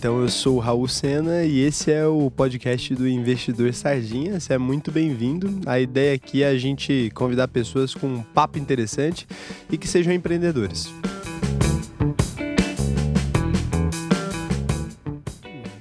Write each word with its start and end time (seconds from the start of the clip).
Então 0.00 0.18
eu 0.22 0.30
sou 0.30 0.56
o 0.56 0.58
Raul 0.58 0.88
Sena 0.88 1.44
e 1.44 1.60
esse 1.60 1.92
é 1.92 2.06
o 2.06 2.30
podcast 2.30 2.94
do 2.94 3.06
Investidor 3.06 3.74
Sardinha. 3.74 4.40
Você 4.40 4.54
é 4.54 4.56
muito 4.56 4.90
bem-vindo. 4.90 5.60
A 5.66 5.78
ideia 5.78 6.14
aqui 6.14 6.42
é 6.42 6.48
a 6.48 6.56
gente 6.56 7.12
convidar 7.14 7.48
pessoas 7.48 7.94
com 7.94 8.06
um 8.06 8.22
papo 8.22 8.58
interessante 8.58 9.28
e 9.70 9.76
que 9.76 9.86
sejam 9.86 10.10
empreendedores. 10.10 10.90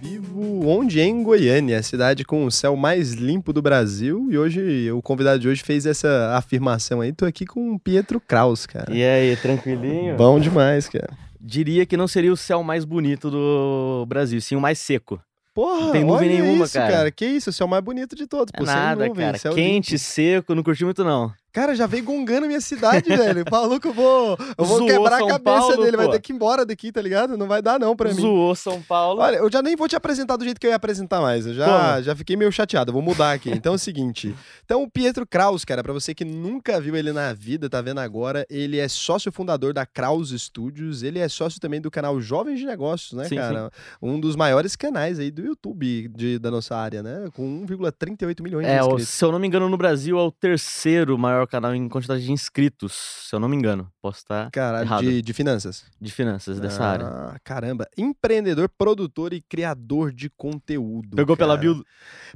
Vivo 0.02 0.67
onde? 0.67 0.99
Em 0.99 1.23
Goiânia, 1.23 1.79
a 1.79 1.83
cidade 1.83 2.25
com 2.25 2.43
o 2.43 2.51
céu 2.51 2.75
mais 2.75 3.13
limpo 3.13 3.54
do 3.54 3.61
Brasil. 3.61 4.27
E 4.29 4.38
hoje, 4.38 4.91
o 4.91 5.01
convidado 5.01 5.39
de 5.39 5.47
hoje 5.47 5.63
fez 5.63 5.86
essa 5.86 6.36
afirmação 6.36 6.99
aí. 6.99 7.13
Tô 7.13 7.23
aqui 7.23 7.45
com 7.45 7.73
o 7.73 7.79
Pietro 7.79 8.20
Kraus, 8.20 8.65
cara. 8.65 8.93
E 8.93 9.01
aí, 9.01 9.38
tranquilinho? 9.38 10.17
Bom 10.17 10.41
demais, 10.41 10.89
cara. 10.89 11.28
Diria 11.39 11.85
que 11.85 11.95
não 11.95 12.07
seria 12.07 12.34
o 12.34 12.38
céu 12.38 12.61
mais 12.63 12.84
bonito 12.84 13.31
do 13.31 14.05
Brasil, 14.07 14.41
sim 14.41 14.55
o 14.55 14.61
mais 14.61 14.80
seco. 14.80 15.21
Porra, 15.53 15.85
Não 15.88 15.91
tem 15.91 16.03
nuvem 16.05 16.30
olha 16.30 16.41
nenhuma, 16.41 16.66
isso, 16.66 16.73
cara. 16.73 17.11
Que 17.11 17.25
isso, 17.25 17.49
o 17.49 17.53
céu 17.53 17.67
mais 17.67 17.84
bonito 17.84 18.16
de 18.16 18.27
todos. 18.27 18.52
É 18.53 18.57
pô, 18.57 18.66
nada, 18.66 19.07
nuvem, 19.07 19.25
cara. 19.25 19.38
Quente, 19.53 19.91
limpo. 19.91 20.03
seco, 20.03 20.55
não 20.55 20.63
curti 20.63 20.85
muito 20.85 21.03
não. 21.03 21.33
Cara, 21.52 21.76
já 21.76 21.88
veio 21.88 22.03
gongando 22.03 22.48
minha 22.48 22.62
cidade, 22.62 23.09
velho. 23.16 23.44
Maluco, 23.52 23.88
eu 23.88 23.94
vou, 23.94 24.38
eu 24.58 24.66
vou 24.66 24.77
Zoou 24.77 24.88
quebrar 24.88 25.17
São 25.17 25.27
a 25.27 25.31
cabeça 25.31 25.41
Paulo, 25.67 25.84
dele. 25.84 25.98
Vai 25.98 26.05
pô. 26.05 26.12
ter 26.13 26.22
que 26.22 26.31
ir 26.31 26.35
embora 26.35 26.66
daqui, 26.66 26.91
tá 26.91 27.02
ligado? 27.02 27.38
Não 27.38 27.48
vai 27.48 27.62
dar 27.62 27.80
não 27.80 27.95
pra 27.95 28.09
mim. 28.13 28.22
Zoou 28.22 28.53
São 28.55 28.81
Paulo. 28.81 29.22
Olha, 29.22 29.38
eu 29.38 29.52
já 29.52 29.62
nem 29.62 29.75
vou 29.75 29.88
te 29.88 29.95
apresentar 29.95 30.38
do 30.38 30.44
jeito 30.44 30.59
que 30.59 30.67
eu 30.67 30.70
ia 30.72 30.75
apresentar 30.75 31.22
mais. 31.22 31.45
Eu 31.48 31.53
já, 31.53 31.66
Como? 31.91 32.03
já 32.03 32.16
fiquei 32.16 32.35
meio 32.35 32.52
chateado. 32.52 32.89
eu 32.89 32.94
Vou 32.94 33.02
mudar 33.02 33.34
aqui. 33.34 33.49
Então 33.49 33.73
é 33.73 33.75
o 33.75 33.80
seguinte. 33.80 34.35
Então, 34.63 34.84
o 34.84 34.89
Pietro 34.89 35.25
Kraus, 35.25 35.66
cara, 35.66 35.81
pra 35.84 35.91
você 35.94 36.13
que 36.13 36.23
nunca 36.23 36.80
viu 36.80 36.95
ele 36.95 37.12
na 37.12 37.34
vida, 37.34 37.70
tá 37.70 37.81
vendo 37.81 38.00
agora, 38.00 38.45
ele 38.50 38.77
é 38.77 38.88
sócio 38.88 39.31
fundador 39.31 39.73
da 39.73 39.86
Kraus 39.86 40.30
Studios. 40.30 41.02
Ele 41.03 41.20
é 41.20 41.27
sócio 41.27 41.59
também 41.59 41.81
do 41.81 41.89
canal 41.89 42.20
Jovens 42.22 42.59
de 42.59 42.66
Negócios, 42.66 43.14
né, 43.14 43.25
Sim, 43.25 43.36
cara? 43.38 43.72
Um 44.02 44.20
dos 44.20 44.36
maiores 44.36 44.75
canais 44.75 45.17
aí 45.20 45.31
do 45.31 45.42
YouTube 45.42 46.08
de- 46.09 46.38
da 46.39 46.52
nossa 46.52 46.75
área, 46.75 47.02
né? 47.02 47.27
Com 47.33 47.66
1,38 47.66 48.44
milhões 48.44 48.66
de 48.66 48.72
é, 48.72 48.80
inscritos. 48.80 49.09
se 49.09 49.25
eu 49.25 49.31
não 49.31 49.39
me 49.39 49.47
engano, 49.47 49.67
no 49.67 49.77
Brasil 49.77 50.17
é 50.20 50.22
o 50.22 50.31
terceiro 50.31 51.17
maior 51.17 51.39
canal 51.48 51.73
em 51.76 51.88
quantidade 51.90 52.23
de 52.23 52.32
inscritos. 52.32 52.94
Se 53.28 53.36
eu 53.36 53.40
não 53.40 53.48
me 53.50 53.56
engano. 53.56 53.92
Posso 54.02 54.20
estar 54.20 54.50
Cara, 54.52 54.82
errado. 54.82 55.04
de, 55.04 55.22
de 55.22 55.34
finanças. 55.34 55.86
de 56.00 56.12
finanças 56.12 56.59
dessa 56.59 56.84
área. 56.84 57.06
Ah, 57.08 57.36
caramba. 57.44 57.88
Empreendedor, 57.98 58.70
produtor 58.70 59.34
e 59.34 59.42
criador 59.42 60.12
de 60.12 60.30
conteúdo. 60.30 61.16
Pegou 61.16 61.36
pela 61.38 61.56
cara. 61.56 61.62
build. 61.62 61.84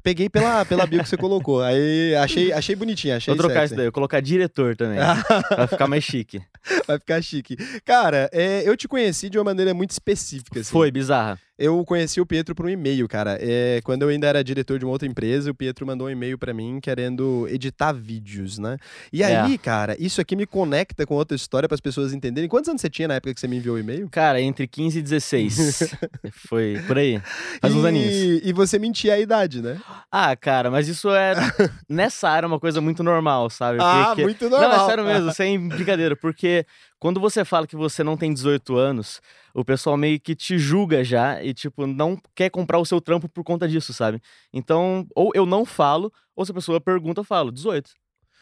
Peguei 0.01 0.29
pela, 0.29 0.65
pela 0.65 0.85
bio 0.85 1.01
que 1.03 1.09
você 1.09 1.17
colocou. 1.17 1.61
Aí 1.61 2.15
achei, 2.15 2.51
achei 2.51 2.75
bonitinho, 2.75 3.15
achei 3.15 3.33
Vou 3.33 3.37
trocar 3.39 3.61
sexy. 3.61 3.65
isso 3.65 3.75
daí, 3.75 3.85
vou 3.85 3.91
colocar 3.93 4.19
diretor 4.19 4.75
também. 4.75 4.99
pra 5.49 5.67
ficar 5.67 5.87
mais 5.87 6.03
chique. 6.03 6.41
Vai 6.87 6.99
ficar 6.99 7.21
chique. 7.21 7.55
Cara, 7.85 8.29
é, 8.31 8.67
eu 8.67 8.75
te 8.77 8.87
conheci 8.87 9.29
de 9.29 9.37
uma 9.37 9.43
maneira 9.45 9.73
muito 9.73 9.91
específica. 9.91 10.59
assim. 10.59 10.71
Foi, 10.71 10.91
bizarra. 10.91 11.39
Eu 11.57 11.85
conheci 11.85 12.19
o 12.19 12.25
Pietro 12.25 12.55
por 12.55 12.65
um 12.65 12.69
e-mail, 12.69 13.07
cara. 13.07 13.37
É, 13.39 13.79
quando 13.83 14.01
eu 14.01 14.09
ainda 14.09 14.25
era 14.25 14.43
diretor 14.43 14.79
de 14.79 14.85
uma 14.85 14.91
outra 14.91 15.07
empresa, 15.07 15.51
o 15.51 15.53
Pietro 15.53 15.85
mandou 15.85 16.07
um 16.07 16.09
e-mail 16.09 16.35
pra 16.35 16.51
mim 16.51 16.79
querendo 16.81 17.47
editar 17.47 17.91
vídeos, 17.93 18.57
né? 18.57 18.77
E 19.11 19.21
É. 19.21 19.39
aí, 19.39 19.57
cara, 19.59 19.95
isso 19.99 20.19
aqui 20.19 20.35
me 20.35 20.47
conecta 20.47 21.05
com 21.05 21.13
outra 21.13 21.35
história 21.35 21.69
para 21.69 21.75
as 21.75 21.79
pessoas 21.79 22.11
entenderem. 22.11 22.49
Quantos 22.49 22.69
anos 22.69 22.81
você 22.81 22.89
tinha 22.89 23.07
na 23.07 23.13
época 23.15 23.35
que 23.35 23.39
você 23.39 23.47
me 23.47 23.57
enviou 23.57 23.75
o 23.75 23.79
e-mail? 23.79 24.09
Cara, 24.09 24.41
entre 24.41 24.67
15 24.67 24.97
e 24.97 25.01
16. 25.03 25.93
Foi 26.49 26.81
por 26.87 26.97
aí. 26.97 27.21
Faz 27.61 27.75
uns 27.75 27.83
e, 27.83 27.87
aninhos. 27.87 28.41
E 28.43 28.51
você 28.51 28.79
mentia 28.79 29.13
a 29.13 29.19
idade, 29.19 29.61
né? 29.61 29.79
Ah, 30.11 30.35
cara, 30.35 30.71
mas 30.71 30.87
isso 30.87 31.11
é. 31.11 31.35
Nessa 31.87 32.29
área 32.29 32.45
é 32.45 32.49
uma 32.49 32.59
coisa 32.59 32.81
muito 32.81 33.03
normal, 33.03 33.47
sabe? 33.51 33.77
Ah, 33.79 34.05
Porque- 34.07 34.23
muito 34.23 34.49
normal. 34.49 34.69
Não, 34.71 34.83
é 34.85 34.87
sério 34.87 35.03
mesmo, 35.05 35.31
sem 35.35 35.67
brincadeira. 35.67 36.15
Porque 36.15 36.65
quando 36.99 37.19
você 37.19 37.45
fala 37.45 37.67
que 37.67 37.75
você 37.75 38.03
não 38.03 38.17
tem 38.17 38.33
18 38.33 38.75
anos, 38.75 39.21
o 39.53 39.63
pessoal 39.63 39.95
meio 39.97 40.19
que 40.19 40.35
te 40.35 40.57
julga 40.57 41.03
já 41.03 41.43
e, 41.43 41.53
tipo, 41.53 41.85
não 41.85 42.17
quer 42.33 42.49
comprar 42.49 42.79
o 42.79 42.85
seu 42.85 42.99
trampo 42.99 43.29
por 43.29 43.43
conta 43.43 43.67
disso, 43.67 43.93
sabe? 43.93 44.19
Então, 44.51 45.05
ou 45.15 45.31
eu 45.35 45.45
não 45.45 45.63
falo, 45.65 46.11
ou 46.35 46.43
se 46.45 46.51
a 46.51 46.55
pessoa 46.55 46.81
pergunta, 46.81 47.21
eu 47.21 47.25
falo, 47.25 47.51
18. 47.51 47.91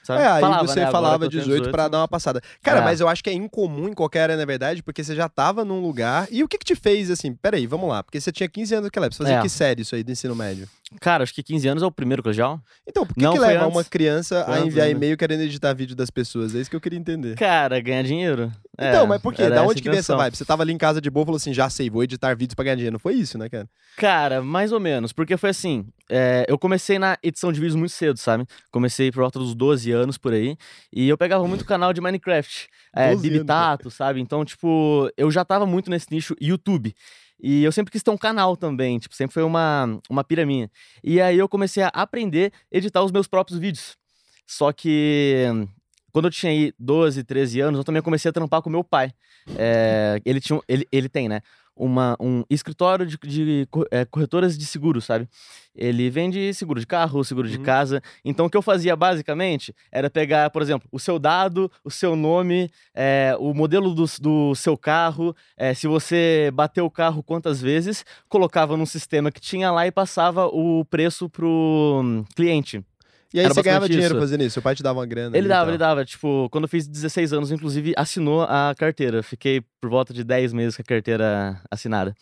Sabe? 0.04 0.24
É, 0.24 0.28
aí 0.28 0.42
Falava, 0.42 0.68
você 0.68 0.80
né? 0.80 0.90
Falava 0.92 1.20
que 1.20 1.26
eu 1.26 1.30
tenho 1.30 1.44
18 1.44 1.70
pra 1.70 1.88
dar 1.88 2.00
uma 2.00 2.08
passada. 2.08 2.42
Cara, 2.64 2.80
É. 2.80 2.84
mas 2.84 3.00
eu 3.00 3.08
acho 3.08 3.24
que 3.24 3.30
é 3.30 3.34
incomum 3.34 3.88
em 3.88 3.94
qualquer 3.94 4.24
área, 4.24 4.38
na 4.38 4.46
verdade, 4.46 4.82
porque 4.82 5.04
você 5.04 5.14
já 5.16 5.30
tava 5.30 5.64
num 5.64 5.80
lugar. 5.80 6.28
E 6.32 6.44
o 6.44 6.48
que 6.48 6.58
que 6.58 6.66
te 6.66 6.74
fez 6.76 7.12
assim? 7.12 7.36
Peraí, 7.36 7.68
vamos 7.68 7.88
lá. 7.88 8.02
Porque 8.02 8.20
você 8.20 8.32
tinha 8.32 8.50
15 8.50 8.74
anos 8.74 8.86
naquela 8.86 9.06
época. 9.06 9.18
Você 9.18 9.24
fazia 9.24 9.38
É. 9.40 9.42
que 9.44 9.50
série 9.50 9.84
isso 9.84 9.94
aí 9.94 10.04
do 10.04 10.12
ensino 10.12 10.36
médio? 10.36 10.68
Cara, 11.00 11.24
acho 11.24 11.34
que 11.34 11.42
15 11.42 11.68
anos 11.68 11.84
é 11.84 11.86
o 11.86 11.92
primeiro 11.92 12.22
colegial. 12.22 12.60
Então, 12.86 13.06
por 13.06 13.16
que, 13.16 13.22
Não, 13.22 13.34
que 13.34 13.40
leva 13.40 13.64
antes. 13.66 13.76
uma 13.76 13.84
criança 13.84 14.44
Foi 14.44 14.54
a 14.56 14.60
enviar 14.60 14.88
ainda. 14.88 14.98
e-mail 14.98 15.16
querendo 15.18 15.42
editar 15.42 15.74
vídeo 15.74 15.96
das 15.96 16.10
pessoas? 16.10 16.54
É 16.54 16.60
isso 16.60 16.70
que 16.70 16.76
eu 16.76 16.82
queria 16.82 17.00
entender. 17.00 17.36
Cara, 17.38 17.80
ganhar 17.80 18.04
dinheiro. 18.04 18.52
Então, 18.74 19.04
É, 19.04 19.08
mas 19.08 19.22
por 19.22 19.34
quê? 19.34 19.48
Da 19.50 19.64
onde 19.64 19.82
que 19.82 19.90
veio 19.90 20.00
essa 20.00 20.16
vibe? 20.18 20.36
Você 20.36 20.44
tava 20.44 20.64
ali 20.64 20.74
em 20.74 20.78
casa 20.78 21.00
de 21.00 21.10
boa 21.10 21.24
e 21.24 21.26
falou 21.26 21.38
assim: 21.38 21.54
já 21.54 21.70
sei, 21.70 21.90
vou 21.90 22.04
editar 22.04 22.36
vídeos 22.36 22.56
pra 22.56 22.64
ganhar 22.66 22.76
dinheiro. 22.76 22.94
Não 22.94 23.00
foi 23.00 23.14
isso, 23.14 23.38
né, 23.38 23.48
cara? 23.48 23.70
Cara, 23.96 24.42
mais 24.42 24.72
ou 24.72 24.80
menos, 24.80 25.14
porque 25.14 25.38
foi 25.38 25.52
assim, 25.52 25.86
é, 26.10 26.46
eu 26.48 26.58
comecei 26.58 26.98
na 27.00 27.18
edição 27.24 27.52
de 27.54 27.60
vídeos 27.60 27.76
muito 27.76 27.92
cedo, 27.92 28.18
sabe? 28.18 28.46
Comecei 28.72 29.12
por 29.12 29.22
volta 29.22 29.40
dos 29.40 29.54
12 29.56 29.92
anos 29.92 30.18
por 30.18 30.34
aí, 30.34 30.58
e 30.92 31.08
eu 31.08 31.18
pegava 31.18 31.48
muito 31.48 31.64
canal 31.66 31.94
de 31.94 32.02
Minecraft, 32.02 32.68
é, 32.94 33.12
12 33.12 33.12
anos, 33.12 33.22
Bibitato, 33.22 33.92
sabe? 33.92 34.20
Então, 34.20 34.44
tipo, 34.44 35.10
eu 35.16 35.30
já 35.32 35.46
tava 35.46 35.66
muito 35.66 35.90
nesse 35.90 36.08
nicho 36.12 36.36
YouTube. 36.42 36.94
E 37.42 37.64
eu 37.64 37.72
sempre 37.72 37.92
quis 37.92 38.04
ter 38.04 38.12
um 38.12 38.18
canal 38.18 38.56
também, 38.56 39.00
tipo, 39.00 39.16
sempre 39.16 39.34
foi 39.34 39.44
uma, 39.44 40.00
uma 40.10 40.24
pira 40.24 40.46
minha. 40.46 40.70
E 41.04 41.20
aí 41.20 41.38
eu 41.38 41.50
comecei 41.50 41.82
a 41.84 41.88
aprender 41.88 42.52
a 42.72 42.78
editar 42.78 43.04
os 43.04 43.12
meus 43.12 43.28
próprios 43.28 43.60
vídeos. 43.60 43.98
Só 44.46 44.72
que 44.72 45.48
quando 46.12 46.26
eu 46.26 46.32
tinha 46.32 46.52
aí 46.52 46.74
12, 46.78 47.24
13 47.24 47.62
anos, 47.62 47.78
eu 47.80 47.84
também 47.84 48.02
comecei 48.02 48.30
a 48.30 48.34
trampar 48.34 48.62
com 48.62 48.70
meu 48.70 48.84
pai. 48.84 49.12
É, 49.58 50.22
ele, 50.26 50.40
tinha, 50.40 50.60
ele, 50.68 50.88
ele 50.92 51.10
tem, 51.10 51.28
né? 51.28 51.42
Uma, 51.84 52.16
um 52.20 52.44
escritório 52.48 53.08
de, 53.08 53.18
de 53.24 53.68
é, 53.90 54.06
corretoras 54.06 54.56
de 54.56 54.68
seguros, 54.68 55.06
sabe? 55.06 55.28
Ele 55.76 56.10
vende 56.12 56.54
seguro 56.54 56.80
de 56.80 56.86
carro, 56.86 57.24
seguro 57.24 57.48
de 57.50 57.58
Uhum. 57.58 57.64
casa. 57.64 58.02
Então, 58.24 58.46
o 58.46 58.50
que 58.52 58.56
eu 58.58 58.62
fazia 58.62 58.96
basicamente 58.96 59.74
era 59.92 60.08
pegar, 60.10 60.52
por 60.52 60.62
exemplo, 60.62 60.88
o 60.92 61.00
seu 61.00 61.18
dado, 61.18 61.72
o 61.84 61.90
seu 61.90 62.16
nome, 62.16 62.70
é, 62.94 63.36
o 63.40 63.52
modelo 63.54 63.96
do, 63.96 64.06
do 64.20 64.54
seu 64.54 64.78
carro, 64.78 65.36
é, 65.58 65.74
se 65.74 65.88
você 65.88 66.52
bateu 66.54 66.86
o 66.86 66.92
carro 66.92 67.24
quantas 67.24 67.60
vezes, 67.60 68.06
colocava 68.30 68.78
num 68.78 68.86
sistema 68.86 69.32
que 69.32 69.42
tinha 69.42 69.72
lá 69.72 69.88
e 69.88 69.92
passava 69.92 70.46
o 70.46 70.86
preço 70.86 71.28
pro 71.30 72.02
hum, 72.04 72.24
cliente. 72.36 72.84
E 73.34 73.40
aí 73.40 73.46
Era 73.46 73.54
você 73.54 73.62
ganhava 73.62 73.88
dinheiro 73.88 74.16
isso. 74.16 74.22
fazendo 74.22 74.42
isso? 74.44 74.54
Seu 74.54 74.62
pai 74.62 74.76
te 74.76 74.84
dava 74.84 75.00
uma 75.00 75.06
grana? 75.06 75.38
Ele 75.38 75.48
dava, 75.48 75.70
ele 75.72 75.78
dava. 75.78 76.04
Tipo, 76.04 76.50
quando 76.52 76.66
eu 76.66 76.68
fiz 76.68 76.88
16 76.88 77.32
anos, 77.34 77.52
inclusive, 77.52 77.94
assinou 77.96 78.42
a 78.44 78.74
carteira. 78.78 79.24
Fiquei 79.24 79.62
por 79.80 79.90
volta 79.90 80.14
de 80.14 80.24
10 80.24 80.52
meses 80.54 80.76
com 80.76 80.82
a 80.82 80.86
carteira 80.86 81.62
assinada. 81.70 82.14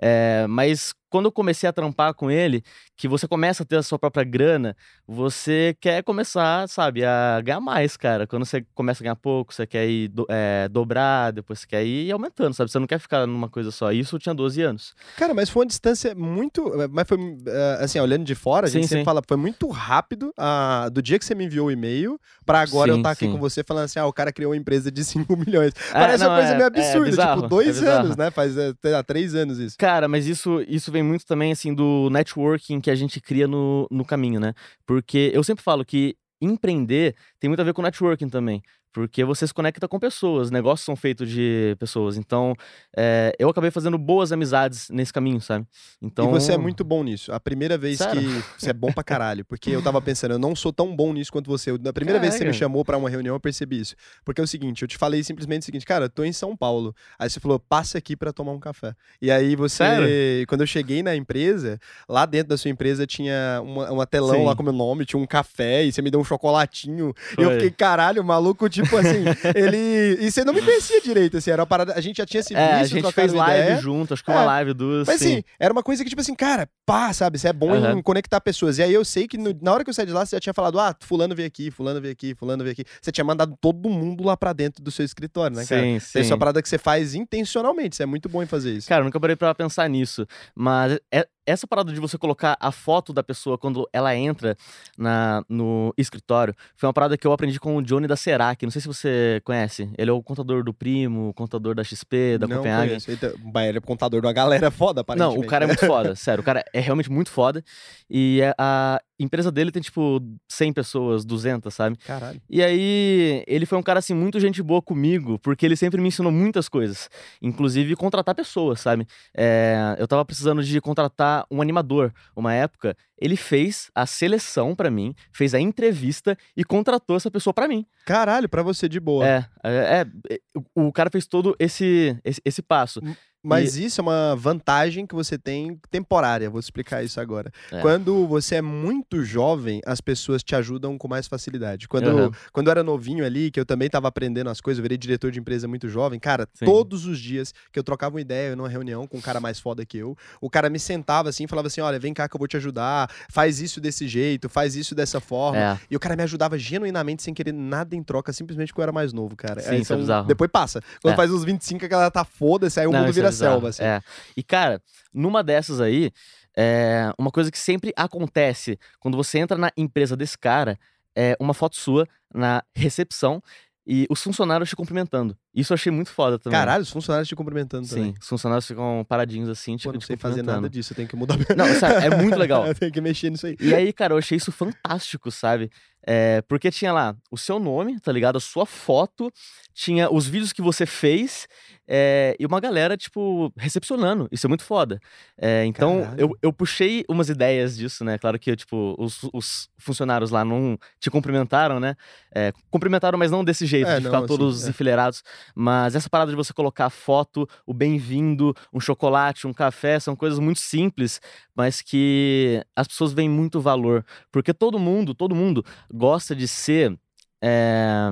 É, 0.00 0.46
mas 0.48 0.92
quando 1.10 1.26
eu 1.26 1.32
comecei 1.32 1.68
a 1.68 1.72
trampar 1.72 2.14
com 2.14 2.30
ele, 2.30 2.62
que 2.96 3.08
você 3.08 3.26
começa 3.26 3.62
a 3.62 3.66
ter 3.66 3.76
a 3.76 3.82
sua 3.82 3.98
própria 3.98 4.24
grana, 4.24 4.76
você 5.06 5.76
quer 5.80 6.02
começar, 6.02 6.68
sabe, 6.68 7.04
a 7.04 7.40
ganhar 7.40 7.60
mais, 7.60 7.96
cara. 7.96 8.26
Quando 8.26 8.44
você 8.44 8.64
começa 8.74 9.02
a 9.02 9.04
ganhar 9.04 9.16
pouco, 9.16 9.54
você 9.54 9.66
quer 9.66 9.88
ir 9.88 10.08
do- 10.08 10.26
é, 10.28 10.68
dobrar, 10.68 11.32
depois 11.32 11.60
você 11.60 11.66
quer 11.66 11.84
ir 11.84 12.10
aumentando, 12.12 12.54
sabe? 12.54 12.70
Você 12.70 12.78
não 12.78 12.86
quer 12.86 12.98
ficar 12.98 13.26
numa 13.26 13.48
coisa 13.48 13.70
só. 13.70 13.90
Isso 13.92 14.16
eu 14.16 14.20
tinha 14.20 14.34
12 14.34 14.60
anos. 14.62 14.94
Cara, 15.16 15.32
mas 15.34 15.48
foi 15.48 15.60
uma 15.62 15.66
distância 15.66 16.14
muito. 16.14 16.72
Mas 16.90 17.06
foi, 17.08 17.18
eh, 17.46 17.78
assim, 17.80 17.98
olhando 18.00 18.24
de 18.24 18.34
fora, 18.34 18.66
a 18.66 18.70
gente 18.70 18.82
Sim, 18.82 18.88
sempre 18.88 19.00
sim. 19.00 19.04
fala, 19.04 19.22
foi 19.26 19.36
muito 19.36 19.68
rápido 19.68 20.32
ah, 20.36 20.88
do 20.92 21.00
dia 21.00 21.18
que 21.18 21.24
você 21.24 21.34
me 21.34 21.44
enviou 21.46 21.68
o 21.68 21.70
e-mail 21.70 22.18
pra 22.44 22.60
agora 22.60 22.90
eu 22.90 22.94
Sim, 22.94 23.00
estar 23.00 23.10
aqui 23.12 23.28
com 23.28 23.38
você 23.38 23.62
falando 23.64 23.84
assim: 23.84 23.98
ah, 23.98 24.06
o 24.06 24.12
cara 24.12 24.32
criou 24.32 24.52
uma 24.52 24.56
empresa 24.56 24.90
de 24.90 25.04
5 25.04 25.36
milhões. 25.36 25.72
É, 25.90 25.92
Parece 25.92 26.22
não, 26.24 26.30
uma 26.30 26.36
coisa 26.36 26.52
é- 26.52 26.56
meio 26.56 26.64
é 26.64 26.66
absurda, 26.66 27.10
tipo, 27.26 27.44
é 27.44 27.48
dois 27.48 27.82
anos, 27.82 28.16
né? 28.16 28.30
Faz 28.30 28.56
eh, 28.56 28.72
há 28.94 29.02
três 29.02 29.34
anos 29.34 29.58
isso. 29.58 29.76
Cara, 29.78 30.06
mas 30.08 30.26
isso, 30.26 30.60
isso 30.68 30.90
vem 30.92 30.97
muito 31.02 31.24
também, 31.26 31.52
assim, 31.52 31.74
do 31.74 32.08
networking 32.10 32.80
que 32.80 32.90
a 32.90 32.94
gente 32.94 33.20
cria 33.20 33.46
no, 33.48 33.86
no 33.90 34.04
caminho, 34.04 34.40
né? 34.40 34.54
Porque 34.86 35.30
eu 35.34 35.42
sempre 35.44 35.62
falo 35.62 35.84
que 35.84 36.16
empreender 36.40 37.16
tem 37.40 37.48
muito 37.48 37.60
a 37.60 37.64
ver 37.64 37.74
com 37.74 37.82
networking 37.82 38.28
também. 38.28 38.62
Porque 38.92 39.24
você 39.24 39.46
se 39.46 39.52
conecta 39.54 39.86
com 39.86 39.98
pessoas, 39.98 40.50
negócios 40.50 40.84
são 40.84 40.96
feitos 40.96 41.28
de 41.30 41.76
pessoas. 41.78 42.16
Então, 42.16 42.54
é, 42.96 43.34
eu 43.38 43.48
acabei 43.48 43.70
fazendo 43.70 43.98
boas 43.98 44.32
amizades 44.32 44.88
nesse 44.90 45.12
caminho, 45.12 45.40
sabe? 45.40 45.66
Então, 46.00 46.26
E 46.26 46.28
você 46.30 46.52
é 46.52 46.58
muito 46.58 46.82
bom 46.84 47.04
nisso. 47.04 47.32
A 47.32 47.38
primeira 47.38 47.76
vez 47.76 47.98
Sério? 47.98 48.20
que 48.20 48.42
você 48.58 48.70
é 48.70 48.72
bom 48.72 48.90
pra 48.92 49.04
caralho. 49.04 49.44
Porque 49.44 49.70
eu 49.70 49.82
tava 49.82 50.00
pensando, 50.00 50.32
eu 50.32 50.38
não 50.38 50.56
sou 50.56 50.72
tão 50.72 50.94
bom 50.96 51.12
nisso 51.12 51.30
quanto 51.30 51.48
você. 51.48 51.70
Na 51.78 51.92
primeira 51.92 52.18
vez 52.18 52.32
que 52.34 52.38
você 52.38 52.44
me 52.44 52.50
Caraca. 52.50 52.58
chamou 52.58 52.84
pra 52.84 52.96
uma 52.96 53.10
reunião, 53.10 53.34
eu 53.36 53.40
percebi 53.40 53.80
isso. 53.80 53.94
Porque 54.24 54.40
é 54.40 54.44
o 54.44 54.46
seguinte, 54.48 54.82
eu 54.82 54.88
te 54.88 54.96
falei 54.96 55.22
simplesmente 55.22 55.62
o 55.62 55.64
seguinte, 55.66 55.84
cara, 55.86 56.06
eu 56.06 56.10
tô 56.10 56.24
em 56.24 56.32
São 56.32 56.56
Paulo. 56.56 56.94
Aí 57.18 57.28
você 57.28 57.38
falou, 57.40 57.58
passa 57.58 57.98
aqui 57.98 58.16
pra 58.16 58.32
tomar 58.32 58.52
um 58.52 58.58
café. 58.60 58.94
E 59.20 59.30
aí 59.30 59.54
você, 59.54 59.76
Sério? 59.84 60.46
quando 60.48 60.62
eu 60.62 60.66
cheguei 60.66 61.02
na 61.02 61.14
empresa, 61.14 61.78
lá 62.08 62.24
dentro 62.26 62.48
da 62.48 62.56
sua 62.56 62.70
empresa 62.70 63.06
tinha 63.06 63.60
uma, 63.62 63.90
uma 63.90 64.06
telão 64.06 64.36
Sim. 64.40 64.44
lá 64.46 64.56
com 64.56 64.62
meu 64.62 64.72
nome, 64.72 65.04
tinha 65.04 65.20
um 65.20 65.26
café, 65.26 65.84
e 65.84 65.92
você 65.92 66.00
me 66.02 66.10
deu 66.10 66.20
um 66.20 66.24
chocolatinho. 66.24 67.12
E 67.38 67.42
eu 67.42 67.50
Foi. 67.50 67.54
fiquei, 67.54 67.70
caralho, 67.70 68.24
maluco, 68.24 68.68
tipo 68.82 68.96
assim, 68.96 69.24
ele. 69.54 70.18
E 70.20 70.30
você 70.30 70.44
não 70.44 70.52
me 70.52 70.62
conhecia 70.62 71.00
direito, 71.00 71.36
assim, 71.36 71.50
era 71.50 71.62
uma 71.62 71.66
parada. 71.66 71.94
A 71.94 72.00
gente 72.00 72.16
já 72.18 72.26
tinha 72.26 72.42
se 72.42 72.54
visto, 72.54 72.58
É, 72.60 72.80
a 72.80 72.84
gente 72.84 73.12
fez 73.12 73.32
live 73.32 73.60
ideia. 73.62 73.80
junto, 73.80 74.14
acho 74.14 74.24
que 74.24 74.30
uma 74.30 74.42
É. 74.42 74.46
live, 74.46 74.74
duas. 74.74 75.06
Mas 75.06 75.20
sim. 75.20 75.34
assim, 75.34 75.44
era 75.58 75.72
uma 75.72 75.82
coisa 75.82 76.02
que, 76.02 76.08
tipo 76.10 76.20
assim, 76.20 76.34
cara, 76.34 76.68
pá, 76.86 77.12
sabe? 77.12 77.38
Você 77.38 77.48
é 77.48 77.52
bom 77.52 77.74
em 77.74 77.78
Aham. 77.78 78.02
conectar 78.02 78.40
pessoas. 78.40 78.78
E 78.78 78.82
aí 78.82 78.92
eu 78.92 79.04
sei 79.04 79.26
que 79.28 79.36
no- 79.38 79.56
na 79.62 79.72
hora 79.72 79.84
que 79.84 79.90
eu 79.90 79.94
saí 79.94 80.06
de 80.06 80.12
lá, 80.12 80.24
você 80.24 80.36
já 80.36 80.40
tinha 80.40 80.54
falado, 80.54 80.78
ah, 80.78 80.94
fulano 81.00 81.34
veio 81.34 81.46
aqui, 81.48 81.70
fulano 81.70 82.00
veio 82.00 82.12
aqui, 82.12 82.34
fulano 82.34 82.62
veio 82.62 82.72
aqui. 82.72 82.84
Você 83.00 83.10
tinha 83.12 83.24
mandado 83.24 83.56
todo 83.60 83.88
mundo 83.88 84.24
lá 84.24 84.36
pra 84.36 84.52
dentro 84.52 84.82
do 84.82 84.90
seu 84.90 85.04
escritório, 85.04 85.56
né, 85.56 85.64
cara? 85.66 85.82
sim, 85.82 85.96
Isso 85.96 86.18
é 86.18 86.22
sim. 86.22 86.30
uma 86.32 86.38
parada 86.38 86.62
que 86.62 86.68
você 86.68 86.78
faz 86.78 87.14
intencionalmente. 87.14 87.96
Você 87.96 88.02
é 88.02 88.06
muito 88.06 88.28
bom 88.28 88.42
em 88.42 88.46
fazer 88.46 88.72
isso. 88.72 88.88
Cara, 88.88 89.00
eu 89.02 89.04
nunca 89.04 89.20
parei 89.20 89.36
pra 89.36 89.54
pensar 89.54 89.88
nisso. 89.88 90.26
Mas 90.54 90.98
é- 91.12 91.26
essa 91.48 91.66
parada 91.66 91.92
de 91.92 91.98
você 92.00 92.18
colocar 92.18 92.56
a 92.60 92.70
foto 92.70 93.12
da 93.12 93.22
pessoa 93.22 93.56
quando 93.56 93.88
ela 93.92 94.14
entra 94.14 94.56
na, 94.96 95.42
no 95.48 95.92
escritório 95.96 96.54
foi 96.76 96.86
uma 96.86 96.92
parada 96.92 97.16
que 97.16 97.26
eu 97.26 97.32
aprendi 97.32 97.58
com 97.58 97.76
o 97.76 97.82
Johnny 97.82 98.06
da 98.06 98.16
Serac. 98.16 98.64
Não 98.64 98.70
sei 98.70 98.80
se 98.82 98.86
você 98.88 99.40
conhece. 99.44 99.90
Ele 99.96 100.10
é 100.10 100.12
o 100.12 100.22
contador 100.22 100.62
do 100.62 100.72
Primo, 100.74 101.32
contador 101.34 101.74
da 101.74 101.82
XP, 101.82 102.38
da 102.38 102.46
não 102.46 102.56
Copenhagen. 102.58 102.88
conheço. 103.00 103.10
Ele, 103.10 103.78
é 103.78 103.80
contador 103.80 104.20
uma 104.22 104.32
galera 104.32 104.70
foda, 104.70 104.98
Não, 104.98 105.02
aparentemente. 105.02 105.46
o 105.46 105.48
cara 105.48 105.64
é 105.64 105.66
muito 105.68 105.84
foda, 105.86 106.14
sério. 106.14 106.42
O 106.42 106.44
cara 106.44 106.64
é 106.72 106.80
realmente 106.80 107.10
muito 107.10 107.30
foda. 107.30 107.64
E 108.10 108.40
é- 108.42 108.54
a 108.58 109.00
empresa 109.20 109.50
dele 109.50 109.72
tem, 109.72 109.82
tipo, 109.82 110.20
100 110.48 110.72
pessoas, 110.72 111.24
200, 111.24 111.72
sabe? 111.74 111.96
Caralho. 112.06 112.40
E 112.48 112.62
aí, 112.62 113.42
ele 113.48 113.66
foi 113.66 113.76
um 113.76 113.82
cara, 113.82 113.98
assim, 113.98 114.14
muito 114.14 114.38
gente 114.38 114.62
boa 114.62 114.80
comigo, 114.80 115.38
porque 115.40 115.66
ele 115.66 115.74
sempre 115.76 116.00
me 116.00 116.08
ensinou 116.08 116.30
muitas 116.30 116.68
coisas. 116.68 117.10
Inclusive, 117.42 117.96
contratar 117.96 118.34
pessoas, 118.34 118.80
sabe? 118.80 119.06
É, 119.36 119.96
eu 119.98 120.06
tava 120.06 120.24
precisando 120.24 120.62
de 120.62 120.80
contratar 120.80 121.37
um 121.50 121.60
animador. 121.62 122.12
Uma 122.34 122.54
época, 122.54 122.96
ele 123.20 123.36
fez 123.36 123.90
a 123.94 124.06
seleção 124.06 124.74
pra 124.74 124.90
mim, 124.90 125.14
fez 125.32 125.54
a 125.54 125.60
entrevista 125.60 126.36
e 126.56 126.64
contratou 126.64 127.16
essa 127.16 127.30
pessoa 127.30 127.52
pra 127.52 127.68
mim. 127.68 127.84
Caralho, 128.06 128.48
pra 128.48 128.62
você 128.62 128.88
de 128.88 129.00
boa. 129.00 129.26
É, 129.26 129.46
é, 129.64 130.06
é, 130.30 130.38
o, 130.74 130.92
cara 130.92 131.10
fez 131.10 131.26
todo 131.26 131.54
esse, 131.58 132.18
esse, 132.24 132.40
esse 132.44 132.62
passo. 132.62 133.00
Mas 133.42 133.76
isso 133.76 134.00
é 134.00 134.02
uma 134.02 134.34
vantagem 134.34 135.06
que 135.06 135.14
você 135.14 135.38
tem 135.38 135.80
temporária. 135.90 136.50
Vou 136.50 136.58
explicar 136.58 137.04
isso 137.04 137.20
agora. 137.20 137.50
É. 137.70 137.80
Quando 137.80 138.26
você 138.26 138.56
é 138.56 138.62
muito 138.62 139.22
jovem, 139.22 139.80
as 139.86 140.00
pessoas 140.00 140.42
te 140.42 140.56
ajudam 140.56 140.98
com 140.98 141.06
mais 141.06 141.28
facilidade. 141.28 141.86
Quando, 141.86 142.08
Aham. 142.08 142.30
quando 142.52 142.66
eu 142.66 142.70
era 142.72 142.82
novinho 142.82 143.24
ali, 143.24 143.50
que 143.50 143.60
eu 143.60 143.64
também 143.64 143.88
tava 143.88 144.08
aprendendo 144.08 144.50
as 144.50 144.60
coisas, 144.60 144.78
eu 144.78 144.82
virei 144.82 144.98
diretor 144.98 145.30
de 145.30 145.38
empresa 145.38 145.68
muito 145.68 145.88
jovem, 145.88 146.18
cara, 146.18 146.48
Sim. 146.52 146.64
todos 146.64 147.06
os 147.06 147.18
dias 147.20 147.54
que 147.72 147.78
eu 147.78 147.84
trocava 147.84 148.16
uma 148.16 148.20
ideia 148.20 148.56
numa 148.56 148.68
reunião 148.68 149.06
com 149.06 149.18
um 149.18 149.20
cara 149.20 149.40
mais 149.40 149.60
foda 149.60 149.86
que 149.86 149.98
eu, 149.98 150.16
o 150.40 150.50
cara 150.50 150.68
me 150.68 150.78
sentava 150.78 151.28
assim 151.28 151.44
e 151.44 151.48
falava 151.48 151.68
assim: 151.68 151.80
olha, 151.80 151.98
vem 151.98 152.12
cá 152.12 152.28
que 152.28 152.34
eu 152.34 152.38
vou 152.38 152.48
te 152.48 152.56
ajudar, 152.56 153.07
faz 153.30 153.60
isso 153.60 153.80
desse 153.80 154.06
jeito, 154.06 154.48
faz 154.48 154.76
isso 154.76 154.94
dessa 154.94 155.20
forma. 155.20 155.58
É. 155.58 155.78
E 155.90 155.96
o 155.96 156.00
cara 156.00 156.16
me 156.16 156.22
ajudava 156.22 156.58
genuinamente 156.58 157.22
sem 157.22 157.32
querer 157.34 157.52
nada 157.52 157.94
em 157.96 158.02
troca, 158.02 158.32
simplesmente 158.32 158.68
porque 158.68 158.80
eu 158.80 158.84
era 158.84 158.92
mais 158.92 159.12
novo, 159.12 159.34
cara. 159.36 159.60
Sim, 159.60 159.66
isso 159.68 159.74
é 159.74 159.78
então, 159.80 159.98
bizarro. 159.98 160.26
Depois 160.26 160.50
passa. 160.50 160.80
Quando 161.02 161.14
É. 161.14 161.16
faz 161.16 161.30
uns 161.32 161.44
25, 161.44 161.84
a 161.84 161.88
galera 161.88 162.10
tá 162.10 162.24
foda-se, 162.24 162.78
aí 162.80 162.86
o 162.86 162.92
Não, 162.92 163.00
mundo 163.00 163.08
é 163.10 163.12
vira 163.12 163.32
selva, 163.32 163.68
assim. 163.70 163.82
É. 163.82 164.00
E, 164.36 164.42
cara, 164.42 164.80
numa 165.12 165.42
dessas 165.42 165.80
aí, 165.80 166.10
é, 166.56 167.12
uma 167.18 167.30
coisa 167.30 167.50
que 167.50 167.58
sempre 167.58 167.92
acontece 167.96 168.78
quando 168.98 169.16
você 169.16 169.38
entra 169.38 169.56
na 169.56 169.70
empresa 169.76 170.16
desse 170.16 170.36
cara 170.36 170.78
é 171.14 171.36
uma 171.40 171.54
foto 171.54 171.76
sua 171.76 172.06
na 172.34 172.62
recepção 172.74 173.42
e 173.86 174.06
os 174.10 174.22
funcionários 174.22 174.68
te 174.68 174.76
cumprimentando. 174.76 175.36
Isso 175.58 175.72
eu 175.72 175.74
achei 175.74 175.90
muito 175.90 176.10
foda 176.10 176.38
também. 176.38 176.58
Caralho, 176.58 176.82
os 176.82 176.90
funcionários 176.90 177.28
te 177.28 177.34
cumprimentando 177.34 177.86
Sim, 177.86 177.94
também. 177.94 178.14
os 178.20 178.28
funcionários 178.28 178.66
ficam 178.66 179.04
paradinhos 179.08 179.48
assim, 179.48 179.76
te, 179.76 179.84
Pô, 179.84 179.92
não 179.92 179.98
te 179.98 180.06
sei 180.06 180.16
fazer 180.16 180.42
nada 180.42 180.68
disso, 180.68 180.92
eu 180.92 180.96
tenho 180.96 181.08
que 181.08 181.16
mudar. 181.16 181.36
Não, 181.56 181.66
sério, 181.74 182.12
é 182.14 182.16
muito 182.16 182.36
legal. 182.38 182.66
eu 182.66 182.74
tenho 182.74 182.92
que 182.92 183.00
mexer 183.00 183.30
nisso 183.30 183.46
aí. 183.46 183.56
E 183.60 183.74
aí, 183.74 183.92
cara, 183.92 184.14
eu 184.14 184.18
achei 184.18 184.36
isso 184.36 184.52
fantástico, 184.52 185.30
sabe? 185.30 185.70
É, 186.06 186.40
porque 186.48 186.70
tinha 186.70 186.92
lá 186.92 187.14
o 187.30 187.36
seu 187.36 187.58
nome, 187.58 187.98
tá 188.00 188.10
ligado? 188.12 188.36
A 188.36 188.40
sua 188.40 188.64
foto, 188.64 189.30
tinha 189.74 190.10
os 190.10 190.26
vídeos 190.26 190.52
que 190.52 190.62
você 190.62 190.86
fez 190.86 191.46
é, 191.86 192.36
e 192.38 192.46
uma 192.46 192.60
galera, 192.60 192.96
tipo, 192.96 193.52
recepcionando. 193.56 194.28
Isso 194.30 194.46
é 194.46 194.48
muito 194.48 194.62
foda. 194.64 195.00
É, 195.36 195.64
então, 195.64 196.02
Caralho. 196.02 196.20
eu, 196.20 196.38
eu 196.42 196.52
puxei 196.52 197.04
umas 197.08 197.28
ideias 197.28 197.76
disso, 197.76 198.04
né? 198.04 198.16
Claro 198.16 198.38
que, 198.38 198.54
tipo, 198.54 198.94
os, 198.98 199.20
os 199.32 199.68
funcionários 199.78 200.30
lá 200.30 200.44
não 200.44 200.78
te 201.00 201.10
cumprimentaram, 201.10 201.78
né? 201.80 201.94
É, 202.34 202.52
cumprimentaram, 202.70 203.18
mas 203.18 203.30
não 203.30 203.44
desse 203.44 203.66
jeito, 203.66 203.88
É, 203.88 203.96
de 203.96 204.04
não, 204.04 204.10
ficar 204.10 204.18
assim, 204.18 204.26
todos 204.26 204.66
é. 204.66 204.70
enfileirados. 204.70 205.22
Mas 205.54 205.94
essa 205.94 206.08
parada 206.08 206.30
de 206.30 206.36
você 206.36 206.52
colocar 206.52 206.86
a 206.86 206.90
foto, 206.90 207.48
o 207.66 207.74
bem-vindo, 207.74 208.54
um 208.72 208.80
chocolate, 208.80 209.46
um 209.46 209.52
café, 209.52 209.98
são 210.00 210.14
coisas 210.16 210.38
muito 210.38 210.60
simples, 210.60 211.20
mas 211.54 211.80
que 211.82 212.64
as 212.74 212.86
pessoas 212.88 213.12
veem 213.12 213.28
muito 213.28 213.60
valor. 213.60 214.04
Porque 214.30 214.52
todo 214.54 214.78
mundo, 214.78 215.14
todo 215.14 215.34
mundo 215.34 215.64
gosta 215.92 216.34
de 216.34 216.46
ser 216.48 216.98
é, 217.42 218.08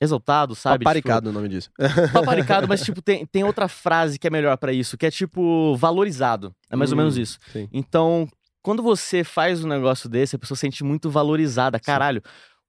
exaltado, 0.00 0.54
sabe? 0.54 0.78
Tipo, 0.78 0.84
Paparicado 0.84 1.30
o 1.30 1.32
nome 1.32 1.48
disso. 1.48 1.70
paparicado, 2.12 2.68
mas 2.68 2.82
tipo, 2.82 3.00
tem, 3.00 3.24
tem 3.26 3.44
outra 3.44 3.68
frase 3.68 4.18
que 4.18 4.26
é 4.26 4.30
melhor 4.30 4.56
pra 4.56 4.72
isso, 4.72 4.96
que 4.96 5.06
é 5.06 5.10
tipo 5.10 5.74
valorizado. 5.76 6.54
É 6.70 6.76
mais 6.76 6.90
ou 6.92 6.96
Hum, 6.96 6.98
menos 6.98 7.16
isso. 7.16 7.38
Sim. 7.52 7.68
Então, 7.72 8.28
quando 8.62 8.82
você 8.82 9.22
faz 9.24 9.64
um 9.64 9.68
negócio 9.68 10.08
desse, 10.08 10.36
a 10.36 10.38
pessoa 10.38 10.56
se 10.56 10.62
sente 10.62 10.82
muito 10.84 11.10
valorizada. 11.10 11.78
Caralho, 11.78 12.22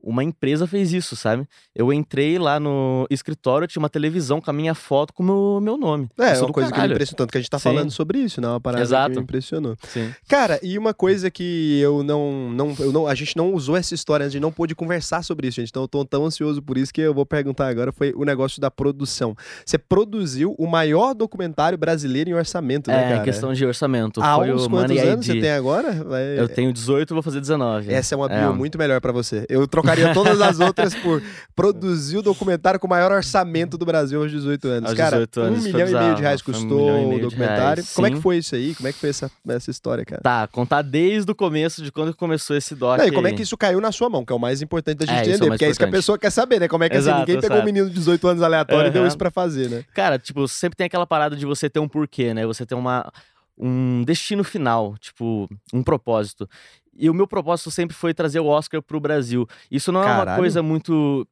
uma 0.05 0.23
empresa 0.23 0.67
fez 0.67 0.93
isso, 0.93 1.15
sabe? 1.15 1.47
Eu 1.75 1.91
entrei 1.91 2.37
lá 2.37 2.59
no 2.59 3.07
escritório, 3.09 3.67
tinha 3.67 3.81
uma 3.81 3.89
televisão 3.89 4.39
com 4.39 4.49
a 4.49 4.53
minha 4.53 4.75
foto 4.75 5.11
com 5.13 5.23
o 5.23 5.25
meu, 5.25 5.59
meu 5.61 5.77
nome. 5.77 6.07
É, 6.19 6.29
é 6.37 6.39
uma 6.39 6.53
coisa 6.53 6.69
que 6.69 6.73
me 6.73 6.77
caralho. 6.77 6.93
impressionou. 6.93 7.17
Tanto 7.17 7.31
que 7.31 7.37
a 7.37 7.41
gente 7.41 7.49
tá 7.49 7.57
Sim. 7.59 7.63
falando 7.63 7.91
sobre 7.91 8.19
isso, 8.19 8.39
né? 8.39 8.47
Uma 8.47 8.61
parada 8.61 8.81
que 8.83 8.87
Exato. 8.87 9.15
me 9.15 9.21
impressionou. 9.21 9.75
Sim. 9.87 10.13
Cara, 10.27 10.59
e 10.61 10.77
uma 10.77 10.93
coisa 10.93 11.31
que 11.31 11.79
eu 11.81 12.03
não, 12.03 12.49
não, 12.51 12.75
eu 12.79 12.91
não. 12.91 13.07
A 13.07 13.15
gente 13.15 13.35
não 13.35 13.53
usou 13.53 13.75
essa 13.75 13.93
história, 13.95 14.25
a 14.25 14.29
gente 14.29 14.41
não 14.41 14.51
pôde 14.51 14.75
conversar 14.75 15.23
sobre 15.23 15.47
isso, 15.47 15.55
gente. 15.59 15.69
Então 15.69 15.81
eu 15.83 15.87
tô 15.87 16.05
tão 16.05 16.25
ansioso 16.25 16.61
por 16.61 16.77
isso 16.77 16.93
que 16.93 17.01
eu 17.01 17.13
vou 17.13 17.25
perguntar 17.25 17.67
agora. 17.67 17.91
Foi 17.91 18.13
o 18.15 18.23
negócio 18.23 18.61
da 18.61 18.69
produção. 18.69 19.35
Você 19.65 19.77
produziu 19.77 20.53
o 20.57 20.67
maior 20.67 21.13
documentário 21.15 21.77
brasileiro 21.77 22.29
em 22.29 22.33
orçamento, 22.33 22.89
né, 22.89 23.05
É, 23.05 23.09
cara? 23.13 23.23
questão 23.23 23.53
de 23.53 23.65
orçamento. 23.65 24.21
Há 24.21 24.35
Foi 24.35 24.51
uns 24.53 24.67
quantos 24.67 24.89
Money 24.91 24.99
anos 24.99 25.27
ID. 25.27 25.35
você 25.35 25.41
tem 25.41 25.51
agora? 25.51 25.91
Vai- 26.03 26.39
Eu 26.39 26.47
tenho 26.47 26.71
18, 26.71 27.13
vou 27.13 27.23
fazer 27.23 27.39
19. 27.39 27.91
Essa 27.91 28.13
é 28.13 28.17
uma 28.17 28.27
bio 28.27 28.37
É. 28.37 28.53
muito 28.53 28.77
melhor 28.77 28.99
pra 29.01 29.11
você. 29.11 29.45
Eu 29.49 29.67
trocaria 29.95 30.13
todas 30.13 30.41
as 30.41 30.59
outras 30.59 30.93
por 30.95 31.21
produzir 31.55 32.17
o 32.17 32.21
documentário 32.21 32.79
com 32.79 32.87
o 32.87 32.89
maior 32.89 33.11
orçamento 33.11 33.77
do 33.77 33.85
Brasil 33.85 34.21
aos 34.21 34.31
18 34.31 34.67
anos. 34.67 34.89
Aos 34.89 34.97
cara, 34.97 35.17
18 35.17 35.39
anos, 35.41 35.59
um 35.59 35.63
milhão 35.63 35.87
e 35.87 35.93
meio 35.93 36.15
de 36.15 36.21
reais 36.21 36.41
um 36.41 36.45
custou 36.45 37.13
e 37.13 37.15
o 37.15 37.21
documentário. 37.21 37.83
Como 37.93 38.07
é 38.07 38.11
que 38.11 38.21
foi 38.21 38.37
isso 38.37 38.55
aí? 38.55 38.75
Como 38.75 38.87
é 38.87 38.93
que 38.93 38.99
foi 38.99 39.09
essa, 39.09 39.31
essa 39.47 39.71
história, 39.71 40.05
cara? 40.05 40.21
Tá, 40.21 40.47
contar 40.47 40.81
desde 40.81 41.31
o 41.31 41.35
começo 41.35 41.83
de 41.83 41.91
quando 41.91 42.15
começou 42.15 42.55
esse 42.55 42.75
doc. 42.75 42.99
Não, 42.99 43.07
e 43.07 43.11
como 43.11 43.27
é 43.27 43.33
que 43.33 43.41
isso 43.41 43.57
caiu 43.57 43.79
na 43.79 43.91
sua 43.91 44.09
mão, 44.09 44.25
que 44.25 44.33
é 44.33 44.35
o 44.35 44.39
mais 44.39 44.61
importante 44.61 44.99
da 44.99 45.05
gente 45.05 45.17
É, 45.17 45.21
isso 45.21 45.31
é 45.31 45.33
entender, 45.35 45.49
mais 45.49 45.57
porque 45.57 45.65
é 45.65 45.69
isso 45.69 45.79
que 45.79 45.85
a 45.85 45.91
pessoa 45.91 46.17
quer 46.17 46.29
saber, 46.29 46.59
né? 46.59 46.67
Como 46.67 46.83
é 46.83 46.89
que 46.89 46.97
assim, 46.97 47.09
Exato, 47.09 47.19
ninguém 47.19 47.39
pegou 47.39 47.59
um 47.59 47.65
menino 47.65 47.87
de 47.87 47.95
18 47.95 48.27
anos 48.27 48.43
aleatório 48.43 48.89
e 48.89 48.91
deu 48.91 49.07
isso 49.07 49.17
pra 49.17 49.31
fazer, 49.31 49.69
né? 49.69 49.83
Cara, 49.93 50.19
tipo, 50.19 50.47
sempre 50.47 50.75
tem 50.75 50.85
aquela 50.85 51.07
parada 51.07 51.35
de 51.35 51.45
você 51.45 51.69
ter 51.69 51.79
um 51.79 51.87
porquê, 51.87 52.33
né? 52.33 52.45
Você 52.45 52.65
ter 52.65 52.75
uma, 52.75 53.11
um 53.57 54.03
destino 54.03 54.43
final, 54.43 54.95
tipo, 54.97 55.47
um 55.73 55.81
propósito. 55.81 56.49
E 56.95 57.09
o 57.09 57.13
meu 57.13 57.27
propósito 57.27 57.69
sempre 57.71 57.95
foi 57.95 58.13
trazer 58.13 58.39
o 58.39 58.45
Oscar 58.47 58.81
pro 58.81 58.99
Brasil. 58.99 59.47
Isso 59.69 59.91
não 59.91 60.01
é 60.01 60.05
uma 60.05 60.15
Caralho. 60.17 60.37
coisa 60.39 60.63
muito. 60.63 61.27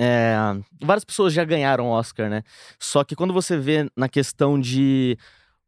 é, 0.00 0.34
várias 0.82 1.04
pessoas 1.04 1.32
já 1.34 1.44
ganharam 1.44 1.88
Oscar, 1.88 2.30
né? 2.30 2.42
Só 2.78 3.04
que 3.04 3.14
quando 3.14 3.34
você 3.34 3.56
vê 3.58 3.90
na 3.96 4.08
questão 4.08 4.58
de 4.58 5.18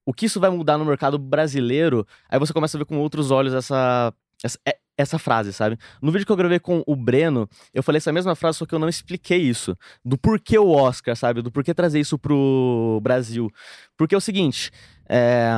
o 0.07 0.13
que 0.13 0.27
isso 0.27 0.41
vai 0.41 0.51
mudar 0.51 0.79
no 0.79 0.85
mercado 0.85 1.19
brasileiro, 1.19 2.07
aí 2.29 2.39
você 2.39 2.53
começa 2.53 2.77
a 2.77 2.81
ver 2.81 2.85
com 2.87 2.99
outros 2.99 3.31
olhos 3.31 3.53
essa, 3.55 4.13
essa, 4.43 4.59
é- 4.67 4.79
essa 4.97 5.19
frase, 5.19 5.53
sabe? 5.53 5.77
No 6.01 6.13
vídeo 6.13 6.25
que 6.25 6.31
eu 6.33 6.37
gravei 6.37 6.59
com 6.61 6.83
o 6.87 6.95
Breno, 6.95 7.49
eu 7.73 7.83
falei 7.83 7.97
essa 7.99 8.13
mesma 8.13 8.35
frase, 8.35 8.59
só 8.59 8.67
que 8.67 8.75
eu 8.75 8.79
não 8.79 8.89
expliquei 8.89 9.39
isso. 9.39 9.77
Do 10.05 10.17
porquê 10.17 10.59
o 10.59 10.69
Oscar, 10.71 11.17
sabe? 11.17 11.43
Do 11.43 11.51
porquê 11.51 11.75
trazer 11.75 11.99
isso 12.01 12.19
pro 12.19 13.01
Brasil. 13.03 13.51
Porque 13.97 14.15
é 14.15 14.19
o 14.19 14.21
seguinte, 14.21 14.71
é, 15.09 15.49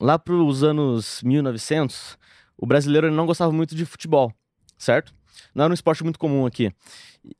lá 0.00 0.18
pros 0.18 0.62
anos 0.64 1.22
1900, 1.22 2.18
o 2.62 2.66
brasileiro 2.66 3.10
não 3.10 3.26
gostava 3.26 3.50
muito 3.50 3.74
de 3.74 3.84
futebol, 3.84 4.32
certo? 4.78 5.12
Não 5.52 5.64
era 5.64 5.72
um 5.72 5.74
esporte 5.74 6.04
muito 6.04 6.16
comum 6.16 6.46
aqui. 6.46 6.72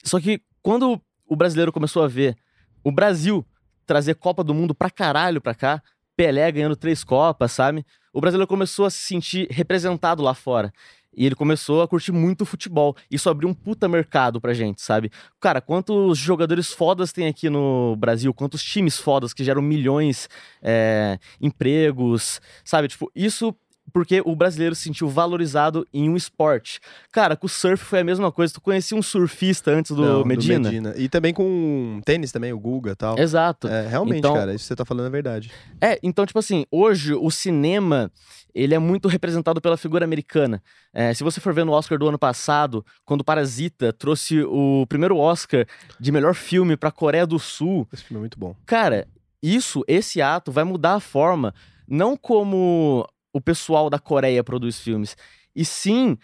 Só 0.03 0.19
que 0.19 0.43
quando 0.61 1.01
o 1.25 1.37
brasileiro 1.37 1.71
começou 1.71 2.03
a 2.03 2.09
ver 2.09 2.37
o 2.83 2.91
Brasil 2.91 3.47
trazer 3.87 4.17
Copa 4.17 4.43
do 4.43 4.53
Mundo 4.53 4.75
pra 4.75 4.91
caralho 4.91 5.41
pra 5.41 5.55
cá, 5.55 5.81
Pelé 6.17 6.51
ganhando 6.51 6.75
três 6.75 7.05
Copas, 7.05 7.53
sabe? 7.53 7.87
O 8.13 8.21
brasileiro 8.21 8.49
começou 8.49 8.85
a 8.85 8.91
se 8.91 8.99
sentir 8.99 9.47
representado 9.49 10.25
lá 10.25 10.35
fora. 10.35 10.73
E 11.15 11.25
ele 11.25 11.37
começou 11.37 11.83
a 11.83 11.89
curtir 11.89 12.11
muito 12.11 12.45
futebol. 12.45 12.97
Isso 13.09 13.31
abriu 13.31 13.49
um 13.49 13.55
puta 13.55 13.87
mercado 13.87 14.41
pra 14.41 14.53
gente, 14.53 14.83
sabe? 14.83 15.09
Cara, 15.39 15.61
quantos 15.61 16.19
jogadores 16.19 16.73
fodas 16.73 17.13
tem 17.13 17.29
aqui 17.29 17.49
no 17.49 17.95
Brasil? 17.97 18.35
Quantos 18.35 18.65
times 18.65 18.99
fodas 18.99 19.33
que 19.33 19.45
geram 19.45 19.63
milhões, 19.63 20.29
é, 20.61 21.17
empregos, 21.41 22.41
sabe? 22.65 22.89
Tipo, 22.89 23.09
isso 23.15 23.55
porque 23.93 24.23
o 24.25 24.35
brasileiro 24.37 24.75
se 24.75 24.83
sentiu 24.83 25.09
valorizado 25.09 25.87
em 25.93 26.09
um 26.09 26.17
esporte. 26.17 26.81
Cara, 27.11 27.37
com 27.37 27.47
o 27.47 27.49
surf 27.49 27.85
foi 27.85 28.01
a 28.01 28.05
mesma 28.05 28.31
coisa. 28.33 28.55
Tu 28.55 28.61
conhecia 28.61 28.97
um 28.97 29.03
surfista 29.03 29.71
antes 29.71 29.95
do, 29.95 30.03
Não, 30.03 30.25
Medina? 30.25 30.71
Medina. 30.71 30.95
E 30.97 31.09
também 31.09 31.35
com 31.35 32.01
tênis 32.05 32.33
também, 32.33 32.53
o 32.53 32.59
Guga 32.59 32.93
e 32.93 32.95
tal. 32.97 33.19
Exato. 33.19 33.69
É, 33.69 33.87
realmente, 33.89 34.19
Então- 34.19 34.35
cara, 34.35 34.55
isso 34.55 34.65
que 34.65 34.69
você 34.69 34.77
tá 34.77 34.85
falando 34.85 35.07
é 35.07 35.11
verdade. 35.11 35.51
É, 35.81 35.99
então, 36.03 36.25
tipo 36.25 36.39
assim, 36.39 36.65
hoje 36.71 37.13
o 37.15 37.31
cinema, 37.31 38.11
ele 38.55 38.75
é 38.75 38.79
muito 38.79 39.09
representado 39.09 39.61
pela 39.61 39.77
figura 39.77 40.05
americana. 40.05 40.63
É, 40.95 41.13
se 41.13 41.23
você 41.25 41.41
for 41.41 41.53
ver 41.53 41.65
no 41.65 41.73
Oscar 41.73 41.99
do 41.99 42.09
ano 42.09 42.19
passado, 42.19 42.85
quando 43.05 43.25
Parasita 43.25 43.93
trouxe 43.93 44.43
o 44.43 44.87
primeiro 44.89 45.17
Oscar 45.19 45.67
de 46.01 46.13
melhor 46.13 46.35
filme 46.35 46.77
pra 46.77 46.91
Coreia 46.91 47.27
do 47.27 47.39
Sul, 47.39 47.87
Esse 47.93 48.05
filme 48.05 48.19
é 48.19 48.21
muito 48.21 48.39
bom. 48.39 48.55
cara, 48.65 49.07
isso, 49.43 49.83
esse 49.89 50.23
ato 50.23 50.53
vai 50.53 50.65
mudar 50.65 50.95
a 50.95 51.01
forma, 51.01 51.53
não 51.89 52.17
como 52.17 53.07
o 53.33 53.41
pessoal 53.41 53.89
da 53.91 53.99
Coreia 53.99 54.43
produz 54.45 54.79
filmes, 54.81 55.17
e 55.55 55.65
sim 55.65 56.17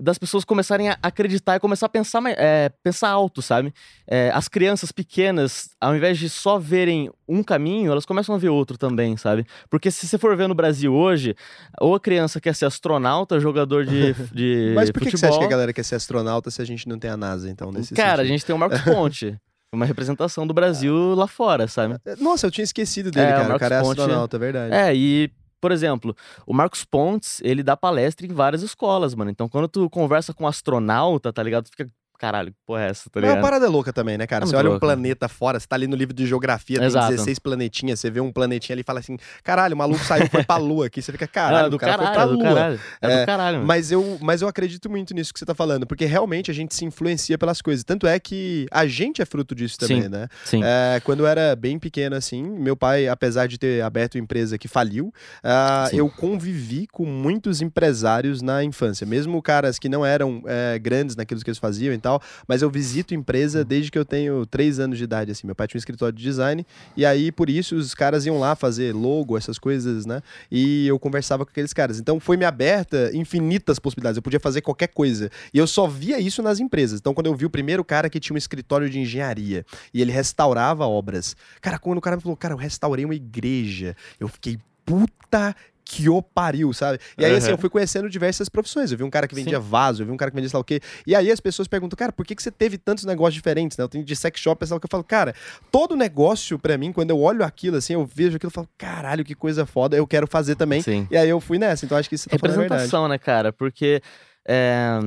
das 0.00 0.18
pessoas 0.18 0.44
começarem 0.44 0.88
a 0.90 0.98
acreditar 1.00 1.54
e 1.54 1.60
começar 1.60 1.86
a 1.86 1.88
pensar, 1.88 2.20
é, 2.26 2.68
pensar 2.82 3.10
alto, 3.10 3.40
sabe? 3.40 3.72
É, 4.08 4.28
as 4.34 4.48
crianças 4.48 4.90
pequenas, 4.90 5.68
ao 5.80 5.94
invés 5.94 6.18
de 6.18 6.28
só 6.28 6.58
verem 6.58 7.08
um 7.28 7.44
caminho, 7.44 7.92
elas 7.92 8.04
começam 8.04 8.34
a 8.34 8.38
ver 8.38 8.48
outro 8.48 8.76
também, 8.76 9.16
sabe? 9.16 9.46
Porque 9.70 9.92
se 9.92 10.08
você 10.08 10.18
for 10.18 10.36
ver 10.36 10.48
no 10.48 10.54
Brasil 10.54 10.92
hoje, 10.92 11.36
ou 11.80 11.94
a 11.94 12.00
criança 12.00 12.40
quer 12.40 12.56
ser 12.56 12.66
astronauta, 12.66 13.38
jogador 13.38 13.86
de, 13.86 14.12
de 14.34 14.72
Mas 14.74 14.90
por 14.90 15.00
que, 15.00 15.10
que 15.12 15.16
você 15.16 15.26
acha 15.26 15.34
futebol. 15.34 15.38
que 15.48 15.54
a 15.54 15.56
galera 15.56 15.72
quer 15.72 15.84
ser 15.84 15.94
astronauta 15.94 16.50
se 16.50 16.60
a 16.60 16.64
gente 16.64 16.88
não 16.88 16.98
tem 16.98 17.10
a 17.10 17.16
NASA, 17.16 17.48
então, 17.48 17.70
nesse 17.70 17.94
Cara, 17.94 18.14
a 18.14 18.16
sentido? 18.16 18.26
gente 18.26 18.44
tem 18.46 18.54
o 18.54 18.58
Marcos 18.58 18.80
Ponte. 18.80 19.36
Uma 19.72 19.86
representação 19.86 20.44
do 20.46 20.52
Brasil 20.54 21.14
lá 21.14 21.26
fora, 21.28 21.66
sabe? 21.68 21.96
Nossa, 22.20 22.46
eu 22.46 22.50
tinha 22.50 22.62
esquecido 22.64 23.10
dele, 23.12 23.26
É, 23.26 23.30
o 23.30 23.32
cara. 23.32 23.44
O 23.44 23.48
Marcos 23.48 23.60
cara 23.60 23.74
é 23.76 23.80
Ponte- 23.82 24.00
astronauta, 24.00 24.36
é 24.36 24.40
verdade. 24.40 24.74
É, 24.74 24.94
e, 24.94 25.30
por 25.64 25.72
exemplo, 25.72 26.14
o 26.46 26.52
Marcos 26.52 26.84
Pontes, 26.84 27.40
ele 27.42 27.62
dá 27.62 27.74
palestra 27.74 28.26
em 28.26 28.34
várias 28.34 28.62
escolas, 28.62 29.14
mano. 29.14 29.30
Então, 29.30 29.48
quando 29.48 29.66
tu 29.66 29.88
conversa 29.88 30.34
com 30.34 30.44
um 30.44 30.46
astronauta, 30.46 31.32
tá 31.32 31.42
ligado? 31.42 31.64
Tu 31.64 31.70
fica, 31.70 31.90
caralho, 32.24 32.52
que 32.52 32.58
porra 32.66 32.84
é 32.84 32.88
essa, 32.90 33.10
tá 33.10 33.20
Mas 33.20 33.24
é 33.24 33.26
uma 33.26 33.32
ligado? 33.34 33.42
parada 33.44 33.68
louca 33.68 33.92
também, 33.92 34.16
né, 34.16 34.26
cara? 34.26 34.44
É 34.44 34.46
você 34.46 34.56
olha 34.56 34.68
um 34.68 34.72
louco. 34.72 34.86
planeta 34.86 35.28
fora, 35.28 35.60
você 35.60 35.66
tá 35.66 35.76
ali 35.76 35.86
no 35.86 35.94
livro 35.96 36.14
de 36.14 36.26
geografia, 36.26 36.78
tem 36.78 36.86
Exato. 36.86 37.10
16 37.12 37.38
planetinhas, 37.38 38.00
você 38.00 38.10
vê 38.10 38.20
um 38.20 38.32
planetinha 38.32 38.74
ali 38.74 38.80
e 38.80 38.84
fala 38.84 39.00
assim, 39.00 39.16
caralho, 39.42 39.74
o 39.74 39.78
maluco 39.78 40.02
saiu 40.04 40.26
foi 40.28 40.42
pra 40.42 40.56
lua 40.56 40.86
aqui. 40.86 41.02
Você 41.02 41.12
fica, 41.12 41.26
caralho, 41.28 41.66
é 41.66 41.70
do 41.70 41.76
o 41.76 41.78
cara 41.78 41.98
caralho, 41.98 42.14
foi 42.14 42.22
é 42.22 42.26
pra 42.26 42.26
do 42.26 42.38
lua. 42.38 42.54
caralho. 42.54 42.80
É, 43.02 43.12
É, 43.12 43.20
do 43.20 43.26
caralho, 43.26 43.56
mano. 43.58 43.66
Mas 43.66 43.90
eu, 43.92 44.18
mas 44.22 44.40
eu 44.42 44.48
acredito 44.48 44.88
muito 44.88 45.12
nisso 45.14 45.32
que 45.32 45.38
você 45.38 45.44
tá 45.44 45.54
falando, 45.54 45.86
porque 45.86 46.04
realmente 46.06 46.50
a 46.50 46.54
gente 46.54 46.74
se 46.74 46.84
influencia 46.84 47.36
pelas 47.36 47.60
coisas. 47.60 47.84
Tanto 47.84 48.06
é 48.06 48.18
que 48.18 48.66
a 48.70 48.86
gente 48.86 49.20
é 49.20 49.24
fruto 49.24 49.54
disso 49.54 49.78
também, 49.78 50.02
Sim. 50.04 50.08
né? 50.08 50.28
Sim. 50.44 50.60
É, 50.64 51.00
quando 51.04 51.20
eu 51.20 51.26
era 51.26 51.54
bem 51.54 51.78
pequeno, 51.78 52.16
assim, 52.16 52.42
meu 52.42 52.76
pai, 52.76 53.06
apesar 53.08 53.46
de 53.46 53.58
ter 53.58 53.82
aberto 53.82 54.16
empresa 54.18 54.56
que 54.58 54.68
faliu, 54.68 55.12
ah, 55.42 55.86
Sim. 55.90 55.98
eu 55.98 56.08
convivi 56.08 56.86
com 56.86 57.04
muitos 57.04 57.60
empresários 57.60 58.40
na 58.42 58.64
infância. 58.64 59.06
Mesmo 59.06 59.42
caras 59.42 59.78
que 59.78 59.88
não 59.88 60.04
eram 60.06 60.42
é, 60.46 60.78
grandes 60.78 61.16
naquilo 61.16 61.40
que 61.40 61.50
eles 61.50 61.58
faziam 61.58 61.92
e 61.94 61.98
tal, 61.98 62.13
mas 62.46 62.62
eu 62.62 62.70
visito 62.70 63.14
empresa 63.14 63.60
Uhum. 63.60 63.64
desde 63.64 63.90
que 63.90 63.98
eu 63.98 64.04
tenho 64.04 64.46
três 64.46 64.78
anos 64.78 64.98
de 64.98 65.04
idade, 65.04 65.30
assim. 65.30 65.46
Meu 65.46 65.54
pai 65.54 65.66
tinha 65.66 65.78
um 65.78 65.80
escritório 65.80 66.16
de 66.16 66.22
design, 66.22 66.66
e 66.96 67.04
aí, 67.04 67.30
por 67.30 67.48
isso, 67.48 67.76
os 67.76 67.94
caras 67.94 68.26
iam 68.26 68.38
lá 68.38 68.54
fazer 68.54 68.94
logo, 68.94 69.36
essas 69.36 69.58
coisas, 69.58 70.06
né? 70.06 70.22
E 70.50 70.86
eu 70.86 70.98
conversava 70.98 71.44
com 71.44 71.50
aqueles 71.50 71.72
caras. 71.72 71.98
Então, 71.98 72.18
foi 72.18 72.36
me 72.36 72.44
aberta 72.44 73.10
infinitas 73.14 73.78
possibilidades. 73.78 74.16
Eu 74.16 74.22
podia 74.22 74.40
fazer 74.40 74.60
qualquer 74.60 74.88
coisa. 74.88 75.30
E 75.52 75.58
eu 75.58 75.66
só 75.66 75.86
via 75.86 76.18
isso 76.20 76.42
nas 76.42 76.60
empresas. 76.60 77.00
Então, 77.00 77.14
quando 77.14 77.26
eu 77.26 77.34
vi 77.34 77.44
o 77.46 77.50
primeiro 77.50 77.84
cara 77.84 78.08
que 78.10 78.20
tinha 78.20 78.34
um 78.34 78.38
escritório 78.38 78.88
de 78.88 78.98
engenharia 78.98 79.64
e 79.92 80.00
ele 80.00 80.12
restaurava 80.12 80.86
obras. 80.86 81.36
Cara, 81.60 81.78
quando 81.78 81.98
o 81.98 82.00
cara 82.00 82.16
me 82.16 82.22
falou, 82.22 82.36
cara, 82.36 82.54
eu 82.54 82.58
restaurei 82.58 83.04
uma 83.04 83.14
igreja, 83.14 83.96
eu 84.18 84.28
fiquei 84.28 84.58
puta 84.84 85.54
que 85.84 86.08
o 86.08 86.22
pariu, 86.22 86.72
sabe? 86.72 86.98
E 87.18 87.24
aí, 87.24 87.36
assim, 87.36 87.46
Aham. 87.48 87.54
eu 87.54 87.58
fui 87.58 87.68
conhecendo 87.68 88.08
diversas 88.08 88.48
profissões. 88.48 88.90
Eu 88.90 88.98
vi 88.98 89.04
um 89.04 89.10
cara 89.10 89.28
que 89.28 89.34
vendia 89.34 89.60
Sim. 89.60 89.68
vaso, 89.68 90.02
eu 90.02 90.06
vi 90.06 90.12
um 90.12 90.16
cara 90.16 90.30
que 90.30 90.34
vendia 90.34 90.48
sei 90.48 90.56
lá 90.56 90.60
o 90.60 90.64
quê. 90.64 90.80
E 91.06 91.14
aí 91.14 91.30
as 91.30 91.40
pessoas 91.40 91.68
perguntam, 91.68 91.96
cara, 91.96 92.12
por 92.12 92.24
que, 92.24 92.34
que 92.34 92.42
você 92.42 92.50
teve 92.50 92.78
tantos 92.78 93.04
negócios 93.04 93.34
diferentes, 93.34 93.76
né? 93.76 93.84
Eu 93.84 93.88
tenho 93.88 94.04
de 94.04 94.16
sex 94.16 94.40
shop, 94.40 94.66
sei 94.66 94.74
lá 94.74 94.78
o 94.78 94.80
que 94.80 94.86
eu 94.86 94.90
falo, 94.90 95.04
cara, 95.04 95.34
todo 95.70 95.94
negócio 95.94 96.58
pra 96.58 96.78
mim, 96.78 96.92
quando 96.92 97.10
eu 97.10 97.20
olho 97.20 97.44
aquilo, 97.44 97.76
assim, 97.76 97.92
eu 97.92 98.06
vejo 98.06 98.36
aquilo 98.36 98.50
e 98.50 98.54
falo, 98.54 98.68
caralho, 98.78 99.24
que 99.24 99.34
coisa 99.34 99.66
foda, 99.66 99.96
eu 99.96 100.06
quero 100.06 100.26
fazer 100.26 100.54
também. 100.56 100.80
Sim. 100.80 101.06
E 101.10 101.16
aí 101.16 101.28
eu 101.28 101.40
fui 101.40 101.58
nessa, 101.58 101.84
então 101.84 101.98
acho 101.98 102.08
que 102.08 102.14
isso 102.14 102.28
tá. 102.28 102.34
Representação, 102.34 103.06
né, 103.08 103.18
cara? 103.18 103.52
Porque 103.52 104.00
é, 104.46 104.98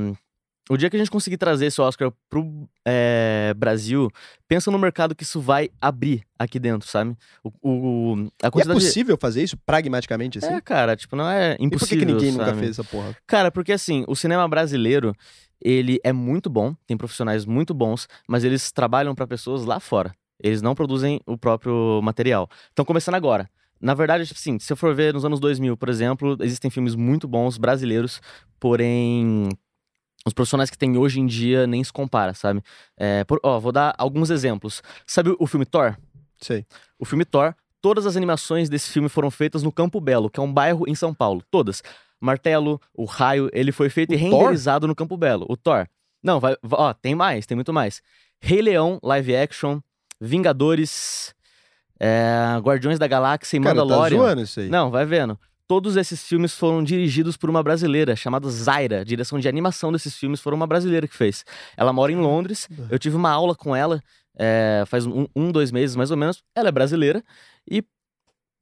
o 0.69 0.77
dia 0.77 0.89
que 0.89 0.95
a 0.95 0.99
gente 0.99 1.11
conseguir 1.11 1.37
trazer 1.37 1.67
esse 1.67 1.79
Oscar 1.81 2.11
pro 2.29 2.67
é, 2.85 3.53
Brasil, 3.55 4.09
pensa 4.47 4.69
no 4.71 4.77
mercado 4.77 5.15
que 5.15 5.23
isso 5.23 5.39
vai 5.39 5.69
abrir 5.81 6.23
aqui 6.37 6.59
dentro, 6.59 6.87
sabe? 6.87 7.15
O, 7.43 7.51
o- 7.61 8.15
a 8.41 8.45
E 8.45 8.47
é 8.47 8.51
quantidade 8.51 8.79
de- 8.79 8.85
possível 8.85 9.17
fazer 9.19 9.43
isso 9.43 9.57
pragmaticamente, 9.57 10.37
assim? 10.39 10.53
É, 10.53 10.61
cara, 10.61 10.95
tipo, 10.95 11.15
não 11.15 11.29
é 11.29 11.53
e 11.53 11.57
por 11.57 11.65
impossível. 11.65 11.99
que, 11.99 12.05
que 12.05 12.11
ninguém 12.13 12.31
nunca 12.31 12.45
sabe? 12.45 12.59
fez 12.59 12.71
essa 12.71 12.83
porra? 12.83 13.15
Cara, 13.25 13.51
porque 13.51 13.71
assim, 13.71 14.03
o 14.07 14.15
cinema 14.15 14.47
brasileiro, 14.47 15.13
ele 15.61 15.99
é 16.03 16.11
muito 16.13 16.49
bom, 16.49 16.75
tem 16.85 16.95
profissionais 16.97 17.45
muito 17.45 17.73
bons, 17.73 18.07
mas 18.27 18.43
eles 18.43 18.71
trabalham 18.71 19.15
pra 19.15 19.25
pessoas 19.27 19.63
lá 19.65 19.79
fora. 19.79 20.13
Eles 20.41 20.61
não 20.61 20.75
produzem 20.75 21.19
o 21.25 21.37
próprio 21.37 21.99
material. 22.03 22.47
Estão 22.69 22.85
começando 22.85 23.15
agora. 23.15 23.49
Na 23.81 23.93
verdade, 23.93 24.25
tipo 24.25 24.39
assim, 24.39 24.57
se 24.59 24.71
eu 24.73 24.77
for 24.77 24.93
ver 24.95 25.13
nos 25.13 25.23
anos 25.25 25.39
2000, 25.39 25.75
por 25.77 25.87
exemplo, 25.89 26.35
existem 26.41 26.69
filmes 26.71 26.93
muito 26.95 27.27
bons 27.27 27.57
brasileiros, 27.57 28.19
porém 28.59 29.49
os 30.25 30.33
profissionais 30.33 30.69
que 30.69 30.77
tem 30.77 30.97
hoje 30.97 31.19
em 31.19 31.25
dia 31.25 31.65
nem 31.67 31.83
se 31.83 31.91
compara, 31.93 32.33
sabe? 32.33 32.61
É, 32.97 33.23
por- 33.23 33.39
ó, 33.43 33.59
vou 33.59 33.71
dar 33.71 33.93
alguns 33.97 34.29
exemplos. 34.29 34.81
Sabe 35.05 35.35
o 35.39 35.47
filme 35.47 35.65
Thor? 35.65 35.95
Sei. 36.41 36.65
O 36.99 37.05
filme 37.05 37.23
Thor, 37.25 37.53
todas 37.81 38.05
as 38.05 38.17
animações 38.17 38.69
desse 38.69 38.89
filme 38.91 39.07
foram 39.09 39.31
feitas 39.31 39.63
no 39.63 39.71
Campo 39.71 40.01
Belo, 40.01 40.29
que 40.29 40.39
é 40.39 40.43
um 40.43 40.51
bairro 40.51 40.83
em 40.87 40.95
São 40.95 41.13
Paulo. 41.13 41.41
Todas. 41.49 41.81
Martelo, 42.19 42.81
o 42.93 43.05
raio, 43.05 43.49
ele 43.53 43.71
foi 43.71 43.89
feito 43.89 44.11
O 44.11 44.15
e 44.15 44.17
Thor? 44.19 44.39
renderizado 44.41 44.87
no 44.87 44.95
Campo 44.95 45.15
Belo. 45.15 45.45
O 45.47 45.55
Thor. 45.55 45.87
Não, 46.21 46.39
vai, 46.39 46.55
ó, 46.71 46.93
tem 46.93 47.13
mais, 47.15 47.45
tem 47.45 47.55
muito 47.55 47.71
mais. 47.71 48.01
Rei 48.41 48.61
Leão, 48.61 48.99
live 49.03 49.35
action, 49.35 49.79
Vingadores, 50.19 51.33
é, 51.99 52.57
Guardiões 52.61 52.99
da 52.99 53.07
Galáxia 53.07 53.57
e 53.57 53.61
Cara, 53.61 53.75
tá 53.75 53.81
Mandalorian. 53.81 54.17
zoando 54.17 54.41
isso 54.41 54.59
aí. 54.59 54.69
Não, 54.69 54.91
vai 54.91 55.05
vendo. 55.05 55.37
Todos 55.67 55.97
esses 55.97 56.23
filmes 56.23 56.53
foram 56.53 56.81
dirigidos 56.83 57.35
por 57.35 57.49
uma 57.49 57.61
brasileira 57.61 58.15
chamada 58.15 58.49
Zaira. 58.49 59.01
A 59.01 59.03
direção 59.03 59.37
de 59.37 59.49
animação 59.49 59.91
desses 59.91 60.15
filmes 60.15 60.39
foram 60.39 60.55
uma 60.55 60.67
brasileira 60.67 61.07
que 61.07 61.15
fez. 61.15 61.43
Ela 61.75 61.91
mora 61.91 62.11
em 62.11 62.15
Londres. 62.15 62.69
Eu 62.89 62.97
tive 62.97 63.15
uma 63.15 63.29
aula 63.29 63.53
com 63.53 63.75
ela 63.75 64.01
é, 64.37 64.83
faz 64.85 65.05
um, 65.05 65.25
um, 65.35 65.51
dois 65.51 65.71
meses 65.71 65.95
mais 65.95 66.11
ou 66.11 66.17
menos. 66.17 66.43
Ela 66.55 66.69
é 66.69 66.71
brasileira 66.71 67.23
e 67.69 67.83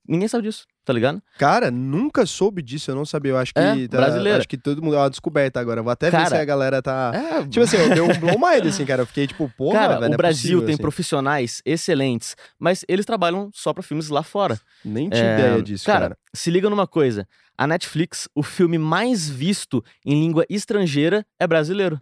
ninguém 0.08 0.28
sabe 0.28 0.44
disso, 0.44 0.66
tá 0.84 0.92
ligado? 0.94 1.22
Cara, 1.38 1.70
nunca 1.72 2.26
soube 2.26 2.62
disso, 2.62 2.92
eu 2.92 2.96
não 2.96 3.06
sabia. 3.06 3.32
Eu 3.32 3.38
acho 3.38 3.54
que. 3.54 3.60
É, 3.60 3.88
tá- 3.88 3.98
brasileira. 3.98 4.38
Acho 4.40 4.48
que 4.48 4.58
todo 4.58 4.82
mundo 4.82 4.96
é 4.96 5.00
uma 5.00 5.10
descoberta 5.10 5.60
agora. 5.60 5.82
Vou 5.82 5.92
até 5.92 6.08
ver 6.08 6.18
Cara, 6.18 6.30
se 6.30 6.36
a 6.36 6.46
galera 6.46 6.82
tá. 6.82 7.12
É, 7.14 7.48
Tipo 7.48 7.64
assim, 7.66 7.78
eu 7.78 7.90
dei 7.90 8.02
um 8.02 8.20
blow 8.20 8.38
mind, 8.40 8.66
assim, 8.68 8.86
cara. 8.86 9.02
Eu 9.02 9.06
fiquei 9.06 9.28
tipo, 9.28 9.50
porra, 9.58 9.80
Cara, 9.80 9.94
velho, 9.96 10.02
não 10.04 10.10
o 10.12 10.14
é 10.14 10.18
Brasil 10.18 10.42
possível, 10.42 10.66
tem 10.66 10.74
assim. 10.74 10.82
profissionais 10.82 11.62
excelentes, 11.66 12.36
mas 12.60 12.84
eles 12.88 13.06
trabalham 13.06 13.50
só 13.54 13.74
pra 13.74 13.84
filmes 13.84 14.10
lá 14.10 14.24
fora. 14.24 14.60
Nem 14.84 15.10
tinha 15.10 15.24
É, 15.24 15.40
ideia 15.40 15.62
disso, 15.64 15.86
cara. 15.86 16.00
cara, 16.02 16.18
se 16.34 16.50
liga 16.52 16.70
numa 16.70 16.88
coisa. 16.88 17.28
A 17.58 17.66
Netflix, 17.66 18.28
o 18.36 18.44
filme 18.44 18.78
mais 18.78 19.30
visto 19.30 19.84
em 20.06 20.14
língua 20.20 20.46
estrangeira 20.50 21.26
é 21.40 21.48
brasileiro. 21.48 22.00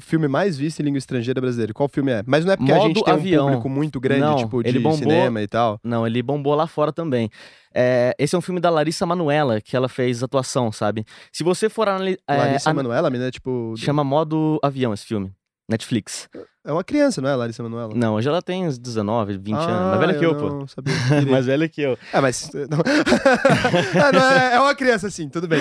Filme 0.00 0.26
mais 0.28 0.56
visto 0.56 0.80
em 0.80 0.82
língua 0.84 0.98
estrangeira 0.98 1.40
brasileira. 1.40 1.72
Qual 1.72 1.88
filme 1.88 2.10
é? 2.12 2.22
Mas 2.26 2.44
não 2.44 2.52
é 2.52 2.56
porque 2.56 2.72
a 2.72 2.76
Modo 2.76 2.86
gente 2.88 3.04
tem 3.04 3.12
Avião. 3.14 3.44
um 3.44 3.48
público 3.50 3.68
muito 3.68 4.00
grande, 4.00 4.20
Não, 4.22 4.36
tipo, 4.36 4.62
de 4.62 4.78
bombou- 4.78 4.98
cinema 4.98 5.42
e 5.42 5.46
tal. 5.46 5.78
Não, 5.84 6.06
ele 6.06 6.22
bombou 6.22 6.54
lá 6.54 6.66
fora 6.66 6.92
também. 6.92 7.30
É, 7.74 8.14
esse 8.18 8.34
é 8.34 8.38
um 8.38 8.40
filme 8.40 8.60
da 8.60 8.68
Larissa 8.70 9.06
Manoela, 9.06 9.60
que 9.60 9.76
ela 9.76 9.88
fez 9.88 10.22
atuação, 10.22 10.72
sabe? 10.72 11.04
Se 11.32 11.44
você 11.44 11.68
for 11.68 11.88
analisar. 11.88 12.18
Larissa 12.28 12.74
Manoela, 12.74 13.08
a 13.08 13.10
menina, 13.10 13.28
é, 13.28 13.30
tipo. 13.30 13.74
Chama 13.76 14.02
Modo 14.02 14.58
Avião 14.62 14.92
esse 14.92 15.04
filme. 15.06 15.30
Netflix. 15.70 16.28
É 16.64 16.72
uma 16.72 16.84
criança, 16.84 17.22
não 17.22 17.30
é, 17.30 17.34
Larissa 17.34 17.62
Manoela? 17.62 17.94
Não, 17.94 18.14
hoje 18.14 18.28
ela 18.28 18.42
tem 18.42 18.66
uns 18.66 18.78
19, 18.78 19.38
20 19.38 19.54
ah, 19.54 19.58
anos. 19.60 19.88
Mais 19.88 20.00
velha 20.00 20.18
que 20.18 20.26
eu, 20.26 20.36
pô. 20.36 20.48
Não 20.50 20.66
sabia. 20.66 20.94
Mais 21.30 21.46
velha 21.46 21.68
que 21.68 21.80
eu. 21.80 21.98
É, 22.12 22.20
mas. 22.20 22.50
Não. 22.68 22.78
Ah, 24.04 24.12
não, 24.12 24.30
é, 24.30 24.54
é 24.56 24.60
uma 24.60 24.74
criança, 24.74 25.08
sim, 25.10 25.28
tudo 25.28 25.46
bem. 25.48 25.60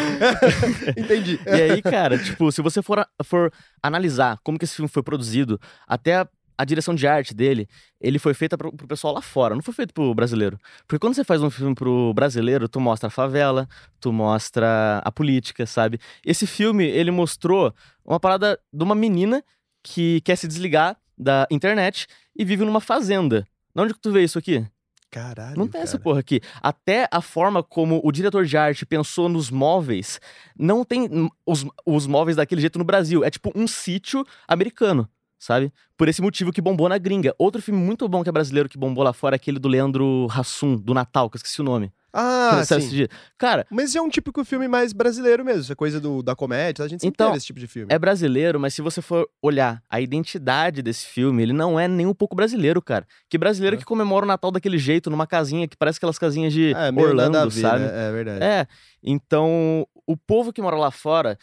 Entendi. 0.97 1.39
E 1.45 1.49
aí, 1.49 1.81
cara, 1.81 2.17
tipo, 2.17 2.51
se 2.51 2.61
você 2.61 2.81
for, 2.81 3.05
for 3.23 3.51
analisar 3.81 4.39
como 4.43 4.57
que 4.57 4.65
esse 4.65 4.75
filme 4.75 4.89
foi 4.89 5.03
produzido, 5.03 5.59
até 5.87 6.17
a, 6.17 6.27
a 6.57 6.65
direção 6.65 6.93
de 6.93 7.07
arte 7.07 7.33
dele, 7.33 7.67
ele 8.01 8.19
foi 8.19 8.33
feita 8.33 8.57
pro, 8.57 8.75
pro 8.75 8.87
pessoal 8.87 9.13
lá 9.13 9.21
fora, 9.21 9.55
não 9.55 9.61
foi 9.61 9.73
feito 9.73 9.93
pro 9.93 10.13
brasileiro. 10.13 10.57
Porque 10.85 10.99
quando 10.99 11.13
você 11.13 11.23
faz 11.23 11.41
um 11.41 11.49
filme 11.49 11.75
pro 11.75 12.13
brasileiro, 12.13 12.67
tu 12.67 12.79
mostra 12.79 13.07
a 13.07 13.11
favela, 13.11 13.67
tu 14.01 14.11
mostra 14.11 15.01
a 15.05 15.11
política, 15.11 15.65
sabe? 15.65 15.99
Esse 16.25 16.45
filme, 16.45 16.85
ele 16.85 17.11
mostrou 17.11 17.73
uma 18.03 18.19
parada 18.19 18.59
de 18.73 18.83
uma 18.83 18.95
menina 18.95 19.43
que 19.89 20.21
quer 20.21 20.35
se 20.35 20.47
desligar 20.47 20.95
da 21.17 21.47
internet 21.49 22.05
e 22.37 22.45
vive 22.45 22.63
numa 22.63 22.79
fazenda. 22.79 23.47
De 23.75 23.81
onde 23.81 23.93
que 23.93 23.99
tu 23.99 24.11
vê 24.11 24.23
isso 24.23 24.37
aqui? 24.37 24.63
Caralho. 25.09 25.57
Não 25.57 25.67
tem 25.67 25.81
essa 25.81 25.93
cara. 25.93 26.03
porra 26.03 26.19
aqui. 26.19 26.39
Até 26.61 27.07
a 27.11 27.21
forma 27.21 27.63
como 27.63 27.99
o 28.03 28.11
diretor 28.11 28.45
de 28.45 28.55
arte 28.55 28.85
pensou 28.85 29.27
nos 29.27 29.49
móveis, 29.49 30.21
não 30.57 30.85
tem 30.85 31.09
os, 31.43 31.65
os 31.83 32.05
móveis 32.05 32.37
daquele 32.37 32.61
jeito 32.61 32.77
no 32.77 32.85
Brasil. 32.85 33.23
É 33.23 33.31
tipo 33.31 33.51
um 33.55 33.67
sítio 33.67 34.23
americano, 34.47 35.09
sabe? 35.39 35.73
Por 35.97 36.07
esse 36.07 36.21
motivo 36.21 36.51
que 36.51 36.61
bombou 36.61 36.87
na 36.87 36.99
gringa. 36.99 37.33
Outro 37.39 37.59
filme 37.59 37.81
muito 37.81 38.07
bom 38.07 38.21
que 38.21 38.29
é 38.29 38.31
brasileiro 38.31 38.69
que 38.69 38.77
bombou 38.77 39.03
lá 39.03 39.11
fora 39.11 39.35
é 39.35 39.37
aquele 39.37 39.57
do 39.57 39.67
Leandro 39.67 40.27
Hassum, 40.29 40.75
do 40.75 40.93
Natal, 40.93 41.31
que 41.31 41.35
eu 41.35 41.39
esqueci 41.39 41.61
o 41.61 41.63
nome. 41.63 41.91
Ah, 42.11 42.61
sim. 42.65 42.79
dia. 42.89 43.07
Cara, 43.37 43.65
Mas 43.69 43.95
é 43.95 44.01
um 44.01 44.09
típico 44.09 44.43
filme 44.43 44.67
mais 44.67 44.93
brasileiro 44.93 45.43
mesmo. 45.45 45.61
Essa 45.61 45.75
coisa 45.75 45.99
do, 45.99 46.23
da 46.23 46.35
comédia. 46.35 46.83
A 46.83 46.87
gente 46.87 47.01
sempre 47.01 47.13
Então, 47.13 47.27
teve 47.27 47.37
esse 47.37 47.45
tipo 47.45 47.59
de 47.59 47.67
filme. 47.67 47.93
é 47.93 47.99
brasileiro, 47.99 48.59
mas 48.59 48.73
se 48.73 48.81
você 48.81 49.01
for 49.01 49.27
olhar 49.41 49.81
a 49.89 50.01
identidade 50.01 50.81
desse 50.81 51.05
filme, 51.05 51.43
ele 51.43 51.53
não 51.53 51.79
é 51.79 51.87
nem 51.87 52.05
um 52.05 52.13
pouco 52.13 52.35
brasileiro, 52.35 52.81
cara. 52.81 53.05
Que 53.29 53.37
brasileiro 53.37 53.75
É. 53.75 53.79
que 53.79 53.85
comemora 53.85 54.25
o 54.25 54.27
Natal 54.27 54.51
daquele 54.51 54.77
jeito, 54.77 55.09
numa 55.09 55.27
casinha 55.27 55.67
que 55.67 55.77
parece 55.77 55.97
aquelas 55.97 56.17
casinhas 56.17 56.51
de 56.53 56.73
É, 56.73 56.89
Orlando, 56.99 57.49
ver, 57.49 57.61
sabe? 57.61 57.85
né? 57.85 58.07
É 58.07 58.11
verdade. 58.11 58.43
É, 58.43 58.67
então 59.03 59.87
o 60.07 60.17
povo 60.17 60.51
que 60.51 60.61
mora 60.61 60.75
lá 60.75 60.91
fora 60.91 61.37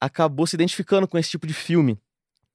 acabou 0.00 0.46
se 0.46 0.56
identificando 0.56 1.06
com 1.08 1.18
esse 1.18 1.30
tipo 1.30 1.46
de 1.46 1.54
filme. 1.54 1.98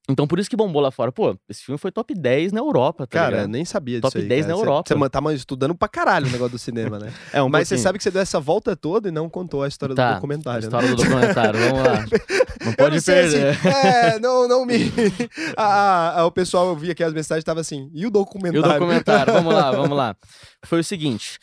Então 0.07 0.27
por 0.27 0.37
isso 0.37 0.47
que 0.49 0.55
bombou 0.55 0.81
lá 0.81 0.91
fora. 0.91 1.11
Pô, 1.11 1.35
esse 1.49 1.63
filme 1.63 1.79
foi 1.79 1.91
top 1.91 2.13
10 2.13 2.51
na 2.51 2.59
Europa, 2.59 3.07
tá 3.07 3.17
Cara, 3.17 3.35
ligado? 3.37 3.49
nem 3.49 3.65
sabia 3.65 3.99
Top 3.99 4.13
disso 4.13 4.21
aí. 4.23 4.29
10 4.29 4.45
cara. 4.45 4.53
na 4.55 4.61
Europa. 4.61 4.95
Você 4.95 5.09
tá 5.09 5.33
estudando 5.33 5.73
pra 5.73 5.87
caralho 5.87 6.27
o 6.27 6.29
negócio 6.29 6.51
do 6.51 6.59
cinema, 6.59 6.99
né? 6.99 7.11
É 7.33 7.41
um 7.41 7.49
Mas 7.49 7.67
você 7.67 7.77
sabe 7.77 7.97
que 7.97 8.03
você 8.03 8.11
deu 8.11 8.21
essa 8.21 8.39
volta 8.39 8.75
toda 8.75 9.07
e 9.09 9.11
não 9.11 9.27
contou 9.29 9.63
a 9.63 9.67
história 9.67 9.95
Tá, 9.95 10.09
do 10.09 10.11
A 10.11 10.15
documentário, 10.15 10.61
né? 10.61 10.65
história 10.67 10.89
do 10.89 10.95
documentário, 10.95 11.59
vamos 11.59 11.79
lá. 11.83 12.05
Não 12.65 12.73
pode 12.73 12.95
não 12.95 13.03
perder. 13.03 13.49
assim, 13.49 13.67
é, 13.67 14.19
não, 14.19 14.47
não 14.47 14.65
me. 14.65 14.91
Ah, 15.55 16.23
o 16.25 16.31
pessoal, 16.31 16.69
eu 16.69 16.75
vi 16.75 16.89
aqui 16.89 17.03
as 17.03 17.13
mensagens, 17.13 17.43
tava 17.43 17.59
assim, 17.61 17.91
e 17.93 17.99
o 17.99 18.05
E 18.05 18.07
o 18.07 18.09
documentário? 18.11 18.79
documentário, 18.79 19.33
vamos 19.33 19.53
lá, 19.53 19.71
vamos 19.71 19.95
lá. 19.95 20.15
Foi 20.63 20.79
o 20.79 20.83
seguinte. 20.83 21.37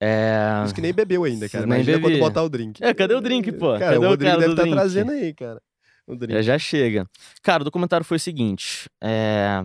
É... 0.00 0.62
Isso 0.64 0.74
que 0.74 0.80
nem 0.80 0.92
bebeu 0.94 1.24
ainda, 1.24 1.48
cara. 1.50 1.66
Nem 1.66 1.76
Imagina 1.78 1.98
quando 1.98 2.08
bebi. 2.12 2.20
botar 2.20 2.42
o 2.42 2.48
drink. 2.48 2.82
É, 2.82 2.94
cadê 2.94 3.14
o 3.14 3.20
drink, 3.20 3.52
pô? 3.52 3.72
Cara, 3.78 3.94
cadê 3.94 3.98
o 3.98 4.08
Rodrigo 4.08 4.30
cara 4.30 4.40
deve 4.40 4.52
estar 4.52 4.62
drink? 4.62 4.76
trazendo 4.76 5.10
aí, 5.12 5.34
cara. 5.34 5.60
O 6.08 6.14
drink. 6.16 6.36
É, 6.38 6.42
já 6.42 6.58
chega. 6.58 7.08
Cara, 7.42 7.62
o 7.62 7.64
documentário 7.64 8.04
foi 8.04 8.16
o 8.18 8.20
seguinte. 8.20 8.88
é, 9.02 9.64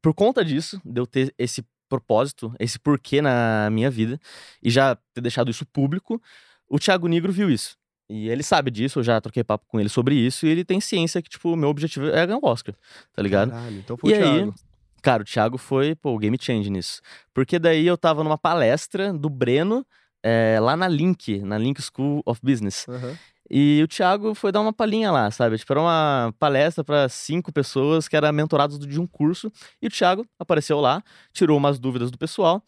Por 0.00 0.14
conta 0.14 0.44
disso, 0.44 0.80
de 0.84 1.00
eu 1.00 1.06
ter 1.06 1.34
esse 1.38 1.64
propósito, 1.88 2.52
esse 2.58 2.78
porquê 2.78 3.20
na 3.20 3.68
minha 3.70 3.90
vida, 3.90 4.18
e 4.62 4.70
já 4.70 4.96
ter 5.12 5.20
deixado 5.20 5.50
isso 5.50 5.64
público, 5.66 6.20
o 6.68 6.78
Thiago 6.78 7.06
Negro 7.06 7.32
viu 7.32 7.50
isso. 7.50 7.76
E 8.08 8.28
ele 8.28 8.42
sabe 8.42 8.70
disso, 8.70 8.98
eu 8.98 9.02
já 9.02 9.20
troquei 9.20 9.44
papo 9.44 9.64
com 9.68 9.78
ele 9.78 9.88
sobre 9.88 10.14
isso, 10.14 10.46
e 10.46 10.48
ele 10.50 10.64
tem 10.64 10.80
ciência 10.80 11.22
que, 11.22 11.28
tipo, 11.28 11.52
o 11.52 11.56
meu 11.56 11.68
objetivo 11.68 12.06
é 12.06 12.26
ganhar 12.26 12.38
o 12.38 12.46
Oscar, 12.46 12.74
tá 13.12 13.22
ligado? 13.22 13.50
Caralho, 13.50 13.78
então 13.78 13.96
foi 13.96 14.10
E 14.10 14.14
o 14.14 14.16
aí, 14.16 14.22
Thiago. 14.22 14.54
cara, 15.02 15.22
o 15.22 15.26
Thiago 15.26 15.58
foi, 15.58 15.94
pô, 15.94 16.14
o 16.14 16.18
game 16.18 16.36
change 16.40 16.68
nisso. 16.70 17.00
Porque 17.32 17.58
daí 17.58 17.86
eu 17.86 17.96
tava 17.96 18.24
numa 18.24 18.36
palestra 18.38 19.12
do 19.12 19.28
Breno, 19.30 19.86
é, 20.22 20.58
lá 20.60 20.76
na 20.76 20.88
Link, 20.88 21.38
na 21.40 21.56
Link 21.58 21.80
School 21.82 22.22
of 22.26 22.40
Business. 22.42 22.86
Aham. 22.88 23.16
E 23.50 23.82
o 23.82 23.88
Thiago 23.88 24.34
foi 24.34 24.50
dar 24.50 24.60
uma 24.60 24.72
palhinha 24.72 25.12
lá, 25.12 25.30
sabe? 25.30 25.58
Tipo, 25.58 25.72
era 25.74 25.80
uma 25.80 26.34
palestra 26.38 26.82
para 26.82 27.08
cinco 27.08 27.52
pessoas 27.52 28.08
que 28.08 28.16
eram 28.16 28.32
mentorados 28.32 28.78
de 28.78 29.00
um 29.00 29.06
curso. 29.06 29.52
E 29.82 29.86
o 29.86 29.90
Thiago 29.90 30.26
apareceu 30.38 30.80
lá, 30.80 31.02
tirou 31.32 31.56
umas 31.56 31.78
dúvidas 31.78 32.10
do 32.10 32.18
pessoal. 32.18 32.62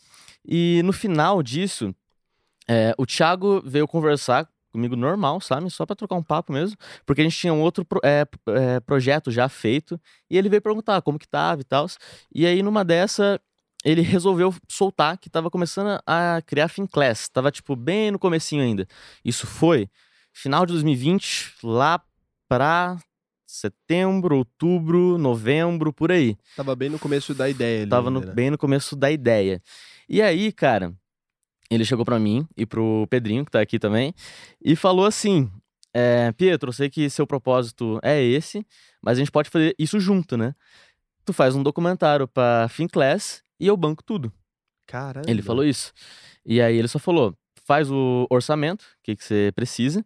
E 0.46 0.82
no 0.84 0.92
final 0.92 1.42
disso, 1.42 1.94
é, 2.68 2.94
o 2.98 3.06
Thiago 3.06 3.62
veio 3.64 3.88
conversar 3.88 4.48
comigo 4.70 4.94
normal, 4.94 5.40
sabe? 5.40 5.70
Só 5.70 5.86
para 5.86 5.96
trocar 5.96 6.16
um 6.16 6.22
papo 6.22 6.52
mesmo. 6.52 6.76
Porque 7.06 7.22
a 7.22 7.24
gente 7.24 7.36
tinha 7.36 7.52
um 7.54 7.62
outro 7.62 7.86
é, 8.04 8.26
é, 8.48 8.80
projeto 8.80 9.30
já 9.30 9.48
feito. 9.48 9.98
E 10.30 10.36
ele 10.36 10.50
veio 10.50 10.60
perguntar 10.60 11.00
como 11.00 11.18
que 11.18 11.26
tava 11.26 11.62
e 11.62 11.64
tal. 11.64 11.86
E 12.34 12.46
aí, 12.46 12.62
numa 12.62 12.84
dessa, 12.84 13.40
ele 13.82 14.02
resolveu 14.02 14.54
soltar 14.68 15.16
que 15.16 15.30
tava 15.30 15.50
começando 15.50 15.98
a 16.06 16.42
criar 16.44 16.68
Finclass. 16.68 17.28
Tava, 17.30 17.50
tipo, 17.50 17.74
bem 17.74 18.10
no 18.10 18.18
comecinho 18.18 18.62
ainda. 18.62 18.86
Isso 19.24 19.46
foi 19.46 19.88
final 20.36 20.66
de 20.66 20.72
2020, 20.74 21.54
lá 21.62 22.02
pra 22.48 22.98
setembro, 23.46 24.36
outubro, 24.36 25.16
novembro, 25.16 25.92
por 25.92 26.12
aí. 26.12 26.36
Tava 26.54 26.76
bem 26.76 26.90
no 26.90 26.98
começo 26.98 27.34
da 27.34 27.48
ideia 27.48 27.82
ali. 27.82 27.90
Tava 27.90 28.10
no- 28.10 28.20
né? 28.20 28.32
bem 28.32 28.50
no 28.50 28.58
começo 28.58 28.94
da 28.94 29.10
ideia. 29.10 29.62
E 30.08 30.20
aí, 30.20 30.52
cara, 30.52 30.92
ele 31.70 31.84
chegou 31.84 32.04
pra 32.04 32.18
mim 32.18 32.46
e 32.56 32.66
pro 32.66 33.06
Pedrinho, 33.08 33.44
que 33.44 33.50
tá 33.50 33.60
aqui 33.60 33.78
também, 33.78 34.14
e 34.62 34.76
falou 34.76 35.06
assim: 35.06 35.50
é, 35.94 36.30
Pietro, 36.32 36.68
eu 36.68 36.72
sei 36.74 36.90
que 36.90 37.08
seu 37.08 37.26
propósito 37.26 37.98
é 38.02 38.22
esse, 38.22 38.64
mas 39.00 39.16
a 39.16 39.20
gente 39.20 39.30
pode 39.32 39.48
fazer 39.48 39.74
isso 39.78 39.98
junto, 39.98 40.36
né? 40.36 40.54
Tu 41.24 41.32
faz 41.32 41.54
um 41.56 41.62
documentário 41.62 42.28
pra 42.28 42.68
Finclass 42.68 43.42
e 43.58 43.66
eu 43.66 43.76
banco 43.76 44.02
tudo. 44.04 44.30
Caramba. 44.86 45.28
Ele 45.28 45.42
falou 45.42 45.64
isso. 45.64 45.92
E 46.44 46.60
aí 46.60 46.76
ele 46.76 46.88
só 46.88 46.98
falou: 46.98 47.34
faz 47.66 47.90
o 47.90 48.26
orçamento, 48.30 48.82
o 48.82 49.02
que, 49.02 49.16
que 49.16 49.24
você 49.24 49.50
precisa, 49.54 50.04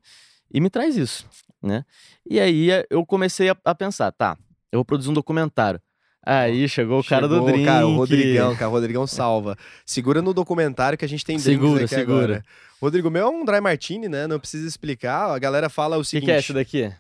e 0.53 0.61
me 0.61 0.71
traz 0.71 0.97
isso, 0.97 1.27
né? 1.63 1.85
E 2.29 2.41
aí 2.41 2.71
eh, 2.71 2.87
eu 2.91 3.05
comecei 3.05 3.51
a, 3.51 3.57
a 3.65 3.75
pensar, 3.75 4.11
tá, 4.13 4.37
eu 4.73 4.79
vou 4.79 4.85
produzir 4.85 5.11
um 5.11 5.15
documentário. 5.15 5.81
Aí 6.25 6.69
chegou 6.69 7.01
o 7.01 7.05
cara 7.05 7.27
do 7.27 7.35
Chegou, 7.37 7.49
drink. 7.51 7.65
Cara, 7.65 7.87
o 7.87 7.97
Rodrigão, 7.97 8.55
cara, 8.55 8.69
o 8.69 8.73
Rodrigão 8.73 9.07
salva. 9.07 9.57
Segura 9.87 10.21
no 10.21 10.35
documentário 10.35 10.99
que 10.99 11.05
a 11.05 11.09
gente 11.09 11.25
tem 11.25 11.39
Segura, 11.39 11.87
segura. 11.87 12.17
agora. 12.25 12.45
Rodrigo, 12.81 13.11
meu 13.11 13.27
é 13.27 13.31
um 13.31 13.43
dry 13.43 13.59
martini, 13.61 14.07
né? 14.07 14.27
Não 14.27 14.39
precisa 14.39 14.69
explicar. 14.69 15.31
A 15.31 15.39
galera 15.39 15.71
fala 15.71 15.97
o 15.97 16.01
O 16.01 16.03
que, 16.03 16.09
seguinte. 16.11 16.27
que 16.27 16.33
é 16.33 16.39
esse 16.39 16.53
daqui? 16.53 16.93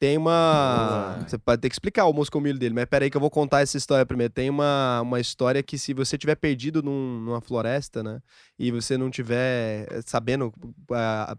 Tem 0.00 0.16
uma. 0.16 1.22
Você 1.28 1.36
pode 1.36 1.60
ter 1.60 1.68
que 1.68 1.74
explicar 1.74 2.06
o 2.06 2.12
Moscow 2.14 2.40
Mule 2.40 2.58
dele, 2.58 2.74
mas 2.74 2.86
peraí 2.86 3.10
que 3.10 3.16
eu 3.18 3.20
vou 3.20 3.28
contar 3.30 3.60
essa 3.60 3.76
história 3.76 4.06
primeiro. 4.06 4.32
Tem 4.32 4.48
uma, 4.48 5.02
uma 5.02 5.20
história 5.20 5.62
que 5.62 5.76
se 5.76 5.92
você 5.92 6.16
tiver 6.16 6.36
perdido 6.36 6.82
num- 6.82 7.20
numa 7.20 7.42
floresta, 7.42 8.02
né? 8.02 8.22
E 8.58 8.70
você 8.70 8.96
não 8.96 9.10
tiver 9.10 9.86
eh, 9.90 10.00
sabendo, 10.06 10.50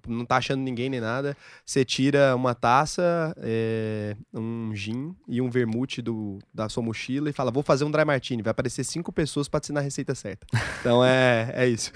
não 0.07 0.23
tá 0.25 0.37
achando 0.37 0.61
ninguém 0.61 0.91
nem 0.91 0.99
nada, 0.99 1.35
você 1.65 1.83
tira 1.83 2.35
uma 2.35 2.53
taça, 2.53 3.33
eh, 3.39 4.15
um 4.31 4.69
gin 4.75 5.15
e 5.27 5.41
um 5.41 5.49
vermute 5.49 5.99
do, 5.99 6.37
da 6.53 6.69
sua 6.69 6.83
mochila 6.83 7.31
e 7.31 7.33
fala: 7.33 7.49
vou 7.49 7.63
fazer 7.63 7.83
um 7.83 7.89
dry 7.89 8.05
martini. 8.05 8.43
Vai 8.43 8.51
aparecer 8.51 8.83
cinco 8.83 9.11
pessoas 9.11 9.47
pra 9.49 9.59
te 9.59 9.65
ensinar 9.65 9.79
a 9.79 9.83
receita 9.83 10.13
certa. 10.13 10.45
Então 10.81 11.03
é, 11.03 11.51
é 11.55 11.67
isso. 11.67 11.91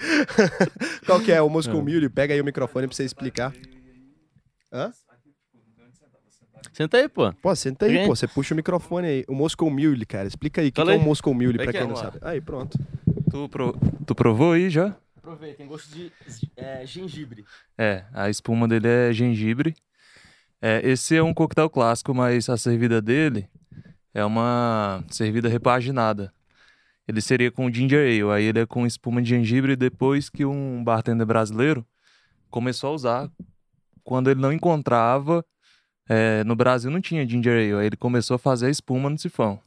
Qual 1.06 1.20
que 1.20 1.30
é 1.30 1.40
o 1.40 1.48
Moscow 1.48 1.84
É. 1.88 2.08
Pega 2.08 2.34
aí 2.34 2.40
o 2.40 2.44
microfone 2.44 2.88
pra 2.88 2.96
você 2.96 3.04
explicar. 3.04 3.52
Hã? 4.72 4.92
Senta 6.72 6.98
aí, 6.98 7.08
pô. 7.08 7.32
Pô, 7.34 7.54
senta 7.56 7.86
aí, 7.86 8.06
pô. 8.06 8.14
Você 8.14 8.26
puxa 8.28 8.54
o 8.54 8.56
microfone 8.56 9.06
aí. 9.06 9.24
O 9.28 9.34
Moscow 9.34 9.70
Mule, 9.70 10.04
cara. 10.06 10.26
Explica 10.28 10.60
aí 10.60 10.68
o 10.68 10.72
que, 10.72 10.82
que 10.84 10.90
é 10.90 10.94
o 10.94 11.00
Moscow 11.00 11.32
Mule, 11.34 11.50
é 11.54 11.64
pra 11.64 11.66
que 11.66 11.72
quem 11.72 11.80
é? 11.80 11.88
não 11.88 11.96
sabe. 11.96 12.18
Aí, 12.22 12.40
pronto. 12.40 12.78
Tu, 13.30 13.48
pro- 13.48 13.78
tu 14.06 14.14
provou 14.14 14.52
aí 14.52 14.68
já? 14.70 14.96
Provei, 15.22 15.54
tem 15.54 15.66
gosto 15.66 15.90
de 15.92 16.12
gengibre. 16.84 17.44
É, 17.76 18.04
a 18.12 18.30
espuma 18.30 18.68
dele 18.68 18.86
é 18.88 19.12
gengibre. 19.12 19.74
É, 20.62 20.80
esse 20.88 21.16
é 21.16 21.22
um 21.22 21.34
coquetel 21.34 21.68
clássico, 21.68 22.14
mas 22.14 22.48
a 22.48 22.56
servida 22.56 23.00
dele 23.02 23.48
é 24.14 24.24
uma 24.24 25.04
servida 25.10 25.48
repaginada. 25.48 26.32
Ele 27.08 27.20
seria 27.20 27.50
com 27.50 27.70
ginger 27.72 28.00
ale, 28.00 28.32
aí 28.32 28.44
ele 28.44 28.60
é 28.60 28.66
com 28.66 28.86
espuma 28.86 29.20
de 29.22 29.28
gengibre 29.30 29.76
depois 29.76 30.28
que 30.28 30.44
um 30.44 30.82
bartender 30.82 31.26
brasileiro 31.26 31.86
começou 32.50 32.90
a 32.90 32.94
usar. 32.94 33.30
Quando 34.02 34.30
ele 34.30 34.40
não 34.40 34.52
encontrava, 34.52 35.44
é, 36.08 36.44
no 36.44 36.54
Brasil 36.56 36.90
não 36.90 37.00
tinha 37.00 37.26
ginger 37.28 37.52
ale, 37.54 37.80
aí 37.80 37.86
ele 37.86 37.96
começou 37.96 38.36
a 38.36 38.38
fazer 38.38 38.66
a 38.66 38.70
espuma 38.70 39.10
no 39.10 39.18
sifão. 39.18 39.60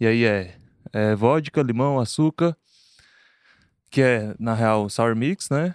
E 0.00 0.06
aí 0.06 0.24
é, 0.24 0.54
é 0.92 1.14
vodka, 1.14 1.62
limão, 1.62 1.98
açúcar, 2.00 2.56
que 3.90 4.02
é, 4.02 4.34
na 4.38 4.54
real, 4.54 4.88
sour 4.88 5.14
mix, 5.14 5.48
né? 5.50 5.74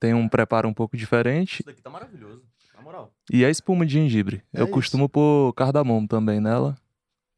Tem 0.00 0.12
um 0.12 0.28
preparo 0.28 0.68
um 0.68 0.74
pouco 0.74 0.96
diferente. 0.96 1.60
Isso 1.60 1.66
daqui 1.66 1.80
tá 1.80 1.88
maravilhoso, 1.88 2.42
na 2.74 2.82
moral. 2.82 3.12
E 3.32 3.44
a 3.44 3.50
espuma 3.50 3.86
de 3.86 3.92
gengibre. 3.92 4.42
É 4.52 4.60
Eu 4.60 4.64
isso. 4.64 4.72
costumo 4.74 5.08
pôr 5.08 5.52
cardamomo 5.54 6.08
também 6.08 6.40
nela, 6.40 6.76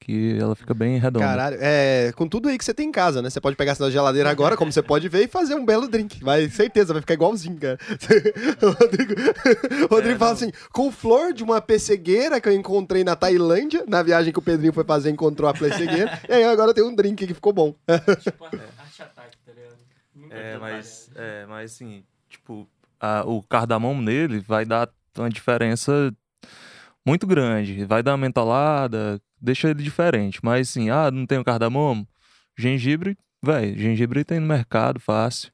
que 0.04 0.36
ela 0.38 0.54
fica 0.54 0.74
bem 0.74 0.98
redonda. 0.98 1.24
Caralho, 1.24 1.56
é, 1.60 2.12
com 2.14 2.28
tudo 2.28 2.48
aí 2.50 2.58
que 2.58 2.64
você 2.64 2.74
tem 2.74 2.88
em 2.88 2.92
casa, 2.92 3.22
né? 3.22 3.30
Você 3.30 3.40
pode 3.40 3.56
pegar 3.56 3.72
essa 3.72 3.90
geladeira 3.90 4.28
agora, 4.30 4.54
como 4.56 4.70
você 4.70 4.82
pode 4.82 5.08
ver, 5.08 5.24
e 5.24 5.28
fazer 5.28 5.54
um 5.54 5.64
belo 5.64 5.88
drink. 5.88 6.22
Vai, 6.22 6.48
certeza, 6.50 6.92
vai 6.92 7.00
ficar 7.00 7.14
igualzinho, 7.14 7.58
cara. 7.58 7.78
o 8.62 8.70
Rodrigo, 8.70 9.14
o 9.84 9.94
Rodrigo 9.94 10.14
É, 10.16 10.18
fala 10.18 10.30
não. 10.32 10.36
assim: 10.36 10.52
com 10.72 10.92
flor 10.92 11.32
de 11.32 11.42
uma 11.42 11.60
pessegueira 11.60 12.38
que 12.40 12.48
eu 12.48 12.52
encontrei 12.52 13.02
na 13.02 13.16
Tailândia, 13.16 13.82
na 13.88 14.02
viagem 14.02 14.30
que 14.32 14.38
o 14.38 14.42
Pedrinho 14.42 14.72
foi 14.74 14.84
fazer, 14.84 15.08
encontrou 15.10 15.48
a 15.48 15.54
pessegueira, 15.54 16.18
e 16.28 16.32
aí 16.32 16.44
agora 16.44 16.74
tem 16.74 16.84
um 16.84 16.94
drink 16.94 17.26
que 17.26 17.32
ficou 17.34 17.52
bom. 17.52 17.74
Tipo, 18.20 18.44
ataque, 18.44 19.38
tá 19.46 19.52
ligado? 19.52 20.30
É, 20.30 20.58
mas, 20.58 21.10
é, 21.16 21.46
mas 21.46 21.72
assim, 21.72 22.04
tipo, 22.28 22.68
a- 23.00 23.24
o 23.26 23.42
cardamomo 23.42 24.02
nele 24.02 24.38
vai 24.40 24.64
dar 24.66 24.88
uma 25.16 25.30
diferença 25.30 26.12
muito 27.06 27.26
grande. 27.26 27.84
Vai 27.84 28.02
dar 28.02 28.12
uma 28.12 28.18
mentolada, 28.18 29.20
deixa 29.44 29.70
ele 29.70 29.82
diferente. 29.82 30.40
Mas 30.42 30.70
assim, 30.70 30.90
ah, 30.90 31.10
não 31.10 31.26
tem 31.26 31.38
o 31.38 31.44
cardamomo? 31.44 32.06
Gengibre, 32.56 33.16
velho, 33.42 33.78
gengibre 33.78 34.24
tem 34.24 34.40
no 34.40 34.46
mercado, 34.46 35.00
fácil. 35.00 35.52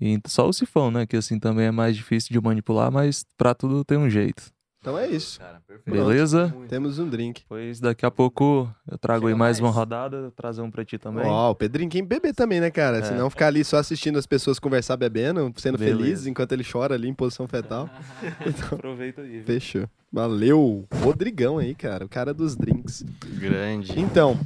E 0.00 0.18
só 0.26 0.48
o 0.48 0.52
sifão, 0.52 0.90
né? 0.90 1.06
Que 1.06 1.16
assim 1.16 1.38
também 1.38 1.66
é 1.66 1.70
mais 1.70 1.96
difícil 1.96 2.32
de 2.32 2.40
manipular, 2.40 2.90
mas 2.90 3.24
pra 3.36 3.54
tudo 3.54 3.84
tem 3.84 3.96
um 3.98 4.10
jeito. 4.10 4.52
Então 4.82 4.98
é 4.98 5.06
isso. 5.08 5.38
Cara, 5.38 5.62
perfeito. 5.64 5.96
Beleza? 5.96 6.52
Temos 6.68 6.98
um 6.98 7.08
drink. 7.08 7.44
Pois 7.48 7.78
daqui 7.78 8.04
a 8.04 8.10
pouco 8.10 8.68
eu 8.90 8.98
trago 8.98 9.20
Chega 9.20 9.32
aí 9.32 9.38
mais, 9.38 9.60
uma 9.60 9.68
mais. 9.68 9.76
rodada, 9.76 10.32
trazer 10.34 10.60
um 10.60 10.72
pra 10.72 10.84
ti 10.84 10.98
também. 10.98 11.24
Ó, 11.24 11.52
o 11.52 11.54
Pedrinho 11.54 11.88
quem 11.88 12.04
beber 12.04 12.34
também, 12.34 12.60
né, 12.60 12.68
cara? 12.68 12.98
É. 12.98 13.02
Senão 13.02 13.30
ficar 13.30 13.46
ali 13.46 13.62
só 13.62 13.76
assistindo 13.76 14.18
as 14.18 14.26
pessoas 14.26 14.58
conversar 14.58 14.96
bebendo, 14.96 15.52
sendo 15.56 15.78
Beleza. 15.78 15.96
felizes 15.98 16.26
enquanto 16.26 16.50
ele 16.50 16.64
chora 16.64 16.96
ali 16.96 17.08
em 17.08 17.14
posição 17.14 17.46
fetal. 17.46 17.88
Aproveita 18.72 19.22
aí. 19.22 19.36
viu? 19.36 19.44
Fechou. 19.44 19.88
Valeu. 20.12 20.84
Rodrigão 21.00 21.58
aí, 21.58 21.76
cara. 21.76 22.04
O 22.04 22.08
cara 22.08 22.34
dos 22.34 22.56
drinks. 22.56 23.04
Grande. 23.38 23.98
Então, 23.98 24.36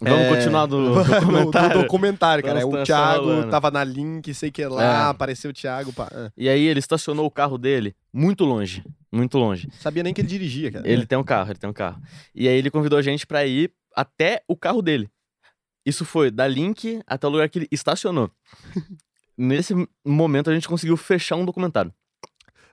Vamos 0.00 0.18
É, 0.24 0.28
continuar 0.34 0.66
do, 0.66 0.94
do 1.04 1.20
comentário. 1.26 1.68
do 1.76 1.82
documentário, 1.82 2.42
cara. 2.44 2.66
O 2.66 2.82
Thiago 2.84 3.24
rolando. 3.26 3.50
tava 3.50 3.70
na 3.70 3.84
link, 3.84 4.34
sei 4.34 4.50
que 4.50 4.64
lá, 4.66 4.82
É. 4.82 5.08
apareceu 5.10 5.50
o 5.50 5.54
Thiago. 5.54 5.92
pá. 5.92 6.08
Ah, 6.12 6.30
E 6.36 6.48
aí 6.48 6.66
ele 6.66 6.80
estacionou 6.80 7.24
o 7.26 7.30
carro 7.30 7.56
dele 7.56 7.94
muito 8.12 8.44
longe, 8.44 8.84
muito 9.12 9.38
longe. 9.38 9.68
Sabia 9.78 10.02
nem 10.02 10.12
que 10.12 10.20
ele 10.20 10.28
dirigia, 10.28 10.70
cara. 10.72 10.88
Ele 10.88 11.06
tem 11.06 11.16
um 11.16 11.22
carro, 11.24 11.50
ele 11.50 11.58
tem 11.58 11.70
um 11.70 11.72
carro. 11.72 12.02
E 12.34 12.48
aí 12.48 12.56
ele 12.56 12.70
convidou 12.70 12.98
a 12.98 13.02
gente 13.02 13.24
pra 13.26 13.46
ir 13.46 13.72
até 13.94 14.42
o 14.48 14.56
carro 14.56 14.82
dele. 14.82 15.08
Isso 15.86 16.04
foi 16.04 16.30
da 16.30 16.48
Link 16.48 17.00
até 17.06 17.26
o 17.26 17.30
lugar 17.30 17.48
que 17.48 17.60
ele 17.60 17.68
estacionou. 17.70 18.30
Nesse 19.36 19.74
momento 20.04 20.50
a 20.50 20.54
gente 20.54 20.68
conseguiu 20.68 20.96
fechar 20.96 21.36
um 21.36 21.44
documentário. 21.44 21.92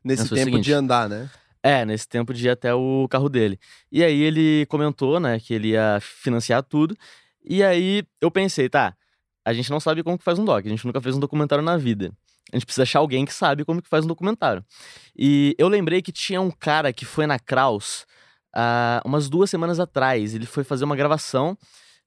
Nesse 0.04 0.24
Mas 0.24 0.30
tempo 0.32 0.46
seguinte. 0.46 0.64
de 0.66 0.74
andar, 0.74 1.08
né? 1.10 1.30
É, 1.64 1.86
nesse 1.86 2.08
tempo 2.08 2.34
de 2.34 2.48
ir 2.48 2.50
até 2.50 2.74
o 2.74 3.08
carro 3.10 3.30
dele. 3.30 3.60
E 3.92 4.04
aí 4.04 4.22
ele 4.22 4.66
comentou, 4.68 5.20
né, 5.20 5.40
que 5.40 5.54
ele 5.54 5.70
ia 5.70 6.00
financiar 6.02 6.64
tudo. 6.64 6.98
E 7.44 7.64
aí 7.64 8.04
eu 8.20 8.32
pensei, 8.32 8.68
tá, 8.68 8.96
a 9.46 9.54
gente 9.54 9.70
não 9.70 9.80
sabe 9.80 10.04
como 10.04 10.18
que 10.18 10.24
faz 10.24 10.40
um 10.40 10.46
doc, 10.46 10.66
a 10.66 10.70
gente 10.70 10.86
nunca 10.86 11.02
fez 11.02 11.16
um 11.16 11.20
documentário 11.20 11.64
na 11.64 11.78
vida. 11.78 12.12
A 12.52 12.56
gente 12.56 12.66
precisa 12.66 12.84
achar 12.84 13.00
alguém 13.00 13.26
que 13.26 13.34
sabe 13.34 13.64
como 13.64 13.82
que 13.82 13.88
faz 13.88 14.06
um 14.06 14.08
documentário. 14.08 14.64
E 15.16 15.56
eu 15.58 15.68
lembrei 15.68 16.02
que 16.02 16.12
tinha 16.12 16.42
um 16.42 16.52
cara 16.52 16.92
que 16.92 17.06
foi 17.06 17.26
na 17.26 17.40
Kraus 17.40 18.06
há 18.54 19.02
umas 19.06 19.30
duas 19.30 19.50
semanas 19.50 19.80
atrás. 19.80 20.36
Ele 20.36 20.46
foi 20.46 20.64
fazer 20.64 20.84
uma 20.84 20.96
gravação, 20.96 21.58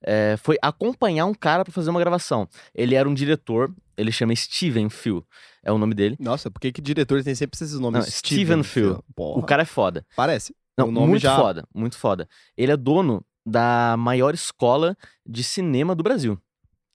é, 0.06 0.36
foi 0.36 0.56
acompanhar 0.62 1.26
um 1.26 1.34
cara 1.34 1.64
pra 1.64 1.72
fazer 1.72 1.90
uma 1.90 2.00
gravação. 2.00 2.48
Ele 2.74 2.94
era 2.94 3.08
um 3.08 3.14
diretor, 3.14 3.74
ele 3.96 4.12
chama 4.12 4.34
Steven 4.36 4.88
Phil, 4.90 5.24
é 5.62 5.72
o 5.72 5.78
nome 5.78 5.94
dele. 5.94 6.16
Nossa, 6.20 6.50
por 6.50 6.60
que 6.60 6.70
que 6.72 6.80
diretor 6.80 7.22
tem 7.22 7.34
sempre 7.34 7.56
esses 7.56 7.78
nomes? 7.78 8.04
Não, 8.04 8.10
Steven 8.10 8.62
Phil. 8.62 9.02
Porra, 9.14 9.40
O 9.40 9.42
cara 9.42 9.62
é 9.62 9.66
foda. 9.66 10.06
Parece. 10.16 10.54
Não, 10.76 10.88
O 10.88 10.90
nome 10.92 11.08
muito 11.08 11.22
já- 11.22 11.36
foda, 11.36 11.66
muito 11.74 11.96
foda. 11.96 12.28
Ele 12.56 12.72
é 12.72 12.76
dono 12.76 13.24
da 13.46 13.94
maior 13.98 14.34
escola 14.34 14.96
de 15.26 15.44
cinema 15.44 15.94
do 15.94 16.02
Brasil. 16.02 16.38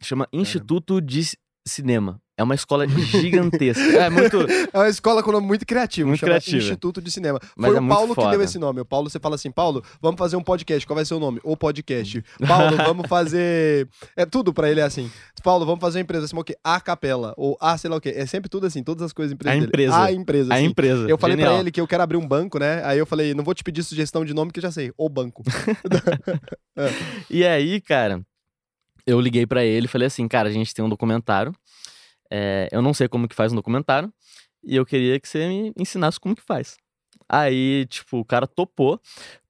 Chama 0.02 0.28
Instituto 0.34 1.00
de 1.02 1.22
Cinema. 1.68 2.22
É 2.40 2.44
uma 2.44 2.56
escola 2.56 2.88
gigantesca. 2.88 3.84
é 3.84 4.10
muito. 4.10 4.40
É 4.72 4.78
uma 4.78 4.88
escola 4.88 5.22
com 5.22 5.30
nome 5.30 5.46
muito 5.46 5.66
criativo, 5.66 6.08
Muito 6.08 6.22
chama 6.22 6.32
criativa. 6.32 6.58
Instituto 6.58 7.02
de 7.02 7.12
Cinema. 7.12 7.38
Mas 7.58 7.72
Foi 7.72 7.78
é 7.78 7.82
o 7.82 7.88
Paulo 7.88 8.16
que 8.16 8.30
deu 8.30 8.42
esse 8.42 8.58
nome. 8.58 8.80
O 8.80 8.86
Paulo, 8.86 9.10
você 9.10 9.20
fala 9.20 9.36
assim, 9.36 9.52
Paulo, 9.52 9.84
vamos 10.02 10.18
fazer 10.18 10.38
um 10.38 10.42
podcast. 10.42 10.88
Qual 10.88 10.96
vai 10.96 11.04
ser 11.04 11.16
o 11.16 11.20
nome? 11.20 11.42
O 11.44 11.58
podcast. 11.58 12.24
Paulo, 12.48 12.78
vamos 12.78 13.10
fazer. 13.10 13.90
É 14.16 14.26
tudo 14.26 14.54
pra 14.54 14.70
ele 14.70 14.80
é 14.80 14.84
assim. 14.84 15.12
Paulo, 15.44 15.66
vamos 15.66 15.82
fazer 15.82 15.98
uma 15.98 16.04
empresa 16.04 16.26
assim, 16.26 16.38
o 16.38 16.44
quê? 16.44 16.56
A 16.64 16.80
capela. 16.80 17.34
Ou 17.36 17.58
a 17.60 17.78
sei 17.78 17.90
lá 17.90 17.98
o 17.98 18.02
quê. 18.02 18.14
É 18.16 18.26
sempre 18.26 18.50
tudo 18.50 18.66
assim, 18.68 18.82
todas 18.84 19.04
as 19.04 19.12
coisas 19.12 19.34
empresas 19.34 19.52
A 19.52 19.60
dele. 19.60 19.68
empresa. 19.68 20.02
A 20.02 20.12
empresa. 20.14 20.54
A 20.54 20.56
assim. 20.56 20.66
empresa. 20.66 21.10
Eu 21.10 21.18
falei 21.18 21.36
Genial. 21.36 21.54
pra 21.56 21.60
ele 21.62 21.72
que 21.72 21.82
eu 21.82 21.88
quero 21.88 22.04
abrir 22.04 22.18
um 22.18 22.26
banco, 22.28 22.58
né? 22.58 22.82
Aí 22.86 22.98
eu 22.98 23.06
falei, 23.06 23.34
não 23.34 23.44
vou 23.44 23.54
te 23.54 23.66
pedir 23.66 23.84
sugestão 23.84 24.24
de 24.24 24.34
nome 24.34 24.52
que 24.54 24.60
eu 24.60 24.64
já 24.64 24.72
sei. 24.72 24.94
O 24.98 25.10
banco. 25.10 25.44
E 27.30 27.46
aí, 27.46 27.82
cara, 27.82 28.22
eu 29.06 29.20
liguei 29.20 29.46
pra 29.46 29.66
ele 29.66 29.86
e 29.86 29.90
falei 29.90 30.08
assim, 30.08 30.26
cara, 30.30 30.48
a 30.48 30.52
gente 30.52 30.74
tem 30.74 30.86
um 30.86 30.88
documentário. 30.88 31.52
É, 32.32 32.68
eu 32.72 32.82
não 32.82 32.94
sei 32.94 33.08
como 33.08 33.28
que 33.28 33.36
faz 33.36 33.52
um 33.52 33.56
documentário. 33.56 34.12
E 34.64 34.76
eu 34.76 34.86
queria 34.86 35.20
que 35.20 35.28
você 35.28 35.48
me 35.48 35.74
ensinasse 35.78 36.20
como 36.20 36.36
que 36.36 36.42
faz. 36.42 36.78
Aí, 37.28 37.86
tipo, 37.88 38.20
o 38.20 38.26
cara 38.26 38.48
topou, 38.48 39.00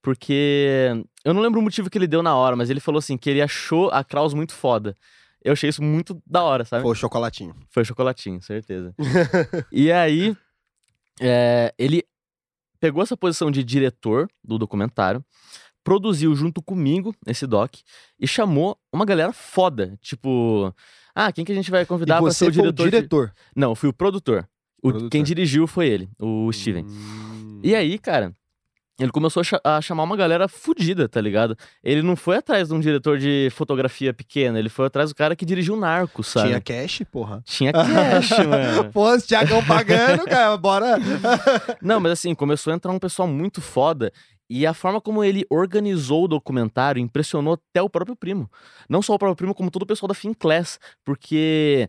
porque 0.02 0.90
eu 1.24 1.34
não 1.34 1.42
lembro 1.42 1.60
o 1.60 1.64
motivo 1.64 1.90
que 1.90 1.98
ele 1.98 2.08
deu 2.08 2.22
na 2.22 2.36
hora, 2.36 2.56
mas 2.56 2.70
ele 2.70 2.80
falou 2.80 3.00
assim 3.00 3.18
que 3.18 3.30
ele 3.30 3.42
achou 3.42 3.90
a 3.90 4.04
Kraus 4.04 4.34
muito 4.34 4.54
foda. 4.54 4.96
Eu 5.44 5.54
achei 5.54 5.70
isso 5.70 5.82
muito 5.82 6.22
da 6.28 6.44
hora, 6.44 6.66
sabe? 6.66 6.84
Foi 6.84 6.92
o 6.92 6.96
chocolatinho. 6.96 7.56
Foi 7.70 7.86
chocolatinho, 7.86 8.42
certeza. 8.42 8.94
e 9.72 9.92
aí, 9.92 10.36
é, 11.22 11.74
ele 11.78 12.04
pegou 12.80 13.02
essa 13.02 13.16
posição 13.16 13.50
de 13.50 13.64
diretor 13.64 14.30
do 14.44 14.58
documentário, 14.58 15.24
produziu 15.84 16.36
junto 16.36 16.62
comigo 16.62 17.16
esse 17.26 17.48
doc 17.48 17.76
e 18.20 18.28
chamou 18.28 18.78
uma 18.92 19.06
galera 19.06 19.32
foda. 19.32 19.98
Tipo, 20.02 20.74
ah, 21.16 21.32
quem 21.32 21.44
que 21.46 21.52
a 21.52 21.56
gente 21.56 21.72
vai 21.72 21.86
convidar 21.86 22.20
você 22.20 22.46
ser 22.46 22.52
o 22.52 22.54
foi 22.54 22.62
diretor? 22.64 22.82
o 22.84 22.86
de- 22.86 22.92
diretor. 22.98 23.34
Não, 23.56 23.72
eu 23.72 23.76
fui 23.76 23.90
o 23.90 23.94
produtor. 23.94 24.48
O- 24.82 24.90
Produtor. 24.90 25.10
Quem 25.10 25.24
dirigiu 25.24 25.68
foi 25.68 25.88
ele, 25.88 26.10
o 26.20 26.52
Steven. 26.54 26.86
Hum. 26.86 27.60
E 27.64 27.76
aí, 27.76 27.98
cara, 27.98 28.32
ele 28.98 29.12
começou 29.12 29.42
a, 29.42 29.44
cha- 29.44 29.62
a 29.64 29.82
chamar 29.82 30.04
uma 30.04 30.16
galera 30.16 30.48
fodida, 30.48 31.08
tá 31.10 31.20
ligado? 31.20 31.58
Ele 31.84 32.02
não 32.02 32.16
foi 32.16 32.38
atrás 32.38 32.70
de 32.70 32.74
um 32.74 32.80
diretor 32.80 33.18
de 33.18 33.50
fotografia 33.52 34.14
pequena, 34.14 34.58
ele 34.60 34.70
foi 34.70 34.86
atrás 34.88 35.10
do 35.10 35.16
cara 35.16 35.36
que 35.36 35.46
dirigiu 35.46 35.74
o 35.76 35.80
Narco, 35.80 36.24
sabe? 36.24 36.48
Tinha 36.50 36.62
cash, 36.62 37.02
porra. 37.12 37.42
Tinha 37.46 37.74
cash, 37.74 38.30
mano. 38.48 38.92
Pô, 38.92 39.14
os 39.14 39.24
Thiagão 39.26 39.64
pagando, 39.66 40.24
cara, 40.26 40.56
bora. 40.58 40.98
Não, 41.82 42.00
mas 42.00 42.14
assim, 42.14 42.34
começou 42.34 42.72
a 42.72 42.76
entrar 42.76 42.92
um 42.92 43.00
pessoal 43.00 43.28
muito 43.28 43.62
foda. 43.62 44.12
E 44.50 44.66
a 44.66 44.74
forma 44.74 45.00
como 45.00 45.24
ele 45.24 45.46
organizou 45.50 46.24
o 46.24 46.28
documentário 46.28 47.00
impressionou 47.00 47.54
até 47.54 47.82
o 47.82 47.90
próprio 47.90 48.16
primo. 48.16 48.50
Não 48.90 49.02
só 49.02 49.14
o 49.14 49.20
próprio 49.20 49.36
primo, 49.36 49.54
como 49.54 49.70
todo 49.70 49.84
o 49.84 49.86
pessoal 49.86 50.08
da 50.08 50.16
Finclass. 50.16 50.80
Porque 51.06 51.88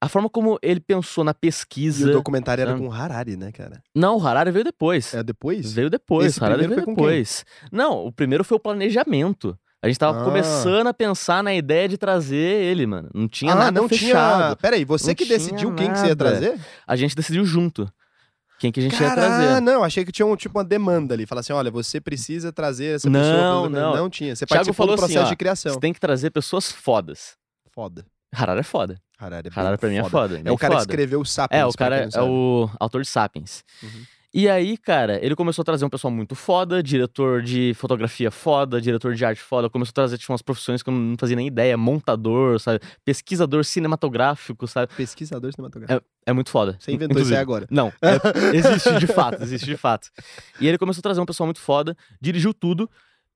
a 0.00 0.08
forma 0.08 0.30
como 0.30 0.58
ele 0.62 0.80
pensou 0.80 1.22
na 1.22 1.32
E 1.32 1.34
pesquisa. 1.34 2.08
o 2.08 2.12
documentário 2.12 2.62
era 2.62 2.70
sabe? 2.70 2.82
com 2.82 2.90
Harari, 2.92 3.36
né, 3.36 3.52
cara? 3.52 3.82
Não, 3.94 4.16
o 4.16 4.26
Harari 4.26 4.50
veio 4.50 4.64
depois. 4.64 5.12
É 5.12 5.22
depois? 5.22 5.72
Veio 5.72 5.90
depois, 5.90 6.28
Esse 6.28 6.40
o 6.40 6.44
Harari 6.44 6.62
veio 6.62 6.74
foi 6.76 6.84
com 6.84 6.94
quem? 6.94 7.04
depois. 7.04 7.44
Não, 7.70 8.06
o 8.06 8.10
primeiro 8.12 8.42
foi 8.44 8.56
o 8.56 8.60
planejamento. 8.60 9.58
A 9.82 9.86
gente 9.86 9.98
tava 9.98 10.20
Ah. 10.22 10.24
começando 10.24 10.86
a 10.88 10.94
pensar 10.94 11.42
na 11.42 11.54
ideia 11.54 11.88
de 11.88 11.96
trazer 11.98 12.36
ele, 12.36 12.84
mano. 12.86 13.10
Não 13.14 13.28
tinha 13.28 13.52
ah, 13.52 13.56
nada 13.56 13.80
não 13.80 13.88
fechado. 13.88 14.44
tinha. 14.46 14.56
Peraí, 14.56 14.84
você 14.84 15.08
Não 15.08 15.14
que 15.14 15.24
decidiu 15.24 15.72
quem 15.74 15.88
que 15.92 15.98
você 15.98 16.06
ia 16.06 16.08
nada. 16.16 16.16
trazer? 16.16 16.60
A 16.86 16.96
gente 16.96 17.14
decidiu 17.14 17.44
junto 17.44 17.88
quem 18.58 18.72
que 18.72 18.80
a 18.80 18.82
gente 18.82 18.92
ia 18.94 19.08
Cara, 19.08 19.14
trazer. 19.20 19.60
não, 19.60 19.84
achei 19.84 20.04
que 20.04 20.12
tinha 20.12 20.26
um, 20.26 20.34
tipo 20.36 20.58
uma 20.58 20.64
demanda 20.64 21.14
ali. 21.14 21.26
Falar 21.26 21.40
assim, 21.40 21.52
olha, 21.52 21.70
você 21.70 22.00
precisa 22.00 22.52
trazer 22.52 22.96
essa 22.96 23.08
Não, 23.08 23.20
pessoa. 23.20 23.68
não. 23.68 23.96
Não 23.96 24.10
tinha. 24.10 24.34
Você 24.34 24.44
Thiago 24.44 24.64
participou 24.64 24.86
do 24.86 24.92
assim, 24.94 25.00
processo 25.02 25.26
ó, 25.26 25.30
de 25.30 25.36
criação. 25.36 25.72
Você 25.74 25.80
tem 25.80 25.92
que 25.92 26.00
trazer 26.00 26.30
pessoas 26.30 26.70
fodas. 26.70 27.36
Foda. 27.70 28.04
Harari 28.34 28.60
é 28.60 28.62
foda. 28.62 29.00
Harari 29.18 29.48
é 29.48 29.60
Harari 29.60 29.78
pra 29.78 29.88
mim 29.88 29.96
é 29.96 30.04
foda. 30.04 30.38
É 30.38 30.42
bem 30.42 30.52
o 30.52 30.56
cara 30.58 30.74
que 30.74 30.80
foda. 30.80 30.92
escreveu 30.92 31.20
o 31.20 31.24
Sapiens. 31.24 31.60
É, 31.60 31.64
o 31.66 31.72
cara 31.72 32.08
é 32.12 32.22
o 32.22 32.68
autor 32.78 33.02
de 33.02 33.08
Sapiens. 33.08 33.64
Uhum. 33.82 34.02
E 34.34 34.46
aí, 34.46 34.76
cara, 34.76 35.18
ele 35.24 35.34
começou 35.34 35.62
a 35.62 35.64
trazer 35.64 35.86
um 35.86 35.88
pessoal 35.88 36.10
muito 36.10 36.34
foda, 36.34 36.82
diretor 36.82 37.40
de 37.40 37.72
fotografia 37.74 38.30
foda, 38.30 38.78
diretor 38.78 39.14
de 39.14 39.24
arte 39.24 39.40
foda, 39.40 39.70
começou 39.70 39.90
a 39.92 39.94
trazer 39.94 40.18
tipo, 40.18 40.30
umas 40.30 40.42
profissões 40.42 40.82
que 40.82 40.90
eu 40.90 40.92
não 40.94 41.16
fazia 41.18 41.34
nem 41.34 41.46
ideia, 41.46 41.78
montador, 41.78 42.60
sabe? 42.60 42.78
Pesquisador 43.06 43.64
cinematográfico, 43.64 44.66
sabe? 44.66 44.92
Pesquisador 44.94 45.50
cinematográfico. 45.54 46.06
É 46.26 46.32
muito 46.34 46.50
foda. 46.50 46.76
Você 46.78 46.92
inventou 46.92 47.16
isso 47.16 47.32
inclusive. 47.32 47.36
aí 47.36 47.40
agora. 47.42 47.66
Não, 47.70 47.88
é- 48.02 48.18
existe 48.54 48.98
de 48.98 49.06
fato, 49.06 49.42
existe 49.42 49.64
de 49.64 49.78
fato. 49.78 50.10
E 50.60 50.68
ele 50.68 50.76
começou 50.76 51.00
a 51.00 51.02
trazer 51.02 51.20
um 51.22 51.26
pessoal 51.26 51.46
muito 51.46 51.60
foda, 51.60 51.96
dirigiu 52.20 52.52
tudo. 52.52 52.88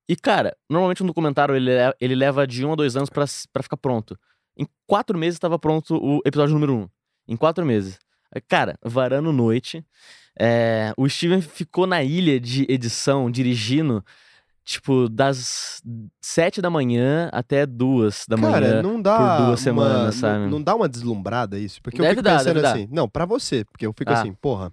E, 0.06 0.14
cara, 0.14 0.54
normalmente 0.68 1.02
um 1.02 1.06
documentário 1.06 1.56
ele, 1.56 1.70
le- 1.74 1.94
ele 2.02 2.14
leva 2.14 2.46
de 2.46 2.66
um 2.66 2.72
a 2.72 2.76
dois 2.76 2.96
anos 2.96 3.08
pra 3.08 3.26
ficar 3.62 3.78
pronto. 3.78 4.14
Em 4.58 4.66
quatro 4.86 5.16
meses 5.16 5.36
estava 5.36 5.58
pronto 5.58 5.96
o 5.96 6.20
episódio 6.26 6.52
número 6.52 6.74
um. 6.74 6.88
Em 7.26 7.34
quatro 7.36 7.64
meses. 7.64 7.98
Cara, 8.48 8.78
varando 8.84 9.32
noite. 9.32 9.84
é, 10.38 10.92
o 10.96 11.06
Steven 11.08 11.40
ficou 11.42 11.86
na 11.86 12.02
ilha 12.02 12.40
de 12.40 12.64
edição, 12.68 13.30
dirigindo, 13.30 14.02
tipo, 14.64 15.06
das 15.08 15.82
sete 16.22 16.62
da 16.62 16.70
manhã 16.70 17.28
até 17.32 17.66
duas 17.66 18.24
da 18.26 18.36
Cara, 18.38 18.66
manhã. 18.68 18.82
não 18.82 19.00
dá. 19.02 19.18
por 19.18 19.36
duas 19.46 19.48
uma- 19.48 19.56
semanas, 19.58 20.04
não- 20.04 20.12
sabe? 20.20 20.46
Não, 20.50 20.62
dá 20.62 20.74
uma 20.74 20.88
deslumbrada 20.88 21.58
isso? 21.58 21.82
Porque 21.82 22.00
eu 22.00 22.02
Deve 22.04 22.14
fico 22.14 22.22
dar, 22.22 22.38
pensando 22.38 22.54
deve 22.54 22.62
dar. 22.62 22.72
assim. 22.74 22.88
Não, 22.90 23.06
pra 23.08 23.26
você. 23.26 23.64
Porque 23.66 23.84
eu 23.86 23.92
fico 23.92 24.10
Ah. 24.10 24.20
assim, 24.20 24.32
porra, 24.32 24.72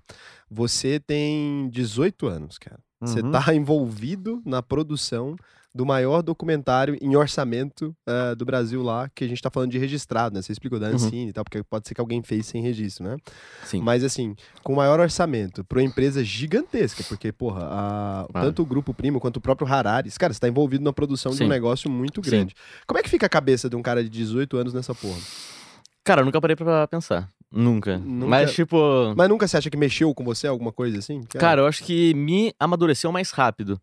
você 0.50 1.00
tem 1.00 1.70
18 1.70 2.26
anos, 2.28 2.58
cara. 2.58 2.80
Você 3.02 3.20
Uhum. 3.22 3.32
tá 3.32 3.40
envolvido 3.54 4.42
na 4.46 4.62
produção 4.64 5.36
do 5.74 5.86
maior 5.86 6.22
documentário 6.24 6.98
em 7.00 7.16
orçamento 7.16 7.96
eh, 8.08 8.34
do 8.36 8.44
Brasil 8.44 8.82
lá, 8.82 9.08
que 9.14 9.24
a 9.24 9.28
gente 9.28 9.42
tá 9.42 9.50
falando 9.52 9.72
de 9.72 9.78
registrado, 9.78 10.34
né? 10.36 10.42
Você 10.42 10.52
explicou 10.52 10.80
da 10.80 10.88
Uhum. 10.88 10.96
Ancine 10.96 11.30
e 11.30 11.34
tal, 11.34 11.44
porque 11.44 11.62
pode 11.64 11.88
ser 11.88 11.94
que 11.94 12.02
alguém 12.02 12.24
fez 12.24 12.48
sem 12.48 12.62
registro, 12.62 13.04
né? 13.06 13.18
Sim. 13.64 13.82
Mas 13.82 14.04
assim, 14.04 14.36
com 14.64 14.74
maior 14.76 15.00
orçamento, 15.00 15.64
pra 15.64 15.78
uma 15.80 15.86
empresa 15.86 16.24
gigantesca, 16.24 17.04
porque, 17.08 17.32
porra, 17.32 17.66
a- 17.66 18.22
Ah. 18.34 18.42
tanto 18.42 18.64
o 18.64 18.66
Grupo 18.66 18.94
Primo 18.94 19.20
quanto 19.20 19.38
o 19.38 19.42
próprio 19.42 19.68
Harari, 19.72 20.10
cara, 20.12 20.34
você 20.34 20.40
tá 20.40 20.48
envolvido 20.48 20.84
na 20.84 20.92
produção 20.92 21.32
de 21.32 21.38
um 21.44 21.46
Sim. 21.46 21.50
negócio 21.50 21.90
muito 21.90 22.24
Sim. 22.24 22.30
grande. 22.32 22.56
Como 22.88 23.00
é 23.00 23.04
que 23.04 23.10
fica 23.10 23.28
a 23.28 23.30
cabeça 23.30 23.70
de 23.70 23.76
um 23.76 23.82
cara 23.82 24.04
de 24.04 24.10
18 24.10 24.58
anos 24.58 24.74
nessa 24.74 24.96
porra? 24.96 25.20
Cara, 26.04 26.22
eu 26.22 26.26
nunca 26.26 26.42
parei 26.42 26.56
pra 26.56 26.88
pensar. 26.88 27.30
Nunca. 27.52 27.98
Nunca- 27.98 28.28
Mas, 28.28 28.54
tipo. 28.54 28.78
Mas 29.16 29.30
nunca 29.30 29.48
você 29.48 29.58
acha 29.58 29.70
que 29.70 29.78
mexeu 29.78 30.14
com 30.16 30.24
você 30.24 30.48
alguma 30.48 30.72
coisa 30.72 30.98
assim? 31.00 31.22
Cara, 31.38 31.62
eu 31.62 31.68
acho 31.68 31.84
que 31.84 32.14
me 32.16 32.54
amadureceu 32.60 33.12
mais 33.12 33.32
rápido. 33.32 33.80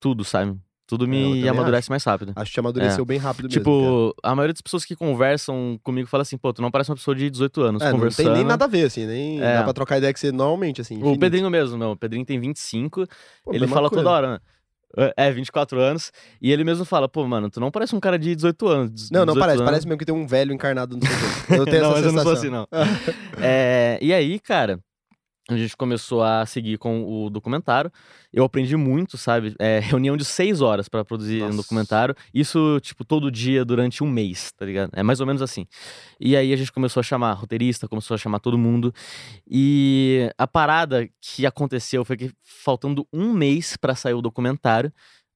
Tudo, 0.00 0.24
sabe? 0.24 0.56
Tudo 0.88 1.04
É, 1.04 1.08
me 1.08 1.46
amadurece 1.48 1.90
mais 1.90 2.02
rápido. 2.02 2.32
acho 2.34 2.46
que 2.50 2.54
te 2.54 2.60
amadureceu 2.60 3.04
bem 3.04 3.18
rápido 3.18 3.44
mesmo. 3.44 3.60
Tipo, 3.60 4.14
a 4.22 4.34
maioria 4.34 4.54
das 4.54 4.62
pessoas 4.62 4.84
que 4.86 4.96
conversam 4.96 5.78
comigo 5.84 6.08
fala 6.08 6.22
assim, 6.22 6.38
pô, 6.38 6.50
tu 6.52 6.62
não 6.62 6.70
parece 6.70 6.90
uma 6.90 6.96
pessoa 6.96 7.14
de 7.14 7.28
18 7.28 7.60
anos. 7.60 7.82
É, 7.82 7.86
não 7.86 7.92
conversando. 7.92 8.24
tem 8.26 8.34
nem 8.36 8.44
nada 8.44 8.64
a 8.64 8.68
ver, 8.68 8.86
assim, 8.86 9.04
nem 9.06 9.38
É. 9.40 9.54
dá 9.58 9.64
pra 9.64 9.74
trocar 9.74 9.98
ideia 9.98 10.12
que 10.14 10.18
você 10.18 10.32
normalmente, 10.32 10.80
assim. 10.80 10.94
O 10.94 10.98
infinito. 11.00 11.20
Pedrinho 11.20 11.50
mesmo, 11.50 11.76
meu. 11.76 11.90
O 11.90 11.96
Pedrinho 11.96 12.24
tem 12.24 12.40
25, 12.40 13.06
Pô, 13.44 13.52
ele 13.52 13.66
fala 13.68 13.90
coisa. 13.90 14.02
toda 14.02 14.16
hora, 14.16 14.32
né? 14.32 14.38
É, 15.18 15.30
24 15.30 15.78
anos. 15.78 16.10
E 16.40 16.50
ele 16.50 16.64
mesmo 16.64 16.86
fala, 16.86 17.06
pô, 17.06 17.22
mano, 17.26 17.50
tu 17.50 17.60
não 17.60 17.70
parece 17.70 17.94
um 17.94 18.00
cara 18.00 18.18
de 18.18 18.34
18 18.34 18.66
anos. 18.66 19.10
Não, 19.10 19.20
não 19.26 19.34
18 19.34 19.38
parece. 19.40 19.58
anos. 19.58 19.70
Parece 19.70 19.86
mesmo 19.86 19.98
que 19.98 20.06
tem 20.06 20.14
um 20.14 20.26
velho 20.26 20.54
encarnado 20.54 20.96
no 20.96 21.02
seu. 21.06 21.58
Eu 21.58 21.64
tenho 21.66 21.82
não, 21.84 21.90
essa 21.90 22.00
mas 22.00 22.06
eu 22.06 22.12
não 22.12 22.18
sensação. 22.18 22.22
sou 22.22 22.32
assim, 22.32 22.48
não. 22.48 22.66
É, 23.40 23.98
e 24.00 24.12
aí, 24.14 24.40
cara, 24.40 24.80
a 25.50 25.56
gente 25.56 25.74
começou 25.76 26.22
a 26.22 26.44
seguir 26.44 26.76
com 26.76 27.24
o 27.24 27.30
documentário. 27.30 27.90
Eu 28.30 28.44
aprendi 28.44 28.76
muito, 28.76 29.16
sabe? 29.16 29.54
É, 29.58 29.78
reunião 29.82 30.14
de 30.16 30.24
seis 30.24 30.60
horas 30.60 30.88
para 30.88 31.04
produzir 31.04 31.40
Nossa. 31.40 31.54
um 31.54 31.56
documentário. 31.56 32.14
Isso, 32.34 32.78
tipo, 32.82 33.02
todo 33.02 33.30
dia 33.30 33.64
durante 33.64 34.04
um 34.04 34.10
mês, 34.10 34.52
tá 34.52 34.66
ligado? 34.66 34.90
É 34.94 35.02
mais 35.02 35.20
ou 35.20 35.26
menos 35.26 35.40
assim. 35.40 35.66
E 36.20 36.36
aí 36.36 36.52
a 36.52 36.56
gente 36.56 36.70
começou 36.70 37.00
a 37.00 37.02
chamar 37.02 37.32
roteirista, 37.32 37.88
começou 37.88 38.14
a 38.14 38.18
chamar 38.18 38.40
todo 38.40 38.58
mundo. 38.58 38.92
E 39.50 40.30
a 40.36 40.46
parada 40.46 41.08
que 41.20 41.46
aconteceu 41.46 42.04
foi 42.04 42.18
que, 42.18 42.30
faltando 42.42 43.06
um 43.10 43.32
mês 43.32 43.74
para 43.76 43.94
sair 43.94 44.14
o 44.14 44.20
documentário, 44.20 44.92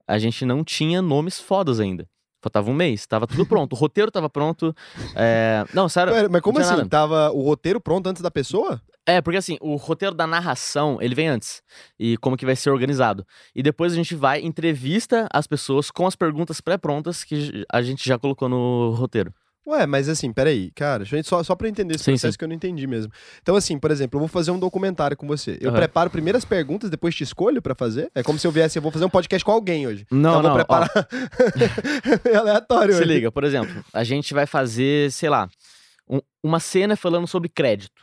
a 0.07 0.19
gente 0.19 0.45
não 0.45 0.63
tinha 0.63 1.01
nomes 1.01 1.41
fodas 1.41 1.81
ainda. 1.81 2.07
Faltava 2.43 2.69
um 2.71 2.75
mês, 2.75 3.07
tava 3.07 3.27
tudo 3.27 3.47
pronto. 3.47 3.73
O 3.73 3.77
roteiro 3.77 4.11
tava 4.11 4.29
pronto. 4.29 4.75
é, 5.15 5.65
Não, 5.73 5.89
sério. 5.89 6.13
Pera, 6.13 6.29
mas 6.29 6.43
como 6.43 6.59
assim? 6.59 6.71
nada. 6.71 6.87
Tava 6.87 7.31
o 7.31 7.41
roteiro 7.41 7.81
pronto 7.81 8.09
antes 8.09 8.21
da 8.21 8.31
pessoa? 8.31 8.83
É, 9.07 9.21
porque 9.21 9.37
assim, 9.39 9.57
o 9.61 9.75
roteiro 9.77 10.15
da 10.15 10.27
narração, 10.27 10.99
ele 11.01 11.15
vem 11.15 11.29
antes. 11.29 11.61
E 11.99 12.17
como 12.19 12.37
que 12.37 12.47
vai 12.47 12.55
ser 12.55 12.71
organizado. 12.71 13.27
E 13.55 13.63
depois 13.63 13.93
a 13.93 13.97
gente 13.97 14.15
vai, 14.15 14.41
entrevista 14.41 15.27
as 15.33 15.47
pessoas 15.47 15.91
com 15.91 16.07
as 16.07 16.15
perguntas 16.15 16.61
pré-prontas 16.61 17.25
que 17.25 17.65
a 17.73 17.83
gente 17.83 18.09
já 18.09 18.19
colocou 18.19 18.49
no 18.49 18.91
roteiro. 18.91 19.33
Ué, 19.65 19.87
mas 19.87 20.09
assim, 20.09 20.33
peraí, 20.33 20.73
cara, 20.73 21.05
só, 21.23 21.41
só 21.45 21.55
pra 21.55 21.69
entender 21.69 21.95
esse 21.95 22.03
Sim, 22.03 22.13
processo 22.13 22.33
sim. 22.33 22.39
que 22.39 22.43
eu 22.45 22.49
não 22.49 22.55
entendi 22.57 22.85
mesmo. 22.85 23.13
Então, 23.41 23.55
assim, 23.55 23.79
por 23.79 23.93
exemplo, 23.93 24.17
eu 24.17 24.21
vou 24.21 24.29
fazer 24.29 24.51
um 24.51 24.59
documentário 24.59 25.17
com 25.17 25.25
você. 25.25 25.57
Eu 25.61 25.71
Aham. 25.71 25.79
preparo 25.79 26.11
primeiro 26.11 26.37
as 26.37 26.45
perguntas, 26.45 26.91
depois 26.91 27.15
te 27.15 27.23
escolho 27.23 27.63
pra 27.63 27.73
fazer? 27.73 28.11
É 28.13 28.25
como 28.25 28.41
se 28.41 28.47
eu 28.47 28.51
viesse, 28.51 28.77
eu 28.77 28.83
vou 28.83 28.91
fazer 28.91 29.05
um 29.05 29.09
podcast 29.09 29.45
com 29.45 29.53
alguém 29.53 29.87
hoje. 29.87 30.05
Não, 30.11 30.19
então, 30.19 30.35
eu 30.39 30.43
não, 30.43 30.51
vou 30.51 30.59
preparar. 30.59 30.91
é 32.29 32.35
aleatório. 32.37 32.95
Se 32.95 33.01
hoje. 33.03 33.09
liga, 33.09 33.31
por 33.31 33.45
exemplo, 33.45 33.85
a 33.93 34.03
gente 34.03 34.35
vai 34.35 34.47
fazer, 34.47 35.13
sei 35.13 35.29
lá, 35.29 35.49
um- 36.09 36.21
uma 36.43 36.59
cena 36.59 36.97
falando 36.97 37.27
sobre 37.29 37.49
crédito. 37.49 38.03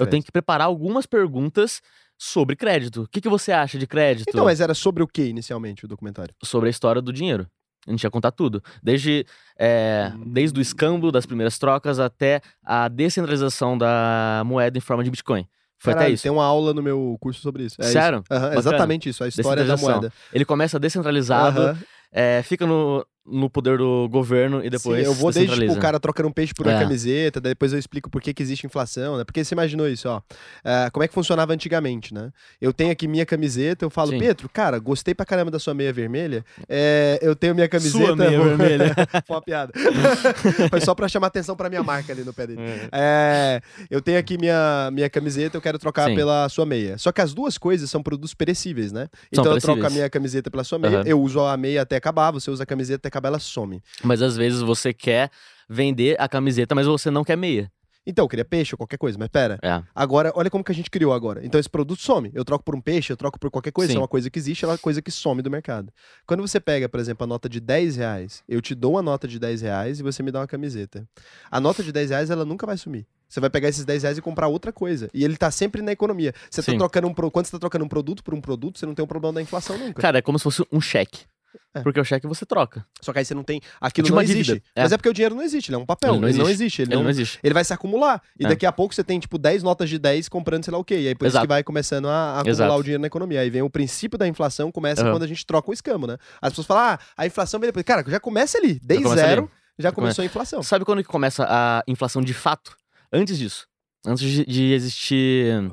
Eu 0.00 0.06
tenho 0.06 0.22
que 0.22 0.32
preparar 0.32 0.66
algumas 0.66 1.06
perguntas 1.06 1.80
sobre 2.18 2.54
crédito. 2.54 3.02
O 3.02 3.08
que, 3.08 3.20
que 3.20 3.28
você 3.28 3.50
acha 3.50 3.78
de 3.78 3.86
crédito? 3.86 4.28
Então, 4.28 4.44
mas 4.44 4.60
era 4.60 4.74
sobre 4.74 5.02
o 5.02 5.06
que 5.06 5.22
inicialmente 5.22 5.84
o 5.84 5.88
documentário? 5.88 6.34
sobre 6.42 6.68
a 6.68 6.70
história 6.70 7.00
do 7.00 7.12
dinheiro. 7.12 7.46
A 7.86 7.90
gente 7.90 8.04
ia 8.04 8.10
contar 8.10 8.30
tudo. 8.30 8.62
Desde, 8.82 9.24
é, 9.58 10.12
desde 10.26 10.58
o 10.58 10.60
escambo 10.60 11.10
das 11.10 11.24
primeiras 11.24 11.58
trocas 11.58 11.98
até 11.98 12.42
a 12.62 12.88
descentralização 12.88 13.76
da 13.76 14.42
moeda 14.44 14.76
em 14.76 14.82
forma 14.82 15.02
de 15.02 15.10
Bitcoin. 15.10 15.46
Foi 15.78 15.94
Caralho, 15.94 16.08
até 16.08 16.14
isso. 16.14 16.22
Tem 16.24 16.30
uma 16.30 16.44
aula 16.44 16.74
no 16.74 16.82
meu 16.82 17.16
curso 17.18 17.40
sobre 17.40 17.64
isso. 17.64 17.76
É 17.80 17.84
isso. 17.84 17.92
Sério? 17.92 18.22
Aham, 18.30 18.40
Bacana. 18.40 18.58
exatamente 18.58 19.08
isso, 19.08 19.24
a 19.24 19.28
história 19.28 19.64
da 19.64 19.78
moeda. 19.78 20.12
Ele 20.30 20.44
começa 20.44 20.78
descentralizado, 20.78 21.62
Aham. 21.62 21.78
é, 22.12 22.42
fica 22.42 22.66
no, 22.66 23.04
no 23.30 23.48
poder 23.48 23.78
do 23.78 24.08
governo 24.10 24.64
e 24.64 24.68
depois 24.70 25.00
Sim, 25.00 25.06
eu 25.06 25.14
vou 25.14 25.30
desde 25.32 25.54
tipo, 25.60 25.72
o 25.72 25.78
cara 25.78 26.00
trocando 26.00 26.28
um 26.28 26.32
peixe 26.32 26.52
por 26.52 26.66
uma 26.66 26.74
É. 26.76 26.80
camiseta, 26.80 27.40
depois 27.40 27.72
eu 27.72 27.78
explico 27.78 28.10
por 28.10 28.20
que, 28.20 28.34
que 28.34 28.42
existe 28.42 28.66
inflação, 28.66 29.16
né? 29.16 29.24
Porque 29.24 29.44
você 29.44 29.54
imaginou 29.54 29.88
isso, 29.88 30.08
ó. 30.08 30.20
É, 30.64 30.90
como 30.90 31.04
é 31.04 31.08
que 31.08 31.14
funcionava 31.14 31.52
antigamente, 31.52 32.12
né? 32.12 32.30
Eu 32.60 32.72
tenho 32.72 32.90
aqui 32.90 33.06
minha 33.06 33.24
camiseta, 33.24 33.84
eu 33.84 33.90
falo, 33.90 34.10
Sim. 34.10 34.18
Pedro, 34.18 34.48
cara, 34.48 34.78
gostei 34.78 35.14
pra 35.14 35.24
caramba 35.24 35.50
da 35.50 35.58
sua 35.58 35.74
meia 35.74 35.92
vermelha. 35.92 36.44
É, 36.68 37.18
eu 37.22 37.34
tenho 37.36 37.54
minha 37.54 37.68
camiseta. 37.68 38.04
Sua 38.06 38.16
meia 38.16 38.38
vou- 38.38 38.48
vermelha. 38.56 38.94
Foi 39.26 39.36
uma 39.36 39.42
piada. 39.42 39.72
Foi 40.70 40.80
só 40.80 40.94
pra 40.94 41.08
chamar 41.08 41.28
atenção 41.28 41.54
pra 41.56 41.68
minha 41.68 41.82
marca 41.82 42.12
ali 42.12 42.22
no 42.24 42.32
pé 42.32 42.46
dele. 42.46 42.60
É. 42.60 42.88
É, 42.92 43.60
eu 43.90 44.00
tenho 44.00 44.18
aqui 44.18 44.36
minha, 44.38 44.90
minha 44.92 45.08
camiseta, 45.10 45.56
eu 45.56 45.60
quero 45.60 45.78
trocar 45.78 46.08
Sim. 46.08 46.14
pela 46.14 46.48
sua 46.48 46.66
meia. 46.66 46.98
Só 46.98 47.12
que 47.12 47.20
as 47.20 47.32
duas 47.32 47.56
coisas 47.58 47.90
são 47.90 48.02
produtos 48.02 48.34
perecíveis, 48.34 48.92
né? 48.92 49.08
São 49.32 49.42
então 49.42 49.44
eu 49.44 49.60
troco 49.60 49.72
a 49.72 49.74
perecíveis. 49.74 49.92
minha 49.94 50.10
camiseta 50.10 50.50
pela 50.50 50.64
sua 50.64 50.78
meia, 50.78 50.98
Aham. 51.00 51.06
eu 51.06 51.20
uso 51.20 51.40
a 51.40 51.56
meia 51.56 51.82
até 51.82 51.96
acabar, 51.96 52.30
você 52.30 52.50
usa 52.50 52.62
a 52.62 52.66
camiseta 52.66 52.96
até 52.96 53.08
acabar, 53.08 53.19
ela 53.28 53.38
some. 53.38 53.82
Mas 54.02 54.22
às 54.22 54.36
vezes 54.36 54.60
você 54.60 54.92
quer 54.92 55.30
vender 55.68 56.16
a 56.18 56.28
camiseta, 56.28 56.74
mas 56.74 56.86
você 56.86 57.10
não 57.10 57.24
quer 57.24 57.36
meia. 57.36 57.70
Então, 58.06 58.24
eu 58.24 58.28
queria 58.28 58.44
peixe 58.44 58.74
ou 58.74 58.78
qualquer 58.78 58.96
coisa, 58.96 59.18
mas 59.18 59.28
pera. 59.28 59.58
É. 59.62 59.82
Agora, 59.94 60.32
olha 60.34 60.48
como 60.48 60.64
que 60.64 60.72
a 60.72 60.74
gente 60.74 60.90
criou 60.90 61.12
agora. 61.12 61.44
Então, 61.44 61.60
esse 61.60 61.68
produto 61.68 62.00
some. 62.00 62.30
Eu 62.34 62.44
troco 62.44 62.64
por 62.64 62.74
um 62.74 62.80
peixe, 62.80 63.12
eu 63.12 63.16
troco 63.16 63.38
por 63.38 63.50
qualquer 63.50 63.72
coisa. 63.72 63.92
Sim. 63.92 63.98
É 63.98 64.00
uma 64.00 64.08
coisa 64.08 64.30
que 64.30 64.38
existe, 64.38 64.64
ela 64.64 64.72
é 64.72 64.74
uma 64.74 64.78
coisa 64.78 65.02
que 65.02 65.10
some 65.10 65.42
do 65.42 65.50
mercado. 65.50 65.92
Quando 66.26 66.40
você 66.40 66.58
pega, 66.58 66.88
por 66.88 66.98
exemplo, 66.98 67.24
a 67.24 67.26
nota 67.26 67.48
de 67.48 67.60
10 67.60 67.96
reais, 67.96 68.42
eu 68.48 68.60
te 68.60 68.74
dou 68.74 68.92
uma 68.92 69.02
nota 69.02 69.28
de 69.28 69.38
10 69.38 69.62
reais 69.62 70.00
e 70.00 70.02
você 70.02 70.22
me 70.22 70.32
dá 70.32 70.40
uma 70.40 70.46
camiseta. 70.46 71.06
A 71.50 71.60
nota 71.60 71.82
de 71.82 71.92
10 71.92 72.10
reais, 72.10 72.30
ela 72.30 72.44
nunca 72.44 72.66
vai 72.66 72.76
sumir. 72.78 73.06
Você 73.28 73.38
vai 73.38 73.50
pegar 73.50 73.68
esses 73.68 73.84
10 73.84 74.02
reais 74.02 74.18
e 74.18 74.22
comprar 74.22 74.48
outra 74.48 74.72
coisa. 74.72 75.08
E 75.14 75.22
ele 75.22 75.36
tá 75.36 75.50
sempre 75.50 75.82
na 75.82 75.92
economia. 75.92 76.34
Você 76.50 76.62
tá 76.62 76.76
trocando 76.76 77.06
um. 77.06 77.14
Quando 77.14 77.46
você 77.46 77.52
tá 77.52 77.58
trocando 77.60 77.84
um 77.84 77.88
produto 77.88 78.24
por 78.24 78.34
um 78.34 78.40
produto, 78.40 78.78
você 78.78 78.86
não 78.86 78.94
tem 78.94 79.04
um 79.04 79.08
problema 79.08 79.34
da 79.34 79.42
inflação 79.42 79.78
nunca. 79.78 80.02
Cara, 80.02 80.18
é 80.18 80.22
como 80.22 80.36
se 80.36 80.42
fosse 80.42 80.66
um 80.72 80.80
cheque. 80.80 81.26
É. 81.74 81.80
Porque 81.82 82.00
o 82.00 82.04
cheque 82.04 82.26
você 82.26 82.44
troca. 82.46 82.84
Só 83.00 83.12
que 83.12 83.18
aí 83.20 83.24
você 83.24 83.34
não 83.34 83.42
tem. 83.44 83.60
Aquilo 83.80 84.06
Tipo 84.06 84.16
não 84.16 84.22
existe. 84.22 84.62
É. 84.74 84.82
Mas 84.82 84.92
é 84.92 84.96
porque 84.96 85.08
o 85.08 85.12
dinheiro 85.12 85.34
não 85.34 85.42
existe, 85.42 85.68
ele 85.70 85.76
é 85.76 85.78
um 85.78 85.86
papel. 85.86 86.12
Ele 86.14 86.20
não 86.20 86.28
Ele 86.28 86.38
não 86.38 86.44
existe. 86.46 86.62
existe. 86.62 86.82
Ele, 86.82 86.90
Ele 86.90 86.96
não, 86.96 87.02
não 87.04 87.10
existe. 87.10 87.38
ele 87.42 87.54
vai 87.54 87.64
se 87.64 87.72
acumular. 87.72 88.22
E 88.38 88.44
É. 88.44 88.48
daqui 88.48 88.66
a 88.66 88.72
pouco 88.72 88.94
você 88.94 89.02
tem, 89.04 89.18
tipo, 89.20 89.38
10 89.38 89.62
notas 89.62 89.88
de 89.88 89.98
10 89.98 90.28
comprando 90.28 90.64
sei 90.64 90.72
lá 90.72 90.78
o 90.78 90.84
quê. 90.84 90.98
E 91.00 91.08
aí 91.08 91.14
por 91.14 91.26
isso 91.26 91.32
Exato. 91.34 91.44
que 91.46 91.48
vai 91.48 91.62
começando 91.62 92.08
a, 92.08 92.34
acumular 92.40 92.50
Exato. 92.50 92.74
o 92.74 92.82
dinheiro 92.82 93.00
na 93.00 93.06
economia. 93.06 93.40
Aí 93.40 93.50
vem 93.50 93.62
o 93.62 93.70
princípio 93.70 94.18
da 94.18 94.26
inflação, 94.28 94.70
começa 94.72 95.02
Aham. 95.02 95.12
quando 95.12 95.22
a 95.22 95.26
gente 95.26 95.44
troca 95.46 95.70
o 95.70 95.72
escamo, 95.74 96.06
né? 96.06 96.16
As 96.40 96.50
pessoas 96.50 96.66
falam, 96.66 96.82
ah, 96.82 96.98
a 97.16 97.26
inflação 97.26 97.58
vem 97.60 97.68
depois. 97.68 97.84
Cara, 97.84 98.04
já 98.08 98.20
começa 98.20 98.58
ali. 98.58 98.80
Desde 98.82 99.08
zero, 99.14 99.42
ali. 99.42 99.50
já 99.78 99.92
começou 99.92 100.22
a 100.22 100.26
inflação. 100.26 100.62
Sabe 100.62 100.84
quando 100.84 101.02
que 101.02 101.08
começa 101.08 101.46
a 101.48 101.82
inflação 101.88 102.22
de 102.22 102.34
fato? 102.34 102.76
Antes 103.12 103.38
disso. 103.38 103.66
Antes 104.06 104.28
de, 104.28 104.44
de 104.46 104.72
existir. 104.72 105.70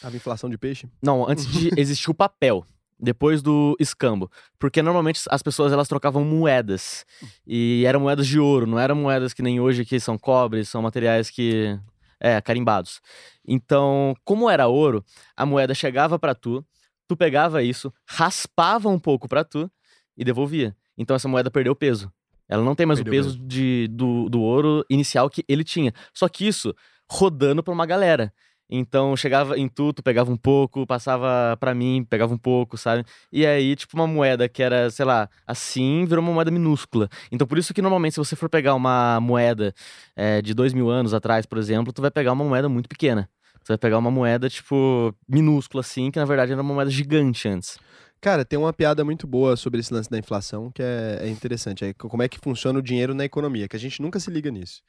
Tava 0.00 0.16
inflação 0.16 0.48
de 0.48 0.56
peixe. 0.56 0.88
Não, 1.02 1.28
antes 1.28 1.46
de 1.46 1.70
existir 1.78 2.10
o 2.10 2.14
papel. 2.14 2.64
Depois 3.00 3.40
do 3.42 3.76
escambo. 3.80 4.30
Porque 4.58 4.82
normalmente 4.82 5.20
as 5.30 5.42
pessoas 5.42 5.72
elas 5.72 5.88
trocavam 5.88 6.24
moedas. 6.24 7.04
E 7.46 7.84
eram 7.86 8.00
moedas 8.00 8.26
de 8.26 8.38
ouro, 8.38 8.66
não 8.66 8.78
eram 8.78 8.94
moedas 8.94 9.32
que 9.32 9.42
nem 9.42 9.60
hoje 9.60 9.84
que 9.84 9.98
são 9.98 10.18
cobre, 10.18 10.64
são 10.64 10.82
materiais 10.82 11.30
que. 11.30 11.78
É, 12.22 12.38
carimbados. 12.38 13.00
Então, 13.48 14.14
como 14.26 14.50
era 14.50 14.66
ouro, 14.66 15.02
a 15.34 15.46
moeda 15.46 15.74
chegava 15.74 16.18
pra 16.18 16.34
tu, 16.34 16.62
tu 17.08 17.16
pegava 17.16 17.62
isso, 17.62 17.90
raspava 18.06 18.90
um 18.90 18.98
pouco 18.98 19.26
pra 19.26 19.42
tu 19.42 19.70
e 20.14 20.22
devolvia. 20.22 20.76
Então 20.98 21.16
essa 21.16 21.26
moeda 21.26 21.50
perdeu 21.50 21.74
peso. 21.74 22.12
Ela 22.46 22.62
não 22.62 22.74
tem 22.74 22.84
mais 22.84 23.00
Perdeu 23.00 23.22
o 23.22 23.24
peso 23.24 23.38
de, 23.38 23.88
do, 23.90 24.28
do 24.28 24.42
ouro 24.42 24.84
inicial 24.90 25.30
que 25.30 25.44
ele 25.48 25.64
tinha. 25.64 25.94
Só 26.12 26.28
que 26.28 26.46
isso 26.46 26.74
rodando 27.10 27.62
pra 27.62 27.72
uma 27.72 27.86
galera. 27.86 28.32
Então 28.70 29.16
chegava 29.16 29.58
em 29.58 29.68
tu, 29.68 29.92
tu 29.92 30.02
pegava 30.02 30.30
um 30.30 30.36
pouco, 30.36 30.86
passava 30.86 31.56
pra 31.58 31.74
mim, 31.74 32.06
pegava 32.08 32.32
um 32.32 32.38
pouco, 32.38 32.78
sabe? 32.78 33.04
E 33.32 33.44
aí, 33.44 33.74
tipo, 33.74 33.96
uma 33.96 34.06
moeda 34.06 34.48
que 34.48 34.62
era, 34.62 34.88
sei 34.90 35.04
lá, 35.04 35.28
assim, 35.46 36.04
virou 36.06 36.22
uma 36.22 36.32
moeda 36.32 36.50
minúscula. 36.50 37.08
Então 37.32 37.46
por 37.46 37.58
isso 37.58 37.74
que 37.74 37.82
normalmente, 37.82 38.14
se 38.14 38.18
você 38.18 38.36
for 38.36 38.48
pegar 38.48 38.74
uma 38.74 39.18
moeda 39.20 39.74
é, 40.14 40.40
de 40.40 40.54
dois 40.54 40.72
mil 40.72 40.88
anos 40.88 41.12
atrás, 41.12 41.46
por 41.46 41.58
exemplo, 41.58 41.92
tu 41.92 42.00
vai 42.00 42.10
pegar 42.10 42.32
uma 42.32 42.44
moeda 42.44 42.68
muito 42.68 42.88
pequena. 42.88 43.28
Tu 43.64 43.68
vai 43.68 43.78
pegar 43.78 43.98
uma 43.98 44.10
moeda, 44.10 44.48
tipo, 44.48 45.14
minúscula, 45.28 45.80
assim, 45.80 46.10
que 46.10 46.18
na 46.18 46.24
verdade 46.24 46.52
era 46.52 46.62
uma 46.62 46.74
moeda 46.74 46.90
gigante 46.90 47.48
antes. 47.48 47.78
Cara, 48.20 48.44
tem 48.44 48.58
uma 48.58 48.72
piada 48.72 49.02
muito 49.02 49.26
boa 49.26 49.56
sobre 49.56 49.80
esse 49.80 49.92
lance 49.92 50.10
da 50.10 50.18
inflação 50.18 50.70
que 50.70 50.82
é, 50.82 51.20
é 51.22 51.28
interessante. 51.28 51.84
É 51.84 51.94
como 51.94 52.22
é 52.22 52.28
que 52.28 52.38
funciona 52.38 52.78
o 52.78 52.82
dinheiro 52.82 53.14
na 53.14 53.24
economia, 53.24 53.66
que 53.66 53.76
a 53.76 53.80
gente 53.80 54.02
nunca 54.02 54.20
se 54.20 54.30
liga 54.30 54.50
nisso. 54.50 54.82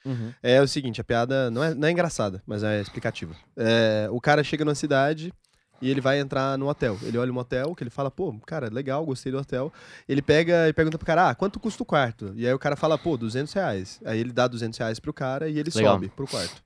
É 0.43 0.61
o 0.61 0.67
seguinte, 0.67 0.99
a 0.99 1.03
piada 1.03 1.49
não 1.49 1.63
é, 1.63 1.73
não 1.73 1.87
é 1.87 1.91
engraçada, 1.91 2.43
mas 2.45 2.61
é 2.63 2.81
explicativa. 2.81 3.33
É, 3.55 4.07
o 4.11 4.19
cara 4.19 4.43
chega 4.43 4.65
numa 4.65 4.75
cidade 4.75 5.33
e 5.81 5.89
ele 5.89 5.99
vai 5.99 6.19
entrar 6.19 6.57
no 6.57 6.67
hotel. 6.67 6.97
Ele 7.01 7.17
olha 7.17 7.31
um 7.31 7.37
hotel, 7.37 7.73
que 7.73 7.83
ele 7.83 7.89
fala, 7.89 8.11
pô, 8.11 8.33
cara, 8.45 8.69
legal, 8.69 9.05
gostei 9.05 9.31
do 9.31 9.39
hotel. 9.39 9.73
Ele 10.07 10.21
pega 10.21 10.67
e 10.67 10.73
pergunta 10.73 10.97
pro 10.97 11.07
cara, 11.07 11.29
ah, 11.29 11.35
quanto 11.35 11.59
custa 11.59 11.81
o 11.81 11.85
quarto? 11.85 12.33
E 12.35 12.45
aí 12.45 12.53
o 12.53 12.59
cara 12.59 12.75
fala, 12.75 12.97
pô, 12.97 13.17
200 13.17 13.51
reais. 13.53 13.99
Aí 14.05 14.19
ele 14.19 14.31
dá 14.31 14.47
200 14.47 14.77
reais 14.77 14.99
pro 14.99 15.13
cara 15.13 15.49
e 15.49 15.57
ele 15.57 15.71
Legal. 15.73 15.93
sobe 15.93 16.09
pro 16.09 16.27
quarto. 16.27 16.61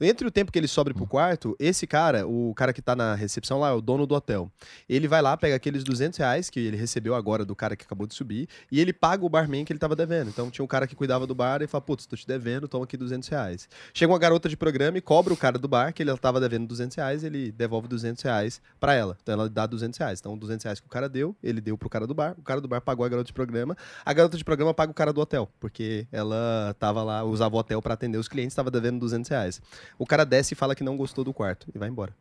Entre 0.00 0.26
o 0.26 0.30
tempo 0.30 0.52
que 0.52 0.58
ele 0.58 0.68
sobe 0.68 0.94
pro 0.94 1.06
quarto, 1.06 1.56
esse 1.58 1.86
cara, 1.86 2.26
o 2.26 2.54
cara 2.54 2.72
que 2.72 2.80
tá 2.80 2.94
na 2.94 3.14
recepção 3.14 3.58
lá, 3.58 3.70
é 3.70 3.72
o 3.72 3.80
dono 3.80 4.06
do 4.06 4.14
hotel. 4.14 4.50
Ele 4.88 5.08
vai 5.08 5.20
lá, 5.20 5.36
pega 5.36 5.56
aqueles 5.56 5.82
200 5.82 6.18
reais 6.18 6.48
que 6.48 6.60
ele 6.60 6.76
recebeu 6.76 7.14
agora 7.14 7.44
do 7.44 7.54
cara 7.56 7.76
que 7.76 7.84
acabou 7.84 8.06
de 8.06 8.14
subir 8.14 8.48
e 8.70 8.80
ele 8.80 8.92
paga 8.92 9.24
o 9.24 9.28
barman 9.28 9.64
que 9.64 9.72
ele 9.72 9.78
tava 9.78 9.96
devendo. 9.96 10.28
Então 10.28 10.50
tinha 10.50 10.64
um 10.64 10.68
cara 10.68 10.86
que 10.86 10.94
cuidava 10.94 11.26
do 11.26 11.34
bar 11.34 11.62
e 11.62 11.66
fala, 11.66 11.82
putz, 11.82 12.06
tô 12.06 12.16
te 12.16 12.26
devendo, 12.26 12.68
toma 12.68 12.84
aqui 12.84 12.96
200 12.96 13.28
reais. 13.28 13.68
Chega 13.92 14.12
uma 14.12 14.18
garota 14.18 14.48
de 14.48 14.56
programa 14.56 14.98
e 14.98 15.00
cobra 15.00 15.32
o 15.32 15.36
cara 15.36 15.58
do 15.58 15.66
bar, 15.66 15.92
que 15.92 16.02
ele 16.02 16.16
tava 16.16 16.40
devendo 16.40 16.66
200 16.66 16.96
reais, 16.96 17.24
ele 17.24 17.50
devolve 17.50 17.88
200 17.88 18.22
reais 18.22 18.60
pra 18.78 18.94
ela. 18.94 19.16
Então 19.22 19.32
ela 19.32 19.48
dá 19.48 19.66
200 19.66 19.98
reais. 19.98 20.20
Então 20.20 20.38
200 20.38 20.64
reais 20.64 20.80
que 20.80 20.86
o 20.86 20.90
cara 20.90 21.08
deu, 21.08 21.36
ele 21.42 21.60
deu 21.60 21.76
pro 21.76 21.88
cara 21.88 22.06
do 22.06 22.14
bar, 22.14 22.34
o 22.38 22.42
cara 22.42 22.60
do 22.60 22.68
bar 22.68 22.80
pagou 22.80 23.04
a 23.04 23.08
garota 23.08 23.26
de 23.26 23.32
programa, 23.32 23.76
a 24.04 24.12
garota 24.12 24.36
de 24.36 24.44
programa 24.44 24.72
paga 24.72 24.92
o 24.92 24.94
cara 24.94 25.12
do 25.12 25.20
hotel, 25.20 25.48
porque 25.58 26.06
ela 26.12 26.74
tava 26.78 27.02
lá, 27.02 27.24
usava 27.24 27.56
o 27.56 27.58
hotel 27.58 27.82
pra 27.82 27.94
atender 27.94 28.18
os 28.18 28.28
clientes, 28.28 28.54
tava 28.54 28.70
devendo 28.70 29.00
200 29.00 29.28
reais. 29.28 29.47
O 29.98 30.06
cara 30.06 30.24
desce 30.24 30.54
e 30.54 30.56
fala 30.56 30.74
que 30.74 30.84
não 30.84 30.96
gostou 30.96 31.24
do 31.24 31.32
quarto 31.34 31.66
e 31.74 31.78
vai 31.78 31.88
embora. 31.88 32.14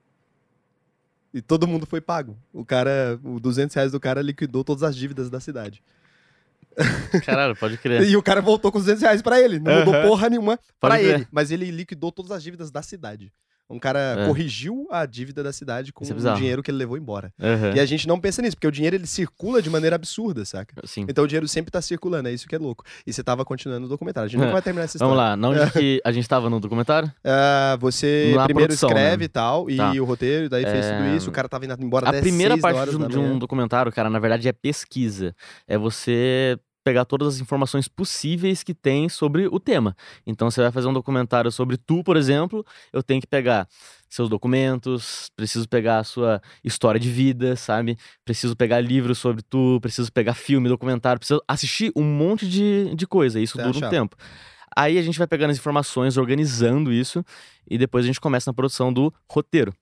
E 1.33 1.41
todo 1.41 1.67
mundo 1.67 1.85
foi 1.85 1.99
pago. 2.01 2.37
O 2.53 2.63
cara, 2.65 3.19
o 3.23 3.39
200 3.39 3.75
reais 3.75 3.91
do 3.91 3.99
cara 3.99 4.21
liquidou 4.21 4.63
todas 4.63 4.83
as 4.83 4.95
dívidas 4.95 5.29
da 5.29 5.39
cidade. 5.39 5.83
Caralho, 7.25 7.55
pode 7.55 7.77
crer. 7.77 8.03
E 8.07 8.15
o 8.15 8.21
cara 8.23 8.41
voltou 8.41 8.71
com 8.71 8.79
200 8.79 9.01
reais 9.01 9.21
pra 9.21 9.39
ele. 9.41 9.59
Não 9.59 9.79
mudou 9.79 9.93
Aham. 9.93 10.07
porra 10.07 10.29
nenhuma 10.29 10.57
pra 10.79 10.91
Pode 10.91 11.03
crer. 11.03 11.15
ele. 11.15 11.27
Mas 11.31 11.51
ele 11.51 11.69
liquidou 11.71 12.11
todas 12.11 12.31
as 12.31 12.41
dívidas 12.43 12.71
da 12.71 12.81
cidade. 12.81 13.31
Um 13.69 13.79
cara 13.79 13.99
É. 14.19 14.25
corrigiu 14.27 14.87
a 14.89 15.05
dívida 15.05 15.43
da 15.43 15.51
cidade 15.51 15.91
com 15.91 16.05
é 16.05 16.13
o 16.13 16.35
dinheiro 16.35 16.63
que 16.63 16.71
ele 16.71 16.77
levou 16.77 16.97
embora. 16.97 17.33
Aham. 17.41 17.73
E 17.75 17.79
a 17.79 17.85
gente 17.85 18.07
não 18.07 18.17
pensa 18.19 18.41
nisso, 18.41 18.55
porque 18.55 18.67
o 18.67 18.71
dinheiro 18.71 18.95
ele 18.95 19.05
circula 19.05 19.61
de 19.61 19.69
maneira 19.69 19.95
absurda, 19.97 20.45
saca? 20.45 20.73
Sim. 20.85 21.05
Então 21.09 21.25
o 21.25 21.27
dinheiro 21.27 21.47
sempre 21.47 21.69
tá 21.69 21.81
circulando, 21.81 22.29
é 22.29 22.33
isso 22.33 22.47
que 22.47 22.55
é 22.55 22.57
louco. 22.57 22.85
E 23.05 23.11
você 23.11 23.21
tava 23.21 23.43
continuando 23.43 23.85
o 23.85 23.89
documentário. 23.89 24.25
A 24.27 24.29
gente 24.29 24.37
É. 24.39 24.41
nunca 24.41 24.53
vai 24.53 24.61
terminar 24.61 24.85
essa 24.85 24.95
história. 24.97 25.13
Vamos 25.13 25.23
lá, 25.29 25.35
na 25.35 25.49
onde 25.49 25.71
que 25.71 26.01
a 26.05 26.11
gente 26.13 26.27
tava 26.29 26.49
no 26.49 26.59
documentário? 26.59 27.11
Ah, 27.25 27.77
você 27.79 28.33
Na 28.35 28.45
primeiro 28.45 28.69
produção, 28.69 28.89
escreve 28.89 29.17
né? 29.19 29.25
e 29.25 29.27
tal, 29.27 29.69
e 29.69 29.75
Tá. 29.77 29.91
o 29.91 30.05
roteiro, 30.05 30.49
daí 30.49 30.63
fez 30.63 30.85
tudo 30.85 31.03
É, 31.03 31.15
isso, 31.15 31.29
o 31.29 31.33
cara 31.33 31.49
tava 31.49 31.65
indo 31.65 31.75
embora 31.83 32.09
A 32.09 32.13
primeira 32.13 32.53
6 32.55 32.61
parte 32.61 32.89
de 32.91 32.95
um, 32.95 33.07
de 33.07 33.17
um 33.19 33.37
documentário, 33.39 33.91
cara, 33.91 34.09
na 34.09 34.19
verdade 34.19 34.47
é 34.47 34.53
pesquisa. 34.53 35.35
É 35.67 35.77
você 35.77 36.57
pegar 36.87 37.03
todas 37.03 37.35
as 37.35 37.41
informações 37.41 37.89
possíveis 37.89 38.63
que 38.63 38.73
tem 38.73 39.09
sobre 39.09 39.45
o 39.47 39.59
tema. 39.59 39.93
Então, 40.25 40.49
você 40.49 40.61
vai 40.61 40.71
fazer 40.71 40.87
um 40.87 40.93
documentário 40.93 41.51
sobre 41.51 41.75
tu, 41.75 42.01
por 42.01 42.15
exemplo, 42.15 42.65
eu 42.93 43.03
tenho 43.03 43.19
que 43.19 43.27
pegar 43.27 43.67
seus 44.09 44.29
documentos, 44.29 45.29
preciso 45.35 45.67
pegar 45.67 45.99
a 45.99 46.03
sua 46.05 46.41
história 46.63 46.97
de 46.97 47.09
vida, 47.09 47.57
sabe? 47.57 47.97
Preciso 48.23 48.55
pegar 48.55 48.79
livros 48.79 49.17
sobre 49.17 49.41
tu, 49.41 49.79
preciso 49.81 50.09
pegar 50.13 50.33
filme, 50.33 50.69
documentário, 50.69 51.19
preciso 51.19 51.41
assistir 51.45 51.91
um 51.93 52.05
monte 52.05 52.47
de, 52.47 52.95
de 52.95 53.05
coisa. 53.05 53.37
Isso 53.37 53.57
dura 53.57 53.85
um 53.85 53.89
tempo. 53.89 54.15
Aí 54.73 54.97
a 54.97 55.01
gente 55.01 55.17
vai 55.17 55.27
pegando 55.27 55.51
as 55.51 55.57
informações, 55.57 56.15
organizando 56.15 56.93
isso, 56.93 57.21
e 57.69 57.77
depois 57.77 58.05
a 58.05 58.07
gente 58.07 58.21
começa 58.21 58.49
na 58.49 58.53
produção 58.53 58.93
do 58.93 59.13
roteiro. 59.29 59.73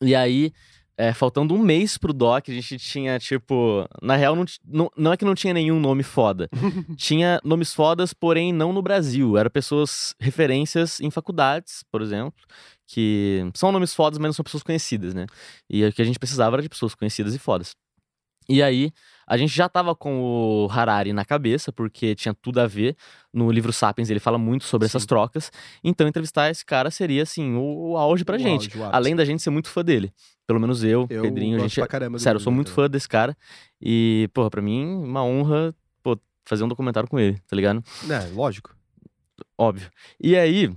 E 0.00 0.14
aí, 0.14 0.52
é, 1.00 1.14
faltando 1.14 1.54
um 1.54 1.58
mês 1.58 1.96
pro 1.96 2.12
doc, 2.12 2.46
a 2.46 2.52
gente 2.52 2.76
tinha, 2.76 3.18
tipo. 3.18 3.88
Na 4.02 4.16
real, 4.16 4.36
não, 4.36 4.44
não, 4.66 4.90
não 4.94 5.12
é 5.14 5.16
que 5.16 5.24
não 5.24 5.34
tinha 5.34 5.54
nenhum 5.54 5.80
nome 5.80 6.02
foda. 6.02 6.46
tinha 6.94 7.40
nomes 7.42 7.72
fodas, 7.72 8.12
porém 8.12 8.52
não 8.52 8.70
no 8.70 8.82
Brasil. 8.82 9.38
Eram 9.38 9.50
pessoas, 9.50 10.14
referências 10.20 11.00
em 11.00 11.10
faculdades, 11.10 11.82
por 11.90 12.02
exemplo, 12.02 12.34
que 12.86 13.50
são 13.54 13.72
nomes 13.72 13.94
fodas, 13.94 14.18
mas 14.18 14.28
não 14.28 14.32
são 14.34 14.44
pessoas 14.44 14.62
conhecidas, 14.62 15.14
né? 15.14 15.24
E 15.70 15.82
o 15.86 15.90
que 15.90 16.02
a 16.02 16.04
gente 16.04 16.18
precisava 16.18 16.56
era 16.56 16.62
de 16.62 16.68
pessoas 16.68 16.94
conhecidas 16.94 17.34
e 17.34 17.38
fodas. 17.38 17.74
E 18.46 18.62
aí, 18.62 18.92
a 19.32 19.36
gente 19.36 19.54
já 19.54 19.68
tava 19.68 19.94
com 19.94 20.20
o 20.20 20.68
Harari 20.70 21.12
na 21.12 21.24
cabeça, 21.24 21.70
porque 21.72 22.14
tinha 22.14 22.34
tudo 22.34 22.58
a 22.60 22.66
ver. 22.66 22.96
No 23.32 23.50
livro 23.50 23.72
Sapiens, 23.72 24.10
ele 24.10 24.18
fala 24.18 24.36
muito 24.36 24.64
sobre 24.64 24.86
essas 24.86 25.02
Sim. 25.02 25.08
trocas. 25.08 25.52
Então, 25.84 26.08
entrevistar 26.08 26.50
esse 26.50 26.64
cara 26.66 26.90
seria, 26.90 27.22
assim, 27.22 27.54
o, 27.54 27.90
o 27.92 27.96
auge 27.96 28.24
pra 28.24 28.34
O 28.36 28.38
gente. 28.38 28.64
auge, 28.66 28.82
ápice. 28.82 28.90
Além 28.96 29.14
da 29.14 29.24
gente 29.24 29.40
ser 29.42 29.50
muito 29.50 29.68
fã 29.68 29.84
dele. 29.84 30.12
Pelo 30.46 30.58
menos 30.58 30.82
eu, 30.82 31.06
Eu 31.08 31.22
Pedrinho, 31.22 31.56
a 31.58 31.60
gente. 31.68 31.80
caramba 31.86 32.18
Sério, 32.18 32.38
eu 32.38 32.42
sou 32.42 32.52
muito 32.52 32.72
fã 32.72 32.90
desse 32.90 33.08
cara. 33.08 33.36
E, 33.80 34.28
porra, 34.34 34.50
pra 34.50 34.60
mim, 34.60 34.84
uma 34.84 35.22
honra, 35.24 35.72
pô, 36.02 36.18
fazer 36.44 36.64
um 36.64 36.68
documentário 36.68 37.08
com 37.08 37.18
ele, 37.20 37.38
tá 37.48 37.54
ligado? 37.54 37.84
É, 38.10 38.34
lógico. 38.34 38.74
Óbvio. 39.56 39.88
E 40.20 40.36
aí, 40.36 40.72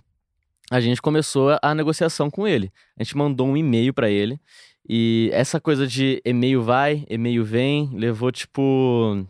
a 0.69 0.79
gente 0.79 1.01
começou 1.01 1.49
a- 1.51 1.59
a 1.63 1.73
negociação 1.75 2.29
com 2.29 2.47
ele. 2.47 2.71
A 2.97 3.03
gente 3.03 3.17
mandou 3.17 3.47
um 3.47 3.57
e-mail 3.57 3.93
pra 3.93 4.09
ele. 4.09 4.39
E 4.87 5.29
essa 5.33 5.59
coisa 5.61 5.87
de 5.87 6.21
e-mail 6.25 6.61
vai, 6.61 7.05
e-mail 7.09 7.43
vem, 7.45 7.89
levou 7.93 8.31
tipo. 8.31 9.25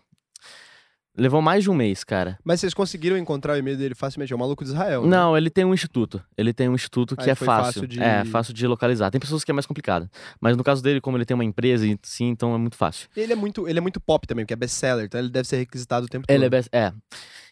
Levou 1.15 1.43
mais 1.43 1.63
de 1.63 1.69
um 1.69 1.75
mês, 1.75 2.03
cara. 2.03 2.39
Mas 2.43 2.59
vocês 2.59 2.73
conseguiram 2.73 3.15
encontrar 3.15 3.53
o 3.53 3.57
e-mail 3.57 3.77
dele 3.77 3.93
facilmente? 3.93 4.33
É 4.33 4.35
o 4.35 4.39
maluco 4.39 4.63
de 4.63 4.71
Israel. 4.71 5.03
né? 5.03 5.09
Não, 5.09 5.37
ele 5.37 5.51
tem 5.51 5.63
um 5.63 5.71
instituto. 5.71 6.19
Ele 6.35 6.51
tem 6.51 6.67
um 6.67 6.73
instituto 6.73 7.15
que 7.15 7.21
Aí 7.25 7.29
é 7.29 7.35
fácil. 7.35 7.65
fácil 7.83 7.87
de- 7.87 8.01
É, 8.01 8.25
fácil 8.25 8.51
de 8.51 8.65
localizar. 8.65 9.11
Tem 9.11 9.21
pessoas 9.21 9.43
que 9.43 9.51
é 9.51 9.53
mais 9.53 9.67
complicado. 9.67 10.09
Mas 10.41 10.57
no 10.57 10.63
caso 10.63 10.81
dele, 10.81 10.99
como 10.99 11.15
ele 11.15 11.23
tem 11.25 11.35
uma 11.35 11.45
empresa, 11.45 11.85
sim, 12.01 12.29
então 12.29 12.55
é 12.55 12.57
muito 12.57 12.75
fácil. 12.75 13.07
Ele 13.15 13.31
é 13.31 13.35
muito, 13.35 13.67
ele 13.69 13.77
é 13.77 13.81
muito 13.81 14.01
pop 14.01 14.25
também, 14.25 14.43
porque 14.43 14.53
é 14.55 14.57
best-seller, 14.57 15.05
então 15.05 15.19
ele 15.19 15.29
deve 15.29 15.47
ser 15.47 15.57
requisitado 15.57 16.07
o 16.07 16.09
tempo 16.09 16.25
Ele 16.27 16.45
é, 16.45 16.49
todo. 16.49 16.51
best- 16.51 16.69
é. 16.73 16.91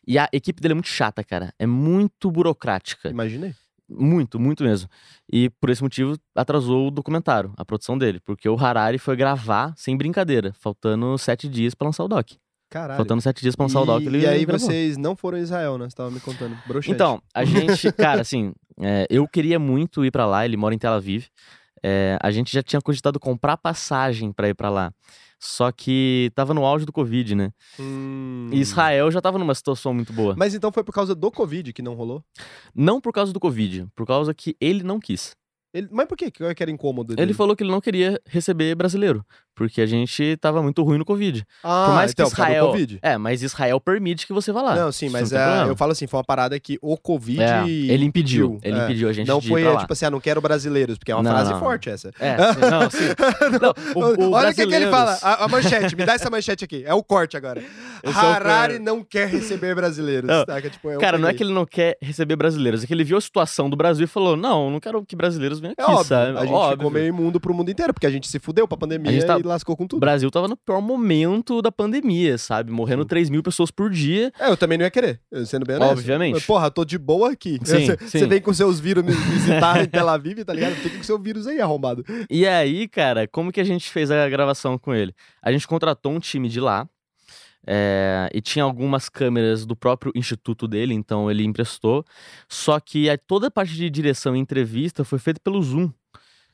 E 0.08 0.18
a 0.18 0.28
equipe 0.34 0.60
dele 0.60 0.72
é 0.72 0.76
muito 0.76 0.90
chata, 0.90 1.24
cara. 1.24 1.54
É 1.60 1.68
muito 1.68 2.32
burocrática. 2.32 3.10
Imaginei. 3.12 3.54
Muito, 3.94 4.40
muito 4.40 4.64
mesmo. 4.64 4.90
E 5.32 5.50
por 5.50 5.70
esse 5.70 5.84
motivo 5.84 6.18
atrasou 6.36 6.88
o 6.88 6.92
documentário, 6.92 7.54
a 7.58 7.66
produção 7.66 7.98
dele. 7.98 8.20
Porque 8.24 8.48
o 8.48 8.58
Harari 8.58 8.98
foi 8.98 9.16
gravar 9.16 9.74
sem 9.76 9.98
brincadeira, 9.98 10.54
faltando 10.60 11.18
sete 11.18 11.48
dias 11.48 11.76
pra 11.76 11.88
lançar 11.88 12.04
o 12.04 12.08
doc. 12.08 12.32
Caralho. 12.70 12.98
Faltando 12.98 13.22
sete 13.22 13.42
dias 13.42 13.54
pra 13.56 13.66
lançar 13.66 13.82
o 13.82 13.86
doc, 13.86 14.02
e, 14.02 14.06
ele 14.06 14.22
e 14.22 14.26
aí 14.28 14.46
gravou. 14.46 14.66
vocês 14.66 14.96
não 14.96 15.14
foram 15.14 15.38
a 15.38 15.42
Israel, 15.42 15.78
né? 15.78 15.90
Você 15.90 15.96
tava 15.96 16.10
me 16.10 16.22
contando. 16.22 16.58
Broxante. 16.66 16.94
Então, 16.96 17.22
a 17.34 17.44
gente, 17.46 17.92
cara, 17.92 18.22
assim, 18.22 18.54
é, 18.80 19.06
eu 19.10 19.28
queria 19.28 19.60
muito 19.60 20.06
ir 20.06 20.12
pra 20.12 20.26
lá, 20.26 20.46
ele 20.46 20.56
mora 20.56 20.74
em 20.74 20.78
Tel 20.78 20.94
Aviv. 20.94 21.26
É, 21.84 22.18
a 22.22 22.32
gente 22.32 22.54
já 22.54 22.64
tinha 22.64 22.82
cogitado 22.82 23.20
comprar 23.20 23.58
passagem 23.58 24.32
pra 24.32 24.48
ir 24.48 24.54
pra 24.54 24.70
lá. 24.70 24.94
Só 25.44 25.72
que 25.72 26.32
tava 26.36 26.54
no 26.54 26.64
auge 26.64 26.86
do 26.86 26.92
Covid, 26.94 27.34
né? 27.34 27.52
Hum. 27.80 28.50
E 28.54 28.60
Israel 28.60 29.10
já 29.10 29.20
tava 29.20 29.40
numa 29.40 29.56
situação 29.56 29.92
muito 29.94 30.14
boa. 30.14 30.36
Mas 30.38 30.54
então 30.54 30.72
foi 30.72 30.84
por 30.84 30.94
causa 30.94 31.16
do 31.16 31.32
Covid 31.32 31.74
que 31.74 31.82
não 31.82 31.96
rolou? 31.96 32.24
Não 32.76 33.02
por 33.02 33.12
causa 33.12 33.34
do 33.34 33.40
Covid, 33.40 33.88
por 33.96 34.06
causa 34.06 34.34
que 34.36 34.56
ele 34.62 34.84
não 34.84 35.00
quis. 35.00 35.36
Ele- 35.74 35.88
Mas 35.90 36.06
por 36.06 36.18
quê? 36.18 36.30
Que 36.30 36.44
era 36.44 36.70
incômodo 36.70 37.14
Ele 37.14 37.22
dele? 37.22 37.34
falou 37.34 37.56
que 37.56 37.64
ele 37.64 37.72
não 37.72 37.82
queria 37.82 38.22
receber 38.28 38.76
brasileiro, 38.76 39.26
porque 39.56 39.82
a 39.82 39.86
gente 39.86 40.38
tava 40.38 40.62
muito 40.62 40.82
ruim 40.84 40.98
no 40.98 41.06
Covid. 41.06 41.44
Ah, 41.64 41.86
por 41.88 41.96
mais 41.96 42.12
então, 42.12 42.26
que 42.28 42.34
Israel. 42.34 42.68
Covid. 42.68 43.00
É, 43.02 43.18
mas 43.18 43.42
Israel 43.44 43.80
permite 43.80 44.26
que 44.28 44.34
você 44.34 44.52
vá 44.52 44.62
lá. 44.62 44.76
Não, 44.76 44.92
sim, 44.92 45.10
mas 45.10 45.32
não 45.32 45.40
é, 45.40 45.70
eu 45.70 45.76
falo 45.76 45.92
assim, 45.92 46.08
foi 46.08 46.18
uma 46.20 46.24
parada 46.24 46.60
que 46.60 46.78
o 46.82 46.98
Covid 46.98 47.42
É, 47.42 47.68
ele 47.68 48.06
impediu. 48.06 48.60
Ele 48.64 48.78
é. 48.80 48.84
impediu 48.84 49.10
a 49.10 49.14
gente 49.14 49.28
Não 49.28 49.42
foi, 49.42 49.64
lá. 49.64 49.78
tipo 49.78 49.94
assim, 49.94 50.06
ah, 50.06 50.10
não 50.10 50.20
quero 50.20 50.42
brasileiros, 50.42 50.98
porque 50.98 51.12
é 51.12 51.16
uma 51.16 51.24
Não, 51.24 51.32
frase 51.32 51.52
não. 51.52 51.60
forte 51.60 51.90
essa. 51.90 52.12
É, 52.20 52.38
não, 52.38 52.90
sim. 52.90 53.00
Não, 53.62 53.74
o- 54.02 54.30
o 54.30 54.32
Olha 54.32 54.50
o 54.50 54.54
que, 54.54 54.66
que 54.66 54.74
ele 54.74 54.86
brasileiros- 54.88 55.20
fala. 55.20 55.20
A, 55.22 55.46
a 55.46 55.48
manchete, 55.48 55.96
me 55.96 56.06
dá 56.06 56.14
essa 56.14 56.30
manchete 56.30 56.64
aqui. 56.66 56.84
É 56.86 56.94
o 56.94 57.04
corte 57.04 57.36
agora. 57.38 57.62
É 58.04 58.10
Harari 58.10 58.80
não 58.80 59.04
quer 59.04 59.28
receber 59.28 59.76
brasileiros. 59.76 60.28
Saca? 60.48 60.72
Tipo, 60.72 60.90
eu 60.90 61.00
Cara, 61.00 61.20
não 61.20 61.28
é 61.30 61.34
que 61.36 61.44
ele 61.44 61.54
não 61.54 61.68
quer 61.68 61.98
receber 62.02 62.36
brasileiros, 62.36 62.84
é 62.84 62.88
que 62.88 62.94
ele 62.94 63.04
viu 63.04 63.16
a 63.16 63.22
situação 63.22 63.70
do 63.70 63.78
Brasil 63.78 64.06
e 64.06 64.08
falou: 64.08 64.36
não, 64.36 64.72
não 64.72 64.80
quero 64.80 65.06
que 65.06 65.16
brasileiros 65.16 65.60
venham 65.60 65.76
É 65.78 65.84
aqui, 65.84 65.92
óbvio, 65.92 66.06
sabe? 66.08 66.36
a 66.36 66.42
gente 66.42 66.52
Óbvio. 66.52 66.78
ficou 66.78 66.90
meio 66.90 67.06
imundo 67.06 67.40
pro 67.40 67.54
mundo 67.54 67.70
inteiro, 67.70 67.94
porque 67.94 68.08
a 68.08 68.10
gente 68.10 68.28
se 68.28 68.40
fudeu 68.40 68.68
pra 68.68 68.76
pandemia 68.76 69.12
A 69.12 69.14
gente 69.14 69.26
tá- 69.28 69.38
e 69.42 69.48
lascou 69.48 69.76
com 69.76 69.84
O 69.84 69.88
tudo. 69.88 70.00
Brasil 70.00 70.30
tava 70.32 70.48
no 70.48 70.56
pior 70.56 70.82
momento 70.82 71.62
da 71.62 71.72
pandemia, 71.72 72.38
sabe? 72.38 72.72
Morrendo 72.72 73.04
Sim. 73.04 73.08
3 73.10 73.30
mil 73.30 73.44
pessoas 73.44 73.70
por 73.72 73.90
dia. 73.90 74.32
É, 74.40 74.50
eu 74.50 74.56
também 74.58 74.78
não 74.78 74.86
ia 74.86 74.92
querer, 74.92 75.20
sendo 75.46 75.66
bem 75.66 75.76
honesto. 75.76 75.92
Obviamente. 75.94 76.34
Mas, 76.34 76.46
Porra, 76.46 76.72
tô 76.72 76.86
de 76.86 76.98
boa 76.98 77.32
aqui. 77.32 77.60
Sim, 77.64 77.86
Você 77.86 77.98
sim. 78.00 78.20
você 78.20 78.28
vem 78.28 78.42
com 78.42 78.54
seus 78.54 78.80
vírus 78.80 79.04
me 79.04 79.12
visitar 79.12 79.82
em 79.84 79.88
Tel 79.88 80.08
Aviv, 80.08 80.44
tá 80.46 80.54
ligado? 80.54 80.76
Fica 80.76 80.98
com 80.98 81.04
seu 81.04 81.20
vírus 81.20 81.48
aí 81.48 81.60
arrombado. 81.60 82.06
E 82.30 82.48
aí, 82.48 82.88
cara, 82.88 83.28
como 83.28 83.52
que 83.52 83.60
a 83.60 83.64
gente 83.66 83.90
fez 83.90 84.10
a 84.12 84.28
gravação 84.30 84.78
com 84.78 84.94
ele? 84.94 85.14
A 85.42 85.52
gente 85.52 85.68
contratou 85.68 86.12
um 86.12 86.20
time 86.20 86.48
de 86.50 86.60
lá. 86.60 86.88
é, 87.68 88.28
e 88.34 88.42
tinha 88.42 88.64
algumas 88.66 89.08
câmeras 89.08 89.68
do 89.68 89.76
próprio 89.76 90.12
instituto 90.16 90.68
dele, 90.68 90.96
então 90.96 91.30
ele 91.30 91.44
emprestou. 91.44 92.04
Só 92.50 92.80
que 92.80 93.08
a- 93.08 93.18
toda 93.18 93.48
a 93.48 93.52
parte 93.52 93.76
de 93.76 93.88
direção 93.88 94.36
e 94.36 94.40
entrevista 94.40 95.04
foi 95.04 95.20
feita 95.20 95.40
pelo 95.44 95.62
Zoom. 95.62 95.92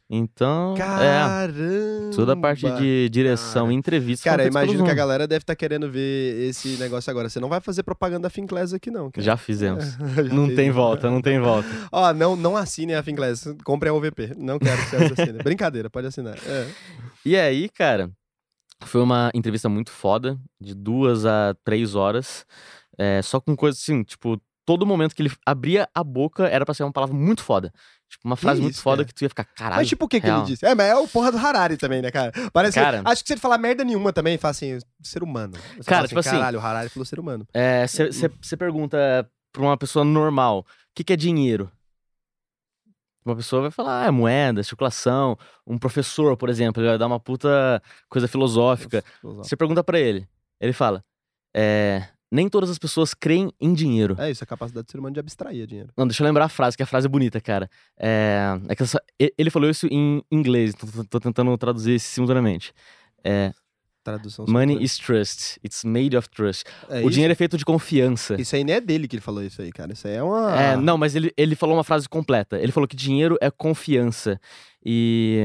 Então, 0.09 0.73
é, 0.75 0.77
Caramba! 0.77 2.15
toda 2.15 2.31
a 2.31 2.37
parte 2.37 2.69
de 2.77 3.09
direção 3.09 3.65
cara. 3.65 3.73
entrevista 3.73 4.29
Cara, 4.29 4.47
imagino 4.47 4.85
que 4.85 4.89
a 4.89 4.93
galera 4.93 5.27
deve 5.27 5.43
estar 5.43 5.55
querendo 5.55 5.91
ver 5.91 6.47
esse 6.49 6.77
negócio 6.77 7.11
agora. 7.11 7.27
Você 7.27 7.41
não 7.41 7.49
vai 7.49 7.59
fazer 7.59 7.83
propaganda 7.83 8.21
da 8.21 8.29
Finclass 8.29 8.73
aqui, 8.73 8.89
não. 8.89 9.11
cara. 9.11 9.23
Já 9.23 9.35
fizemos. 9.35 9.83
Já 10.15 10.23
Não 10.23 10.53
tem 10.55 10.71
volta, 10.71 11.11
não 11.11 11.21
tem 11.21 11.39
volta. 11.39 11.67
Ó, 11.91 12.13
não, 12.13 12.37
não 12.37 12.55
assinem 12.55 12.95
a 12.95 13.03
Finclass. 13.03 13.53
Compre 13.65 13.89
a 13.89 13.93
OVP. 13.93 14.33
Não 14.37 14.57
quero 14.57 14.77
que 14.77 14.89
você 14.89 15.21
assine. 15.21 15.39
Brincadeira, 15.43 15.89
pode 15.89 16.07
assinar. 16.07 16.37
É. 16.45 16.67
E 17.25 17.35
aí, 17.35 17.67
cara, 17.67 18.09
foi 18.85 19.01
uma 19.01 19.29
entrevista 19.33 19.67
muito 19.67 19.91
foda, 19.91 20.39
de 20.59 20.73
duas 20.73 21.25
a 21.25 21.53
três 21.65 21.95
horas. 21.95 22.45
é, 22.97 23.21
só 23.21 23.39
com 23.41 23.55
coisas 23.55 23.81
assim, 23.81 24.03
tipo, 24.03 24.41
todo 24.65 24.85
momento 24.85 25.15
que 25.15 25.21
ele 25.21 25.31
abria 25.45 25.87
a 25.93 26.03
boca 26.03 26.47
era 26.47 26.65
pra 26.65 26.73
ser 26.73 26.83
uma 26.83 26.91
palavra 26.91 27.15
muito 27.15 27.43
foda. 27.43 27.71
Tipo, 28.09 28.25
uma 28.27 28.35
frase 28.37 28.61
muito 28.61 28.73
isso, 28.75 28.81
foda 28.81 28.97
cara? 29.03 29.07
que 29.07 29.13
tu 29.13 29.21
ia 29.23 29.29
ficar, 29.29 29.43
caralho. 29.43 29.75
Mas 29.81 29.87
tipo, 29.89 30.05
o 30.05 30.07
que, 30.07 30.21
que 30.21 30.27
ele 30.27 30.41
disse? 30.43 30.65
É, 30.65 30.73
mas 30.73 30.87
é 30.87 30.95
o 30.95 31.07
porra 31.07 31.31
do 31.31 31.37
Harari 31.37 31.75
também, 31.75 32.01
né, 32.01 32.09
cara? 32.09 32.31
Parece 32.53 32.75
Cara- 32.79 33.01
Acho 33.03 33.21
que 33.21 33.27
se 33.27 33.33
ele 33.33 33.41
falar 33.41 33.57
merda 33.57 33.83
nenhuma 33.83 34.13
também, 34.13 34.37
fala 34.37 34.51
assim, 34.51 34.79
ser 35.03 35.23
humano. 35.23 35.53
Você 35.75 35.83
Cara, 35.83 35.97
fala 35.97 36.07
tipo 36.07 36.19
assim- 36.21 36.29
Caralho, 36.31 36.57
o 36.57 36.61
Harari 36.61 36.89
falou 36.89 37.05
ser 37.05 37.19
humano. 37.19 37.45
Você 38.41 38.55
pergunta 38.57 39.29
pra 39.51 39.61
uma 39.61 39.77
pessoa 39.77 40.05
normal, 40.05 40.59
o 40.59 40.65
que, 40.95 41.03
que 41.03 41.13
é 41.13 41.15
dinheiro? 41.17 41.69
Uma 43.25 43.35
pessoa 43.35 43.63
vai 43.63 43.71
falar, 43.71 44.03
ah, 44.03 44.07
é 44.07 44.11
moeda, 44.11 44.63
circulação. 44.63 45.37
Um 45.65 45.77
professor, 45.77 46.37
por 46.37 46.47
exemplo, 46.47 46.81
ele 46.81 46.87
vai 46.89 46.97
dar 46.97 47.07
uma 47.07 47.19
puta 47.19 47.81
coisa 48.07 48.25
filosófica. 48.25 49.03
Você 49.21 49.57
pergunta 49.57 49.83
pra 49.83 49.99
ele, 49.99 50.25
ele 50.61 50.71
fala, 50.71 51.03
é, 51.53 52.07
nem 52.31 52.49
todas 52.49 52.69
as 52.69 52.77
pessoas 52.77 53.13
creem 53.13 53.51
em 53.59 53.73
dinheiro. 53.73 54.15
É 54.19 54.29
isso, 54.29 54.43
a 54.43 54.47
capacidade 54.47 54.85
do 54.85 54.91
ser 54.91 54.97
humano 54.99 55.13
de 55.13 55.19
abstrair 55.19 55.65
dinheiro. 55.67 55.89
Não, 55.97 56.05
deixa 56.07 56.21
eu 56.23 56.27
lembrar 56.27 56.45
a 56.45 56.49
frase, 56.49 56.75
que 56.75 56.83
a 56.83 56.85
frase 56.85 57.07
é 57.07 57.09
bonita, 57.09 57.39
cara. 57.39 57.69
É, 57.97 58.59
é 58.67 58.75
que 58.75 58.83
essa- 58.83 59.01
ele 59.37 59.49
falou 59.49 59.69
isso 59.69 59.87
em 59.89 60.21
inglês, 60.31 60.73
tô, 60.75 60.87
tô- 60.87 61.03
tô 61.05 61.19
tentando 61.19 61.57
traduzir 61.57 61.95
isso 61.95 62.07
simultaneamente. 62.09 62.73
É, 63.23 63.51
Tradução. 64.03 64.45
money 64.47 64.81
is 64.81 64.97
trust, 64.97 65.59
it's 65.65 65.83
made 65.83 66.15
of 66.15 66.29
trust. 66.29 66.63
É 66.89 66.97
o 66.97 67.01
isso? 67.01 67.09
dinheiro 67.11 67.31
é 67.31 67.35
feito 67.35 67.57
de 67.57 67.65
confiança. 67.65 68.39
Isso 68.39 68.55
aí 68.55 68.63
nem 68.63 68.75
é 68.75 68.79
dele 68.81 69.05
que 69.07 69.15
ele 69.17 69.21
falou 69.21 69.43
isso 69.43 69.61
aí, 69.61 69.69
cara. 69.71 69.91
Isso 69.91 70.07
aí 70.07 70.13
é 70.15 70.23
uma. 70.23 70.55
É, 70.61 70.75
não, 70.77 70.97
mas 70.97 71.13
ele, 71.15 71.33
ele 71.35 71.55
falou 71.55 71.75
uma 71.75 71.83
frase 71.83 72.07
completa. 72.07 72.57
Ele 72.57 72.71
falou 72.71 72.87
que 72.87 72.95
dinheiro 72.95 73.37
é 73.41 73.51
confiança. 73.51 74.39
E. 74.85 75.41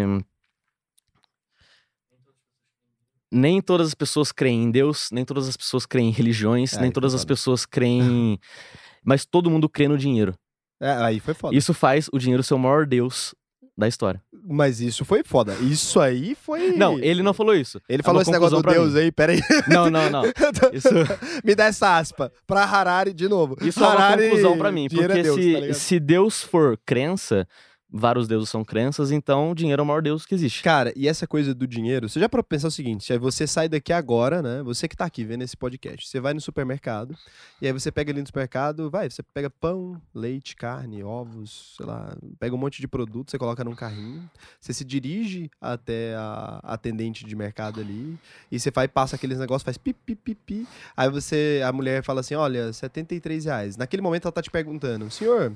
Nem 3.32 3.60
todas 3.62 3.88
as 3.88 3.94
pessoas 3.94 4.30
creem 4.30 4.64
em 4.64 4.70
Deus, 4.70 5.08
nem 5.10 5.24
todas 5.24 5.48
as 5.48 5.56
pessoas 5.56 5.86
creem 5.86 6.08
em 6.10 6.12
religiões, 6.12 6.74
É, 6.74 6.76
nem 6.80 6.88
foi 6.88 6.92
todas 6.94 7.14
as 7.14 7.24
pessoas 7.24 7.64
creem. 7.64 8.38
Mas 9.04 9.24
todo 9.24 9.50
mundo 9.50 9.68
crê 9.68 9.88
no 9.88 9.96
dinheiro. 9.98 10.34
É, 10.80 10.90
aí 10.92 11.18
foi 11.20 11.34
foda. 11.34 11.56
Isso 11.56 11.72
faz 11.72 12.08
o 12.12 12.18
dinheiro 12.18 12.42
ser 12.42 12.54
o 12.54 12.58
maior 12.58 12.86
Deus 12.86 13.34
da 13.76 13.88
história. 13.88 14.22
Mas 14.44 14.80
isso 14.80 15.04
foi 15.04 15.22
foda. 15.24 15.54
Isso 15.60 16.00
aí 16.00 16.34
foi. 16.34 16.72
Não, 16.72 16.98
ele 16.98 17.22
não 17.22 17.32
falou 17.32 17.54
isso. 17.54 17.80
Ele 17.88 18.02
É 18.02 18.04
falou 18.04 18.20
esse 18.20 18.30
negócio 18.30 18.60
do 18.60 18.68
Deus 18.68 18.94
mim. 18.94 19.00
aí, 19.00 19.12
peraí. 19.12 19.40
Não, 19.68 19.88
não, 19.88 20.10
não. 20.10 20.22
Isso, 20.74 20.88
Me 21.44 21.54
dá 21.54 21.66
essa 21.66 21.96
aspa. 21.96 22.30
Pra 22.46 22.64
Harari 22.64 23.12
de 23.14 23.28
novo. 23.28 23.56
isso 23.62 23.78
é 23.82 23.86
uma 23.86 23.92
Harari, 23.94 24.24
conclusão 24.24 24.58
pra 24.58 24.72
mim. 24.72 24.88
dinheiro 24.88 25.12
Porque 25.14 25.20
é 25.20 25.22
Deus, 25.22 25.40
se, 25.40 25.68
tá 25.68 25.74
se 25.74 26.00
Deus 26.00 26.42
for 26.42 26.76
crença, 26.84 27.46
vários 27.92 28.26
deuses 28.26 28.48
são 28.48 28.64
crenças, 28.64 29.10
então 29.10 29.50
o 29.50 29.54
dinheiro 29.54 29.80
é 29.80 29.82
o 29.82 29.86
maior 29.86 30.00
deus 30.00 30.24
que 30.24 30.34
existe. 30.34 30.62
Cara, 30.62 30.92
e 30.96 31.06
essa 31.06 31.26
coisa 31.26 31.54
do 31.54 31.66
dinheiro, 31.66 32.08
você 32.08 32.18
já 32.18 32.28
para 32.28 32.42
pensar 32.42 32.68
o 32.68 32.70
seguinte, 32.70 33.04
se 33.04 33.18
você 33.18 33.46
sai 33.46 33.68
daqui 33.68 33.92
agora, 33.92 34.40
né? 34.40 34.62
Você 34.62 34.88
que 34.88 34.96
tá 34.96 35.04
aqui 35.04 35.24
vendo 35.24 35.42
esse 35.42 35.56
podcast, 35.56 36.08
você 36.08 36.18
vai 36.18 36.32
no 36.32 36.40
supermercado, 36.40 37.14
e 37.60 37.66
aí 37.66 37.72
você 37.72 37.92
pega 37.92 38.10
ali 38.10 38.20
no 38.20 38.26
supermercado, 38.26 38.90
vai, 38.90 39.10
você 39.10 39.22
pega 39.22 39.50
pão, 39.50 40.00
leite, 40.14 40.56
carne, 40.56 41.04
ovos, 41.04 41.74
sei 41.76 41.84
lá, 41.84 42.16
pega 42.40 42.54
um 42.54 42.58
monte 42.58 42.80
de 42.80 42.88
produto, 42.88 43.30
você 43.30 43.38
coloca 43.38 43.62
num 43.62 43.74
carrinho, 43.74 44.28
você 44.58 44.72
se 44.72 44.84
dirige 44.84 45.50
até 45.60 46.14
a 46.14 46.60
atendente 46.62 47.26
de 47.26 47.36
mercado 47.36 47.80
ali, 47.80 48.18
e 48.50 48.58
você 48.58 48.70
vai, 48.70 48.88
passa 48.88 49.16
aqueles 49.16 49.38
negócios, 49.38 49.64
faz 49.64 49.76
pi, 49.76 49.92
pi, 49.92 50.14
pi, 50.14 50.34
pi, 50.34 50.66
aí 50.96 51.10
você, 51.10 51.60
a 51.64 51.72
mulher 51.72 52.02
fala 52.02 52.20
assim, 52.20 52.34
olha, 52.34 52.72
73 52.72 53.44
reais. 53.44 53.76
Naquele 53.76 54.00
momento 54.00 54.24
ela 54.24 54.32
tá 54.32 54.40
te 54.40 54.50
perguntando, 54.50 55.10
senhor, 55.10 55.52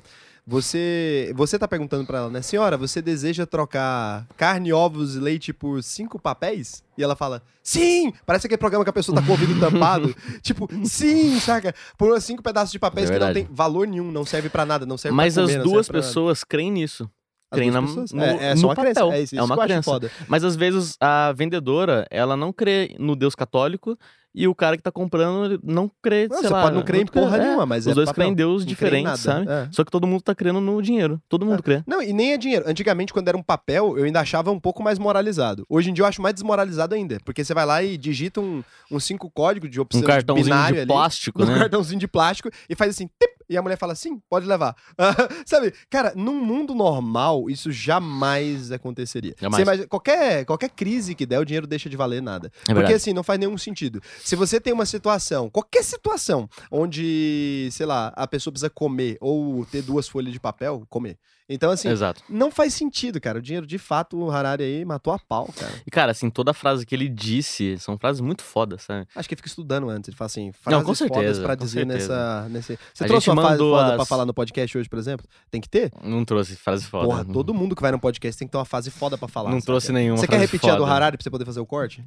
você, 0.47 1.33
você 1.35 1.59
tá 1.59 1.67
perguntando 1.67 2.07
pra 2.07 2.19
ela, 2.19 2.31
né? 2.31 2.41
Senhora, 2.41 2.77
você 2.77 3.03
deseja 3.03 3.45
trocar 3.45 4.27
carne, 4.37 4.73
ovos 4.73 5.17
e 5.17 5.19
leite 5.19 5.53
por 5.53 5.83
cinco 5.83 6.19
papéis? 6.21 6.85
E 6.97 7.03
ela 7.03 7.17
fala, 7.17 7.43
sim! 7.63 8.13
Parece 8.25 8.47
aquele 8.47 8.59
programa 8.59 8.85
que 8.85 8.91
a 8.91 8.93
pessoa 8.93 9.17
tá 9.17 9.23
com 9.23 9.29
o 9.29 9.33
ouvido 9.33 9.59
tampado. 9.61 10.15
tipo, 10.43 10.69
sim, 10.85 11.39
saca? 11.41 11.75
Por 11.99 12.19
cinco 12.23 12.43
pedaços 12.43 12.71
de 12.71 12.79
papéis 12.79 13.11
É 13.11 13.13
que 13.15 13.19
não 13.19 13.33
tem 13.33 13.49
valor 13.51 13.87
nenhum, 13.89 14.13
não 14.13 14.25
serve 14.25 14.49
pra 14.49 14.65
nada, 14.65 14.87
não 14.87 14.97
serve 14.97 15.17
Mas 15.17 15.35
pra 15.35 15.43
as 15.43 15.51
comer, 15.51 15.65
não 15.65 15.73
duas 15.73 15.87
pra 15.89 15.97
nada. 15.99 16.07
pessoas 16.07 16.45
creem 16.45 16.71
nisso. 16.71 17.11
As 17.51 17.57
creem 17.57 17.71
duas 17.71 17.83
na- 17.83 17.89
pessoas? 17.89 18.13
no- 18.13 18.23
é, 18.25 18.51
é 18.51 18.55
no 18.55 18.67
uma 18.67 18.75
crença. 18.75 18.95
papel. 19.01 19.13
É 19.13 19.23
isso, 19.23 19.37
É 19.39 19.43
uma 19.43 19.57
crença. 19.57 19.83
foda. 19.83 20.11
Mas 20.29 20.45
às 20.45 20.57
vezes 20.57 20.97
a 21.01 21.33
vendedora, 21.33 22.07
ela 22.11 22.37
não 22.37 22.53
crê 22.53 22.95
no 22.99 23.15
Deus 23.17 23.35
católico 23.35 23.97
e 24.39 24.47
o 24.47 24.55
cara 24.55 24.77
que 24.77 24.83
tá 24.83 24.93
comprando 24.93 25.59
não 25.65 25.91
crê, 26.03 26.29
Não, 26.29 26.37
sei 26.39 26.49
você 26.49 26.53
lá. 26.53 26.63
pode 26.65 26.75
não 26.75 26.83
crer 26.83 27.01
em 27.01 27.07
porra 27.07 27.39
é, 27.39 27.41
nenhuma, 27.41 27.65
mas 27.65 27.87
Os 27.87 27.93
é 27.93 27.95
dois 27.95 28.07
papel. 28.09 28.15
creem 28.23 28.33
em 28.33 28.35
Deus 28.35 28.67
diferentes, 28.67 29.21
sabe? 29.21 29.51
É. 29.51 29.67
Só 29.73 29.83
que 29.83 29.91
todo 29.91 30.07
mundo 30.07 30.21
tá 30.21 30.35
crendo 30.35 30.61
no 30.61 30.83
dinheiro. 30.83 31.19
Todo 31.27 31.47
mundo 31.47 31.63
crê. 31.63 31.83
Não, 31.87 32.03
e 32.03 32.13
nem 32.13 32.35
é 32.35 32.37
dinheiro. 32.37 32.65
Antigamente, 32.69 33.15
quando 33.15 33.29
era 33.29 33.37
um 33.37 33.43
papel, 33.43 33.97
eu 33.97 34.05
ainda 34.05 34.21
achava 34.21 34.51
um 34.51 34.61
pouco 34.61 34.83
mais 34.83 34.99
moralizado. 34.99 35.65
Hoje 35.71 35.89
em 35.91 35.95
dia 35.95 36.03
eu 36.03 36.07
acho 36.07 36.21
mais 36.21 36.35
desmoralizado 36.35 36.95
ainda. 36.95 37.19
Porque 37.25 37.43
você 37.43 37.55
vai 37.55 37.65
lá 37.65 37.83
e 37.83 37.97
digita 37.97 38.39
um, 38.41 38.63
um 38.91 39.01
cinco 39.01 39.31
códigos 39.31 39.71
de 39.71 39.81
opção 39.81 40.03
Um 40.03 40.05
cartãozinho 40.05 40.45
binário 40.45 40.75
de 40.75 40.81
ali, 40.83 40.89
plástico, 40.89 41.43
um 41.43 41.47
né? 41.47 41.59
cartãozinho 41.59 42.01
de 42.01 42.09
plástico 42.09 42.51
e 42.69 42.75
faz 42.75 42.91
assim, 42.91 43.07
tip, 43.07 43.36
e 43.49 43.57
a 43.57 43.63
mulher 43.63 43.77
fala 43.79 43.95
sim, 43.95 44.21
pode 44.29 44.47
levar. 44.47 44.77
Sabe, 45.47 45.73
cara, 45.89 46.13
num 46.17 46.45
mundo 46.45 46.75
normal, 46.75 47.49
isso 47.49 47.71
jamais 47.71 48.73
aconteceria. 48.73 49.35
Jamais. 49.39 49.63
Imagina, 49.63 49.89
qualquer, 49.89 50.45
qualquer 50.45 50.71
crise 50.71 51.15
que 51.15 51.27
der, 51.27 51.39
o 51.39 51.45
dinheiro 51.45 51.67
deixa 51.67 51.89
de 51.89 51.97
valer 51.97 52.21
nada. 52.21 52.51
É 52.69 52.75
Porque 52.75 52.93
assim, 52.93 53.13
não 53.13 53.23
faz 53.23 53.39
nenhum 53.39 53.57
sentido. 53.57 54.01
Se 54.25 54.37
você 54.37 54.61
tem 54.61 54.73
uma 54.73 54.87
situação, 54.87 55.49
qualquer 55.51 55.85
situação, 55.85 56.49
onde, 56.71 57.69
sei 57.73 57.87
lá, 57.87 58.13
a 58.17 58.27
pessoa 58.27 58.53
precisa 58.53 58.71
comer 58.71 59.17
ou 59.21 59.65
ter 59.67 59.83
duas 59.83 60.09
folhas 60.09 60.33
de 60.33 60.41
papel, 60.41 60.85
comer. 60.89 61.19
Então, 61.49 61.71
assim, 61.71 61.89
Exato. 61.89 62.23
não 62.29 62.51
faz 62.51 62.75
sentido, 62.75 63.21
cara. 63.21 63.39
O 63.39 63.43
dinheiro, 63.43 63.67
de 63.67 63.79
fato, 63.79 64.17
o 64.19 64.31
Harari 64.31 64.65
aí 64.65 64.85
matou 64.85 65.13
a 65.13 65.19
pau, 65.19 65.49
cara. 65.57 65.73
E, 65.87 65.91
cara, 65.91 66.11
assim, 66.11 66.29
toda 66.29 66.51
a 66.51 66.55
frase 66.55 66.85
que 66.85 66.93
ele 66.95 67.09
disse 67.09 67.79
são 67.79 67.97
frases 67.97 68.21
muito 68.21 68.43
fodas, 68.43 68.83
sabe? 68.83 69.07
Acho 69.15 69.29
que 69.29 69.35
ele 69.35 69.37
fica 69.39 69.49
estudando 69.49 69.89
antes. 69.89 70.09
Ele 70.09 70.17
fala 70.17 70.27
assim, 70.27 70.51
frases 70.53 70.81
com 70.85 70.95
fodas 70.95 70.99
certeza, 70.99 71.43
pra 71.43 71.57
com 71.57 71.65
dizer 71.65 71.87
certeza. 71.87 72.09
nessa... 72.15 72.49
Nesse... 72.49 72.79
Você 72.93 73.05
A 73.05 73.07
trouxe 73.07 73.31
uma 73.31 73.43
frase 73.43 73.59
foda 73.59 73.93
pra 73.95 74.03
as- 74.03 74.09
falar 74.09 74.27
no 74.27 74.35
podcast 74.35 74.77
hoje, 74.79 74.89
por 74.89 74.99
exemplo? 74.99 75.25
Tem 75.51 75.61
que 75.61 75.69
ter? 75.69 75.93
Não 76.03 76.25
trouxe 76.25 76.57
frase 76.57 76.85
foda. 76.87 77.07
Porra, 77.07 77.25
todo 77.25 77.55
mundo 77.55 77.77
que 77.77 77.83
vai 77.83 77.93
no 77.93 77.99
podcast 78.01 78.37
tem 78.39 78.49
que 78.49 78.53
ter 78.53 78.59
uma 78.59 78.65
frase 78.65 78.91
foda 78.91 79.17
pra 79.17 79.29
falar. 79.29 79.51
Não 79.51 79.59
sabe? 79.59 79.67
trouxe 79.67 79.93
nenhuma 79.93 80.19
Você 80.19 80.27
quer 80.27 80.41
repetir 80.41 80.69
a 80.71 80.75
do 80.75 80.81
foda. 80.83 80.93
Harari 80.93 81.17
pra 81.17 81.23
você 81.23 81.31
poder 81.31 81.45
fazer 81.45 81.61
o 81.61 81.67
corte? 81.67 82.03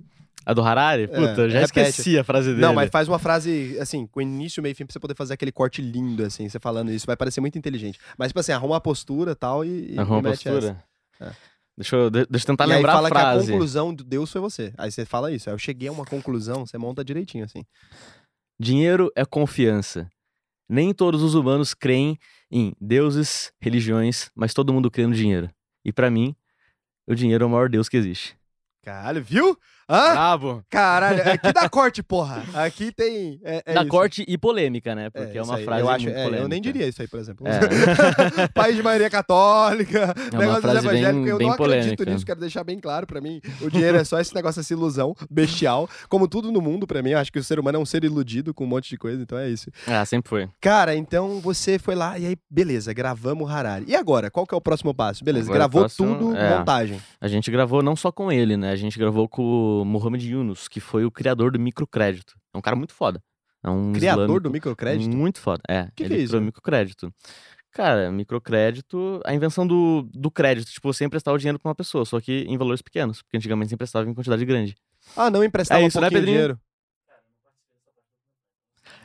A 0.45 0.53
do 0.53 0.61
Harari? 0.63 1.05
Puta, 1.07 1.41
eu 1.41 1.49
já 1.49 1.59
repete. 1.59 1.89
esqueci 1.89 2.17
a 2.17 2.23
frase 2.23 2.47
dele. 2.49 2.61
Não, 2.61 2.73
mas 2.73 2.89
faz 2.89 3.07
uma 3.07 3.19
frase, 3.19 3.77
assim, 3.79 4.07
com 4.07 4.19
início, 4.21 4.63
meio 4.63 4.71
e 4.71 4.75
fim, 4.75 4.83
pra 4.85 4.93
você 4.93 4.99
poder 4.99 5.13
fazer 5.13 5.33
aquele 5.33 5.51
corte 5.51 5.79
lindo, 5.81 6.23
assim, 6.23 6.47
você 6.49 6.57
falando 6.59 6.89
isso. 6.91 7.05
Vai 7.05 7.15
parecer 7.15 7.39
muito 7.41 7.57
inteligente. 7.57 7.99
Mas, 8.17 8.29
tipo 8.29 8.39
assim, 8.39 8.51
arruma 8.53 8.77
a 8.77 8.81
postura 8.81 9.28
e 9.31 9.35
tal 9.35 9.63
e, 9.65 9.93
e 9.95 9.99
Arruma 9.99 10.29
essa. 10.29 10.49
postura. 10.51 10.83
É. 11.19 11.31
Deixa 11.77 11.95
eu, 11.95 12.09
de- 12.09 12.25
deixa 12.25 12.43
eu 12.43 12.47
tentar 12.47 12.67
e 12.67 12.71
aí 12.71 12.75
lembrar 12.77 12.93
fala 12.93 13.07
a 13.07 13.11
que 13.11 13.17
a 13.17 13.21
frase. 13.21 13.51
conclusão 13.51 13.93
de 13.95 14.03
Deus 14.03 14.31
foi 14.31 14.41
você. 14.41 14.73
Aí 14.77 14.91
você 14.91 15.05
fala 15.05 15.31
isso. 15.31 15.49
Aí 15.49 15.53
eu 15.53 15.59
cheguei 15.59 15.87
a 15.87 15.91
uma 15.91 16.05
conclusão, 16.05 16.65
você 16.65 16.77
monta 16.77 17.03
direitinho, 17.05 17.45
assim. 17.45 17.63
Dinheiro 18.59 19.11
é 19.15 19.23
confiança. 19.25 20.09
Nem 20.67 20.93
todos 20.93 21.23
os 21.23 21.33
humanos 21.35 21.73
creem 21.73 22.17
em 22.51 22.73
deuses, 22.79 23.51
religiões, 23.61 24.29
mas 24.35 24.53
todo 24.53 24.73
mundo 24.73 24.91
crê 24.91 25.07
no 25.07 25.15
dinheiro. 25.15 25.49
E 25.85 25.91
pra 25.93 26.11
mim, 26.11 26.35
o 27.07 27.15
dinheiro 27.15 27.43
é 27.43 27.47
o 27.47 27.49
maior 27.49 27.69
deus 27.69 27.87
que 27.89 27.97
existe. 27.97 28.37
Caralho, 28.83 29.23
viu? 29.23 29.57
Hã? 29.89 30.11
Bravo! 30.13 30.63
Caralho, 30.69 31.21
aqui 31.31 31.51
dá 31.51 31.67
corte, 31.69 32.03
porra. 32.03 32.43
Aqui 32.53 32.91
tem. 32.91 33.39
É, 33.43 33.63
é 33.65 33.73
da 33.73 33.81
isso. 33.81 33.89
corte 33.89 34.23
e 34.27 34.37
polêmica, 34.37 34.93
né? 34.93 35.09
Porque 35.09 35.37
é, 35.37 35.41
isso 35.41 35.49
uma 35.49 35.57
aí. 35.57 35.65
frase 35.65 35.81
eu 35.81 35.89
acho, 35.89 36.09
é, 36.09 36.13
polêmica. 36.23 36.43
Eu 36.43 36.47
nem 36.47 36.61
diria 36.61 36.87
isso 36.87 37.01
aí, 37.01 37.07
por 37.07 37.19
exemplo. 37.19 37.47
É. 37.47 38.47
País 38.53 38.75
de 38.75 38.83
maioria 38.83 39.09
católica, 39.09 40.13
É 40.33 40.37
negócio 40.37 40.61
dos 40.61 40.75
evangélicos. 40.83 41.27
eu 41.29 41.39
não 41.39 41.51
acredito 41.51 41.57
polêmica. 41.57 42.05
nisso, 42.05 42.25
quero 42.25 42.39
deixar 42.39 42.63
bem 42.63 42.79
claro 42.79 43.07
pra 43.07 43.19
mim. 43.19 43.41
O 43.61 43.69
dinheiro 43.69 43.97
é 43.97 44.03
só 44.03 44.19
esse 44.19 44.33
negócio, 44.35 44.59
essa 44.59 44.73
ilusão 44.73 45.15
bestial. 45.29 45.89
Como 46.07 46.27
tudo 46.27 46.51
no 46.51 46.61
mundo, 46.61 46.85
pra 46.85 47.01
mim, 47.01 47.11
eu 47.11 47.17
acho 47.19 47.31
que 47.31 47.39
o 47.39 47.43
ser 47.43 47.59
humano 47.59 47.77
é 47.77 47.81
um 47.81 47.85
ser 47.85 48.03
iludido 48.03 48.53
com 48.53 48.63
um 48.65 48.67
monte 48.67 48.89
de 48.89 48.97
coisa, 48.97 49.21
então 49.21 49.37
é 49.37 49.49
isso. 49.49 49.69
Ah, 49.87 50.05
sempre 50.05 50.29
foi. 50.29 50.47
Cara, 50.61 50.95
então 50.95 51.39
você 51.39 51.79
foi 51.79 51.95
lá 51.95 52.17
e 52.19 52.25
aí, 52.27 52.37
beleza, 52.49 52.93
gravamos 52.93 53.47
o 53.49 53.51
Harari. 53.51 53.85
E 53.87 53.95
agora, 53.95 54.29
qual 54.29 54.45
que 54.45 54.53
é 54.53 54.57
o 54.57 54.61
próximo 54.61 54.93
passo? 54.93 55.23
Beleza, 55.23 55.45
Agora 55.47 55.59
gravou 55.59 55.81
próximo- 55.81 56.15
tudo, 56.17 56.35
é. 56.35 56.57
montagem. 56.57 56.99
A 57.19 57.27
gente 57.27 57.49
gravou 57.49 57.81
não 57.81 57.95
só 57.95 58.11
com 58.11 58.31
ele, 58.31 58.55
né? 58.55 58.71
A 58.71 58.75
gente 58.75 58.97
gravou 58.99 59.27
com 59.27 59.78
o 59.81 59.85
Mohamed 59.85 60.31
Yunus, 60.31 60.67
que 60.67 60.79
foi 60.79 61.05
o 61.05 61.11
criador 61.11 61.51
do 61.51 61.59
microcrédito. 61.59 62.35
É 62.53 62.57
um 62.57 62.61
cara 62.61 62.75
muito 62.75 62.93
foda. 62.93 63.21
É 63.63 63.69
um 63.69 63.91
Criador 63.91 64.39
do 64.41 64.49
microcrédito? 64.49 65.15
Muito 65.15 65.39
foda. 65.39 65.61
É, 65.67 65.85
Que 65.87 65.91
que 65.95 66.03
ele 66.03 66.15
é 66.15 66.17
isso? 66.19 66.39
microcrédito. 66.39 67.13
Cara, 67.71 68.11
microcrédito, 68.11 69.21
a 69.25 69.33
invenção 69.33 69.67
do, 69.67 70.09
do 70.13 70.31
crédito, 70.31 70.71
tipo, 70.71 70.91
você 70.91 71.05
emprestar 71.05 71.33
o 71.33 71.37
dinheiro 71.37 71.59
pra 71.59 71.69
uma 71.69 71.75
pessoa, 71.75 72.03
só 72.05 72.19
que 72.19 72.45
em 72.47 72.57
valores 72.57 72.81
pequenos, 72.81 73.21
porque 73.21 73.37
antigamente 73.37 73.69
você 73.69 73.75
emprestava 73.75 74.09
em 74.09 74.13
quantidade 74.13 74.43
grande. 74.45 74.75
Ah, 75.15 75.29
não 75.29 75.43
emprestava 75.43 75.81
É 75.81 75.83
um 75.83 75.87
isso, 75.87 75.99
né, 75.99 76.09
pouquinho 76.09 76.21
de 76.21 76.25
Pedrinho? 76.25 76.37
dinheiro. 76.55 76.59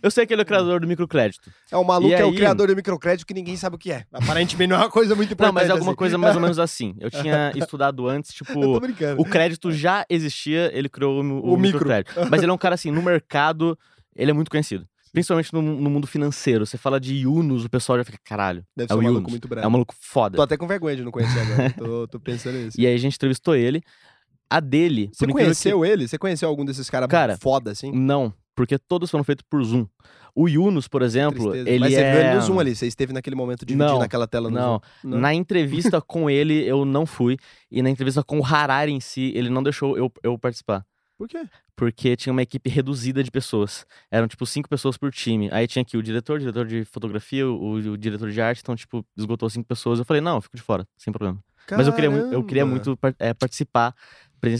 Eu 0.04 0.10
sei 0.10 0.26
que 0.26 0.34
ele 0.34 0.42
é 0.42 0.44
o 0.44 0.46
criador 0.46 0.80
do 0.80 0.86
microcrédito. 0.86 1.50
É 1.70 1.76
o 1.76 1.82
maluco 1.82 2.12
E 2.12 2.16
que 2.16 2.20
é 2.22 2.24
o 2.24 2.28
aí- 2.28 2.36
criador 2.36 2.68
do 2.68 2.76
microcrédito 2.76 3.26
que 3.26 3.32
ninguém 3.32 3.56
sabe 3.56 3.76
o 3.76 3.78
que 3.78 3.90
é. 3.90 4.04
Aparentemente 4.12 4.68
não 4.68 4.76
é 4.76 4.80
uma 4.80 4.90
coisa 4.90 5.14
muito 5.14 5.32
importante. 5.32 5.46
Não, 5.54 5.60
mas 5.60 5.68
é 5.68 5.72
alguma 5.72 5.92
assim. 5.92 5.96
coisa 5.96 6.18
mais 6.18 6.34
ou 6.36 6.42
menos 6.42 6.58
assim. 6.58 6.94
Eu 7.00 7.10
tinha 7.10 7.50
estudado 7.56 8.06
antes, 8.06 8.32
tipo, 8.34 8.78
brincando. 8.80 9.20
o 9.20 9.24
crédito 9.24 9.72
já 9.72 10.04
existia, 10.10 10.70
ele 10.76 10.88
criou 10.88 11.14
o, 11.14 11.18
O 11.20 11.22
o, 11.22 11.56
micro. 11.56 11.78
microcrédito. 11.80 12.14
Mas 12.30 12.42
ele 12.42 12.50
é 12.50 12.54
um 12.54 12.58
cara 12.58 12.74
assim, 12.74 12.90
no 12.90 13.02
mercado, 13.02 13.78
ele 14.14 14.30
é 14.30 14.34
muito 14.34 14.50
conhecido. 14.50 14.86
Principalmente 15.12 15.52
no, 15.54 15.62
no 15.62 15.88
mundo 15.88 16.06
financeiro. 16.06 16.66
Você 16.66 16.76
fala 16.76 16.98
de 17.00 17.14
Yunus, 17.14 17.64
o 17.64 17.70
pessoal 17.70 17.96
já 17.98 18.04
fica, 18.04 18.18
caralho, 18.24 18.64
Deve 18.76 18.86
é 18.86 18.88
ser 18.88 18.94
o 18.94 18.98
um 18.98 19.02
maluco 19.02 19.20
Yunus. 19.20 19.30
muito 19.30 19.48
bravo. 19.48 19.64
é 19.64 19.68
um 19.68 19.70
maluco 19.70 19.94
foda. 19.98 20.36
Tô 20.36 20.42
até 20.42 20.56
com 20.56 20.66
vergonha 20.66 20.96
de 20.96 21.04
não 21.04 21.12
conhecer 21.12 21.38
agora. 21.40 21.70
tô, 21.78 22.08
tô 22.08 22.20
pensando 22.20 22.58
nisso. 22.58 22.78
E 22.80 22.86
aí 22.86 22.92
a 22.94 22.98
gente 22.98 23.14
entrevistou 23.14 23.54
ele. 23.54 23.80
A 24.50 24.60
dele, 24.60 25.10
Você 25.12 25.26
conheceu 25.26 25.84
ele? 25.84 26.06
Você 26.06 26.18
conheceu 26.18 26.48
algum 26.48 26.64
desses 26.64 26.90
caras 26.90 27.08
Cara, 27.08 27.38
foda, 27.40 27.70
que... 27.70 27.72
assim? 27.72 27.90
Não, 27.92 28.32
porque 28.54 28.78
todos 28.78 29.10
foram 29.10 29.24
feitos 29.24 29.44
por 29.48 29.62
Zoom. 29.62 29.86
O 30.34 30.48
Yunus, 30.48 30.88
por 30.88 31.02
exemplo, 31.02 31.50
Tristeza. 31.50 31.70
ele 31.70 31.78
Mas 31.78 31.92
você 31.92 32.00
é... 32.00 32.12
viu 32.12 32.20
ele 32.20 32.34
no 32.34 32.40
Zoom 32.42 32.60
ali, 32.60 32.74
você 32.74 32.86
esteve 32.86 33.12
naquele 33.12 33.36
momento 33.36 33.64
dividindo 33.64 33.92
Não, 33.92 34.02
aquela 34.02 34.26
tela 34.26 34.50
no 34.50 34.56
Não, 34.56 34.82
Zoom. 35.02 35.18
na 35.18 35.32
entrevista 35.32 36.00
com 36.02 36.28
ele 36.28 36.64
eu 36.64 36.84
não 36.84 37.06
fui. 37.06 37.36
E 37.70 37.82
na 37.82 37.90
entrevista 37.90 38.22
com 38.22 38.40
o 38.40 38.44
Harari 38.44 38.92
em 38.92 39.00
si, 39.00 39.32
ele 39.34 39.48
não 39.48 39.62
deixou 39.62 39.96
eu, 39.96 40.12
eu 40.22 40.38
participar. 40.38 40.84
Por 41.16 41.28
quê? 41.28 41.46
Porque 41.76 42.16
tinha 42.16 42.32
uma 42.32 42.42
equipe 42.42 42.68
reduzida 42.68 43.22
de 43.22 43.30
pessoas. 43.30 43.86
Eram, 44.10 44.26
tipo, 44.26 44.44
cinco 44.46 44.68
pessoas 44.68 44.96
por 44.96 45.12
time. 45.12 45.48
Aí 45.52 45.66
tinha 45.66 45.82
aqui 45.82 45.96
o 45.96 46.02
diretor, 46.02 46.36
o 46.36 46.38
diretor 46.40 46.66
de 46.66 46.84
fotografia, 46.84 47.46
o, 47.46 47.74
o 47.74 47.96
diretor 47.96 48.30
de 48.30 48.40
arte. 48.40 48.60
Então, 48.60 48.74
tipo, 48.74 49.04
esgotou 49.16 49.48
cinco 49.48 49.66
pessoas. 49.66 50.00
Eu 50.00 50.04
falei, 50.04 50.20
não, 50.20 50.36
eu 50.36 50.40
fico 50.40 50.56
de 50.56 50.62
fora, 50.62 50.86
sem 50.96 51.12
problema. 51.12 51.38
Mas 51.70 51.86
eu 51.86 51.92
queria, 51.92 52.10
eu 52.10 52.44
queria 52.44 52.64
Caramba. 52.64 52.84
muito 52.84 52.98
é, 53.18 53.32
participar 53.32 53.94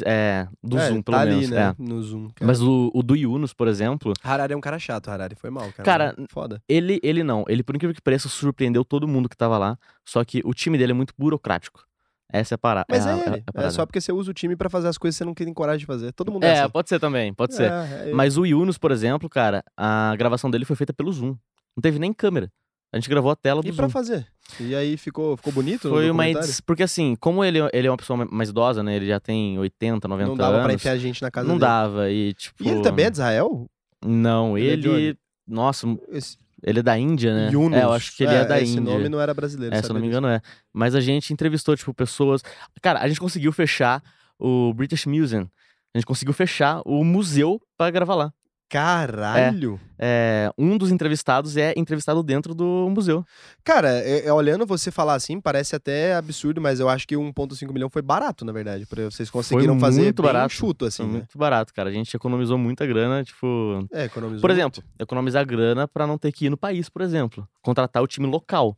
é, 0.05 0.49
do 0.63 0.79
É, 0.79 0.89
Zoom, 0.89 1.03
pelo 1.03 1.17
tá 1.19 1.25
menos. 1.27 1.45
ali, 1.45 1.51
né? 1.55 1.75
é. 1.79 1.83
No 1.83 2.03
Zoom. 2.03 2.29
cara. 2.35 2.47
Mas 2.47 2.61
o, 2.63 2.91
o 2.95 3.03
do 3.03 3.15
Yunus, 3.17 3.53
por 3.53 3.69
exemplo, 3.69 4.13
Harari 4.23 4.53
é 4.53 4.57
um 4.57 4.61
cara 4.61 4.79
chato, 4.79 5.09
Harari. 5.09 5.35
Foi 5.35 5.51
mal, 5.51 5.71
cara. 5.73 5.83
Cara, 5.85 6.15
Foda. 6.31 6.63
ele, 6.69 7.01
ele 7.03 7.23
não. 7.23 7.45
Ele, 7.49 7.63
por 7.63 7.75
incrível 7.77 7.95
que 7.95 8.01
pareça, 8.03 8.29
surpreendeu 8.29 8.85
todo 8.85 9.07
mundo 9.09 9.29
que 9.29 9.37
tava 9.37 9.59
lá. 9.59 9.79
Só 10.05 10.25
que 10.25 10.41
o 10.45 10.53
time 10.55 10.77
dele 10.79 10.93
é 10.93 10.95
muito 10.95 11.13
burocrático. 11.19 11.85
Essa 12.33 12.55
é 12.55 12.57
a, 12.57 12.59
para... 12.59 12.85
Mas 12.91 13.07
é, 13.07 13.11
é, 13.11 13.13
a- 13.13 13.17
é 13.17 13.21
a 13.21 13.27
ele. 13.33 13.37
É, 13.47 13.53
parada. 13.53 13.71
só 13.71 13.87
porque 13.87 14.01
você 14.01 14.11
usa 14.11 14.31
o 14.31 14.35
time 14.35 14.57
pra 14.57 14.69
fazer 14.69 14.89
as 14.89 14.99
coisas 14.99 15.15
que 15.17 15.19
você 15.19 15.25
não 15.25 15.35
tem 15.35 15.53
coragem 15.55 15.81
de 15.81 15.87
fazer. 15.87 16.13
Todo 16.13 16.33
mundo 16.33 16.43
é, 16.45 16.49
É, 16.49 16.61
assim. 16.63 16.71
pode 16.71 16.89
ser 16.89 16.99
também, 16.99 17.33
pode 17.33 17.55
ser. 17.55 17.71
É, 17.71 18.11
é 18.11 18.13
Mas 18.13 18.37
o 18.37 18.45
Yunus, 18.45 18.77
por 18.79 18.91
exemplo, 18.91 19.29
cara, 19.29 19.63
a 19.77 20.15
gravação 20.17 20.51
dele 20.51 20.65
foi 20.65 20.75
feita 20.75 20.93
pelo 20.93 21.13
Zoom. 21.13 21.37
Não 21.77 21.81
teve 21.83 21.99
nem 21.99 22.13
câmera. 22.13 22.51
A 22.95 22.99
gente 23.01 23.09
gravou 23.11 23.31
a 23.31 23.35
tela 23.37 23.61
do 23.61 23.67
E 23.69 23.73
pra 23.73 23.87
Zoom. 23.87 23.91
fazer? 23.91 24.27
E 24.61 24.73
aí 24.75 24.97
ficou, 24.97 25.37
ficou 25.37 25.53
bonito? 25.53 25.89
Foi 25.89 26.09
uma. 26.11 26.23
Porque 26.65 26.83
assim, 26.85 27.17
como 27.19 27.43
ele, 27.45 27.59
ele 27.73 27.89
é 27.89 27.91
uma 27.91 27.97
pessoa 27.97 28.25
mais 28.31 28.51
idosa, 28.51 28.83
né? 28.85 28.95
Ele 28.95 29.07
já 29.09 29.19
tem 29.19 29.59
80, 29.59 30.07
90 30.07 30.29
Não 30.29 30.37
dava 30.37 30.53
anos. 30.55 30.65
pra 30.65 30.75
enfiar 30.75 30.93
a 30.93 30.97
gente 30.99 31.21
na 31.21 31.31
casa 31.31 31.49
Não 31.49 31.55
dele. 31.57 31.67
dava. 31.67 32.11
E, 32.11 32.35
tipo. 32.35 32.63
E 32.63 32.69
ele 32.69 32.83
também 32.83 33.07
é 33.07 33.11
de 33.11 33.17
Israel? 33.17 33.67
Não, 34.05 34.57
Ele 34.57 34.69
é 34.87 34.93
ele. 34.93 35.19
Nossa, 35.47 35.87
Esse- 36.11 36.37
Ele 36.63 36.79
é 36.79 36.83
da 36.83 36.97
Índia, 36.99 37.35
né? 37.35 37.51
Yunus. 37.53 37.77
É, 37.79 37.83
eu 37.83 37.93
acho 37.93 38.17
que 38.17 38.23
ele 38.23 38.35
é, 38.35 38.45
da 38.45 38.61
esse 38.61 38.73
Índia. 38.79 38.93
nome 38.95 39.09
não 39.09 39.21
era 39.21 39.35
brasileiro. 39.35 39.75
É, 39.75 39.83
se 39.83 39.91
eu 39.91 39.95
não 39.95 40.01
me 40.01 40.07
engano 40.07 40.29
é. 40.29 40.41
Mas 40.73 40.95
a 40.95 41.01
gente 41.01 41.33
entrevistou, 41.33 41.77
tipo, 41.77 41.93
pessoas. 41.93 42.43
Cara, 42.81 43.01
a 43.01 43.09
gente 43.09 43.19
conseguiu 43.21 43.51
fechar 43.53 44.03
o 44.39 44.73
British 44.73 45.05
Museum. 45.07 45.49
A 45.95 45.99
gente 45.99 46.07
conseguiu 46.07 46.33
fechar 46.33 46.81
o 46.87 47.03
museu 47.05 47.61
pra 47.77 47.91
gravar 47.91 48.15
lá. 48.15 48.33
Caralho! 48.69 49.81
É, 49.99 50.51
um 50.59 50.77
dos 50.77 50.91
entrevistados 50.91 51.57
é 51.57 51.73
entrevistado 51.77 52.23
dentro 52.23 52.55
do 52.55 52.89
museu. 52.91 53.25
Cara, 53.63 53.89
é- 53.91 54.27
é, 54.27 54.33
olhando 54.33 54.67
você 54.67 54.91
falar 54.91 55.15
assim, 55.15 55.41
parece 55.41 55.77
até 55.77 56.15
absurdo, 56.15 56.61
mas 56.61 56.81
eu 56.81 56.89
acho 56.89 57.07
que 57.07 57.17
1,5 57.17 57.73
milhão 57.73 57.89
foi 57.89 58.03
barato, 58.03 58.45
na 58.45 58.53
verdade. 58.53 58.85
Pra 58.87 59.05
vocês 59.05 59.31
conseguiram 59.31 59.79
fazer 59.79 60.03
muito 60.03 60.23
barato. 60.23 60.53
chuto, 60.53 60.85
assim, 60.87 61.03
Foi 61.05 61.07
né? 61.13 61.19
muito 61.19 61.39
barato, 61.39 61.73
cara. 61.73 61.89
A 61.89 61.93
gente 61.93 62.15
economizou 62.17 62.59
muita 62.59 62.85
grana, 62.87 63.23
tipo. 63.25 63.87
É, 63.93 64.05
economizou 64.05 64.41
Por 64.41 64.51
muito. 64.51 64.61
exemplo, 64.61 64.83
economizar 64.99 65.47
grana 65.47 65.87
pra 65.87 66.07
não 66.07 66.19
ter 66.19 66.33
que 66.33 66.47
ir 66.47 66.51
no 66.51 66.57
país, 66.57 66.89
por 66.89 67.03
exemplo. 67.03 67.47
Contratar 67.63 68.03
o 68.03 68.07
time 68.07 68.27
local. 68.27 68.77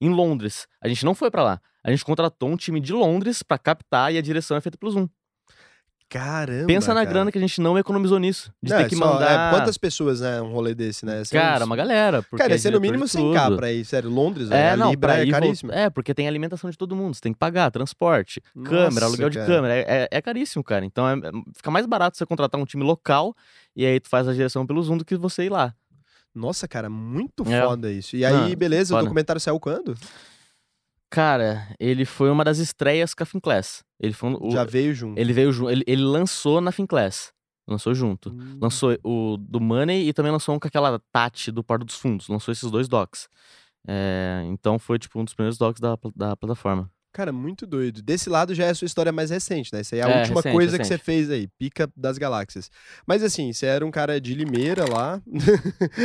Em 0.00 0.08
Londres. 0.10 0.66
A 0.82 0.88
gente 0.88 1.04
não 1.04 1.14
foi 1.14 1.30
pra 1.30 1.42
lá. 1.42 1.60
A 1.84 1.90
gente 1.90 2.04
contratou 2.04 2.48
um 2.48 2.56
time 2.56 2.80
de 2.80 2.92
Londres 2.92 3.42
pra 3.42 3.56
captar 3.58 4.12
e 4.12 4.18
a 4.18 4.22
direção 4.22 4.56
é 4.56 4.60
feita 4.60 4.76
pelo 4.78 4.90
Zoom. 4.92 5.08
Caramba, 6.12 6.66
Pensa 6.66 6.92
na 6.92 7.00
cara. 7.00 7.10
grana 7.10 7.32
que 7.32 7.38
a 7.38 7.40
gente 7.40 7.58
não 7.60 7.78
economizou 7.78 8.18
nisso. 8.18 8.52
De 8.62 8.70
Não, 8.70 8.76
ter 8.78 8.84
é 8.84 8.88
que 8.88 8.96
só- 8.96 9.04
é, 9.04 9.12
mandar. 9.14 9.50
quantas 9.54 9.78
pessoas, 9.78 10.20
né, 10.20 10.42
um 10.42 10.52
rolê 10.52 10.74
desse, 10.74 11.06
né? 11.06 11.24
São 11.24 11.40
Cara, 11.40 11.64
uns- 11.64 11.66
uma 11.66 11.74
galera. 11.76 12.22
Cara, 12.36 12.54
é 12.54 12.58
ser 12.58 12.68
no 12.70 12.78
diretor 12.78 12.80
mínimo 12.82 13.04
de 13.06 13.10
100k 13.10 13.44
tudo. 13.46 13.56
pra 13.56 13.72
ir, 13.72 13.84
sério. 13.84 14.10
Londres, 14.10 14.50
É, 14.50 14.72
a 14.72 14.76
não, 14.76 14.90
Libra 14.90 15.22
é 15.26 15.30
caríssimo. 15.30 15.72
É, 15.72 15.88
porque 15.88 16.12
tem 16.12 16.28
alimentação 16.28 16.68
de 16.68 16.76
todo 16.76 16.94
mundo. 16.94 17.14
Você 17.14 17.20
tem 17.22 17.32
que 17.32 17.38
pagar, 17.38 17.70
transporte, 17.70 18.42
Nossa, 18.54 18.68
câmera, 18.70 19.06
aluguel 19.06 19.30
de 19.30 19.38
cara. 19.38 19.50
câmera. 19.50 19.74
É, 19.74 19.84
é- 19.88 20.08
é 20.10 20.20
caríssimo, 20.20 20.62
cara. 20.62 20.84
Então 20.84 21.08
é- 21.08 21.14
é- 21.14 21.32
fica 21.56 21.70
mais 21.70 21.86
barato 21.86 22.18
você 22.18 22.26
contratar 22.26 22.60
um 22.60 22.64
time 22.66 22.84
local 22.84 23.34
e 23.74 23.86
aí 23.86 23.98
tu 23.98 24.10
faz 24.10 24.28
a 24.28 24.34
direção 24.34 24.66
pelo 24.66 24.82
Zoom 24.82 24.98
do 24.98 25.04
que 25.06 25.16
você 25.16 25.44
ir 25.44 25.50
lá. 25.50 25.74
Nossa, 26.34 26.68
cara, 26.68 26.90
muito 26.90 27.42
É. 27.50 27.62
foda 27.62 27.90
isso. 27.90 28.16
E 28.16 28.24
aí, 28.24 28.32
Não, 28.50 28.54
beleza, 28.54 28.92
o 28.92 28.96
foda. 28.96 29.04
documentário 29.04 29.40
saiu 29.40 29.58
quando? 29.58 29.94
Cara, 31.10 31.68
ele 31.78 32.06
foi 32.06 32.30
uma 32.30 32.42
das 32.42 32.56
estreias 32.58 33.12
com 33.12 33.22
a 33.22 33.26
Finclass. 33.26 33.82
Ele 34.02 34.12
foi 34.12 34.30
um- 34.30 34.38
o- 34.48 34.50
Já 34.50 34.64
veio 34.64 34.92
junto. 34.92 35.18
ele 35.18 35.32
veio 35.32 35.52
junto. 35.52 35.70
Ele, 35.70 35.84
ele 35.86 36.02
lançou 36.02 36.60
na 36.60 36.72
Finclass. 36.72 37.32
Lançou 37.68 37.94
junto. 37.94 38.30
Hum. 38.30 38.58
Lançou 38.60 38.98
o 39.04 39.36
do 39.38 39.60
Money 39.60 40.08
e 40.08 40.12
também 40.12 40.32
lançou 40.32 40.54
um 40.54 40.58
com 40.58 40.66
aquela 40.66 41.00
Tati 41.12 41.52
do 41.52 41.62
Porto 41.62 41.84
dos 41.84 41.94
Fundos. 41.94 42.26
Lançou 42.28 42.50
esses 42.50 42.68
dois 42.70 42.88
docs. 42.88 43.28
É, 43.86 44.42
então 44.46 44.78
foi 44.78 44.98
tipo 44.98 45.20
um 45.20 45.24
dos 45.24 45.34
primeiros 45.34 45.56
docs 45.58 45.80
da, 45.80 45.96
da 46.16 46.36
plataforma. 46.36 46.90
Cara, 47.12 47.30
muito 47.32 47.66
doido. 47.66 48.00
Desse 48.00 48.30
lado 48.30 48.54
já 48.54 48.64
é 48.64 48.70
a 48.70 48.74
sua 48.74 48.86
história 48.86 49.12
mais 49.12 49.30
recente, 49.30 49.70
né? 49.72 49.82
Isso 49.82 49.94
aí 49.94 50.00
é 50.00 50.04
a 50.04 50.08
É, 50.08 50.18
última 50.20 50.36
recente, 50.40 50.52
coisa 50.54 50.72
que 50.78 50.82
recente. 50.84 50.98
você 50.98 51.04
fez 51.04 51.30
aí, 51.30 51.46
pica 51.58 51.88
das 51.96 52.16
galáxias. 52.16 52.70
Mas 53.06 53.22
assim, 53.22 53.52
você 53.52 53.66
era 53.66 53.84
um 53.84 53.90
cara 53.90 54.20
de 54.20 54.34
Limeira 54.34 54.84
lá. 54.90 55.20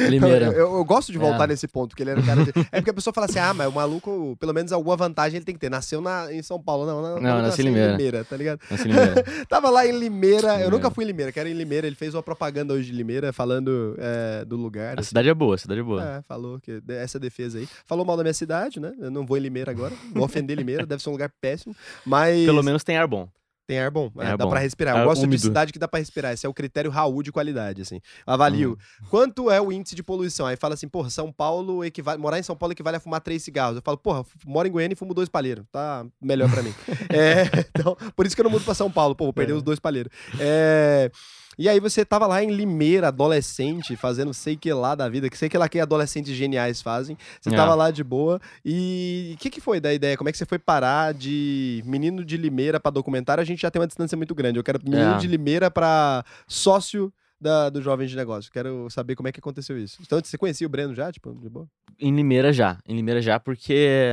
Limeira. 0.10 0.48
Eu, 0.48 0.52
eu- 0.54 0.76
eu 0.78 0.86
gosto 0.86 1.12
de 1.12 1.18
voltar 1.18 1.46
É. 1.46 1.48
nesse 1.48 1.68
ponto, 1.68 1.90
porque 1.90 2.04
ele 2.04 2.12
era 2.12 2.20
um 2.20 2.26
cara 2.26 2.44
de... 2.44 2.52
É 2.72 2.78
porque 2.82 2.90
a 2.90 2.94
pessoa 2.94 3.14
fala 3.14 3.26
assim, 3.26 3.40
ah, 3.40 3.54
mas 3.54 3.68
o 3.68 3.72
maluco, 3.72 4.36
pelo 4.40 4.54
menos 4.54 4.72
alguma 4.72 4.96
vantagem 4.98 5.38
ele 5.38 5.46
tem 5.46 5.56
que 5.56 5.62
ter. 5.62 5.70
Nasceu 5.70 6.02
na, 6.02 6.32
em 6.34 6.42
São 6.42 6.62
Paulo. 6.62 6.86
Não, 6.86 7.02
não, 7.02 7.22
Não, 7.22 7.42
nasci 7.42 7.62
em 7.62 7.66
Limeira. 7.66 8.24
tá 8.24 8.36
ligado? 8.36 8.60
Assim, 8.70 8.90
Limeira. 8.90 9.24
Tava 9.48 9.70
lá 9.70 9.86
em 9.88 9.98
Limeira, 9.98 10.48
eu 10.48 10.52
Limeira. 10.54 10.70
nunca 10.72 10.92
fui 10.92 11.04
em 11.04 11.08
Limeira, 11.08 11.32
quero 11.32 11.48
ir 11.48 11.54
em 11.54 11.58
Limeira. 11.58 11.88
Ele 11.88 11.96
fez 11.96 12.14
uma 12.14 12.24
propaganda 12.24 12.74
hoje 12.74 12.92
de 12.92 12.98
Limeira, 12.98 13.32
falando 13.32 13.96
é, 13.98 14.46
do 14.46 14.56
lugar. 14.58 14.98
A 14.98 15.00
assim. 15.00 15.10
cidade 15.10 15.30
é 15.30 15.34
boa, 15.34 15.56
a 15.56 15.58
cidade 15.58 15.80
é 15.80 15.84
boa. 15.84 16.04
É, 16.04 16.22
falou 16.24 16.60
que 16.60 16.82
essa 16.90 17.20
defesa 17.20 17.60
aí. 17.60 17.68
Falou 17.86 18.06
mal 18.06 18.18
da 18.18 18.24
minha 18.24 18.34
cidade, 18.34 18.80
né? 18.80 18.94
Eu 19.00 19.10
não 19.12 19.26
vou 19.26 19.38
em 19.38 19.42
Limeira 19.42 19.72
agora. 19.72 19.94
Vou 20.14 20.24
ofender 20.26 20.58
Limeira, 20.58 20.86
deve 20.98 21.04
ser 21.04 21.10
um 21.10 21.14
lugar 21.14 21.32
péssimo. 21.40 21.76
Mas 22.06 22.46
Pelo 22.46 22.64
menos 22.64 22.84
tem 22.84 22.98
ar 22.98 23.08
bom. 23.08 23.28
tem 23.68 23.80
ar 23.80 23.92
bom. 23.92 24.10
É, 24.18 24.28
ar 24.28 24.38
dá 24.38 24.46
bom. 24.46 24.50
pra 24.52 24.60
respirar. 24.60 24.96
Eu 24.96 25.02
Ar 25.02 25.06
gosto 25.06 25.20
de 25.22 25.26
úmido. 25.28 25.42
cidade 25.42 25.74
que 25.74 25.80
dá 25.80 25.88
pra 25.88 26.00
respirar. 26.00 26.32
Esse 26.34 26.46
é 26.46 26.50
o 26.50 26.54
critério 26.54 26.90
Raul 26.90 27.22
de 27.22 27.32
qualidade, 27.34 27.82
assim. 27.82 28.00
Eu 28.26 28.34
avalio. 28.34 28.78
Hum. 29.02 29.06
Quanto 29.10 29.52
é 29.52 29.60
o 29.60 29.72
índice 29.74 29.94
de 29.94 30.02
poluição? 30.02 30.46
Aí 30.46 30.56
fala 30.56 30.74
assim, 30.74 30.88
porra, 30.88 31.10
São 31.10 31.32
Paulo 31.34 31.84
equivale. 31.84 32.18
Morar 32.20 32.40
em 32.40 32.44
São 32.44 32.56
Paulo 32.56 32.72
equivale 32.72 32.96
a 32.96 33.00
fumar 33.02 33.20
três 33.20 33.44
cigarros. 33.44 33.76
Eu 33.76 33.82
falo, 33.84 33.98
porra, 33.98 34.24
moro 34.46 34.68
em 34.68 34.72
Goiânia 34.72 34.94
e 34.94 34.98
fumo 34.98 35.14
dois 35.14 35.28
palheiros. 35.28 35.66
Tá 35.72 36.06
melhor 36.22 36.50
pra 36.50 36.64
mim. 36.64 36.74
É, 37.10 37.44
então, 37.76 37.96
por 38.16 38.26
isso 38.26 38.36
que 38.36 38.42
eu 38.42 38.44
não 38.46 38.52
mudo 38.52 38.64
pra 38.64 38.74
São 38.74 38.90
Paulo. 38.90 39.14
Pô, 39.16 39.26
vou 39.26 39.34
perder 39.34 39.52
É. 39.54 39.56
os 39.56 39.64
dois 39.64 39.80
palheiros. 39.80 40.12
É. 40.40 41.12
E 41.58 41.68
aí 41.68 41.80
você 41.80 42.06
tava 42.06 42.28
lá 42.28 42.44
em 42.44 42.52
Limeira, 42.52 43.08
adolescente, 43.08 43.96
fazendo 43.96 44.34
sei 44.34 44.56
que 44.56 44.72
lá 44.72 44.94
da 44.94 45.10
vida, 45.10 45.30
que 45.30 45.38
sei 45.38 45.50
que 45.50 45.58
lá 45.58 45.68
que 45.68 45.80
adolescentes 45.80 46.36
geniais 46.36 46.82
fazem. 46.82 47.18
Você 47.42 47.50
É. 47.50 47.56
tava 47.56 47.74
lá 47.74 47.90
de 47.90 48.04
boa. 48.04 48.40
E 48.64 49.32
o 49.36 49.38
que, 49.40 49.50
que 49.50 49.60
foi 49.60 49.80
da 49.80 49.94
ideia? 49.94 50.16
Como 50.16 50.30
é 50.30 50.32
que 50.32 50.38
você 50.38 50.46
foi 50.46 50.60
parar 50.60 51.14
de 51.14 51.82
menino 51.86 52.24
de 52.24 52.38
Limeira 52.38 52.80
pra 52.80 52.92
documentário? 52.92 53.42
A 53.42 53.46
gente 53.46 53.62
já 53.62 53.72
tem 53.72 53.80
uma 53.82 53.88
distância 53.88 54.16
muito 54.16 54.36
grande. 54.36 54.60
Eu 54.60 54.64
quero 54.64 54.80
menino 54.84 55.16
É. 55.16 55.18
de 55.18 55.28
Limeira 55.28 55.72
pra 55.72 56.24
sócio 56.48 57.12
da, 57.42 57.70
do 57.70 57.82
Jovem 57.82 58.08
de 58.08 58.16
Negócio. 58.16 58.52
Quero 58.52 58.88
saber 58.90 59.16
como 59.16 59.28
é 59.28 59.32
que 59.32 59.40
aconteceu 59.40 59.78
isso. 59.78 59.98
Então, 60.02 60.20
você 60.24 60.38
conhecia 60.38 60.66
o 60.68 60.70
Breno 60.70 60.94
já, 60.94 61.12
tipo, 61.12 61.34
de 61.34 61.50
boa? 61.50 61.68
Em 62.00 62.16
Limeira 62.16 62.54
já. 62.54 62.78
Em 62.88 62.96
Limeira 62.96 63.22
já, 63.22 63.40
porque 63.40 64.12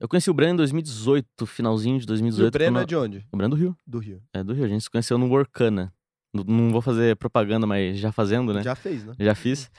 eu 0.00 0.06
conheci 0.08 0.30
o 0.30 0.34
Breno 0.34 0.52
em 0.52 0.56
2018, 0.56 1.46
finalzinho 1.46 1.98
de 1.98 2.04
E 2.04 2.06
2018. 2.06 2.48
o 2.48 2.52
Breno 2.58 2.72
quando- 2.76 2.82
é 2.82 2.86
de 2.86 2.96
onde? 2.96 3.26
O 3.32 3.36
Breno 3.36 3.54
do 3.56 3.60
Rio. 3.60 3.76
Do 3.86 3.98
Rio. 3.98 4.22
É 4.32 4.42
do 4.44 4.52
Rio. 4.52 4.64
A 4.64 4.68
gente 4.68 4.82
se 4.82 4.90
conheceu 4.90 5.16
no 5.18 5.26
Workana. 5.28 5.92
Não- 6.46 6.70
vou 6.70 6.80
fazer 6.82 7.16
propaganda, 7.16 7.66
mas 7.66 7.98
já 7.98 8.12
fazendo, 8.12 8.52
né? 8.52 8.62
Já 8.62 8.74
fez, 8.74 9.04
né? 9.04 9.14
Já 9.18 9.34
fiz. 9.34 9.70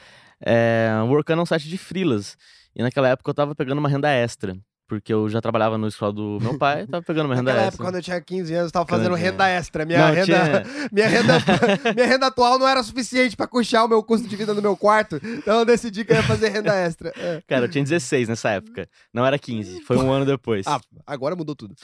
É, 0.45 0.89
o 1.03 1.07
Workana 1.07 1.41
é 1.41 1.43
um 1.43 1.45
site 1.45 1.67
de 1.67 1.77
freelas. 1.77 2.37
E 2.75 2.81
naquela 2.81 3.09
época 3.09 3.29
eu 3.29 3.33
tava 3.33 3.53
pegando 3.55 3.79
uma 3.79 3.89
renda 3.89 4.09
extra. 4.09 4.55
Porque 4.87 5.13
eu 5.13 5.29
já 5.29 5.39
trabalhava 5.39 5.77
no 5.77 5.87
escola 5.87 6.11
do 6.11 6.39
meu 6.41 6.57
pai, 6.57 6.87
tava 6.87 7.03
pegando 7.03 7.27
uma 7.27 7.35
renda 7.35 7.51
Naquela 7.51 7.67
extra. 7.67 7.75
época, 7.75 7.83
quando 7.83 7.95
eu 7.97 8.01
tinha 8.01 8.19
15 8.19 8.53
anos, 8.55 8.69
eu 8.69 8.71
tava 8.71 8.87
fazendo 8.87 9.11
Quando- 9.11 9.19
renda 9.21 9.47
extra. 9.47 9.85
Minha, 9.85 9.99
Não, 9.99 10.13
renda, 10.15 10.25
tinha- 10.25 10.63
minha, 10.91 11.07
renda, 11.07 11.33
minha 11.95 12.07
renda 12.07 12.25
atual 12.25 12.57
não 12.57 12.67
era 12.67 12.81
suficiente 12.81 13.37
pra 13.37 13.45
custear 13.45 13.85
o 13.85 13.87
meu 13.87 14.01
custo 14.01 14.27
de 14.27 14.35
vida 14.35 14.51
no 14.51 14.63
meu 14.63 14.75
quarto. 14.75 15.17
Então 15.23 15.59
eu 15.59 15.65
decidi 15.65 16.03
que 16.03 16.11
eu 16.11 16.15
ia 16.15 16.23
fazer 16.23 16.49
renda 16.49 16.73
extra. 16.73 17.13
É. 17.15 17.39
Cara, 17.47 17.65
eu 17.65 17.69
tinha 17.69 17.83
16 17.83 18.27
nessa 18.29 18.49
época. 18.49 18.89
Não 19.13 19.23
era 19.23 19.37
15. 19.37 19.79
Foi 19.83 19.95
um 19.95 20.11
ano 20.11 20.25
depois. 20.25 20.65
Ah, 20.65 20.81
agora 21.05 21.35
mudou 21.35 21.55
tudo. 21.55 21.75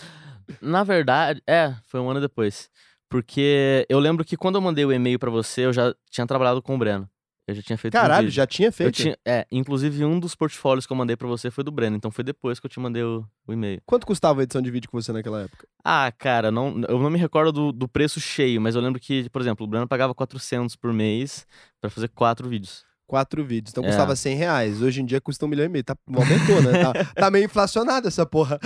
Na 0.60 0.84
verdade, 0.84 1.44
é, 1.48 1.76
foi 1.86 2.00
um 2.00 2.10
ano 2.10 2.20
depois. 2.22 2.70
Porque 3.10 3.86
eu 3.90 4.00
lembro 4.00 4.26
que 4.26 4.36
quando 4.36 4.56
eu 4.56 4.62
mandei 4.62 4.86
o 4.86 4.92
e-mail 4.92 5.20
pra 5.20 5.30
você, 5.30 5.66
eu 5.66 5.74
já 5.74 5.94
tinha 6.10 6.26
trabalhado 6.26 6.62
com 6.62 6.76
o 6.76 6.78
Breno. 6.78 7.10
Eu 7.48 7.54
já 7.54 7.62
tinha 7.62 7.78
feito 7.78 7.96
um 7.96 8.02
Caralho, 8.02 8.26
vídeo. 8.26 8.36
já 8.36 8.48
tinha 8.48 8.72
feito? 8.72 8.92
tinha, 8.92 9.16
é, 9.24 9.46
inclusive 9.52 10.04
um 10.04 10.20
dos 10.20 10.34
portfólios 10.34 10.88
que 10.88 10.92
eu 10.92 10.98
mandei 10.98 11.16
pra 11.16 11.28
você 11.28 11.52
foi 11.52 11.64
do 11.64 11.72
Breno, 11.72 11.96
então 11.96 12.10
foi 12.10 12.24
depois 12.24 12.60
que 12.60 12.66
eu 12.66 12.70
te 12.70 12.80
mandei 12.80 13.04
o, 13.04 13.24
o 13.46 13.54
e-mail. 13.54 13.80
Quanto 13.86 14.08
custava 14.08 14.40
a 14.40 14.44
edição 14.44 14.64
de 14.64 14.72
vídeo 14.72 14.90
com 14.90 15.00
você 15.00 15.12
naquela 15.12 15.44
época? 15.44 15.68
Ah, 15.84 16.12
cara, 16.18 16.50
não, 16.50 16.82
eu 16.90 16.98
não 16.98 17.12
me 17.12 17.20
recordo 17.20 17.52
do, 17.52 17.72
do 17.72 17.88
preço 17.88 18.20
cheio, 18.20 18.60
mas 18.60 18.74
eu 18.74 18.82
lembro 18.82 19.00
que, 19.00 19.30
por 19.30 19.42
exemplo, 19.42 19.64
o 19.64 19.70
Breno 19.70 19.88
pagava 19.88 20.16
400 20.16 20.76
por 20.76 20.92
mês 20.92 21.46
pra 21.80 21.90
fazer 21.92 22.08
quatro 22.08 22.50
vídeos. 22.50 22.84
Quatro 23.08 23.46
vídeos. 23.46 23.72
Então 23.72 23.84
É. 23.84 23.88
custava 23.88 24.16
100 24.16 24.36
reais. 24.36 24.82
Hoje 24.82 25.02
em 25.02 25.06
dia 25.06 25.22
custa 25.22 25.46
um 25.46 25.50
milhão 25.50 25.66
e 25.66 25.70
meio. 25.70 25.84
Tá, 25.84 25.96
aumentou, 26.08 26.62
né? 26.62 26.84
Tá, 26.84 26.94
tá 27.16 27.32
meio 27.32 27.46
inflacionado 27.46 28.08
essa 28.08 28.26
porra. 28.26 28.60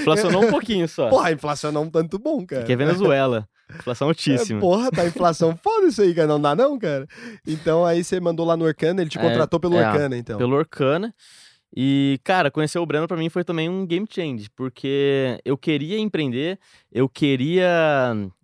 Inflacionou 0.00 0.44
um 0.44 0.50
pouquinho 0.50 0.88
só. 0.88 1.08
Porra, 1.08 1.30
é 1.30 1.32
um 1.82 1.90
tanto 1.90 2.18
bom, 2.18 2.44
cara. 2.46 2.64
Que 2.64 2.72
é 2.72 2.76
Venezuela. 2.76 3.48
Inflação 3.74 4.08
É, 4.08 4.10
altíssima. 4.10 4.60
porra, 4.60 4.90
tá 4.90 5.06
inflação 5.06 5.56
foda 5.62 5.86
isso 5.86 6.02
aí, 6.02 6.14
cara. 6.14 6.26
Não 6.28 6.40
dá 6.40 6.54
não, 6.54 6.78
cara. 6.78 7.06
Então 7.46 7.84
aí 7.84 8.02
você 8.02 8.20
mandou 8.20 8.44
lá 8.46 8.56
no 8.56 8.64
Orkana, 8.64 9.00
ele 9.00 9.10
te 9.10 9.18
É, 9.18 9.22
contratou 9.22 9.60
pelo 9.60 9.76
é, 9.76 9.86
Orkana, 9.86 10.16
então. 10.16 10.38
pelo 10.38 10.56
Orkana. 10.56 11.14
E, 11.76 12.18
cara, 12.24 12.50
conhecer 12.50 12.78
o 12.78 12.86
Breno 12.86 13.06
pra 13.06 13.16
mim 13.16 13.28
foi 13.28 13.44
também 13.44 13.68
um 13.68 13.86
game 13.86 14.06
change, 14.10 14.50
porque 14.50 15.38
eu 15.44 15.56
queria 15.56 15.98
empreender, 15.98 16.58
eu 16.90 17.08
queria 17.08 17.68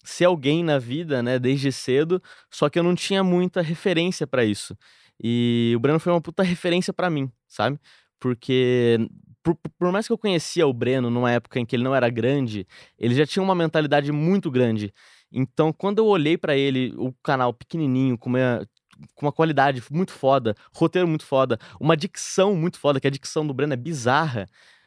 ser 0.04 0.26
alguém 0.26 0.62
na 0.62 0.78
vida, 0.78 1.22
né, 1.22 1.38
desde 1.38 1.72
cedo, 1.72 2.22
só 2.50 2.68
que 2.68 2.78
eu 2.78 2.84
não 2.84 2.94
tinha 2.94 3.24
muita 3.24 3.60
referência 3.62 4.26
pra 4.26 4.44
isso. 4.44 4.76
E 5.22 5.72
o 5.76 5.80
Breno 5.80 5.98
foi 5.98 6.12
uma 6.12 6.20
puta 6.20 6.42
referência 6.42 6.92
pra 6.92 7.10
mim, 7.10 7.30
sabe? 7.48 7.80
Porque 8.20 8.98
por, 9.42 9.56
por 9.78 9.92
mais 9.92 10.06
que 10.06 10.12
eu 10.12 10.18
conhecia 10.18 10.66
o 10.66 10.72
Breno 10.72 11.08
numa 11.10 11.30
época 11.30 11.60
em 11.60 11.64
que 11.66 11.76
ele 11.76 11.84
não 11.84 11.94
era 11.94 12.08
grande, 12.10 12.66
ele 12.98 13.14
já 13.14 13.24
tinha 13.24 13.42
uma 13.42 13.54
mentalidade 13.54 14.10
muito 14.12 14.50
grande. 14.50 14.92
Então, 15.32 15.72
quando 15.72 15.98
eu 15.98 16.06
olhei 16.06 16.36
pra 16.36 16.56
ele, 16.56 16.92
o 16.96 17.12
canal 17.22 17.52
pequenininho, 17.52 18.18
com 18.18 18.28
uma, 18.30 18.66
com 19.14 19.26
uma 19.26 19.32
qualidade 19.32 19.82
muito 19.90 20.12
foda, 20.12 20.54
roteiro 20.74 21.06
muito 21.08 21.24
foda, 21.24 21.58
uma 21.80 21.96
dicção 21.96 22.54
muito 22.54 22.78
foda, 22.78 23.00
que 23.00 23.06
a 23.06 23.10
dicção 23.10 23.46
do 23.46 23.52
Breno 23.54 23.72
é 23.72 23.76
bizarra, 23.76 24.46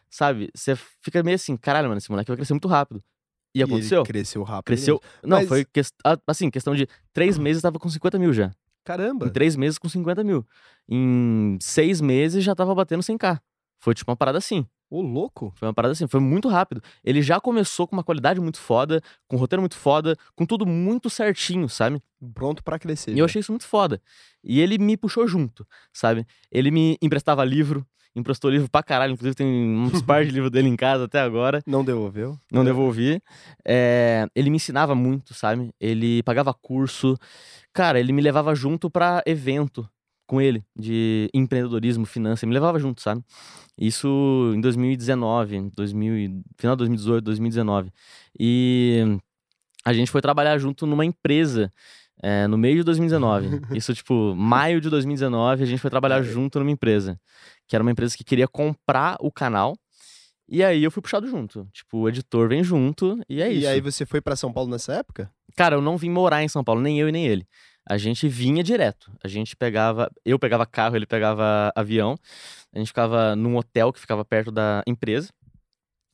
sabe? 0.10 0.49
Você 0.55 0.76
fica 1.01 1.22
meio 1.24 1.36
assim, 1.36 1.55
caralho, 1.57 1.88
mano, 1.88 1.97
esse 1.99 2.10
moleque 2.10 2.30
vai 2.30 2.38
crescer 2.38 2.53
muito 2.53 2.68
rápido. 2.68 3.03
E 3.53 3.60
E 3.60 3.64
aconteceu. 3.64 3.99
ele 4.01 4.07
cresceu 4.07 4.43
rápido. 4.43 4.66
Cresceu. 4.66 5.01
Não, 5.24 5.38
Mas- 5.38 5.47
foi 5.47 5.66
ah, 6.05 6.18
assim, 6.28 6.49
questão 6.51 6.76
de 6.76 6.88
três 7.14 7.38
meses 7.38 7.62
tava 7.62 7.80
com 7.80 7.89
50 7.89 8.20
mil 8.20 8.32
já. 8.34 8.51
Caramba. 8.84 9.26
Em 9.28 9.30
três 9.30 9.55
meses 9.55 9.78
com 9.78 9.89
50 9.89 10.24
mil. 10.24 10.45
Em 10.88 11.57
seis 11.62 11.99
meses 12.01 12.43
já 12.43 12.55
tava 12.55 12.74
batendo 12.74 13.01
100k. 13.03 13.39
Foi 13.80 13.93
tipo 13.93 14.10
uma 14.12 14.18
parada 14.18 14.38
assim. 14.38 14.66
Ô, 14.90 15.02
louco. 15.02 15.54
Foi 15.56 15.68
uma 15.68 15.74
parada 15.74 15.92
assim, 15.92 16.08
foi 16.08 16.20
muito 16.20 16.48
rápido. 16.48 16.82
Ele 17.04 17.22
já 17.22 17.40
começou 17.40 17.88
com 17.88 17.96
uma 17.96 18.04
qualidade 18.04 18.40
muito 18.42 18.60
foda, 18.60 19.02
com 19.28 19.36
um 19.36 19.40
roteiro 19.40 19.62
muito 19.62 19.76
foda, 19.76 20.16
com 20.36 20.46
tudo 20.46 20.66
muito 20.66 21.10
certinho, 21.10 21.70
sabe? 21.70 22.02
Pronto 22.34 22.64
pra 22.64 22.80
crescer. 22.80 23.12
E 23.12 23.14
eu 23.14 23.20
já. 23.20 23.26
achei 23.26 23.40
isso 23.42 23.52
muito 23.52 23.66
foda. 23.68 24.02
E 24.44 24.60
ele 24.60 24.78
me 24.80 24.98
puxou 24.98 25.28
junto, 25.28 25.66
sabe? 25.94 26.26
Ele 26.52 26.72
me 26.72 26.98
emprestava 27.02 27.46
livro, 27.46 27.86
emprestou 28.16 28.50
livro 28.50 28.68
pra 28.70 28.82
caralho, 28.82 29.14
inclusive 29.14 29.36
tem 29.36 29.48
uns 29.48 30.02
par 30.02 30.26
de 30.26 30.32
livros 30.34 30.50
dele 30.52 30.68
em 30.68 30.76
casa 30.76 31.06
até 31.06 31.20
agora, 31.20 31.62
Não 31.68 31.86
devolveu? 31.86 32.36
não 32.52 32.64
É. 32.64 32.66
devolvi. 32.66 33.22
É, 33.64 34.26
ele 34.36 34.50
me 34.50 34.56
ensinava 34.56 34.96
muito, 34.96 35.34
sabe? 35.36 35.70
Ele 35.80 36.24
pagava 36.24 36.52
curso. 36.54 37.16
Cara, 37.72 38.00
ele 38.00 38.12
me 38.12 38.22
levava 38.22 38.56
junto 38.56 38.90
pra 38.90 39.22
evento. 39.26 39.88
Com 40.30 40.40
ele, 40.40 40.64
de 40.78 41.28
empreendedorismo, 41.34 42.06
finança, 42.06 42.46
ele 42.46 42.50
me 42.50 42.54
levava 42.54 42.78
junto, 42.78 43.02
sabe? 43.02 43.24
Isso 43.76 44.52
em 44.56 44.62
2019, 44.62 45.72
2000, 45.76 46.16
e- 46.18 46.42
final 46.58 46.76
de 46.76 46.80
2018, 46.80 47.24
2019. 47.26 47.92
E 48.40 49.18
a 49.84 49.92
gente 49.92 50.12
foi 50.12 50.22
trabalhar 50.22 50.58
junto 50.60 50.86
numa 50.86 51.04
empresa 51.04 51.74
é, 52.22 52.46
no 52.46 52.58
meio 52.58 52.76
de 52.78 52.84
2019. 52.84 53.48
Isso, 53.76 53.94
tipo, 53.96 54.36
maio 54.36 54.80
de 54.80 54.90
2019, 54.90 55.64
a 55.64 55.66
gente 55.66 55.80
foi 55.80 55.90
trabalhar 55.90 56.22
junto 56.22 56.60
numa 56.60 56.70
empresa. 56.72 57.20
Que 57.68 57.76
era 57.76 57.82
uma 57.82 57.92
empresa 57.92 58.16
que 58.16 58.24
queria 58.24 58.48
comprar 58.48 59.18
o 59.20 59.32
canal. 59.32 59.76
E 60.48 60.64
aí 60.64 60.84
eu 60.84 60.92
fui 60.92 61.02
puxado 61.02 61.28
junto. 61.28 61.68
Tipo, 61.74 62.00
o 62.00 62.10
editor 62.10 62.50
vem 62.50 62.64
junto 62.64 63.20
e 63.28 63.42
é 63.42 63.52
e 63.52 63.60
isso. 63.60 63.68
aí 63.70 63.82
você 63.82 64.06
foi 64.06 64.20
pra 64.22 64.36
São 64.36 64.52
Paulo 64.54 64.70
nessa 64.70 64.94
época? 64.94 65.32
Cara, 65.56 65.76
eu 65.76 65.82
não 65.82 65.98
vim 65.98 66.10
morar 66.10 66.44
em 66.44 66.48
São 66.48 66.64
Paulo, 66.64 66.82
nem 66.82 67.00
eu 67.00 67.08
e 67.10 67.12
nem 67.12 67.26
ele. 67.26 67.48
A 67.90 67.98
gente 67.98 68.28
vinha 68.28 68.64
direto. 68.64 69.12
A 69.24 69.28
gente 69.28 69.56
pegava. 69.56 70.10
Eu 70.24 70.38
pegava 70.38 70.66
carro, 70.66 70.96
ele 70.96 71.08
pegava 71.08 71.72
avião. 71.76 72.16
A 72.74 72.78
gente 72.78 72.88
ficava 72.88 73.36
num 73.36 73.58
hotel 73.58 73.92
que 73.92 74.00
ficava 74.00 74.24
perto 74.24 74.52
da 74.52 74.84
empresa. 74.86 75.30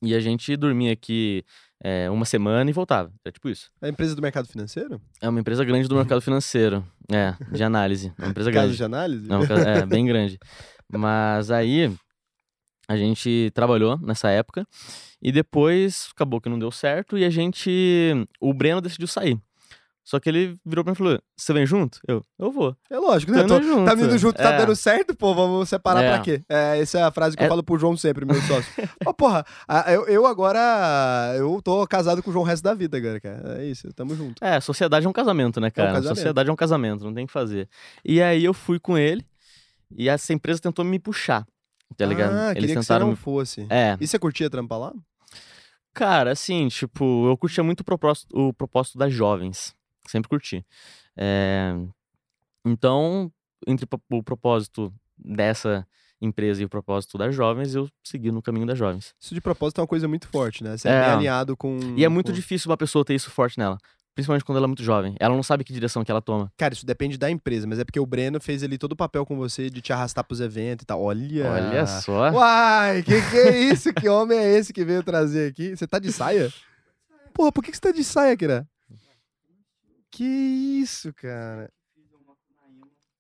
E 0.01 0.15
a 0.15 0.19
gente 0.19 0.55
dormia 0.55 0.93
aqui 0.93 1.43
é, 1.83 2.09
uma 2.09 2.25
semana 2.25 2.69
e 2.69 2.73
voltava. 2.73 3.11
É 3.25 3.31
tipo 3.31 3.49
isso. 3.49 3.69
A 3.81 3.89
empresa 3.89 4.15
do 4.15 4.21
mercado 4.21 4.47
financeiro? 4.47 5.01
É 5.21 5.27
uma 5.27 5.39
empresa 5.39 5.65
grande 5.65 5.87
do 5.87 5.95
mercado 5.95 6.21
financeiro. 6.21 6.85
É, 7.11 7.33
de 7.51 7.63
análise. 7.63 8.13
É 8.17 8.21
uma 8.23 8.29
empresa 8.31 8.51
Caso 8.51 8.61
grande. 8.65 8.77
de 8.77 8.83
análise? 8.83 9.25
É, 9.31 9.47
casa- 9.47 9.69
é, 9.69 9.85
bem 9.85 10.05
grande. 10.05 10.39
Mas 10.91 11.51
aí 11.51 11.93
a 12.87 12.95
gente 12.95 13.51
trabalhou 13.53 13.97
nessa 13.99 14.29
época 14.29 14.65
e 15.21 15.31
depois 15.31 16.09
acabou 16.13 16.39
que 16.39 16.49
não 16.49 16.59
deu 16.59 16.71
certo 16.71 17.17
e 17.17 17.25
a 17.25 17.29
gente. 17.29 18.13
O 18.39 18.53
Breno 18.53 18.79
decidiu 18.81 19.07
sair. 19.07 19.39
Só 20.07 20.19
que 20.19 20.29
ele 20.29 20.55
virou 20.63 20.83
pra 20.83 20.91
mim 20.91 20.93
e 20.93 20.97
falou: 20.97 21.19
Você 21.35 21.51
vem 21.51 21.65
junto? 21.65 21.99
Eu, 22.07 22.21
eu 22.37 22.51
vou. 22.51 22.77
É 22.91 22.97
lógico, 22.99 23.31
né? 23.31 23.43
Tô- 23.43 23.59
junto. 23.59 23.85
tá 23.85 23.95
vindo 23.95 24.15
junto, 24.19 24.37
tá 24.37 24.53
É. 24.53 24.57
dando 24.59 24.75
certo, 24.75 25.15
pô, 25.15 25.33
vamos 25.33 25.67
separar 25.67 26.03
É. 26.03 26.09
pra 26.13 26.19
quê? 26.19 26.43
É, 26.47 26.79
essa 26.79 26.99
é 26.99 27.03
a 27.03 27.09
frase 27.11 27.35
que 27.35 27.41
eu 27.41 27.47
É. 27.47 27.49
falo 27.49 27.63
pro 27.63 27.75
João 27.79 27.97
sempre, 27.97 28.23
meu 28.23 28.35
sócio. 28.43 28.71
Ó, 29.03 29.11
porra, 29.13 29.43
a- 29.67 29.91
eu, 29.91 30.05
eu 30.07 30.25
agora, 30.27 30.59
eu 31.37 31.59
tô 31.63 31.85
casado 31.87 32.21
com 32.21 32.29
o 32.29 32.33
João 32.33 32.43
o 32.43 32.47
resto 32.47 32.63
da 32.63 32.75
vida, 32.75 33.01
cara, 33.01 33.19
cara. 33.19 33.61
É 33.63 33.65
isso, 33.65 33.91
tamo 33.93 34.15
junto. 34.15 34.45
É, 34.45 34.61
sociedade 34.61 35.07
é 35.07 35.09
um 35.09 35.13
casamento, 35.13 35.59
né, 35.59 35.71
cara? 35.71 35.93
casamento. 35.93 36.15
Sociedade 36.15 36.49
é 36.49 36.53
um 36.53 36.55
casamento, 36.55 37.03
não 37.03 37.13
tem 37.13 37.23
o 37.23 37.27
que 37.27 37.33
fazer. 37.33 37.67
E 38.05 38.21
aí 38.21 38.45
eu 38.45 38.53
fui 38.53 38.79
com 38.79 38.95
ele 38.95 39.25
e 39.97 40.07
essa 40.07 40.31
empresa 40.33 40.59
tentou 40.61 40.85
me 40.85 40.99
puxar. 40.99 41.45
Tá 41.97 42.05
ligado? 42.05 42.33
Ah, 42.33 42.51
Eles 42.51 42.61
queria 42.61 42.75
que 42.75 42.81
tentaram. 42.81 43.05
não 43.07 43.11
me- 43.11 43.15
fosse. 43.17 43.65
É, 43.69 43.95
E 43.99 44.07
você 44.07 44.17
curtia 44.19 44.49
trampar 44.49 44.79
lá? 44.79 44.93
Cara, 45.93 46.31
assim, 46.31 46.67
tipo, 46.67 47.27
eu 47.29 47.37
curtia 47.37 47.63
muito 47.63 47.81
o 47.81 47.83
propósito, 47.83 48.27
o 48.37 48.53
propósito 48.53 48.97
das 48.97 49.13
jovens. 49.13 49.74
Sempre 50.07 50.29
curti. 50.29 50.65
É, 51.17 51.73
Então, 52.65 53.31
entre 53.67 53.87
o 54.11 54.23
propósito 54.23 54.93
dessa 55.17 55.85
empresa 56.21 56.61
e 56.61 56.65
o 56.65 56.69
propósito 56.69 57.17
das 57.17 57.35
jovens, 57.35 57.75
eu 57.75 57.87
segui 58.03 58.31
no 58.31 58.41
caminho 58.41 58.65
das 58.65 58.77
jovens. 58.77 59.13
Isso 59.19 59.33
de 59.35 59.41
propósito 59.41 59.79
é 59.79 59.81
uma 59.81 59.87
coisa 59.87 60.07
muito 60.07 60.27
forte, 60.27 60.63
né? 60.63 60.75
Você 60.77 60.87
é, 60.87 60.91
É. 60.91 61.01
bem 61.01 61.09
alinhado 61.11 61.55
com... 61.55 61.77
E 61.95 62.03
é 62.03 62.09
muito 62.09 62.27
com- 62.27 62.33
difícil 62.33 62.69
uma 62.71 62.77
pessoa 62.77 63.05
ter 63.05 63.13
isso 63.13 63.29
forte 63.29 63.57
nela. 63.59 63.77
Principalmente 64.15 64.45
quando 64.45 64.57
ela 64.57 64.65
é 64.65 64.67
muito 64.67 64.81
jovem. 64.81 65.15
Ela 65.19 65.35
não 65.35 65.43
sabe 65.43 65.63
que 65.65 65.73
direção 65.73 66.03
que 66.03 66.09
ela 66.09 66.21
toma. 66.21 66.49
Cara, 66.57 66.73
isso 66.73 66.85
depende 66.85 67.17
da 67.17 67.29
empresa, 67.29 67.67
mas 67.67 67.79
é 67.79 67.83
porque 67.83 67.99
o 67.99 68.05
Breno 68.05 68.39
fez 68.39 68.63
ali 68.63 68.77
todo 68.77 68.93
o 68.93 68.95
papel 68.95 69.25
com 69.25 69.35
você 69.35 69.69
de 69.69 69.81
te 69.81 69.91
arrastar 69.91 70.23
pros 70.23 70.39
eventos 70.39 70.83
e 70.83 70.85
tal. 70.85 71.01
Olha! 71.03 71.51
Olha 71.51 71.85
só. 71.85 72.31
Uai, 72.31 73.03
que 73.03 73.21
que 73.29 73.37
é 73.37 73.59
isso? 73.73 73.93
que 73.93 74.07
homem 74.07 74.37
é 74.39 74.57
esse 74.57 74.71
que 74.71 74.85
veio 74.85 75.03
trazer 75.03 75.49
aqui? 75.51 75.75
Você 75.75 75.85
tá 75.85 75.99
de 75.99 76.11
saia? 76.13 76.51
Porra, 77.33 77.51
por 77.51 77.61
que, 77.61 77.69
que 77.71 77.77
você 77.77 77.81
tá 77.81 77.91
de 77.91 78.03
saia, 78.05 78.35
Kira? 78.37 78.65
Que 80.15 80.23
isso, 80.23 81.13
cara? 81.13 81.69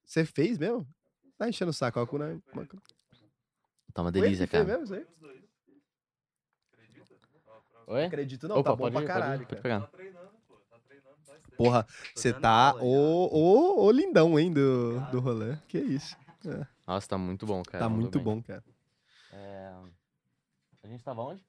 Você 0.05 0.23
fez 0.23 0.57
mesmo? 0.57 0.87
Tá 1.37 1.49
enchendo 1.49 1.71
o 1.71 1.73
saco, 1.73 2.07
Kuna. 2.07 2.41
Tá 3.93 4.01
uma 4.01 4.13
delícia, 4.13 4.47
cara. 4.47 4.63
mesmo 4.63 4.85
isso 4.85 4.93
aí? 4.93 5.05
Oi? 7.87 8.05
Acredito 8.05 8.47
não, 8.47 8.59
Opa, 8.59 8.69
tá 8.69 8.75
bom 8.77 8.83
pode, 8.83 8.93
pra 8.95 9.03
ir, 9.03 9.07
caralho, 9.07 9.45
pode, 9.45 9.59
ir, 9.59 9.61
cara. 9.61 9.81
pode 9.81 9.91
pegar. 9.91 10.25
Porra, 11.57 11.85
você 12.15 12.33
tá 12.33 12.73
o, 12.75 13.27
o, 13.27 13.85
o 13.85 13.91
lindão, 13.91 14.39
hein, 14.39 14.53
do, 14.53 15.01
do 15.11 15.19
rolê. 15.19 15.57
Que 15.67 15.79
isso. 15.79 16.15
Nossa, 16.87 17.09
tá 17.09 17.17
muito 17.17 17.45
bom, 17.45 17.61
cara. 17.61 17.83
Tá 17.83 17.89
muito 17.89 18.19
bem. 18.19 18.23
bom, 18.23 18.41
cara. 18.41 18.63
É, 19.33 19.73
A 20.81 20.87
gente 20.87 21.03
tava 21.03 21.21
onde? 21.23 21.45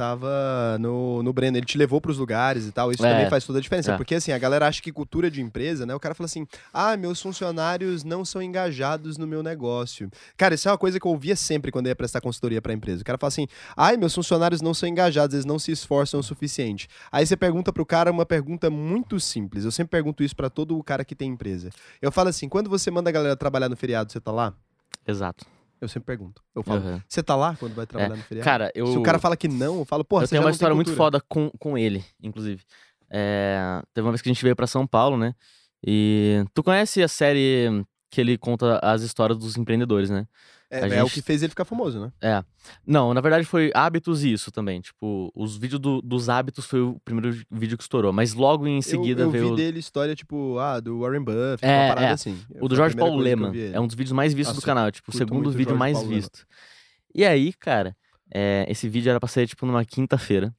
Tava 0.00 0.78
no, 0.80 1.22
no 1.22 1.30
Breno, 1.30 1.58
ele 1.58 1.66
te 1.66 1.76
levou 1.76 2.00
pros 2.00 2.16
lugares 2.16 2.66
e 2.66 2.72
tal, 2.72 2.90
isso 2.90 3.04
É. 3.04 3.12
também 3.12 3.28
faz 3.28 3.44
toda 3.44 3.58
a 3.58 3.62
diferença, 3.62 3.92
É. 3.92 3.96
porque 3.98 4.14
assim, 4.14 4.32
a 4.32 4.38
galera 4.38 4.66
acha 4.66 4.80
que 4.80 4.90
cultura 4.90 5.30
de 5.30 5.42
empresa, 5.42 5.84
né, 5.84 5.94
o 5.94 6.00
cara 6.00 6.14
fala 6.14 6.24
assim, 6.24 6.46
ah, 6.72 6.96
meus 6.96 7.20
funcionários 7.20 8.02
não 8.02 8.24
são 8.24 8.40
engajados 8.40 9.18
no 9.18 9.26
meu 9.26 9.42
negócio. 9.42 10.10
Cara, 10.38 10.54
isso 10.54 10.66
é 10.68 10.72
uma 10.72 10.78
coisa 10.78 10.98
que 10.98 11.06
eu 11.06 11.10
ouvia 11.10 11.36
sempre 11.36 11.70
quando 11.70 11.84
eu 11.86 11.90
ia 11.90 11.96
prestar 11.96 12.22
consultoria 12.22 12.62
pra 12.62 12.72
empresa, 12.72 13.02
o 13.02 13.04
cara 13.04 13.18
fala 13.18 13.28
assim, 13.28 13.46
ai, 13.76 13.98
meus 13.98 14.14
funcionários 14.14 14.62
não 14.62 14.72
são 14.72 14.88
engajados, 14.88 15.34
eles 15.34 15.44
não 15.44 15.58
se 15.58 15.70
esforçam 15.70 16.18
o 16.18 16.22
suficiente. 16.22 16.88
Aí 17.12 17.26
você 17.26 17.36
pergunta 17.36 17.70
pro 17.70 17.84
cara 17.84 18.10
uma 18.10 18.24
pergunta 18.24 18.70
muito 18.70 19.20
simples, 19.20 19.66
eu 19.66 19.70
sempre 19.70 19.90
pergunto 19.90 20.22
isso 20.22 20.34
pra 20.34 20.48
todo 20.48 20.78
o 20.78 20.82
cara 20.82 21.04
que 21.04 21.14
tem 21.14 21.30
empresa. 21.30 21.68
Eu 22.00 22.10
falo 22.10 22.30
assim, 22.30 22.48
quando 22.48 22.70
você 22.70 22.90
manda 22.90 23.10
a 23.10 23.12
galera 23.12 23.36
trabalhar 23.36 23.68
no 23.68 23.76
feriado, 23.76 24.10
você 24.10 24.18
tá 24.18 24.32
lá? 24.32 24.54
Exato. 25.06 25.44
Eu 25.80 25.88
sempre 25.88 26.06
pergunto. 26.06 26.42
Eu 26.54 26.62
falo, 26.62 26.80
Aham. 26.80 27.02
você 27.08 27.22
tá 27.22 27.34
lá 27.34 27.56
quando 27.56 27.74
vai 27.74 27.86
trabalhar 27.86 28.16
no 28.16 28.22
feriado? 28.22 28.44
Cara, 28.44 28.70
eu. 28.74 28.86
Se 28.86 28.98
o 28.98 29.02
cara 29.02 29.18
fala 29.18 29.36
que 29.36 29.48
não, 29.48 29.78
eu 29.78 29.84
falo, 29.84 30.04
porra, 30.04 30.24
eu 30.24 30.26
você 30.26 30.34
tenho 30.34 30.42
uma 30.42 30.50
história 30.50 30.74
muito 30.74 30.94
foda 30.94 31.20
com, 31.20 31.50
com 31.58 31.78
ele, 31.78 32.04
inclusive. 32.22 32.62
É, 33.10 33.82
teve 33.94 34.04
uma 34.04 34.12
vez 34.12 34.20
que 34.20 34.28
a 34.28 34.32
gente 34.32 34.42
veio 34.42 34.54
pra 34.54 34.66
São 34.66 34.86
Paulo, 34.86 35.16
né? 35.16 35.34
E 35.84 36.44
tu 36.52 36.62
conhece 36.62 37.02
a 37.02 37.08
série 37.08 37.84
que 38.10 38.20
ele 38.20 38.36
conta 38.36 38.78
as 38.82 39.02
histórias 39.02 39.38
dos 39.38 39.56
empreendedores, 39.56 40.10
né? 40.10 40.26
É, 40.70 40.80
é 40.80 41.02
o 41.02 41.06
gente- 41.06 41.14
que 41.14 41.22
fez 41.22 41.42
ele 41.42 41.50
ficar 41.50 41.64
famoso, 41.64 42.00
né? 42.00 42.12
É. 42.22 42.44
Não, 42.86 43.12
na 43.12 43.20
verdade 43.20 43.44
foi 43.44 43.72
hábitos 43.74 44.22
e 44.22 44.32
isso 44.32 44.52
também. 44.52 44.80
Tipo, 44.80 45.32
os 45.34 45.56
vídeos 45.56 45.80
do- 45.80 46.00
dos 46.00 46.28
hábitos 46.28 46.64
foi 46.64 46.80
o 46.80 47.00
primeiro 47.04 47.36
vídeo 47.50 47.76
que 47.76 47.82
estourou. 47.82 48.12
Mas 48.12 48.34
logo 48.34 48.66
em 48.68 48.80
seguida 48.80 49.22
eu, 49.22 49.26
eu 49.26 49.30
veio. 49.32 49.46
vi 49.46 49.50
o- 49.52 49.56
dele 49.56 49.78
história, 49.80 50.14
tipo, 50.14 50.58
ah, 50.58 50.78
do 50.78 51.00
Warren 51.00 51.24
Buffett, 51.24 51.64
É, 51.64 51.76
uma 51.86 51.88
parada 51.88 52.06
é. 52.06 52.12
assim. 52.12 52.38
O 52.60 52.68
do 52.68 52.76
Jorge 52.76 52.94
Paulo 52.94 53.14
eu 53.20 53.24
Lema. 53.24 53.50
vi. 53.50 53.72
É 53.72 53.80
um 53.80 53.86
dos 53.86 53.96
vídeos 53.96 54.12
mais 54.12 54.32
vistos 54.32 54.54
Nossa, 54.54 54.64
do 54.64 54.66
canal. 54.66 54.90
Tipo, 54.92 55.10
o 55.10 55.16
segundo 55.16 55.48
o 55.48 55.50
vídeo 55.50 55.70
Jorge 55.70 55.78
mais 55.78 55.94
Paulo 55.94 56.08
Lema. 56.08 56.20
visto. 56.20 56.46
E 57.12 57.24
aí, 57.24 57.52
cara, 57.54 57.96
é, 58.32 58.64
esse 58.68 58.88
vídeo 58.88 59.10
era 59.10 59.18
pra 59.18 59.28
sair, 59.28 59.48
tipo, 59.48 59.66
numa 59.66 59.84
quinta-feira. 59.84 60.54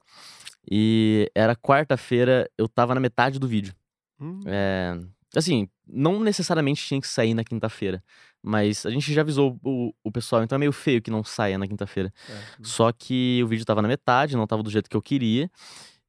E 0.70 1.32
era 1.34 1.55
quarta-feira, 1.55 2.49
eu 2.57 2.68
tava 2.68 2.93
na 2.93 2.99
metade 3.01 3.39
do 3.39 3.47
vídeo. 3.47 3.74
Hum, 4.20 4.39
É, 4.45 4.99
assim, 5.36 5.68
não 5.92 6.20
necessariamente 6.20 6.86
tinha 6.86 7.02
que 7.02 7.08
sair 7.08 7.34
na 7.34 7.44
quinta-feira. 7.44 8.04
Mas 8.42 8.86
a 8.86 8.89
gente 8.89 9.14
já 9.14 9.22
avisou 9.22 9.60
o, 9.64 9.94
o 10.04 10.12
pessoal, 10.12 10.44
então 10.44 10.56
é 10.56 10.60
meio 10.60 10.72
feio 10.72 11.02
que 11.02 11.12
não 11.12 11.24
saia 11.24 11.58
na 11.58 11.68
quinta-feira. 11.68 12.12
é. 12.30 12.34
Só 12.64 12.92
que 12.92 13.42
o 13.44 13.48
vídeo 13.48 13.66
tava 13.66 13.82
na 13.82 13.88
metade, 13.88 14.36
não 14.36 14.48
tava 14.48 14.64
do 14.64 14.70
jeito 14.72 14.89
que 14.89 14.98
eu 14.98 15.02
queria. 15.02 15.50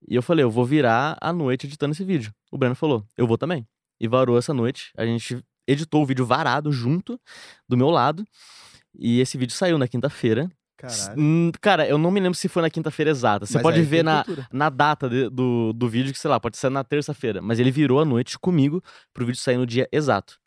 E 0.08 0.14
eu 0.14 0.22
falei, 0.22 0.44
eu 0.44 0.50
vou 0.50 0.64
virar 0.64 1.16
a 1.20 1.32
noite 1.32 1.66
editando 1.66 1.92
esse 1.92 2.04
vídeo. 2.04 2.32
O 2.50 2.58
Breno 2.58 2.74
falou, 2.74 3.04
eu 3.16 3.26
vou 3.26 3.36
também. 3.38 3.66
E 4.00 4.08
varou 4.08 4.38
essa 4.38 4.52
noite. 4.54 4.92
A 4.96 5.04
gente 5.04 5.38
editou 5.66 6.02
o 6.02 6.06
vídeo 6.06 6.26
varado 6.26 6.72
junto, 6.72 7.20
do 7.68 7.76
meu 7.76 7.90
lado. 7.90 8.24
E 8.94 9.20
esse 9.20 9.38
vídeo 9.38 9.54
saiu 9.54 9.78
na 9.78 9.86
quinta-feira. 9.86 10.50
Caralho. 10.82 11.20
Hum, 11.20 11.52
Cara, 11.60 11.86
eu 11.88 11.96
não 11.96 12.10
me 12.10 12.18
lembro 12.20 12.36
se 12.36 12.48
foi 12.48 12.60
na 12.62 12.68
quinta-feira 12.70 13.10
exata. 13.10 13.46
Você 13.46 13.54
Mas 13.54 13.62
pode 13.62 13.82
ver 13.82 14.02
na, 14.02 14.24
cultura. 14.24 14.48
na 14.52 14.68
data 14.68 15.08
de- 15.08 15.28
do, 15.30 15.72
do 15.72 15.88
vídeo, 15.88 16.12
que 16.12 16.18
sei 16.18 16.28
lá, 16.30 16.40
pode 16.40 16.56
ser 16.56 16.70
na 16.70 16.82
terça-feira. 16.82 17.40
Mas 17.40 17.58
ele 17.60 17.70
virou 17.70 18.00
a 18.00 18.04
noite 18.04 18.38
comigo 18.38 18.82
pro 19.14 19.24
vídeo 19.24 19.40
sair 19.40 19.56
no 19.56 19.66
dia 19.66 19.88
exato. 19.92 20.38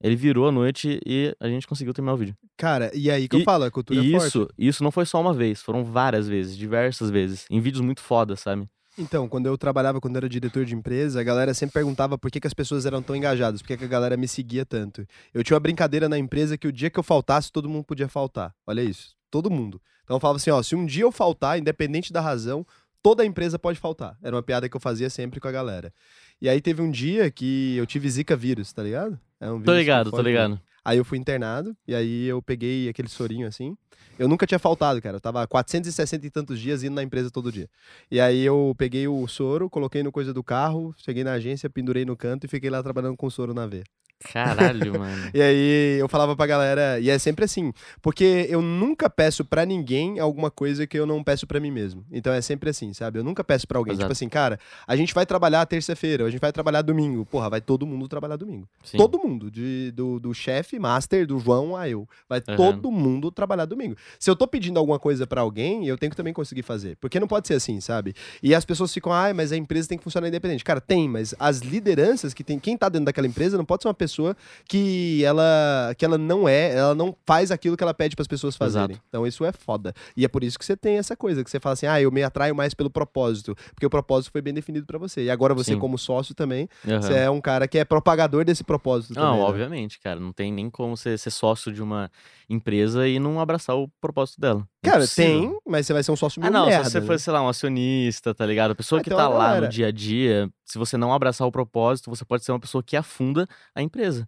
Ele 0.00 0.14
virou 0.14 0.46
a 0.46 0.52
noite 0.52 1.00
e 1.04 1.34
a 1.40 1.48
gente 1.48 1.66
conseguiu 1.66 1.92
terminar 1.94 2.14
o 2.14 2.16
vídeo. 2.18 2.36
Cara, 2.56 2.90
e 2.94 3.10
aí 3.10 3.26
que 3.26 3.34
eu 3.36 3.40
E- 3.40 3.44
falo, 3.44 3.64
a 3.64 3.70
cultura 3.70 3.98
E 4.00 4.08
é 4.14 4.18
forte. 4.18 4.26
isso, 4.28 4.48
isso 4.58 4.84
não 4.84 4.90
foi 4.92 5.04
só 5.06 5.20
uma 5.20 5.32
vez, 5.34 5.60
foram 5.62 5.82
várias 5.84 6.28
vezes, 6.28 6.56
diversas 6.56 7.10
vezes, 7.10 7.46
em 7.50 7.60
vídeos 7.60 7.80
muito 7.80 8.00
fodas, 8.00 8.40
sabe? 8.40 8.68
Então, 8.96 9.28
quando 9.28 9.46
eu 9.46 9.56
trabalhava, 9.56 10.00
quando 10.00 10.16
eu 10.16 10.18
era 10.20 10.28
diretor 10.28 10.64
de 10.64 10.74
empresa, 10.74 11.20
a 11.20 11.22
galera 11.22 11.54
sempre 11.54 11.72
perguntava 11.74 12.18
por 12.18 12.30
que, 12.32 12.40
que 12.40 12.46
as 12.48 12.52
pessoas 12.54 12.84
eram 12.84 13.00
tão 13.00 13.14
engajadas, 13.16 13.62
por 13.62 13.68
que, 13.68 13.76
que 13.76 13.84
a 13.84 13.88
galera 13.88 14.16
me 14.16 14.26
seguia 14.28 14.66
tanto. 14.66 15.06
Eu 15.32 15.42
tinha 15.44 15.54
uma 15.54 15.60
brincadeira 15.60 16.08
na 16.08 16.18
empresa 16.18 16.58
que 16.58 16.66
o 16.66 16.72
dia 16.72 16.90
que 16.90 16.98
eu 16.98 17.02
faltasse, 17.04 17.50
todo 17.50 17.68
mundo 17.68 17.84
podia 17.84 18.08
faltar. 18.08 18.52
Olha 18.66 18.82
isso, 18.82 19.14
todo 19.30 19.50
mundo. 19.50 19.80
Então 20.04 20.16
eu 20.16 20.20
falava 20.20 20.36
assim, 20.36 20.50
ó, 20.50 20.62
se 20.62 20.74
um 20.74 20.86
dia 20.86 21.04
eu 21.04 21.12
faltar, 21.12 21.58
independente 21.58 22.12
da 22.12 22.20
razão, 22.20 22.66
toda 23.02 23.22
a 23.22 23.26
empresa 23.26 23.58
pode 23.58 23.78
faltar. 23.78 24.16
Era 24.22 24.34
uma 24.34 24.42
piada 24.42 24.68
que 24.68 24.76
eu 24.76 24.80
fazia 24.80 25.10
sempre 25.10 25.40
com 25.40 25.48
a 25.48 25.52
galera. 25.52 25.92
E 26.40 26.48
aí 26.48 26.60
teve 26.60 26.80
um 26.82 26.90
dia 26.90 27.30
que 27.30 27.76
eu 27.76 27.86
tive 27.86 28.08
zika 28.08 28.36
vírus, 28.36 28.72
tá 28.72 28.82
ligado? 28.82 29.18
É 29.40 29.50
um 29.50 29.60
Tô 29.60 29.74
ligado, 29.74 30.10
tô 30.10 30.16
muito. 30.16 30.26
ligado. 30.26 30.60
Aí 30.84 30.96
eu 30.96 31.04
fui 31.04 31.18
internado, 31.18 31.76
e 31.86 31.94
aí 31.94 32.24
eu 32.24 32.40
peguei 32.40 32.88
aquele 32.88 33.08
sorinho 33.08 33.46
assim. 33.46 33.76
Eu 34.18 34.26
nunca 34.26 34.46
tinha 34.46 34.58
faltado, 34.58 35.02
cara. 35.02 35.16
Eu 35.16 35.20
tava 35.20 35.46
460 35.46 36.26
e 36.26 36.30
tantos 36.30 36.58
dias 36.58 36.82
indo 36.82 36.94
na 36.94 37.02
empresa 37.02 37.30
todo 37.30 37.52
dia. 37.52 37.68
E 38.10 38.18
aí 38.18 38.42
eu 38.42 38.74
peguei 38.78 39.06
o 39.06 39.26
soro, 39.28 39.68
coloquei 39.68 40.02
no 40.02 40.10
coisa 40.10 40.32
do 40.32 40.42
carro, 40.42 40.94
cheguei 40.96 41.22
na 41.22 41.32
agência, 41.32 41.68
pendurei 41.68 42.04
no 42.06 42.16
canto 42.16 42.44
e 42.44 42.48
fiquei 42.48 42.70
lá 42.70 42.82
trabalhando 42.82 43.16
com 43.16 43.26
o 43.26 43.30
soro 43.30 43.52
na 43.52 43.66
veia. 43.66 43.84
Caralho, 44.32 44.98
mano. 44.98 45.18
E 45.34 45.40
aí 45.42 45.98
eu 45.98 46.08
falava 46.08 46.34
pra 46.34 46.46
galera, 46.46 46.98
e 46.98 47.10
é 47.10 47.18
sempre 47.18 47.44
assim, 47.44 47.72
porque 48.02 48.46
eu 48.48 48.60
nunca 48.60 49.08
peço 49.08 49.44
pra 49.44 49.64
ninguém 49.64 50.18
alguma 50.18 50.50
coisa 50.50 50.86
que 50.86 50.98
eu 50.98 51.06
não 51.06 51.22
peço 51.22 51.46
pra 51.46 51.60
mim 51.60 51.70
mesmo. 51.70 52.04
Então 52.10 52.32
é 52.32 52.40
sempre 52.40 52.70
assim, 52.70 52.92
sabe? 52.92 53.18
Eu 53.18 53.24
nunca 53.24 53.44
peço 53.44 53.66
pra 53.68 53.78
alguém, 53.78 53.92
Exato. 53.92 54.04
tipo 54.06 54.12
assim, 54.12 54.28
cara, 54.28 54.58
a 54.86 54.96
gente 54.96 55.14
vai 55.14 55.24
trabalhar 55.24 55.64
terça-feira, 55.66 56.24
a 56.24 56.30
gente 56.30 56.40
vai 56.40 56.52
trabalhar 56.52 56.82
domingo. 56.82 57.24
Porra, 57.26 57.48
vai 57.50 57.60
todo 57.60 57.86
mundo 57.86 58.08
trabalhar 58.08 58.36
domingo. 58.36 58.68
Sim. 58.82 58.96
Todo 58.96 59.18
mundo, 59.18 59.50
de, 59.50 59.92
do, 59.92 60.18
do 60.18 60.34
chefe, 60.34 60.78
master, 60.78 61.26
do 61.26 61.38
João 61.38 61.76
a 61.76 61.88
eu. 61.88 62.08
Vai 62.28 62.42
Aham. 62.48 62.56
todo 62.56 62.90
mundo 62.90 63.30
trabalhar 63.30 63.66
domingo. 63.66 63.96
Se 64.18 64.28
eu 64.30 64.34
tô 64.34 64.46
pedindo 64.48 64.78
alguma 64.78 64.98
coisa 64.98 65.26
pra 65.26 65.42
alguém, 65.42 65.86
eu 65.86 65.96
tenho 65.96 66.10
que 66.10 66.16
também 66.16 66.32
conseguir 66.32 66.62
fazer. 66.62 66.96
Porque 66.96 67.20
não 67.20 67.28
pode 67.28 67.46
ser 67.46 67.54
assim, 67.54 67.80
sabe? 67.80 68.14
E 68.42 68.54
as 68.54 68.64
pessoas 68.64 68.92
ficam, 68.92 69.12
ai, 69.12 69.32
mas 69.32 69.52
a 69.52 69.56
empresa 69.56 69.88
tem 69.88 69.98
que 69.98 70.04
funcionar 70.04 70.26
independente. 70.28 70.64
Cara, 70.64 70.80
tem, 70.80 71.08
mas 71.08 71.34
as 71.38 71.58
lideranças 71.60 72.34
que 72.34 72.42
tem, 72.42 72.58
quem 72.58 72.76
tá 72.76 72.88
dentro 72.88 73.06
daquela 73.06 73.26
empresa 73.26 73.56
não 73.56 73.64
pode 73.64 73.82
ser 73.82 73.88
uma 73.88 73.94
pessoa 73.94 74.07
que 74.68 75.22
ela, 75.24 75.94
que 75.96 76.04
ela 76.04 76.16
não 76.18 76.48
é, 76.48 76.74
ela 76.76 76.94
não 76.94 77.14
faz 77.26 77.50
aquilo 77.50 77.76
que 77.76 77.82
ela 77.82 77.94
pede 77.94 78.16
para 78.16 78.22
as 78.22 78.28
pessoas 78.28 78.56
fazerem. 78.56 78.90
Exato. 78.92 79.04
Então 79.08 79.26
isso 79.26 79.44
é 79.44 79.52
foda. 79.52 79.92
E 80.16 80.24
é 80.24 80.28
por 80.28 80.42
isso 80.42 80.58
que 80.58 80.64
você 80.64 80.76
tem 80.76 80.96
essa 80.98 81.16
coisa, 81.16 81.44
que 81.44 81.50
você 81.50 81.60
fala 81.60 81.74
assim, 81.74 81.86
ah, 81.86 82.00
eu 82.00 82.10
me 82.10 82.22
atraio 82.22 82.54
mais 82.54 82.74
pelo 82.74 82.90
propósito, 82.90 83.54
porque 83.74 83.86
o 83.86 83.90
propósito 83.90 84.32
foi 84.32 84.40
bem 84.42 84.54
definido 84.54 84.86
para 84.86 84.98
você. 84.98 85.24
E 85.24 85.30
agora 85.30 85.54
você 85.54 85.74
Sim. 85.74 85.78
como 85.78 85.98
sócio 85.98 86.34
também, 86.34 86.68
Aham. 86.86 87.00
você 87.02 87.14
é 87.14 87.30
um 87.30 87.40
cara 87.40 87.66
que 87.68 87.78
é 87.78 87.84
propagador 87.84 88.44
desse 88.44 88.64
propósito 88.64 89.14
Não, 89.14 89.22
também, 89.22 89.38
né? 89.40 89.44
obviamente, 89.48 89.98
cara. 90.00 90.18
Não 90.20 90.32
tem 90.32 90.52
nem 90.52 90.70
como 90.70 90.96
você 90.96 91.16
ser 91.18 91.30
sócio 91.30 91.72
de 91.72 91.82
uma 91.82 92.10
empresa 92.48 93.06
e 93.06 93.18
não 93.18 93.40
abraçar 93.40 93.76
o 93.76 93.88
propósito 94.00 94.40
dela. 94.40 94.66
Cara, 94.82 94.98
Impossível. 95.04 95.50
tem, 95.50 95.58
mas 95.68 95.86
você 95.86 95.92
vai 95.92 96.02
ser 96.02 96.12
um 96.12 96.16
sócio 96.16 96.40
Ah, 96.40 96.48
meio 96.50 96.52
não, 96.52 96.66
merda, 96.68 96.84
se 96.84 96.90
você 96.92 97.00
né? 97.00 97.06
for, 97.06 97.18
sei 97.18 97.32
lá, 97.32 97.42
um 97.42 97.48
acionista, 97.48 98.34
tá 98.34 98.46
ligado? 98.46 98.70
A 98.70 98.74
pessoa 98.74 99.00
Ah, 99.00 99.02
que 99.02 99.08
então 99.10 99.18
tá 99.18 99.28
lá 99.28 99.46
galera- 99.48 99.66
no 99.66 99.72
dia 99.72 99.88
a 99.88 99.90
dia, 99.90 100.48
se 100.64 100.78
você 100.78 100.96
não 100.96 101.12
abraçar 101.12 101.46
o 101.46 101.52
propósito, 101.52 102.08
você 102.10 102.24
pode 102.24 102.44
ser 102.44 102.52
uma 102.52 102.60
pessoa 102.60 102.82
que 102.82 102.96
afunda 102.96 103.46
a 103.74 103.82
empresa. 103.82 103.97
Você 104.04 104.26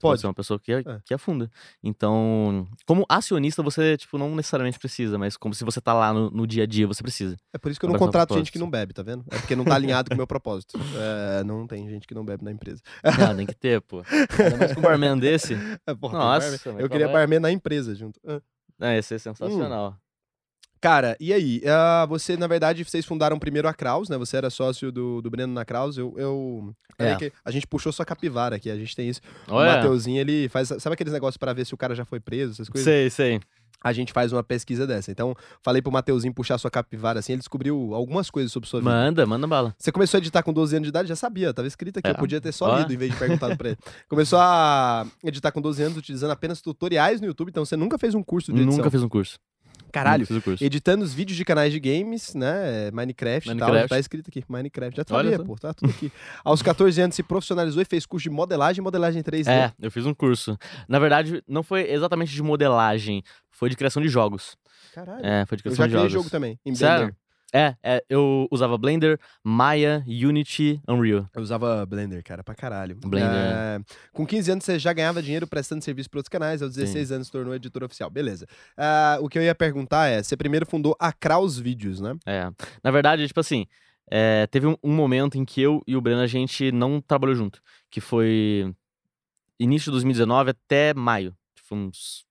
Pode. 0.00 0.20
ser 0.22 0.26
uma 0.26 0.34
pessoa 0.34 0.58
que, 0.58 0.72
É. 0.72 0.82
que 1.04 1.12
afunda. 1.14 1.50
Então, 1.82 2.66
como 2.86 3.04
acionista, 3.08 3.62
você, 3.62 3.96
tipo, 3.96 4.16
não 4.16 4.34
necessariamente 4.34 4.78
precisa, 4.78 5.18
mas 5.18 5.36
como 5.36 5.54
se 5.54 5.64
você 5.64 5.80
tá 5.80 5.92
lá 5.92 6.12
no, 6.12 6.30
no 6.30 6.46
dia 6.46 6.62
a 6.62 6.66
dia, 6.66 6.86
você 6.86 7.02
precisa. 7.02 7.36
É 7.52 7.58
por 7.58 7.70
isso 7.70 7.78
que 7.78 7.84
eu 7.86 7.90
não 7.90 7.98
contrato 7.98 8.34
gente 8.34 8.50
que 8.50 8.58
não 8.58 8.70
bebe, 8.70 8.94
tá 8.94 9.02
vendo? 9.02 9.24
É 9.30 9.38
porque 9.38 9.54
não 9.54 9.64
tá 9.64 9.74
alinhado 9.74 10.08
com 10.08 10.14
o 10.14 10.16
meu 10.16 10.26
propósito. 10.26 10.78
É, 10.96 11.44
não 11.44 11.66
tem 11.66 11.88
gente 11.88 12.06
que 12.06 12.14
não 12.14 12.24
bebe 12.24 12.42
na 12.42 12.50
empresa. 12.50 12.80
Ah, 13.02 13.34
tem 13.34 13.46
que 13.46 13.54
ter, 13.54 13.80
pô. 13.82 14.02
Ainda 14.42 14.56
mais 14.56 14.72
com 14.72 14.80
um 14.80 14.82
barman 14.82 15.18
desse. 15.18 15.54
É, 15.86 15.94
porra, 15.94 16.18
Nossa, 16.18 16.58
barman. 16.64 16.82
eu 16.82 16.88
queria 16.88 17.06
é? 17.06 17.12
barman 17.12 17.40
na 17.40 17.50
empresa 17.52 17.94
junto. 17.94 18.18
Ah. 18.26 18.40
É, 18.80 18.96
ia 18.96 19.02
ser 19.02 19.18
sensacional. 19.18 19.96
Cara, 20.82 21.16
e 21.20 21.32
aí? 21.32 21.62
Ah, 21.64 22.04
você, 22.08 22.36
na 22.36 22.48
verdade, 22.48 22.82
vocês 22.82 23.06
fundaram 23.06 23.38
primeiro 23.38 23.68
a 23.68 23.72
Kraus, 23.72 24.08
né? 24.08 24.18
Você 24.18 24.36
era 24.36 24.50
sócio 24.50 24.90
do, 24.90 25.22
do 25.22 25.30
Breno 25.30 25.52
na 25.52 25.64
Kraus. 25.64 25.96
Eu. 25.96 26.12
eu... 26.18 26.74
É. 26.98 27.30
a 27.44 27.50
gente 27.52 27.68
puxou 27.68 27.92
sua 27.92 28.04
capivara 28.04 28.56
aqui, 28.56 28.68
a 28.68 28.76
gente 28.76 28.94
tem 28.94 29.08
isso. 29.08 29.20
O 29.48 29.54
Olha, 29.54 29.76
Mateuzinho, 29.76 30.20
ele 30.20 30.48
faz. 30.48 30.68
Sabe 30.80 30.94
aqueles 30.94 31.12
negócios 31.12 31.36
pra 31.36 31.52
ver 31.52 31.64
se 31.64 31.72
o 31.72 31.76
cara 31.76 31.94
já 31.94 32.04
foi 32.04 32.18
preso, 32.18 32.54
essas 32.54 32.68
coisas? 32.68 32.84
sei, 32.84 33.08
sei. 33.10 33.40
A 33.82 33.92
gente 33.92 34.12
faz 34.12 34.32
uma 34.32 34.42
pesquisa 34.42 34.84
dessa. 34.84 35.12
Então, 35.12 35.36
falei 35.62 35.80
pro 35.80 35.92
Mateuzinho 35.92 36.34
puxar 36.34 36.58
sua 36.58 36.70
capivara 36.70 37.20
assim, 37.20 37.32
ele 37.32 37.40
descobriu 37.40 37.94
algumas 37.94 38.28
coisas 38.28 38.50
sobre 38.50 38.68
sua 38.68 38.80
vida. 38.80 38.90
Manda, 38.90 39.24
manda 39.24 39.46
bala. 39.46 39.74
Você 39.78 39.92
começou 39.92 40.18
a 40.18 40.20
editar 40.20 40.42
com 40.42 40.52
12 40.52 40.76
anos 40.76 40.86
de 40.86 40.90
idade? 40.90 41.08
Já 41.08 41.16
sabia, 41.16 41.54
tava 41.54 41.68
escrito 41.68 42.00
aqui. 42.00 42.08
É. 42.08 42.10
Eu 42.10 42.16
podia 42.16 42.40
ter 42.40 42.52
só 42.52 42.66
Ó. 42.66 42.78
lido 42.78 42.92
em 42.92 42.96
vez 42.96 43.12
de 43.12 43.18
perguntado 43.18 43.56
pra 43.56 43.70
ele. 43.70 43.78
Começou 44.08 44.38
a 44.40 45.06
editar 45.22 45.52
com 45.52 45.60
12 45.60 45.82
anos 45.82 45.96
utilizando 45.96 46.32
apenas 46.32 46.60
tutoriais 46.60 47.20
no 47.20 47.26
YouTube, 47.28 47.50
então 47.50 47.64
você 47.64 47.76
nunca 47.76 47.98
fez 47.98 48.16
um 48.16 48.22
curso 48.22 48.52
de 48.52 48.60
edição. 48.60 48.78
Nunca 48.78 48.90
fiz 48.90 49.02
um 49.02 49.08
curso. 49.08 49.38
Caralho. 49.92 50.26
Editando 50.60 51.04
os 51.04 51.12
vídeos 51.12 51.36
de 51.36 51.44
canais 51.44 51.70
de 51.70 51.78
games, 51.78 52.34
né? 52.34 52.90
Minecraft, 52.90 53.50
e 53.50 53.54
tal. 53.56 53.68
Minecraft. 53.68 53.88
Tá 53.90 53.98
escrito 53.98 54.28
aqui, 54.28 54.42
Minecraft. 54.48 54.96
Já 54.96 55.04
sabia, 55.06 55.38
pô, 55.38 55.54
tá 55.56 55.74
tudo 55.74 55.90
aqui. 55.90 56.10
Aos 56.42 56.62
14 56.62 57.00
anos 57.00 57.14
se 57.14 57.22
profissionalizou 57.22 57.82
e 57.82 57.84
fez 57.84 58.06
curso 58.06 58.24
de 58.24 58.30
modelagem 58.30 58.80
e 58.80 58.82
modelagem 58.82 59.22
3D. 59.22 59.48
É, 59.48 59.72
eu 59.78 59.90
fiz 59.90 60.06
um 60.06 60.14
curso. 60.14 60.58
Na 60.88 60.98
verdade, 60.98 61.42
não 61.46 61.62
foi 61.62 61.90
exatamente 61.90 62.32
de 62.32 62.42
modelagem, 62.42 63.22
foi 63.50 63.68
de 63.68 63.76
criação 63.76 64.02
de 64.02 64.08
jogos. 64.08 64.56
Caralho. 64.94 65.24
É, 65.24 65.44
foi 65.46 65.56
de 65.56 65.60
eu 65.60 65.64
criação 65.64 65.84
já 65.84 65.86
de 65.86 65.92
criei 65.92 66.08
jogos. 66.08 66.12
jogo 66.12 66.30
também, 66.30 66.58
em 66.64 66.74
Sério? 66.74 66.96
Blender. 67.06 67.21
É, 67.54 67.76
é, 67.82 68.04
eu 68.08 68.48
usava 68.50 68.78
Blender, 68.78 69.20
Maya, 69.44 70.02
Unity, 70.06 70.80
Unreal. 70.88 71.28
Eu 71.34 71.42
usava 71.42 71.84
Blender, 71.84 72.22
cara, 72.24 72.42
pra 72.42 72.54
caralho. 72.54 72.96
Blender, 72.96 73.30
É, 73.30 73.80
Com 74.12 74.26
15 74.26 74.52
anos 74.52 74.64
você 74.64 74.78
já 74.78 74.92
ganhava 74.92 75.22
dinheiro 75.22 75.46
prestando 75.46 75.84
serviço 75.84 76.08
para 76.08 76.18
outros 76.18 76.30
canais, 76.30 76.62
aos 76.62 76.74
16 76.74 77.12
anos 77.12 77.26
se 77.26 77.32
tornou 77.32 77.54
editor 77.54 77.84
oficial. 77.84 78.08
Beleza. 78.08 78.46
Ah, 78.76 79.18
o 79.20 79.28
que 79.28 79.38
eu 79.38 79.42
ia 79.42 79.54
perguntar 79.54 80.08
é, 80.08 80.22
você 80.22 80.36
primeiro 80.36 80.64
fundou 80.64 80.96
a 80.98 81.12
Kraus 81.12 81.58
Vídeos, 81.58 82.00
né? 82.00 82.16
É. 82.24 82.50
Na 82.82 82.90
verdade, 82.90 83.26
tipo 83.26 83.40
assim, 83.40 83.66
é, 84.10 84.46
teve 84.46 84.66
um, 84.66 84.76
um 84.82 84.94
momento 84.94 85.36
em 85.36 85.44
que 85.44 85.60
eu 85.60 85.82
e 85.86 85.94
o 85.94 86.00
Breno 86.00 86.22
a 86.22 86.26
gente 86.26 86.72
não 86.72 87.00
trabalhou 87.00 87.34
junto, 87.34 87.60
que 87.90 88.00
foi 88.00 88.74
início 89.60 89.86
de 89.86 89.92
2019 89.92 90.50
até 90.50 90.94
maio. 90.94 91.36
Tipo, 91.54 91.74
uns, 91.74 92.24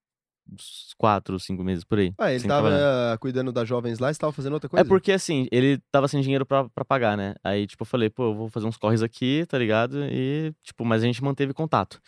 uns 0.51 0.93
quatro, 0.97 1.39
cinco 1.39 1.63
meses 1.63 1.83
por 1.83 1.99
aí. 1.99 2.13
Ah, 2.17 2.31
ele 2.31 2.47
tava 2.47 2.69
trabalhar. 2.69 3.17
cuidando 3.19 3.51
das 3.51 3.67
jovens 3.67 3.99
lá, 3.99 4.13
você 4.13 4.19
tava 4.19 4.33
fazendo 4.33 4.53
outra 4.53 4.69
coisa? 4.69 4.85
É 4.85 4.87
porque, 4.87 5.11
assim, 5.11 5.47
ele 5.51 5.79
tava 5.91 6.07
sem 6.07 6.21
dinheiro 6.21 6.45
pra, 6.45 6.67
pra 6.69 6.83
pagar, 6.83 7.15
né? 7.15 7.35
Aí, 7.43 7.65
tipo, 7.65 7.83
eu 7.83 7.85
falei, 7.85 8.09
pô, 8.09 8.25
eu 8.25 8.35
vou 8.35 8.49
fazer 8.49 8.67
uns 8.67 8.77
corres 8.77 9.01
aqui, 9.01 9.45
tá 9.47 9.57
ligado? 9.57 10.03
E, 10.05 10.53
tipo, 10.63 10.83
mas 10.83 11.01
a 11.03 11.05
gente 11.05 11.23
manteve 11.23 11.53
contato. 11.53 11.99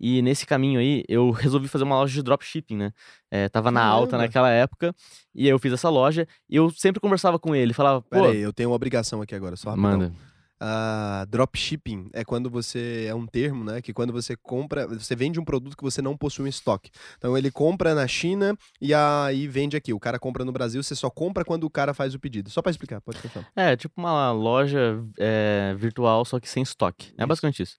E 0.00 0.22
nesse 0.22 0.46
caminho 0.46 0.80
aí, 0.80 1.04
eu 1.08 1.30
resolvi 1.32 1.68
fazer 1.68 1.84
uma 1.84 1.96
loja 1.96 2.14
de 2.14 2.22
dropshipping, 2.22 2.76
né? 2.76 2.92
É, 3.30 3.48
tava 3.48 3.70
na 3.70 3.84
alta 3.84 4.12
Caramba. 4.12 4.26
naquela 4.26 4.50
época, 4.50 4.94
e 5.34 5.46
eu 5.46 5.58
fiz 5.58 5.72
essa 5.72 5.90
loja, 5.90 6.26
e 6.48 6.56
eu 6.56 6.70
sempre 6.70 7.00
conversava 7.00 7.38
com 7.38 7.54
ele, 7.54 7.72
falava, 7.72 8.00
pô, 8.02 8.08
Pera 8.10 8.28
aí, 8.30 8.40
eu 8.40 8.52
tenho 8.52 8.70
uma 8.70 8.76
obrigação 8.76 9.22
aqui 9.22 9.34
agora, 9.34 9.56
só 9.56 9.70
rapidão. 9.70 9.90
manda. 9.90 10.31
Ah, 10.64 11.26
dropshipping 11.28 12.08
é 12.12 12.24
quando 12.24 12.48
você. 12.48 13.06
É 13.08 13.14
um 13.14 13.26
termo, 13.26 13.64
né? 13.64 13.82
Que 13.82 13.92
quando 13.92 14.12
você 14.12 14.36
compra. 14.36 14.86
Você 14.86 15.16
vende 15.16 15.40
um 15.40 15.44
produto 15.44 15.76
que 15.76 15.82
você 15.82 16.00
não 16.00 16.16
possui 16.16 16.46
em 16.46 16.50
estoque. 16.50 16.88
Então 17.18 17.36
ele 17.36 17.50
compra 17.50 17.96
na 17.96 18.06
China 18.06 18.56
e 18.80 18.94
aí 18.94 19.48
vende 19.48 19.76
aqui. 19.76 19.92
O 19.92 19.98
cara 19.98 20.20
compra 20.20 20.44
no 20.44 20.52
Brasil, 20.52 20.80
você 20.80 20.94
só 20.94 21.10
compra 21.10 21.44
quando 21.44 21.64
o 21.64 21.70
cara 21.70 21.92
faz 21.92 22.14
o 22.14 22.20
pedido. 22.20 22.48
Só 22.48 22.62
pra 22.62 22.70
explicar, 22.70 23.00
pode 23.00 23.20
continuar. 23.20 23.50
É, 23.56 23.74
tipo 23.74 24.00
uma 24.00 24.30
loja 24.30 25.04
é, 25.18 25.74
virtual, 25.76 26.24
só 26.24 26.38
que 26.38 26.48
sem 26.48 26.62
estoque. 26.62 27.08
É 27.18 27.22
Isso. 27.22 27.26
basicamente 27.26 27.62
isso. 27.64 27.76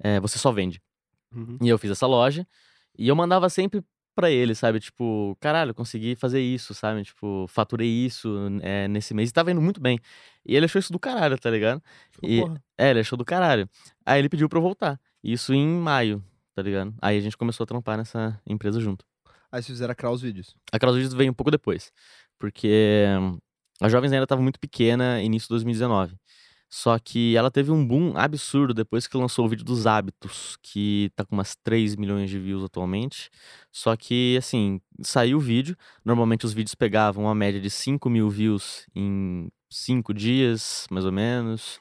É, 0.00 0.18
você 0.18 0.36
só 0.36 0.50
vende. 0.50 0.82
Uhum. 1.32 1.58
E 1.62 1.68
eu 1.68 1.78
fiz 1.78 1.92
essa 1.92 2.08
loja 2.08 2.44
e 2.98 3.06
eu 3.06 3.14
mandava 3.14 3.48
sempre 3.48 3.84
pra 4.16 4.30
ele, 4.30 4.54
sabe? 4.54 4.80
Tipo, 4.80 5.36
caralho, 5.38 5.72
consegui 5.72 6.16
fazer 6.16 6.40
isso, 6.40 6.74
sabe? 6.74 7.04
Tipo, 7.04 7.46
faturei 7.48 7.86
isso 7.88 8.34
é, 8.62 8.88
nesse 8.88 9.14
mês 9.14 9.30
e 9.30 9.32
tava 9.32 9.52
indo 9.52 9.60
muito 9.60 9.80
bem. 9.80 10.00
E 10.44 10.56
ele 10.56 10.64
achou 10.64 10.80
isso 10.80 10.92
do 10.92 10.98
caralho, 10.98 11.38
tá 11.38 11.48
ligado? 11.50 11.80
E- 12.22 12.40
Porra. 12.40 12.60
É, 12.76 12.90
ele 12.90 13.00
achou 13.00 13.16
do 13.16 13.24
caralho. 13.24 13.68
Aí 14.04 14.18
ele 14.18 14.28
pediu 14.28 14.48
pra 14.48 14.58
eu 14.58 14.62
voltar. 14.62 14.98
Isso 15.22 15.54
em 15.54 15.66
maio, 15.68 16.24
tá 16.54 16.62
ligado? 16.62 16.92
Aí 17.00 17.16
a 17.16 17.20
gente 17.20 17.36
começou 17.36 17.62
a 17.64 17.66
trampar 17.66 17.96
nessa 17.98 18.40
empresa 18.46 18.80
junto. 18.80 19.04
Aí 19.52 19.62
vocês 19.62 19.76
fizeram 19.76 19.92
a 19.92 19.94
Kraus 19.94 20.20
Vídeos. 20.22 20.56
A 20.72 20.78
Kraus 20.78 20.96
Vídeos 20.96 21.14
veio 21.14 21.30
um 21.30 21.34
pouco 21.34 21.50
depois, 21.50 21.92
porque 22.38 23.06
a 23.80 23.88
Jovens 23.88 24.12
ainda 24.12 24.24
estava 24.24 24.42
muito 24.42 24.58
pequena, 24.58 25.22
início 25.22 25.46
de 25.46 25.50
2019. 25.50 26.16
Só 26.68 26.98
que 26.98 27.36
ela 27.36 27.50
teve 27.50 27.70
um 27.70 27.86
boom 27.86 28.16
absurdo 28.16 28.74
depois 28.74 29.06
que 29.06 29.16
lançou 29.16 29.46
o 29.46 29.48
vídeo 29.48 29.64
dos 29.64 29.86
hábitos, 29.86 30.56
que 30.62 31.10
tá 31.14 31.24
com 31.24 31.36
umas 31.36 31.54
3 31.62 31.94
milhões 31.96 32.28
de 32.28 32.38
views 32.38 32.64
atualmente. 32.64 33.30
Só 33.70 33.96
que, 33.96 34.36
assim, 34.36 34.80
saiu 35.00 35.38
o 35.38 35.40
vídeo. 35.40 35.76
Normalmente 36.04 36.44
os 36.44 36.52
vídeos 36.52 36.74
pegavam 36.74 37.24
uma 37.24 37.34
média 37.34 37.60
de 37.60 37.70
5 37.70 38.10
mil 38.10 38.28
views 38.28 38.84
em 38.94 39.48
5 39.70 40.12
dias, 40.12 40.86
mais 40.90 41.04
ou 41.04 41.12
menos. 41.12 41.78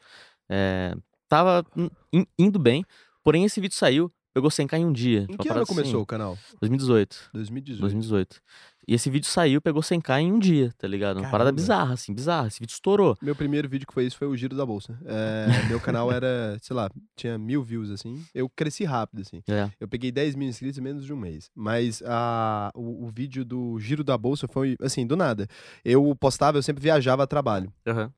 É, 0.47 0.95
tava 1.27 1.65
in- 2.13 2.27
indo 2.37 2.59
bem. 2.59 2.85
Porém, 3.23 3.43
esse 3.43 3.59
vídeo 3.59 3.75
saiu, 3.75 4.11
pegou 4.35 4.51
100k 4.51 4.77
em 4.77 4.85
um 4.85 4.93
dia. 4.93 5.25
Em 5.27 5.35
que 5.37 5.49
ano 5.49 5.65
começou 5.65 5.91
assim, 5.93 6.01
o 6.01 6.05
canal? 6.05 6.37
2018. 6.61 7.29
2018. 7.33 7.81
2018. 7.81 8.41
E 8.87 8.93
esse 8.93 9.09
vídeo 9.09 9.27
saiu, 9.27 9.61
pegou 9.61 9.81
100k 9.81 10.21
em 10.21 10.31
um 10.31 10.39
dia, 10.39 10.71
tá 10.77 10.87
ligado? 10.87 11.19
Uma 11.19 11.29
parada 11.29 11.51
bizarra, 11.51 11.93
assim, 11.93 12.13
bizarra. 12.13 12.47
Esse 12.47 12.59
vídeo 12.59 12.73
estourou. 12.73 13.17
Meu 13.21 13.35
primeiro 13.35 13.67
vídeo 13.67 13.87
que 13.87 13.93
foi 13.93 14.05
isso 14.05 14.17
foi 14.17 14.27
o 14.27 14.35
Giro 14.35 14.55
da 14.55 14.65
Bolsa. 14.65 14.97
É, 15.05 15.47
meu 15.67 15.79
canal 15.79 16.11
era, 16.11 16.57
sei 16.61 16.75
lá, 16.75 16.89
tinha 17.15 17.37
mil 17.37 17.63
views, 17.63 17.89
assim. 17.89 18.23
Eu 18.33 18.47
cresci 18.47 18.83
rápido, 18.83 19.21
assim. 19.21 19.41
É. 19.47 19.69
Eu 19.79 19.87
peguei 19.87 20.11
10 20.11 20.35
mil 20.35 20.47
inscritos 20.47 20.77
em 20.77 20.81
menos 20.81 21.05
de 21.05 21.13
um 21.13 21.17
mês. 21.17 21.49
Mas 21.55 22.03
a, 22.05 22.71
o, 22.75 23.05
o 23.05 23.07
vídeo 23.07 23.43
do 23.43 23.79
Giro 23.79 24.03
da 24.03 24.17
Bolsa 24.17 24.47
foi, 24.47 24.75
assim, 24.81 25.05
do 25.05 25.15
nada. 25.15 25.47
Eu 25.83 26.15
postava, 26.15 26.57
eu 26.57 26.63
sempre 26.63 26.83
viajava 26.83 27.23
a 27.23 27.27
trabalho. 27.27 27.73
Aham. 27.87 28.11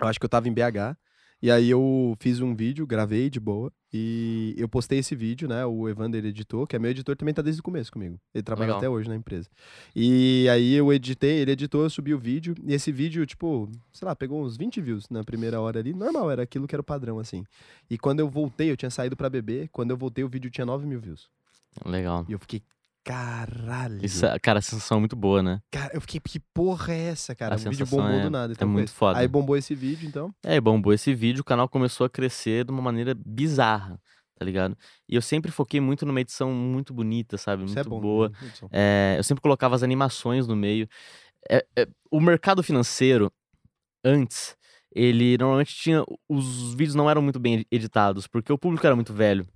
Eu 0.00 0.06
acho 0.06 0.18
que 0.18 0.24
eu 0.24 0.30
tava 0.30 0.48
em 0.48 0.52
BH. 0.52 0.96
E 1.40 1.50
aí 1.50 1.70
eu 1.70 2.16
fiz 2.18 2.40
um 2.40 2.54
vídeo, 2.54 2.86
gravei 2.86 3.30
de 3.30 3.38
boa. 3.38 3.72
E 3.92 4.54
eu 4.58 4.68
postei 4.68 4.98
esse 4.98 5.14
vídeo, 5.14 5.48
né? 5.48 5.64
O 5.64 5.88
Evander 5.88 6.24
editou, 6.24 6.66
que 6.66 6.76
é 6.76 6.78
meu 6.78 6.90
editor, 6.90 7.16
também 7.16 7.32
tá 7.32 7.40
desde 7.40 7.60
o 7.60 7.62
começo 7.62 7.90
comigo. 7.90 8.20
Ele 8.34 8.42
trabalha 8.42 8.66
Legal. 8.66 8.78
até 8.78 8.88
hoje 8.88 9.08
na 9.08 9.16
empresa. 9.16 9.48
E 9.96 10.46
aí 10.50 10.74
eu 10.74 10.92
editei, 10.92 11.38
ele 11.38 11.52
editou, 11.52 11.84
eu 11.84 11.90
subi 11.90 12.12
o 12.12 12.18
vídeo. 12.18 12.54
E 12.64 12.74
esse 12.74 12.92
vídeo, 12.92 13.24
tipo, 13.24 13.70
sei 13.92 14.06
lá, 14.06 14.14
pegou 14.14 14.44
uns 14.44 14.56
20 14.56 14.80
views 14.80 15.08
na 15.08 15.24
primeira 15.24 15.60
hora 15.60 15.78
ali. 15.78 15.94
Normal, 15.94 16.30
era 16.30 16.42
aquilo 16.42 16.66
que 16.66 16.74
era 16.74 16.82
o 16.82 16.84
padrão, 16.84 17.18
assim. 17.18 17.44
E 17.88 17.96
quando 17.96 18.20
eu 18.20 18.28
voltei, 18.28 18.70
eu 18.70 18.76
tinha 18.76 18.90
saído 18.90 19.16
pra 19.16 19.30
beber. 19.30 19.68
Quando 19.72 19.90
eu 19.90 19.96
voltei, 19.96 20.24
o 20.24 20.28
vídeo 20.28 20.50
tinha 20.50 20.66
9 20.66 20.86
mil 20.86 21.00
views. 21.00 21.30
Legal. 21.86 22.26
E 22.28 22.32
eu 22.32 22.38
fiquei, 22.38 22.62
caralho. 23.04 24.04
Isso, 24.04 24.24
é- 24.26 24.38
cara, 24.38 24.58
a 24.58 24.62
sensação 24.62 24.98
é 24.98 25.00
muito 25.00 25.16
boa, 25.16 25.42
né? 25.42 25.60
Cara, 25.70 25.90
eu 25.94 26.00
fiquei, 26.00 26.20
que 26.20 26.40
porra 26.52 26.92
é 26.92 27.08
essa, 27.08 27.34
cara? 27.34 27.54
A 27.54 27.58
o 27.58 27.60
vídeo 27.70 27.86
bombou 27.86 28.10
é- 28.10 28.22
do 28.22 28.30
nada. 28.30 28.52
é 28.52 28.54
Então 28.54 28.68
foi 28.68 28.72
muito 28.74 28.92
foda. 28.92 29.18
Aí 29.18 29.28
bombou 29.28 29.56
esse 29.56 29.74
vídeo, 29.74 30.06
então. 30.08 30.34
É, 30.42 30.60
bombou 30.60 30.92
esse 30.92 31.14
vídeo, 31.14 31.40
o 31.40 31.44
canal 31.44 31.68
começou 31.68 32.04
a 32.06 32.10
crescer 32.10 32.64
de 32.64 32.70
uma 32.70 32.82
maneira 32.82 33.14
bizarra, 33.14 34.00
tá 34.38 34.44
ligado? 34.44 34.76
E 35.08 35.14
eu 35.14 35.22
sempre 35.22 35.50
foquei 35.50 35.80
muito 35.80 36.04
numa 36.04 36.20
edição 36.20 36.52
muito 36.52 36.92
bonita, 36.92 37.38
sabe? 37.38 37.64
Isso 37.64 37.74
muito 37.74 37.86
é 37.86 37.90
bom. 37.90 38.00
boa. 38.00 38.28
né? 38.28 38.68
É, 38.72 39.14
eu 39.18 39.24
sempre 39.24 39.42
colocava 39.42 39.74
as 39.74 39.82
animações 39.82 40.46
no 40.46 40.54
meio. 40.56 40.88
É, 41.50 41.64
é, 41.76 41.88
o 42.10 42.20
mercado 42.20 42.62
financeiro, 42.62 43.32
antes, 44.04 44.56
ele 44.94 45.36
normalmente 45.38 45.74
tinha. 45.74 46.04
Os 46.28 46.74
vídeos 46.74 46.94
não 46.94 47.08
eram 47.08 47.22
muito 47.22 47.38
bem 47.38 47.64
editados, 47.70 48.26
porque 48.26 48.52
o 48.52 48.58
público 48.58 48.86
era 48.86 48.94
muito 48.96 49.12
velho. 49.12 49.46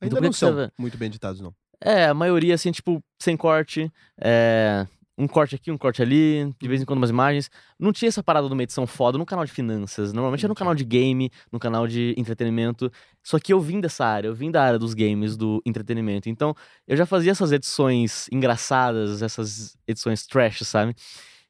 Ainda 0.00 0.16
por 0.16 0.22
não 0.22 0.32
são 0.32 0.70
muito 0.78 0.96
bem 0.96 1.06
editados, 1.06 1.40
não. 1.40 1.52
É, 1.80 2.06
a 2.06 2.14
maioria, 2.14 2.54
assim, 2.54 2.72
tipo, 2.72 3.02
sem 3.20 3.36
corte. 3.36 3.90
é, 4.20 4.86
um 5.16 5.26
corte 5.26 5.56
aqui, 5.56 5.70
um 5.72 5.76
corte 5.76 6.00
ali, 6.00 6.54
de 6.60 6.68
vez 6.68 6.80
em 6.80 6.84
quando 6.84 6.98
umas 6.98 7.10
imagens. 7.10 7.50
Não 7.78 7.92
tinha 7.92 8.08
essa 8.08 8.22
parada 8.22 8.46
de 8.46 8.52
uma 8.54 8.62
edição 8.62 8.86
foda 8.86 9.18
no 9.18 9.26
canal 9.26 9.44
de 9.44 9.50
finanças. 9.50 10.12
Normalmente 10.12 10.44
era 10.44 10.48
no 10.48 10.54
canal 10.54 10.74
de 10.76 10.84
game, 10.84 11.30
no 11.50 11.58
canal 11.58 11.88
de 11.88 12.14
entretenimento. 12.16 12.90
Só 13.24 13.38
que 13.40 13.52
eu 13.52 13.60
vim 13.60 13.80
dessa 13.80 14.04
área, 14.06 14.28
eu 14.28 14.34
vim 14.34 14.50
da 14.50 14.62
área 14.62 14.78
dos 14.78 14.94
games, 14.94 15.36
do 15.36 15.60
entretenimento. 15.66 16.28
Então, 16.28 16.54
eu 16.86 16.96
já 16.96 17.04
fazia 17.04 17.32
essas 17.32 17.50
edições 17.50 18.28
engraçadas, 18.30 19.20
essas 19.22 19.76
edições 19.88 20.24
trash, 20.26 20.60
sabe? 20.60 20.94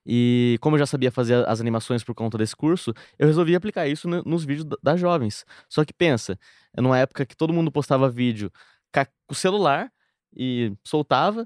E 0.06 0.56
como 0.60 0.76
eu 0.76 0.80
já 0.80 0.86
sabia 0.86 1.10
fazer 1.10 1.46
as 1.46 1.60
animações 1.60 2.02
por 2.02 2.14
conta 2.14 2.38
desse 2.38 2.56
curso, 2.56 2.94
eu 3.18 3.26
resolvi 3.26 3.54
aplicar 3.54 3.86
isso 3.86 4.08
no- 4.08 4.22
nos 4.24 4.44
vídeos 4.44 4.64
da- 4.64 4.76
das 4.82 4.98
jovens. 5.00 5.44
Só 5.68 5.84
que 5.84 5.92
pensa, 5.92 6.38
é 6.74 6.80
numa 6.80 6.98
época 6.98 7.26
que 7.26 7.36
todo 7.36 7.52
mundo 7.52 7.70
postava 7.70 8.08
vídeo 8.08 8.50
com 8.92 9.04
o 9.30 9.34
celular 9.34 9.90
e 10.38 10.72
soltava. 10.84 11.44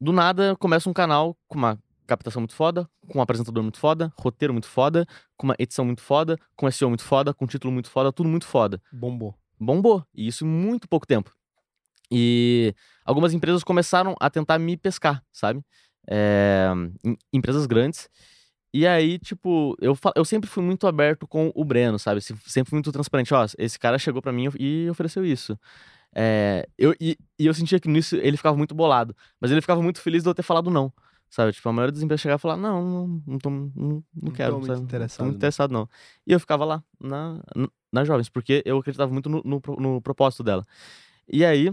Do 0.00 0.12
nada 0.12 0.56
começa 0.56 0.88
um 0.88 0.92
canal 0.92 1.36
com 1.48 1.58
uma 1.58 1.78
captação 2.06 2.40
muito 2.42 2.54
foda, 2.54 2.88
com 3.08 3.18
um 3.18 3.22
apresentador 3.22 3.62
muito 3.62 3.78
foda, 3.78 4.12
roteiro 4.18 4.52
muito 4.52 4.66
foda, 4.66 5.06
com 5.36 5.46
uma 5.46 5.54
edição 5.58 5.84
muito 5.84 6.02
foda, 6.02 6.36
com 6.56 6.66
SEO 6.70 6.88
muito 6.88 7.04
foda, 7.04 7.32
com 7.34 7.46
título 7.46 7.72
muito 7.72 7.88
foda, 7.90 8.12
tudo 8.12 8.28
muito 8.28 8.46
foda. 8.46 8.80
Bombou. 8.92 9.34
Bombou. 9.58 10.04
E 10.14 10.26
isso 10.26 10.44
em 10.44 10.48
muito 10.48 10.88
pouco 10.88 11.06
tempo. 11.06 11.30
E 12.10 12.74
algumas 13.04 13.32
empresas 13.32 13.64
começaram 13.64 14.14
a 14.20 14.28
tentar 14.28 14.58
me 14.58 14.76
pescar, 14.76 15.22
sabe? 15.32 15.62
É, 16.08 16.68
em- 17.04 17.16
empresas 17.32 17.64
grandes. 17.66 18.08
E 18.74 18.86
aí, 18.86 19.18
tipo, 19.18 19.76
eu, 19.80 19.96
eu 20.16 20.24
sempre 20.24 20.48
fui 20.48 20.62
muito 20.62 20.86
aberto 20.86 21.26
com 21.28 21.52
o 21.54 21.64
Breno, 21.64 21.98
sabe? 21.98 22.20
Se- 22.20 22.34
Sempre 22.46 22.70
fui 22.70 22.76
muito 22.76 22.90
transparente. 22.92 23.32
Ó, 23.32 23.46
esse 23.58 23.78
cara 23.78 23.98
chegou 23.98 24.20
pra 24.20 24.32
mim 24.32 24.48
e 24.58 24.88
ofereceu 24.90 25.24
isso. 25.24 25.58
É, 26.14 26.68
eu, 26.78 26.94
e, 27.00 27.16
e 27.38 27.46
eu 27.46 27.54
sentia 27.54 27.80
que 27.80 27.88
nisso 27.88 28.16
ele 28.16 28.36
ficava 28.36 28.56
muito 28.56 28.74
bolado. 28.74 29.16
Mas 29.40 29.50
ele 29.50 29.60
ficava 29.60 29.82
muito 29.82 30.00
feliz 30.00 30.22
de 30.22 30.28
eu 30.28 30.34
ter 30.34 30.42
falado 30.42 30.70
não. 30.70 30.92
Sabe? 31.30 31.52
Tipo, 31.52 31.68
a 31.70 31.72
maioria 31.72 31.92
das 31.92 32.02
empresas 32.02 32.20
chegava 32.20 32.38
e 32.38 32.42
falava, 32.42 32.60
não, 32.60 32.84
não, 32.84 33.22
não, 33.26 33.38
tô, 33.38 33.48
não, 33.50 33.70
não 33.74 34.04
Não 34.22 34.30
quero. 34.32 34.52
tô 34.52 34.58
muito 34.58 34.66
sabe? 34.66 34.78
Não 34.80 34.84
interessado, 34.84 35.18
Tô 35.18 35.24
muito 35.24 35.34
né? 35.34 35.38
interessado, 35.38 35.70
não. 35.72 35.88
E 36.26 36.32
eu 36.32 36.38
ficava 36.40 36.64
lá, 36.64 36.84
na, 37.00 37.40
n- 37.56 37.68
nas 37.90 38.06
jovens, 38.06 38.28
porque 38.28 38.62
eu 38.66 38.76
acreditava 38.78 39.10
muito 39.10 39.30
no, 39.30 39.40
no, 39.42 39.62
no 39.78 40.02
propósito 40.02 40.42
dela. 40.42 40.62
E 41.26 41.42
aí, 41.44 41.70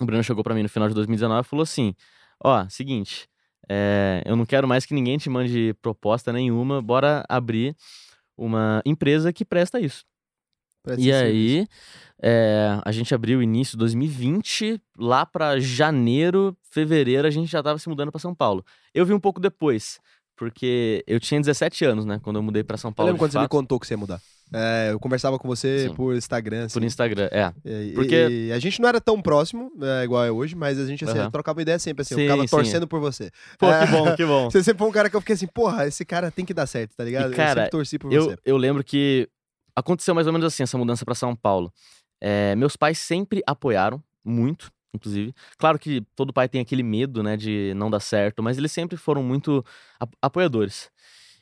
o 0.00 0.04
Breno 0.04 0.22
chegou 0.22 0.44
pra 0.44 0.54
mim 0.54 0.62
no 0.62 0.68
final 0.68 0.88
de 0.88 0.94
2019 0.94 1.46
e 1.46 1.48
falou 1.48 1.62
assim: 1.62 1.94
Ó, 2.42 2.68
seguinte, 2.68 3.26
é, 3.70 4.22
eu 4.26 4.36
não 4.36 4.44
quero 4.44 4.68
mais 4.68 4.84
que 4.84 4.92
ninguém 4.92 5.16
te 5.16 5.30
mande 5.30 5.72
proposta 5.80 6.32
nenhuma, 6.32 6.82
bora 6.82 7.24
abrir 7.28 7.74
uma 8.36 8.82
empresa 8.84 9.32
que 9.32 9.44
presta 9.44 9.80
isso. 9.80 10.04
E 10.98 11.12
aí, 11.12 11.66
é, 12.22 12.78
a 12.84 12.92
gente 12.92 13.14
abriu 13.14 13.42
início 13.42 13.72
de 13.72 13.78
2020, 13.78 14.80
lá 14.98 15.24
pra 15.26 15.58
janeiro, 15.58 16.56
fevereiro, 16.70 17.26
a 17.26 17.30
gente 17.30 17.50
já 17.50 17.62
tava 17.62 17.78
se 17.78 17.88
mudando 17.88 18.10
pra 18.10 18.20
São 18.20 18.34
Paulo. 18.34 18.64
Eu 18.94 19.04
vi 19.06 19.12
um 19.14 19.20
pouco 19.20 19.40
depois, 19.40 19.98
porque 20.36 21.02
eu 21.06 21.18
tinha 21.20 21.40
17 21.40 21.84
anos, 21.84 22.04
né, 22.04 22.20
quando 22.22 22.36
eu 22.36 22.42
mudei 22.42 22.62
pra 22.62 22.76
São 22.76 22.90
Eu 22.90 22.94
Paulo. 22.94 23.08
lembro 23.12 23.18
de 23.18 23.22
quando 23.22 23.32
você 23.32 23.38
me 23.38 23.44
fato, 23.44 23.50
contou 23.50 23.80
que 23.80 23.86
você 23.86 23.94
ia 23.94 23.98
mudar. 23.98 24.20
É, 24.52 24.88
eu 24.92 25.00
conversava 25.00 25.38
com 25.38 25.48
você 25.48 25.88
Sim. 25.88 25.94
por 25.94 26.14
Instagram, 26.14 26.66
assim. 26.66 26.74
Por 26.78 26.84
Instagram, 26.84 27.28
é. 27.32 27.50
E- 27.64 27.92
Porque- 27.94 28.28
e 28.48 28.52
a 28.52 28.58
gente 28.58 28.80
não 28.80 28.88
era 28.88 29.00
tão 29.00 29.20
próximo, 29.20 29.72
é, 29.80 30.04
igual 30.04 30.22
é 30.22 30.30
hoje, 30.30 30.54
mas 30.54 30.78
a 30.78 30.84
gente 30.86 31.02
assim, 31.04 31.18
Aham. 31.18 31.30
trocava 31.30 31.62
ideia 31.62 31.78
sempre, 31.78 32.02
assim. 32.02 32.14
Sim, 32.14 32.20
eu 32.20 32.26
ficava 32.26 32.42
sim. 32.46 32.56
torcendo 32.56 32.86
por 32.86 33.00
você. 33.00 33.30
Pô, 33.58 33.66
É. 33.70 33.86
que 33.86 33.92
bom, 33.92 34.16
que 34.16 34.24
bom. 34.26 34.50
Você 34.52 34.62
sempre 34.62 34.78
foi 34.80 34.88
um 34.88 34.92
cara 34.92 35.08
que 35.08 35.16
eu 35.16 35.20
fiquei 35.20 35.34
assim, 35.34 35.46
porra, 35.46 35.86
esse 35.86 36.04
cara 36.04 36.30
tem 36.30 36.44
que 36.44 36.52
dar 36.52 36.66
certo, 36.66 36.94
tá 36.94 37.02
ligado? 37.04 37.30
eu 37.32 37.36
cara, 37.36 37.62
sempre 37.62 37.70
torci 37.70 37.98
por 37.98 38.12
Eu, 38.12 38.24
você. 38.26 38.36
eu 38.44 38.56
lembro 38.58 38.84
que 38.84 39.26
aconteceu 39.76 40.14
mais 40.14 40.26
ou 40.26 40.32
menos 40.32 40.46
assim, 40.46 40.62
essa 40.62 40.78
mudança 40.78 41.04
pra 41.04 41.14
São 41.14 41.34
Paulo. 41.34 41.72
É, 42.20 42.54
meus 42.56 42.76
pais 42.76 42.98
sempre 42.98 43.42
apoiaram, 43.46 44.02
muito, 44.24 44.70
inclusive. 44.94 45.34
Claro 45.58 45.78
que 45.78 46.00
todo 46.14 46.32
pai 46.32 46.48
tem 46.48 46.60
aquele 46.60 46.82
medo, 46.82 47.22
né, 47.22 47.36
de 47.36 47.72
não 47.76 47.90
dar 47.90 48.00
certo, 48.00 48.42
mas 48.42 48.56
eles 48.58 48.72
sempre 48.72 48.96
foram 48.96 49.22
muito 49.22 49.64
ap- 50.00 50.14
apoiadores. 50.22 50.90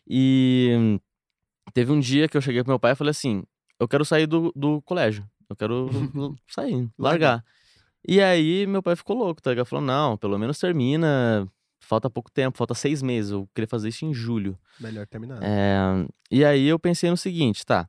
E 0.08 0.98
teve 1.72 1.92
um 1.92 2.00
dia 2.00 2.28
que 2.28 2.36
eu 2.36 2.40
cheguei 2.40 2.62
pro 2.62 2.70
meu 2.72 2.78
pai 2.80 2.92
e 2.92 2.96
falei 2.96 3.10
assim: 3.12 3.44
eu 3.78 3.86
quero 3.88 4.04
sair 4.04 4.26
do, 4.26 4.52
do 4.56 4.82
colégio. 4.82 5.24
Eu 5.48 5.56
quero 5.56 5.88
sair, 6.48 6.88
largar. 6.98 7.44
E 8.06 8.20
aí 8.20 8.66
meu 8.66 8.82
pai 8.82 8.96
ficou 8.96 9.16
louco, 9.16 9.40
tá 9.40 9.50
ligado? 9.50 9.66
Falou: 9.66 9.84
não, 9.84 10.16
pelo 10.16 10.38
menos 10.38 10.58
termina. 10.58 11.46
Falta 11.84 12.08
pouco 12.08 12.30
tempo, 12.30 12.56
falta 12.56 12.74
seis 12.74 13.02
meses. 13.02 13.32
Eu 13.32 13.48
queria 13.54 13.66
fazer 13.68 13.88
isso 13.88 14.04
em 14.04 14.14
julho. 14.14 14.56
Melhor 14.80 15.06
terminar. 15.06 15.40
É, 15.42 16.06
e 16.30 16.44
aí 16.44 16.66
eu 16.66 16.78
pensei 16.78 17.10
no 17.10 17.16
seguinte, 17.16 17.66
tá? 17.66 17.88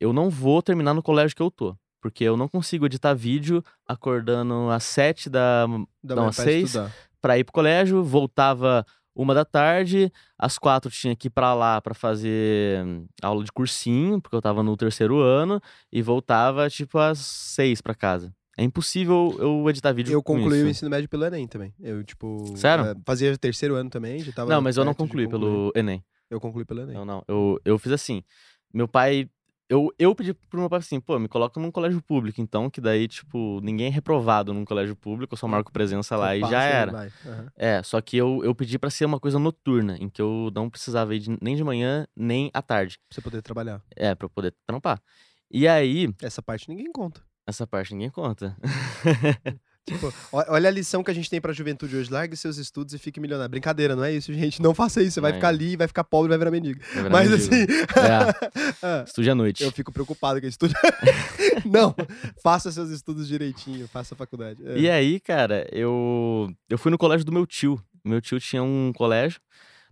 Eu 0.00 0.12
não 0.12 0.30
vou 0.30 0.62
terminar 0.62 0.94
no 0.94 1.02
colégio 1.02 1.36
que 1.36 1.42
eu 1.42 1.50
tô. 1.50 1.76
Porque 2.00 2.24
eu 2.24 2.36
não 2.36 2.48
consigo 2.48 2.86
editar 2.86 3.12
vídeo 3.14 3.62
acordando 3.86 4.70
às 4.70 4.84
sete 4.84 5.28
da 5.28 5.66
Dá 6.02 6.14
não, 6.14 6.24
pra 6.24 6.32
seis, 6.32 6.76
pra 7.20 7.38
ir 7.38 7.44
pro 7.44 7.52
colégio, 7.52 8.04
voltava 8.04 8.86
uma 9.14 9.34
da 9.34 9.44
tarde, 9.44 10.12
às 10.38 10.58
quatro 10.58 10.92
tinha 10.92 11.16
que 11.16 11.26
ir 11.26 11.30
pra 11.30 11.52
lá 11.52 11.80
pra 11.80 11.92
fazer 11.92 12.84
hum, 12.84 13.06
aula 13.20 13.42
de 13.42 13.50
cursinho, 13.50 14.22
porque 14.22 14.36
eu 14.36 14.40
tava 14.40 14.62
no 14.62 14.76
terceiro 14.76 15.18
ano, 15.18 15.60
e 15.92 16.00
voltava 16.00 16.70
tipo 16.70 16.98
às 16.98 17.18
seis 17.18 17.80
pra 17.80 17.96
casa. 17.96 18.32
É 18.56 18.62
impossível 18.62 19.36
eu 19.38 19.68
editar 19.70 19.92
vídeo 19.92 20.12
Eu 20.12 20.22
concluí 20.22 20.62
o 20.62 20.68
ensino 20.68 20.90
médio 20.90 21.08
pelo 21.08 21.24
Enem 21.24 21.46
também. 21.46 21.72
Eu, 21.80 22.02
tipo. 22.02 22.56
Sério? 22.56 22.86
é, 22.86 22.94
fazia 23.04 23.36
terceiro 23.38 23.74
ano 23.74 23.90
também, 23.90 24.18
já 24.20 24.32
tava. 24.32 24.52
Não, 24.52 24.60
mas 24.60 24.76
eu 24.76 24.84
não 24.84 24.94
concluí 24.94 25.28
pelo 25.28 25.72
Enem. 25.76 26.04
Eu 26.30 26.40
concluí 26.40 26.64
pelo 26.64 26.82
Enem. 26.82 26.94
Não, 26.94 27.04
não. 27.04 27.22
Eu, 27.28 27.60
eu 27.64 27.78
fiz 27.78 27.92
assim. 27.92 28.22
Meu 28.72 28.88
pai. 28.88 29.28
Eu, 29.68 29.92
eu 29.98 30.14
pedi 30.14 30.32
pro 30.32 30.60
meu 30.60 30.68
pai 30.70 30.78
assim, 30.78 30.98
pô, 30.98 31.18
me 31.18 31.28
coloca 31.28 31.60
num 31.60 31.70
colégio 31.70 32.00
público, 32.00 32.40
então, 32.40 32.70
que 32.70 32.80
daí, 32.80 33.06
tipo, 33.06 33.60
ninguém 33.62 33.88
é 33.88 33.90
reprovado 33.90 34.54
num 34.54 34.64
colégio 34.64 34.96
público, 34.96 35.34
eu 35.34 35.38
só 35.38 35.46
marco 35.46 35.70
presença 35.70 36.16
lá 36.16 36.34
e 36.34 36.40
passa 36.40 36.52
já 36.54 36.62
era. 36.62 36.92
Aham. 37.26 37.52
É, 37.54 37.82
só 37.82 38.00
que 38.00 38.16
eu, 38.16 38.42
eu 38.42 38.54
pedi 38.54 38.78
pra 38.78 38.88
ser 38.88 39.04
uma 39.04 39.20
coisa 39.20 39.38
noturna, 39.38 39.96
em 40.00 40.08
que 40.08 40.22
eu 40.22 40.50
não 40.54 40.70
precisava 40.70 41.14
ir 41.14 41.18
de- 41.18 41.38
nem 41.42 41.54
de 41.54 41.62
manhã, 41.62 42.06
nem 42.16 42.50
à 42.54 42.62
tarde. 42.62 42.98
Pra 43.08 43.14
você 43.16 43.20
poder 43.20 43.42
trabalhar. 43.42 43.82
É, 43.94 44.14
pra 44.14 44.24
eu 44.24 44.30
poder 44.30 44.54
trampar. 44.66 45.02
E 45.50 45.68
aí, 45.68 46.08
Essa 46.22 46.40
parte 46.40 46.66
ninguém 46.68 46.90
conta. 46.90 47.20
essa 47.46 47.66
parte 47.66 47.92
ninguém 47.92 48.08
conta. 48.10 48.56
Tipo, 49.88 50.12
olha 50.32 50.68
a 50.68 50.72
lição 50.72 51.02
que 51.02 51.10
a 51.10 51.14
gente 51.14 51.28
tem 51.30 51.40
pra 51.40 51.52
juventude 51.52 51.96
hoje. 51.96 52.10
Largue 52.12 52.36
seus 52.36 52.56
estudos 52.58 52.94
e 52.94 52.98
fique 52.98 53.18
milionário. 53.20 53.50
Brincadeira, 53.50 53.94
não 53.96 54.04
é 54.04 54.12
isso, 54.12 54.32
gente. 54.32 54.60
Não 54.62 54.74
faça 54.74 55.02
isso. 55.02 55.12
Você 55.12 55.20
vai 55.20 55.32
É. 55.32 55.34
ficar 55.34 55.48
ali, 55.48 55.76
vai 55.76 55.86
ficar 55.88 56.04
pobre, 56.04 56.28
vai 56.28 56.38
virar 56.38 56.50
mendigo. 56.50 56.80
Vai 56.94 57.02
virar 57.02 57.10
Mas 57.10 57.30
mendigo. 57.30 57.54
assim. 57.54 57.66
ah, 58.82 59.04
Estude 59.06 59.30
à 59.30 59.34
noite. 59.34 59.62
eu 59.64 59.72
fico 59.72 59.92
preocupado 59.92 60.40
com 60.40 60.46
estudo. 60.46 60.74
não, 61.64 61.94
faça 62.42 62.70
seus 62.70 62.90
estudos 62.90 63.26
direitinho, 63.28 63.88
faça 63.88 64.14
a 64.14 64.16
faculdade. 64.16 64.62
É. 64.66 64.78
E 64.78 64.90
aí, 64.90 65.20
cara, 65.20 65.66
eu, 65.72 66.50
eu 66.68 66.78
fui 66.78 66.90
no 66.90 66.98
colégio 66.98 67.24
do 67.24 67.32
meu 67.32 67.46
tio. 67.46 67.80
Meu 68.04 68.20
tio 68.20 68.38
tinha 68.40 68.62
um 68.62 68.92
colégio. 68.94 69.40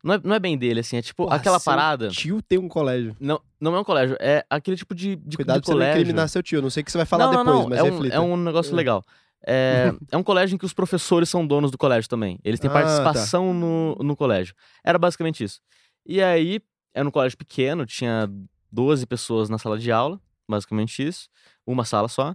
Não 0.04 0.14
é, 0.14 0.20
não 0.22 0.34
é 0.36 0.38
bem 0.38 0.56
dele, 0.56 0.80
assim, 0.80 0.96
é 0.96 1.02
tipo 1.02 1.24
Porra, 1.24 1.36
aquela 1.36 1.58
parada. 1.58 2.08
Tio 2.08 2.40
tem 2.40 2.58
um 2.58 2.68
colégio. 2.68 3.16
Não, 3.18 3.40
não 3.60 3.74
é 3.74 3.80
um 3.80 3.84
colégio, 3.84 4.16
é 4.20 4.44
aquele 4.48 4.76
tipo 4.76 4.94
de, 4.94 5.16
de, 5.16 5.36
Cuidado 5.36 5.56
de 5.56 5.62
pra 5.62 5.66
você 5.66 5.72
não 5.72 5.78
colégio. 5.78 6.00
incriminar 6.00 6.28
seu 6.28 6.42
tio. 6.44 6.62
Não 6.62 6.70
sei 6.70 6.82
o 6.82 6.84
que 6.84 6.92
você 6.92 6.98
vai 6.98 7.06
falar 7.06 7.24
não, 7.32 7.44
depois, 7.44 7.46
não, 7.62 7.68
mas 7.70 7.78
é 7.78 7.82
um, 7.82 7.90
reflita. 7.90 8.14
é 8.14 8.20
um 8.20 8.36
negócio 8.36 8.72
É. 8.72 8.76
legal. 8.76 9.02
É, 9.46 9.92
é 10.10 10.16
um 10.16 10.22
colégio 10.22 10.54
em 10.54 10.58
que 10.58 10.64
os 10.64 10.72
professores 10.72 11.28
são 11.28 11.46
donos 11.46 11.70
do 11.70 11.78
colégio 11.78 12.08
também. 12.10 12.38
Eles 12.44 12.58
têm 12.58 12.68
Ah, 12.68 12.72
tá. 12.72 12.80
participação 12.82 13.54
no, 13.54 13.94
no 13.96 14.16
colégio. 14.16 14.54
Era 14.84 14.98
basicamente 14.98 15.44
isso. 15.44 15.60
E 16.04 16.20
aí, 16.22 16.60
era 16.92 17.06
um 17.06 17.10
colégio 17.10 17.38
pequeno, 17.38 17.86
tinha 17.86 18.28
12 18.72 19.06
pessoas 19.06 19.48
na 19.48 19.58
sala 19.58 19.78
de 19.78 19.90
aula, 19.92 20.20
basicamente 20.48 21.06
isso. 21.06 21.28
Uma 21.66 21.84
sala 21.84 22.08
só. 22.08 22.34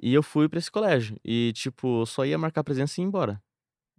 E 0.00 0.12
eu 0.14 0.22
fui 0.22 0.48
pra 0.48 0.58
esse 0.58 0.70
colégio. 0.70 1.16
E, 1.24 1.52
tipo, 1.54 2.04
só 2.06 2.24
ia 2.24 2.38
marcar 2.38 2.62
presença 2.64 3.00
e 3.00 3.04
ir 3.04 3.06
embora. 3.06 3.40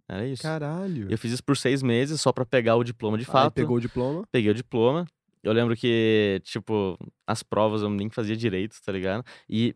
Era 0.08 0.26
isso. 0.26 0.42
Caralho. 0.42 1.10
Eu 1.10 1.18
fiz 1.18 1.32
isso 1.32 1.42
por 1.44 1.56
seis 1.56 1.82
meses, 1.82 2.20
só 2.20 2.32
pra 2.32 2.46
pegar 2.46 2.76
o 2.76 2.84
diploma 2.84 3.18
de 3.18 3.24
Aí 3.24 3.30
fato. 3.30 3.52
pegou 3.54 3.76
o 3.76 3.80
diploma. 3.80 4.26
Peguei 4.30 4.50
o 4.50 4.54
diploma. 4.54 5.06
Eu 5.42 5.52
lembro 5.52 5.76
que, 5.76 6.40
tipo, 6.44 6.96
as 7.26 7.42
provas 7.42 7.82
eu 7.82 7.88
nem 7.90 8.08
fazia 8.10 8.36
direito, 8.36 8.76
tá 8.84 8.92
ligado? 8.92 9.24
E 9.48 9.74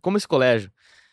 como 0.00 0.16
esse 0.16 0.26
colégio, 0.28 0.70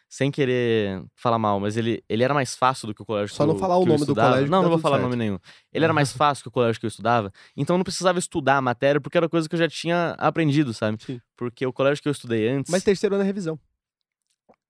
sem 0.08 0.32
querer 0.32 1.04
falar 1.16 1.38
mal, 1.40 1.60
mas 1.60 1.76
ele, 1.78 2.04
ele 2.08 2.24
era 2.24 2.34
mais 2.34 2.56
fácil 2.56 2.88
do 2.88 2.94
que 2.94 3.02
o 3.02 3.06
colégio 3.06 3.36
Só 3.36 3.44
que 3.44 3.48
não 3.48 3.56
eu, 3.56 3.60
falar 3.60 3.78
o 3.78 3.84
que 3.84 3.90
eu 3.90 3.94
nome 3.94 4.06
do 4.06 4.16
colégio 4.16 4.50
Não, 4.50 4.60
tá 4.60 4.64
não 4.64 4.70
vou 4.70 4.80
falar 4.80 4.96
certo. 4.98 5.04
nome 5.10 5.16
nenhum. 5.18 5.38
Ele 5.74 5.84
era 5.84 5.94
mais 5.94 6.12
fácil 6.14 6.44
que 6.44 6.48
o 6.48 6.52
colégio 6.52 6.80
que 6.80 6.86
eu 6.86 6.90
estudava, 6.90 7.32
então 7.58 7.74
eu 7.74 7.78
não 7.78 7.84
precisava 7.84 8.18
estudar 8.20 8.58
a 8.58 8.62
matéria 8.62 9.02
porque 9.02 9.18
era 9.18 9.28
coisa 9.28 9.50
que 9.50 9.56
eu 9.56 9.60
já 9.60 9.68
tinha 9.68 10.12
aprendido, 10.18 10.74
sabe? 10.74 11.02
Sim. 11.04 11.20
Porque 11.36 11.66
o 11.66 11.74
colégio 11.74 12.02
que 12.02 12.08
eu 12.08 12.12
estudei 12.14 12.48
antes, 12.50 12.72
Mas 12.72 12.84
terceiro 12.84 13.16
ano 13.16 13.24
é 13.24 13.28
revisão. 13.28 13.60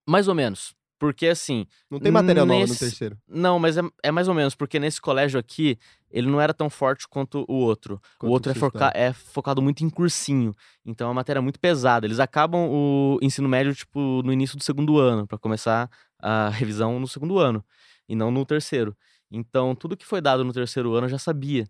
mais 0.08 0.26
ou 0.28 0.34
menos. 0.34 0.74
Porque 0.98 1.26
assim, 1.26 1.66
Não 1.90 1.98
tem 2.00 2.10
matéria 2.10 2.44
nova 2.46 2.60
no 2.62 2.66
Nesse- 2.68 2.78
terceiro. 2.78 3.18
não, 3.28 3.58
mas 3.58 3.76
é, 3.76 3.82
é 4.02 4.10
mais 4.10 4.28
ou 4.28 4.34
menos, 4.34 4.54
porque 4.54 4.78
nesse 4.78 4.98
colégio 5.00 5.38
aqui, 5.38 5.78
ele 6.10 6.26
não 6.26 6.40
era 6.40 6.54
tão 6.54 6.70
forte 6.70 7.06
quanto 7.06 7.44
o 7.48 7.54
outro. 7.56 8.00
Quanto 8.18 8.30
o 8.30 8.32
outro 8.32 8.50
é, 8.52 8.54
foca- 8.54 8.92
é 8.94 9.12
focado 9.12 9.60
muito 9.60 9.84
em 9.84 9.90
cursinho. 9.90 10.56
Então 10.86 11.06
é 11.06 11.08
uma 11.08 11.14
matéria 11.16 11.42
muito 11.42 11.60
pesada. 11.60 12.06
Eles 12.06 12.18
acabam 12.18 12.68
o 12.70 13.18
ensino 13.20 13.46
médio, 13.48 13.74
tipo, 13.74 14.22
no 14.24 14.32
início 14.32 14.56
do 14.56 14.64
segundo 14.64 14.98
ano, 14.98 15.26
pra 15.26 15.36
começar 15.36 15.90
a 16.18 16.48
revisão 16.48 16.98
no 16.98 17.06
segundo 17.06 17.38
ano, 17.38 17.62
e 18.08 18.16
não 18.16 18.30
no 18.30 18.46
terceiro. 18.46 18.96
Então, 19.30 19.74
tudo 19.74 19.96
que 19.96 20.06
foi 20.06 20.20
dado 20.22 20.44
no 20.44 20.52
terceiro 20.52 20.94
ano 20.94 21.06
eu 21.06 21.10
já 21.10 21.18
sabia. 21.18 21.66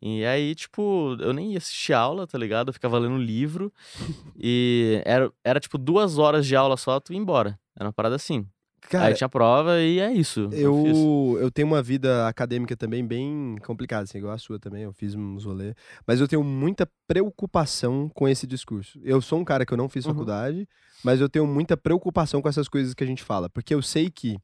E 0.00 0.24
aí, 0.24 0.54
tipo, 0.54 1.16
eu 1.20 1.32
nem 1.32 1.52
ia 1.52 1.58
assistir 1.58 1.92
aula, 1.92 2.26
tá 2.26 2.36
ligado? 2.38 2.68
Eu 2.70 2.72
ficava 2.72 2.98
lendo 2.98 3.18
livro. 3.18 3.72
e 4.36 5.00
era, 5.04 5.30
era, 5.44 5.60
tipo, 5.60 5.76
duas 5.78 6.18
horas 6.18 6.46
de 6.46 6.56
aula 6.56 6.76
só, 6.76 6.98
tu 6.98 7.12
ia 7.12 7.18
embora. 7.18 7.58
Era 7.76 7.86
uma 7.86 7.92
parada 7.92 8.16
assim. 8.16 8.46
Cara, 8.88 9.06
aí 9.06 9.14
tinha 9.14 9.28
prova 9.28 9.80
e 9.80 9.98
é 10.00 10.12
isso. 10.12 10.48
fiz. 10.50 10.60
Eu, 10.60 11.38
eu 11.40 11.50
tenho 11.50 11.68
uma 11.68 11.82
vida 11.82 12.26
acadêmica 12.28 12.76
também 12.76 13.06
bem 13.06 13.56
complicada, 13.64 14.02
assim, 14.04 14.18
igual 14.18 14.34
a 14.34 14.38
sua 14.38 14.58
também, 14.58 14.82
eu 14.82 14.92
fiz 14.92 15.14
uns 15.14 15.44
rolê, 15.44 15.74
mas 16.06 16.20
eu 16.20 16.28
tenho 16.28 16.42
muita 16.44 16.88
preocupação 17.06 18.08
com 18.14 18.28
esse 18.28 18.46
discurso. 18.46 19.00
Eu 19.02 19.20
sou 19.22 19.38
um 19.38 19.44
cara 19.44 19.64
que 19.64 19.72
eu 19.72 19.76
não 19.78 19.88
fiz 19.88 20.04
Uhum. 20.04 20.12
faculdade, 20.12 20.68
mas 21.04 21.20
eu 21.20 21.28
tenho 21.28 21.46
muita 21.46 21.76
preocupação 21.76 22.42
com 22.42 22.48
essas 22.48 22.68
coisas 22.68 22.92
que 22.94 23.02
a 23.04 23.06
gente 23.06 23.22
fala, 23.22 23.48
porque 23.48 23.74
eu 23.74 23.80
sei 23.82 24.10
que 24.10 24.36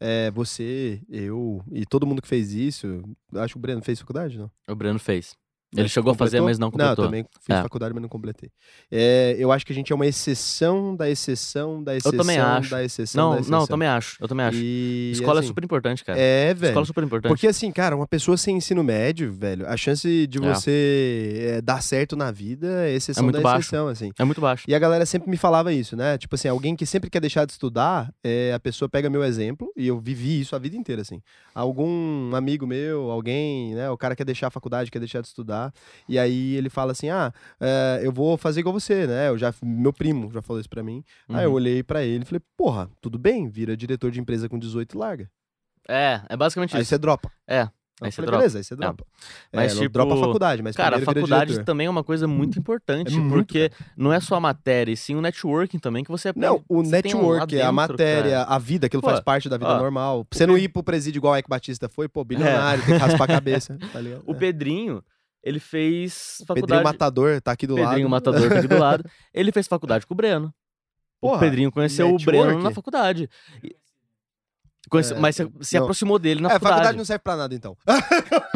é, 0.00 0.30
você, 0.30 1.02
eu 1.08 1.60
e 1.72 1.84
todo 1.84 2.06
mundo 2.06 2.22
que 2.22 2.28
fez 2.28 2.52
isso, 2.52 2.86
eu 3.32 3.40
acho 3.42 3.54
que 3.54 3.58
o 3.58 3.60
Breno 3.60 3.82
fez 3.82 3.98
faculdade, 3.98 4.38
não? 4.38 4.50
O 4.68 4.74
Breno 4.76 4.98
fez. 4.98 5.34
Ele 5.76 5.88
chegou 5.88 6.12
a 6.12 6.14
fazer, 6.14 6.38
completou? 6.38 6.46
mas 6.48 6.58
não 6.58 6.70
completou. 6.70 6.96
Não, 6.96 7.04
eu 7.04 7.06
também 7.08 7.24
fiz 7.46 7.56
É. 7.56 7.62
faculdade, 7.62 7.92
mas 7.92 8.00
não 8.02 8.08
completei. 8.08 8.50
É, 8.90 9.36
eu 9.38 9.52
acho 9.52 9.66
que 9.66 9.72
a 9.72 9.74
gente 9.74 9.92
é 9.92 9.94
uma 9.94 10.06
exceção 10.06 10.96
da 10.96 11.10
exceção 11.10 11.82
da 11.84 11.94
exceção 11.94 12.18
também 12.18 12.38
acho. 12.38 12.70
da 12.70 12.82
exceção 12.84 13.22
da 13.22 13.28
Não, 13.30 13.34
exceção. 13.40 13.50
não, 13.58 13.64
eu 13.64 13.68
também 13.68 13.88
acho. 13.88 14.16
Eu 14.20 14.28
também 14.28 14.46
acho. 14.46 14.58
E, 14.58 15.10
Escola 15.12 15.40
assim, 15.40 15.46
é 15.46 15.48
super 15.48 15.64
importante, 15.64 16.04
cara. 16.04 16.18
É, 16.18 16.54
velho. 16.54 16.70
Escola 16.70 16.84
é 16.84 16.86
super 16.86 17.04
importante. 17.04 17.28
Porque 17.30 17.46
assim, 17.46 17.70
cara, 17.70 17.94
uma 17.96 18.06
pessoa 18.06 18.36
sem 18.38 18.56
ensino 18.56 18.82
médio, 18.82 19.30
velho, 19.32 19.66
a 19.68 19.76
chance 19.76 20.26
de 20.26 20.38
É. 20.38 20.40
você 20.54 21.34
é, 21.56 21.60
dar 21.60 21.82
certo 21.82 22.16
na 22.16 22.30
vida 22.30 22.86
é 22.88 22.94
exceção 22.94 23.30
da 23.30 23.40
baixo. 23.40 23.60
exceção, 23.60 23.88
assim. 23.88 24.10
É 24.18 24.24
muito 24.24 24.40
baixo. 24.40 24.64
E 24.66 24.74
a 24.74 24.78
galera 24.78 25.04
sempre 25.04 25.28
me 25.30 25.36
falava 25.36 25.72
isso, 25.72 25.94
né? 25.96 26.16
Tipo 26.16 26.34
assim, 26.34 26.48
alguém 26.48 26.74
que 26.74 26.86
sempre 26.86 27.10
quer 27.10 27.20
deixar 27.20 27.44
de 27.44 27.52
estudar, 27.52 28.10
é, 28.24 28.52
a 28.54 28.58
pessoa 28.60 28.88
pega 28.88 29.10
meu 29.10 29.22
exemplo, 29.22 29.70
e 29.76 29.86
eu 29.86 29.98
vivi 30.00 30.40
isso 30.40 30.56
a 30.56 30.58
vida 30.58 30.76
inteira, 30.76 31.02
assim. 31.02 31.20
Algum 31.54 32.34
amigo 32.34 32.66
meu, 32.66 33.10
alguém, 33.10 33.74
né? 33.74 33.90
O 33.90 33.96
cara 33.98 34.16
quer 34.16 34.24
deixar 34.24 34.46
a 34.46 34.50
faculdade, 34.50 34.90
quer 34.90 34.98
deixar 35.00 35.20
de 35.20 35.26
estudar, 35.28 35.57
e 36.08 36.18
aí 36.18 36.54
ele 36.54 36.68
fala 36.70 36.92
assim: 36.92 37.08
ah, 37.10 37.32
é, 37.60 38.00
eu 38.02 38.12
vou 38.12 38.36
fazer 38.36 38.60
igual 38.60 38.72
você, 38.72 39.06
né? 39.06 39.28
Eu 39.28 39.36
já, 39.38 39.52
meu 39.62 39.92
primo 39.92 40.30
já 40.32 40.40
falou 40.42 40.60
isso 40.60 40.68
pra 40.70 40.82
mim. 40.82 41.02
Aí 41.28 41.44
eu 41.44 41.50
Uhum. 41.50 41.56
olhei 41.56 41.82
pra 41.82 42.02
ele 42.04 42.22
e 42.22 42.26
falei: 42.26 42.40
porra, 42.56 42.88
tudo 43.00 43.18
bem, 43.18 43.48
vira 43.48 43.76
diretor 43.76 44.10
de 44.10 44.20
empresa 44.20 44.48
com 44.48 44.58
18 44.58 44.94
e 44.94 44.98
larga. 44.98 45.30
É, 45.88 46.20
é 46.28 46.36
basicamente 46.36 46.74
Aí 46.76 46.82
isso. 46.82 46.90
você 46.90 46.98
dropa. 46.98 47.30
É, 47.46 47.62
Eu 47.62 47.68
aí 48.02 48.12
você 48.12 48.16
falei, 48.16 48.26
dropa. 48.26 48.38
beleza, 48.42 48.58
aí 48.58 48.64
você 48.64 48.76
dropa. 48.76 49.04
Mas, 49.52 49.72
é, 49.72 49.74
tipo, 49.80 49.88
dropa 49.88 50.14
a 50.14 50.18
faculdade, 50.18 50.62
mas 50.62 50.76
Cara, 50.76 50.98
a 50.98 51.00
faculdade 51.00 51.64
também 51.64 51.86
é 51.86 51.90
uma 51.90 52.04
coisa 52.04 52.28
muito 52.28 52.58
importante, 52.58 53.14
É 53.14 53.18
muito, 53.18 53.32
porque 53.32 53.70
não 53.96 54.12
é 54.12 54.20
só 54.20 54.34
a 54.36 54.40
matéria, 54.40 54.92
e 54.92 54.96
sim 54.96 55.14
o 55.16 55.20
networking 55.22 55.78
também 55.78 56.04
que 56.04 56.10
você 56.10 56.28
aprende. 56.28 56.46
Não, 56.46 56.62
o 56.68 56.82
tem 56.82 57.14
um 57.14 57.34
é 57.34 57.40
a 57.40 57.46
dentro, 57.46 57.72
matéria, 57.72 58.30
cara. 58.44 58.54
a 58.54 58.58
vida, 58.58 58.86
aquilo 58.86 59.00
Pô, 59.02 59.08
faz 59.08 59.20
parte 59.20 59.48
da 59.48 59.56
vida 59.56 59.70
ó, 59.70 59.78
normal. 59.78 60.24
Pra 60.26 60.36
você 60.38 60.46
não 60.46 60.58
ir 60.58 60.68
pro 60.68 60.82
presídio 60.82 61.18
igual 61.20 61.32
o 61.32 61.36
Eike 61.36 61.48
Batista 61.48 61.88
foi, 61.88 62.06
pô, 62.06 62.22
bilionário, 62.22 62.84
tem 62.84 62.94
que 62.98 63.00
raspar 63.02 63.24
a 63.24 63.28
cabeça, 63.28 63.78
tá 63.92 63.98
ligado? 64.00 64.22
O 64.26 64.32
É. 64.32 64.34
Pedrinho, 64.34 65.02
ele 65.42 65.60
fez 65.60 66.36
Pedrinho 66.38 66.46
faculdade... 66.46 66.84
Matador 66.84 67.40
tá 67.40 67.52
aqui 67.52 67.66
do 67.66 67.74
Pedrinho 67.76 68.08
lado. 68.08 68.10
Matador 68.10 68.48
tá 68.48 68.58
aqui 68.58 68.68
do 68.68 68.78
lado. 68.78 69.04
Ele 69.32 69.52
fez 69.52 69.66
faculdade 69.66 70.06
com 70.06 70.14
o 70.14 70.16
Breno. 70.16 70.52
o 71.20 71.28
Porra, 71.28 71.40
Pedrinho 71.40 71.70
conheceu 71.72 72.12
o 72.14 72.18
Breno 72.18 72.44
network. 72.44 72.64
na 72.64 72.70
faculdade. 72.72 73.28
E- 73.62 73.76
Conhece- 74.90 75.14
É, 75.14 75.18
mas 75.18 75.36
se, 75.36 75.50
se 75.60 75.76
aproximou 75.76 76.18
dele 76.18 76.40
na 76.40 76.48
É, 76.48 76.52
faculdade 76.52 76.74
faculdade. 76.76 76.98
não 76.98 77.04
serve 77.04 77.22
pra 77.22 77.36
nada, 77.36 77.54
então. 77.54 77.76